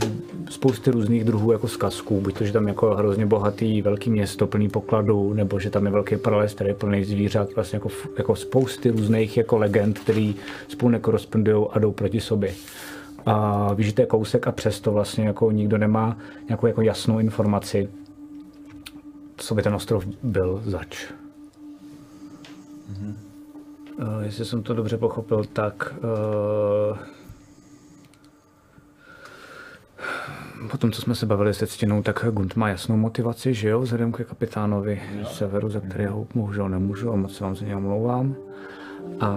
spousty 0.50 0.90
různých 0.90 1.24
druhů 1.24 1.52
jako 1.52 1.68
zkazků, 1.68 2.20
buď 2.20 2.38
to, 2.38 2.44
že 2.44 2.52
tam 2.52 2.68
jako 2.68 2.94
hrozně 2.94 3.26
bohatý 3.26 3.82
velký 3.82 4.10
město 4.10 4.46
plný 4.46 4.68
pokladu, 4.68 5.34
nebo 5.34 5.60
že 5.60 5.70
tam 5.70 5.86
je 5.86 5.92
velký 5.92 6.16
prales, 6.16 6.54
který 6.54 6.70
je 6.70 6.74
plný 6.74 7.04
zvířat, 7.04 7.54
vlastně 7.54 7.76
jako, 7.76 7.88
jako 8.18 8.36
spousty 8.36 8.90
různých 8.90 9.36
jako 9.36 9.58
legend, 9.58 9.98
který 9.98 10.34
spolu 10.68 10.90
nekorespondují 10.90 11.66
a 11.70 11.78
jdou 11.78 11.92
proti 11.92 12.20
sobě. 12.20 12.54
A 13.26 13.74
víš, 13.74 13.86
že 13.86 13.92
to 13.94 14.02
je 14.02 14.06
kousek 14.06 14.46
a 14.46 14.52
přesto 14.52 14.92
vlastně 14.92 15.26
jako 15.26 15.50
nikdo 15.50 15.78
nemá 15.78 16.16
nějakou 16.48 16.66
jako 16.66 16.82
jasnou 16.82 17.18
informaci, 17.18 17.88
co 19.36 19.54
by 19.54 19.62
ten 19.62 19.74
ostrov 19.74 20.06
byl 20.22 20.62
zač. 20.66 21.12
Uh, 23.98 24.22
jestli 24.22 24.44
jsem 24.44 24.62
to 24.62 24.74
dobře 24.74 24.96
pochopil, 24.96 25.44
tak 25.44 25.94
uh, 26.92 26.98
po 30.70 30.78
tom, 30.78 30.92
co 30.92 31.02
jsme 31.02 31.14
se 31.14 31.26
bavili 31.26 31.54
se 31.54 31.66
ctěnou, 31.66 32.02
tak 32.02 32.26
Gunt 32.30 32.56
má 32.56 32.68
jasnou 32.68 32.96
motivaci, 32.96 33.54
že 33.54 33.68
jo, 33.68 33.80
vzhledem 33.80 34.12
ke 34.12 34.24
kapitánovi 34.24 35.02
severu, 35.24 35.68
za 35.68 35.80
kterého 35.80 36.26
bohužel 36.34 36.68
nemůžu 36.68 37.12
a 37.12 37.16
moc 37.16 37.36
se 37.36 37.44
vám 37.44 37.56
za 37.56 37.64
něj 37.64 37.74
omlouvám. 37.74 38.34
A 39.20 39.30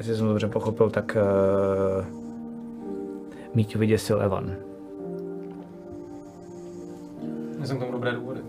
jestli 0.00 0.16
jsem 0.16 0.26
to 0.26 0.28
dobře 0.28 0.48
pochopil, 0.48 0.90
tak 0.90 1.16
uh, 2.00 2.04
Míťu 3.54 3.78
vyděsil 3.78 4.22
Evan. 4.22 4.56
Já 7.60 7.66
jsem 7.66 7.76
k 7.76 7.80
tomu 7.80 7.92
dobré 7.92 8.12
důvody. 8.12 8.40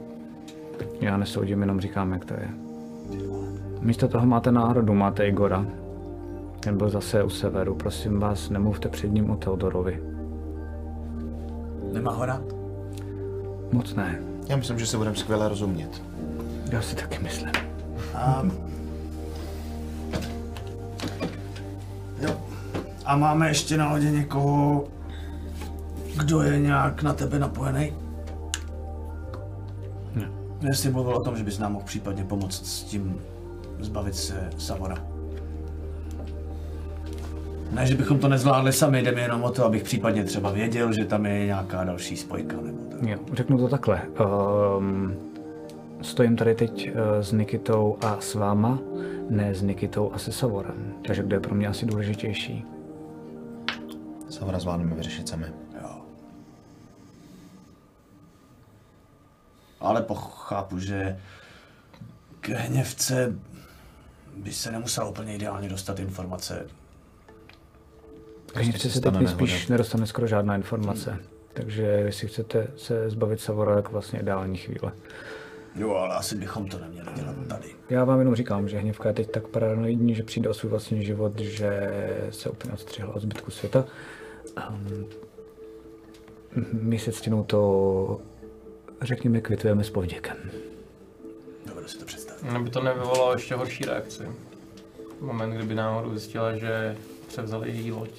Já 1.01 1.17
nesoudím, 1.17 1.61
jenom 1.61 1.81
říkám, 1.81 2.11
jak 2.11 2.25
to 2.25 2.33
je. 2.33 2.49
Místo 3.79 4.07
toho 4.07 4.25
máte 4.25 4.51
národu, 4.51 4.93
máte 4.93 5.27
Igora. 5.27 5.65
Ten 6.59 6.77
byl 6.77 6.89
zase 6.89 7.23
u 7.23 7.29
severu, 7.29 7.75
prosím 7.75 8.19
vás, 8.19 8.49
nemluvte 8.49 8.89
před 8.89 9.11
ním 9.11 9.29
o 9.29 9.35
Teodorovi. 9.35 10.03
Nemá 11.93 12.11
ho 12.11 12.25
rád? 12.25 12.43
Moc 13.71 13.95
ne, 13.95 14.19
Já 14.47 14.55
myslím, 14.57 14.79
že 14.79 14.85
se 14.85 14.97
budeme 14.97 15.15
skvěle 15.15 15.49
rozumět. 15.49 16.01
já 16.71 16.81
si 16.81 16.95
taky 16.95 17.23
myslím. 17.23 17.51
A... 18.15 18.43
A 23.05 23.17
máme 23.17 23.47
ještě 23.47 23.77
na 23.77 23.91
lodě 23.91 24.11
někoho, 24.11 24.83
kdo 26.17 26.41
je 26.41 26.59
nějak 26.59 27.03
na 27.03 27.13
tebe 27.13 27.39
napojený? 27.39 27.93
Ne. 30.15 30.29
Jestli 30.61 30.91
mluvil 30.91 31.15
o 31.15 31.23
tom, 31.23 31.37
že 31.37 31.43
bys 31.43 31.59
nám 31.59 31.73
mohl 31.73 31.85
případně 31.85 32.23
pomoct 32.23 32.65
s 32.65 32.83
tím 32.83 33.21
zbavit 33.79 34.15
se 34.15 34.49
Savora. 34.57 34.95
Ne, 37.71 37.87
že 37.87 37.95
bychom 37.95 38.19
to 38.19 38.27
nezvládli 38.27 38.73
sami, 38.73 39.01
jde 39.01 39.11
mi 39.11 39.21
jenom 39.21 39.43
o 39.43 39.51
to, 39.51 39.65
abych 39.65 39.83
případně 39.83 40.23
třeba 40.23 40.51
věděl, 40.51 40.93
že 40.93 41.05
tam 41.05 41.25
je 41.25 41.45
nějaká 41.45 41.83
další 41.83 42.17
spojka 42.17 42.57
nebo 42.61 42.77
tak. 42.91 43.03
Jo, 43.03 43.17
řeknu 43.33 43.57
to 43.57 43.67
takhle. 43.67 44.01
Um, 44.77 45.13
stojím 46.01 46.35
tady 46.35 46.55
teď 46.55 46.91
uh, 46.93 47.21
s 47.21 47.31
Nikitou 47.31 47.97
a 48.01 48.17
s 48.19 48.35
váma, 48.35 48.79
ne 49.29 49.55
s 49.55 49.61
Nikitou 49.61 50.11
a 50.13 50.17
se 50.17 50.31
Savorem. 50.31 50.93
Takže 51.07 51.23
kdo 51.23 51.35
je 51.35 51.39
pro 51.39 51.55
mě 51.55 51.67
asi 51.67 51.85
důležitější? 51.85 52.65
Savora 54.41 54.59
zvládneme 54.59 54.95
vyřešit 54.95 55.29
sami. 55.29 55.45
Jo. 55.81 56.01
Ale 59.79 60.01
pochápu, 60.01 60.79
že 60.79 61.19
k 62.39 62.49
hněvce 62.49 63.35
by 64.37 64.53
se 64.53 64.71
nemusela 64.71 65.07
úplně 65.09 65.35
ideálně 65.35 65.69
dostat 65.69 65.99
informace. 65.99 66.67
Hněvce 68.55 68.89
se 68.89 69.01
teď 69.01 69.13
nehoda. 69.13 69.53
nedostane 69.69 70.07
skoro 70.07 70.27
žádná 70.27 70.55
informace. 70.55 71.19
Takže 71.53 71.83
jestli 71.83 72.27
chcete 72.27 72.67
se 72.77 73.09
zbavit 73.09 73.39
Savora, 73.39 73.75
tak 73.75 73.91
vlastně 73.91 74.19
ideální 74.19 74.57
chvíle. 74.57 74.91
Jo, 75.75 75.95
ale 75.95 76.15
asi 76.15 76.35
bychom 76.35 76.67
to 76.67 76.79
neměli 76.79 77.11
dělat 77.15 77.35
tady. 77.47 77.75
Já 77.89 78.03
vám 78.03 78.19
jenom 78.19 78.35
říkám, 78.35 78.69
že 78.69 78.79
hněvka 78.79 79.09
je 79.09 79.13
teď 79.15 79.31
tak 79.31 79.47
paranoidní, 79.47 80.15
že 80.15 80.23
přijde 80.23 80.49
o 80.49 80.53
svůj 80.53 80.69
vlastní 80.69 81.05
život, 81.05 81.39
že 81.39 81.91
se 82.29 82.49
úplně 82.49 82.73
odstřihla 82.73 83.15
od 83.15 83.21
zbytku 83.21 83.51
světa. 83.51 83.85
Um, 84.57 85.05
my 86.71 86.99
se 86.99 87.11
ctěnou 87.11 87.43
to, 87.43 88.21
řekněme, 89.01 89.41
kvitujeme 89.41 89.83
s 89.83 89.89
povděkem. 89.89 90.37
Dovedu 91.65 91.87
si 91.87 91.97
to 91.97 92.05
představit. 92.05 92.49
Aby 92.55 92.69
to 92.69 92.83
nevyvolalo 92.83 93.33
ještě 93.33 93.55
horší 93.55 93.83
reakci. 93.83 94.23
Moment, 95.21 95.51
kdyby 95.51 95.75
náhodou 95.75 96.09
zjistila, 96.09 96.57
že 96.57 96.97
převzali 97.27 97.69
její 97.69 97.91
loď. 97.91 98.09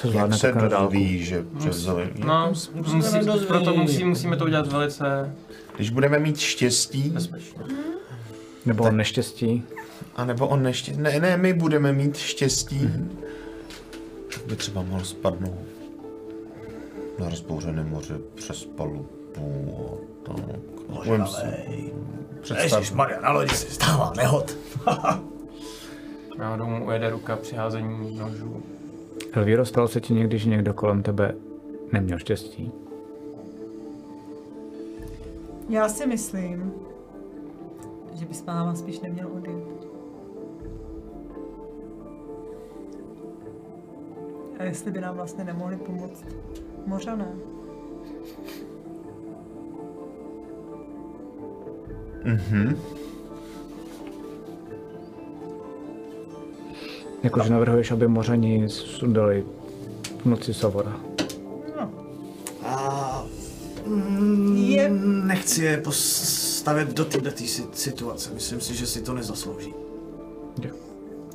To 0.00 0.06
Jak 0.06 0.12
zvládne 0.12 0.36
se 0.38 0.46
tak 0.46 0.62
na 0.62 0.68
dálku. 0.68 0.84
dozví, 0.84 1.24
že 1.24 1.44
převzali... 1.58 2.10
No, 2.16 2.52
musí, 2.74 3.18
proto 3.46 3.74
musí, 3.74 4.04
musíme 4.04 4.36
to 4.36 4.44
udělat 4.44 4.66
velice 4.66 5.34
Když 5.76 5.90
budeme 5.90 6.18
mít 6.18 6.38
štěstí, 6.38 7.10
bezpečně. 7.10 7.62
Nebo 8.66 8.84
tak. 8.84 8.92
neštěstí. 8.92 9.62
anebo 10.16 10.48
on 10.48 10.62
neštěstí... 10.62 11.02
Ne, 11.02 11.20
ne, 11.20 11.36
my 11.36 11.52
budeme 11.52 11.92
mít 11.92 12.16
štěstí, 12.16 12.80
tak 12.80 13.29
by 14.46 14.56
třeba 14.56 14.82
mohl 14.82 15.04
spadnout 15.04 15.58
na 17.18 17.28
rozbouřené 17.28 17.84
moře 17.84 18.18
přes 18.34 18.64
palubu 18.64 19.08
a 19.76 20.26
tak. 20.26 21.06
Umím 21.06 21.26
si 21.26 21.46
představit. 22.40 22.74
Ježišmarja, 22.74 23.20
na 23.20 23.32
lodi 23.32 23.54
se 23.54 23.70
stává 23.70 24.12
nehod. 24.16 24.56
Náhodou 26.38 26.66
mu 26.66 26.86
ujede 26.86 27.10
ruka 27.10 27.36
při 27.36 27.56
házení 27.56 28.18
nožů. 28.18 28.62
Elvíro, 29.32 29.66
stalo 29.66 29.88
se 29.88 30.00
ti 30.00 30.14
někdy, 30.14 30.38
že 30.38 30.50
někdo 30.50 30.74
kolem 30.74 31.02
tebe 31.02 31.34
neměl 31.92 32.18
štěstí? 32.18 32.72
Já 35.68 35.88
si 35.88 36.06
myslím, 36.06 36.72
že 38.14 38.26
bys 38.26 38.44
máma 38.44 38.74
spíš 38.74 39.00
neměl 39.00 39.28
odjet. 39.36 39.79
A 44.60 44.62
jestli 44.62 44.90
by 44.90 45.00
nám 45.00 45.16
vlastně 45.16 45.44
nemohli 45.44 45.76
pomoct 45.76 46.24
mořané. 46.86 47.28
Jakože 57.22 57.50
navrhuješ, 57.50 57.90
aby 57.90 58.08
mořani 58.08 58.68
sundali 58.68 59.44
v 60.22 60.26
noci 60.26 60.54
Savora. 60.54 61.00
A 62.64 63.24
Je, 64.54 64.90
nechci 65.24 65.64
je 65.64 65.76
postavit 65.76 66.88
do 66.88 67.04
této 67.04 67.44
situace. 67.72 68.30
Myslím 68.34 68.60
si, 68.60 68.74
že 68.74 68.86
si 68.86 69.02
to 69.02 69.14
nezaslouží. 69.14 69.74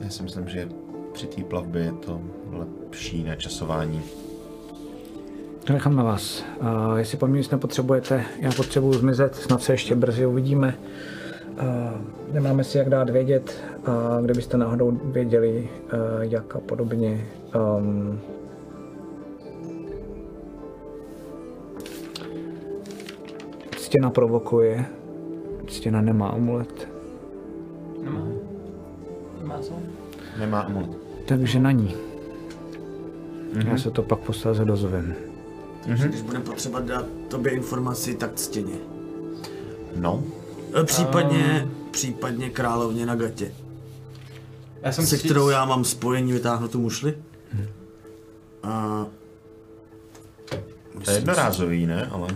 Já 0.02 0.10
si 0.10 0.24
myslím, 0.24 0.48
že 0.48 0.70
při 1.16 1.28
té 1.28 1.44
plavbě 1.44 1.84
je 1.84 1.92
to 1.92 2.22
lepší 2.52 3.24
načasování. 3.24 4.02
To 5.64 5.74
nechám 5.74 5.96
na 5.96 6.04
vás. 6.04 6.44
Uh, 6.62 6.96
jestli 6.98 7.18
po 7.18 7.28
mně 7.28 7.38
nic 7.38 7.50
nepotřebujete, 7.50 8.26
já 8.40 8.52
potřebuji 8.52 8.94
zmizet, 8.94 9.36
snad 9.36 9.64
se 9.64 9.74
ještě 9.74 9.96
brzy 9.96 10.26
uvidíme. 10.26 10.78
Uh, 11.52 12.34
nemáme 12.34 12.64
si 12.64 12.78
jak 12.78 12.90
dát 12.90 13.10
vědět, 13.10 13.64
uh, 13.88 14.26
kdybyste 14.26 14.58
náhodou 14.58 15.00
věděli, 15.04 15.70
uh, 15.84 16.22
jak 16.22 16.56
a 16.56 16.60
podobně. 16.60 17.28
Um, 17.78 18.20
stěna 23.78 24.10
provokuje, 24.10 24.86
stěna 25.68 26.02
nemá 26.02 26.28
amulet, 26.28 26.88
Nemá. 28.04 28.22
Nemá 29.42 29.60
co? 29.60 29.74
Nemá 30.40 30.62
amulet. 30.62 31.05
Takže 31.26 31.60
na 31.60 31.72
ní. 31.72 31.96
Já 33.54 33.78
se 33.78 33.92
to 33.92 34.02
pak 34.04 34.20
posléze 34.20 34.66
dozvím. 34.66 35.16
Když 35.86 36.22
budeme 36.22 36.46
potřebovat 36.46 36.86
dát 36.86 37.06
tobě 37.28 37.52
informaci, 37.52 38.16
tak 38.16 38.34
ctěně. 38.36 38.76
No, 39.96 40.24
E, 40.82 40.84
Případně, 40.84 41.68
případně 41.92 42.50
královně 42.50 43.06
na 43.06 43.16
gatě, 43.16 43.52
Já 44.82 44.92
jsem 44.92 45.06
se 45.06 45.18
kterou 45.18 45.50
já 45.50 45.66
mám 45.66 45.84
spojení 45.84 46.34
vytáhnout 46.34 46.72
tu 46.72 46.80
mušli. 46.82 47.18
A 48.64 49.06
to 51.06 51.12
je 51.12 51.18
jednorázový, 51.18 51.86
ne? 51.86 52.08
Ale 52.12 52.28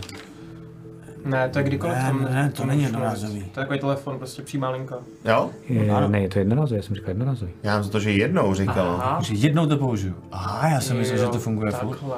Ne, 1.24 1.48
to 1.48 1.58
je 1.58 1.64
kdykoliv. 1.64 1.96
Ne, 1.96 2.02
tam- 2.06 2.24
ne, 2.24 2.52
to 2.56 2.64
není 2.66 2.82
jednorázový. 2.82 3.40
To 3.40 3.46
je 3.60 3.66
takový 3.66 3.78
telefon, 3.78 4.18
prostě 4.18 4.42
přímá 4.42 4.70
linka. 4.70 4.96
jo? 5.24 5.50
Je, 5.68 6.08
ne, 6.08 6.20
je 6.22 6.28
to 6.28 6.38
jednorázový, 6.38 6.76
já 6.76 6.82
jsem 6.82 6.96
říkal 6.96 7.10
jednorázový. 7.10 7.52
Já 7.62 7.74
mám 7.74 7.82
za 7.84 7.90
to, 7.90 8.00
že 8.00 8.10
jednou 8.12 8.54
říkal. 8.54 8.88
Aha. 9.00 9.18
Že 9.22 9.34
jednou 9.34 9.66
to 9.66 9.76
použiju. 9.76 10.14
Aha, 10.32 10.68
já 10.68 10.80
jsem 10.80 10.98
myslel, 10.98 11.18
že 11.18 11.26
to 11.26 11.38
funguje 11.38 11.72
furt. 11.72 11.90
takhle. 11.90 12.16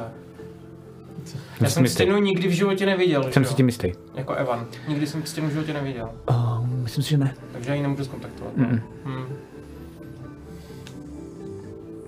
Já 1.61 1.69
jsem 1.71 1.89
stěnu 1.89 2.19
nikdy 2.19 2.49
v 2.49 2.51
životě 2.51 2.87
neviděl, 2.87 3.33
Jsem 3.33 3.45
si 3.45 3.55
tím 3.55 3.67
jistý. 3.67 3.93
Jako 4.15 4.35
Evan. 4.35 4.67
Nikdy 4.89 5.07
jsem 5.07 5.27
stěnu 5.27 5.49
v 5.49 5.51
životě 5.51 5.73
neviděl. 5.73 6.11
Uh, 6.31 6.67
myslím 6.67 7.05
si, 7.05 7.11
že 7.11 7.19
ne. 7.19 7.35
Takže 7.53 7.71
já 7.71 7.75
ji 7.75 7.83
nemůžu 7.83 8.05
zkontaktovat. 8.05 8.57
Mm-mm. 8.57 8.81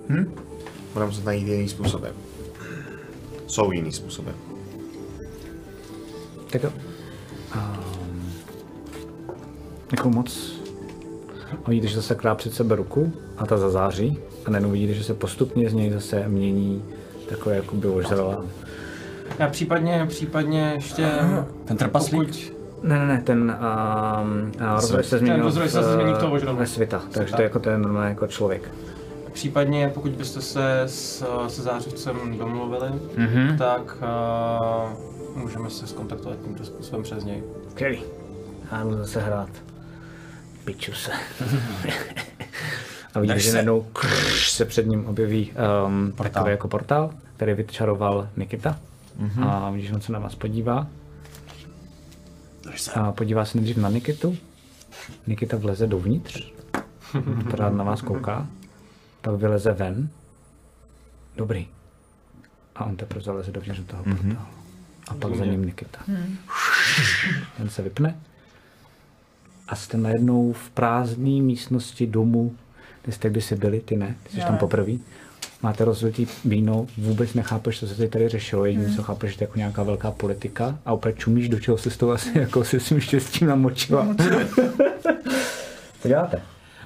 Hmm. 0.09 0.35
Budeme 0.93 1.11
se 1.13 1.23
najít 1.23 1.47
jiný 1.47 1.69
způsobem. 1.69 2.13
Jsou 3.47 3.71
jiný 3.71 3.91
způsoby. 3.91 4.29
Tak 6.51 6.63
jo. 6.63 6.69
Um, 7.55 8.31
jako 9.91 10.09
moc. 10.09 10.55
A 11.65 11.69
vidíte, 11.69 11.87
že 11.87 11.95
zase 11.95 12.15
krát 12.15 12.35
před 12.35 12.53
sebe 12.53 12.75
ruku 12.75 13.13
a 13.37 13.45
ta 13.45 13.57
zazáří 13.57 14.17
a 14.45 14.49
najednou 14.49 14.71
vidíte, 14.71 14.93
že 14.93 15.03
se 15.03 15.13
postupně 15.13 15.69
z 15.69 15.73
něj 15.73 15.91
zase 15.91 16.27
mění 16.27 16.83
takové 17.29 17.55
jako 17.55 17.75
by 17.75 17.87
ožrala. 17.87 18.45
Já 19.39 19.47
případně, 19.49 20.05
případně 20.09 20.71
ještě... 20.75 21.11
Ten 21.65 21.77
trpaslík? 21.77 22.19
Pokud, 22.27 22.55
Ne, 22.83 22.99
ne, 22.99 23.05
ne, 23.07 23.21
ten 23.23 23.57
um, 24.21 24.51
rozroj 24.75 25.03
se 25.03 25.17
změnil 25.17 25.43
rozroj 25.43 25.69
se 25.69 25.81
v, 25.81 25.83
změní 25.83 26.13
v 26.13 26.17
toho 26.17 26.55
ve 26.55 26.65
svita, 26.67 27.01
takže 27.11 27.33
to 27.35 27.41
je 27.41 27.43
jako 27.43 27.59
to 27.59 27.69
je 27.69 27.77
normálně 27.77 28.09
jako 28.09 28.27
člověk. 28.27 28.71
případně, 29.33 29.91
pokud 29.93 30.11
byste 30.11 30.41
se 30.41 30.81
s, 30.85 31.23
se 31.47 31.61
zářivcem 31.61 32.37
domluvili, 32.37 32.87
Mhm. 33.17 33.57
tak 33.57 33.97
uh, 34.01 35.14
můžeme 35.35 35.69
se 35.69 35.87
skontaktovat 35.87 36.39
tímto 36.43 36.65
způsobem 36.65 37.03
přes 37.03 37.23
něj. 37.23 37.43
Skvělý. 37.69 38.03
Já 38.71 38.83
jdu 38.83 38.97
zase 38.97 39.21
hrát. 39.21 39.49
Piču 40.65 40.93
se. 40.93 41.11
a 43.13 43.19
vidíte, 43.19 43.39
že 43.39 43.51
najednou 43.51 43.87
se 44.45 44.65
před 44.65 44.85
ním 44.85 45.05
objeví 45.05 45.51
um, 45.87 46.11
takový 46.11 46.51
jako 46.51 46.67
portál, 46.67 47.11
který 47.35 47.53
vyčaroval 47.53 48.29
Nikita. 48.37 48.79
Mm-hmm. 49.19 49.47
A 49.49 49.71
vidíš, 49.71 49.91
on 49.91 50.01
se 50.01 50.11
na 50.11 50.19
vás 50.19 50.35
podívá. 50.35 50.87
A 52.93 53.11
podívá 53.11 53.45
se 53.45 53.57
nejdřív 53.57 53.77
na 53.77 53.89
Nikitu. 53.89 54.37
Nikita 55.27 55.57
vleze 55.57 55.87
dovnitř. 55.87 56.53
Pořád 57.51 57.69
na 57.69 57.83
vás 57.83 58.01
kouká. 58.01 58.47
Pak 59.21 59.35
vyleze 59.35 59.71
ven. 59.71 60.09
Dobrý. 61.35 61.67
A 62.75 62.85
on 62.85 62.95
teprve 62.95 63.21
zaleze 63.21 63.51
dovnitř 63.51 63.79
do 63.79 63.85
toho 63.85 64.03
portálu. 64.03 64.64
A 65.07 65.13
pak 65.13 65.35
za 65.35 65.45
ním 65.45 65.65
Nikita. 65.65 65.99
Ten 67.57 67.69
se 67.69 67.81
vypne. 67.81 68.15
A 69.67 69.75
jste 69.75 69.97
najednou 69.97 70.53
v 70.53 70.69
prázdné 70.69 71.41
místnosti 71.41 72.07
domu, 72.07 72.55
kde 73.03 73.13
jste 73.13 73.29
kdysi 73.29 73.55
byli, 73.55 73.79
ty 73.79 73.97
ne, 73.97 74.15
ty 74.23 74.29
jsi 74.29 74.39
tam 74.39 74.57
poprvé. 74.57 74.91
Máte 75.61 75.85
rozlitý 75.85 76.27
víno, 76.45 76.87
vůbec 76.97 77.33
nechápeš, 77.33 77.79
co 77.79 77.87
se 77.87 77.95
tady, 77.95 78.09
tady 78.09 78.29
řešilo, 78.29 78.65
jediné, 78.65 78.95
co 78.95 79.03
chápeš, 79.03 79.31
že 79.31 79.37
to 79.37 79.43
je 79.43 79.47
jako 79.47 79.57
nějaká 79.57 79.83
velká 79.83 80.11
politika 80.11 80.79
a 80.85 80.93
opět 80.93 81.17
čumíš, 81.17 81.49
do 81.49 81.59
čeho 81.59 81.77
se 81.77 81.89
s 81.89 81.97
tou 81.97 82.11
asi 82.11 82.39
jako 82.39 82.63
se 82.63 82.79
svým 82.79 82.99
štěstím 82.99 83.47
namočila. 83.47 84.07
co 86.01 86.07
děláte? 86.07 86.41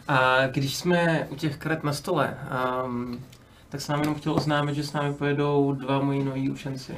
A 0.07 0.47
když 0.47 0.75
jsme 0.75 1.27
u 1.29 1.35
těch 1.35 1.57
karet 1.57 1.83
na 1.83 1.93
stole, 1.93 2.37
um, 2.85 3.19
tak 3.69 3.81
jsem 3.81 3.93
nám 3.93 4.01
jenom 4.01 4.15
chtěl 4.15 4.33
oznámit, 4.33 4.75
že 4.75 4.83
s 4.83 4.93
námi 4.93 5.13
pojedou 5.13 5.71
dva 5.73 6.01
moji 6.01 6.23
noví 6.23 6.49
učenci. 6.49 6.93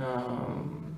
Um, 0.00 0.96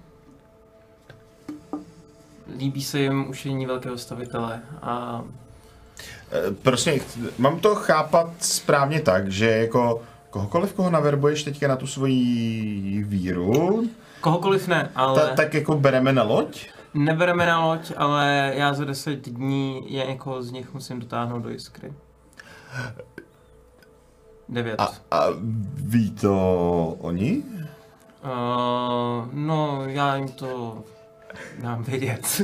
líbí 2.58 2.82
se 2.82 3.00
jim 3.00 3.28
učení 3.28 3.66
velkého 3.66 3.98
stavitele 3.98 4.62
a 4.82 5.24
Prostě, 6.62 7.00
mám 7.38 7.60
to 7.60 7.74
chápat 7.74 8.30
správně 8.40 9.00
tak, 9.00 9.28
že 9.28 9.50
jako 9.50 10.02
kohokoliv, 10.30 10.72
koho 10.72 10.90
naverbuješ 10.90 11.42
teďka 11.44 11.68
na 11.68 11.76
tu 11.76 11.86
svoji 11.86 13.04
víru, 13.04 13.88
kohokoliv 14.20 14.68
ne, 14.68 14.90
ale 14.94 15.20
ta, 15.20 15.34
tak 15.34 15.54
jako 15.54 15.76
bereme 15.76 16.12
na 16.12 16.22
loď? 16.22 16.68
nebereme 16.94 17.46
na 17.46 17.66
loď, 17.66 17.92
ale 17.96 18.52
já 18.54 18.74
za 18.74 18.84
deset 18.84 19.28
dní 19.28 19.94
je 19.94 20.06
někoho 20.06 20.42
z 20.42 20.52
nich 20.52 20.74
musím 20.74 21.00
dotáhnout 21.00 21.42
do 21.42 21.48
jiskry. 21.50 21.92
Devět. 24.48 24.80
A, 24.80 24.84
a 25.10 25.26
ví 25.74 26.10
to 26.10 26.96
oni? 27.00 27.42
Uh, 28.24 29.28
no, 29.32 29.82
já 29.86 30.16
jim 30.16 30.28
to 30.28 30.84
dám 31.58 31.82
vědět. 31.82 32.42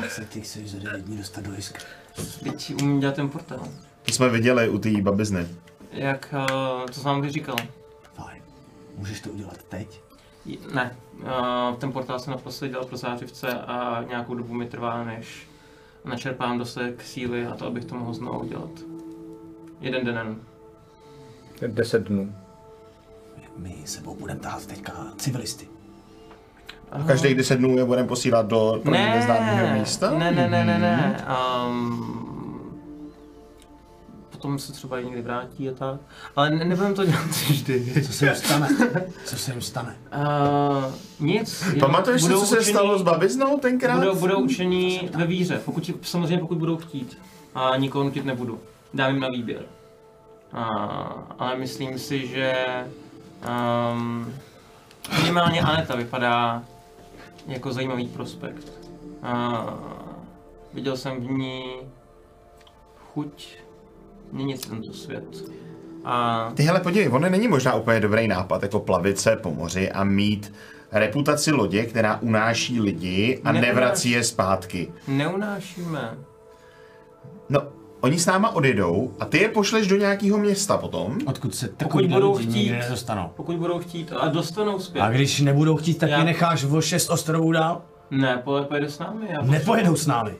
jak 0.00 0.10
se 0.10 0.24
ty 0.24 0.40
chceš 0.40 0.70
za 0.70 0.78
9 0.78 1.00
dní 1.04 1.16
dostat 1.16 1.44
do 1.44 1.52
jiskry? 1.52 1.84
Teď 2.44 2.74
umím 2.82 3.00
dělat 3.00 3.14
ten 3.14 3.28
portál. 3.28 3.68
To 4.02 4.12
jsme 4.12 4.28
viděli 4.28 4.68
u 4.68 4.78
té 4.78 4.90
babizny. 5.02 5.46
Jak, 5.92 6.34
uh, 6.34 6.86
to 6.86 6.92
jsem 6.92 7.04
vám 7.04 7.22
vyříkal. 7.22 7.56
Fajn. 8.14 8.42
Můžeš 8.96 9.20
to 9.20 9.30
udělat 9.30 9.62
teď? 9.62 10.00
Ne, 10.74 10.96
uh, 11.22 11.76
ten 11.78 11.92
portál 11.92 12.18
jsem 12.18 12.30
naposledy 12.30 12.70
dělal 12.70 12.86
pro 12.86 12.96
zářivce 12.96 13.48
a 13.48 14.04
nějakou 14.08 14.34
dobu 14.34 14.54
mi 14.54 14.66
trvá, 14.66 15.04
než 15.04 15.48
načerpám 16.04 16.58
dostatek 16.58 17.02
síly 17.02 17.46
a 17.46 17.54
to, 17.54 17.66
abych 17.66 17.84
to 17.84 17.94
mohl 17.94 18.14
znovu 18.14 18.38
udělat. 18.38 18.70
Jeden 19.80 20.04
den. 20.04 20.36
Deset 21.66 22.02
dnů. 22.02 22.34
My 23.58 23.74
sebou 23.84 24.14
budeme 24.14 24.40
tahat 24.40 24.66
teďka 24.66 24.92
civilisty. 25.16 25.68
A 26.92 27.02
každých 27.02 27.34
10 27.34 27.56
dnů 27.56 27.76
je 27.78 27.84
budeme 27.84 28.08
posílat 28.08 28.46
do 28.46 28.80
pro 28.82 28.92
ně 28.94 29.10
neznámého 29.10 29.78
místa? 29.78 30.10
Ne, 30.10 30.30
ne, 30.30 30.48
ne, 30.48 30.64
ne, 30.64 30.78
ne. 30.78 31.24
Um, 31.66 32.28
potom 34.30 34.58
se 34.58 34.72
třeba 34.72 35.00
někdy 35.00 35.22
vrátí 35.22 35.68
a 35.68 35.72
tak. 35.72 36.00
Ale 36.36 36.50
ne, 36.50 36.64
nebudeme 36.64 36.94
to 36.94 37.04
dělat 37.04 37.26
vždy. 37.26 38.02
Co 38.06 38.12
se 38.12 38.26
jim 38.26 38.34
stane? 38.34 38.68
Co 39.24 39.36
se 39.36 39.52
jim 39.52 39.60
stane? 39.60 39.96
Uh, 40.16 40.94
nic. 41.20 41.64
Pamatuješ 41.80 42.22
si, 42.22 42.28
co 42.28 42.46
se 42.46 42.58
učení- 42.58 42.72
stalo 42.74 42.98
s 42.98 43.02
babiznou 43.02 43.58
tenkrát? 43.58 43.98
Budou, 43.98 44.14
budou 44.16 44.40
učení 44.40 45.10
ve 45.16 45.26
víře, 45.26 45.60
pokud, 45.64 45.90
samozřejmě 46.02 46.38
pokud 46.38 46.58
budou 46.58 46.76
chtít. 46.76 47.18
A 47.54 47.76
nikoho 47.76 48.04
nutit 48.04 48.24
nebudu. 48.24 48.60
Dám 48.94 49.10
jim 49.12 49.20
na 49.20 49.28
výběr. 49.28 49.62
A, 50.52 50.64
ale 51.38 51.56
myslím 51.56 51.98
si, 51.98 52.26
že 52.26 52.54
um, 53.92 54.34
minimálně 55.22 55.60
Aneta 55.60 55.96
vypadá 55.96 56.62
jako 57.46 57.72
zajímavý 57.72 58.08
prospekt. 58.08 58.72
A, 59.22 59.64
viděl 60.74 60.96
jsem 60.96 61.16
v 61.20 61.30
ní 61.30 61.64
chuť 63.12 63.48
měnit 64.32 64.68
tento 64.68 64.92
svět. 64.92 65.24
A 66.04 66.50
Ty 66.54 66.62
hele, 66.62 66.80
podívej, 66.80 67.08
ono 67.08 67.28
není 67.28 67.48
možná 67.48 67.74
úplně 67.74 68.00
dobrý 68.00 68.28
nápad, 68.28 68.62
jako 68.62 68.80
plavit 68.80 69.18
se 69.18 69.36
po 69.36 69.50
moři 69.50 69.90
a 69.92 70.04
mít 70.04 70.52
reputaci 70.92 71.52
lodě, 71.52 71.84
která 71.86 72.18
unáší 72.22 72.80
lidi 72.80 73.40
a 73.44 73.52
Neunáší. 73.52 73.66
nevrací 73.74 74.10
je 74.10 74.24
zpátky. 74.24 74.92
neunášíme. 75.08 76.18
No, 77.48 77.62
oni 78.00 78.18
s 78.18 78.26
náma 78.26 78.50
odjedou 78.54 79.12
a 79.20 79.24
ty 79.24 79.38
je 79.38 79.48
pošleš 79.48 79.86
do 79.86 79.96
nějakého 79.96 80.38
města 80.38 80.78
potom. 80.78 81.18
Odkud 81.26 81.54
se 81.54 81.68
Pokud 81.68 82.06
budou 82.06 82.36
lidi 82.36 82.50
chtít. 82.50 82.58
nikdy 82.58 82.78
nedostanou. 82.78 83.30
Pokud 83.36 83.56
budou 83.56 83.78
chtít 83.78 84.12
a 84.20 84.28
dostanou 84.28 84.78
zpět. 84.78 85.00
A 85.02 85.10
když 85.10 85.40
nebudou 85.40 85.76
chtít, 85.76 85.98
tak 85.98 86.10
Já- 86.10 86.18
je 86.18 86.24
necháš 86.24 86.64
o 86.64 86.80
šest 86.80 87.10
ostrovů 87.10 87.52
dál? 87.52 87.82
Ne, 88.10 88.40
pojede, 88.44 88.66
pojede 88.66 88.88
s 88.90 88.98
námi. 88.98 89.26
Já 89.30 89.40
Nepojedou 89.42 89.96
s 89.96 90.06
námi. 90.06 90.32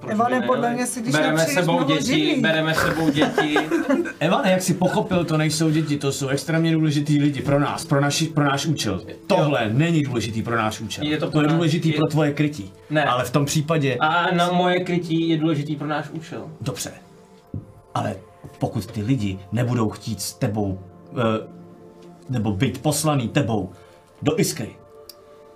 Proč 0.00 0.12
Ivane, 0.12 0.40
by 0.40 0.46
podle 0.46 0.70
mě 0.74 0.86
si, 0.86 1.00
když 1.02 1.12
bereme 1.12 1.32
nepřijdeš 1.32 1.54
sebou 1.54 1.72
mnoho 1.72 1.88
děti, 1.92 2.04
živých. 2.04 2.42
bereme 2.42 2.74
sebou 2.74 3.10
děti. 3.10 3.56
Evan, 4.20 4.44
jak 4.46 4.62
si 4.62 4.74
pochopil, 4.74 5.24
to 5.24 5.36
nejsou 5.36 5.70
děti, 5.70 5.98
to 5.98 6.12
jsou 6.12 6.28
extrémně 6.28 6.72
důležitý 6.72 7.18
lidi 7.18 7.42
pro 7.42 7.58
nás, 7.60 7.84
pro, 7.84 8.00
naši, 8.00 8.26
pro 8.26 8.44
náš 8.44 8.66
účel. 8.66 9.02
Tohle 9.26 9.70
není 9.72 10.02
důležitý 10.02 10.42
pro 10.42 10.56
náš 10.56 10.80
účel. 10.80 11.04
Je 11.04 11.16
to 11.18 11.26
to 11.26 11.32
pro 11.32 11.40
je 11.40 11.46
náš- 11.46 11.54
důležitý 11.56 11.88
je- 11.88 11.94
pro 11.96 12.06
tvoje 12.06 12.32
krytí. 12.32 12.72
Ne. 12.90 13.04
Ale 13.04 13.24
v 13.24 13.30
tom 13.30 13.44
případě, 13.44 13.96
A 14.00 14.34
na 14.34 14.52
moje 14.52 14.80
krytí 14.80 15.28
je 15.28 15.36
důležitý 15.38 15.76
pro 15.76 15.86
náš 15.86 16.10
účel. 16.10 16.48
dobře. 16.60 16.90
Ale 17.94 18.16
pokud 18.58 18.86
ty 18.86 19.02
lidi 19.02 19.38
nebudou 19.52 19.88
chtít 19.90 20.20
s 20.22 20.32
tebou, 20.32 20.78
eh, 21.12 21.46
nebo 22.28 22.52
být 22.52 22.82
poslaný 22.82 23.28
tebou 23.28 23.70
do 24.22 24.40
Iskry, 24.40 24.70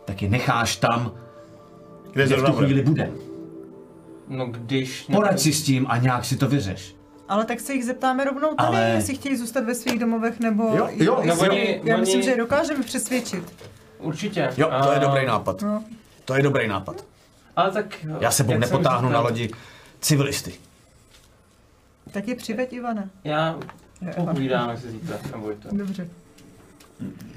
tak 0.04 0.22
je 0.22 0.28
necháš 0.30 0.76
tam, 0.76 1.12
Kde 2.12 2.26
kde 2.26 2.36
v 2.36 2.42
tu 2.44 2.52
bude? 2.52 2.66
chvíli 2.66 2.82
bude. 2.82 3.10
No 4.28 4.46
když... 4.46 5.06
Poraď 5.12 5.38
si 5.40 5.52
s 5.52 5.62
tím 5.62 5.86
a 5.88 5.96
nějak 5.98 6.24
si 6.24 6.36
to 6.36 6.48
vyřeš. 6.48 6.96
Ale 7.28 7.44
tak 7.44 7.60
se 7.60 7.72
jich 7.72 7.84
zeptáme 7.84 8.24
rovnou 8.24 8.54
tady, 8.54 8.68
Ale- 8.68 8.88
jestli 8.94 9.14
chtějí 9.14 9.36
zůstat 9.36 9.64
ve 9.64 9.74
svých 9.74 9.98
domovech, 9.98 10.40
nebo... 10.40 10.62
Jo, 10.62 10.88
jo, 10.92 11.18
jestli- 11.22 11.48
no 11.48 11.52
oni- 11.54 11.80
Já 11.84 11.94
oni- 11.94 12.00
myslím, 12.00 12.22
že 12.22 12.30
je 12.30 12.36
dokážeme 12.36 12.82
přesvědčit. 12.84 13.54
Určitě. 13.98 14.50
Jo, 14.56 14.70
to 14.82 14.90
je 14.92 14.96
A- 14.96 15.00
dobrý 15.00 15.26
nápad. 15.26 15.62
No. 15.62 15.84
To 16.24 16.34
je 16.34 16.42
dobrý 16.42 16.68
nápad. 16.68 17.04
Ale 17.56 17.70
tak... 17.70 18.06
Já 18.20 18.30
sebou 18.30 18.52
jak 18.52 18.64
jsem 18.64 18.70
nepotáhnu 18.72 19.08
na 19.08 19.12
říkal, 19.18 19.22
lodi 19.24 19.50
civilisty. 20.00 20.52
Tak 22.10 22.28
je 22.28 22.34
přiveď, 22.34 22.72
Ivane. 22.72 23.10
Já 23.24 23.58
povídáme 24.24 24.76
si 24.76 24.90
zítra, 24.90 25.16
nebojte. 25.32 25.68
Dobře. 25.72 26.08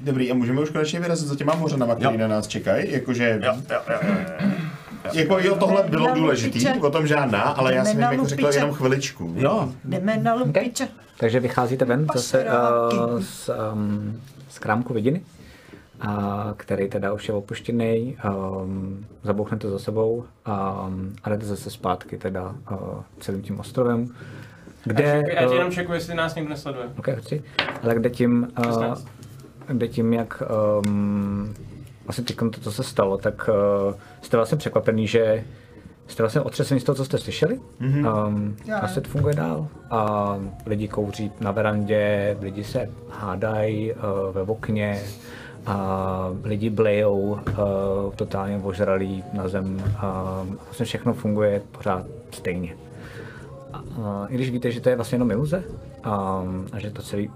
Dobrý, 0.02 0.32
a 0.32 0.34
můžeme 0.34 0.62
už 0.62 0.70
konečně 0.70 1.00
vyrazit 1.00 1.28
za 1.28 1.36
těma 1.36 1.56
mořanama, 1.56 1.96
který 1.96 2.14
Jo. 2.14 2.20
na 2.20 2.28
nás 2.28 2.48
čekají? 2.48 2.92
Jakože, 2.92 3.40
Jo, 3.44 3.54
jo, 3.70 3.82
jo. 4.02 4.50
Jako 5.14 5.40
jo, 5.40 5.56
tohle 5.56 5.84
bylo 5.84 6.08
Na 6.08 6.14
důležitý, 6.14 6.60
lupiče. 6.68 6.82
o 6.82 6.92
tom 6.92 7.08
žádná, 7.08 7.42
ale 7.42 7.74
já 7.74 7.84
Jdeme 7.84 7.90
jsem 7.90 8.00
jim 8.02 8.12
jako 8.12 8.28
řekl 8.28 8.48
jenom 8.48 8.72
chviličku. 8.72 9.34
Jo, 9.36 9.70
Jdeme 9.84 10.18
na 10.18 10.34
lupiče. 10.34 10.88
Takže 11.20 11.40
vycházíte 11.40 11.86
ven 11.86 12.08
zase 12.16 12.46
uh, 12.46 13.22
z, 13.22 13.50
um, 13.74 14.22
z 14.50 14.60
krámku 14.60 14.94
vidiny, 14.94 15.22
a 16.02 16.54
který 16.58 16.90
teda 16.90 17.14
už 17.14 17.28
je 17.28 17.34
opuštěný, 17.34 18.18
um, 18.64 19.06
zabouchnete 19.24 19.70
za 19.70 19.80
sebou 19.80 20.16
um, 20.16 21.16
a 21.24 21.30
jdete 21.30 21.46
zase 21.46 21.70
zpátky 21.70 22.18
teda 22.18 22.56
uh, 22.72 22.78
celým 23.20 23.42
tím 23.42 23.60
ostrovem, 23.60 24.08
kde... 24.84 25.24
Já 25.34 25.40
tě 25.40 25.48
uh, 25.48 25.54
jenom 25.54 25.72
čekuji, 25.72 25.94
jestli 25.98 26.16
nás 26.16 26.36
někdo 26.36 26.50
nesleduje. 26.50 26.86
Ok, 27.00 27.08
chci. 27.20 27.44
Ale 27.84 27.96
kde 27.96 28.10
tím, 28.10 28.48
uh, 28.60 28.66
16. 28.66 29.08
kde 29.68 29.88
tím, 29.88 30.14
jak 30.14 30.44
um, 30.86 31.54
vlastně 32.08 32.24
teď 32.24 32.38
to, 32.38 32.62
co 32.62 32.72
se 32.72 32.84
stalo, 32.84 33.18
tak 33.18 33.50
uh, 33.90 33.96
jste 34.22 34.38
vlastně 34.38 34.58
překvapený, 34.58 35.08
že 35.08 35.44
jste 36.08 36.24
vlastně 36.24 36.42
otřesení 36.42 36.80
z 36.80 36.84
toho, 36.84 36.96
co 36.96 37.06
jste 37.06 37.18
slyšeli. 37.18 37.60
Mm-hmm. 37.82 38.28
Um, 38.28 38.58
a 38.82 38.88
svět 38.88 39.08
funguje 39.08 39.36
dál. 39.36 39.68
A 39.90 40.36
lidi 40.66 40.88
kouří 40.88 41.32
na 41.40 41.52
verandě, 41.52 42.38
lidi 42.42 42.64
se 42.64 42.90
hádají 43.10 43.94
uh, 43.94 44.00
ve 44.32 44.42
okně, 44.42 45.02
a 45.66 46.30
lidi 46.44 46.70
blejou, 46.70 47.20
uh, 47.20 47.40
totálně 48.16 48.62
ožralí 48.64 49.24
na 49.34 49.48
zem. 49.48 49.84
A 49.98 50.42
vlastně 50.66 50.86
všechno 50.86 51.14
funguje 51.14 51.62
pořád 51.72 52.06
stejně. 52.32 52.76
A, 53.74 54.26
I 54.30 54.36
když 54.36 54.50
víte, 54.50 54.72
že 54.72 54.82
to 54.82 54.90
je 54.90 54.96
vlastně 54.96 55.16
jenom 55.16 55.32
iluze 55.32 55.64
a, 56.04 56.44
a 56.72 56.80
že 56.80 56.92
to 56.92 57.02
celý 57.02 57.32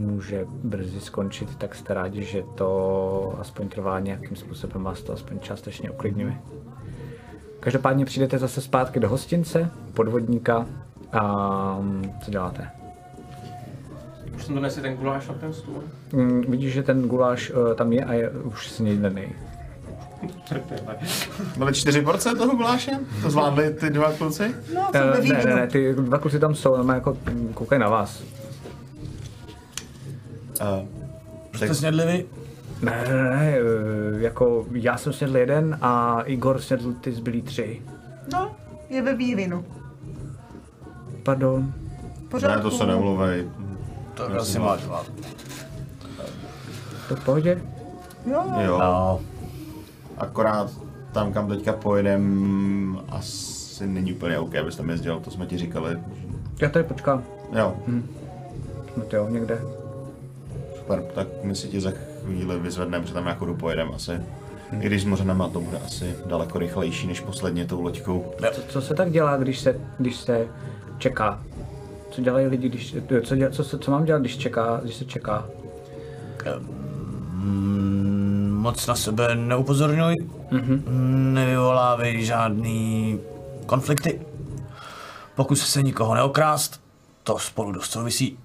může 0.00 0.46
brzy 0.48 1.00
skončit, 1.00 1.56
tak 1.56 1.74
jste 1.74 1.94
rádi, 1.94 2.24
že 2.24 2.42
to 2.54 3.36
aspoň 3.40 3.68
trvá 3.68 4.00
nějakým 4.00 4.36
způsobem, 4.36 4.84
vás 4.84 5.02
to 5.02 5.12
aspoň 5.12 5.40
částečně 5.40 5.90
uklidňuje. 5.90 6.36
Každopádně 7.60 8.04
přijdete 8.04 8.38
zase 8.38 8.60
zpátky 8.60 9.00
do 9.00 9.08
hostince, 9.08 9.70
podvodníka 9.94 10.66
a 11.12 11.78
co 12.24 12.30
děláte? 12.30 12.70
Už 14.36 14.44
jsem 14.44 14.54
donesl 14.54 14.80
ten 14.80 14.96
guláš 14.96 15.28
na 15.28 15.34
ten 15.34 15.52
stůl. 15.52 15.82
Mm, 16.12 16.40
vidíš, 16.40 16.72
že 16.72 16.82
ten 16.82 17.02
guláš 17.02 17.50
uh, 17.50 17.74
tam 17.74 17.92
je 17.92 18.04
a 18.04 18.12
je 18.12 18.30
už 18.30 18.70
snědlený. 18.70 19.24
Byly 21.56 21.72
čtyři 21.72 22.02
porce 22.02 22.34
toho 22.34 22.56
guláše? 22.56 22.90
To 23.22 23.30
zvládli 23.30 23.74
ty 23.74 23.90
dva 23.90 24.12
kluci? 24.12 24.54
No, 24.74 24.90
ve 24.92 25.28
ne, 25.28 25.44
ne, 25.44 25.54
ne, 25.54 25.66
ty 25.66 25.94
dva 25.94 26.18
kluci 26.18 26.38
tam 26.38 26.54
jsou, 26.54 26.74
ale 26.74 26.94
jako 26.94 27.16
mm, 27.32 27.52
koukají 27.54 27.80
na 27.80 27.88
vás. 27.88 28.22
Uh, 30.60 30.86
jste 31.56 31.74
snědlivý? 31.74 32.24
Ne, 32.82 33.04
ne, 33.08 33.22
ne, 33.30 33.54
eh, 33.54 33.62
jako 34.20 34.66
já 34.72 34.96
jsem 34.96 35.12
snědl 35.12 35.36
jeden 35.36 35.78
a 35.82 36.22
Igor 36.24 36.60
snědl 36.60 36.92
ty 36.92 37.12
zbylý 37.12 37.42
tři. 37.42 37.82
No, 38.32 38.50
je 38.90 39.02
ve 39.02 39.14
vývinu. 39.14 39.64
Pardon. 41.22 41.72
Pořád. 42.28 42.56
ne, 42.56 42.62
to 42.62 42.70
se 42.70 42.86
neumluvej. 42.86 43.48
Tak 44.14 44.34
asi 44.34 44.58
máš 44.58 44.80
dva. 44.82 45.04
To 47.08 47.16
v 47.16 47.24
pohodě? 47.24 47.62
Jo, 48.26 48.44
Jo, 48.60 48.78
No, 48.78 49.20
akorát 50.18 50.70
tam, 51.12 51.32
kam 51.32 51.48
teďka 51.48 51.72
pojedem, 51.72 53.00
asi 53.08 53.86
není 53.86 54.12
úplně 54.12 54.38
OK, 54.38 54.54
abys 54.56 54.76
tam 54.76 54.90
jezdil, 54.90 55.20
to 55.20 55.30
jsme 55.30 55.46
ti 55.46 55.58
říkali. 55.58 55.98
Já 56.60 56.68
tady 56.68 56.84
počkám. 56.84 57.22
Jo, 57.58 57.76
No 58.96 59.04
to 59.04 59.16
jo, 59.16 59.28
někde. 59.28 59.60
Super, 60.90 61.12
tak 61.14 61.28
my 61.42 61.54
si 61.56 61.68
tě 61.68 61.80
za 61.80 61.92
chvíli 62.24 62.58
vyzvedneme, 62.58 63.02
protože 63.02 63.14
tam 63.14 63.24
nějakou 63.24 63.44
dobu 63.46 63.58
pojedeme 63.58 63.90
asi. 63.94 64.12
I 64.80 64.86
když 64.86 65.02
s 65.02 65.04
mořenama 65.04 65.48
to 65.48 65.60
bude 65.60 65.78
asi 65.78 66.14
daleko 66.26 66.58
rychlejší 66.58 67.06
než 67.06 67.20
posledně 67.20 67.66
tou 67.66 67.82
loďkou. 67.82 68.32
Co, 68.52 68.62
co 68.68 68.80
se 68.82 68.94
tak 68.94 69.10
dělá, 69.10 69.36
když 69.36 69.58
se, 69.60 69.80
když 69.98 70.16
se 70.16 70.48
čeká? 70.98 71.42
Co 72.10 72.22
dělají 72.22 72.46
lidi, 72.46 72.68
když, 72.68 72.96
co, 73.24 73.36
děla, 73.36 73.50
co, 73.50 73.64
se- 73.64 73.78
co 73.78 73.90
mám 73.90 74.04
dělat, 74.04 74.18
když, 74.20 74.36
čeká, 74.36 74.80
když 74.82 74.94
se 74.94 75.04
čeká? 75.04 75.46
mm, 77.32 78.50
moc 78.60 78.86
na 78.86 78.94
sebe 78.94 79.34
neupozorňuj. 79.34 80.14
Mm-hmm. 80.52 80.82
Nevyvolávej 81.32 82.24
žádný 82.24 83.20
konflikty. 83.66 84.20
Pokus 85.34 85.66
se 85.66 85.82
nikoho 85.82 86.14
neokrást. 86.14 86.80
To 87.22 87.38
spolu 87.38 87.72
dost 87.72 87.90
souvisí. 87.90 88.38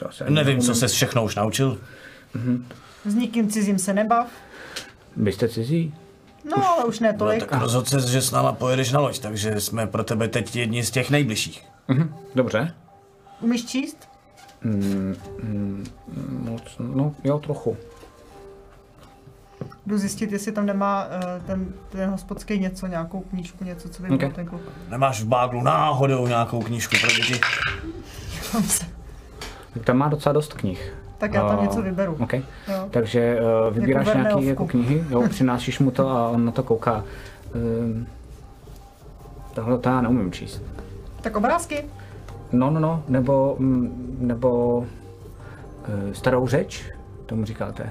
To 0.00 0.08
asi 0.08 0.24
ani 0.24 0.34
Nevím, 0.34 0.60
co 0.60 0.74
se 0.74 0.88
všechno 0.88 1.24
už 1.24 1.34
naučil. 1.34 1.78
s 3.04 3.14
nikým 3.14 3.48
cizím 3.48 3.78
se 3.78 3.92
nebav. 3.94 4.26
Vy 5.16 5.32
jste 5.32 5.48
cizí? 5.48 5.94
No, 6.56 6.68
ale 6.70 6.84
už 6.84 7.00
ne 7.00 7.12
No, 7.12 7.18
tolik. 7.18 7.46
tak 7.46 7.60
rozhodl 7.60 7.86
se, 7.86 8.00
že 8.00 8.22
s 8.22 8.30
náma 8.30 8.52
pojedeš 8.52 8.92
na 8.92 9.00
loď, 9.00 9.18
takže 9.18 9.60
jsme 9.60 9.86
pro 9.86 10.04
tebe 10.04 10.28
teď 10.28 10.56
jedni 10.56 10.84
z 10.84 10.90
těch 10.90 11.10
nejbližších. 11.10 11.64
Dobře. 12.34 12.74
Umíš 13.40 13.64
číst? 13.66 14.08
Moc, 16.28 16.62
no, 16.78 17.14
jo, 17.24 17.38
trochu. 17.38 17.76
Jdu 19.86 19.98
zjistit, 19.98 20.32
jestli 20.32 20.52
tam 20.52 20.66
nemá 20.66 21.06
uh, 21.06 21.46
ten, 21.46 21.72
ten 21.88 22.10
hospodský 22.10 22.58
něco, 22.58 22.86
nějakou 22.86 23.20
knížku, 23.20 23.64
něco, 23.64 23.88
co 23.88 24.02
by 24.02 24.08
byl 24.08 24.26
Ok. 24.28 24.34
ten 24.34 24.46
kluk. 24.46 24.62
Nemáš 24.88 25.20
v 25.22 25.26
báglu 25.26 25.62
náhodou 25.62 26.26
nějakou 26.26 26.62
knížku 26.62 26.96
pro 27.00 27.10
děti? 27.10 27.40
Tam 29.84 29.96
má 29.96 30.08
docela 30.08 30.32
dost 30.32 30.54
knih. 30.54 30.94
Tak 31.18 31.34
já 31.34 31.48
tam 31.48 31.62
něco 31.62 31.82
vyberu. 31.82 32.16
OK. 32.20 32.32
Jo. 32.32 32.42
Takže 32.90 33.40
uh, 33.68 33.74
vybíráš 33.74 34.06
Jako 34.06 34.18
nějaké 34.18 34.44
jako 34.44 34.66
knihy, 34.66 35.04
jo, 35.10 35.22
přinášíš 35.28 35.78
mu 35.78 35.90
to 35.90 36.08
a 36.08 36.28
on 36.28 36.44
na 36.44 36.52
to 36.52 36.62
kouká. 36.62 37.04
Um, 37.54 38.06
tohle 39.54 39.78
to 39.78 39.88
já 39.88 40.00
neumím 40.00 40.32
číst. 40.32 40.62
Tak 41.20 41.36
obrázky? 41.36 41.84
No, 42.52 42.70
no, 42.70 42.80
no, 42.80 43.02
nebo, 43.08 43.56
mm, 43.58 44.16
nebo 44.20 44.78
uh, 44.78 44.86
starou 46.12 46.46
řeč, 46.46 46.90
tomu 47.26 47.44
říkáte. 47.44 47.90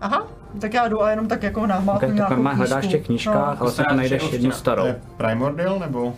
Aha, 0.00 0.26
tak 0.60 0.74
já 0.74 0.88
jdu 0.88 1.02
a 1.02 1.10
jenom 1.10 1.28
tak 1.28 1.42
jako 1.42 1.66
námátnu 1.66 1.92
Okay, 1.96 2.08
tak 2.08 2.16
nějakou 2.16 2.42
má 2.42 2.50
knížku. 2.50 2.56
hledáš 2.58 2.84
v 2.86 2.88
těch 2.90 3.06
knížkách, 3.06 3.56
No. 3.56 3.62
ale 3.62 3.70
Stará 3.70 3.94
najdeš 3.96 4.32
jednu 4.32 4.50
starou. 4.50 4.82
To 4.82 4.86
je 4.88 5.00
Primordial 5.16 5.78
nebo? 5.78 6.04
Uh, 6.04 6.12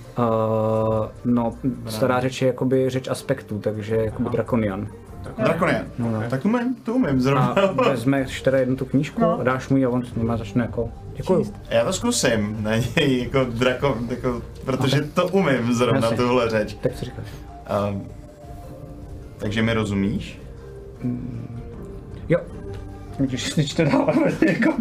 no, 1.24 1.55
stará 1.89 2.20
řeč 2.20 2.42
je 2.42 2.47
jakoby 2.48 2.90
řeč 2.90 3.08
aspektů, 3.08 3.58
takže 3.58 3.97
jakoby 3.97 4.31
drakonian. 4.31 4.86
Drakonian. 5.39 5.82
Tak 6.31 6.44
umím, 6.44 6.76
to 6.84 6.94
umím 6.94 7.20
zrovna. 7.20 7.47
A 7.78 7.89
vezmeš 7.89 8.42
teda 8.42 8.58
jednu 8.58 8.76
tu 8.76 8.84
knížku 8.84 9.20
No. 9.20 9.40
a 9.40 9.42
dáš 9.42 9.68
mu 9.68 9.76
ji 9.76 9.84
a 9.84 9.89
on 9.89 10.05
s 10.05 10.15
nima 10.15 10.36
začne 10.36 10.62
jako, 10.65 10.90
děkuju. 11.16 11.52
Já 11.70 11.84
to 11.84 11.92
zkusím 11.92 12.56
na 12.62 12.76
něj 12.76 13.23
jako 13.23 13.44
drakon, 13.50 13.98
jako, 14.10 14.42
protože 14.65 15.00
to 15.02 15.28
umím 15.28 15.73
zrovna 15.74 16.00
Jasně. 16.00 16.16
tuhle 16.16 16.50
řeč. 16.50 16.76
Tak 16.81 16.92
co 16.94 17.05
říkáš? 17.05 17.26
Um, 17.90 18.06
takže 19.39 19.62
mi 19.62 19.73
rozumíš? 19.74 20.40
Jo. 22.28 22.39
Když 23.18 23.52
si 23.52 23.68
čte 23.68 23.84
dál, 23.84 24.14
jako... 24.46 24.72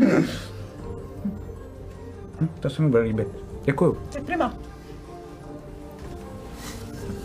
Hm, 2.42 2.50
To 2.60 2.70
se 2.70 2.82
mi 2.82 2.90
bude 2.90 3.02
líbit. 3.02 3.28
Děkuju. 3.66 3.98
Tak 4.14 4.24
prima. 4.24 4.54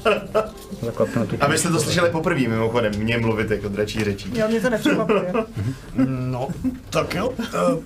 Zaklapnu 0.83 1.27
tu 1.27 1.37
A 1.41 1.47
vy 1.49 1.59
jste 1.59 1.69
to 1.69 1.81
slyšeli 1.81 2.11
poprvé 2.11 2.41
mimochodem, 2.41 2.93
mě 2.99 3.19
mluvit 3.19 3.51
jako 3.51 3.69
dračí 3.69 4.05
řečí. 4.05 4.39
Jo, 4.39 4.49
mě 4.49 4.61
to 4.61 4.71
nepřekvapuje. 4.71 5.33
No, 6.07 6.49
tak 6.91 7.15
jo. 7.15 7.29
Uh, 7.29 7.83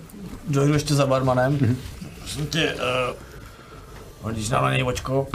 dojdu 0.49 0.73
ještě 0.73 0.95
za 0.95 1.07
barmanem. 1.07 1.77
Prosím 2.19 2.47
tě, 2.47 2.75
uh, 2.75 2.81
Hodíš 4.23 4.51
nám 4.51 4.65
na 4.65 4.73
něj 4.73 4.85
očko? 4.85 5.27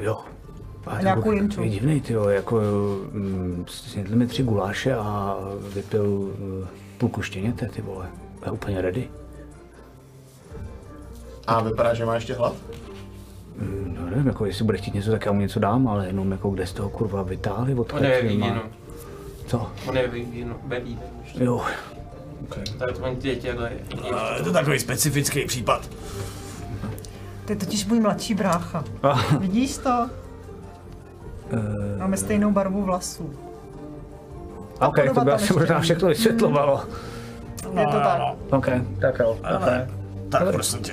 Jo. 0.00 0.18
A 0.86 1.02
nějakou 1.02 1.32
jimču. 1.32 1.62
Je 1.62 1.68
divný, 1.68 2.00
ty 2.00 2.14
jako 2.28 2.60
mm, 3.12 3.64
snědl 3.68 4.16
mi 4.16 4.26
tři 4.26 4.42
guláše 4.42 4.94
a 4.94 5.36
vypil 5.74 6.04
uh, 6.04 6.66
půlku 7.00 7.22
štěněte, 7.22 7.66
ty 7.68 7.82
vole. 7.82 8.06
Je 8.46 8.50
úplně 8.52 8.80
ready. 8.82 9.08
A 11.46 11.60
vypadá, 11.62 11.94
že 11.94 12.04
má 12.04 12.14
ještě 12.14 12.34
hlad? 12.34 12.54
Mm, 13.56 13.96
No 14.00 14.10
nevím, 14.10 14.26
jako 14.26 14.46
jestli 14.46 14.64
bude 14.64 14.78
chtít 14.78 14.94
něco, 14.94 15.10
tak 15.10 15.26
já 15.26 15.32
mu 15.32 15.40
něco 15.40 15.60
dám, 15.60 15.88
ale 15.88 16.06
jenom 16.06 16.32
jako 16.32 16.50
kde 16.50 16.66
z 16.66 16.72
toho 16.72 16.88
kurva 16.90 17.22
vytáhli 17.22 17.74
od 17.74 17.92
On 17.92 18.04
je 18.04 18.22
víno. 18.22 18.62
Co? 19.46 19.70
On 19.88 19.96
je 19.96 20.08
víno, 20.08 20.56
ve. 20.66 20.80
Jo. 21.34 21.62
Tak 22.78 22.92
to 22.92 23.00
mají 23.00 23.16
děti, 23.16 23.50
ale 23.50 23.70
A 24.14 24.36
je 24.36 24.42
to 24.42 24.52
takový 24.52 24.78
specifický 24.78 25.44
případ. 25.44 25.90
To 27.44 27.52
je 27.52 27.56
totiž 27.56 27.86
můj 27.86 28.00
mladší 28.00 28.34
brácha. 28.34 28.84
Ah. 29.02 29.36
Vidíš 29.38 29.78
to? 29.78 30.10
Eh, 31.52 31.98
Máme 31.98 32.16
stejnou 32.16 32.50
barvu 32.50 32.82
vlasů. 32.82 33.34
OK, 34.80 35.14
to 35.14 35.20
by 35.24 35.32
asi 35.32 35.48
tam 35.48 35.58
možná 35.58 35.76
ještě 35.76 35.94
všechno 35.94 36.08
vysvětlovalo. 36.08 36.80
Je 37.80 37.86
to 37.86 37.92
tak. 37.92 38.20
OK, 38.50 38.66
tak 39.00 39.18
jo. 39.18 39.36
Ale, 39.42 39.88
tak 40.28 40.52
prosím 40.52 40.82
tě. 40.82 40.92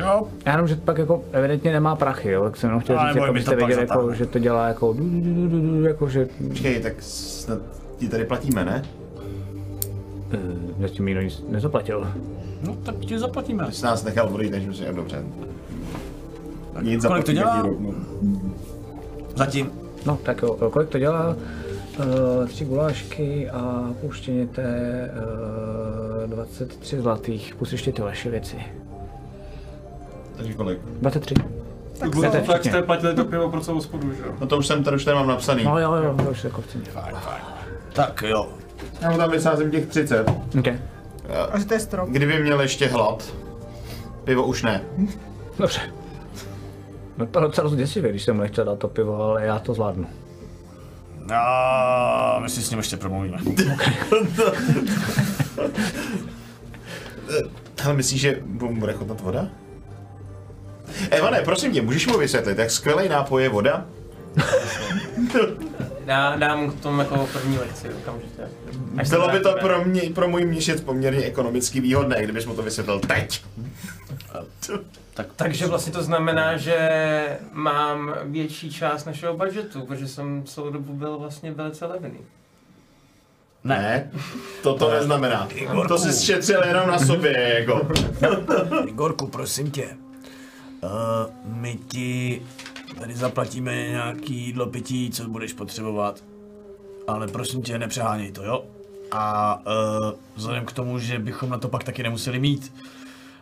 Jo, 0.00 0.28
Já 0.46 0.52
jenom, 0.52 0.68
že 0.68 0.76
pak 0.76 0.98
jako 0.98 1.24
evidentně 1.32 1.72
nemá 1.72 1.96
prachy, 1.96 2.30
jo, 2.30 2.44
tak 2.44 2.56
jsem 2.56 2.68
jenom 2.68 2.80
chtěl 2.80 2.98
Ale 2.98 3.12
říct, 3.12 3.16
jako, 3.16 3.32
pak 3.32 3.56
věděli, 3.56 3.86
jako, 3.88 4.14
že 4.14 4.26
to 4.26 4.38
dělá 4.38 4.68
jako, 4.68 4.92
du, 4.92 5.04
du, 5.04 5.34
du, 5.34 5.48
du, 5.48 5.60
du, 5.60 5.84
jako 5.84 6.08
že 6.08 6.28
Počkej, 6.48 6.80
tak 6.80 6.92
snad 7.00 7.58
ti 7.98 8.08
tady 8.08 8.24
platíme, 8.24 8.64
ne? 8.64 8.82
uh, 10.34 10.82
zatím 10.82 11.04
mi 11.04 11.14
nic 11.14 11.44
nezaplatil. 11.48 12.12
no 12.62 12.76
tak 12.82 12.96
ti 12.96 13.18
zaplatíme. 13.18 13.66
Ty 13.66 13.72
jsi 13.72 13.84
nás 13.84 14.04
nechal 14.04 14.34
odejít, 14.34 14.52
než 14.52 14.76
si 14.76 14.84
dobře. 14.92 15.22
Nic 16.82 17.06
kolik 17.06 17.24
to 17.24 17.32
dělá? 17.32 17.66
Zatím. 19.36 19.70
No, 20.06 20.18
tak 20.22 20.42
jo, 20.42 20.70
kolik 20.70 20.88
to 20.88 20.98
dělá? 20.98 21.36
Uh, 22.00 22.48
tři 22.48 22.64
gulášky 22.64 23.50
a 23.50 23.90
pouštěněte 24.00 24.64
uh, 26.24 26.30
23 26.30 27.00
zlatých, 27.00 27.54
plus 27.54 27.72
ještě 27.72 27.92
ty 27.92 28.02
vaše 28.02 28.30
věci. 28.30 28.56
Takže 30.36 30.54
kolik? 30.54 30.78
23. 31.00 31.34
tak, 31.98 32.10
to 32.14 32.24
je 32.24 32.30
tak 32.30 32.64
jste 32.64 32.82
platili 32.82 33.14
to 33.14 33.24
pivo 33.24 33.50
pro 33.50 33.60
celou 33.60 33.80
spodu, 33.80 34.12
že 34.12 34.22
jo? 34.26 34.34
No 34.40 34.46
to 34.46 34.58
už 34.58 34.66
jsem 34.66 34.84
tady, 34.84 34.96
už 34.96 35.04
tady 35.04 35.14
mám 35.14 35.26
napsaný. 35.26 35.64
No 35.64 35.78
jo, 35.78 35.94
jo, 35.94 36.14
to 36.24 36.30
už 36.30 36.44
jako 36.44 36.62
v 36.62 36.66
ceně. 36.66 36.84
Tak 37.92 38.24
jo. 38.26 38.48
Já 39.00 39.10
mu 39.10 39.16
tam 39.16 39.30
vysázím 39.30 39.70
těch 39.70 39.86
30. 39.86 40.30
Okay. 40.58 40.78
A 41.52 41.58
že 41.58 41.64
to 41.64 41.74
je 41.74 41.80
strop. 41.80 42.08
Kdyby 42.08 42.42
měl 42.42 42.60
ještě 42.60 42.86
hlad, 42.86 43.34
pivo 44.24 44.46
už 44.46 44.62
ne. 44.62 44.82
Dobře. 45.58 45.80
No 47.18 47.26
to 47.26 47.40
docela 47.40 47.62
dost 47.68 47.76
děsivě, 47.76 48.10
když 48.10 48.22
jsem 48.22 48.36
mu 48.36 48.42
nechtěl 48.42 48.64
dát 48.64 48.78
to 48.78 48.88
pivo, 48.88 49.22
ale 49.22 49.46
já 49.46 49.58
to 49.58 49.74
zvládnu. 49.74 50.06
A 51.34 52.38
my 52.42 52.48
si 52.48 52.62
s 52.62 52.70
ním 52.70 52.78
ještě 52.78 52.96
promluvíme. 52.96 53.38
Ale 57.84 57.94
myslíš, 57.94 58.20
že 58.20 58.40
mu 58.44 58.76
bude 58.76 58.92
chutnat 58.92 59.20
voda? 59.20 59.48
Evane, 61.10 61.40
prosím 61.40 61.72
tě, 61.72 61.82
můžeš 61.82 62.06
mu 62.06 62.18
vysvětlit, 62.18 62.58
jak 62.58 62.70
skvělý 62.70 63.08
nápoj 63.08 63.42
je 63.42 63.48
voda? 63.48 63.86
Dá, 66.04 66.36
dám 66.36 66.70
k 66.70 66.80
tomu 66.80 66.98
jako 66.98 67.28
první 67.32 67.58
lekci 67.58 67.88
okamžitě. 67.88 68.42
Až 68.96 69.10
Bylo 69.10 69.28
by 69.28 69.40
to 69.40 69.56
pro, 69.60 69.84
mě, 69.84 70.02
pro 70.14 70.28
můj 70.28 70.44
měšec 70.44 70.80
poměrně 70.80 71.24
ekonomicky 71.24 71.80
výhodné, 71.80 72.22
kdybys 72.24 72.46
mu 72.46 72.54
to 72.54 72.62
vysvětlil 72.62 73.00
teď. 73.00 73.44
Tak, 75.14 75.26
takže 75.36 75.66
vlastně 75.66 75.92
to 75.92 76.02
znamená, 76.02 76.56
že 76.56 77.38
mám 77.52 78.14
větší 78.24 78.72
část 78.72 79.04
našeho 79.04 79.36
budgetu, 79.36 79.86
protože 79.86 80.08
jsem 80.08 80.42
celou 80.44 80.70
dobu 80.70 80.92
byl 80.92 81.18
vlastně 81.18 81.52
velice 81.52 81.86
levný. 81.86 82.18
Ne, 83.64 84.10
to 84.62 84.74
to 84.74 84.90
neznamená. 84.90 85.48
To 85.88 85.98
jsi 85.98 86.26
šetřil 86.26 86.64
jenom 86.64 86.88
na 86.88 86.98
sobě, 86.98 87.54
jako. 87.58 87.88
Igorku, 88.86 89.26
prosím 89.26 89.70
tě. 89.70 89.96
Uh, 90.82 90.90
my 91.44 91.78
ti 91.88 92.42
tady 92.98 93.14
zaplatíme 93.14 93.76
nějaký 93.88 94.34
jídlo, 94.34 94.66
pití, 94.66 95.10
co 95.10 95.28
budeš 95.28 95.52
potřebovat. 95.52 96.24
Ale 97.08 97.28
prosím 97.28 97.62
tě, 97.62 97.78
nepřeháněj 97.78 98.32
to, 98.32 98.42
jo? 98.42 98.64
A 99.12 99.54
uh, 100.00 100.12
vzhledem 100.36 100.64
k 100.64 100.72
tomu, 100.72 100.98
že 100.98 101.18
bychom 101.18 101.50
na 101.50 101.58
to 101.58 101.68
pak 101.68 101.84
taky 101.84 102.02
nemuseli 102.02 102.38
mít, 102.38 102.72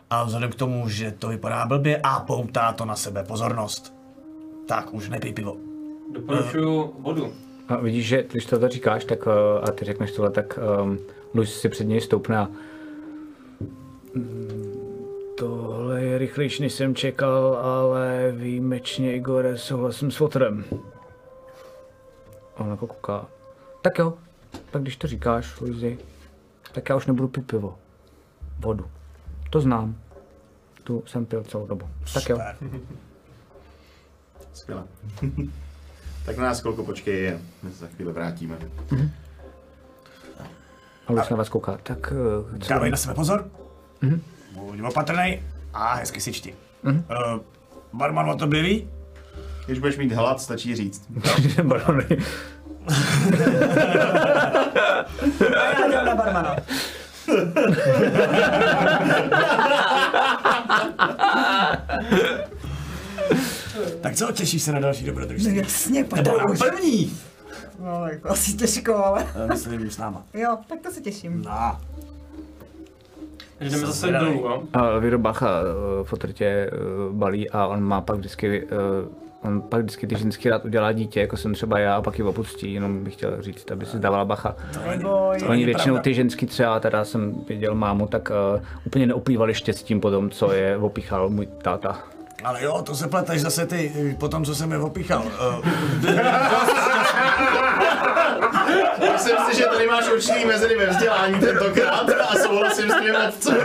a 0.09 0.23
vzhledem 0.23 0.51
k 0.51 0.55
tomu, 0.55 0.89
že 0.89 1.11
to 1.11 1.27
vypadá 1.27 1.65
blbě 1.65 1.99
a 2.03 2.19
poutá 2.19 2.73
to 2.73 2.85
na 2.85 2.95
sebe 2.95 3.23
pozornost, 3.23 3.93
tak 4.67 4.93
už 4.93 5.09
nepij 5.09 5.33
pivo. 5.33 5.57
Doporučuju 6.13 6.93
vodu. 6.99 7.33
A 7.67 7.75
vidíš, 7.77 8.07
že 8.07 8.23
když 8.31 8.45
to 8.45 8.69
říkáš, 8.69 9.05
tak 9.05 9.27
uh, 9.27 9.33
a 9.63 9.71
ty 9.71 9.85
řekneš 9.85 10.11
tohle, 10.11 10.31
tak 10.31 10.59
um, 10.81 10.97
Luis 11.33 11.59
si 11.59 11.69
před 11.69 11.83
něj 11.83 12.01
stoupne 12.01 12.37
a 12.37 12.47
"Mm, 14.13 14.69
Tohle 15.37 16.01
je 16.01 16.17
rychlejší, 16.17 16.61
než 16.63 16.73
jsem 16.73 16.95
čekal, 16.95 17.59
ale 17.63 18.31
výjimečně, 18.35 19.15
Igore, 19.15 19.57
souhlasím 19.57 20.11
s 20.11 20.15
fotrem. 20.15 20.63
A 22.55 22.59
on 22.59 22.69
jako 22.69 22.87
kouká. 22.87 23.25
Tak 23.81 23.97
jo, 23.99 24.13
tak 24.71 24.81
když 24.81 24.97
to 24.97 25.07
říkáš, 25.07 25.59
Luizi, 25.59 25.97
tak 26.71 26.89
já 26.89 26.95
už 26.95 27.05
nebudu 27.05 27.27
pít 27.27 27.47
pivo. 27.47 27.75
Vodu. 28.59 28.85
To 29.49 29.61
znám. 29.61 29.95
Tu 30.83 31.03
jsem 31.05 31.25
pil 31.25 31.43
celou 31.43 31.67
dobu. 31.67 31.89
Tak 32.13 32.29
jo. 32.29 32.39
Skvěle. 34.53 34.83
tak 36.25 36.37
na 36.37 36.43
nás 36.43 36.59
chvilku 36.61 36.85
počkej, 36.85 37.33
a 37.33 37.37
my 37.63 37.71
se 37.71 37.77
za 37.77 37.87
chvíli 37.87 38.13
vrátíme. 38.13 38.57
A 41.07 41.11
Luis 41.11 41.29
na 41.29 41.37
vás 41.37 41.49
kouká. 41.49 41.77
Tak 41.83 42.13
uh, 42.51 42.59
co? 42.59 42.69
Dávej 42.69 42.91
na 42.91 42.97
sebe 42.97 43.13
pozor. 43.13 43.49
Buď 44.51 44.81
opatrnej 44.81 45.43
a 45.73 45.93
hezky 45.93 46.21
si 46.21 46.33
čti. 46.33 46.55
Uh, 46.83 46.93
barman 47.93 48.29
o 48.29 48.35
tobě 48.35 48.63
ví? 48.63 48.89
Když 49.65 49.79
budeš 49.79 49.97
mít 49.97 50.11
hlad, 50.11 50.41
stačí 50.41 50.75
říct. 50.75 51.07
Barony. 51.63 52.05
A 55.57 55.89
já 55.91 56.03
na 56.03 56.15
barmana. 56.15 56.55
Tak 64.01 64.15
co, 64.15 64.31
těšíš 64.31 64.63
se 64.63 64.71
na 64.71 64.79
další 64.79 65.03
No 65.05 65.07
dobrodružství? 65.07 65.55
jasně, 65.57 66.03
pojď 66.03 66.25
Nebo 66.25 66.37
na 66.37 66.45
už. 66.49 66.59
první? 66.59 67.17
No, 67.79 68.07
jako 68.07 68.29
asi 68.29 68.53
těžko, 68.53 68.95
ale 68.95 69.25
Eh, 69.35 69.47
Myslím 69.47 69.91
s 69.91 69.97
náma. 69.97 70.23
jo, 70.33 70.57
tak 70.69 70.79
to 70.79 70.91
se 70.91 71.01
těším. 71.01 71.41
No. 71.45 71.77
Takže 73.57 73.75
jdeme 73.75 73.87
zase 73.87 74.11
dolů, 74.11 74.31
jo? 74.31 74.63
A 74.73 74.97
Viro 74.97 75.17
Bacha 75.19 75.61
uh, 75.61 76.05
fotr 76.07 76.31
tě 76.31 76.71
uh, 77.09 77.15
balí 77.15 77.49
a 77.49 77.67
on 77.67 77.83
má 77.83 78.01
pak 78.01 78.17
vždycky, 78.17 78.63
uh, 78.63 78.69
on 79.43 79.61
pak 79.61 79.81
vždycky 79.81 80.07
ty 80.07 80.17
ženský 80.17 80.49
rád 80.49 80.65
udělá 80.65 80.91
dítě, 80.91 81.19
jako 81.19 81.37
jsem 81.37 81.53
třeba 81.53 81.79
já, 81.79 81.95
a 81.95 82.01
pak 82.01 82.19
ji 82.19 82.25
opustí, 82.25 82.73
jenom 82.73 83.03
bych 83.03 83.13
chtěl 83.13 83.41
říct, 83.41 83.71
aby 83.71 83.85
si 83.85 83.99
dávala 83.99 84.25
bacha. 84.25 84.55
Oni 85.47 85.65
většinou 85.65 85.97
ty 85.97 86.13
ženský 86.13 86.45
třeba, 86.45 86.79
teda 86.79 87.05
jsem 87.05 87.35
viděl 87.47 87.75
mámu, 87.75 88.07
tak 88.07 88.29
uh, 88.55 88.61
úplně 88.85 89.07
neupívali 89.07 89.53
štěstím 89.53 90.01
po 90.01 90.11
tom, 90.11 90.29
co 90.29 90.53
je 90.53 90.77
opichal 90.77 91.29
můj 91.29 91.45
táta. 91.45 92.03
Ale 92.43 92.63
jo, 92.63 92.81
to 92.81 92.95
se 92.95 93.07
pleteš 93.07 93.41
zase 93.41 93.65
ty, 93.65 93.91
eh, 94.11 94.15
po 94.15 94.29
tom, 94.29 94.45
co 94.45 94.55
jsem 94.55 94.71
je 94.71 94.77
opichal. 94.77 95.23
Uh, 95.23 95.65
Myslím 99.13 99.37
si, 99.49 99.57
že 99.57 99.65
tady 99.65 99.87
máš 99.87 100.09
určitý 100.09 100.45
mezery 100.45 100.77
ve 100.77 100.85
vzdělání 100.85 101.39
tentokrát 101.39 102.09
a 102.29 102.35
souhlasím 102.35 102.91
s 102.91 102.95
tvým 102.95 103.15
otcem. 103.27 103.57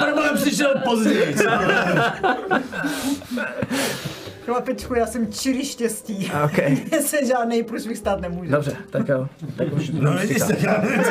problém 0.00 0.34
přišel 0.34 0.74
později. 0.84 1.36
Chlapičku, 4.44 4.94
já 4.94 5.06
jsem 5.06 5.32
čirý 5.32 5.64
štěstí. 5.64 6.32
OK. 6.44 6.58
Mně 6.68 7.02
se 7.02 7.26
žádný 7.26 7.62
průšvih 7.62 7.98
stát 7.98 8.20
nemůže. 8.20 8.50
Dobře, 8.50 8.76
tak 8.90 9.08
jo. 9.08 9.28
Tak 9.56 9.72
už 9.72 9.90
No 9.90 10.12
vidíš, 10.12 10.38
tak 10.38 10.62
já 10.62 10.82
nevím, 10.82 11.04
co 11.04 11.10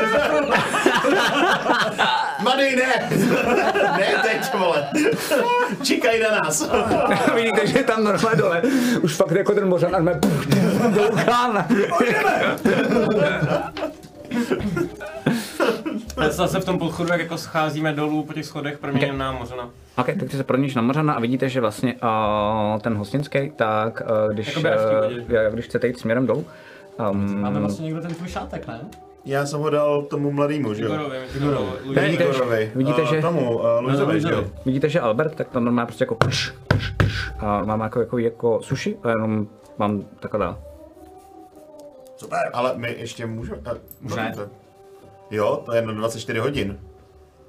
Madej, 2.44 2.76
ne! 2.76 3.10
Ne 3.98 4.14
teď, 4.22 4.54
vole. 4.54 4.88
Čekaj 5.84 6.20
na 6.20 6.40
nás. 6.44 6.70
Vidíte, 7.36 7.68
že 7.68 7.78
je 7.78 7.84
tam 7.84 8.04
normálně 8.04 8.38
dole. 8.38 8.62
Už 9.02 9.16
fakt 9.16 9.32
jako 9.32 9.54
ten 9.54 9.68
mořan, 9.70 9.92
normálně 9.92 10.20
puf, 10.20 10.48
do 10.48 10.90
vulkána. 10.90 11.68
Ale 16.18 16.32
zase 16.32 16.60
v 16.60 16.66
tom 16.66 16.80
podchodu, 16.80 17.12
jak 17.12 17.22
jako 17.22 17.38
scházíme 17.38 17.94
dolů 17.94 18.24
po 18.24 18.34
těch 18.34 18.46
schodech, 18.46 18.78
proměním 18.78 19.18
na 19.18 19.32
mořena. 19.32 19.70
OK, 19.98 20.06
tak 20.06 20.30
ty 20.30 20.38
se 20.38 20.44
proníš 20.44 20.76
na 20.76 20.82
Mořana 20.82 21.14
a 21.14 21.20
vidíte, 21.20 21.50
že 21.50 21.62
vlastně 21.62 21.94
uh, 21.94 22.80
ten 22.82 22.94
hostinský, 22.96 23.52
tak 23.56 24.02
uh, 24.28 24.34
když, 24.34 24.48
Jakoby 24.48 24.70
až 24.70 24.80
v 24.80 24.90
té 24.90 25.08
uh, 25.08 25.14
vodě. 25.22 25.50
když 25.54 25.66
chcete 25.66 25.88
jít 25.88 26.00
směrem 26.00 26.28
dolů, 26.28 26.46
um, 27.12 27.42
Máme 27.42 27.60
vlastně 27.60 27.86
někdo 27.86 28.02
ten 28.02 28.14
tvůj 28.14 28.28
šátek, 28.30 28.68
ne? 28.68 28.82
Já 29.26 29.46
jsem 29.46 29.60
ho 29.60 29.70
dal 29.70 30.02
tomu 30.02 30.32
mladému, 30.32 30.74
že 30.74 30.84
jo? 30.84 30.94
Igorovi, 30.94 31.18
Ne. 31.96 32.08
Igorovi. 32.08 32.72
vidíte, 32.76 33.02
eh, 33.02 33.06
že- 33.06 33.22
Tomu, 33.22 33.60
uh, 33.60 33.66
Luizovi, 33.80 34.22
že 34.22 34.28
jo? 34.32 34.44
Vidíte, 34.66 34.90
že 34.90 35.00
Albert 35.00 35.36
tak 35.36 35.50
tam 35.50 35.66
normálně 35.66 35.86
prostě 35.88 36.04
jako 36.04 36.16
pš, 36.16 36.52
pš, 36.68 36.90
pš, 36.98 37.32
a 37.40 37.64
mám 37.66 37.80
jako, 37.82 38.00
jako, 38.00 38.18
jako 38.18 38.60
sushi 38.62 38.98
a 39.04 39.10
jenom 39.10 39.48
mám 39.78 40.02
takhle 40.20 40.40
dál. 40.40 40.60
Super. 42.18 42.40
Ale 42.54 42.74
my 42.76 42.96
ještě 43.00 43.26
můžeme... 43.26 43.58
Uh, 44.02 44.16
ne. 44.16 44.34
Jo, 45.32 45.62
to 45.66 45.74
je 45.74 45.82
na 45.82 45.94
24 45.94 46.40
hodin. 46.40 46.80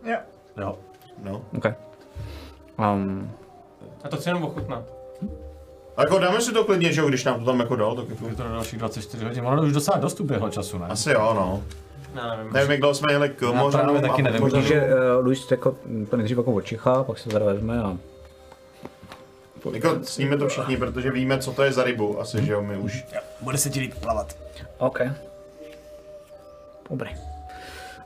Jo. 0.04 0.16
Jo. 0.60 0.78
No. 1.22 1.42
Okay. 1.56 1.74
Um, 2.78 3.30
A 4.04 4.08
to 4.08 4.16
chci 4.16 4.28
jenom 4.28 4.44
ochutnat. 4.44 4.84
A 5.96 6.02
jako 6.02 6.18
dáme 6.18 6.40
si 6.40 6.52
to 6.52 6.64
klidně, 6.64 6.92
že 6.92 7.00
jo, 7.00 7.08
když 7.08 7.24
nám 7.24 7.40
to 7.40 7.46
tam 7.46 7.60
jako 7.60 7.76
dal, 7.76 7.96
tak 7.96 8.08
jako... 8.08 8.28
Je 8.28 8.34
to 8.34 8.44
na 8.44 8.50
dalších 8.50 8.78
24 8.78 9.24
hodin, 9.24 9.46
ono 9.46 9.62
už 9.62 9.72
docela 9.72 9.98
dost 9.98 10.20
uběhlo 10.20 10.48
času, 10.48 10.78
ne? 10.78 10.86
Asi 10.86 11.10
jo, 11.10 11.34
no. 11.34 11.62
Já 12.14 12.36
nevím. 12.36 12.52
Nevím, 12.52 12.70
jak 12.70 12.80
dlouho 12.80 12.94
jsme 12.94 13.12
jeli 13.12 13.28
k 13.28 13.52
právě 13.70 14.00
taky 14.00 14.22
nevím. 14.22 14.40
Možná, 14.40 14.60
že 14.60 14.82
uh, 14.84 15.24
Luis 15.24 15.50
jako, 15.50 15.76
to 16.10 16.16
nejdřív 16.16 16.36
jako 16.36 16.52
očichá, 16.52 17.04
pak 17.04 17.18
se 17.18 17.28
teda 17.28 17.44
vezme 17.44 17.82
a 17.82 17.96
Jako 19.72 19.98
sníme 20.02 20.36
to 20.36 20.48
všichni, 20.48 20.76
protože 20.76 21.10
víme, 21.10 21.38
co 21.38 21.52
to 21.52 21.62
je 21.62 21.72
za 21.72 21.84
rybu. 21.84 22.20
Asi, 22.20 22.44
že 22.44 22.52
jo, 22.52 22.62
my 22.62 22.76
už. 22.76 23.04
Jo, 23.14 23.20
bude 23.40 23.58
se 23.58 23.70
ti 23.70 23.80
líp 23.80 23.94
plavat. 24.00 24.36
OK. 24.78 25.00
Dobrý. 26.90 27.10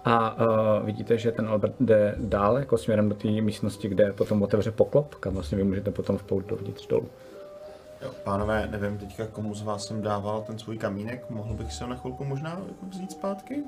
A 0.07 0.35
uh, 0.35 0.87
vidíte, 0.87 1.19
že 1.19 1.33
ten 1.33 1.49
Albert 1.49 1.75
jde 1.81 2.15
dál, 2.19 2.59
jako 2.59 2.79
směrem 2.79 3.09
do 3.09 3.15
té 3.15 3.29
místnosti, 3.29 3.89
kde 3.89 4.13
potom 4.13 4.43
otevře 4.43 4.71
poklop, 4.71 5.15
kam 5.15 5.35
vlastně 5.35 5.59
vy 5.59 5.65
můžete 5.65 5.91
potom 5.91 6.19
vplout 6.19 6.47
dovnitř 6.47 6.87
dolů. 6.87 7.09
Jo, 8.03 8.11
pánové, 8.25 8.69
nevím 8.71 8.99
teďka, 8.99 9.27
komu 9.27 9.55
z 9.55 9.63
vás 9.63 9.87
jsem 9.87 10.03
dával 10.03 10.43
ten 10.43 10.59
svůj 10.59 10.79
kamínek, 10.79 11.31
mohl 11.31 11.55
bych 11.55 11.73
si 11.73 11.85
ho 11.85 11.91
na 11.91 11.97
chvilku 11.97 12.25
možná 12.25 12.51
jako 12.51 12.87
vzít 12.91 13.13
zpátky? 13.13 13.63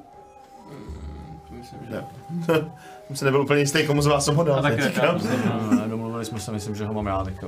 Myslím, 1.50 1.81
že... 1.89 1.91
Ne. 1.91 2.05
jsem 3.07 3.17
se 3.17 3.25
nebyl 3.25 3.41
úplně 3.41 3.60
jistý, 3.60 3.86
komu 3.86 4.02
z 4.02 4.07
vás 4.07 4.25
jsem 4.25 4.34
ho 4.36 4.42
A 4.42 4.44
dal 4.44 4.62
taky 4.62 4.83
teďka. 4.83 5.00
tak, 5.00 5.15
myslím, 5.15 5.42
No, 5.70 5.89
Domluvili 5.89 6.25
jsme 6.25 6.41
se, 6.41 6.52
myslím, 6.52 6.75
že 6.75 6.84
ho 6.86 6.94
mám 6.94 7.07
já 7.07 7.25
teďka 7.25 7.47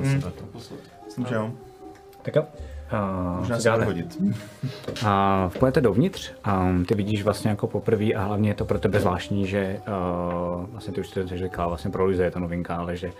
posled. 0.53 0.81
Myslím, 1.07 1.27
že 1.27 1.35
jo. 1.35 1.51
Tak 2.23 2.37
jo. 2.37 2.47
Uh, 2.93 3.39
Možná 3.39 3.61
se 3.61 3.71
hodit. 3.71 4.23
A 5.07 5.49
vpojete 5.49 5.81
dovnitř 5.81 6.33
a 6.45 6.69
ty 6.89 6.95
vidíš 6.95 7.23
vlastně 7.23 7.51
jako 7.51 7.67
poprvé 7.67 8.13
a 8.13 8.23
hlavně 8.23 8.51
je 8.51 8.55
to 8.55 8.65
pro 8.65 8.79
tebe 8.79 9.01
zvláštní, 9.01 9.47
že 9.47 9.81
uh, 9.89 10.65
vlastně 10.71 10.93
ty 10.93 11.01
už 11.01 11.09
jsi 11.09 11.25
to 11.25 11.37
říkal, 11.37 11.69
vlastně 11.69 11.91
pro 11.91 12.05
Luise 12.05 12.25
je 12.25 12.31
to 12.31 12.39
novinka, 12.41 12.77
ale 12.77 12.97
že 12.97 13.13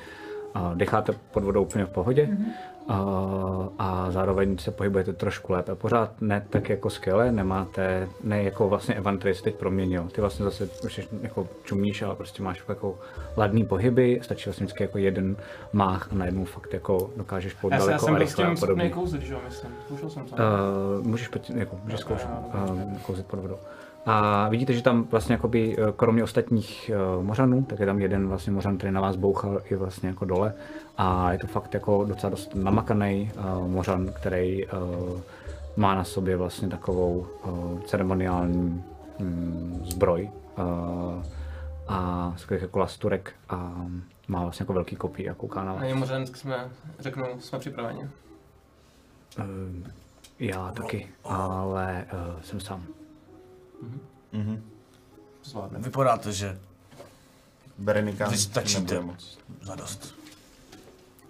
uh, 0.57 0.75
decháte 0.75 1.13
pod 1.31 1.45
vodou 1.45 1.63
úplně 1.63 1.85
v 1.85 1.91
pohodě? 1.91 2.29
Uh, 2.31 2.45
a 3.79 4.07
zároveň 4.11 4.59
se 4.59 4.71
pohybujete 4.71 5.13
trošku 5.13 5.53
lépe. 5.53 5.75
Pořád 5.75 6.21
ne 6.21 6.47
tak 6.51 6.69
jako 6.69 6.91
skvěle, 6.91 7.33
nemáte, 7.33 8.09
ne 8.25 8.43
jako 8.43 8.69
vlastně 8.69 8.95
Evan, 8.95 9.19
který 9.19 9.35
se 9.35 9.43
teď 9.43 9.55
proměnil. 9.55 10.09
Ty 10.13 10.21
vlastně 10.21 10.45
zase 10.45 10.69
už 10.85 10.95
jsi 10.95 11.09
jako 11.23 11.49
čumíš, 11.65 12.03
ale 12.03 12.15
prostě 12.15 12.43
máš 12.43 12.63
jako 12.69 12.99
ladný 13.37 13.65
pohyby, 13.65 14.21
stačí 14.23 14.45
vlastně 14.45 14.65
vždycky 14.65 14.83
jako 14.85 14.99
jeden 14.99 15.37
mách 15.73 16.09
a 16.13 16.15
najednou 16.15 16.45
fakt 16.45 16.73
jako 16.75 17.11
dokážeš 17.17 17.53
Já, 17.53 17.61
se, 17.61 17.75
já 17.75 17.79
daleko 17.79 18.05
jsem 18.05 18.15
a 18.15 18.19
rychle 18.19 18.45
a 18.45 18.49
tím 18.49 18.57
podobně. 18.61 18.85
schopný 18.85 19.03
kouzlit, 19.03 19.23
že 19.23 19.33
jo, 19.35 19.41
myslím. 19.49 19.71
Zkoušel 19.85 20.11
jsem 20.11 20.25
to. 20.25 20.35
Uh, 20.35 21.07
můžeš, 21.07 21.31
jako, 21.55 21.79
můžeš 21.85 22.01
zkoušet 22.01 22.29
uh, 22.55 22.99
kouzit 23.07 23.27
pod 23.27 23.41
vodou. 23.41 23.59
A 24.07 24.49
vidíte, 24.49 24.73
že 24.73 24.83
tam 24.83 25.05
vlastně 25.05 25.33
jakoby, 25.33 25.77
eh, 25.79 25.93
kromě 25.97 26.25
ostatních 26.25 26.91
uh, 27.19 27.25
mořanů, 27.25 27.63
tak 27.63 27.79
je 27.79 27.87
tam 27.87 28.01
jeden 28.01 28.29
vlastně 28.29 28.53
mořan, 28.53 28.77
který 28.77 28.93
na 28.93 29.01
vás 29.01 29.17
bouchal 29.17 29.61
i 29.65 29.75
vlastně 29.75 30.09
jako 30.09 30.25
dole. 30.25 30.55
A 30.99 31.33
je 31.33 31.39
to 31.39 31.47
fakt 31.47 31.75
jako 31.75 32.05
docela 32.05 32.31
dost 32.31 32.55
namakaný 32.55 33.33
uh, 33.37 33.69
mořan, 33.69 34.13
který 34.13 34.67
uh, 34.67 35.21
má 35.77 35.95
na 35.95 36.05
sobě 36.05 36.37
vlastně 36.37 36.69
takovou 36.69 37.27
uh, 37.45 37.81
ceremoniální 37.81 38.85
um, 39.21 39.81
zbroj. 39.85 40.31
Uh, 40.59 41.25
a 41.89 42.33
z 42.37 42.41
takových 42.41 42.63
jako 42.63 42.79
lasturek 42.79 43.33
a 43.49 43.87
má 44.29 44.43
vlastně 44.43 44.63
jako 44.63 44.73
velký 44.73 44.97
kopí 44.97 45.31
a 45.31 45.35
kouká 45.35 45.65
na 45.65 45.73
vás. 45.73 45.81
Na 45.81 45.87
něm 45.87 45.99
mořensk 45.99 46.37
jsme, 46.37 46.69
řeknu, 46.99 47.25
jsme 47.41 47.59
připraveni. 47.59 48.01
Uh, 49.39 49.45
já 50.39 50.73
taky, 50.73 51.09
ale 51.25 52.07
uh, 52.13 52.43
jsem 52.43 52.61
sám. 52.61 52.87
Zvládneme. 55.45 55.85
Vypadá 55.85 56.17
to, 56.17 56.33
že 56.33 56.59
Berenika 57.79 58.29
Vy 58.29 58.37
stačíte. 58.39 58.81
nebude 58.95 59.01
moc. 59.01 59.39
za 59.63 59.75
dost. 59.75 60.15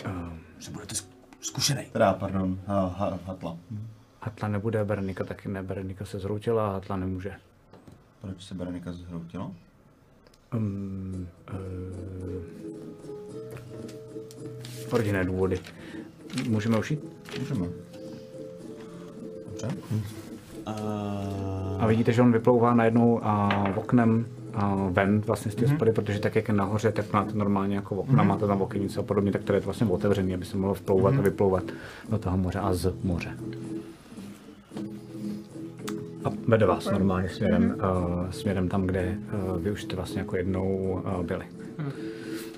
Uh, 0.06 0.32
Že 0.58 0.70
budete 0.70 0.94
zk- 0.94 1.08
zkušený. 1.40 1.84
Teda, 1.92 2.12
pardon, 2.14 2.60
ha, 2.66 2.86
ha, 2.86 3.18
Hatla. 3.26 3.56
Hatla 4.20 4.48
nebude, 4.48 4.84
Berenika 4.84 5.24
taky 5.24 5.48
ne. 5.48 5.62
Berenika 5.62 6.04
se 6.04 6.18
zhroutila 6.18 6.68
a 6.68 6.72
Hatla 6.72 6.96
nemůže. 6.96 7.32
Proč 8.20 8.44
se 8.44 8.54
Berenika 8.54 8.92
zhroutila? 8.92 9.52
Um, 10.54 11.28
uh, 11.52 11.56
rodinné 14.92 15.24
důvody. 15.24 15.60
Můžeme 16.48 16.78
už 16.78 16.90
jít? 16.90 17.00
Můžeme. 17.38 17.66
Dobře. 19.46 19.68
A 21.80 21.86
vidíte, 21.86 22.12
že 22.12 22.22
on 22.22 22.32
vyplouvá 22.32 22.74
najednou 22.74 23.20
a 23.22 23.48
oknem 23.76 24.26
a 24.54 24.88
ven 24.90 25.20
vlastně 25.20 25.52
z 25.52 25.54
té 25.54 25.66
hospody, 25.66 25.92
protože 25.92 26.20
tak 26.20 26.36
jak 26.36 26.48
je 26.48 26.54
nahoře, 26.54 26.92
tak 26.92 27.12
máte 27.12 27.38
normálně 27.38 27.76
jako 27.76 27.96
okna, 27.96 28.22
máte 28.22 28.46
tam 28.46 28.62
okenice 28.62 29.00
a 29.00 29.02
podobně, 29.02 29.32
tak 29.32 29.44
to 29.44 29.52
je 29.52 29.60
vlastně 29.60 29.86
otevřený, 29.86 30.34
aby 30.34 30.44
se 30.44 30.56
mohlo 30.56 30.74
vplouvat 30.74 31.14
a 31.18 31.20
vyplouvat 31.20 31.62
do 32.10 32.18
toho 32.18 32.36
moře 32.36 32.58
a 32.58 32.74
z 32.74 32.94
moře. 33.04 33.36
A 36.24 36.28
vede 36.48 36.66
vás 36.66 36.90
normálně 36.90 37.28
směrem, 37.28 37.74
uh, 37.76 38.30
směrem 38.30 38.68
tam, 38.68 38.86
kde 38.86 39.18
uh, 39.52 39.62
vy 39.62 39.70
už 39.70 39.82
jste 39.82 39.96
vlastně 39.96 40.18
jako 40.20 40.36
jednou 40.36 41.02
uh, 41.18 41.24
byli. 41.24 41.44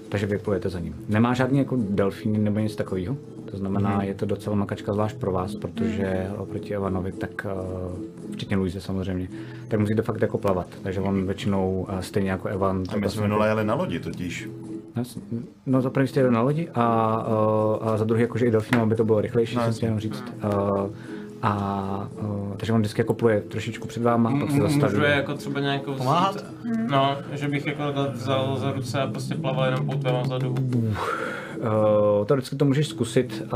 Takže 0.08 0.26
vyplujete 0.26 0.68
za 0.68 0.80
ním. 0.80 0.94
Nemá 1.08 1.34
žádný 1.34 1.58
jako 1.58 1.76
delfíny 1.80 2.38
nebo 2.38 2.58
nic 2.58 2.76
takového. 2.76 3.16
To 3.52 3.58
znamená, 3.58 4.02
je 4.02 4.14
to 4.14 4.26
docela 4.26 4.56
makačka 4.56 4.92
zvlášť 4.92 5.16
pro 5.16 5.32
vás, 5.32 5.54
protože 5.54 6.30
oproti 6.36 6.74
Evanovi, 6.74 7.12
tak 7.12 7.46
uh, 7.46 8.32
včetně 8.32 8.56
Luise 8.56 8.80
samozřejmě, 8.80 9.28
tak 9.68 9.80
musíte 9.80 10.02
fakt 10.02 10.22
jako 10.22 10.38
plavat. 10.38 10.66
Takže 10.82 11.00
on 11.00 11.26
většinou 11.26 11.86
uh, 11.88 12.00
stejně 12.00 12.30
jako 12.30 12.48
Evan. 12.48 12.82
A 12.88 12.96
my 12.96 13.08
jsme 13.10 13.22
minule 13.22 13.48
jeli 13.48 13.64
na 13.64 13.74
lodi 13.74 14.00
totiž. 14.00 14.48
No, 14.96 15.02
No 15.66 15.80
za 15.82 15.90
první 15.90 16.08
jste 16.08 16.20
jeli 16.20 16.32
na 16.32 16.42
lodi 16.42 16.68
a, 16.74 17.16
uh, 17.80 17.88
a 17.88 17.96
za 17.96 18.04
druhý 18.04 18.22
jakože 18.22 18.46
i 18.46 18.50
delfínem, 18.50 18.82
aby 18.82 18.94
to 18.94 19.04
bylo 19.04 19.20
rychlejší, 19.20 19.56
No, 19.56 19.62
jsem 19.62 19.72
chtěl 19.72 19.86
jenom 19.86 20.00
říct. 20.00 20.24
Uh, 20.44 20.86
a, 21.42 22.08
uh, 22.22 22.56
takže 22.56 22.72
on 22.72 22.80
vždycky 22.80 23.00
jako 23.00 23.14
pluje 23.14 23.40
trošičku 23.40 23.88
před 23.88 24.02
váma, 24.02 24.38
pak 24.40 24.50
se 24.50 24.56
zastaví. 24.60 24.94
Můžu 24.94 25.04
je 25.04 25.10
jako 25.10 25.34
třeba 25.34 25.60
nějak 25.60 25.86
vzít, 25.86 25.98
Pomáhat? 25.98 26.44
No, 26.90 27.16
že 27.32 27.48
bych 27.48 27.66
jako 27.66 27.82
dal- 27.82 28.12
vzal 28.12 28.56
za 28.58 28.72
ruce 28.72 29.00
a 29.00 29.06
prostě 29.06 29.34
plaval 29.34 29.64
jenom 29.64 29.86
poutvem 29.86 30.14
vzadu. 30.22 30.50
Uh, 30.50 30.56
to 32.26 32.34
vždycky 32.34 32.56
to 32.56 32.64
můžeš 32.64 32.88
zkusit. 32.88 33.42
Uh, 33.44 33.50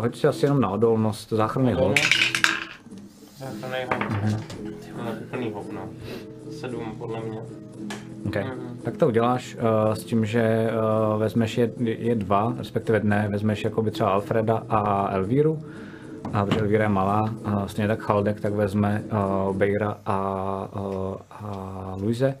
hoď 0.00 0.16
si 0.16 0.26
asi 0.26 0.44
jenom 0.44 0.60
na 0.60 0.68
odolnost, 0.68 1.30
záchranný 1.30 1.72
hol. 1.72 1.94
Záchranný 3.38 3.78
hop. 3.92 4.04
No, 5.04 5.12
úplný 5.20 5.50
hop, 5.50 5.72
no. 5.72 5.80
Sedm 6.60 6.94
podle 6.98 7.20
mě. 7.20 7.38
Okay. 8.26 8.44
Tak 8.82 8.96
to 8.96 9.06
uděláš 9.06 9.56
uh, 9.56 9.94
s 9.94 10.04
tím, 10.04 10.24
že 10.24 10.70
uh, 11.12 11.20
vezmeš 11.20 11.58
je, 11.58 11.70
je 11.78 12.14
dva, 12.14 12.54
respektive 12.58 13.00
ne, 13.02 13.28
vezmeš 13.30 13.64
jako 13.64 13.82
by 13.82 13.90
třeba 13.90 14.10
Alfreda 14.10 14.62
a 14.68 15.08
Elvíru. 15.08 15.62
A 16.32 16.46
protože 16.46 16.60
Elvíra 16.60 16.82
je 16.82 16.88
malá, 16.88 17.34
a 17.44 17.68
stejně 17.68 17.88
tak 17.88 18.00
Chaldek, 18.00 18.40
tak 18.40 18.52
vezme 18.52 19.02
uh, 19.48 19.56
Bejra 19.56 19.96
a, 20.06 20.68
uh, 20.76 21.14
a 21.30 21.96
Luise. 22.00 22.34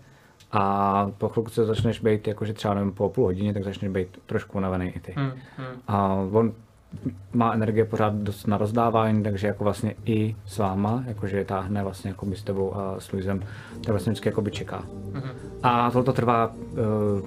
A 0.52 1.10
po 1.18 1.28
chvilku 1.28 1.50
se 1.50 1.64
začneš 1.64 2.00
být, 2.00 2.28
jakože 2.28 2.52
třeba 2.52 2.74
nevím, 2.74 2.92
po 2.92 3.08
půl 3.08 3.24
hodině, 3.24 3.54
tak 3.54 3.64
začneš 3.64 3.90
být 3.90 4.08
trošku 4.26 4.58
unavený 4.58 4.88
i 4.88 5.00
ty. 5.00 5.12
Hmm, 5.16 5.30
hmm. 5.56 5.66
A 5.88 6.14
on 6.32 6.52
má 7.32 7.52
energie 7.52 7.84
pořád 7.84 8.14
dost 8.14 8.46
na 8.46 8.58
rozdávání, 8.58 9.22
takže 9.22 9.46
jako 9.46 9.64
vlastně 9.64 9.94
i 10.04 10.36
s 10.46 10.58
váma, 10.58 11.04
jakože 11.06 11.36
je 11.36 11.44
táhne 11.44 11.82
vlastně 11.82 12.10
jako 12.10 12.26
s 12.34 12.42
tebou 12.42 12.76
a 12.76 12.94
s 12.98 13.12
Luisem, 13.12 13.40
tak 13.74 13.88
vlastně 13.88 14.10
vždycky 14.10 14.28
jako 14.28 14.42
by 14.42 14.50
čeká. 14.50 14.84
A 15.62 15.90
tohle 15.90 16.04
to 16.04 16.12
trvá 16.12 16.46
uh, 16.46 16.78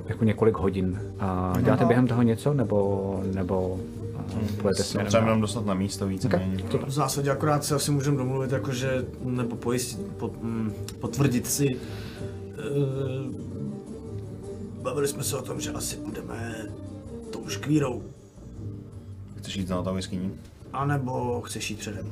jako 0.05 0.23
několik 0.23 0.57
hodin. 0.57 1.01
A 1.19 1.53
děláte 1.61 1.85
během 1.85 2.07
toho 2.07 2.21
něco, 2.21 2.53
nebo, 2.53 3.23
nebo 3.33 3.79
půjdete 4.61 4.83
směrem? 4.83 5.05
Potřebujeme 5.05 5.11
dál? 5.11 5.27
jenom 5.27 5.41
dostat 5.41 5.65
na 5.65 5.73
místo 5.73 6.07
víceméně. 6.07 6.63
V 6.85 6.91
zásadě 6.91 7.31
akorát 7.31 7.63
si 7.63 7.73
asi 7.73 7.91
můžeme 7.91 8.17
domluvit, 8.17 8.51
jakože, 8.51 9.05
nebo 9.23 9.55
pojistit, 9.55 10.07
pot, 10.17 10.43
mm, 10.43 10.73
potvrdit 10.99 11.47
si. 11.47 11.67
Uh, 11.67 13.35
bavili 14.81 15.07
jsme 15.07 15.23
se 15.23 15.37
o 15.37 15.41
tom, 15.41 15.61
že 15.61 15.71
asi 15.71 15.97
budeme 15.97 16.65
tou 17.31 17.47
škvírou. 17.47 18.03
Chceš 19.43 19.55
jít 19.55 19.69
na 19.69 19.83
to 19.83 19.95
jeskyní? 19.95 20.33
A 20.73 20.85
nebo 20.85 21.41
chceš 21.41 21.71
jít 21.71 21.79
předem? 21.79 22.11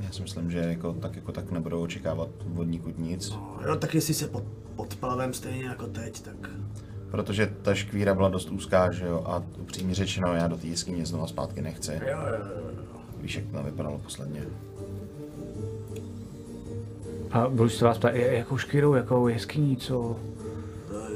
Já 0.00 0.12
si 0.12 0.22
myslím, 0.22 0.50
že 0.50 0.58
jako 0.58 0.92
tak, 0.92 1.16
jako 1.16 1.32
tak 1.32 1.50
nebudou 1.50 1.82
očekávat 1.82 2.28
vodníkud 2.46 2.98
nic. 2.98 3.30
No, 3.30 3.58
jo, 3.66 3.76
tak 3.76 3.94
jestli 3.94 4.14
se 4.14 4.28
pod, 4.28 4.44
pod 4.76 4.96
plavem 4.96 5.32
stejně 5.32 5.64
jako 5.64 5.86
teď, 5.86 6.20
tak 6.20 6.50
Protože 7.10 7.52
ta 7.62 7.74
škvíra 7.74 8.14
byla 8.14 8.28
dost 8.28 8.50
úzká, 8.50 8.92
že 8.92 9.04
jo, 9.06 9.22
a 9.26 9.42
upřímně 9.58 9.94
řečeno, 9.94 10.34
já 10.34 10.48
do 10.48 10.56
té 10.56 10.66
jeskyně 10.66 11.06
znova 11.06 11.26
zpátky 11.26 11.62
nechci. 11.62 11.92
jo, 11.92 12.00
jo, 12.00 12.34
jo. 12.38 13.00
Víš, 13.20 13.34
jak 13.36 13.44
to 13.44 13.52
tam 13.52 13.64
vypadalo 13.64 13.98
posledně. 13.98 14.42
A 17.30 17.48
budu 17.48 17.68
se 17.68 17.84
vás 17.84 17.98
ptát, 17.98 18.14
jakou 18.14 18.58
škýrou, 18.58 18.94
jakou 18.94 19.28
jeskyní, 19.28 19.76
co? 19.76 20.16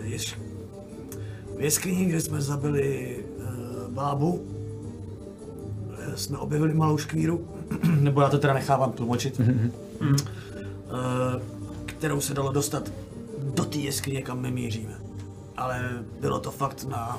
Eh. 0.01 0.19
V 1.57 1.61
jeskyni, 1.61 2.05
kde 2.05 2.21
jsme 2.21 2.41
zabili 2.41 3.17
uh, 3.39 3.93
bábu, 3.95 4.58
jsme 6.17 6.39
objevili 6.39 6.75
malou 6.75 6.99
škvíru, 6.99 7.49
nebo 8.01 8.21
já 8.21 8.29
to 8.29 8.39
teda 8.39 8.55
nechávám 8.55 8.93
tlumočit, 8.93 9.41
uh, 9.41 9.47
kterou 11.87 12.21
se 12.21 12.35
dalo 12.35 12.53
dostat 12.53 12.93
do 13.55 13.65
té 13.65 13.79
jeskyně, 13.79 14.23
kam 14.23 14.41
my 14.41 14.51
míříme. 14.51 14.95
Ale 15.57 16.05
bylo 16.21 16.41
to 16.41 16.51
fakt 16.51 16.85
na 16.85 17.19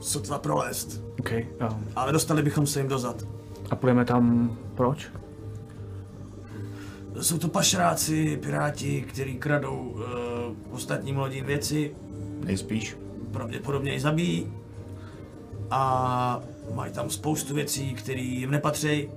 sotva 0.00 0.38
prolézt. 0.38 1.00
OK. 1.20 1.30
Um, 1.32 1.84
Ale 1.96 2.12
dostali 2.12 2.42
bychom 2.42 2.66
se 2.66 2.80
jim 2.80 2.88
dozad. 2.88 3.24
a 3.70 3.76
půjdeme 3.76 4.04
tam, 4.04 4.56
proč? 4.74 5.08
Jsou 7.20 7.38
to 7.38 7.48
pašeráci, 7.48 8.36
piráti, 8.42 9.02
kteří 9.02 9.34
kradou 9.34 9.76
uh, 9.78 10.00
ostatním 10.74 11.16
lodím 11.18 11.44
věci, 11.44 11.94
Nejspíš. 12.44 12.96
pravděpodobně 13.32 13.94
i 13.94 14.00
zabijí. 14.00 14.52
A 15.70 16.40
mají 16.74 16.92
tam 16.92 17.10
spoustu 17.10 17.54
věcí, 17.54 17.94
které 17.94 18.20
jim 18.20 18.50
nepatří. 18.50 19.08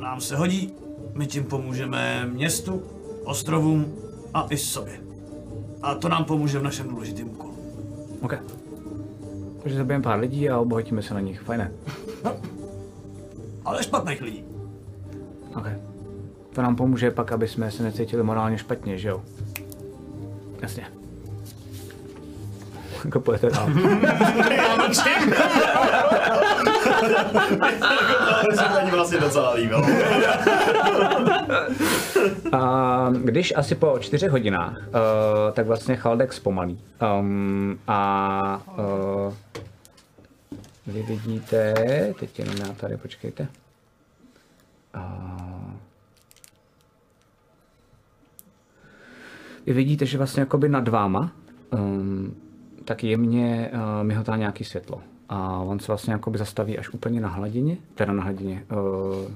Nám 0.00 0.20
se 0.20 0.36
hodí, 0.36 0.72
my 1.14 1.26
tím 1.26 1.44
pomůžeme 1.44 2.26
městu, 2.26 2.82
ostrovům 3.24 3.94
a 4.34 4.46
i 4.50 4.56
sobě. 4.56 5.00
A 5.82 5.94
to 5.94 6.08
nám 6.08 6.24
pomůže 6.24 6.58
v 6.58 6.62
našem 6.62 6.88
důležitém 6.88 7.28
úkolu. 7.28 7.54
OK. 8.22 8.34
Takže 9.62 9.78
zabijeme 9.78 10.02
pár 10.04 10.20
lidí 10.20 10.50
a 10.50 10.58
obohatíme 10.58 11.02
se 11.02 11.14
na 11.14 11.20
nich. 11.20 11.40
Fajné. 11.40 11.72
Ale 13.64 13.82
špatných 13.82 14.22
lidí. 14.22 14.44
OK. 15.56 15.66
To 16.52 16.62
nám 16.62 16.76
pomůže 16.76 17.10
pak, 17.10 17.32
aby 17.32 17.48
jsme 17.48 17.70
se 17.70 17.82
necítili 17.82 18.22
morálně 18.22 18.58
špatně, 18.58 18.98
že 18.98 19.08
jo? 19.08 19.22
Jasně. 20.62 20.86
Jako 23.04 23.20
pojďte 23.20 23.50
dál. 23.50 23.68
To 28.50 28.56
se 28.56 28.84
mi 28.84 28.90
vlastně 28.90 29.20
docela 29.20 29.54
líbilo. 29.54 29.86
A 32.52 33.12
když 33.24 33.52
asi 33.56 33.74
po 33.74 33.98
čtyřech 34.00 34.30
hodinách, 34.30 34.76
uh, 34.76 34.84
tak 35.52 35.66
vlastně 35.66 35.96
Chaldek 35.96 36.32
zpomalí. 36.32 36.80
Um, 37.20 37.78
a 37.88 38.62
uh, 38.78 39.34
vy 40.86 41.02
vidíte, 41.02 41.74
teď 42.18 42.38
jenom 42.38 42.56
já 42.56 42.72
tady, 42.72 42.96
počkejte. 42.96 43.48
Uh, 44.96 45.70
vy 49.66 49.72
vidíte, 49.72 50.06
že 50.06 50.18
vlastně 50.18 50.40
jakoby 50.40 50.68
nad 50.68 50.88
váma 50.88 51.30
um, 51.70 52.36
tak 52.86 53.04
jemně 53.04 53.70
uh, 53.72 54.06
mihotá 54.06 54.36
nějaký 54.36 54.64
světlo. 54.64 55.00
A 55.28 55.58
on 55.58 55.78
se 55.78 55.86
vlastně 55.86 56.12
jakoby 56.12 56.38
zastaví 56.38 56.78
až 56.78 56.90
úplně 56.90 57.20
na 57.20 57.28
hladině, 57.28 57.76
teda 57.94 58.12
na 58.12 58.22
hladině, 58.22 58.64
uh, 58.72 59.32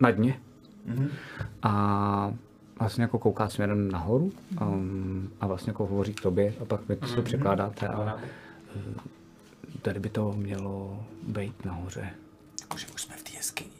na 0.00 0.10
dně. 0.10 0.40
A 1.62 2.32
vlastně 2.78 3.02
jako 3.02 3.18
kouká 3.18 3.48
směrem 3.48 3.90
nahoru 3.90 4.32
um, 4.60 5.30
a 5.40 5.46
vlastně 5.46 5.70
jako 5.70 5.86
hovoří 5.86 6.14
k 6.14 6.20
tobě 6.20 6.54
a 6.62 6.64
pak 6.64 6.88
vy 6.88 6.96
to 6.96 7.06
si 7.06 7.22
překládáte 7.22 7.88
a 7.88 8.16
eh, 8.76 8.80
tady 9.82 10.00
by 10.00 10.08
to 10.08 10.32
mělo 10.32 11.04
být 11.28 11.64
nahoře. 11.64 12.10
Jakože 12.60 12.86
už 12.94 13.02
jsme 13.02 13.16
v 13.16 13.22
té 13.22 13.30
jeskyni. 13.36 13.70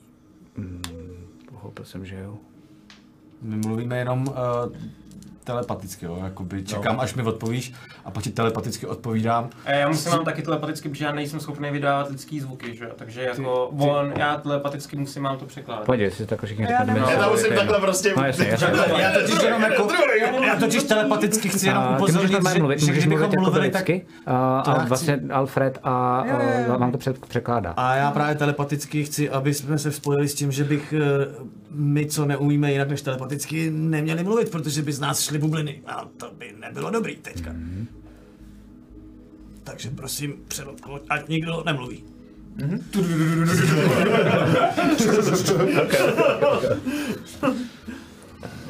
Pochopil 1.51 1.85
jsem, 1.85 2.07
že 2.07 2.21
jo. 2.21 2.39
My 3.43 3.57
mluvíme 3.57 3.99
jenom 3.99 4.29
uh, 4.29 4.35
telepaticky, 5.49 6.05
jo, 6.07 6.21
jakoby 6.25 6.63
čekám, 6.63 7.01
až 7.01 7.15
mi 7.15 7.23
odpovíš 7.23 7.73
a 8.05 8.11
pak 8.11 8.23
ti 8.23 8.31
telepaticky 8.31 8.87
odpovídám. 8.87 9.49
A 9.65 9.71
já 9.71 9.89
musím 9.89 10.13
mám 10.13 10.25
taky 10.25 10.43
telepaticky, 10.43 10.89
protože 10.89 11.05
já 11.05 11.13
nejsem 11.13 11.41
schopný 11.41 11.71
vydávat 11.71 12.11
lidský 12.11 12.41
zvuky, 12.41 12.77
že 12.77 12.85
jo? 12.85 12.91
Takže 12.97 13.23
jako 13.23 13.67
on, 13.67 14.13
já 14.17 14.37
telepaticky 14.37 14.97
musím 14.97 15.23
vám 15.23 15.39
to 15.39 15.47
překládat. 15.47 15.85
Pojď, 15.85 16.01
jestli 16.01 16.27
to 16.27 16.35
jako 16.35 16.47
všichni 16.47 16.67
Já 16.71 16.85
mi- 16.85 17.01
Já 17.01 17.25
to 17.25 17.31
musím 17.31 17.55
takhle 17.55 17.81
prostě... 17.81 18.15
No 18.17 18.25
jasně, 18.25 18.47
jasně. 18.47 18.69
Já 18.99 19.13
totiž 19.13 19.43
jenom 19.43 19.63
jako, 19.81 19.89
já 20.45 20.57
totiž 20.57 20.83
telepaticky 20.83 21.49
chci 21.49 21.67
jenom 21.67 21.85
ty 21.89 21.95
upozornit, 21.95 22.43
že, 22.53 22.59
mluvit, 22.59 22.81
že 22.81 22.87
můžeš 22.87 23.05
kdybychom 23.05 23.09
mluvit 23.09 23.33
jako 23.33 23.43
mluvili, 23.43 23.71
tak... 23.71 23.89
lidsky 23.89 24.07
a, 24.27 24.85
vlastně 24.89 25.21
Alfred 25.31 25.79
a, 25.83 26.25
vám 26.79 26.93
to 26.93 26.99
před, 26.99 27.27
překládá. 27.27 27.75
A 27.77 27.95
já 27.95 28.11
právě 28.11 28.35
telepaticky 28.35 29.05
chci, 29.05 29.31
aby 29.31 29.55
jsme 29.55 29.79
se 29.79 29.93
spojili 29.93 30.29
s 30.29 30.35
tím, 30.35 30.53
že 30.53 30.65
bych 30.65 30.93
eh, 30.93 31.59
my, 31.71 32.07
co 32.07 32.25
neumíme 32.25 32.73
jinak 32.73 32.89
než 32.89 33.03
telepaticky, 33.03 33.71
neměli 33.71 34.25
mluvit, 34.25 34.51
protože 34.51 34.83
by 34.83 34.93
z 34.93 35.01
nás 35.01 35.23
šly 35.23 35.39
bubliny. 35.39 35.83
A 35.87 36.09
to 36.17 36.31
by 36.39 36.55
nebylo 36.61 36.91
dobrý 36.91 37.17
teďka. 37.17 37.55
Takže 39.65 39.91
prosím, 39.91 40.35
přeloď, 40.49 40.83
ať 41.09 41.29
nikdo 41.29 41.63
nemluví. 41.67 42.05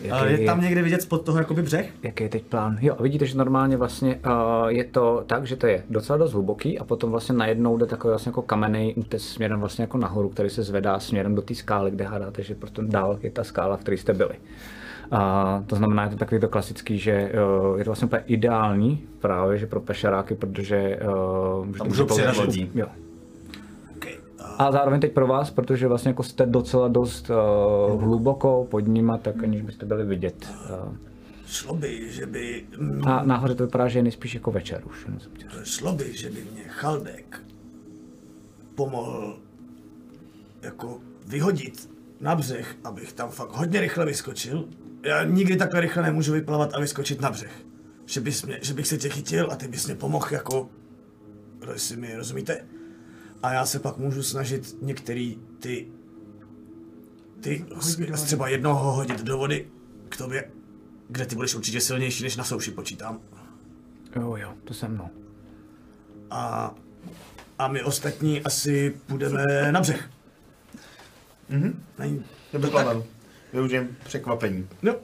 Jaký 0.02 0.32
je 0.32 0.46
tam 0.46 0.60
někde 0.60 0.82
vidět 0.82 1.02
spod 1.02 1.24
toho 1.24 1.38
jakoby 1.38 1.62
břeh? 1.62 1.90
Jaký 2.02 2.24
je 2.24 2.28
teď 2.28 2.42
plán? 2.42 2.78
Jo, 2.80 2.96
vidíte, 3.00 3.26
že 3.26 3.38
normálně 3.38 3.76
vlastně 3.76 4.20
uh, 4.26 4.68
je 4.68 4.84
to 4.84 5.24
tak, 5.26 5.46
že 5.46 5.56
to 5.56 5.66
je 5.66 5.82
docela 5.90 6.16
dost 6.16 6.32
hluboký 6.32 6.78
a 6.78 6.84
potom 6.84 7.10
vlastně 7.10 7.34
najednou 7.34 7.76
jde 7.76 7.86
takový 7.86 8.10
vlastně 8.10 8.30
jako 8.30 8.42
kamenný 8.42 8.94
útes 8.94 9.28
směrem 9.28 9.60
vlastně 9.60 9.82
jako 9.82 9.98
nahoru, 9.98 10.28
který 10.28 10.50
se 10.50 10.62
zvedá 10.62 11.00
směrem 11.00 11.34
do 11.34 11.42
té 11.42 11.54
skály, 11.54 11.90
kde 11.90 12.04
hádáte, 12.04 12.42
že 12.42 12.54
prostě 12.54 12.82
dál 12.84 13.18
je 13.22 13.30
ta 13.30 13.44
skála, 13.44 13.76
v 13.76 13.80
které 13.80 13.96
jste 13.96 14.14
byli. 14.14 14.34
A 15.10 15.62
to 15.66 15.76
znamená, 15.76 16.04
je 16.04 16.10
to 16.10 16.16
takový 16.16 16.40
to 16.40 16.48
klasický, 16.48 16.98
že 16.98 17.32
uh, 17.70 17.78
je 17.78 17.84
to 17.84 17.90
vlastně 17.90 18.06
úplně 18.06 18.22
ideální 18.26 19.06
právě, 19.18 19.58
že 19.58 19.66
pro 19.66 19.80
pešaráky, 19.80 20.34
protože 20.34 20.98
uh, 21.58 21.86
můžou 21.86 22.06
lodí. 22.38 22.70
Jo. 22.74 22.86
A 24.58 24.72
zároveň 24.72 25.00
teď 25.00 25.12
pro 25.12 25.26
vás, 25.26 25.50
protože 25.50 25.88
vlastně 25.88 26.08
jako 26.08 26.22
jste 26.22 26.46
docela 26.46 26.88
dost 26.88 27.30
uh, 27.30 28.02
hluboko 28.02 28.66
pod 28.70 28.80
nima, 28.80 29.18
tak 29.18 29.42
aniž 29.42 29.62
byste 29.62 29.86
byli 29.86 30.04
vidět. 30.04 30.48
Uh, 30.70 30.94
Šlo 31.46 31.74
by, 31.74 32.12
že 32.12 32.26
by... 32.26 32.66
a 33.06 33.22
nahoře 33.24 33.54
to 33.54 33.64
vypadá, 33.66 33.88
že 33.88 33.98
je 33.98 34.02
nejspíš 34.02 34.34
jako 34.34 34.50
večer 34.50 34.82
už. 34.86 35.06
Šlo 35.64 35.92
by, 35.92 36.16
že 36.16 36.30
by 36.30 36.44
mě 36.52 36.64
Chaldek 36.68 37.40
pomohl 38.74 39.38
jako 40.62 41.00
vyhodit 41.26 41.90
na 42.20 42.34
břeh, 42.34 42.76
abych 42.84 43.12
tam 43.12 43.30
fakt 43.30 43.52
hodně 43.52 43.80
rychle 43.80 44.06
vyskočil. 44.06 44.68
Já 45.02 45.24
nikdy 45.24 45.56
takhle 45.56 45.80
rychle 45.80 46.02
nemůžu 46.02 46.32
vyplavat 46.32 46.74
a 46.74 46.80
vyskočit 46.80 47.20
na 47.20 47.30
břeh. 47.30 47.52
Že, 48.06 48.20
bys 48.20 48.42
mě, 48.42 48.58
že 48.62 48.74
bych 48.74 48.86
se 48.86 48.98
tě 48.98 49.08
chytil 49.08 49.48
a 49.50 49.56
ty 49.56 49.68
bys 49.68 49.86
mě 49.86 49.94
pomohl 49.94 50.26
jako... 50.30 50.68
Jestli 51.72 51.96
mi 51.96 52.16
rozumíte? 52.16 52.64
A 53.42 53.52
já 53.52 53.66
se 53.66 53.78
pak 53.78 53.96
můžu 53.96 54.22
snažit 54.22 54.76
některý 54.82 55.38
ty... 55.60 55.86
Ty 57.40 57.64
z- 57.80 58.22
třeba 58.22 58.48
jednoho 58.48 58.92
hodit 58.92 59.20
do 59.22 59.38
vody 59.38 59.68
k 60.08 60.16
tobě, 60.16 60.50
kde 61.08 61.26
ty 61.26 61.34
budeš 61.34 61.54
určitě 61.54 61.80
silnější 61.80 62.22
než 62.24 62.36
na 62.36 62.44
souši 62.44 62.70
počítám. 62.70 63.18
Jo, 64.16 64.36
jo, 64.36 64.54
to 64.64 64.74
se 64.74 64.88
mnou. 64.88 65.08
A, 66.30 66.74
a 67.58 67.68
my 67.68 67.82
ostatní 67.82 68.42
asi 68.42 68.96
půjdeme 69.06 69.44
na 69.72 69.80
břeh. 69.80 70.10
Mhm. 71.48 71.82
Není. 71.98 72.24
Dobrý 72.52 72.70
plán. 72.70 73.02
Využijem 73.52 73.88
překvapení. 74.04 74.68
No. 74.82 74.94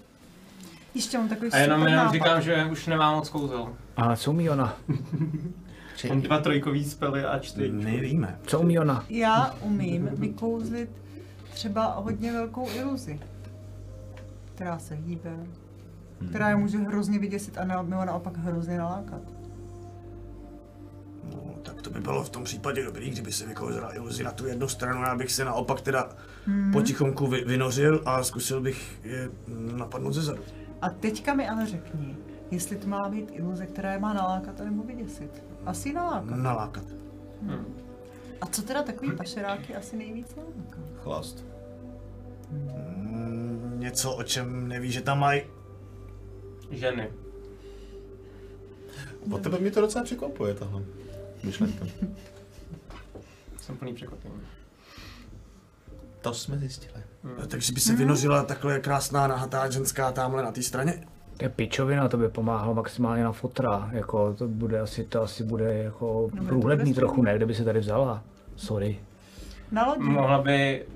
Ještě 0.94 1.18
mám 1.18 1.28
takový 1.28 1.50
A 1.50 1.58
jenom, 1.58 1.78
super 1.80 1.90
jenom 1.92 2.04
nápad. 2.04 2.12
říkám, 2.12 2.42
že 2.42 2.64
už 2.72 2.86
nemám 2.86 3.14
moc 3.14 3.28
kouzel. 3.28 3.76
A 3.96 4.16
co 4.16 4.30
umí 4.30 4.50
ona? 4.50 4.76
Mám 6.08 6.20
dva 6.20 6.38
trojkový 6.38 6.84
spely 6.84 7.24
a 7.24 7.38
čtyři. 7.38 7.72
Nevíme. 7.72 8.38
Co 8.46 8.60
umí 8.60 8.78
ona? 8.78 9.04
Já 9.08 9.54
umím 9.60 10.10
vykouzlit 10.12 10.90
třeba 11.54 11.86
hodně 11.94 12.32
velkou 12.32 12.68
iluzi, 12.70 13.20
která 14.54 14.78
se 14.78 14.94
hýbe, 14.94 15.30
která 16.28 16.48
je 16.48 16.56
může 16.56 16.78
hrozně 16.78 17.18
vyděsit 17.18 17.58
a 17.58 17.64
na- 17.64 17.82
nebo 17.82 18.04
naopak 18.04 18.36
hrozně 18.36 18.78
nalákat. 18.78 19.20
No, 21.34 21.54
tak 21.62 21.82
to 21.82 21.90
by 21.90 22.00
bylo 22.00 22.24
v 22.24 22.30
tom 22.30 22.44
případě 22.44 22.84
dobrý, 22.84 23.10
kdyby 23.10 23.32
se 23.32 23.46
vykouzila 23.46 23.94
iluzi 23.94 24.24
na 24.24 24.32
tu 24.32 24.46
jednu 24.46 24.68
stranu, 24.68 25.02
já 25.02 25.16
bych 25.16 25.32
se 25.32 25.44
naopak 25.44 25.80
teda 25.80 26.08
hmm. 26.46 26.72
potichomku 26.72 27.26
vy, 27.26 27.44
vynořil 27.44 28.02
a 28.06 28.22
zkusil 28.22 28.60
bych 28.60 29.00
je 29.04 29.30
napadnout 29.76 30.12
ze 30.12 30.22
zadu. 30.22 30.42
A 30.82 30.88
teďka 30.88 31.34
mi 31.34 31.48
ale 31.48 31.66
řekni, 31.66 32.16
jestli 32.50 32.76
to 32.76 32.88
má 32.88 33.08
být 33.08 33.30
iluze, 33.32 33.66
která 33.66 33.92
je 33.92 33.98
má 33.98 34.12
nalákat 34.12 34.58
nebo 34.60 34.82
vyděsit. 34.82 35.44
Asi 35.66 35.92
nalákat. 35.92 36.36
Nalákat. 36.36 36.84
A 38.40 38.46
co 38.46 38.62
teda 38.62 38.82
takový 38.82 39.16
pašeráky 39.16 39.74
asi 39.76 39.96
nejvíc 39.96 40.34
naláká? 40.34 40.78
Chlast. 41.02 41.44
Mm, 42.50 43.76
něco, 43.78 44.14
o 44.16 44.22
čem 44.22 44.68
neví, 44.68 44.92
že 44.92 45.00
tam 45.00 45.18
mají. 45.18 45.42
Ženy. 46.70 47.10
Po 49.30 49.38
tebe 49.38 49.58
mě 49.58 49.70
to 49.70 49.80
docela 49.80 50.04
překvapuje, 50.04 50.54
tahle 50.54 50.82
myšlenka. 51.42 51.86
Jsem 53.60 53.76
plný 53.76 53.94
překvapení. 53.94 54.34
To 56.20 56.34
jsme 56.34 56.58
zjistili. 56.58 57.02
Takže 57.48 57.72
by 57.72 57.80
se 57.80 57.96
vynořila 57.96 58.42
takhle 58.42 58.80
krásná 58.80 59.26
nahatá 59.26 59.70
ženská 59.70 60.12
tamhle 60.12 60.42
na 60.42 60.52
té 60.52 60.62
straně? 60.62 61.06
To 61.36 61.44
je 61.44 61.48
pičovina, 61.48 62.08
to 62.08 62.16
by 62.16 62.28
pomáhalo 62.28 62.74
maximálně 62.74 63.24
na 63.24 63.32
fotra. 63.32 63.88
Jako, 63.92 64.34
to 64.34 64.48
bude 64.48 64.80
asi, 64.80 65.04
to 65.04 65.22
asi 65.22 65.44
bude 65.44 65.74
jako 65.74 66.30
průhledný 66.48 66.92
bude 66.92 67.00
trochu, 67.00 67.22
ne, 67.22 67.36
kde 67.36 67.46
by 67.46 67.54
se 67.54 67.64
tady 67.64 67.80
vzala. 67.80 68.22
Sorry. 68.56 68.98
Na 69.72 69.86
lodi. 69.86 70.02
Mohla 70.02 70.42
by 70.42 70.86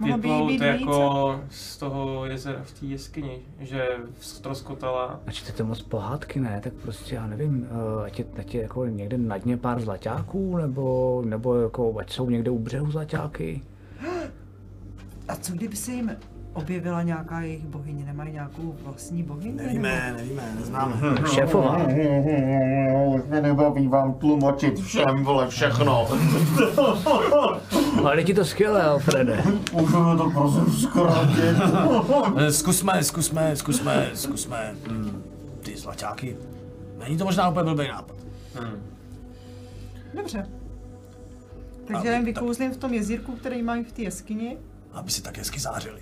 vyplout 0.00 0.60
jako 0.60 1.40
z 1.50 1.76
toho 1.76 2.26
jezera 2.26 2.60
v 2.62 2.80
té 2.80 2.86
jeskyni, 2.86 3.38
že 3.60 3.88
ztroskotala. 4.20 5.20
A 5.26 5.30
čtete 5.30 5.62
moc 5.62 5.82
pohádky, 5.82 6.40
ne? 6.40 6.60
Tak 6.64 6.72
prostě 6.72 7.14
já 7.14 7.26
nevím, 7.26 7.68
uh, 7.96 8.02
ať 8.04 8.18
je, 8.18 8.24
ať 8.38 8.54
je 8.54 8.62
jako 8.62 8.86
někde 8.86 9.18
na 9.18 9.38
dně 9.38 9.56
pár 9.56 9.80
zlaťáků, 9.80 10.56
nebo, 10.56 11.22
nebo 11.26 11.56
jako 11.56 11.98
ať 11.98 12.12
jsou 12.12 12.30
někde 12.30 12.50
u 12.50 12.58
břehu 12.58 12.90
zlaťáky. 12.90 13.62
A 15.28 15.36
co 15.36 15.52
kdyby 15.52 15.76
se 15.76 15.92
jim 15.92 16.16
objevila 16.58 17.02
nějaká 17.02 17.40
jejich 17.40 17.64
bohyně? 17.66 18.04
Nemají 18.04 18.32
nějakou 18.32 18.76
vlastní 18.82 19.22
bohyni? 19.22 19.52
Nevíme, 19.52 20.14
nevíme, 20.16 20.42
neznáme. 20.58 20.96
Šéfová. 21.34 21.76
Už 23.06 23.22
mě 23.28 23.40
nebaví 23.40 23.88
vám 23.88 24.14
tlumočit 24.14 24.80
všem, 24.80 25.24
vole, 25.24 25.48
všechno. 25.48 26.08
Ale 28.04 28.24
ti 28.24 28.34
to 28.34 28.44
skvělé, 28.44 28.82
Alfrede. 28.82 29.42
Můžeme 29.72 30.16
to 30.16 30.30
prosím 30.30 30.72
zkrátit. 30.72 31.56
Zkusme, 32.50 33.04
zkusme, 33.04 33.56
zkusme, 33.56 34.10
zkusme. 34.14 34.74
Hmm, 34.88 35.22
ty 35.62 35.76
zlaťáky. 35.76 36.36
Není 36.98 37.16
to 37.18 37.24
možná 37.24 37.48
úplně 37.48 37.74
blbý 37.74 37.88
nápad. 37.88 38.16
Dobře. 40.14 40.46
Takže 41.86 42.08
jen 42.08 42.24
vykouzlím 42.24 42.70
v 42.72 42.76
tom 42.76 42.94
jezírku, 42.94 43.32
který 43.32 43.62
mají 43.62 43.84
v 43.84 43.92
té 43.92 44.02
jeskyni, 44.02 44.56
Aby 44.92 45.10
si 45.10 45.22
tak 45.22 45.38
hezky 45.38 45.60
zářili. 45.60 46.00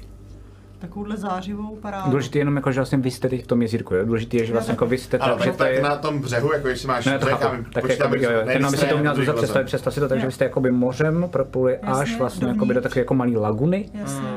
Takovouhle 0.78 1.16
zářivou 1.16 1.76
parádu. 1.76 2.10
Důležité 2.10 2.38
je 2.38 2.40
jenom 2.40 2.56
jako, 2.56 2.72
že 2.72 2.80
vlastně 2.80 2.98
vy 2.98 3.10
jste 3.10 3.28
teď 3.28 3.44
v 3.44 3.46
tom 3.46 3.62
jezírku, 3.62 3.94
jo? 3.94 4.04
Důležité 4.04 4.36
je, 4.36 4.46
že 4.46 4.52
vlastně 4.52 4.72
jako 4.72 4.86
vy 4.86 4.98
jste 4.98 5.18
Ale 5.18 5.32
tak, 5.32 5.42
že 5.42 5.50
tak, 5.50 5.56
to 5.56 5.64
tak 5.64 5.72
je... 5.72 5.82
na 5.82 5.96
tom 5.96 6.18
břehu, 6.18 6.52
jako 6.52 6.68
jestli 6.68 6.88
máš 6.88 7.06
Ne, 7.06 7.18
to 7.18 7.26
břeh, 7.26 7.38
chápu. 7.38 7.64
Tak 7.72 7.84
počítám, 7.84 8.14
jako, 8.14 8.32
jo, 8.32 8.40
jenom 8.48 8.68
aby 8.68 8.76
si 8.76 8.86
to 8.86 9.02
na 9.02 9.12
druhé 9.12 9.32
představit, 9.32 9.64
představ 9.64 9.94
si 9.94 10.00
to 10.00 10.08
tak, 10.08 10.20
že 10.20 10.26
vy 10.26 10.32
jste 10.32 10.44
jakoby 10.44 10.70
mořem 10.70 11.28
propluli 11.30 11.78
až 11.78 12.18
vlastně 12.18 12.48
jakoby 12.48 12.74
do 12.74 12.80
takové 12.80 13.00
jako 13.00 13.14
malé 13.14 13.36
laguny, 13.36 13.90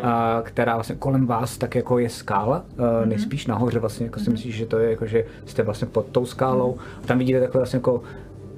a, 0.03 0.41
která 0.43 0.73
vlastně 0.75 0.95
kolem 0.95 1.25
vás 1.27 1.57
tak 1.57 1.75
jako 1.75 1.99
je 1.99 2.09
skála, 2.09 2.65
mm 2.77 3.09
nejspíš 3.09 3.47
nahoře 3.47 3.79
vlastně 3.79 4.05
jako 4.05 4.19
si 4.19 4.29
myslíš, 4.29 4.55
že 4.55 4.65
to 4.65 4.79
je 4.79 4.89
jako, 4.89 5.05
že 5.05 5.25
jste 5.45 5.63
vlastně 5.63 5.87
pod 5.87 6.05
tou 6.05 6.25
skálou. 6.25 6.77
A 7.03 7.07
tam 7.07 7.17
vidíte 7.17 7.39
takhle 7.39 7.59
vlastně 7.59 7.77
jako 7.77 8.03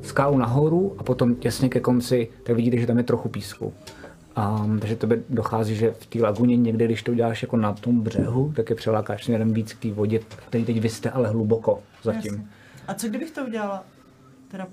skálu 0.01 0.37
nahoru 0.37 0.95
a 0.97 1.03
potom 1.03 1.35
těsně 1.35 1.69
ke 1.69 1.79
konci, 1.79 2.27
tak 2.43 2.55
vidíte, 2.55 2.77
že 2.77 2.87
tam 2.87 2.97
je 2.97 3.03
trochu 3.03 3.29
písku. 3.29 3.73
Um, 4.37 4.79
takže 4.79 4.95
to 4.95 5.07
by 5.07 5.23
dochází, 5.29 5.75
že 5.75 5.91
v 5.91 6.05
té 6.05 6.19
laguně 6.21 6.57
někde, 6.57 6.85
když 6.85 7.03
to 7.03 7.11
uděláš 7.11 7.41
jako 7.41 7.57
na 7.57 7.73
tom 7.73 8.01
břehu, 8.01 8.53
tak 8.55 8.69
je 8.69 8.75
přelákáš 8.75 9.25
směrem 9.25 9.53
víc 9.53 9.73
k 9.73 9.79
té 9.79 9.91
vodě, 9.91 10.19
který 10.47 10.65
teď 10.65 10.79
vy 10.81 10.89
jste 10.89 11.09
ale 11.09 11.29
hluboko 11.29 11.83
zatím. 12.03 12.33
Jasně. 12.33 12.47
A 12.87 12.93
co 12.93 13.07
kdybych 13.09 13.31
to 13.31 13.45
udělala? 13.45 13.83
Teda 14.47 14.67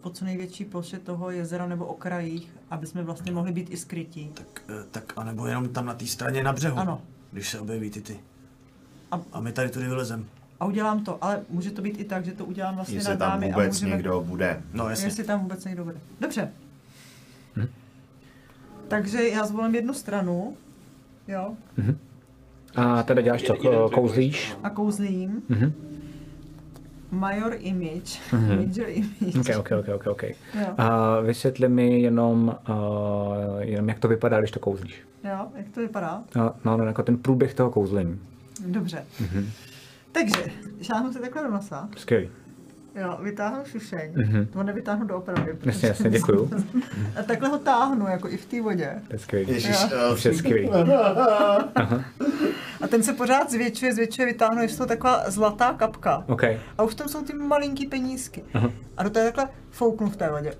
po 0.00 0.10
co 0.10 0.24
největší 0.24 0.64
ploše 0.64 0.98
toho 0.98 1.30
jezera 1.30 1.66
nebo 1.66 1.86
okrajích, 1.86 2.52
aby 2.70 2.86
jsme 2.86 3.02
vlastně 3.02 3.32
mohli 3.32 3.52
být 3.52 3.70
i 3.70 3.76
skrytí. 3.76 4.30
Tak, 4.34 4.62
eh, 4.68 4.72
tak 4.90 5.12
anebo 5.16 5.46
jenom 5.46 5.68
tam 5.68 5.86
na 5.86 5.94
té 5.94 6.06
straně 6.06 6.42
na 6.42 6.52
břehu. 6.52 6.78
Ano. 6.78 7.00
Když 7.32 7.50
se 7.50 7.60
objeví 7.60 7.90
ty 7.90 8.00
ty. 8.00 8.16
A- 9.10 9.20
A 9.32 9.40
my 9.40 9.52
tady 9.52 9.68
tudy 9.70 9.86
vylezem. 9.88 10.24
A 10.60 10.64
udělám 10.64 11.04
to, 11.04 11.24
ale 11.24 11.40
může 11.50 11.70
to 11.70 11.82
být 11.82 12.00
i 12.00 12.04
tak, 12.04 12.24
že 12.24 12.32
to 12.32 12.44
udělám 12.44 12.74
vlastně 12.74 12.96
Jestli 12.96 13.10
nad 13.10 13.18
tam 13.18 13.30
námi 13.30 13.52
a 13.52 13.56
vůbec 13.56 13.72
můžeme... 13.80 13.92
někdo 13.96 14.20
bude. 14.26 14.62
No 14.72 14.88
jasně. 14.88 15.06
Jestli 15.06 15.24
tam 15.24 15.40
vůbec 15.40 15.64
někdo 15.64 15.84
bude. 15.84 15.96
Dobře. 16.20 16.52
Takže 18.88 19.28
já 19.28 19.46
zvolím 19.46 19.74
jednu 19.74 19.94
stranu, 19.94 20.56
jo, 21.28 21.54
A 22.76 23.02
teda 23.02 23.20
děláš 23.22 23.42
co, 23.42 23.54
ko- 23.54 23.90
kouzlíš? 23.90 24.54
a 24.62 24.70
kouzlím. 24.70 25.42
Mhm. 25.48 25.72
Major 27.10 27.54
image, 27.58 28.20
major 28.32 28.88
image. 28.88 29.38
Ok, 29.40 29.46
ok, 29.58 29.70
ok, 29.80 29.88
ok, 29.94 30.06
ok. 30.06 30.22
Jo. 30.22 30.66
A 30.78 31.20
vysvětli 31.20 31.68
mi 31.68 32.00
jenom, 32.00 32.56
uh, 32.68 32.74
jenom, 33.60 33.88
jak 33.88 33.98
to 33.98 34.08
vypadá, 34.08 34.38
když 34.38 34.50
to 34.50 34.60
kouzlíš. 34.60 35.02
Jo, 35.24 35.46
jak 35.54 35.68
to 35.74 35.80
vypadá? 35.80 36.22
No, 36.36 36.52
no, 36.64 36.76
no 36.76 36.84
jako 36.84 37.02
ten 37.02 37.16
průběh 37.18 37.54
toho 37.54 37.70
kouzlení. 37.70 38.20
Dobře. 38.66 39.04
Mhm. 39.20 39.50
Takže, 40.12 40.44
šáhnu 40.82 41.12
si 41.12 41.18
takhle 41.20 41.42
do 41.42 41.50
nosa, 41.50 41.88
Skvělý. 41.96 42.28
Jo, 43.00 43.18
vytáhnu 43.22 43.58
šušeň, 43.64 44.12
Mhm. 44.14 44.46
to 44.46 44.62
nevytáhnu 44.62 45.06
doopravdy. 45.06 45.52
protože- 45.54 45.68
Jasně, 45.70 45.88
jasně, 45.88 46.10
děkuju. 46.10 46.50
A 47.20 47.22
takhle 47.22 47.48
ho 47.48 47.58
táhnu, 47.58 48.06
jako 48.06 48.28
i 48.28 48.36
v 48.36 48.46
té 48.46 48.62
vodě. 48.62 48.92
To 49.08 49.12
je 49.14 49.18
skvělý. 49.18 49.64
Eh, 49.92 50.12
Už 50.12 50.24
je 50.24 50.34
skvělý. 50.34 50.70
A 52.80 52.86
ten 52.88 53.02
se 53.02 53.12
pořád 53.12 53.50
zvětšuje, 53.50 53.94
zvětšuje, 53.94 54.26
vytáhnu, 54.26 54.62
je 54.62 54.68
toho 54.68 54.86
taková 54.86 55.30
zlatá 55.30 55.72
kapka. 55.72 56.24
OK, 56.26 56.42
A 56.78 56.82
už 56.82 56.94
tam 56.94 57.08
jsou 57.08 57.24
ty 57.24 57.32
malinký 57.32 57.86
penízky. 57.86 58.44
Aha. 58.54 58.70
A 58.96 59.02
do 59.02 59.10
toho 59.10 59.24
takhle 59.24 59.48
fouknu 59.70 60.10
v 60.10 60.16
té 60.16 60.30
vodě. 60.30 60.52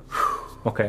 OK. 0.62 0.80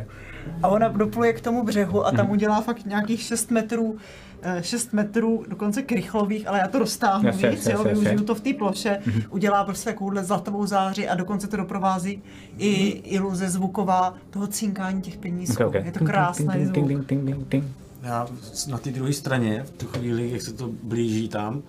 A 0.64 0.68
ona 0.68 0.88
dopluje 0.88 1.34
k 1.34 1.42
tomu 1.42 1.64
břehu 1.64 2.06
a 2.06 2.10
Mhm. 2.10 2.18
tam 2.18 2.30
udělá 2.32 2.62
fakt 2.62 2.86
nějakých 2.86 3.22
6 3.22 3.52
metrů, 3.52 3.98
eh, 4.42 4.64
6 4.64 4.94
metrů, 4.94 5.44
dokonce 5.48 5.82
krychlových, 5.82 6.48
ale 6.48 6.60
já 6.60 6.68
to 6.68 6.80
roztáhnu 6.80 7.28
Jasně, 7.28 7.50
víc, 7.50 7.58
jasně, 7.60 7.72
jo, 7.74 7.78
jasně, 7.80 7.92
využiju 7.92 8.12
jasně. 8.14 8.26
to 8.26 8.36
v 8.36 8.42
té 8.42 8.54
ploše, 8.54 9.00
udělá 9.30 9.64
prostě 9.64 9.90
takovouhle 9.90 10.24
zlatovou 10.24 10.66
záři 10.66 11.08
a 11.10 11.16
dokonce 11.16 11.48
to 11.48 11.58
doprovází 11.58 12.22
i 12.58 12.88
iluze 12.88 13.50
zvuková 13.50 14.14
toho 14.30 14.48
cinkání 14.48 15.02
těch 15.02 15.18
penízků. 15.18 15.64
OK, 15.64 15.76
OK. 15.76 15.86
Je 15.86 15.92
to 15.92 16.06
krásný 16.06 16.48
Ting, 16.48 16.64
zvuk. 16.64 16.74
ting, 16.74 16.88
ting, 16.88 17.06
ting, 17.08 17.26
ting, 17.26 17.48
ting. 17.48 17.66
Já 18.04 18.28
na 18.70 18.78
té 18.78 18.90
druhé 18.92 19.14
straně, 19.14 19.64
v 19.64 19.72
tu 19.72 19.86
chvíli, 19.88 20.32
jak 20.32 20.42
se 20.42 20.54
to 20.54 20.70
blíží 20.84 21.30
tam, 21.30 21.62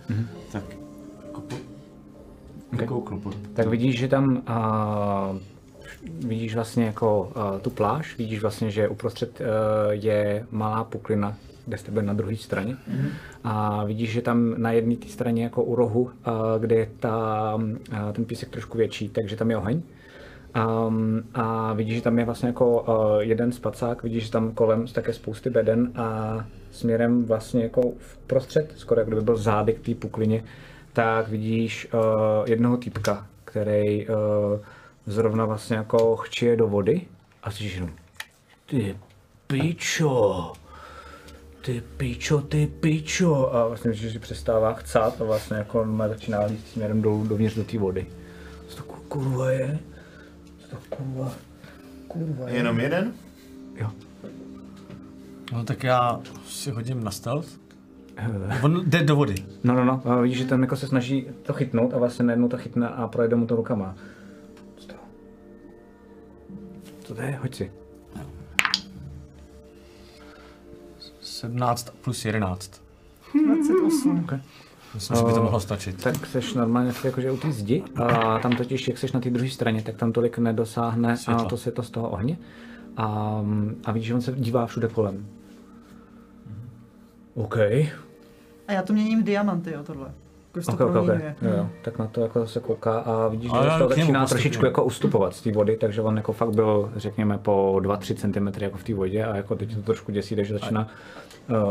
tak 0.52 0.62
jako 1.26 1.40
po... 1.40 1.56
Ok. 2.72 2.84
kouknu 2.86 3.20
po... 3.20 3.30
Tak 3.54 3.66
vidíš, 3.68 3.98
že 3.98 4.08
tam 4.08 4.24
uh, 4.36 5.38
vidíš 6.26 6.54
vlastně 6.54 6.84
jako 6.84 7.32
uh, 7.36 7.60
tu 7.60 7.70
pláž, 7.70 8.18
vidíš 8.18 8.42
vlastně, 8.42 8.70
že 8.70 8.88
uprostřed 8.88 9.40
uh, 9.40 9.46
je 9.90 10.46
malá 10.50 10.84
puklina, 10.84 11.36
kde 11.66 11.78
jste 11.78 11.92
byli 11.92 12.06
na 12.06 12.12
druhé 12.12 12.36
straně. 12.36 12.76
A 13.44 13.84
vidíš, 13.84 14.10
že 14.10 14.22
tam 14.22 14.54
na 14.56 14.72
jedné 14.72 14.96
té 14.96 15.08
straně 15.08 15.44
jako 15.44 15.62
u 15.62 15.74
rohu, 15.74 16.00
uh, 16.00 16.12
kde 16.58 16.76
je 16.76 16.88
ta, 17.00 17.54
uh, 17.54 18.12
ten 18.12 18.24
písek 18.24 18.48
trošku 18.48 18.78
větší, 18.78 19.08
takže 19.08 19.36
tam 19.36 19.50
je 19.50 19.56
oheň. 19.56 19.82
Um, 20.86 21.22
a 21.34 21.72
vidíš, 21.72 21.94
že 21.96 22.02
tam 22.02 22.18
je 22.18 22.24
vlastně 22.24 22.46
jako 22.46 22.82
uh, 22.82 23.20
jeden 23.20 23.52
spacák, 23.52 24.02
vidíš, 24.02 24.24
že 24.24 24.30
tam 24.30 24.52
kolem 24.52 24.86
také 24.86 25.12
spousty 25.12 25.50
beden 25.50 25.92
a 25.96 26.46
směrem 26.70 27.24
vlastně 27.24 27.62
jako 27.62 27.92
vprostřed, 27.98 28.72
skoro 28.76 29.00
jak 29.00 29.08
kdyby 29.08 29.22
byl 29.22 29.36
zády 29.36 29.72
k 29.72 29.80
té 29.80 29.94
puklině, 29.94 30.44
tak 30.92 31.28
vidíš 31.28 31.88
uh, 31.94 32.00
jednoho 32.46 32.76
týpka, 32.76 33.26
který 33.44 34.06
uh, 34.08 34.14
zrovna 35.08 35.44
vlastně 35.44 35.76
jako 35.76 36.16
chčije 36.16 36.56
do 36.56 36.66
vody 36.68 37.00
a 37.42 37.50
slyšíš 37.50 37.74
jenom 37.74 37.90
ty 38.66 38.96
pičo, 39.46 40.52
ty 41.64 41.82
pičo, 41.96 42.40
ty 42.40 42.66
pičo 42.66 43.54
a 43.54 43.66
vlastně 43.66 43.92
že 43.92 44.10
si 44.10 44.18
přestává 44.18 44.72
chcát 44.72 45.20
a 45.20 45.24
vlastně 45.24 45.56
jako 45.56 45.84
má 45.84 46.08
začíná 46.08 46.44
líst 46.44 46.68
směrem 46.68 47.02
dolů 47.02 47.26
dovnitř 47.28 47.56
do 47.56 47.64
té 47.64 47.78
vody. 47.78 48.06
Co 48.68 48.76
to 48.76 48.82
ku- 48.82 49.00
kurva 49.08 49.50
je? 49.50 49.78
Co 50.60 50.68
to 50.76 50.96
kurva, 50.96 51.32
kurva 52.08 52.48
je? 52.48 52.56
Jenom 52.56 52.80
jeden? 52.80 53.12
Jo. 53.76 53.90
No 55.52 55.64
tak 55.64 55.84
já 55.84 56.20
si 56.46 56.70
hodím 56.70 57.04
na 57.04 57.10
stealth. 57.10 57.48
On 58.62 58.82
jde 58.90 59.02
do 59.02 59.16
vody. 59.16 59.34
No, 59.64 59.74
no, 59.74 59.84
no, 59.84 60.02
a 60.04 60.20
vidíš, 60.20 60.38
že 60.38 60.44
ten 60.44 60.60
jako 60.62 60.76
se 60.76 60.86
snaží 60.86 61.26
to 61.42 61.52
chytnout 61.52 61.94
a 61.94 61.98
vlastně 61.98 62.24
najednou 62.24 62.48
to 62.48 62.56
chytne 62.58 62.88
a 62.88 63.08
projede 63.08 63.36
mu 63.36 63.46
to 63.46 63.56
rukama. 63.56 63.94
To? 67.08 67.22
Je? 67.22 67.38
Hoď 67.42 67.54
si. 67.54 67.72
17 71.20 71.90
plus 72.04 72.24
11. 72.24 72.82
28. 73.46 74.24
Okay. 74.24 74.40
Myslím, 74.94 75.16
že 75.16 75.24
by 75.24 75.32
to 75.32 75.42
mohlo 75.42 75.60
stačit. 75.60 76.02
Tak 76.02 76.26
seš 76.26 76.54
normálně 76.54 76.92
jakože 77.04 77.30
u 77.30 77.36
té 77.36 77.52
zdi 77.52 77.84
a 77.96 78.38
tam 78.38 78.56
totiž, 78.56 78.88
jak 78.88 78.98
seš 78.98 79.12
na 79.12 79.20
té 79.20 79.30
druhé 79.30 79.50
straně, 79.50 79.82
tak 79.82 79.96
tam 79.96 80.12
tolik 80.12 80.38
nedosáhne 80.38 81.16
Světla. 81.16 81.44
a 81.44 81.48
to 81.48 81.56
světlo 81.56 81.84
z 81.84 81.90
toho 81.90 82.10
ohně. 82.10 82.38
A, 82.96 83.40
a 83.84 83.92
vidíš, 83.92 84.08
že 84.08 84.14
on 84.14 84.20
se 84.20 84.32
dívá 84.32 84.66
všude 84.66 84.88
kolem. 84.88 85.26
OK. 87.34 87.56
A 88.68 88.72
já 88.72 88.82
to 88.82 88.92
měním 88.92 89.22
v 89.22 89.24
diamanty, 89.24 89.70
jo, 89.72 89.82
tohle. 89.82 90.12
Jakož 90.58 90.66
to 90.66 90.72
Ok, 90.72 90.80
ok, 90.80 90.86
ok. 90.88 90.92
proměňuje. 90.92 91.34
Jo, 91.42 91.50
jo. 91.56 91.68
Tak 91.82 91.98
na 91.98 92.06
to 92.06 92.20
jako 92.20 92.46
se 92.46 92.60
kouká 92.60 92.98
a 92.98 93.28
vidíš, 93.28 93.50
že 93.50 93.58
němu 93.58 93.88
začíná 93.88 94.20
postupuju. 94.20 94.26
trošičku 94.26 94.64
jako 94.64 94.84
ustupovat 94.84 95.34
z 95.34 95.42
té 95.42 95.52
vody, 95.52 95.76
takže 95.76 96.02
on 96.02 96.16
jako 96.16 96.32
fakt 96.32 96.50
byl, 96.50 96.92
řekněme, 96.96 97.38
po 97.38 97.80
2-3 97.82 98.14
cm 98.54 98.62
jako 98.62 98.76
v 98.78 98.84
té 98.84 98.94
vodě 98.94 99.24
a 99.24 99.36
jako 99.36 99.56
teď 99.56 99.74
to 99.74 99.82
trošku 99.82 100.12
děsí, 100.12 100.36
takže 100.36 100.58
začíná 100.58 100.88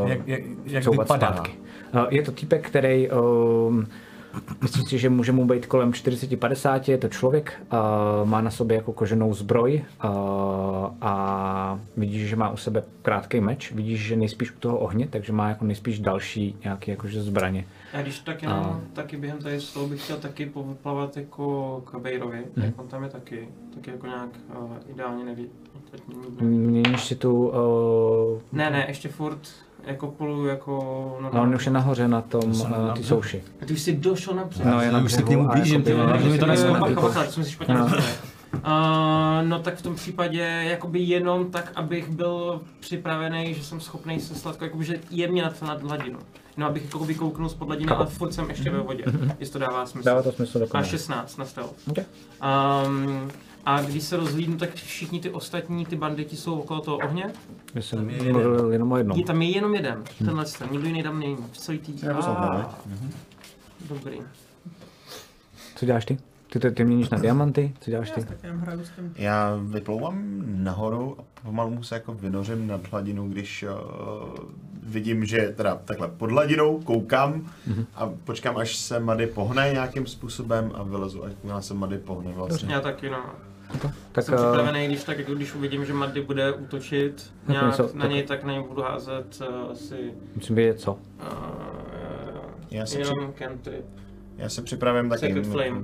uh, 0.02 0.10
Jak, 0.10 0.28
jak, 0.28 0.42
jak 0.66 0.86
vypadá? 0.88 1.06
zpátky. 1.18 1.52
Uh, 1.94 2.02
je 2.10 2.22
to 2.24 2.32
týpek, 2.32 2.68
který 2.68 3.10
um, 3.10 3.88
Myslím 4.62 4.86
si, 4.86 4.98
že 4.98 5.10
může 5.10 5.32
mu 5.32 5.46
být 5.46 5.66
kolem 5.66 5.92
40-50, 5.92 6.82
je 6.92 6.98
to 6.98 7.08
člověk, 7.08 7.54
a 7.72 7.82
má 8.24 8.42
na 8.42 8.52
sobě 8.52 8.76
jako 8.78 8.94
koženou 8.94 9.34
zbroj 9.34 9.82
a, 10.00 10.10
a 11.02 11.80
vidíš, 11.98 12.30
že 12.30 12.36
má 12.36 12.50
u 12.50 12.58
sebe 12.58 12.84
krátký 13.02 13.40
meč, 13.42 13.72
vidíš, 13.72 14.00
že 14.00 14.16
nejspíš 14.16 14.52
u 14.52 14.60
toho 14.60 14.78
ohně, 14.78 15.08
takže 15.08 15.34
má 15.34 15.50
jako 15.50 15.66
nejspíš 15.66 16.00
další 16.00 16.56
nějaké 16.64 16.92
jakože 16.92 17.22
zbraně. 17.22 17.66
Já 17.94 18.02
když 18.02 18.20
tak 18.20 18.42
jenom, 18.44 18.58
A- 18.60 18.80
taky 18.94 19.18
během 19.18 19.40
tady 19.40 19.60
z 19.62 19.74
toho 19.74 19.88
bych 19.88 20.04
chtěl 20.04 20.18
taky 20.18 20.46
povyplavat 20.46 21.18
jako 21.18 21.82
k 21.86 21.96
Bejrovi, 22.00 22.38
Mhm. 22.56 22.66
jak 22.66 22.80
on 22.80 22.88
tam 22.88 23.04
je 23.04 23.10
taky, 23.10 23.48
taky 23.76 23.92
jako 23.92 24.08
nějak 24.08 24.30
uh, 24.60 24.72
ideálně 24.88 25.24
neví. 25.26 25.50
Měníš 26.42 27.04
si 27.06 27.16
tu, 27.16 27.48
uh, 27.48 28.42
Ne, 28.52 28.70
ne, 28.70 28.86
ještě 28.88 29.10
furt 29.10 29.40
jako 29.84 30.08
polu 30.08 30.46
jako 30.46 30.74
no, 31.34 31.42
on 31.42 31.56
už 31.56 31.66
je 31.66 31.72
nahoře 31.72 32.08
na 32.08 32.22
tom, 32.22 32.54
jsem 32.54 32.72
uh, 32.72 32.78
na- 32.78 32.94
ty 32.94 33.04
souši. 33.04 33.44
A 33.62 33.66
ty 33.66 33.74
už 33.74 33.82
jsi 33.82 33.96
došel 33.98 34.36
napřed. 34.36 34.66
No, 34.66 34.92
na 34.92 35.00
už 35.04 35.14
se 35.14 35.22
k 35.24 35.30
němu 35.30 35.50
a 35.50 35.54
blížím, 35.56 35.74
jakoby- 35.76 35.92
ty 35.92 35.98
vole, 35.98 36.32
mi 36.32 36.40
to 36.40 36.46
nesmí 36.46 36.70
jako- 36.74 37.10
to 37.36 37.44
špatně 37.44 37.74
No. 37.76 37.86
Uh, 38.54 39.48
no 39.48 39.60
tak 39.60 39.76
v 39.76 39.82
tom 39.82 39.96
případě 39.96 40.40
jakoby 40.70 41.00
jenom 41.00 41.52
tak, 41.52 41.72
abych 41.76 42.10
byl 42.10 42.62
připravený, 42.80 43.54
že 43.54 43.64
jsem 43.64 43.80
schopný 43.80 44.20
se 44.20 44.36
sladko, 44.36 44.64
jakoby, 44.64 44.86
že 44.86 45.00
jemně 45.12 45.42
nad, 45.44 45.62
nad 45.62 45.82
hladinu. 45.84 46.20
No 46.58 46.66
abych 46.66 46.84
jako 46.84 47.00
vykouknul 47.00 47.50
spod 47.50 47.68
hladiny, 47.68 47.92
ale 47.92 48.06
furt 48.06 48.34
jsem 48.34 48.50
ještě 48.50 48.70
ve 48.70 48.80
vodě, 48.80 49.04
jestli 49.40 49.54
to 49.54 49.60
dává 49.60 49.86
smysl. 49.86 50.06
Dává 50.06 50.22
to 50.22 50.32
smysl 50.32 50.58
A 50.58 50.60
dokonale. 50.60 50.90
16 50.90 51.38
na 51.38 51.46
stealth. 51.46 51.88
Okay. 51.88 52.06
Um, 52.86 53.32
a 53.66 53.82
když 53.82 54.04
se 54.04 54.18
rozhlídnu, 54.18 54.58
tak 54.58 54.74
všichni 54.76 55.20
ty 55.20 55.30
ostatní, 55.30 55.86
ty 55.86 55.96
banditi 55.96 56.36
jsou 56.36 56.60
okolo 56.60 56.82
toho 56.82 56.98
ohně. 56.98 57.34
Já 57.76 57.82
jsem 57.82 58.32
mluvil 58.32 58.72
jenom 58.72 58.92
o 58.92 58.98
jednom. 58.98 59.18
Je 59.18 59.26
tam 59.26 59.42
je 59.42 59.50
jenom 59.50 59.76
jeden, 59.76 60.04
tenhle 60.18 60.46
ten, 60.46 60.68
nikdo 60.72 60.88
jiný 60.88 61.04
tam 61.04 61.20
není. 61.20 61.38
V 61.52 61.58
celý 61.58 61.78
tý... 61.80 62.08
Ah, 62.08 62.76
Dobrý. 63.90 64.20
Co 65.76 65.86
děláš 65.86 66.06
ty? 66.06 66.18
Ty, 66.60 66.70
ty, 66.70 66.72
ty 66.72 66.84
měníš 66.84 67.10
na 67.10 67.18
diamanty? 67.18 67.74
Co 67.80 67.92
děláš 67.92 68.12
ty? 68.12 68.26
Tak 68.26 68.44
jenom 68.44 68.60
hraju 68.60 68.86
s 68.86 68.90
tím. 68.90 69.14
Já 69.16 69.60
vyplouvám 69.64 70.44
nahoru 70.46 71.16
a 71.20 71.24
pomalu 71.46 71.84
se 71.84 71.96
jako 71.96 72.14
vynořím 72.14 72.68
nad 72.68 72.92
hladinu, 72.92 73.30
když 73.30 73.64
uh, 73.64 74.46
vidím, 74.84 75.26
že 75.26 75.54
teda 75.58 75.76
takhle 75.76 76.08
pod 76.08 76.32
hladinou 76.32 76.80
koukám 76.80 77.50
Mhm. 77.68 77.86
a 77.96 78.10
počkám, 78.24 78.58
až 78.58 78.76
se 78.76 79.00
Mady 79.00 79.28
pohne 79.28 79.70
nějakým 79.74 80.06
způsobem 80.06 80.72
a 80.76 80.84
vylezu, 80.84 81.24
až 81.26 81.34
se 81.60 81.74
Mady 81.74 81.98
pohne 81.98 82.32
vlastně. 82.32 82.74
Já 82.74 82.82
taky, 82.82 83.10
no. 83.10 83.26
Tak 84.12 84.24
jsem 84.26 84.34
uh, 84.34 84.40
připravený, 84.42 84.88
když 84.88 85.04
tak, 85.04 85.20
jako 85.20 85.34
když 85.36 85.56
uvidím, 85.56 85.86
že 85.86 85.94
Maddy 85.94 86.22
bude 86.22 86.52
útočit 86.54 87.34
nějak 87.48 87.66
něco- 87.66 87.90
na 87.94 88.08
něj, 88.08 88.24
tak 88.24 88.44
na 88.44 88.54
něj 88.54 88.64
budu 88.68 88.82
házet 88.82 89.42
uh, 89.50 89.72
asi 89.72 90.14
musím 90.36 90.56
vědět 90.56 90.80
co. 90.80 90.94
uh, 90.94 91.00
Já 92.72 92.86
si, 92.86 93.00
jenom 93.00 93.34
cantrip. 93.38 93.86
já 94.38 94.50
si 94.50 94.62
připravím 94.62 95.10
taky 95.10 95.20
Sacred 95.28 95.48
Flame. 95.48 95.82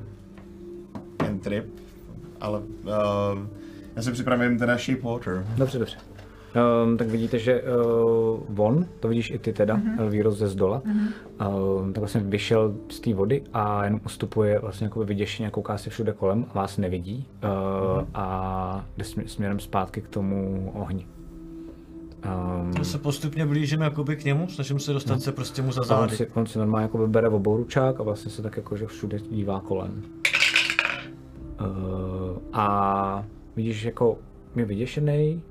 Trip, 1.44 1.66
ale 2.42 2.60
uh, 2.60 3.40
já 3.96 4.02
si 4.02 4.12
připravím 4.12 4.60
teda 4.60 4.78
Shape 4.78 5.02
Water. 5.02 5.46
Dobře, 5.58 5.80
dobře. 5.80 5.98
Um, 6.84 6.98
tak 6.98 7.08
vidíte, 7.08 7.40
že 7.40 7.62
uh, 8.56 8.66
on, 8.66 8.86
to 9.00 9.08
vidíš 9.08 9.30
i 9.32 9.40
ty 9.40 9.54
teda, 9.54 9.78
mm-hmm. 9.78 10.00
Elvíros 10.00 10.38
ze 10.38 10.48
zdola, 10.48 10.82
mm-hmm. 10.82 11.80
um, 11.80 11.94
tak 11.94 12.02
vlastně 12.02 12.22
vyšel 12.22 12.76
z 12.90 13.00
té 13.00 13.14
vody 13.14 13.44
a 13.54 13.86
jenom 13.86 14.00
ustupuje 14.06 14.60
vlastně 14.60 14.86
jako 14.86 15.04
vyděšeně, 15.04 15.50
kouká 15.50 15.78
se 15.78 15.90
všude 15.90 16.14
kolem, 16.14 16.46
vás 16.54 16.78
nevidí 16.78 17.28
uh, 17.44 17.50
mm-hmm. 17.50 18.06
a 18.14 18.86
jde 18.98 19.06
smě- 19.06 19.26
směrem 19.26 19.60
zpátky 19.60 20.02
k 20.02 20.08
tomu 20.08 20.72
ohni. 20.76 21.08
Um, 22.26 22.72
Já 22.78 22.84
se 22.84 22.98
postupně 22.98 23.46
blížím 23.46 23.82
jakoby 23.82 24.16
k 24.16 24.24
němu, 24.24 24.48
snažím 24.48 24.80
se 24.80 24.94
dostat 24.94 25.22
se 25.22 25.32
prostě 25.32 25.62
mu 25.62 25.72
za 25.72 25.82
a 25.82 25.84
on 25.84 25.88
zády. 25.88 26.16
si, 26.16 26.28
on 26.28 26.46
si 26.46 26.60
normálně 26.60 26.84
jako 26.84 27.08
bere 27.08 27.30
obou 27.30 27.58
ručák 27.58 28.00
a 28.00 28.04
vlastně 28.04 28.32
se 28.32 28.42
tak 28.42 28.58
jako, 28.58 28.78
že 28.78 28.86
všude 28.86 29.20
dívá 29.20 29.60
kolem. 29.60 30.04
Uh, 31.64 32.38
a 32.54 33.26
vidíš, 33.56 33.84
jako 33.84 34.18
je 34.56 34.66
vyděšený, 34.66 35.42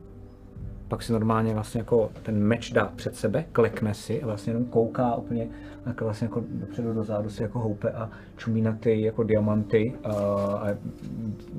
pak 0.89 1.03
si 1.03 1.13
normálně 1.13 1.55
vlastně 1.55 1.81
jako 1.81 2.11
ten 2.23 2.39
meč 2.39 2.71
dá 2.71 2.93
před 2.97 3.17
sebe, 3.17 3.45
klekne 3.53 3.95
si 3.95 4.23
a 4.23 4.27
vlastně 4.27 4.51
jenom 4.51 4.65
kouká 4.65 5.15
úplně 5.15 5.49
takhle 5.85 6.05
vlastně 6.05 6.25
jako 6.25 6.45
dopředu 6.49 6.93
do 6.93 7.05
zádu 7.05 7.31
si 7.31 7.43
jako 7.43 7.59
houpe 7.59 7.91
a 7.91 8.11
čumí 8.37 8.63
na 8.63 8.73
ty 8.73 9.01
jako 9.03 9.23
diamanty 9.23 9.95
a, 10.05 10.11
a 10.13 10.69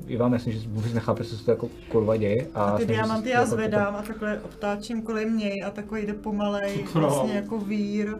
je 0.06 0.18
vám 0.18 0.32
jasný, 0.32 0.52
že 0.52 0.68
vůbec 0.68 0.94
nechápe, 0.94 1.24
co 1.24 1.36
se 1.36 1.44
to 1.44 1.50
jako 1.50 1.68
kurva 1.88 2.16
děje. 2.16 2.46
A, 2.54 2.64
A 2.64 2.78
ty 2.78 2.86
diamanty 2.86 3.28
já 3.28 3.40
jako- 3.40 3.50
zvedám 3.50 3.96
a 3.96 4.02
takhle 4.02 4.40
obtáčím 4.40 5.02
kolem 5.02 5.38
něj 5.38 5.62
a 5.66 5.70
takový 5.70 6.06
jde 6.06 6.12
pomalej, 6.14 6.84
vlastně 6.94 7.32
jako 7.32 7.58
vír 7.58 8.16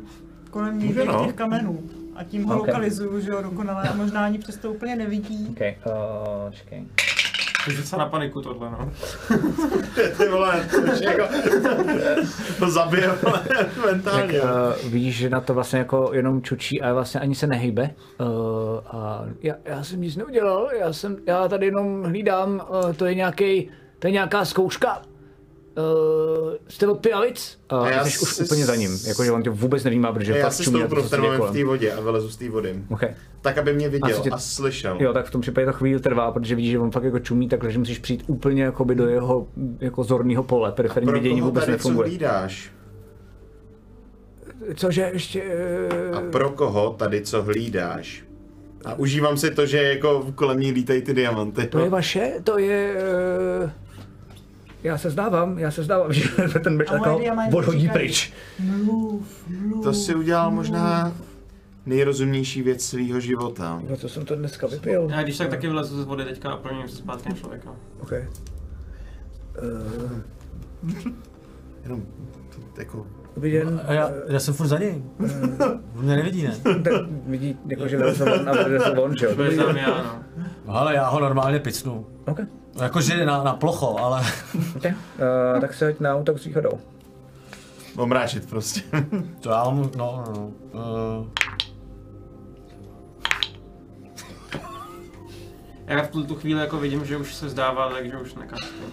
kolem 0.51 0.79
něj 0.79 0.95
těch, 0.95 1.07
no. 1.07 1.25
těch 1.25 1.35
kamenů. 1.35 1.81
A 2.17 2.25
tím 2.25 2.45
ho 2.45 2.61
Ok. 2.61 2.67
lokalizuju, 2.67 3.21
že 3.21 3.31
jo, 3.31 3.43
dokonale 3.43 3.83
a 3.89 3.95
možná 3.95 4.25
ani 4.25 4.39
přesto 4.39 4.71
úplně 4.71 4.97
nevidí. 4.97 5.47
OK, 5.51 5.61
uh, 6.47 6.53
čekej. 6.53 6.85
Takže 7.65 7.83
se 7.83 7.97
na 7.97 8.07
paniku 8.07 8.41
tohle, 8.43 8.71
no. 8.71 8.93
Ty 10.17 10.29
vole, 10.29 10.69
to 10.71 11.05
jako, 11.05 11.25
to 12.59 12.71
zabije 12.71 13.09
vole, 13.23 13.41
Tak 13.49 13.85
mentálně. 13.87 14.41
uh, 14.43 14.49
vidíš, 14.93 15.17
že 15.17 15.31
na 15.31 15.41
to 15.41 15.55
vlastně 15.55 15.79
jako 15.79 16.11
jenom 16.13 16.43
čučí 16.43 16.83
a 16.83 16.93
vlastně 16.93 17.21
ani 17.21 17.35
se 17.35 17.47
nehejbe. 17.47 17.91
Uh, 18.21 18.27
a 18.87 19.25
já, 19.43 19.55
já 19.65 19.85
jsem 19.85 20.01
nic 20.01 20.17
neudělal, 20.17 20.69
já 20.79 20.93
jsem, 20.93 21.17
já 21.27 21.49
tady 21.49 21.67
jenom 21.67 22.03
hlídám, 22.03 22.63
uh, 22.85 22.93
to 22.93 23.07
je 23.07 23.15
nějaký, 23.15 23.71
to 23.99 24.07
je 24.07 24.11
nějaká 24.11 24.45
zkouška. 24.45 25.03
Uh, 25.79 26.53
jste 26.69 26.87
od 26.89 26.99
pijavic? 27.01 27.59
Uh, 27.73 27.79
A 27.79 27.91
já 27.91 28.05
jsi 28.05 28.19
už 28.19 28.41
úplně 28.41 28.65
za 28.67 28.77
ním, 28.77 28.99
jakože 29.07 29.33
on 29.33 29.43
tě 29.43 29.51
vůbec 29.51 29.85
nevnímá, 29.85 30.13
protože 30.13 30.33
já 30.39 30.45
fakt 30.45 30.53
si 30.53 30.63
stoupnu 30.65 31.03
v 31.03 31.11
ten 31.11 31.21
moment 31.21 31.41
v 31.41 31.53
té 31.53 31.65
vodě 31.65 31.93
a 31.93 32.01
vylezu 32.01 32.29
z 32.31 32.37
té 32.37 32.49
vody. 32.51 32.75
Okay. 32.91 33.15
Tak, 33.41 33.59
aby 33.59 33.73
mě 33.75 33.89
viděl 33.89 34.17
A 34.19 34.21
tě- 34.21 34.31
a 34.33 34.39
slyšel. 34.39 34.97
Jo, 35.01 35.13
tak 35.13 35.27
v 35.27 35.31
tom 35.31 35.41
případě 35.41 35.67
to 35.67 35.73
chvíli 35.73 36.01
trvá, 36.01 36.33
protože 36.33 36.55
vidíš, 36.55 36.71
že 36.71 36.79
on 36.79 36.91
fakt 36.91 37.05
jako 37.05 37.19
čumí 37.19 37.49
takhle, 37.49 37.71
že 37.71 37.79
musíš 37.79 37.99
přijít 37.99 38.25
úplně 38.27 38.63
jakoby 38.63 38.95
do 38.95 39.09
jeho 39.09 39.47
jako 39.81 40.05
zorného 40.05 40.43
pole, 40.43 40.73
periferní 40.73 41.13
vidění 41.13 41.41
koho 41.41 41.51
vůbec 41.51 41.65
tady 41.65 41.79
co 41.79 41.89
nefunguje. 41.89 42.09
hlídáš? 42.09 42.73
Cože 44.75 45.11
ještě... 45.13 45.43
A 46.15 46.21
Uh, 46.21 46.31
pro 46.31 46.51
koho 46.51 46.95
tady 46.99 47.21
co 47.21 47.43
hlídáš? 47.43 48.25
A 48.85 48.95
užívám 48.95 49.37
si 49.37 49.51
to, 49.51 49.67
že 49.67 49.83
jako 49.83 50.33
kolem 50.35 50.61
ní 50.61 50.73
lítají 50.73 51.03
ty 51.03 51.15
diamanty. 51.15 51.67
To 51.67 51.79
je 51.79 51.91
vaše, 51.91 52.33
to 52.45 52.59
je... 52.59 52.95
Uh, 53.65 53.71
já 54.85 54.99
se 54.99 55.11
zdávám, 55.11 55.59
já 55.59 55.71
se 55.71 55.83
zdávám, 55.83 56.13
že 56.53 56.59
ten 56.65 56.77
meč 56.77 56.89
jako 56.93 57.21
odhodí 57.53 57.89
pryč. 57.89 58.33
Mluv, 58.61 59.49
mluv. 59.49 59.85
To 59.85 59.93
si 59.95 60.15
udělal 60.15 60.51
možná 60.51 61.13
nejrozumnější 61.87 62.63
věc 62.63 62.85
svého 62.85 63.21
života. 63.21 63.83
No 63.91 63.97
co 63.97 64.09
jsem 64.09 64.25
to 64.25 64.37
dneska 64.37 64.67
vypil? 64.67 65.09
Já 65.11 65.23
když 65.23 65.39
tak 65.39 65.49
taky 65.49 65.67
vylezu 65.67 66.03
z 66.03 66.05
vody 66.05 66.25
teďka 66.25 66.51
a 66.51 66.57
proměním 66.57 66.89
se 66.89 66.97
zpátky 66.97 67.29
na 67.29 67.35
člověka. 67.35 67.75
Okay. 68.01 68.29
Jenom 71.83 72.03
jako... 72.79 73.07
Dobrý 73.35 73.53
den. 73.53 73.81
A 73.87 73.93
já, 73.93 74.11
já 74.29 74.41
jsem 74.41 74.55
furt 74.55 74.67
za 74.67 74.79
něj. 74.79 75.03
On 75.99 76.05
mě 76.05 76.17
nevidí, 76.17 76.43
ne? 76.43 76.57
Tak 76.63 76.93
vidí, 77.27 77.59
jako 77.67 77.89
že 77.89 77.97
vyleze 77.97 78.25
von 78.25 78.49
a 78.49 78.53
vyleze 78.53 78.95
von, 78.95 79.17
že 79.17 79.27
jo? 79.27 79.33
No. 79.87 80.21
No, 80.67 80.75
ale 80.75 80.95
já 80.95 81.09
ho 81.09 81.21
normálně 81.21 81.61
picnu. 81.61 82.07
OK. 82.27 82.41
Jakože 82.83 83.27
na, 83.27 83.43
na 83.43 83.53
plocho, 83.53 83.99
ale... 83.99 84.23
okay. 84.77 84.95
Uh, 85.55 85.61
tak 85.61 85.75
se 85.75 85.87
hoď 85.87 86.01
na 86.01 86.17
útok 86.17 86.39
s 86.39 86.45
výhodou. 86.45 86.81
Omráčit 87.97 88.49
prostě. 88.51 88.81
To 89.41 89.51
já 89.51 89.71
mu, 89.71 89.91
no, 89.97 90.25
no, 90.27 90.33
no. 90.33 90.53
Uh, 91.21 91.27
Já 95.87 96.03
v 96.03 96.09
tu, 96.09 96.25
tu 96.25 96.35
chvíli 96.35 96.61
jako 96.61 96.79
vidím, 96.79 97.05
že 97.05 97.17
už 97.17 97.35
se 97.35 97.49
zdává, 97.49 97.89
takže 97.89 98.17
už 98.17 98.35
nekastím. 98.35 98.85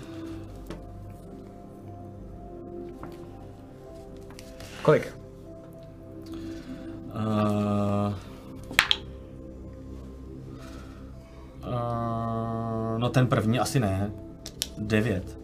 Kolik? 4.81 5.21
uh, 7.15 8.13
uh, 11.67 12.80
no 13.01 13.09
ten 13.09 13.27
první 13.27 13.59
asi 13.59 13.79
ne. 13.79 14.11
Devět. 14.77 15.37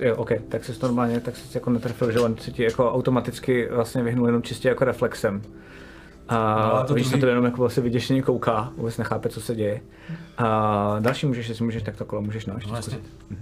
Jo, 0.00 0.16
OK, 0.16 0.30
tak 0.48 0.64
jsi 0.64 0.72
normálně, 0.82 1.20
tak 1.20 1.36
jsi 1.36 1.56
jako 1.56 1.70
netrefil, 1.70 2.10
že 2.12 2.20
on 2.20 2.36
se 2.36 2.50
ti 2.50 2.62
jako 2.62 2.92
automaticky 2.92 3.68
vlastně 3.70 4.02
vyhnul 4.02 4.26
jenom 4.26 4.42
čistě 4.42 4.68
jako 4.68 4.84
reflexem. 4.84 5.42
A 6.28 6.56
No, 6.68 6.74
a 6.74 6.84
to 6.84 6.94
víš, 6.94 7.06
se 7.06 7.10
druhý- 7.10 7.20
to 7.20 7.26
jenom 7.26 7.44
jako 7.44 7.56
vlastně 7.56 7.82
vyděšeně 7.82 8.22
kouká, 8.22 8.72
vůbec 8.76 8.98
nechápe, 8.98 9.28
co 9.28 9.40
se 9.40 9.54
děje. 9.54 9.80
A 10.38 10.96
další 11.00 11.26
můžeš, 11.26 11.48
jestli 11.48 11.64
můžeš, 11.64 11.82
tak 11.82 11.96
to 11.96 12.04
kolo 12.04 12.22
můžeš. 12.22 12.46
No 12.46 12.54
jasně. 12.76 12.98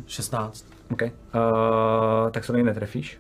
16. 0.07 0.67
OK. 0.93 1.03
Uh, 1.03 1.09
tak 2.31 2.45
se 2.45 2.53
do 2.53 2.57
něj 2.59 2.65
netrefíš. 2.65 3.19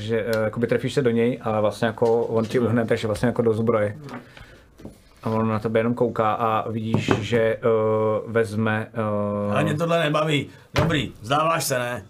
Že 0.00 0.24
uh, 0.24 0.42
jakoby 0.44 0.66
trefíš 0.66 0.94
se 0.94 1.02
do 1.02 1.10
něj, 1.10 1.38
ale 1.42 1.60
vlastně 1.60 1.86
jako 1.86 2.22
on 2.26 2.44
ti 2.44 2.58
uhne, 2.58 2.84
takže 2.86 3.06
vlastně 3.06 3.26
jako 3.26 3.42
do 3.42 3.54
zbroje. 3.54 3.98
A 5.26 5.30
on 5.30 5.48
na 5.48 5.58
tebe 5.58 5.80
jenom 5.80 5.94
kouká 5.94 6.32
a 6.32 6.70
vidíš, 6.70 7.12
že 7.20 7.56
uh, 7.56 8.32
vezme... 8.32 8.86
Uh, 9.46 9.52
Ale 9.52 9.64
mě 9.64 9.74
tohle 9.74 10.04
nebaví. 10.04 10.46
Dobrý, 10.74 11.12
vzdáváš 11.20 11.64
se, 11.64 11.78
ne? 11.78 12.06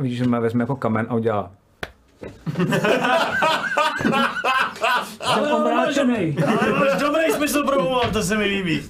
vidíš, 0.00 0.18
že 0.18 0.28
má 0.28 0.40
vezme 0.40 0.62
jako 0.62 0.76
kamen 0.76 1.06
a 1.08 1.14
udělá. 1.14 1.50
Jsem 5.22 5.52
omráčený. 5.52 6.36
Ale 6.46 6.72
máš 6.78 7.00
dobrý 7.00 7.32
smysl 7.32 7.64
pro 7.64 7.82
humor, 7.82 8.10
to 8.12 8.22
se 8.22 8.36
mi 8.36 8.44
líbí. 8.44 8.82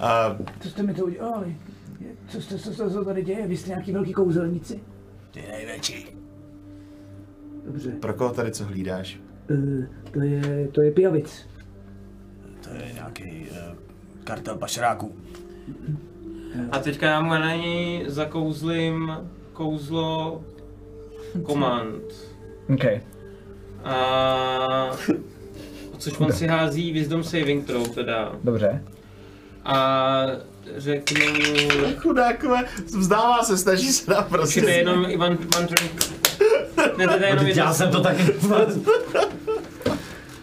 A 0.00 0.36
Co 0.60 0.68
jste 0.70 0.82
mi 0.82 0.94
to 0.94 1.04
udělali? 1.04 1.56
Co, 2.28 2.40
jste, 2.40 2.58
co, 2.58 2.74
co, 2.74 2.90
co 2.90 3.04
tady 3.04 3.22
děje? 3.22 3.46
Vy 3.46 3.56
jste 3.56 3.68
nějaký 3.68 3.92
velký 3.92 4.12
kouzelníci? 4.12 4.80
Ty 5.30 5.44
největší. 5.50 6.06
Dobře. 7.66 7.90
pro 7.90 8.14
koho 8.14 8.34
tady 8.34 8.50
co 8.50 8.64
hlídáš? 8.64 9.18
Uh, 9.50 9.84
to 10.12 10.20
je, 10.20 10.68
to 10.72 10.82
je 10.82 10.90
pijavic. 10.90 11.48
To 12.60 12.70
je 12.70 12.92
nějaký 12.94 13.46
uh, 13.50 13.56
kartel 14.24 14.56
pašeráků. 14.56 15.16
A 16.72 16.78
teďka 16.78 17.06
já 17.06 17.20
mu 17.20 17.30
na 17.30 17.56
něj 17.56 18.04
zakouzlím 18.06 19.12
kouzlo 19.52 20.44
komand. 21.42 22.02
OK. 22.74 22.84
A... 23.84 24.90
Což 25.98 26.20
on 26.20 26.32
si 26.32 26.46
hází 26.46 26.92
Wisdom 26.92 27.24
Saving 27.24 27.66
Throw 27.66 27.88
teda. 27.88 28.32
Dobře. 28.44 28.82
A 29.64 30.26
řeknu... 30.76 31.26
Chudákové, 31.96 32.64
vzdává 32.98 33.42
se, 33.42 33.58
snaží 33.58 33.92
se 33.92 34.10
nám 34.10 34.24
prostě. 34.24 34.60
Jenom 34.60 35.04
Ivan, 35.08 35.32
Ivan 35.32 35.66
Ne, 36.98 37.06
to 37.08 37.14
je 37.14 37.26
jenom 37.28 37.46
jedno 37.46 37.62
Já 37.64 37.72
jsem 37.74 37.90
to 37.90 37.92
slovo. 37.92 38.04
taky... 38.08 38.32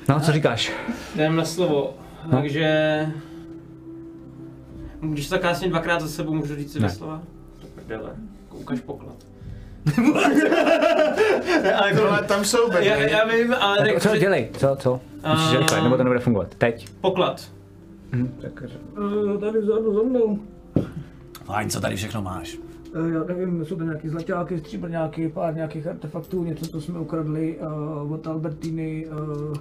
No, 0.10 0.20
co 0.20 0.32
říkáš? 0.32 0.72
Jdem 1.16 1.36
na 1.36 1.46
slovo. 1.46 1.94
Takže... 2.32 3.08
Když 5.02 5.30
to 5.30 5.40
kásně 5.40 5.70
dvakrát 5.70 6.02
za 6.02 6.08
sebou, 6.08 6.34
můžu 6.34 6.56
říct 6.56 6.72
si 6.74 6.80
Ne. 6.80 6.90
slova? 6.90 7.22
To 7.62 7.68
prdele. 7.76 8.10
Ukaž 8.52 8.80
poklad. 8.80 9.16
Ale 11.80 11.90
jako, 11.94 12.24
tam 12.28 12.46
jsou 12.46 12.70
bedny. 12.72 12.86
Já, 12.88 12.96
já 12.96 13.26
vím, 13.28 13.54
ale 13.60 13.78
Tak, 13.78 13.94
tak, 13.94 14.02
co 14.12 14.18
dělej? 14.18 14.50
Co, 14.58 14.76
co? 14.80 15.00
Musíš 15.34 15.56
A- 15.56 15.60
rychle, 15.60 15.82
nebo 15.84 15.98
to 15.98 16.04
nebude 16.04 16.20
fungovat. 16.20 16.56
Teď. 16.58 16.88
Poklad. 17.02 17.42
Tak, 18.42 18.64
uh, 18.98 19.40
tady 19.40 19.60
vzadu 19.62 19.94
za 19.96 20.02
mnou. 20.04 20.40
Fajn, 21.46 21.70
co 21.70 21.82
tady 21.82 21.96
všechno 21.96 22.22
máš? 22.22 22.58
Uh, 23.00 23.14
já 23.14 23.24
nevím, 23.24 23.66
jsou 23.66 23.76
to 23.76 23.84
nějaký 23.84 24.10
zlaťáky, 24.10 24.60
stříbrňáky, 24.60 25.30
pár 25.30 25.56
nějakých 25.56 25.88
artefaktů, 25.88 26.44
něco, 26.44 26.68
co 26.68 26.82
jsme 26.82 27.00
ukradli 27.00 27.58
uh, 27.58 28.12
od 28.14 28.28
Albertiny. 28.28 29.08
Uh, 29.08 29.54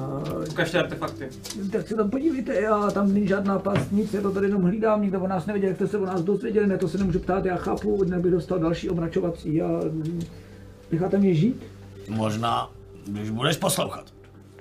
uh, 0.00 0.44
Ukažte 0.50 0.78
artefakty. 0.78 1.28
tak 1.72 1.88
se 1.88 1.94
tam 1.94 2.10
podívejte, 2.10 2.54
já 2.60 2.90
tam 2.90 3.14
není 3.14 3.26
žádná 3.26 3.58
past, 3.58 3.92
nic, 3.92 4.14
já 4.14 4.22
to 4.22 4.30
tady 4.30 4.46
jenom 4.46 4.62
hlídám, 4.62 5.02
nikdo 5.02 5.20
o 5.20 5.28
nás 5.28 5.46
nevěděl, 5.46 5.68
jak 5.68 5.76
jste 5.76 5.86
se 5.86 5.98
o 5.98 6.06
nás 6.06 6.22
dozvěděli, 6.22 6.66
ne, 6.66 6.78
to 6.78 6.88
se 6.88 6.98
nemůžu 6.98 7.18
ptát, 7.18 7.44
já 7.44 7.56
chápu, 7.56 8.00
jinak 8.04 8.20
bych 8.20 8.32
dostal 8.32 8.58
další 8.58 8.90
omračovací 8.90 9.62
a 9.62 9.80
necháte 10.92 11.18
mě 11.18 11.34
žít? 11.34 11.62
Možná, 12.08 12.70
když 13.06 13.30
budeš 13.30 13.56
poslouchat. 13.56 14.17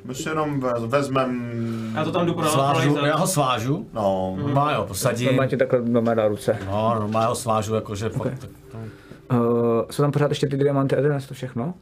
My 0.08 0.16
si 0.16 0.30
jenom 0.30 0.60
ve- 0.60 0.88
vezmem... 0.88 1.92
Já 1.96 2.04
to 2.04 2.12
tam 2.12 2.26
jdu 2.26 2.34
pro 2.34 2.48
Svážu, 2.50 2.98
já 3.06 3.16
ho 3.18 3.28
svážu. 3.28 3.88
No, 3.94 4.36
Normálně 4.40 4.78
ho 4.78 4.86
posadím. 4.86 5.26
Normálně 5.28 5.50
ti 5.50 5.58
takhle 5.58 5.82
normálně 5.82 6.22
na 6.22 6.28
ruce. 6.28 6.58
No, 6.66 6.96
normálně 7.00 7.28
ho 7.28 7.36
svážu, 7.36 7.76
jakože 7.76 8.10
fakt. 8.10 8.40
tak- 8.40 8.50
Uh, 9.32 9.38
jsou 9.92 10.04
tam 10.04 10.12
pořád 10.12 10.30
ještě 10.32 10.48
ty 10.48 10.58
diamanty 10.58 10.96
a 10.96 11.02
dnes 11.02 11.28
to 11.28 11.34
všechno? 11.34 11.74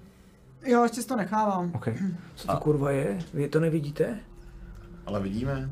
Jo, 0.65 0.83
ještě 0.83 1.01
si 1.01 1.07
to 1.07 1.15
nechávám. 1.15 1.71
OK. 1.75 1.87
Co 2.35 2.47
to 2.47 2.57
kurva 2.57 2.91
je? 2.91 3.17
Vy 3.33 3.47
to 3.47 3.59
nevidíte? 3.59 4.17
ale 5.05 5.19
vidíme. 5.19 5.69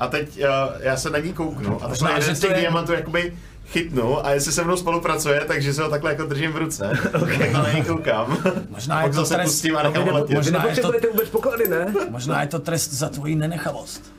A 0.00 0.06
teď 0.06 0.38
uh, 0.38 0.44
já 0.80 0.96
se 0.96 1.10
na 1.10 1.18
ní 1.18 1.32
kouknu 1.32 1.84
a 1.84 1.88
takhle 1.88 2.10
jeden 2.10 2.22
že 2.22 2.34
z 2.34 2.40
to 2.40 2.46
těch 2.46 2.56
diamantů 2.56 2.92
jakoby 2.92 3.34
chytnu 3.66 4.26
a 4.26 4.30
jestli 4.30 4.52
se 4.52 4.64
mnou 4.64 4.76
spolupracuje, 4.76 5.44
takže 5.46 5.74
se 5.74 5.82
ho 5.82 5.90
takhle 5.90 6.10
jako 6.10 6.24
držím 6.24 6.52
v 6.52 6.56
ruce. 6.56 6.90
okay. 7.22 7.52
Na 7.52 7.72
něj 7.72 7.84
koukám. 7.84 8.38
Možná 8.70 9.02
je 9.02 9.08
to 9.08 9.14
zase 9.14 9.34
trest, 9.34 9.52
pustím 9.52 9.76
a 9.76 9.82
nechám 9.82 10.04
ho 10.04 10.14
letět. 10.14 10.36
možná 10.36 10.66
je 10.66 10.76
to, 10.76 10.92
vůbec 11.10 11.28
poklady, 11.28 11.68
ne? 11.68 11.94
možná 12.10 12.42
je 12.42 12.48
to 12.48 12.58
trest 12.58 12.92
za 12.92 13.08
tvoji 13.08 13.34
nenechavost. 13.34 14.12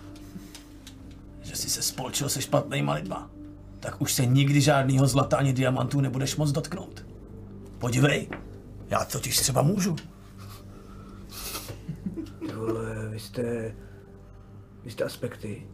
Že 1.41 1.55
jsi 1.55 1.69
se 1.69 1.81
spolčil 1.81 2.29
se 2.29 2.41
špatnýma 2.41 2.93
lidma. 2.93 3.29
Tak 3.79 4.01
už 4.01 4.13
se 4.13 4.25
nikdy 4.25 4.61
žádného 4.61 5.07
zlata 5.07 5.37
ani 5.37 5.53
diamantů 5.53 6.01
nebudeš 6.01 6.35
moc 6.35 6.51
dotknout. 6.51 7.05
Podívej, 7.79 8.27
já 8.89 9.05
totiž 9.05 9.39
třeba 9.39 9.61
můžu. 9.61 9.95
Vole, 12.55 13.07
vy 13.09 13.19
jste... 13.19 13.75
Vy 14.83 14.91
jste 14.91 15.03
aspekty. 15.03 15.67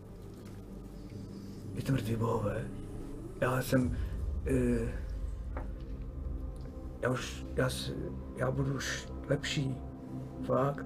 Vy 1.73 1.81
jste 1.81 1.91
mrtví 1.91 2.15
bohové. 2.15 2.61
Já 3.43 3.61
jsem... 3.61 3.97
Uh, 4.51 4.89
já 7.01 7.09
už... 7.09 7.45
Já, 7.55 7.69
já 8.37 8.51
budu 8.51 8.73
už 8.73 9.07
lepší. 9.29 9.75
Fakt. 10.45 10.85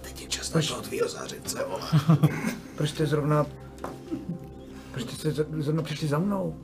Teď 0.00 0.22
je 0.22 0.28
čas 0.28 0.52
na 0.54 0.62
toho 0.62 0.82
tvýho 0.82 1.08
zářivce, 1.08 1.64
vole. 1.64 2.18
Proč 2.76 2.90
jste 2.90 3.06
zrovna... 3.06 3.46
Proč 4.92 5.10
jste 5.10 5.34
se 5.34 5.46
zrovna 5.58 5.82
přišli 5.82 6.08
za 6.08 6.18
mnou? 6.18 6.56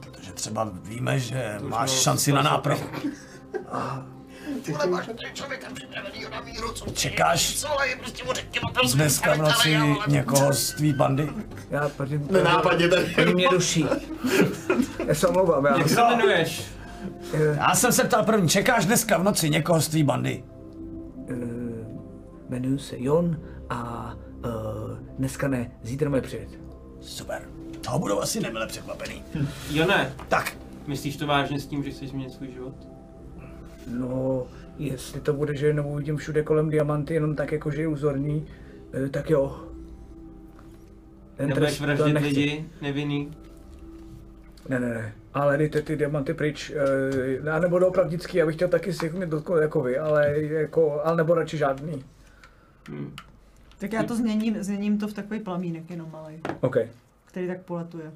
Protože 0.00 0.32
třeba 0.32 0.70
víme, 0.82 1.18
že 1.18 1.58
máš 1.62 1.90
šanci 1.90 2.32
na 2.32 2.42
nápravu. 2.42 2.82
Vole, 4.70 4.86
máš 4.86 5.06
tady 5.06 5.18
člověka 5.34 5.66
připravenýho 5.74 6.30
na 6.30 6.40
míru, 6.40 6.72
co 6.72 6.90
Čekáš 6.90 7.56
Co, 7.56 7.70
ale 7.72 7.88
je 7.88 7.96
prostě 7.96 8.24
mu 8.24 8.32
řekněme 8.32 8.72
tam 8.74 8.90
dneska 8.94 9.34
v 9.34 9.38
noci 9.38 9.78
někoho 10.08 10.52
z 10.52 10.72
tvý 10.72 10.92
bandy? 10.92 11.28
Já, 11.70 11.88
protože... 11.88 12.20
Nenápadně 12.30 12.88
tady. 12.88 13.16
Oni 13.16 13.34
mě 13.34 13.48
ruší. 13.48 13.86
Já 15.06 15.14
se 15.14 15.28
omlouvám, 15.28 15.64
já... 15.64 15.78
Jak 15.78 15.88
se 15.88 16.00
jmenuješ? 16.00 16.66
Já 17.32 17.74
jsem 17.74 17.92
se 17.92 18.04
ptal 18.04 18.24
první, 18.24 18.48
čekáš 18.48 18.86
dneska 18.86 19.18
v 19.18 19.22
noci 19.22 19.50
někoho 19.50 19.80
z 19.80 19.88
tvý 19.88 20.02
bandy? 20.02 20.44
Jmenuji 22.48 22.78
se 22.78 22.98
Jon 22.98 23.40
a 23.70 24.12
uh, 24.44 24.98
dneska 25.18 25.48
ne, 25.48 25.70
zítra 25.82 26.10
mě 26.10 26.20
přijet. 26.20 26.48
Super. 27.00 27.48
Toho 27.80 27.98
budou 27.98 28.20
asi 28.20 28.40
nemile 28.40 28.66
překvapený. 28.66 29.22
Jo 29.70 29.86
ne. 29.86 30.14
Tak, 30.28 30.56
Myslíš 30.86 31.16
to 31.16 31.26
vážně 31.26 31.60
s 31.60 31.66
tím, 31.66 31.84
že 31.84 31.90
chceš 31.90 32.08
změnit 32.10 32.32
svůj 32.32 32.52
život? 32.52 32.85
No, 33.86 34.46
jestli 34.78 35.20
to 35.20 35.32
bude, 35.32 35.54
že 35.56 35.66
jenom 35.66 35.86
uvidím 35.86 36.16
všude 36.16 36.42
kolem 36.42 36.70
diamanty, 36.70 37.14
jenom 37.14 37.34
tak 37.36 37.52
jako, 37.52 37.70
že 37.70 37.80
je 37.80 37.88
uzorní, 37.88 38.46
eh, 39.06 39.08
tak 39.08 39.30
jo. 39.30 39.62
Ten 41.36 41.48
Nebudeš 41.48 41.80
vraždit 41.80 42.18
lidi 42.18 42.68
nevinný? 42.82 43.32
Ne, 44.68 44.80
ne, 44.80 44.88
ne. 44.88 45.14
Ale 45.34 45.58
dejte 45.58 45.82
ty 45.82 45.96
diamanty 45.96 46.34
pryč. 46.34 46.70
eh, 46.70 47.40
Já 47.44 47.58
nebudu 47.58 47.86
opravdický, 47.86 48.36
já 48.38 48.46
bych 48.46 48.54
chtěl 48.54 48.68
taky 48.68 48.92
si 48.92 49.10
mě 49.10 49.26
dotknout 49.26 49.58
jako 49.62 49.80
vy, 49.80 49.98
ale, 49.98 50.42
jako, 50.42 51.00
ale 51.04 51.16
nebo 51.16 51.34
radši 51.34 51.58
žádný. 51.58 52.04
Tak 53.78 53.92
já 53.92 54.02
to 54.02 54.16
změním, 54.16 54.62
změním 54.62 54.98
to 54.98 55.08
v 55.08 55.12
takový 55.12 55.40
plamínek 55.40 55.90
jenom 55.90 56.10
malý, 56.10 56.40
OK, 56.60 56.76
který 57.24 57.46
tak 57.46 57.60
poletuje. 57.60 58.12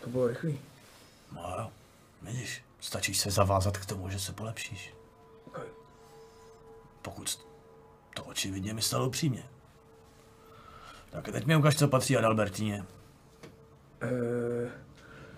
to 0.00 0.10
bylo 0.10 0.26
rychlý. 0.28 0.58
no 1.34 1.40
jo, 1.58 1.70
vidíš, 2.22 2.62
stačí 2.80 3.14
se 3.14 3.30
zavázat 3.30 3.78
k 3.78 3.86
tomu, 3.86 4.08
že 4.08 4.18
se 4.18 4.32
polepšíš. 4.32 4.94
OK. 5.46 5.60
Pokud 7.02 7.46
to 8.14 8.24
očividně 8.24 8.74
myslel 8.74 9.04
upřímně. 9.04 9.42
Tak 11.10 11.24
teď 11.32 11.46
mi 11.46 11.56
ukaž, 11.56 11.76
co 11.76 11.88
patří 11.88 12.16
Adalbertině. 12.16 12.84
Eh, 14.02 14.70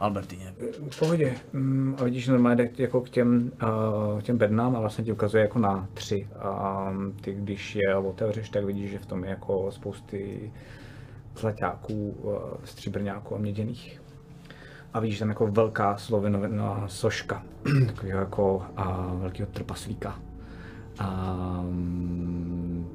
Albertině. 0.03 0.55
V 0.91 0.99
pohodě. 0.99 1.35
Mm, 1.53 1.97
a 1.99 2.05
vidíš, 2.05 2.29
normálně 2.29 2.71
jako 2.79 3.01
k 3.01 3.11
těm, 3.11 3.53
uh, 3.63 4.21
těm 4.21 4.39
bednám 4.39 4.77
a 4.77 4.81
vlastně 4.81 5.05
ti 5.05 5.13
ukazuje 5.13 5.43
jako 5.43 5.59
na 5.59 5.89
tři. 5.95 6.29
A 6.39 6.93
ty, 7.21 7.35
když 7.35 7.75
je 7.75 7.97
otevřeš, 7.97 8.49
tak 8.49 8.65
vidíš, 8.65 8.91
že 8.91 8.99
v 8.99 9.07
tom 9.07 9.25
je 9.25 9.31
jako 9.31 9.73
spousty 9.73 10.53
zlaťáků, 11.37 12.11
uh, 12.11 12.35
stříbrňáků 12.65 13.35
a 13.35 13.39
měděných. 13.39 14.02
A 14.95 15.01
vidíš 15.01 15.19
tam 15.19 15.29
jako 15.29 15.47
velká 15.47 15.97
slovenová 15.97 16.85
soška, 16.89 17.43
takového 17.87 18.21
jako 18.21 18.57
uh, 18.57 19.21
velkého 19.21 19.49
trpaslíka. 19.53 20.19
A 20.99 21.35
mm, 21.63 22.89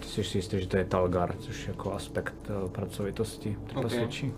ty 0.00 0.08
jsi 0.08 0.24
si 0.24 0.38
jistý, 0.38 0.60
že 0.60 0.66
to 0.66 0.76
je 0.76 0.84
Talgar, 0.84 1.34
což 1.38 1.62
je 1.62 1.68
jako 1.68 1.92
aspekt 1.92 2.50
uh, 2.62 2.70
pracovitosti 2.70 3.56
trpasličí. 3.66 4.32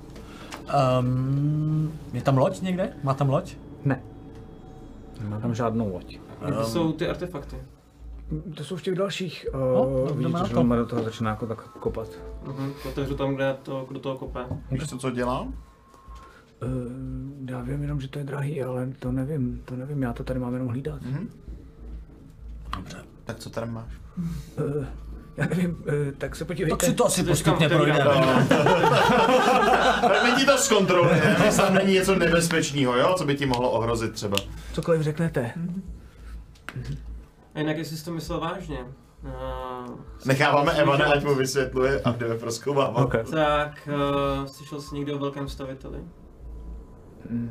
Um, 1.01 1.92
je 2.12 2.23
tam 2.23 2.39
loď 2.39 2.60
někde? 2.60 2.92
Má 3.02 3.15
tam 3.15 3.31
loď? 3.31 3.57
Ne. 3.84 4.02
Nemá 5.20 5.41
tam 5.41 5.55
žádnou 5.55 5.92
loď. 5.92 6.18
Kde 6.47 6.65
jsou 6.65 6.92
ty 6.92 7.09
artefakty? 7.09 7.57
To 8.55 8.65
jsou 8.65 8.76
v 8.76 8.83
těch 8.83 8.94
dalších. 8.94 9.47
Uh, 9.55 9.60
no, 9.60 10.05
vidíte, 10.05 10.23
jdeme 10.23 10.39
na 10.39 10.44
že 10.44 10.55
to. 10.55 10.62
do 10.62 10.86
toho 10.86 11.02
začíná 11.02 11.31
jako 11.31 11.47
tak 11.47 11.68
kopat. 11.68 12.09
Mhm. 12.47 12.73
Otevřu 12.89 13.15
tam, 13.15 13.34
kde 13.34 13.57
to, 13.62 13.86
kdo 13.89 14.01
toho 14.01 14.18
kope. 14.18 14.41
Víš 14.70 14.89
to, 14.91 14.99
co 14.99 15.10
dělá? 15.10 15.49
Uh, 16.62 16.92
já 17.50 17.60
vím 17.60 17.82
jenom, 17.82 18.00
že 18.00 18.08
to 18.08 18.18
je 18.18 18.24
drahý, 18.24 18.62
ale 18.62 18.89
to 18.99 19.12
nevím, 19.12 19.62
to 19.65 19.76
nevím, 19.76 20.02
já 20.02 20.12
to 20.12 20.24
tady 20.24 20.41
mám 20.41 20.52
jenom 20.52 20.68
hlídat. 20.68 21.02
Mm-hmm. 21.02 21.26
Dobře. 22.76 22.97
Tak 23.24 23.39
co 23.39 23.50
tady 23.50 23.70
máš? 23.70 23.92
Uh, 24.16 24.84
já 25.36 25.47
nevím, 25.47 25.70
uh, 25.70 26.12
tak 26.18 26.36
se 26.36 26.44
podívejte. 26.44 26.76
Tak 26.76 26.91
si 26.91 26.94
to 26.94 27.07
asi 27.07 27.24
postupně 27.24 27.68
projdeme. 27.68 28.05
otevírám. 28.05 28.49
My 30.24 30.32
ti 30.41 30.47
to 30.47 30.58
zkontrolujeme, 30.58 31.36
jestli 31.44 31.62
tam 31.62 31.74
není 31.74 31.92
něco 31.92 32.15
nebezpečného, 32.15 32.97
jo? 32.97 33.15
Co 33.18 33.24
by 33.24 33.34
ti 33.34 33.47
mohlo 33.47 33.70
ohrozit 33.70 34.12
třeba. 34.12 34.36
Cokoliv 34.73 35.02
řeknete. 35.02 35.52
A 37.55 37.58
jinak, 37.58 37.76
jestli 37.76 37.97
jsi 37.97 38.05
to 38.05 38.12
myslel 38.12 38.41
vážně, 38.41 38.78
uh, 39.24 39.31
Necháváme 40.24 40.73
Evana, 40.73 41.12
ať 41.12 41.24
mu 41.24 41.34
vysvětluje 41.34 42.00
a 42.00 42.12
jdeme 42.12 42.39
proskoumávat. 42.39 43.05
Okay. 43.05 43.24
tak 43.24 43.89
uh, 43.92 44.47
slyšel 44.47 44.81
jsi 44.81 44.94
někdy 44.94 45.12
o 45.12 45.18
velkém 45.18 45.49
staviteli? 45.49 45.99
Mm, 47.31 47.51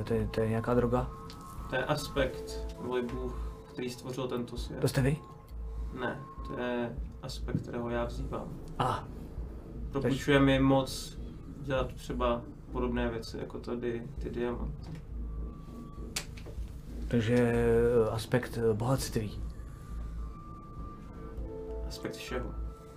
eh, 0.00 0.04
to, 0.04 0.14
je, 0.14 0.26
to 0.26 0.40
je 0.40 0.48
nějaká 0.48 0.74
droga? 0.74 1.10
To 1.70 1.76
je 1.76 1.84
aspekt, 1.84 2.66
nebo 2.82 3.02
bůh, 3.02 3.52
který 3.72 3.90
stvořil 3.90 4.28
tento 4.28 4.56
svět. 4.56 4.80
To 4.80 4.88
jste 4.88 5.02
vy? 5.02 5.16
Ne, 6.00 6.20
to 6.46 6.60
je 6.60 6.96
aspekt, 7.22 7.62
kterého 7.62 7.90
já 7.90 8.04
vzývám. 8.04 8.48
A, 8.78 9.08
Propůjčuje 9.92 10.40
mi 10.40 10.58
moc 10.60 11.18
dělat 11.60 11.92
třeba 11.94 12.42
podobné 12.72 13.08
věci, 13.10 13.38
jako 13.38 13.58
tady 13.58 14.02
ty 14.22 14.30
diamanty. 14.30 14.90
takže 17.08 17.34
eh, 17.36 18.10
aspekt 18.10 18.58
eh, 18.58 18.74
bohatství. 18.74 19.40
Aspekt 21.88 22.16
všeho. 22.16 22.50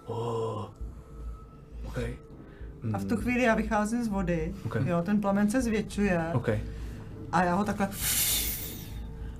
Oh. 0.05 0.65
OK. 1.87 1.97
A 2.93 2.97
v 2.97 3.05
tu 3.05 3.17
chvíli 3.17 3.43
já 3.43 3.55
vycházím 3.55 4.03
z 4.03 4.07
vody, 4.07 4.53
Ok. 4.65 4.75
jo, 4.85 5.01
ten 5.01 5.21
plamen 5.21 5.49
se 5.49 5.61
zvětšuje 5.61 6.21
OK. 6.33 6.49
a 7.31 7.43
já 7.43 7.55
ho 7.55 7.63
takhle 7.63 7.89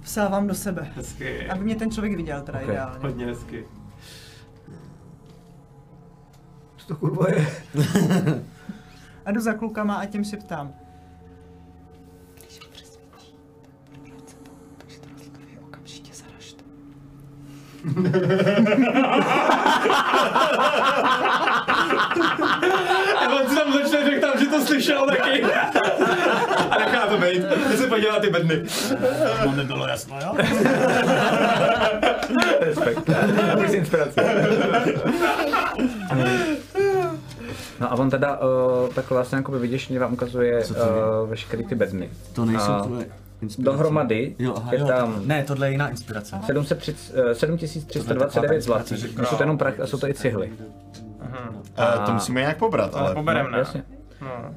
vsávám 0.01 0.47
do 0.47 0.55
sebe. 0.55 0.87
Hezky. 0.95 1.49
Aby 1.49 1.63
mě 1.63 1.75
ten 1.75 1.91
člověk 1.91 2.15
viděl 2.17 2.41
teda 2.41 2.59
Ok. 2.59 2.65
ideálně. 2.69 2.99
Hodně 3.01 3.25
hezky. 3.25 3.65
Co 6.77 6.87
to 6.87 6.95
kurva 6.95 7.25
je? 7.29 7.47
A 9.25 9.31
jdu 9.31 9.41
za 9.41 9.53
klukama 9.53 9.95
a 9.95 10.05
těm 10.05 10.23
šeptám. 10.23 10.73
A 23.17 23.33
on 23.33 23.49
si 23.49 23.55
tam 23.55 23.73
začne 23.73 24.05
řekl 24.05 24.21
tam, 24.21 24.39
že 24.39 24.45
to 24.45 24.65
slyšel 24.65 25.05
taky. 25.05 25.43
A 26.69 26.79
nechá 26.79 27.07
to 27.07 27.17
být. 27.17 27.43
Ty 27.71 27.77
se 27.77 27.87
podívá 27.87 28.19
ty 28.19 28.29
bedny. 28.29 28.63
Mám 29.45 29.57
nebylo 29.57 29.87
jasno, 29.87 30.19
jo? 30.21 30.35
Respekt. 32.59 33.09
Plus 33.53 33.73
inspirace. 33.73 34.21
No 37.79 37.91
a 37.91 37.95
on 37.95 38.09
teda 38.09 38.37
uh, 38.37 38.89
tak 38.93 39.09
vlastně 39.09 39.35
jako 39.35 39.51
viděšně 39.51 39.99
vám 39.99 40.13
ukazuje 40.13 40.65
uh, 40.65 40.75
veškerý 41.29 41.65
ty 41.65 41.75
bedny. 41.75 42.09
To 42.33 42.45
nejsou 42.45 42.71
A 42.71 42.83
tvoje 42.83 43.05
inspirace. 43.41 43.77
Dohromady 43.77 44.35
Jo, 44.39 44.53
aha, 44.57 44.73
je 44.73 44.79
jo, 44.79 44.87
tam 44.87 45.21
Ne, 45.25 45.43
tohle 45.43 45.67
je 45.67 45.71
jiná 45.71 45.89
inspirace. 45.89 46.35
730, 46.45 47.13
eh, 47.31 47.35
7329 47.35 48.61
zlatých. 48.61 49.05
Jsou 49.23 49.35
to 49.35 49.43
jenom 49.43 49.57
prach 49.57 49.79
a 49.79 49.87
jsou 49.87 49.97
to 49.97 50.09
i 50.09 50.13
cihly. 50.13 50.51
A 51.77 51.97
to 51.97 52.13
musíme 52.13 52.41
nějak 52.41 52.57
pobrat, 52.57 52.95
ale... 52.95 53.13
Poberem, 53.13 53.51
ne? 53.51 53.57
Jasně. 53.57 53.83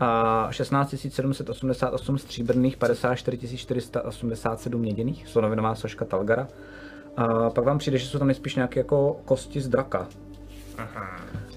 A 0.00 0.48
16 0.50 0.94
788 1.08 2.18
stříbrných, 2.18 2.76
54 2.76 3.56
487 3.56 4.80
měděných, 4.80 5.28
slonovinová 5.28 5.74
soška 5.74 6.04
Talgara. 6.04 6.48
A 7.16 7.50
pak 7.50 7.64
vám 7.64 7.78
přijde, 7.78 7.98
že 7.98 8.06
jsou 8.06 8.18
tam 8.18 8.28
nejspíš 8.28 8.54
nějaké 8.54 8.80
jako 8.80 9.20
kosti 9.24 9.60
z 9.60 9.68
draka. 9.68 10.08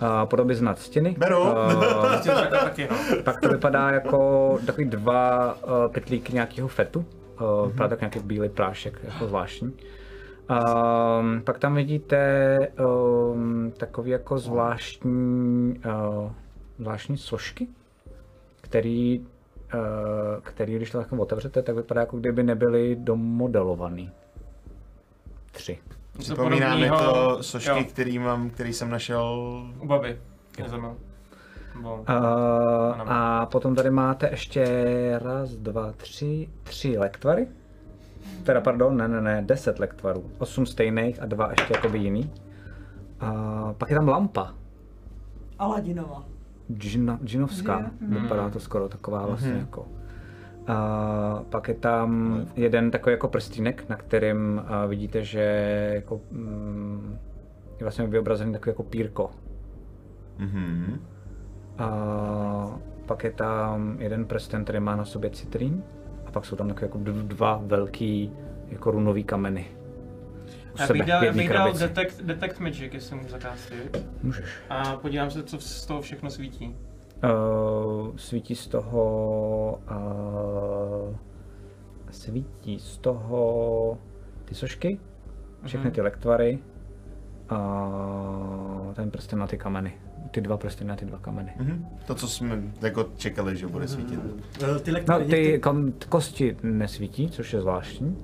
A 0.02 0.26
podoby 0.26 0.56
z 0.56 0.62
nadstěny. 0.62 1.16
Beru. 1.18 1.44
A, 1.44 2.22
taky, 2.50 2.88
no. 2.92 2.98
pak 3.24 3.40
to 3.42 3.50
vypadá 3.50 3.92
jako 3.92 4.60
takový 4.66 4.86
dva 4.86 5.54
uh, 5.54 5.94
pytlíky 5.94 6.34
nějakého 6.34 6.68
fetu. 6.68 7.06
Uh, 7.42 7.68
vypadá 7.68 7.90
tak 7.90 8.00
nějaký 8.00 8.20
bílý 8.20 8.50
prášek, 8.50 9.00
jako 9.04 9.28
zvláštní. 9.28 9.74
Um, 10.52 11.42
pak 11.42 11.60
tam 11.60 11.76
vidíte 11.76 12.58
um, 12.80 13.72
takový 13.78 14.12
jako 14.12 14.38
zvláštní, 14.38 15.80
uh, 15.86 16.32
zvláštní 16.80 17.18
sošky, 17.18 17.68
který, 18.62 19.20
uh, 19.20 19.80
který, 20.44 20.76
když 20.76 20.92
to 20.92 20.98
takhle 20.98 21.20
otevřete, 21.20 21.62
tak 21.62 21.76
vypadá 21.76 22.02
jako 22.02 22.18
kdyby 22.18 22.44
nebyly 22.44 22.96
domodelovaný. 23.00 24.12
Tři. 25.52 25.80
Připomíná 26.18 26.76
mi 26.76 26.90
to 26.90 27.38
sošky, 27.44 27.70
jo. 27.70 27.84
který 27.90 28.20
mám, 28.20 28.50
který 28.50 28.74
jsem 28.74 28.90
našel... 28.90 29.26
U 29.80 29.88
baby. 29.88 30.18
Bo. 31.82 31.96
Uh, 31.96 32.06
a 33.12 33.46
potom 33.46 33.76
tady 33.76 33.90
máte 33.90 34.30
ještě 34.32 34.66
raz, 35.24 35.50
dva, 35.50 35.92
tři, 35.92 36.50
tři 36.64 36.98
lektvary. 36.98 37.48
Teda 38.44 38.62
pardon, 38.62 38.98
ne, 38.98 39.08
ne, 39.08 39.22
ne, 39.22 39.42
deset 39.42 39.80
lektvarů. 39.80 40.32
Osm 40.38 40.66
stejných 40.66 41.22
a 41.22 41.26
dva 41.26 41.50
ještě 41.50 41.74
jakoby 41.74 42.00
jiný. 42.00 42.32
A 43.20 43.34
pak 43.78 43.90
je 43.90 43.96
tam 43.96 44.08
lampa. 44.08 44.54
Aladinova. 45.60 46.24
Džina, 46.78 47.20
džinovská. 47.24 47.80
Je? 47.80 48.20
Vypadá 48.22 48.50
to 48.50 48.60
skoro 48.60 48.90
taková 48.90 49.26
vlastně 49.26 49.52
jako. 49.52 49.86
A 50.68 51.44
pak 51.50 51.68
je 51.68 51.74
tam 51.74 52.42
jeden 52.56 52.92
takový 52.92 53.14
jako 53.14 53.28
prstínek, 53.28 53.90
na 53.90 53.96
kterém 53.96 54.64
a, 54.68 54.86
vidíte, 54.86 55.24
že 55.24 55.42
jako, 55.96 56.22
mm, 56.32 57.18
je 57.80 57.84
vlastně 57.84 58.08
vyobrazený 58.08 58.54
takový 58.54 58.70
jako 58.70 58.84
pírko. 58.84 59.32
Mhm. 60.38 61.02
A 61.78 62.80
pak 63.06 63.24
je 63.24 63.32
tam 63.32 63.98
jeden 64.00 64.26
prsten, 64.26 64.64
který 64.64 64.80
má 64.80 64.96
na 64.96 65.06
sobě 65.06 65.30
citrín. 65.30 65.84
A 66.26 66.32
pak 66.32 66.46
jsou 66.46 66.56
tam 66.56 66.68
takové 66.68 66.86
jako 66.86 67.00
dva 67.04 67.62
velký 67.66 68.32
jako 68.70 68.92
runový 68.92 69.24
kameny. 69.24 69.66
U 70.74 70.80
Já 70.80 70.88
sebe, 70.88 71.00
bych 71.00 71.08
dal, 71.08 71.22
v 71.22 71.24
já 71.24 71.34
bych 71.34 71.50
dal 71.50 71.74
detect, 71.74 72.22
detect 72.22 72.60
Magic, 72.60 72.94
jestli 72.94 73.16
můžu 73.16 73.30
zakástit. 73.30 74.04
Můžeš. 74.24 74.46
A 74.70 74.96
podívám 74.96 75.32
se, 75.32 75.44
co 75.44 75.60
z 75.60 75.86
toho 75.86 76.02
všechno 76.02 76.30
svítí. 76.30 76.76
Uh, 77.24 78.16
svítí 78.16 78.56
z 78.56 78.68
toho... 78.68 79.80
Uh, 79.92 81.16
svítí 82.12 82.80
z 82.80 82.98
toho 82.98 83.98
ty 84.46 84.56
sošky, 84.56 85.00
všechny 85.66 85.86
Mhm. 85.86 85.94
ty 85.96 86.02
lektvary 86.02 86.60
a 87.50 88.92
ten 88.94 89.12
prsten 89.12 89.40
na 89.40 89.48
ty 89.48 89.58
kameny. 89.58 89.94
Ty 90.32 90.42
dva 90.42 90.58
prsty 90.58 90.84
na 90.86 90.96
ty 90.96 91.06
dva 91.06 91.18
kameny. 91.18 91.54
Mhm. 91.58 91.86
To, 92.08 92.16
co 92.16 92.28
jsme 92.28 92.62
jako 92.82 93.04
čekali, 93.18 93.58
že 93.58 93.68
bude 93.68 93.88
svítit. 93.88 94.20
Eh, 94.76 94.80
Ty 94.80 94.92
No, 95.10 95.20
ty 95.26 95.62
kosti 96.10 96.58
nesvítí, 96.64 97.30
což 97.30 97.54
je 97.54 97.62
zvláštní. 97.62 98.18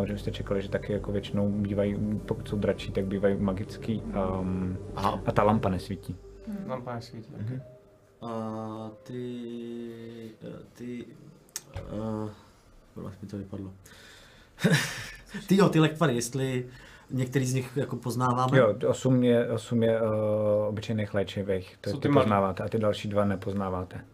Uh, 0.00 0.04
že 0.04 0.18
jste 0.18 0.30
čekali, 0.30 0.62
že 0.62 0.68
taky 0.68 0.92
jako 0.92 1.12
většinou 1.12 1.48
bývají, 1.50 1.96
pokud 2.26 2.48
jsou 2.48 2.58
dračí, 2.58 2.92
tak 2.92 3.06
bývají 3.06 3.36
magický. 3.40 4.02
Um, 4.40 4.76
Aha. 4.96 5.20
a 5.26 5.32
ta 5.32 5.42
lampa 5.42 5.68
nesvítí. 5.68 6.16
Lampa 6.66 6.94
nesvítí. 6.94 7.32
Mhm. 7.38 7.60
A 8.24 8.90
ty... 9.02 10.30
eh, 10.42 10.64
ty... 10.72 11.06
Uh, 11.92 12.30
mi 13.22 13.28
to 13.28 13.38
vypadlo. 13.38 13.72
ty 15.46 15.56
jo, 15.56 15.68
ty 15.68 15.80
lektvary, 15.80 16.14
jestli 16.14 16.68
některý 17.10 17.46
z 17.46 17.54
nich 17.54 17.76
jako 17.76 17.96
poznáváme? 17.96 18.58
Jo, 18.58 18.74
osm 18.88 19.22
je, 19.22 19.50
osm 19.50 19.82
je 19.82 20.02
uh, 20.02 20.08
obyčejných 20.68 21.14
léčivých, 21.14 21.78
to 21.80 21.98
ty, 21.98 22.08
poznáváte, 22.08 22.62
a 22.62 22.68
ty 22.68 22.78
další 22.78 23.08
dva 23.08 23.24
nepoznáváte. 23.24 24.04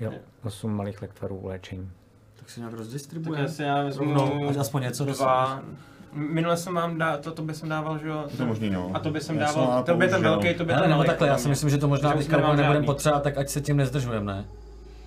Jo, 0.00 0.12
osm 0.44 0.72
malých 0.72 1.02
lektvarů 1.02 1.46
léčení. 1.46 1.90
Tak 2.36 2.50
se 2.50 2.60
nějak 2.60 2.70
Tak 2.70 2.78
rozdistribujeme. 2.78 3.42
já 3.42 3.48
si 3.48 3.62
já 3.62 3.82
vezmu 3.82 4.04
No, 4.14 4.38
aspoň 4.60 4.82
něco 4.82 5.04
dva. 5.04 5.62
Minule 6.12 6.56
jsem 6.56 6.74
vám 6.74 6.98
dá, 6.98 7.16
to, 7.16 7.30
to 7.32 7.42
by 7.42 7.54
jsem 7.54 7.68
dával, 7.68 7.98
že 7.98 8.08
jo? 8.08 8.24
To 8.36 8.46
možný, 8.46 8.70
no. 8.70 8.90
A 8.94 8.98
to 8.98 9.10
by 9.10 9.20
jsem 9.20 9.36
Já 9.38 9.46
dával, 9.46 9.82
to 9.82 9.94
by 9.96 10.08
ten 10.08 10.22
velký, 10.22 10.54
to 10.54 10.64
by 10.64 10.72
Ale 10.72 10.80
ten 10.82 10.90
nebo 10.90 10.98
malý. 10.98 11.08
takhle, 11.08 11.28
já 11.28 11.38
si 11.38 11.48
myslím, 11.48 11.70
že 11.70 11.78
to 11.78 11.88
možná 11.88 12.12
teďka 12.12 12.36
nebudeme 12.36 12.82
potřebovat, 12.86 13.22
tak 13.22 13.38
ať 13.38 13.48
se 13.48 13.60
tím 13.60 13.76
nezdržujeme, 13.76 14.32
ne? 14.34 14.44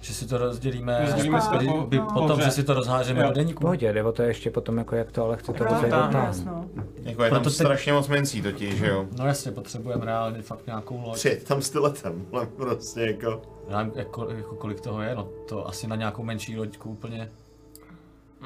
Že 0.01 0.13
si 0.13 0.27
to 0.27 0.37
rozdělíme, 0.37 0.99
Rozdělíme 1.01 1.41
si 1.41 1.49
to 1.49 1.57
by- 1.57 1.65
po- 1.67 1.81
by, 1.87 1.99
po 1.99 2.05
potom, 2.13 2.41
že 2.41 2.51
si 2.51 2.63
to 2.63 2.73
rozhážeme 2.73 3.19
Jo. 3.21 3.25
do 3.27 3.31
V 3.31 3.35
deníku. 3.35 3.61
pohodě, 3.61 3.93
jde 3.93 4.03
o 4.03 4.11
to 4.11 4.23
ještě 4.23 4.51
potom, 4.51 4.77
jako 4.77 4.95
jak 4.95 5.11
to 5.11 5.23
ale 5.25 5.37
chcete 5.37 5.57
Právě, 5.57 5.75
rozejít 5.75 6.11
tam. 6.11 6.33
Jako 7.03 7.23
je 7.23 7.29
tam 7.29 7.39
Proto 7.39 7.49
strašně 7.49 7.93
moc 7.93 8.07
mincí 8.07 8.41
totiž, 8.41 8.75
že 8.75 8.87
jo. 8.87 9.05
No 9.19 9.27
jasně, 9.27 9.51
potřebujeme 9.51 10.05
reálně 10.05 10.41
fakt 10.41 10.65
nějakou 10.67 11.01
loď. 11.05 11.15
Přijet 11.15 11.43
tam 11.43 11.61
s 11.61 11.69
tyletem, 11.69 12.25
ale 12.33 12.45
prostě 12.57 13.01
jako... 13.01 13.41
Já 13.69 13.77
nevím, 13.77 13.93
jako, 13.95 14.27
jako 14.29 14.55
kolik 14.55 14.81
toho 14.81 15.01
je, 15.01 15.15
no 15.15 15.27
to 15.49 15.67
asi 15.67 15.87
na 15.87 15.95
nějakou 15.95 16.23
menší 16.23 16.57
loďku 16.57 16.89
úplně. 16.89 17.29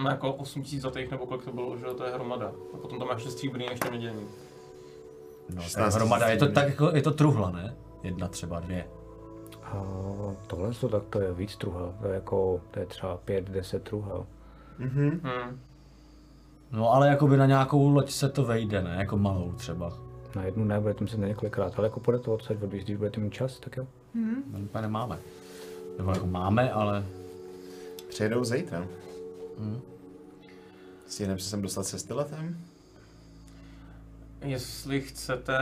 No 0.03 0.09
jako 0.09 0.33
8000 0.33 0.81
zlatých 0.81 1.11
nebo 1.11 1.25
kolik 1.25 1.43
to 1.43 1.51
bylo, 1.51 1.77
že 1.77 1.85
to 1.85 2.03
je 2.03 2.13
hromada. 2.13 2.51
A 2.73 2.77
potom 2.77 2.99
tam 2.99 3.07
máš 3.07 3.17
ještě 3.17 3.31
stříbrný 3.31 3.65
ještě 3.65 3.91
nedělní. 3.91 4.27
No, 5.55 5.61
16 5.61 5.95
hromada, 5.95 6.27
je 6.27 6.37
to 6.37 6.45
tisíc 6.45 6.55
tak 6.55 6.67
jako, 6.67 6.91
je 6.93 7.01
to 7.01 7.11
truhla, 7.11 7.51
ne? 7.51 7.75
Jedna 8.03 8.27
třeba, 8.27 8.59
dvě. 8.59 8.87
A 9.63 9.83
tohle 10.47 10.73
to, 10.73 10.89
tak 10.89 11.03
to 11.09 11.21
je 11.21 11.33
víc 11.33 11.55
truhel, 11.55 11.93
to 12.01 12.07
je 12.07 12.13
jako, 12.13 12.61
to 12.71 12.79
je 12.79 12.85
třeba 12.85 13.17
pět, 13.17 13.49
deset 13.49 13.83
truhel. 13.83 14.25
Mhm. 14.77 15.21
Hmm. 15.23 15.59
No 16.71 16.93
ale 16.93 17.07
jakoby 17.07 17.37
na 17.37 17.45
nějakou 17.45 17.89
loď 17.89 18.11
se 18.11 18.29
to 18.29 18.43
vejde, 18.43 18.83
ne? 18.83 18.95
Jako 18.99 19.17
malou 19.17 19.51
třeba. 19.51 19.93
Na 20.35 20.43
jednu 20.43 20.63
ne, 20.65 20.79
budete 20.79 21.03
muset 21.03 21.17
na 21.17 21.27
několikrát, 21.27 21.73
ale 21.77 21.87
jako 21.87 21.99
půjde 21.99 22.19
to 22.19 22.33
odsaď 22.33 22.63
odvíz, 22.63 22.83
když 22.83 22.97
budete 22.97 23.19
mít 23.19 23.33
čas, 23.33 23.59
tak 23.59 23.77
jo. 23.77 23.87
No, 24.51 24.59
úplně 24.59 24.81
nemáme. 24.81 25.19
Nebo 25.97 26.11
jako 26.11 26.27
máme, 26.27 26.71
ale 26.71 27.05
Přijedou 28.09 28.43
zítra. 28.43 28.87
Stihneme 31.07 31.39
se 31.39 31.49
sem 31.49 31.61
dostat 31.61 31.83
se 31.83 31.99
styletem? 31.99 32.57
Jestli 34.41 35.01
chcete, 35.01 35.57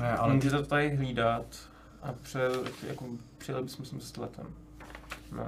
Ne, 0.00 0.12
ale- 0.16 0.34
můžete 0.34 0.56
to 0.56 0.62
tady 0.66 0.96
hlídat 0.96 1.44
a 2.02 2.12
pře, 2.22 2.48
jako, 2.88 3.04
přijeli 3.38 3.64
bychom 3.64 3.84
sem 3.84 4.00
s 4.00 4.16
letem. 4.16 4.46
No. 5.32 5.46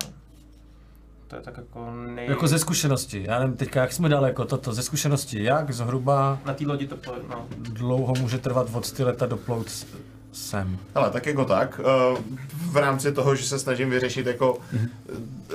To 1.29 1.37
je 1.37 1.43
tak 1.43 1.57
jako 1.57 1.91
nej... 1.91 2.29
Jako 2.29 2.49
ze 2.49 2.59
zkušenosti, 2.59 3.25
já 3.29 3.39
nevím 3.39 3.57
teďka, 3.57 3.81
jak 3.81 3.93
jsme 3.93 4.09
daleko 4.09 4.45
toto, 4.45 4.73
ze 4.73 4.83
zkušenosti, 4.83 5.43
jak 5.45 5.71
zhruba 5.73 6.41
Na 6.45 6.55
té 6.55 6.67
lodi 6.67 6.87
to 6.87 6.97
po, 6.97 7.13
no. 7.29 7.47
dlouho 7.59 8.15
může 8.21 8.39
trvat 8.39 8.69
od 8.75 8.87
styleta 8.87 9.27
doplout 9.27 9.87
sem. 10.35 10.79
Ale 10.95 11.11
tak 11.11 11.27
jako 11.27 11.45
tak, 11.45 11.81
eh, 11.81 12.23
v 12.71 12.77
rámci 12.77 13.13
toho, 13.13 13.35
že 13.35 13.45
se 13.45 13.59
snažím 13.59 13.91
vyřešit 13.91 14.27
jako 14.27 14.59
Mhm. 14.73 14.89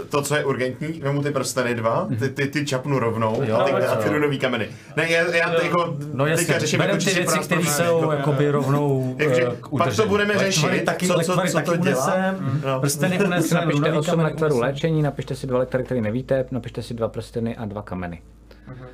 eh, 0.02 0.06
to, 0.10 0.22
co 0.22 0.36
je 0.36 0.46
urgentní, 0.46 0.88
vemu 1.00 1.24
ty 1.24 1.32
prsteny 1.32 1.76
dva, 1.76 2.08
ty, 2.20 2.30
ty, 2.30 2.48
ty 2.48 2.66
čapnu 2.66 3.00
rovnou 3.00 3.44
Jo, 3.44 3.56
a 3.58 3.64
ty, 3.64 3.72
a 3.72 3.96
ty 3.96 4.20
nový 4.20 4.40
kameny. 4.40 4.70
Ne, 4.96 5.12
já, 5.12 5.36
já 5.36 5.64
jako 5.64 5.98
No 6.14 6.26
jasně, 6.26 6.46
teďka 6.46 6.60
řeším 6.60 6.80
jako 6.80 6.96
ty 6.98 7.02
čistě 7.04 7.20
věci, 7.20 7.40
které 7.40 7.62
jsou 7.66 7.82
jako- 8.02 8.12
jakoby 8.14 8.52
rovnou 8.52 9.16
Takže 9.24 9.48
eh, 9.48 9.56
k 9.62 9.70
pak 9.78 9.96
to 9.96 10.06
budeme 10.08 10.38
řešit, 10.38 10.86
taky, 10.86 11.08
co- 11.08 11.14
co- 11.14 11.38
co 11.52 11.62
to 11.62 11.76
dělá. 11.78 12.06
unesem, 12.16 12.62
No. 12.66 12.80
prsteny 12.80 13.20
unesem, 13.26 13.58
Napište 13.58 13.80
runavý 13.80 13.98
8 13.98 14.10
kamen 14.12 14.26
lektorů 14.26 14.60
léčení, 14.60 15.02
napište 15.02 15.36
si 15.36 15.48
dva 15.48 15.60
lektory, 15.60 15.84
které 15.84 16.02
nevíte, 16.02 16.46
napište 16.52 16.84
si 16.84 16.94
dva 16.94 17.08
prsteny 17.08 17.58
a 17.58 17.66
dva 17.66 17.82
kameny. 17.82 18.22
Mhm. 18.68 18.86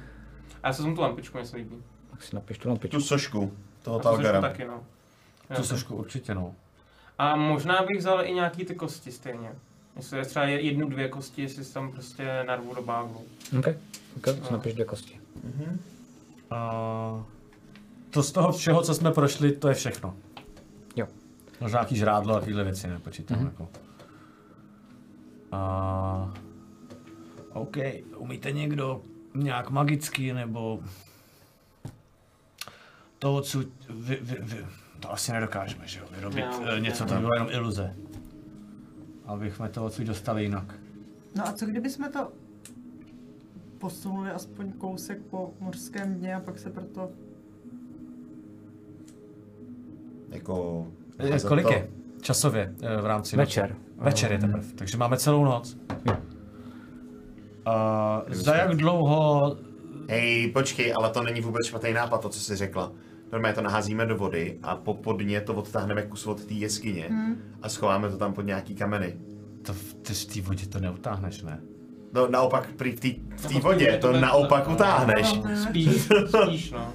A 0.63 0.67
já 0.67 0.73
se 0.73 0.83
tu 0.83 1.01
lampičku, 1.01 1.37
mě 1.37 1.47
se 1.47 1.57
líbí. 1.57 1.75
Tak 2.11 2.23
si 2.23 2.35
napište 2.35 2.69
lampičku. 2.69 2.97
Tu 2.97 3.03
sošku 3.03 3.51
toho 3.83 3.99
Talgara. 3.99 4.41
taky, 4.41 4.65
no. 4.65 4.79
Tu 5.47 5.53
Jo. 5.53 5.63
sošku 5.63 5.95
určitě 5.95 6.35
no. 6.35 6.55
A 7.17 7.35
možná 7.35 7.83
bych 7.83 7.97
vzal 7.97 8.25
i 8.25 8.33
nějaký 8.33 8.65
ty 8.65 8.75
kosti 8.75 9.11
stejně. 9.11 9.51
Jestli 9.95 10.17
je 10.17 10.25
třeba 10.25 10.45
jednu, 10.45 10.89
dvě 10.89 11.09
kosti, 11.09 11.41
jestli 11.41 11.65
si 11.65 11.73
tam 11.73 11.91
prostě 11.91 12.43
narvu 12.47 12.75
do 12.75 12.81
báglu. 12.81 13.25
OK, 13.59 13.67
OK, 14.17 14.45
si 14.45 14.53
napiš 14.53 14.73
dvě 14.73 14.85
kosti. 14.85 15.19
A 16.51 17.25
to 18.09 18.23
z 18.23 18.31
toho 18.31 18.51
všeho, 18.51 18.81
co 18.81 18.93
jsme 18.93 19.11
prošli, 19.11 19.51
to 19.51 19.67
je 19.67 19.73
všechno. 19.73 20.15
Jo. 20.95 21.07
Možná 21.61 21.79
nějaký 21.79 21.95
žrádlo 21.95 22.35
a 22.35 22.41
tyhle 22.41 22.63
věci 22.63 22.87
nepočítám. 22.87 23.37
Mhm. 23.37 23.45
Jako. 23.47 23.69
A... 25.51 26.33
OK, 27.53 27.77
umíte 28.17 28.51
někdo 28.51 29.01
nějak 29.33 29.69
magicky 29.69 30.33
nebo 30.33 30.79
to 33.19 33.35
odsud 33.35 33.67
vy, 33.89 34.17
vy, 34.21 34.37
vy, 34.41 34.65
to 35.05 35.13
asi 35.13 35.31
nedokážeme, 35.31 35.87
že 35.87 35.99
jo, 35.99 36.05
vyrobit 36.15 36.45
Já, 36.45 36.75
eh, 36.77 36.79
něco, 36.79 37.05
to 37.05 37.13
by 37.13 37.19
bylo 37.19 37.33
jenom 37.33 37.47
iluze. 37.51 37.95
Abychom 39.25 39.69
to 39.69 39.85
odsud 39.85 40.07
dostali 40.07 40.43
jinak. 40.43 40.79
No 41.35 41.47
a 41.47 41.53
co 41.53 41.65
kdybychom 41.65 42.11
to 42.11 42.31
posunuli 43.77 44.31
aspoň 44.31 44.71
kousek 44.71 45.21
po 45.21 45.53
mořském 45.59 46.15
dně 46.15 46.35
a 46.35 46.39
pak 46.39 46.59
se 46.59 46.69
proto... 46.69 47.09
Jako... 50.29 50.87
Eh, 51.19 51.39
Kolik 51.39 51.65
to- 51.65 51.73
je 51.73 51.89
časově 52.21 52.75
eh, 52.83 53.01
v 53.01 53.05
rámci 53.05 53.37
noci? 53.37 53.45
Večer. 53.45 53.75
Večer 53.97 54.31
je 54.31 54.37
teprve, 54.37 54.63
takže 54.75 54.97
máme 54.97 55.17
celou 55.17 55.45
noc. 55.45 55.77
A 57.65 58.21
za 58.27 58.55
jak 58.55 58.75
dlouho... 58.75 59.55
Hej, 60.09 60.51
počkej, 60.51 60.93
ale 60.97 61.09
to 61.09 61.23
není 61.23 61.41
vůbec 61.41 61.65
špatný 61.67 61.93
nápad, 61.93 62.21
to, 62.21 62.29
co 62.29 62.39
jsi 62.39 62.55
řekla. 62.55 62.91
Normálně 63.35 63.55
to 63.55 63.61
naházíme 63.61 64.05
do 64.05 64.17
vody 64.17 64.57
a 64.63 64.75
po 64.75 64.93
podně 64.93 65.41
to 65.41 65.53
odtáhneme 65.53 66.01
kus 66.01 66.27
od 66.27 66.45
té 66.45 66.53
jeskyně 66.53 67.09
a 67.61 67.69
schováme 67.69 68.09
to 68.09 68.17
tam 68.17 68.33
pod 68.33 68.41
nějaký 68.41 68.75
kameny. 68.75 69.15
To 69.61 69.73
v, 69.73 69.93
ty 69.93 70.13
v 70.13 70.25
té 70.25 70.41
vodě 70.41 70.65
to 70.65 70.79
neutáhneš, 70.79 71.41
ne? 71.41 71.59
No 72.13 72.27
naopak 72.27 72.71
prý 72.75 72.91
v 72.91 72.99
té 72.99 73.09
No, 73.53 73.59
vodě 73.59 73.97
to 74.01 74.11
to 74.11 74.19
naopak 74.19 74.67
utáhneš. 74.69 75.39
Spíš, 75.63 76.09
spíš, 76.43 76.71
no. 76.71 76.93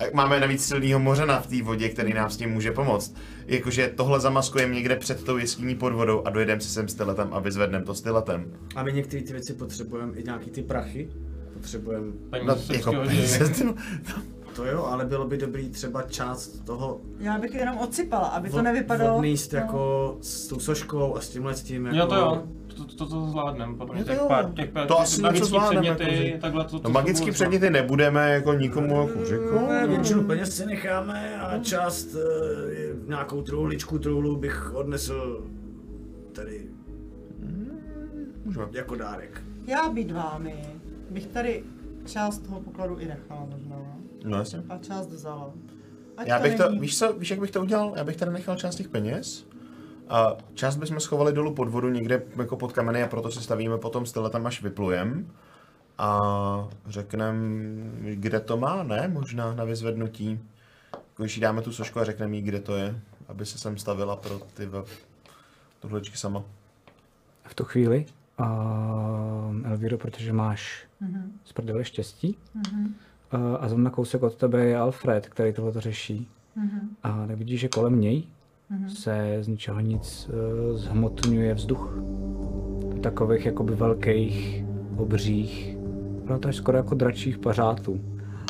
A 0.00 0.04
Máme 0.14 0.40
navíc 0.40 0.64
silného 0.66 1.00
mořena 1.00 1.40
v 1.40 1.46
té 1.46 1.62
vodě, 1.62 1.88
který 1.88 2.14
nám 2.14 2.30
s 2.30 2.36
tím 2.36 2.50
může 2.50 2.72
pomoct. 2.72 3.16
Jakože 3.46 3.92
tohle 3.96 4.20
zamaskujeme 4.20 4.74
někde 4.74 4.96
před 4.96 5.24
tou 5.24 5.36
jeskyní 5.36 5.74
pod 5.74 5.92
vodou 5.92 6.22
a 6.24 6.30
dojedeme 6.30 6.60
si 6.60 6.68
sem 6.68 6.88
styletem 6.88 7.28
a 7.32 7.38
vyzvedneme 7.38 7.84
to 7.84 7.94
styletem. 7.94 8.52
A 8.76 8.82
my 8.82 8.92
některé 8.92 9.22
ty 9.22 9.32
věci 9.32 9.54
potřebujeme, 9.54 10.12
i 10.18 10.24
nějaký 10.24 10.50
ty 10.50 10.62
prachy. 10.62 11.10
Potřebujeme, 11.52 12.12
Paní 12.30 12.46
No, 12.46 12.54
no, 12.54 12.74
jako, 12.74 12.92
jako, 12.92 13.74
to 14.60 14.66
jo, 14.66 14.84
ale 14.84 15.04
bylo 15.04 15.26
by 15.26 15.36
dobrý 15.36 15.70
třeba 15.70 16.02
část 16.02 16.64
toho 16.64 17.00
Já 17.18 17.38
bych 17.38 17.54
jenom 17.54 17.78
odsypala, 17.78 18.26
aby 18.26 18.50
to 18.50 18.62
nevypadalo... 18.62 19.16
odníst 19.16 19.52
no. 19.52 19.58
jako 19.58 20.16
s 20.20 20.48
tou 20.48 20.60
soškou 20.60 21.16
a 21.16 21.20
s 21.20 21.28
tímhle 21.28 21.54
s 21.54 21.62
tím 21.62 21.86
jako... 21.86 21.96
Jo, 21.96 22.06
to 22.06 22.14
jo. 22.14 22.42
To, 22.76 22.84
to, 22.84 23.06
to 23.06 23.26
zvládneme, 23.26 23.76
to 23.76 24.04
těch 24.04 24.18
jo. 24.18 24.24
pár, 24.28 24.52
těch 24.52 24.70
pár 24.70 24.86
To 24.86 24.94
těch 24.94 25.02
asi 25.02 25.22
magický 25.22 25.48
zvládneme, 25.48 25.94
předměty, 25.94 26.26
jako, 26.26 26.40
takhle 26.40 26.64
to, 26.64 26.78
to 26.78 26.88
No 26.88 26.90
magický 26.90 27.30
předměty 27.30 27.70
nebudeme 27.70 28.30
jako 28.30 28.52
nikomu 28.52 29.00
jako 29.00 29.24
řekl. 29.24 29.54
No, 29.54 29.88
většinu 29.88 30.24
peněz 30.24 30.56
si 30.56 30.66
necháme 30.66 31.40
a 31.40 31.58
část 31.58 32.14
uh, 32.14 33.08
nějakou 33.08 33.42
truhličku 33.42 33.98
truhlu 33.98 34.36
bych 34.36 34.74
odnesl 34.74 35.46
tady 36.32 36.66
Můžeme. 38.44 38.66
jako 38.72 38.96
dárek. 38.96 39.42
Já 39.66 39.88
být 39.88 40.10
vámi 40.10 40.54
bych 41.10 41.26
tady 41.26 41.64
část 42.06 42.38
toho 42.38 42.60
pokladu 42.60 42.98
i 42.98 43.06
nechala 43.06 43.46
možná. 43.52 43.99
No 44.24 44.38
jasně. 44.38 44.62
A 44.68 44.78
část 44.78 45.06
vzala. 45.06 45.52
Ať 46.16 46.26
Já 46.26 46.38
bych 46.40 46.54
to, 46.56 46.68
není- 46.68 46.80
víš 46.80 46.98
co, 46.98 47.12
víš 47.12 47.30
jak 47.30 47.40
bych 47.40 47.50
to 47.50 47.62
udělal? 47.62 47.92
Já 47.96 48.04
bych 48.04 48.16
tady 48.16 48.32
nechal 48.32 48.56
část 48.56 48.74
těch 48.76 48.88
peněz 48.88 49.46
a 50.08 50.36
část 50.54 50.76
bychom 50.76 51.00
schovali 51.00 51.32
dolů 51.32 51.54
pod 51.54 51.68
vodu 51.68 51.88
někde 51.88 52.22
jako 52.36 52.56
pod 52.56 52.72
kameny 52.72 53.02
a 53.02 53.08
proto 53.08 53.30
si 53.30 53.40
stavíme 53.42 53.78
potom 53.78 54.06
style 54.06 54.30
tam 54.30 54.46
až 54.46 54.62
vyplujem 54.62 55.30
a 55.98 56.18
řekneme, 56.86 57.38
kde 58.14 58.40
to 58.40 58.56
má, 58.56 58.82
ne? 58.82 59.08
Možná 59.08 59.54
na 59.54 59.64
vyzvednutí. 59.64 60.40
Když 61.16 61.36
jí 61.36 61.40
dáme 61.42 61.62
tu 61.62 61.72
sošku 61.72 62.00
a 62.00 62.04
řekneme 62.04 62.36
jí, 62.36 62.42
kde 62.42 62.60
to 62.60 62.76
je, 62.76 63.00
aby 63.28 63.46
se 63.46 63.58
sem 63.58 63.78
stavila 63.78 64.16
pro 64.16 64.40
ty 64.54 64.66
v- 64.66 64.84
tuhličky 65.80 66.16
sama. 66.16 66.42
V 67.46 67.54
tu 67.54 67.64
chvíli, 67.64 68.06
uh, 68.40 68.46
Elviro, 69.70 69.98
protože 69.98 70.32
máš 70.32 70.86
Mhm. 71.00 71.32
z 71.44 71.52
prdele 71.52 71.84
štěstí, 71.84 72.36
uh, 72.54 72.62
a 73.60 73.68
zrovna 73.68 73.90
kousek 73.90 74.22
od 74.22 74.34
tebe 74.34 74.64
je 74.64 74.78
Alfred, 74.78 75.28
který 75.28 75.52
tohle 75.52 75.72
to 75.72 75.80
řeší. 75.80 76.28
Mhm. 76.56 76.88
A 77.02 77.26
tak 77.26 77.38
vidíš, 77.38 77.60
že 77.60 77.68
kolem 77.68 78.00
něj 78.00 78.22
se 78.88 79.38
z 79.40 79.48
ničeho 79.48 79.80
nic 79.80 80.30
uh, 80.30 80.76
zhmotňuje 80.76 81.54
vzduch. 81.54 81.98
Takových 83.00 83.46
jakoby 83.46 83.74
velkých, 83.74 84.64
obřích, 84.96 85.76
no 86.30 86.38
to 86.38 86.48
je 86.48 86.52
skoro 86.52 86.76
jako 86.76 86.94
dračích 86.94 87.38
pařátů. 87.38 88.00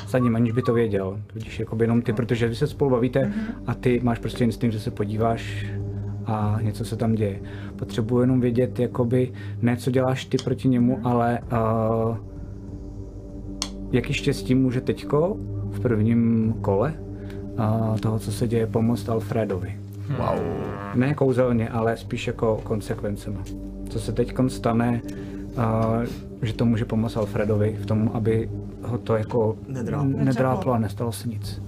Za 0.09 0.19
ním, 0.19 0.37
aniž 0.37 0.53
by 0.53 0.63
to 0.63 0.75
věděl. 0.75 1.21
Vidíš 1.35 1.61
jakoby 1.61 1.85
jenom 1.85 2.03
ty, 2.03 2.13
protože 2.13 2.49
vy 2.49 2.55
se 2.55 2.67
spolu 2.67 2.91
bavíte 2.91 3.33
a 3.67 3.75
ty 3.75 4.01
máš 4.03 4.19
prostě 4.19 4.45
instinkt, 4.45 4.73
že 4.73 4.81
se 4.81 4.91
podíváš 4.91 5.67
a 6.27 6.59
něco 6.63 6.85
se 6.85 6.97
tam 6.97 7.15
děje. 7.15 7.41
Potřebuji 7.77 8.21
jenom 8.21 8.41
vědět, 8.41 8.79
jakoby, 8.79 9.33
ne 9.63 9.77
co 9.77 9.91
děláš 9.91 10.25
ty 10.25 10.37
proti 10.45 10.69
němu, 10.69 11.01
ale 11.05 11.39
uh, 11.41 12.30
jaký 13.93 14.13
štěstí 14.13 14.55
může 14.55 14.81
teďko 14.81 15.37
v 15.71 15.81
prvním 15.81 16.55
kole 16.61 16.95
uh, 17.59 17.99
toho, 17.99 18.19
co 18.19 18.33
se 18.33 18.49
děje, 18.49 18.67
pomoct 18.67 19.09
Alfredovi. 19.09 19.77
Wow. 20.19 20.41
Ne 20.95 21.15
kouzelně, 21.15 21.69
ale 21.69 21.97
spíš 21.97 22.27
jako 22.27 22.61
konsekvencema. 22.65 23.41
Co 23.89 24.01
se 24.01 24.13
teď 24.13 24.35
stane, 24.49 25.03
uh, 25.57 26.05
že 26.43 26.53
to 26.53 26.65
může 26.65 26.85
pomoct 26.85 27.17
Alfredovi 27.17 27.77
v 27.83 27.87
tom, 27.87 28.11
aby 28.15 28.51
ho 28.83 28.99
to 28.99 29.17
jako 29.17 29.57
Nedráplo. 29.69 30.09
nedráplo 30.25 30.73
a 30.73 30.79
nestalo 30.79 31.13
se 31.13 31.29
nic. 31.29 31.63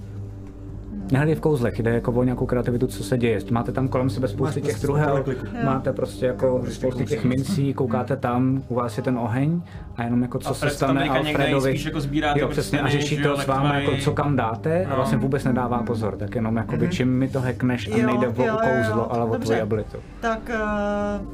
Nehledě 1.11 1.35
v 1.35 1.39
kouzlech, 1.39 1.79
jde 1.79 1.93
jako 1.93 2.11
o 2.11 2.23
nějakou 2.23 2.45
kreativitu, 2.45 2.87
co 2.87 3.03
se 3.03 3.17
děje. 3.17 3.39
Máte 3.51 3.71
tam 3.71 3.87
kolem 3.87 4.09
sebe 4.09 4.27
spousty 4.27 4.43
Máš 4.59 4.65
těch 4.65 4.73
prostě 4.73 4.87
truhel, 4.87 5.17
spoustu 5.23 5.23
kliků. 5.41 5.65
máte 5.65 5.93
prostě 5.93 6.25
jako 6.25 6.63
spousty 6.71 7.05
těch 7.05 7.23
mincí, 7.25 7.73
koukáte 7.73 8.15
tam, 8.15 8.63
u 8.67 8.75
vás 8.75 8.97
je 8.97 9.03
ten 9.03 9.17
oheň 9.17 9.61
a 9.95 10.03
jenom 10.03 10.21
jako 10.21 10.39
co 10.39 10.47
Alfred 10.47 10.73
se 10.73 10.79
tam 10.79 10.89
stane 10.97 11.09
Alfredovi. 11.09 11.69
spíš 11.71 11.85
jako 11.85 11.99
jo, 12.35 12.47
přesně, 12.47 12.81
a 12.81 12.87
řeší 12.89 13.17
to 13.23 13.37
s 13.37 13.47
váma, 13.47 13.63
lektvary. 13.63 13.85
jako 13.85 14.03
co 14.03 14.11
kam 14.11 14.35
dáte 14.35 14.85
a 14.85 14.89
No. 14.89 14.95
vlastně 14.95 15.17
vůbec 15.17 15.43
nedává 15.43 15.83
pozor, 15.83 16.15
tak 16.15 16.35
jenom 16.35 16.55
jakoby 16.57 16.89
čím 16.89 17.09
mi 17.09 17.27
to 17.27 17.41
hackneš 17.41 17.87
a 17.91 18.05
nejde 18.05 18.27
o 18.27 18.33
kouzlo, 18.33 19.13
ale 19.13 19.25
o 19.25 19.35
tvoji 19.39 19.61
abilitu. 19.61 19.97
Tak 20.21 20.51
uh, 21.19 21.27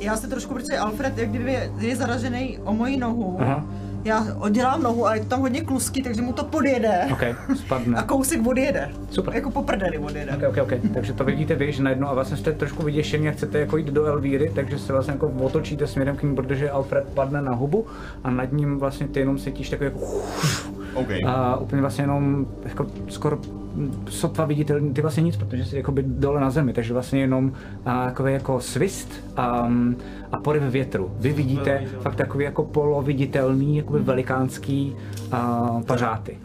já 0.00 0.16
se 0.16 0.28
trošku, 0.28 0.54
protože 0.54 0.78
Alfred 0.78 1.18
jak 1.18 1.28
kdyby 1.28 1.52
je, 1.52 1.70
je 1.78 1.96
zaražený 1.96 2.58
o 2.64 2.74
moji 2.74 2.96
nohu. 2.96 3.36
Aha. 3.40 3.64
Já 4.04 4.26
oddělám 4.38 4.82
nohu 4.82 5.06
a 5.06 5.14
je 5.14 5.20
to 5.20 5.26
tam 5.28 5.40
hodně 5.40 5.60
klusky, 5.60 6.02
takže 6.02 6.22
mu 6.22 6.32
to 6.32 6.44
podjede. 6.44 7.08
OK, 7.12 7.22
spadne. 7.56 7.98
A 7.98 8.02
kousek 8.02 8.46
odjede. 8.46 8.90
Super. 9.10 9.34
Jako 9.34 9.50
po 9.50 9.62
prdeli 9.62 9.98
odjede. 9.98 10.36
Ok, 10.36 10.42
ok, 10.48 10.56
ok. 10.62 10.72
Takže 10.94 11.12
to 11.12 11.24
vidíte 11.24 11.54
vy, 11.54 11.72
že 11.72 11.82
najednou 11.82 12.08
a 12.08 12.14
vlastně 12.14 12.36
jste 12.36 12.52
trošku 12.52 12.82
vyděšení 12.82 13.28
a 13.28 13.32
chcete 13.32 13.58
jako 13.58 13.76
jít 13.76 13.86
do 13.86 14.04
Elvíry, 14.04 14.52
takže 14.54 14.78
se 14.78 14.92
vlastně 14.92 15.12
jako 15.12 15.26
otočíte 15.28 15.86
směrem 15.86 16.16
k 16.16 16.22
ní, 16.22 16.34
protože 16.34 16.70
Alfred 16.70 17.04
padne 17.14 17.42
na 17.42 17.54
hubu 17.54 17.86
a 18.24 18.30
nad 18.30 18.52
ním 18.52 18.78
vlastně 18.78 19.08
ty 19.08 19.20
jenom 19.20 19.38
cítíš 19.38 19.70
takový 19.70 19.90
jako 19.92 20.06
OK. 20.94 21.08
a 21.26 21.56
úplně 21.56 21.80
vlastně 21.80 22.04
jenom 22.04 22.46
jako 22.64 22.86
skoro 23.08 23.38
sotva 24.08 24.44
viditelný, 24.44 24.94
ty 24.94 25.02
vlastně 25.02 25.22
nic, 25.22 25.36
protože 25.36 25.64
jsi 25.64 25.76
jakoby 25.76 26.02
dole 26.06 26.40
na 26.40 26.50
zemi, 26.50 26.72
takže 26.72 26.92
vlastně 26.92 27.20
jenom 27.20 27.52
a, 27.86 28.04
takový 28.04 28.32
jako 28.32 28.60
svist 28.60 29.12
a, 29.36 29.68
a 30.32 30.36
poryv 30.36 30.62
větru. 30.62 31.10
Vy 31.18 31.32
vidíte 31.32 31.82
fakt 32.00 32.16
takový 32.16 32.44
jako 32.44 32.62
poloviditelný, 32.62 33.76
jakoby 33.76 33.98
velikánský 33.98 34.96
a, 35.32 35.68
pařáty. 35.86 36.38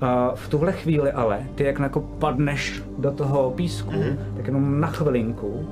A 0.00 0.32
v 0.34 0.48
tuhle 0.48 0.72
chvíli 0.72 1.12
ale, 1.12 1.40
ty 1.54 1.64
jak 1.64 1.78
jako 1.78 2.00
padneš 2.00 2.82
do 2.98 3.10
toho 3.12 3.50
písku, 3.50 3.92
tak 4.36 4.46
jenom 4.46 4.80
na 4.80 4.88
chvilinku 4.88 5.66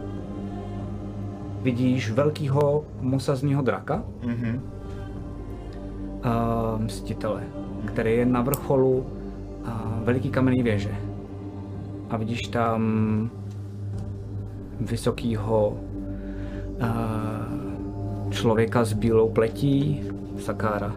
vidíš 1.62 2.10
velkýho 2.10 2.84
mosazního 3.00 3.62
draka, 3.62 4.02
Mhm. 4.26 4.60
a 6.22 6.76
mstitele, 6.78 7.42
který 7.84 8.16
je 8.16 8.26
na 8.26 8.42
vrcholu 8.42 9.06
a, 9.64 10.00
veliký 10.04 10.30
kamenný 10.30 10.62
věže. 10.62 10.94
A 12.10 12.16
vidíš 12.16 12.40
tam 12.40 13.30
vysokýho 14.80 15.76
a, 16.80 17.50
člověka 18.30 18.84
s 18.84 18.92
bílou 18.92 19.28
pletí, 19.28 20.00
Sakára. 20.38 20.92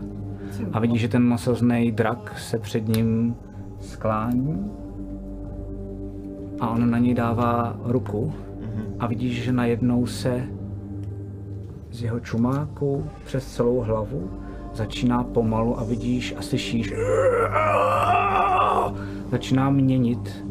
A 0.74 0.80
vidíš, 0.80 1.02
že 1.02 1.08
ten 1.08 1.28
mosazný 1.28 1.92
drak 1.92 2.40
se 2.40 2.60
před 2.60 2.88
ním 2.88 3.36
sklání 3.80 4.72
a 6.60 6.70
on 6.70 6.92
na 6.92 6.98
něj 6.98 7.14
dává 7.14 7.80
ruku 7.84 8.34
a 9.00 9.08
vidíš, 9.08 9.44
že 9.44 9.52
najednou 9.52 10.06
se 10.06 10.44
z 11.92 12.04
jeho 12.04 12.20
čumáku 12.20 13.06
přes 13.26 13.56
celou 13.56 13.80
hlavu 13.80 14.30
začíná 14.74 15.24
pomalu 15.24 15.80
a 15.80 15.84
vidíš 15.84 16.36
a 16.38 16.42
slyšíš. 16.42 16.94
Začíná 19.32 19.70
měnit. 19.70 20.46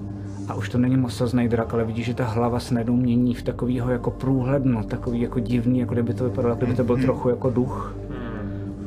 A 0.48 0.54
už 0.54 0.68
to 0.68 0.78
není 0.78 0.96
mosazný 0.96 1.48
drak, 1.48 1.74
ale 1.74 1.84
vidíš, 1.84 2.06
že 2.06 2.14
ta 2.14 2.24
hlava 2.24 2.60
se 2.60 2.74
najednou 2.74 2.96
mění 2.96 3.34
v 3.34 3.42
takovýho 3.42 3.90
jako 3.90 4.10
průhledno, 4.10 4.84
takový 4.84 5.20
jako 5.20 5.38
divný, 5.38 5.78
jako 5.78 5.94
kdyby 5.94 6.14
to 6.14 6.24
vypadalo, 6.24 6.54
kdyby 6.54 6.74
to 6.74 6.84
byl 6.84 6.96
trochu 6.96 7.28
jako 7.28 7.50
duch. 7.50 7.96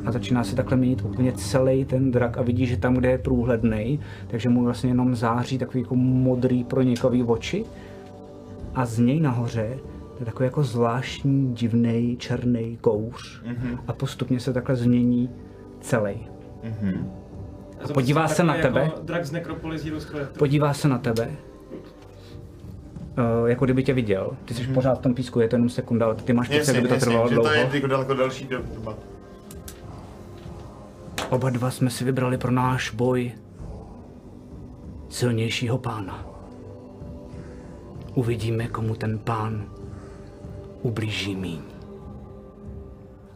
A 0.06 0.12
začíná 0.12 0.44
se 0.44 0.56
takhle 0.56 0.76
měnit 0.76 1.02
úplně 1.04 1.32
celý 1.32 1.84
ten 1.84 2.10
drak 2.10 2.38
a 2.38 2.42
vidíš, 2.42 2.68
že 2.68 2.76
tam, 2.76 2.94
kde 2.94 3.10
je 3.10 3.18
průhledný, 3.18 4.00
takže 4.26 4.48
mu 4.48 4.64
vlastně 4.64 4.90
jenom 4.90 5.16
září 5.16 5.58
takový 5.58 5.80
jako 5.80 5.94
modrý 5.96 6.64
pronikavý 6.64 7.22
oči. 7.22 7.64
A 8.74 8.86
z 8.86 8.98
něj 8.98 9.20
nahoře 9.20 9.78
to 10.16 10.22
je 10.22 10.26
takový 10.26 10.44
jako 10.46 10.62
zvláštní, 10.62 11.54
divný, 11.54 12.16
černý 12.16 12.78
kouř 12.80 13.42
a 13.86 13.92
postupně 13.92 14.40
se 14.40 14.52
takhle 14.52 14.76
změní 14.76 15.30
celý. 15.80 16.28
A 17.84 17.92
podívá 17.92 18.28
se 18.28 18.44
na 18.44 18.54
tebe. 18.54 18.80
Jako 18.80 19.00
drak 19.02 19.24
z 19.24 19.42
Square. 19.98 20.28
Podívá 20.38 20.74
se 20.74 20.88
na 20.88 20.98
tebe, 20.98 21.30
uh, 23.42 23.48
jako 23.48 23.64
kdyby 23.64 23.82
tě 23.82 23.94
viděl. 23.94 24.36
Ty 24.44 24.54
jsi 24.54 24.66
pořád 24.66 24.98
v 24.98 25.02
tom 25.02 25.14
písku, 25.14 25.40
je 25.40 25.48
to 25.48 25.56
jenom 25.56 25.68
sekunda, 25.68 26.06
ale 26.06 26.14
ty 26.14 26.32
máš 26.32 26.48
pocit, 26.48 26.72
kdyby 26.72 26.88
to 26.88 26.96
trvalo 26.96 27.28
že 27.28 27.34
dlouho. 27.34 27.50
to 27.50 27.54
je 27.54 27.68
jako 27.72 27.86
daleko 27.86 28.14
další 28.14 28.48
doba. 28.74 28.94
Oba 31.30 31.50
dva 31.50 31.70
jsme 31.70 31.90
si 31.90 32.04
vybrali 32.04 32.38
pro 32.38 32.50
náš 32.50 32.90
boj 32.90 33.32
silnějšího 35.08 35.78
pána. 35.78 36.26
Uvidíme, 38.14 38.68
komu 38.68 38.94
ten 38.94 39.18
pán 39.18 39.75
ublíží 40.82 41.36
míň. 41.36 41.60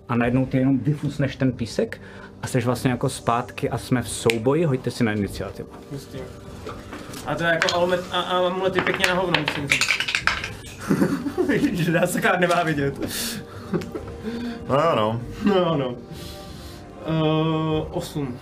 A 0.08 0.16
najednou 0.16 0.46
ty 0.46 0.58
jenom 0.58 0.78
vyfusneš 0.78 1.36
ten 1.36 1.52
písek 1.52 2.00
a 2.42 2.46
jsi 2.46 2.60
vlastně 2.60 2.90
jako 2.90 3.08
zpátky 3.08 3.70
a 3.70 3.78
jsme 3.78 4.02
v 4.02 4.08
souboji, 4.08 4.64
hoďte 4.64 4.90
si 4.90 5.04
na 5.04 5.12
iniciativu. 5.12 5.68
Hustý. 5.92 6.18
A 7.26 7.34
to 7.34 7.44
je 7.44 7.50
jako 7.50 7.76
amulet, 7.76 8.04
a, 8.12 8.20
a 8.20 8.46
amulety 8.46 8.80
pěkně 8.80 9.04
na 9.08 9.14
hovno, 9.14 9.40
musím 9.40 9.68
říct. 9.68 9.86
Že 11.84 11.92
dá 11.92 12.06
se 12.06 12.20
kár 12.20 12.40
nemá 12.40 12.62
vidět. 12.62 12.94
No 14.68 14.74
jo, 14.74 14.92
no. 14.96 15.20
No, 15.44 15.76
no. 15.76 15.94
Uh, 17.80 17.96
8. 17.96 18.38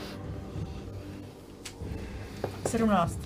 17. 2.67 3.19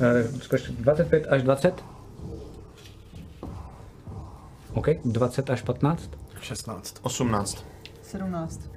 Uh, 0.00 0.40
zkuš 0.40 0.70
25 0.70 1.26
až 1.26 1.42
20? 1.42 1.84
OK, 4.78 4.88
20 5.04 5.50
až 5.50 5.62
15? 5.62 6.10
16. 6.40 7.00
18. 7.02 7.66
17. 8.02 8.70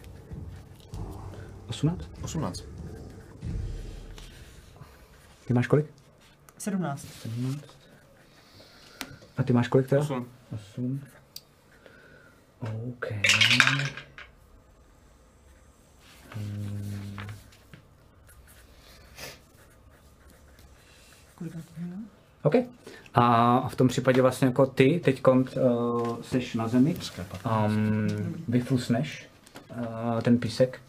18? 1.67 2.09
18. 2.23 2.63
Ty 5.47 5.53
máš 5.53 5.67
kolik? 5.67 5.85
17. 6.57 7.07
A 9.37 9.43
ty 9.43 9.53
máš 9.53 9.67
kolik 9.67 9.87
teda? 9.87 10.01
8. 10.01 10.25
8. 10.51 11.01
OK. 12.61 13.05
OK. 22.43 22.55
A 23.13 23.67
v 23.69 23.75
tom 23.75 23.87
případě 23.87 24.21
vlastně 24.21 24.47
jako 24.47 24.65
ty 24.65 25.01
teď 25.03 25.27
uh, 25.27 25.43
jsi 26.21 26.57
na 26.57 26.67
zemi, 26.67 26.95
um, 27.45 28.07
vyflusneš 28.47 29.27
uh, 29.77 30.21
ten 30.21 30.37
písek 30.37 30.79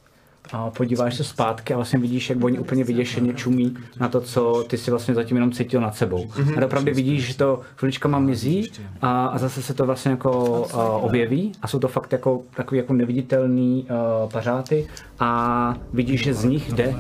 a 0.53 0.71
podíváš 0.71 1.15
se 1.15 1.25
zpátky 1.25 1.75
a 1.75 1.77
vlastně 1.77 1.99
vidíš, 1.99 2.31
jak 2.31 2.45
oni 2.45 2.59
úplně 2.59 2.85
vyděšeně 2.85 3.35
čumí 3.35 3.77
na 4.01 4.09
to, 4.09 4.21
co 4.21 4.65
ty 4.69 4.79
si 4.79 4.91
vlastně 4.91 5.15
zatím 5.15 5.37
jenom 5.37 5.53
cítil 5.53 5.81
nad 5.81 5.95
sebou. 5.95 6.31
A 6.57 6.65
opravdu 6.65 6.95
vidíš, 6.95 7.27
že 7.27 7.37
to 7.37 7.61
chviličkama 7.77 8.19
mizí 8.19 8.73
a, 9.03 9.27
a 9.27 9.39
zase 9.39 9.63
se 9.63 9.75
to 9.75 9.87
vlastně 9.87 10.11
jako 10.11 10.61
uh, 10.61 11.05
objeví 11.05 11.53
a 11.63 11.69
jsou 11.69 11.79
to 11.79 11.89
fakt 11.89 12.13
jako 12.13 12.43
takový 12.55 12.79
jako 12.79 12.93
neviditelný 12.93 13.87
uh, 13.91 14.31
pařáty 14.31 14.89
a 15.19 15.75
vidíš, 15.93 16.23
že 16.23 16.35
z 16.35 16.45
nich 16.45 16.73
jde 16.73 16.95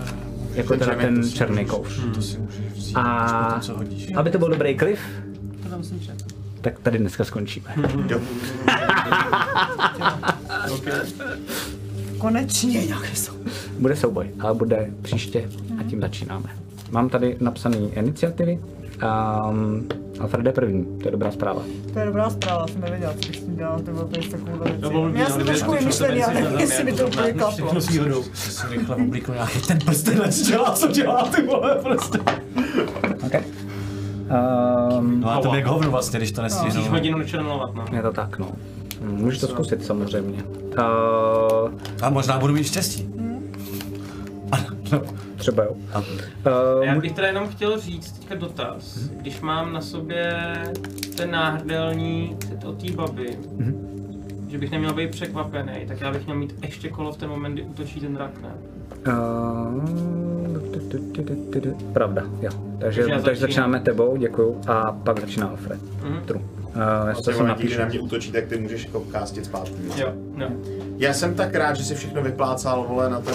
jako 0.54 0.76
teda 0.76 0.94
ten 0.94 1.30
černý 1.30 1.64
kouř. 1.64 2.00
A 2.94 3.60
aby 4.16 4.30
to 4.30 4.38
byl 4.38 4.48
dobrý 4.48 4.74
klif, 4.76 5.00
tak 6.60 6.78
tady 6.78 6.98
dneska 6.98 7.24
skončíme. 7.24 7.74
Konečně 12.18 12.86
nějaké 12.86 13.16
jsou. 13.16 13.32
Bude 13.78 13.96
souboj, 13.96 14.30
ale 14.40 14.54
bude 14.54 14.90
příště 15.02 15.48
a 15.80 15.82
tím 15.82 16.00
začínáme. 16.00 16.48
Mám 16.90 17.08
tady 17.08 17.36
napsané 17.40 17.76
iniciativy. 17.78 18.58
Um, 19.02 19.88
Alfred 20.20 20.46
je 20.46 20.52
první, 20.52 20.84
to 21.02 21.08
je 21.08 21.10
dobrá 21.12 21.30
zpráva. 21.30 21.62
To 21.92 21.98
je 21.98 22.06
dobrá 22.06 22.30
zpráva, 22.30 22.66
jsem 22.66 22.80
nevěděla, 22.80 23.12
co 23.12 23.28
bych 23.28 23.36
s 23.36 23.40
tím 23.44 23.56
dělal, 23.56 23.78
to 23.78 23.90
bylo 23.90 24.04
to 24.04 24.20
takovou 24.30 24.58
věci. 24.64 24.78
byl 24.80 25.12
Já 25.14 25.26
jsem 25.26 25.46
trošku 25.46 25.72
vymyšlený, 25.72 26.22
ale 26.24 26.34
nevím, 26.34 26.58
jestli 26.58 26.84
mi 26.84 26.92
to 26.92 27.06
úplně 27.06 27.32
klaplo. 27.32 27.56
Všechno 27.56 27.80
s 27.80 27.88
výhodou. 27.88 28.22
Si 28.34 28.66
rychle 28.70 28.96
oblíknu 28.96 29.34
nějaký 29.34 29.60
ten 29.60 29.78
prstenec, 29.78 30.42
dělá, 30.48 30.72
co 30.72 30.86
dělá, 30.88 31.22
ty 31.36 31.42
vole, 31.42 31.78
prostě. 31.82 32.18
Okay. 33.26 33.42
Um, 34.98 35.20
No 35.20 35.30
a 35.30 35.40
to 35.40 35.54
je 35.54 35.64
hovnu 35.66 35.90
vlastně, 35.90 36.18
když 36.18 36.32
to 36.32 36.42
Musíš 36.42 36.62
nestihnu. 36.64 36.88
hodinu 36.90 37.18
nečlenovat, 37.18 37.74
no. 37.74 37.84
je 37.92 38.02
to 38.02 38.12
tak, 38.12 38.38
no. 38.38 38.48
Hm, 39.00 39.16
Můžeš 39.16 39.40
to 39.40 39.46
zkusit 39.46 39.84
samozřejmě. 39.84 40.42
Uh, 40.42 41.70
A 42.02 42.10
možná 42.10 42.38
budu 42.38 42.54
mít 42.54 42.64
štěstí. 42.64 43.08
Třeba 45.42 45.64
jo. 45.64 45.72
Uh, 45.96 46.84
Já 46.84 47.00
bych 47.00 47.12
teda 47.12 47.26
jenom 47.26 47.48
chtěl 47.48 47.80
říct 47.80 48.12
teďka 48.12 48.34
dotaz. 48.34 48.98
Když 48.98 49.40
mám 49.40 49.72
na 49.72 49.80
sobě 49.80 50.32
ten 51.16 51.30
náhrdelník 51.30 52.46
od 52.64 52.82
té 52.82 52.92
baby, 52.92 53.38
že 54.48 54.58
bych 54.58 54.70
neměl 54.70 54.94
být 54.94 55.10
překvapený, 55.10 55.72
tak 55.88 56.00
já 56.00 56.12
bych 56.12 56.24
měl 56.26 56.36
mít 56.38 56.54
ještě 56.62 56.88
kolo 56.88 57.12
v 57.12 57.16
ten 57.16 57.28
moment, 57.30 57.52
kdy 57.52 57.62
útočí 57.62 58.00
ten 58.00 58.14
drak, 58.14 58.30
ne? 58.42 58.48
uh, 59.08 59.82
pravda, 61.92 62.22
jo. 62.40 62.50
Takže, 62.78 62.78
Takže 62.78 63.00
já 63.00 63.06
takže 63.06 63.20
začínám. 63.20 63.40
začínáme 63.40 63.80
tebou, 63.80 64.16
děkuju, 64.16 64.60
a 64.66 64.92
pak 64.92 65.20
začíná 65.20 65.46
Alfred. 65.46 65.80
Mhm. 66.02 66.20
True. 66.26 66.42
Uh, 66.42 66.80
já 66.80 67.04
Vlastně 67.04 67.32
to 67.32 67.38
ono, 67.38 67.48
napíšu. 67.48 67.66
když 67.66 67.78
na 67.78 67.84
mě 67.86 68.00
útočí, 68.00 68.32
tak 68.32 68.46
ty 68.46 68.58
můžeš 68.60 68.84
jako 68.84 69.00
kástit 69.00 69.44
zpátky. 69.44 69.74
Jo, 69.96 70.12
jo. 70.36 70.48
Já 70.98 71.12
jsem 71.14 71.34
tak 71.34 71.54
rád, 71.54 71.76
že 71.76 71.84
si 71.84 71.94
všechno 71.94 72.22
vyplácal, 72.22 72.86
vole, 72.88 73.10
na 73.10 73.20
ten... 73.20 73.34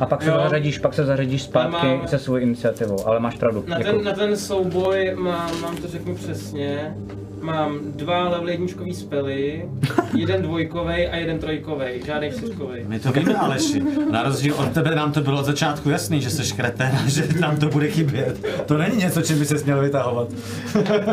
A 0.00 0.06
pak 0.06 0.22
se 0.22 0.28
Jo. 0.30 0.36
zařadíš, 0.42 0.78
pak 0.78 0.94
se 0.94 1.04
zařadíš 1.04 1.42
zpátky 1.42 1.86
mám- 1.86 2.08
se 2.08 2.18
svou 2.18 2.36
iniciativou, 2.36 3.06
ale 3.08 3.20
máš 3.20 3.36
pravdu. 3.36 3.64
Na 3.66 3.78
děkuju. 3.78 3.96
ten, 3.96 4.04
na 4.04 4.12
ten 4.12 4.36
souboj 4.36 5.12
mám, 5.18 5.60
mám 5.60 5.76
to 5.76 5.88
řeknu 5.88 6.14
přesně, 6.14 6.94
mám 7.40 7.78
dva 7.84 8.28
level 8.28 8.48
jedničkový 8.48 8.94
spely, 8.94 9.64
jeden 10.16 10.42
dvojkovej 10.42 11.08
a 11.12 11.16
jeden 11.16 11.38
trojkovej, 11.38 12.02
žádný 12.06 12.30
čtyřkovej. 12.30 12.84
My 12.88 13.00
to 13.00 13.12
víme, 13.12 13.34
Aleši. 13.34 13.82
Na 14.10 14.22
rozdíl 14.22 14.54
od 14.54 14.72
tebe 14.72 14.94
nám 14.94 15.12
to 15.12 15.20
bylo 15.20 15.38
od 15.40 15.44
začátku 15.44 15.90
jasný, 15.90 16.20
že 16.20 16.30
jsi 16.30 16.54
kretén 16.56 16.92
a 17.04 17.08
že 17.08 17.28
nám 17.40 17.56
to 17.56 17.66
bude 17.68 17.88
chybět. 17.88 18.46
To 18.66 18.78
není 18.78 18.96
něco, 18.96 19.22
čím 19.22 19.38
by 19.38 19.44
se 19.44 19.54
měl 19.64 19.80
vytahovat. 19.80 20.28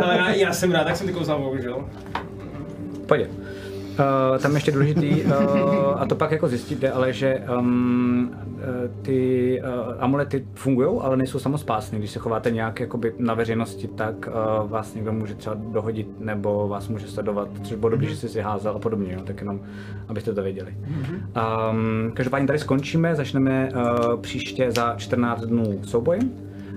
Ale 0.03 0.16
já, 0.18 0.30
já 0.32 0.53
jsem 0.60 0.72
rád, 0.72 0.84
tak 0.84 0.95
jsem 0.98 1.08
ty 1.08 1.14
kouzla 1.14 1.38
použil. 1.38 1.85
Pojď. 3.06 3.27
Uh, 4.01 4.38
tam 4.38 4.55
ještě 4.55 4.71
důležitý, 4.71 5.23
uh, 5.23 5.31
a 5.97 6.05
to 6.05 6.15
pak 6.15 6.31
jako 6.31 6.47
zjistíte, 6.47 6.91
ale 6.91 7.13
že 7.13 7.43
um, 7.59 8.31
ty 9.01 9.61
uh, 9.61 9.93
amulety 9.99 10.45
fungují, 10.53 10.99
ale 11.01 11.17
nejsou 11.17 11.39
samospásné. 11.39 11.99
Když 11.99 12.11
se 12.11 12.19
chováte 12.19 12.51
nějak 12.51 12.80
jakoby 12.80 13.13
na 13.17 13.33
veřejnosti, 13.33 13.88
tak 13.88 14.15
uh, 14.27 14.69
vás 14.71 14.93
někdo 14.95 15.13
může 15.13 15.35
třeba 15.35 15.55
dohodit 15.59 16.19
nebo 16.19 16.67
vás 16.67 16.88
může 16.88 17.07
sledovat, 17.07 17.47
což 17.63 17.77
bylo 17.77 17.89
dobrý, 17.89 18.07
že 18.07 18.15
jsi 18.15 18.30
si 18.30 18.41
házel 18.41 18.73
a 18.75 18.80
podobně, 18.80 19.13
jo, 19.13 19.21
tak 19.23 19.39
jenom 19.39 19.59
abyste 20.07 20.33
to 20.33 20.43
věděli. 20.43 20.75
Um, 21.71 22.11
každopádně 22.13 22.47
tady 22.47 22.59
skončíme, 22.59 23.15
začneme 23.15 23.69
uh, 23.75 24.21
příště 24.21 24.71
za 24.71 24.95
14 24.97 25.41
dnů 25.41 25.80
soubojem, 25.83 26.31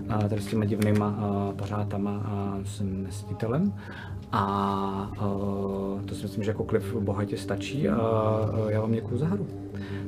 uh, 0.09 0.29
tady 0.29 0.41
s 0.41 0.47
těma 0.47 0.65
divnýma 0.65 1.09
uh, 1.09 1.55
pařátama 1.55 2.23
a 2.25 2.59
s 2.65 2.81
mestitelem. 2.81 3.73
A 4.33 5.13
uh, 5.23 6.03
to 6.03 6.15
si 6.15 6.23
myslím, 6.23 6.45
že 6.45 6.51
jako 6.51 6.65
klip 6.65 6.83
bohatě 7.01 7.37
stačí 7.37 7.89
a 7.89 7.97
uh, 7.97 8.69
já 8.69 8.81
vám 8.81 8.93
děkuju 8.93 9.19
za 9.19 9.27
hru. 9.27 9.47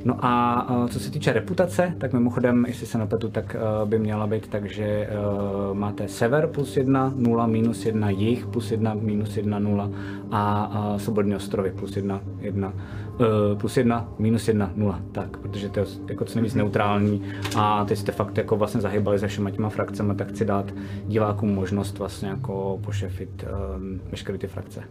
No 0.05 0.25
a 0.25 0.65
uh, 0.69 0.87
co 0.87 0.99
se 0.99 1.11
týče 1.11 1.33
reputace, 1.33 1.93
tak 1.97 2.13
mimochodem, 2.13 2.65
jestli 2.67 2.85
se 2.85 2.97
napletu, 2.97 3.29
tak 3.29 3.55
uh, 3.55 3.89
by 3.89 3.99
měla 3.99 4.27
být 4.27 4.47
tak, 4.47 4.65
že 4.71 5.09
uh, 5.09 5.77
máte 5.77 6.07
sever 6.07 6.47
plus 6.47 6.77
1, 6.77 7.13
0, 7.15 7.47
minus 7.47 7.85
1, 7.85 8.09
jih 8.09 8.45
plus 8.45 8.71
1, 8.71 8.93
minus 8.93 9.37
1, 9.37 9.59
0 9.59 9.91
a 10.31 10.71
uh, 10.91 10.97
svobodné 10.97 11.35
ostrovy 11.35 11.71
plus 11.71 11.95
1, 11.95 12.21
1 12.39 12.73
Uh, 13.19 13.59
plus 13.59 13.77
jedna, 13.77 14.09
minus 14.19 14.47
jedna, 14.47 14.71
nula, 14.75 15.01
tak, 15.11 15.37
protože 15.37 15.69
to 15.69 15.79
je 15.79 15.85
jako 16.09 16.25
co 16.25 16.35
nejvíc 16.35 16.55
neutrální 16.55 17.23
a 17.57 17.85
teď 17.85 17.97
jste 17.97 18.11
fakt 18.11 18.37
jako 18.37 18.57
vlastně 18.57 18.81
zahybali 18.81 19.19
se 19.19 19.27
všema 19.27 19.51
těma 19.51 19.69
frakcemi, 19.69 20.15
tak 20.15 20.29
chci 20.29 20.45
dát 20.45 20.73
divákům 21.05 21.55
možnost 21.55 21.99
vlastně 21.99 22.29
jako 22.29 22.79
pošefit 22.83 23.45
um, 23.77 24.01
veškeré 24.11 24.37
ty 24.37 24.47
frakce. 24.47 24.83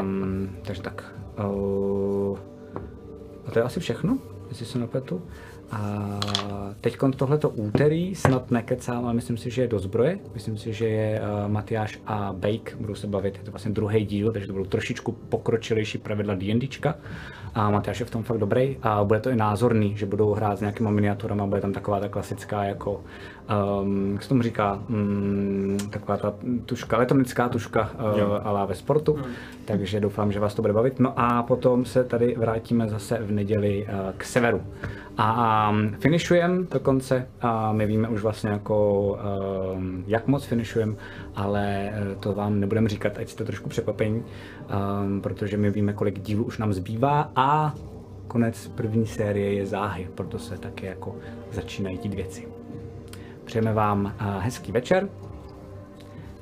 Um, 0.00 0.48
takže 0.62 0.82
tak. 0.82 1.14
Uh, 1.38 2.38
a 3.46 3.50
to 3.50 3.58
je 3.58 3.62
asi 3.62 3.80
všechno, 3.80 4.18
jestli 4.48 4.66
se 4.66 4.78
nepletu. 4.78 5.22
A 5.72 6.20
teď 6.80 6.96
tohleto 7.16 7.48
úterý, 7.48 8.14
snad 8.14 8.50
nekecám, 8.50 9.04
ale 9.04 9.14
myslím 9.14 9.36
si, 9.36 9.50
že 9.50 9.62
je 9.62 9.68
do 9.68 9.78
zbroje. 9.78 10.18
Myslím 10.34 10.58
si, 10.58 10.72
že 10.72 10.88
je 10.88 11.20
uh, 11.20 11.50
Matyáš 11.50 11.98
a 12.06 12.32
Bake, 12.32 12.76
budou 12.80 12.94
se 12.94 13.06
bavit, 13.06 13.38
je 13.38 13.44
to 13.44 13.50
vlastně 13.50 13.72
druhý 13.72 14.04
díl, 14.06 14.32
takže 14.32 14.46
to 14.46 14.52
budou 14.52 14.64
trošičku 14.64 15.12
pokročilejší 15.12 15.98
pravidla 15.98 16.34
D&Dčka. 16.34 16.94
A 17.54 17.70
Matyáš 17.70 18.00
je 18.00 18.06
v 18.06 18.10
tom 18.10 18.22
fakt 18.22 18.38
dobrý 18.38 18.76
a 18.82 19.04
bude 19.04 19.20
to 19.20 19.30
i 19.30 19.36
názorný, 19.36 19.96
že 19.96 20.06
budou 20.06 20.32
hrát 20.32 20.58
s 20.58 20.60
nějakýma 20.60 20.90
miniaturama, 20.90 21.46
bude 21.46 21.60
tam 21.60 21.72
taková 21.72 22.00
ta 22.00 22.08
klasická 22.08 22.64
jako, 22.64 23.04
um, 23.82 24.12
jak 24.12 24.22
se 24.22 24.28
tomu 24.28 24.42
říká, 24.42 24.82
um, 24.88 25.78
taková 25.90 26.16
ta 26.16 26.34
tuška, 26.66 26.98
letonická 26.98 27.48
tuška 27.48 27.90
uh, 27.94 28.38
ale 28.42 28.66
ve 28.66 28.74
sportu, 28.74 29.16
mm. 29.16 29.22
takže 29.64 30.00
doufám, 30.00 30.32
že 30.32 30.40
vás 30.40 30.54
to 30.54 30.62
bude 30.62 30.74
bavit. 30.74 31.00
No 31.00 31.12
a 31.16 31.42
potom 31.42 31.84
se 31.84 32.04
tady 32.04 32.34
vrátíme 32.38 32.88
zase 32.88 33.18
v 33.18 33.32
neděli 33.32 33.86
uh, 33.88 34.12
k 34.16 34.24
severu. 34.24 34.62
A 35.18 35.70
um, 35.70 35.94
finišujeme 35.98 36.62
dokonce, 36.70 37.28
a 37.40 37.72
my 37.72 37.86
víme 37.86 38.08
už 38.08 38.22
vlastně 38.22 38.50
jako, 38.50 39.18
um, 39.76 40.04
jak 40.06 40.26
moc 40.26 40.44
finišujeme, 40.44 40.94
ale 41.36 41.92
uh, 41.92 42.20
to 42.20 42.32
vám 42.32 42.60
nebudeme 42.60 42.88
říkat, 42.88 43.18
ať 43.18 43.28
jste 43.28 43.44
trošku 43.44 43.68
překvapení, 43.68 44.22
um, 45.02 45.20
protože 45.20 45.56
my 45.56 45.70
víme, 45.70 45.92
kolik 45.92 46.20
dílů 46.20 46.44
už 46.44 46.58
nám 46.58 46.72
zbývá 46.72 47.32
a 47.36 47.74
konec 48.28 48.68
první 48.68 49.06
série 49.06 49.52
je 49.52 49.66
záhy, 49.66 50.08
proto 50.14 50.38
se 50.38 50.58
taky 50.58 50.86
jako 50.86 51.16
začínají 51.52 51.98
ty 51.98 52.08
věci. 52.08 52.51
Přejeme 53.52 53.72
vám 53.72 54.04
uh, 54.04 54.42
hezký 54.42 54.72
večer, 54.72 55.08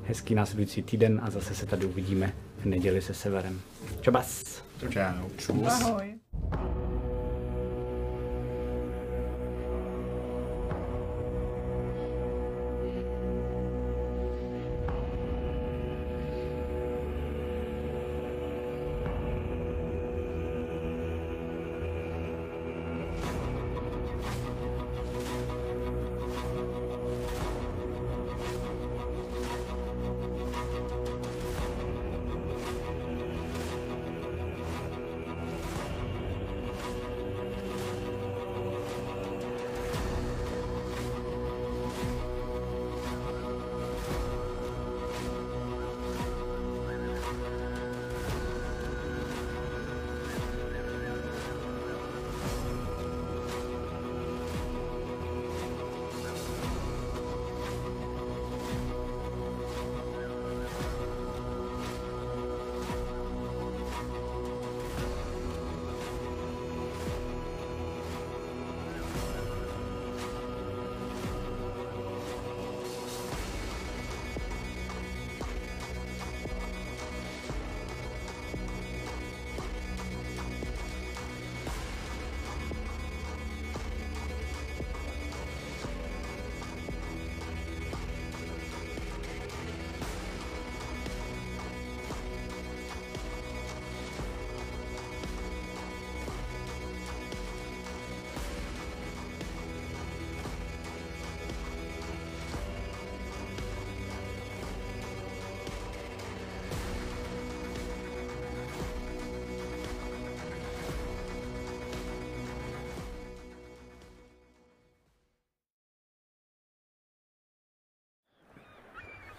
hezký 0.03 0.35
následující 0.35 0.83
týden 0.83 1.21
a 1.23 1.29
zase 1.29 1.55
se 1.55 1.65
tady 1.65 1.85
uvidíme 1.85 2.33
v 2.57 2.65
neděli 2.65 3.01
se 3.01 3.13
severem. 3.13 3.61
Čobas! 4.01 4.63
Čau. 4.89 5.65
Ahoj. 5.65 6.13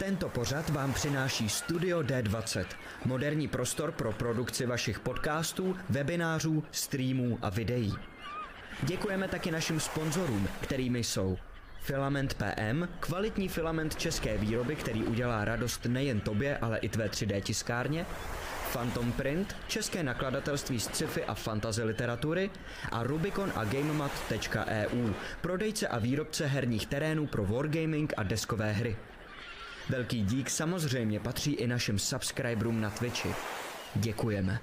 Tento 0.02 0.28
pořad 0.28 0.68
vám 0.68 0.92
přináší 0.92 1.48
Studio 1.48 2.00
D20, 2.00 2.64
moderní 3.04 3.48
prostor 3.48 3.92
pro 3.92 4.12
produkci 4.12 4.66
vašich 4.66 5.00
podcastů, 5.00 5.76
webinářů, 5.90 6.64
streamů 6.70 7.38
a 7.42 7.50
videí. 7.50 7.94
Děkujeme 8.82 9.28
taky 9.28 9.50
našim 9.50 9.80
sponzorům, 9.80 10.48
kterými 10.60 11.04
jsou 11.04 11.38
Filament 11.80 12.34
PM, 12.34 12.88
kvalitní 13.00 13.48
filament 13.48 13.96
české 13.96 14.38
výroby, 14.38 14.76
který 14.76 15.04
udělá 15.04 15.44
radost 15.44 15.84
nejen 15.84 16.20
tobě, 16.20 16.58
ale 16.58 16.78
i 16.78 16.88
tvé 16.88 17.08
3D 17.08 17.40
tiskárně, 17.40 18.06
Phantom 18.72 19.12
Print, 19.12 19.56
české 19.68 20.02
nakladatelství 20.02 20.80
z 20.80 20.84
sci-fi 20.84 21.24
a 21.24 21.34
fantasy 21.34 21.82
literatury 21.82 22.50
a 22.92 23.02
Rubicon 23.02 23.52
a 23.54 23.64
GameMat.eu, 23.64 25.12
prodejce 25.40 25.88
a 25.88 25.98
výrobce 25.98 26.46
herních 26.46 26.86
terénů 26.86 27.26
pro 27.26 27.46
wargaming 27.46 28.12
a 28.16 28.22
deskové 28.22 28.72
hry. 28.72 28.96
Velký 29.88 30.24
dík 30.24 30.50
samozřejmě 30.50 31.20
patří 31.20 31.52
i 31.52 31.66
našim 31.66 31.98
subscriberům 31.98 32.80
na 32.80 32.90
Twitchi. 32.90 33.34
Děkujeme. 33.94 34.60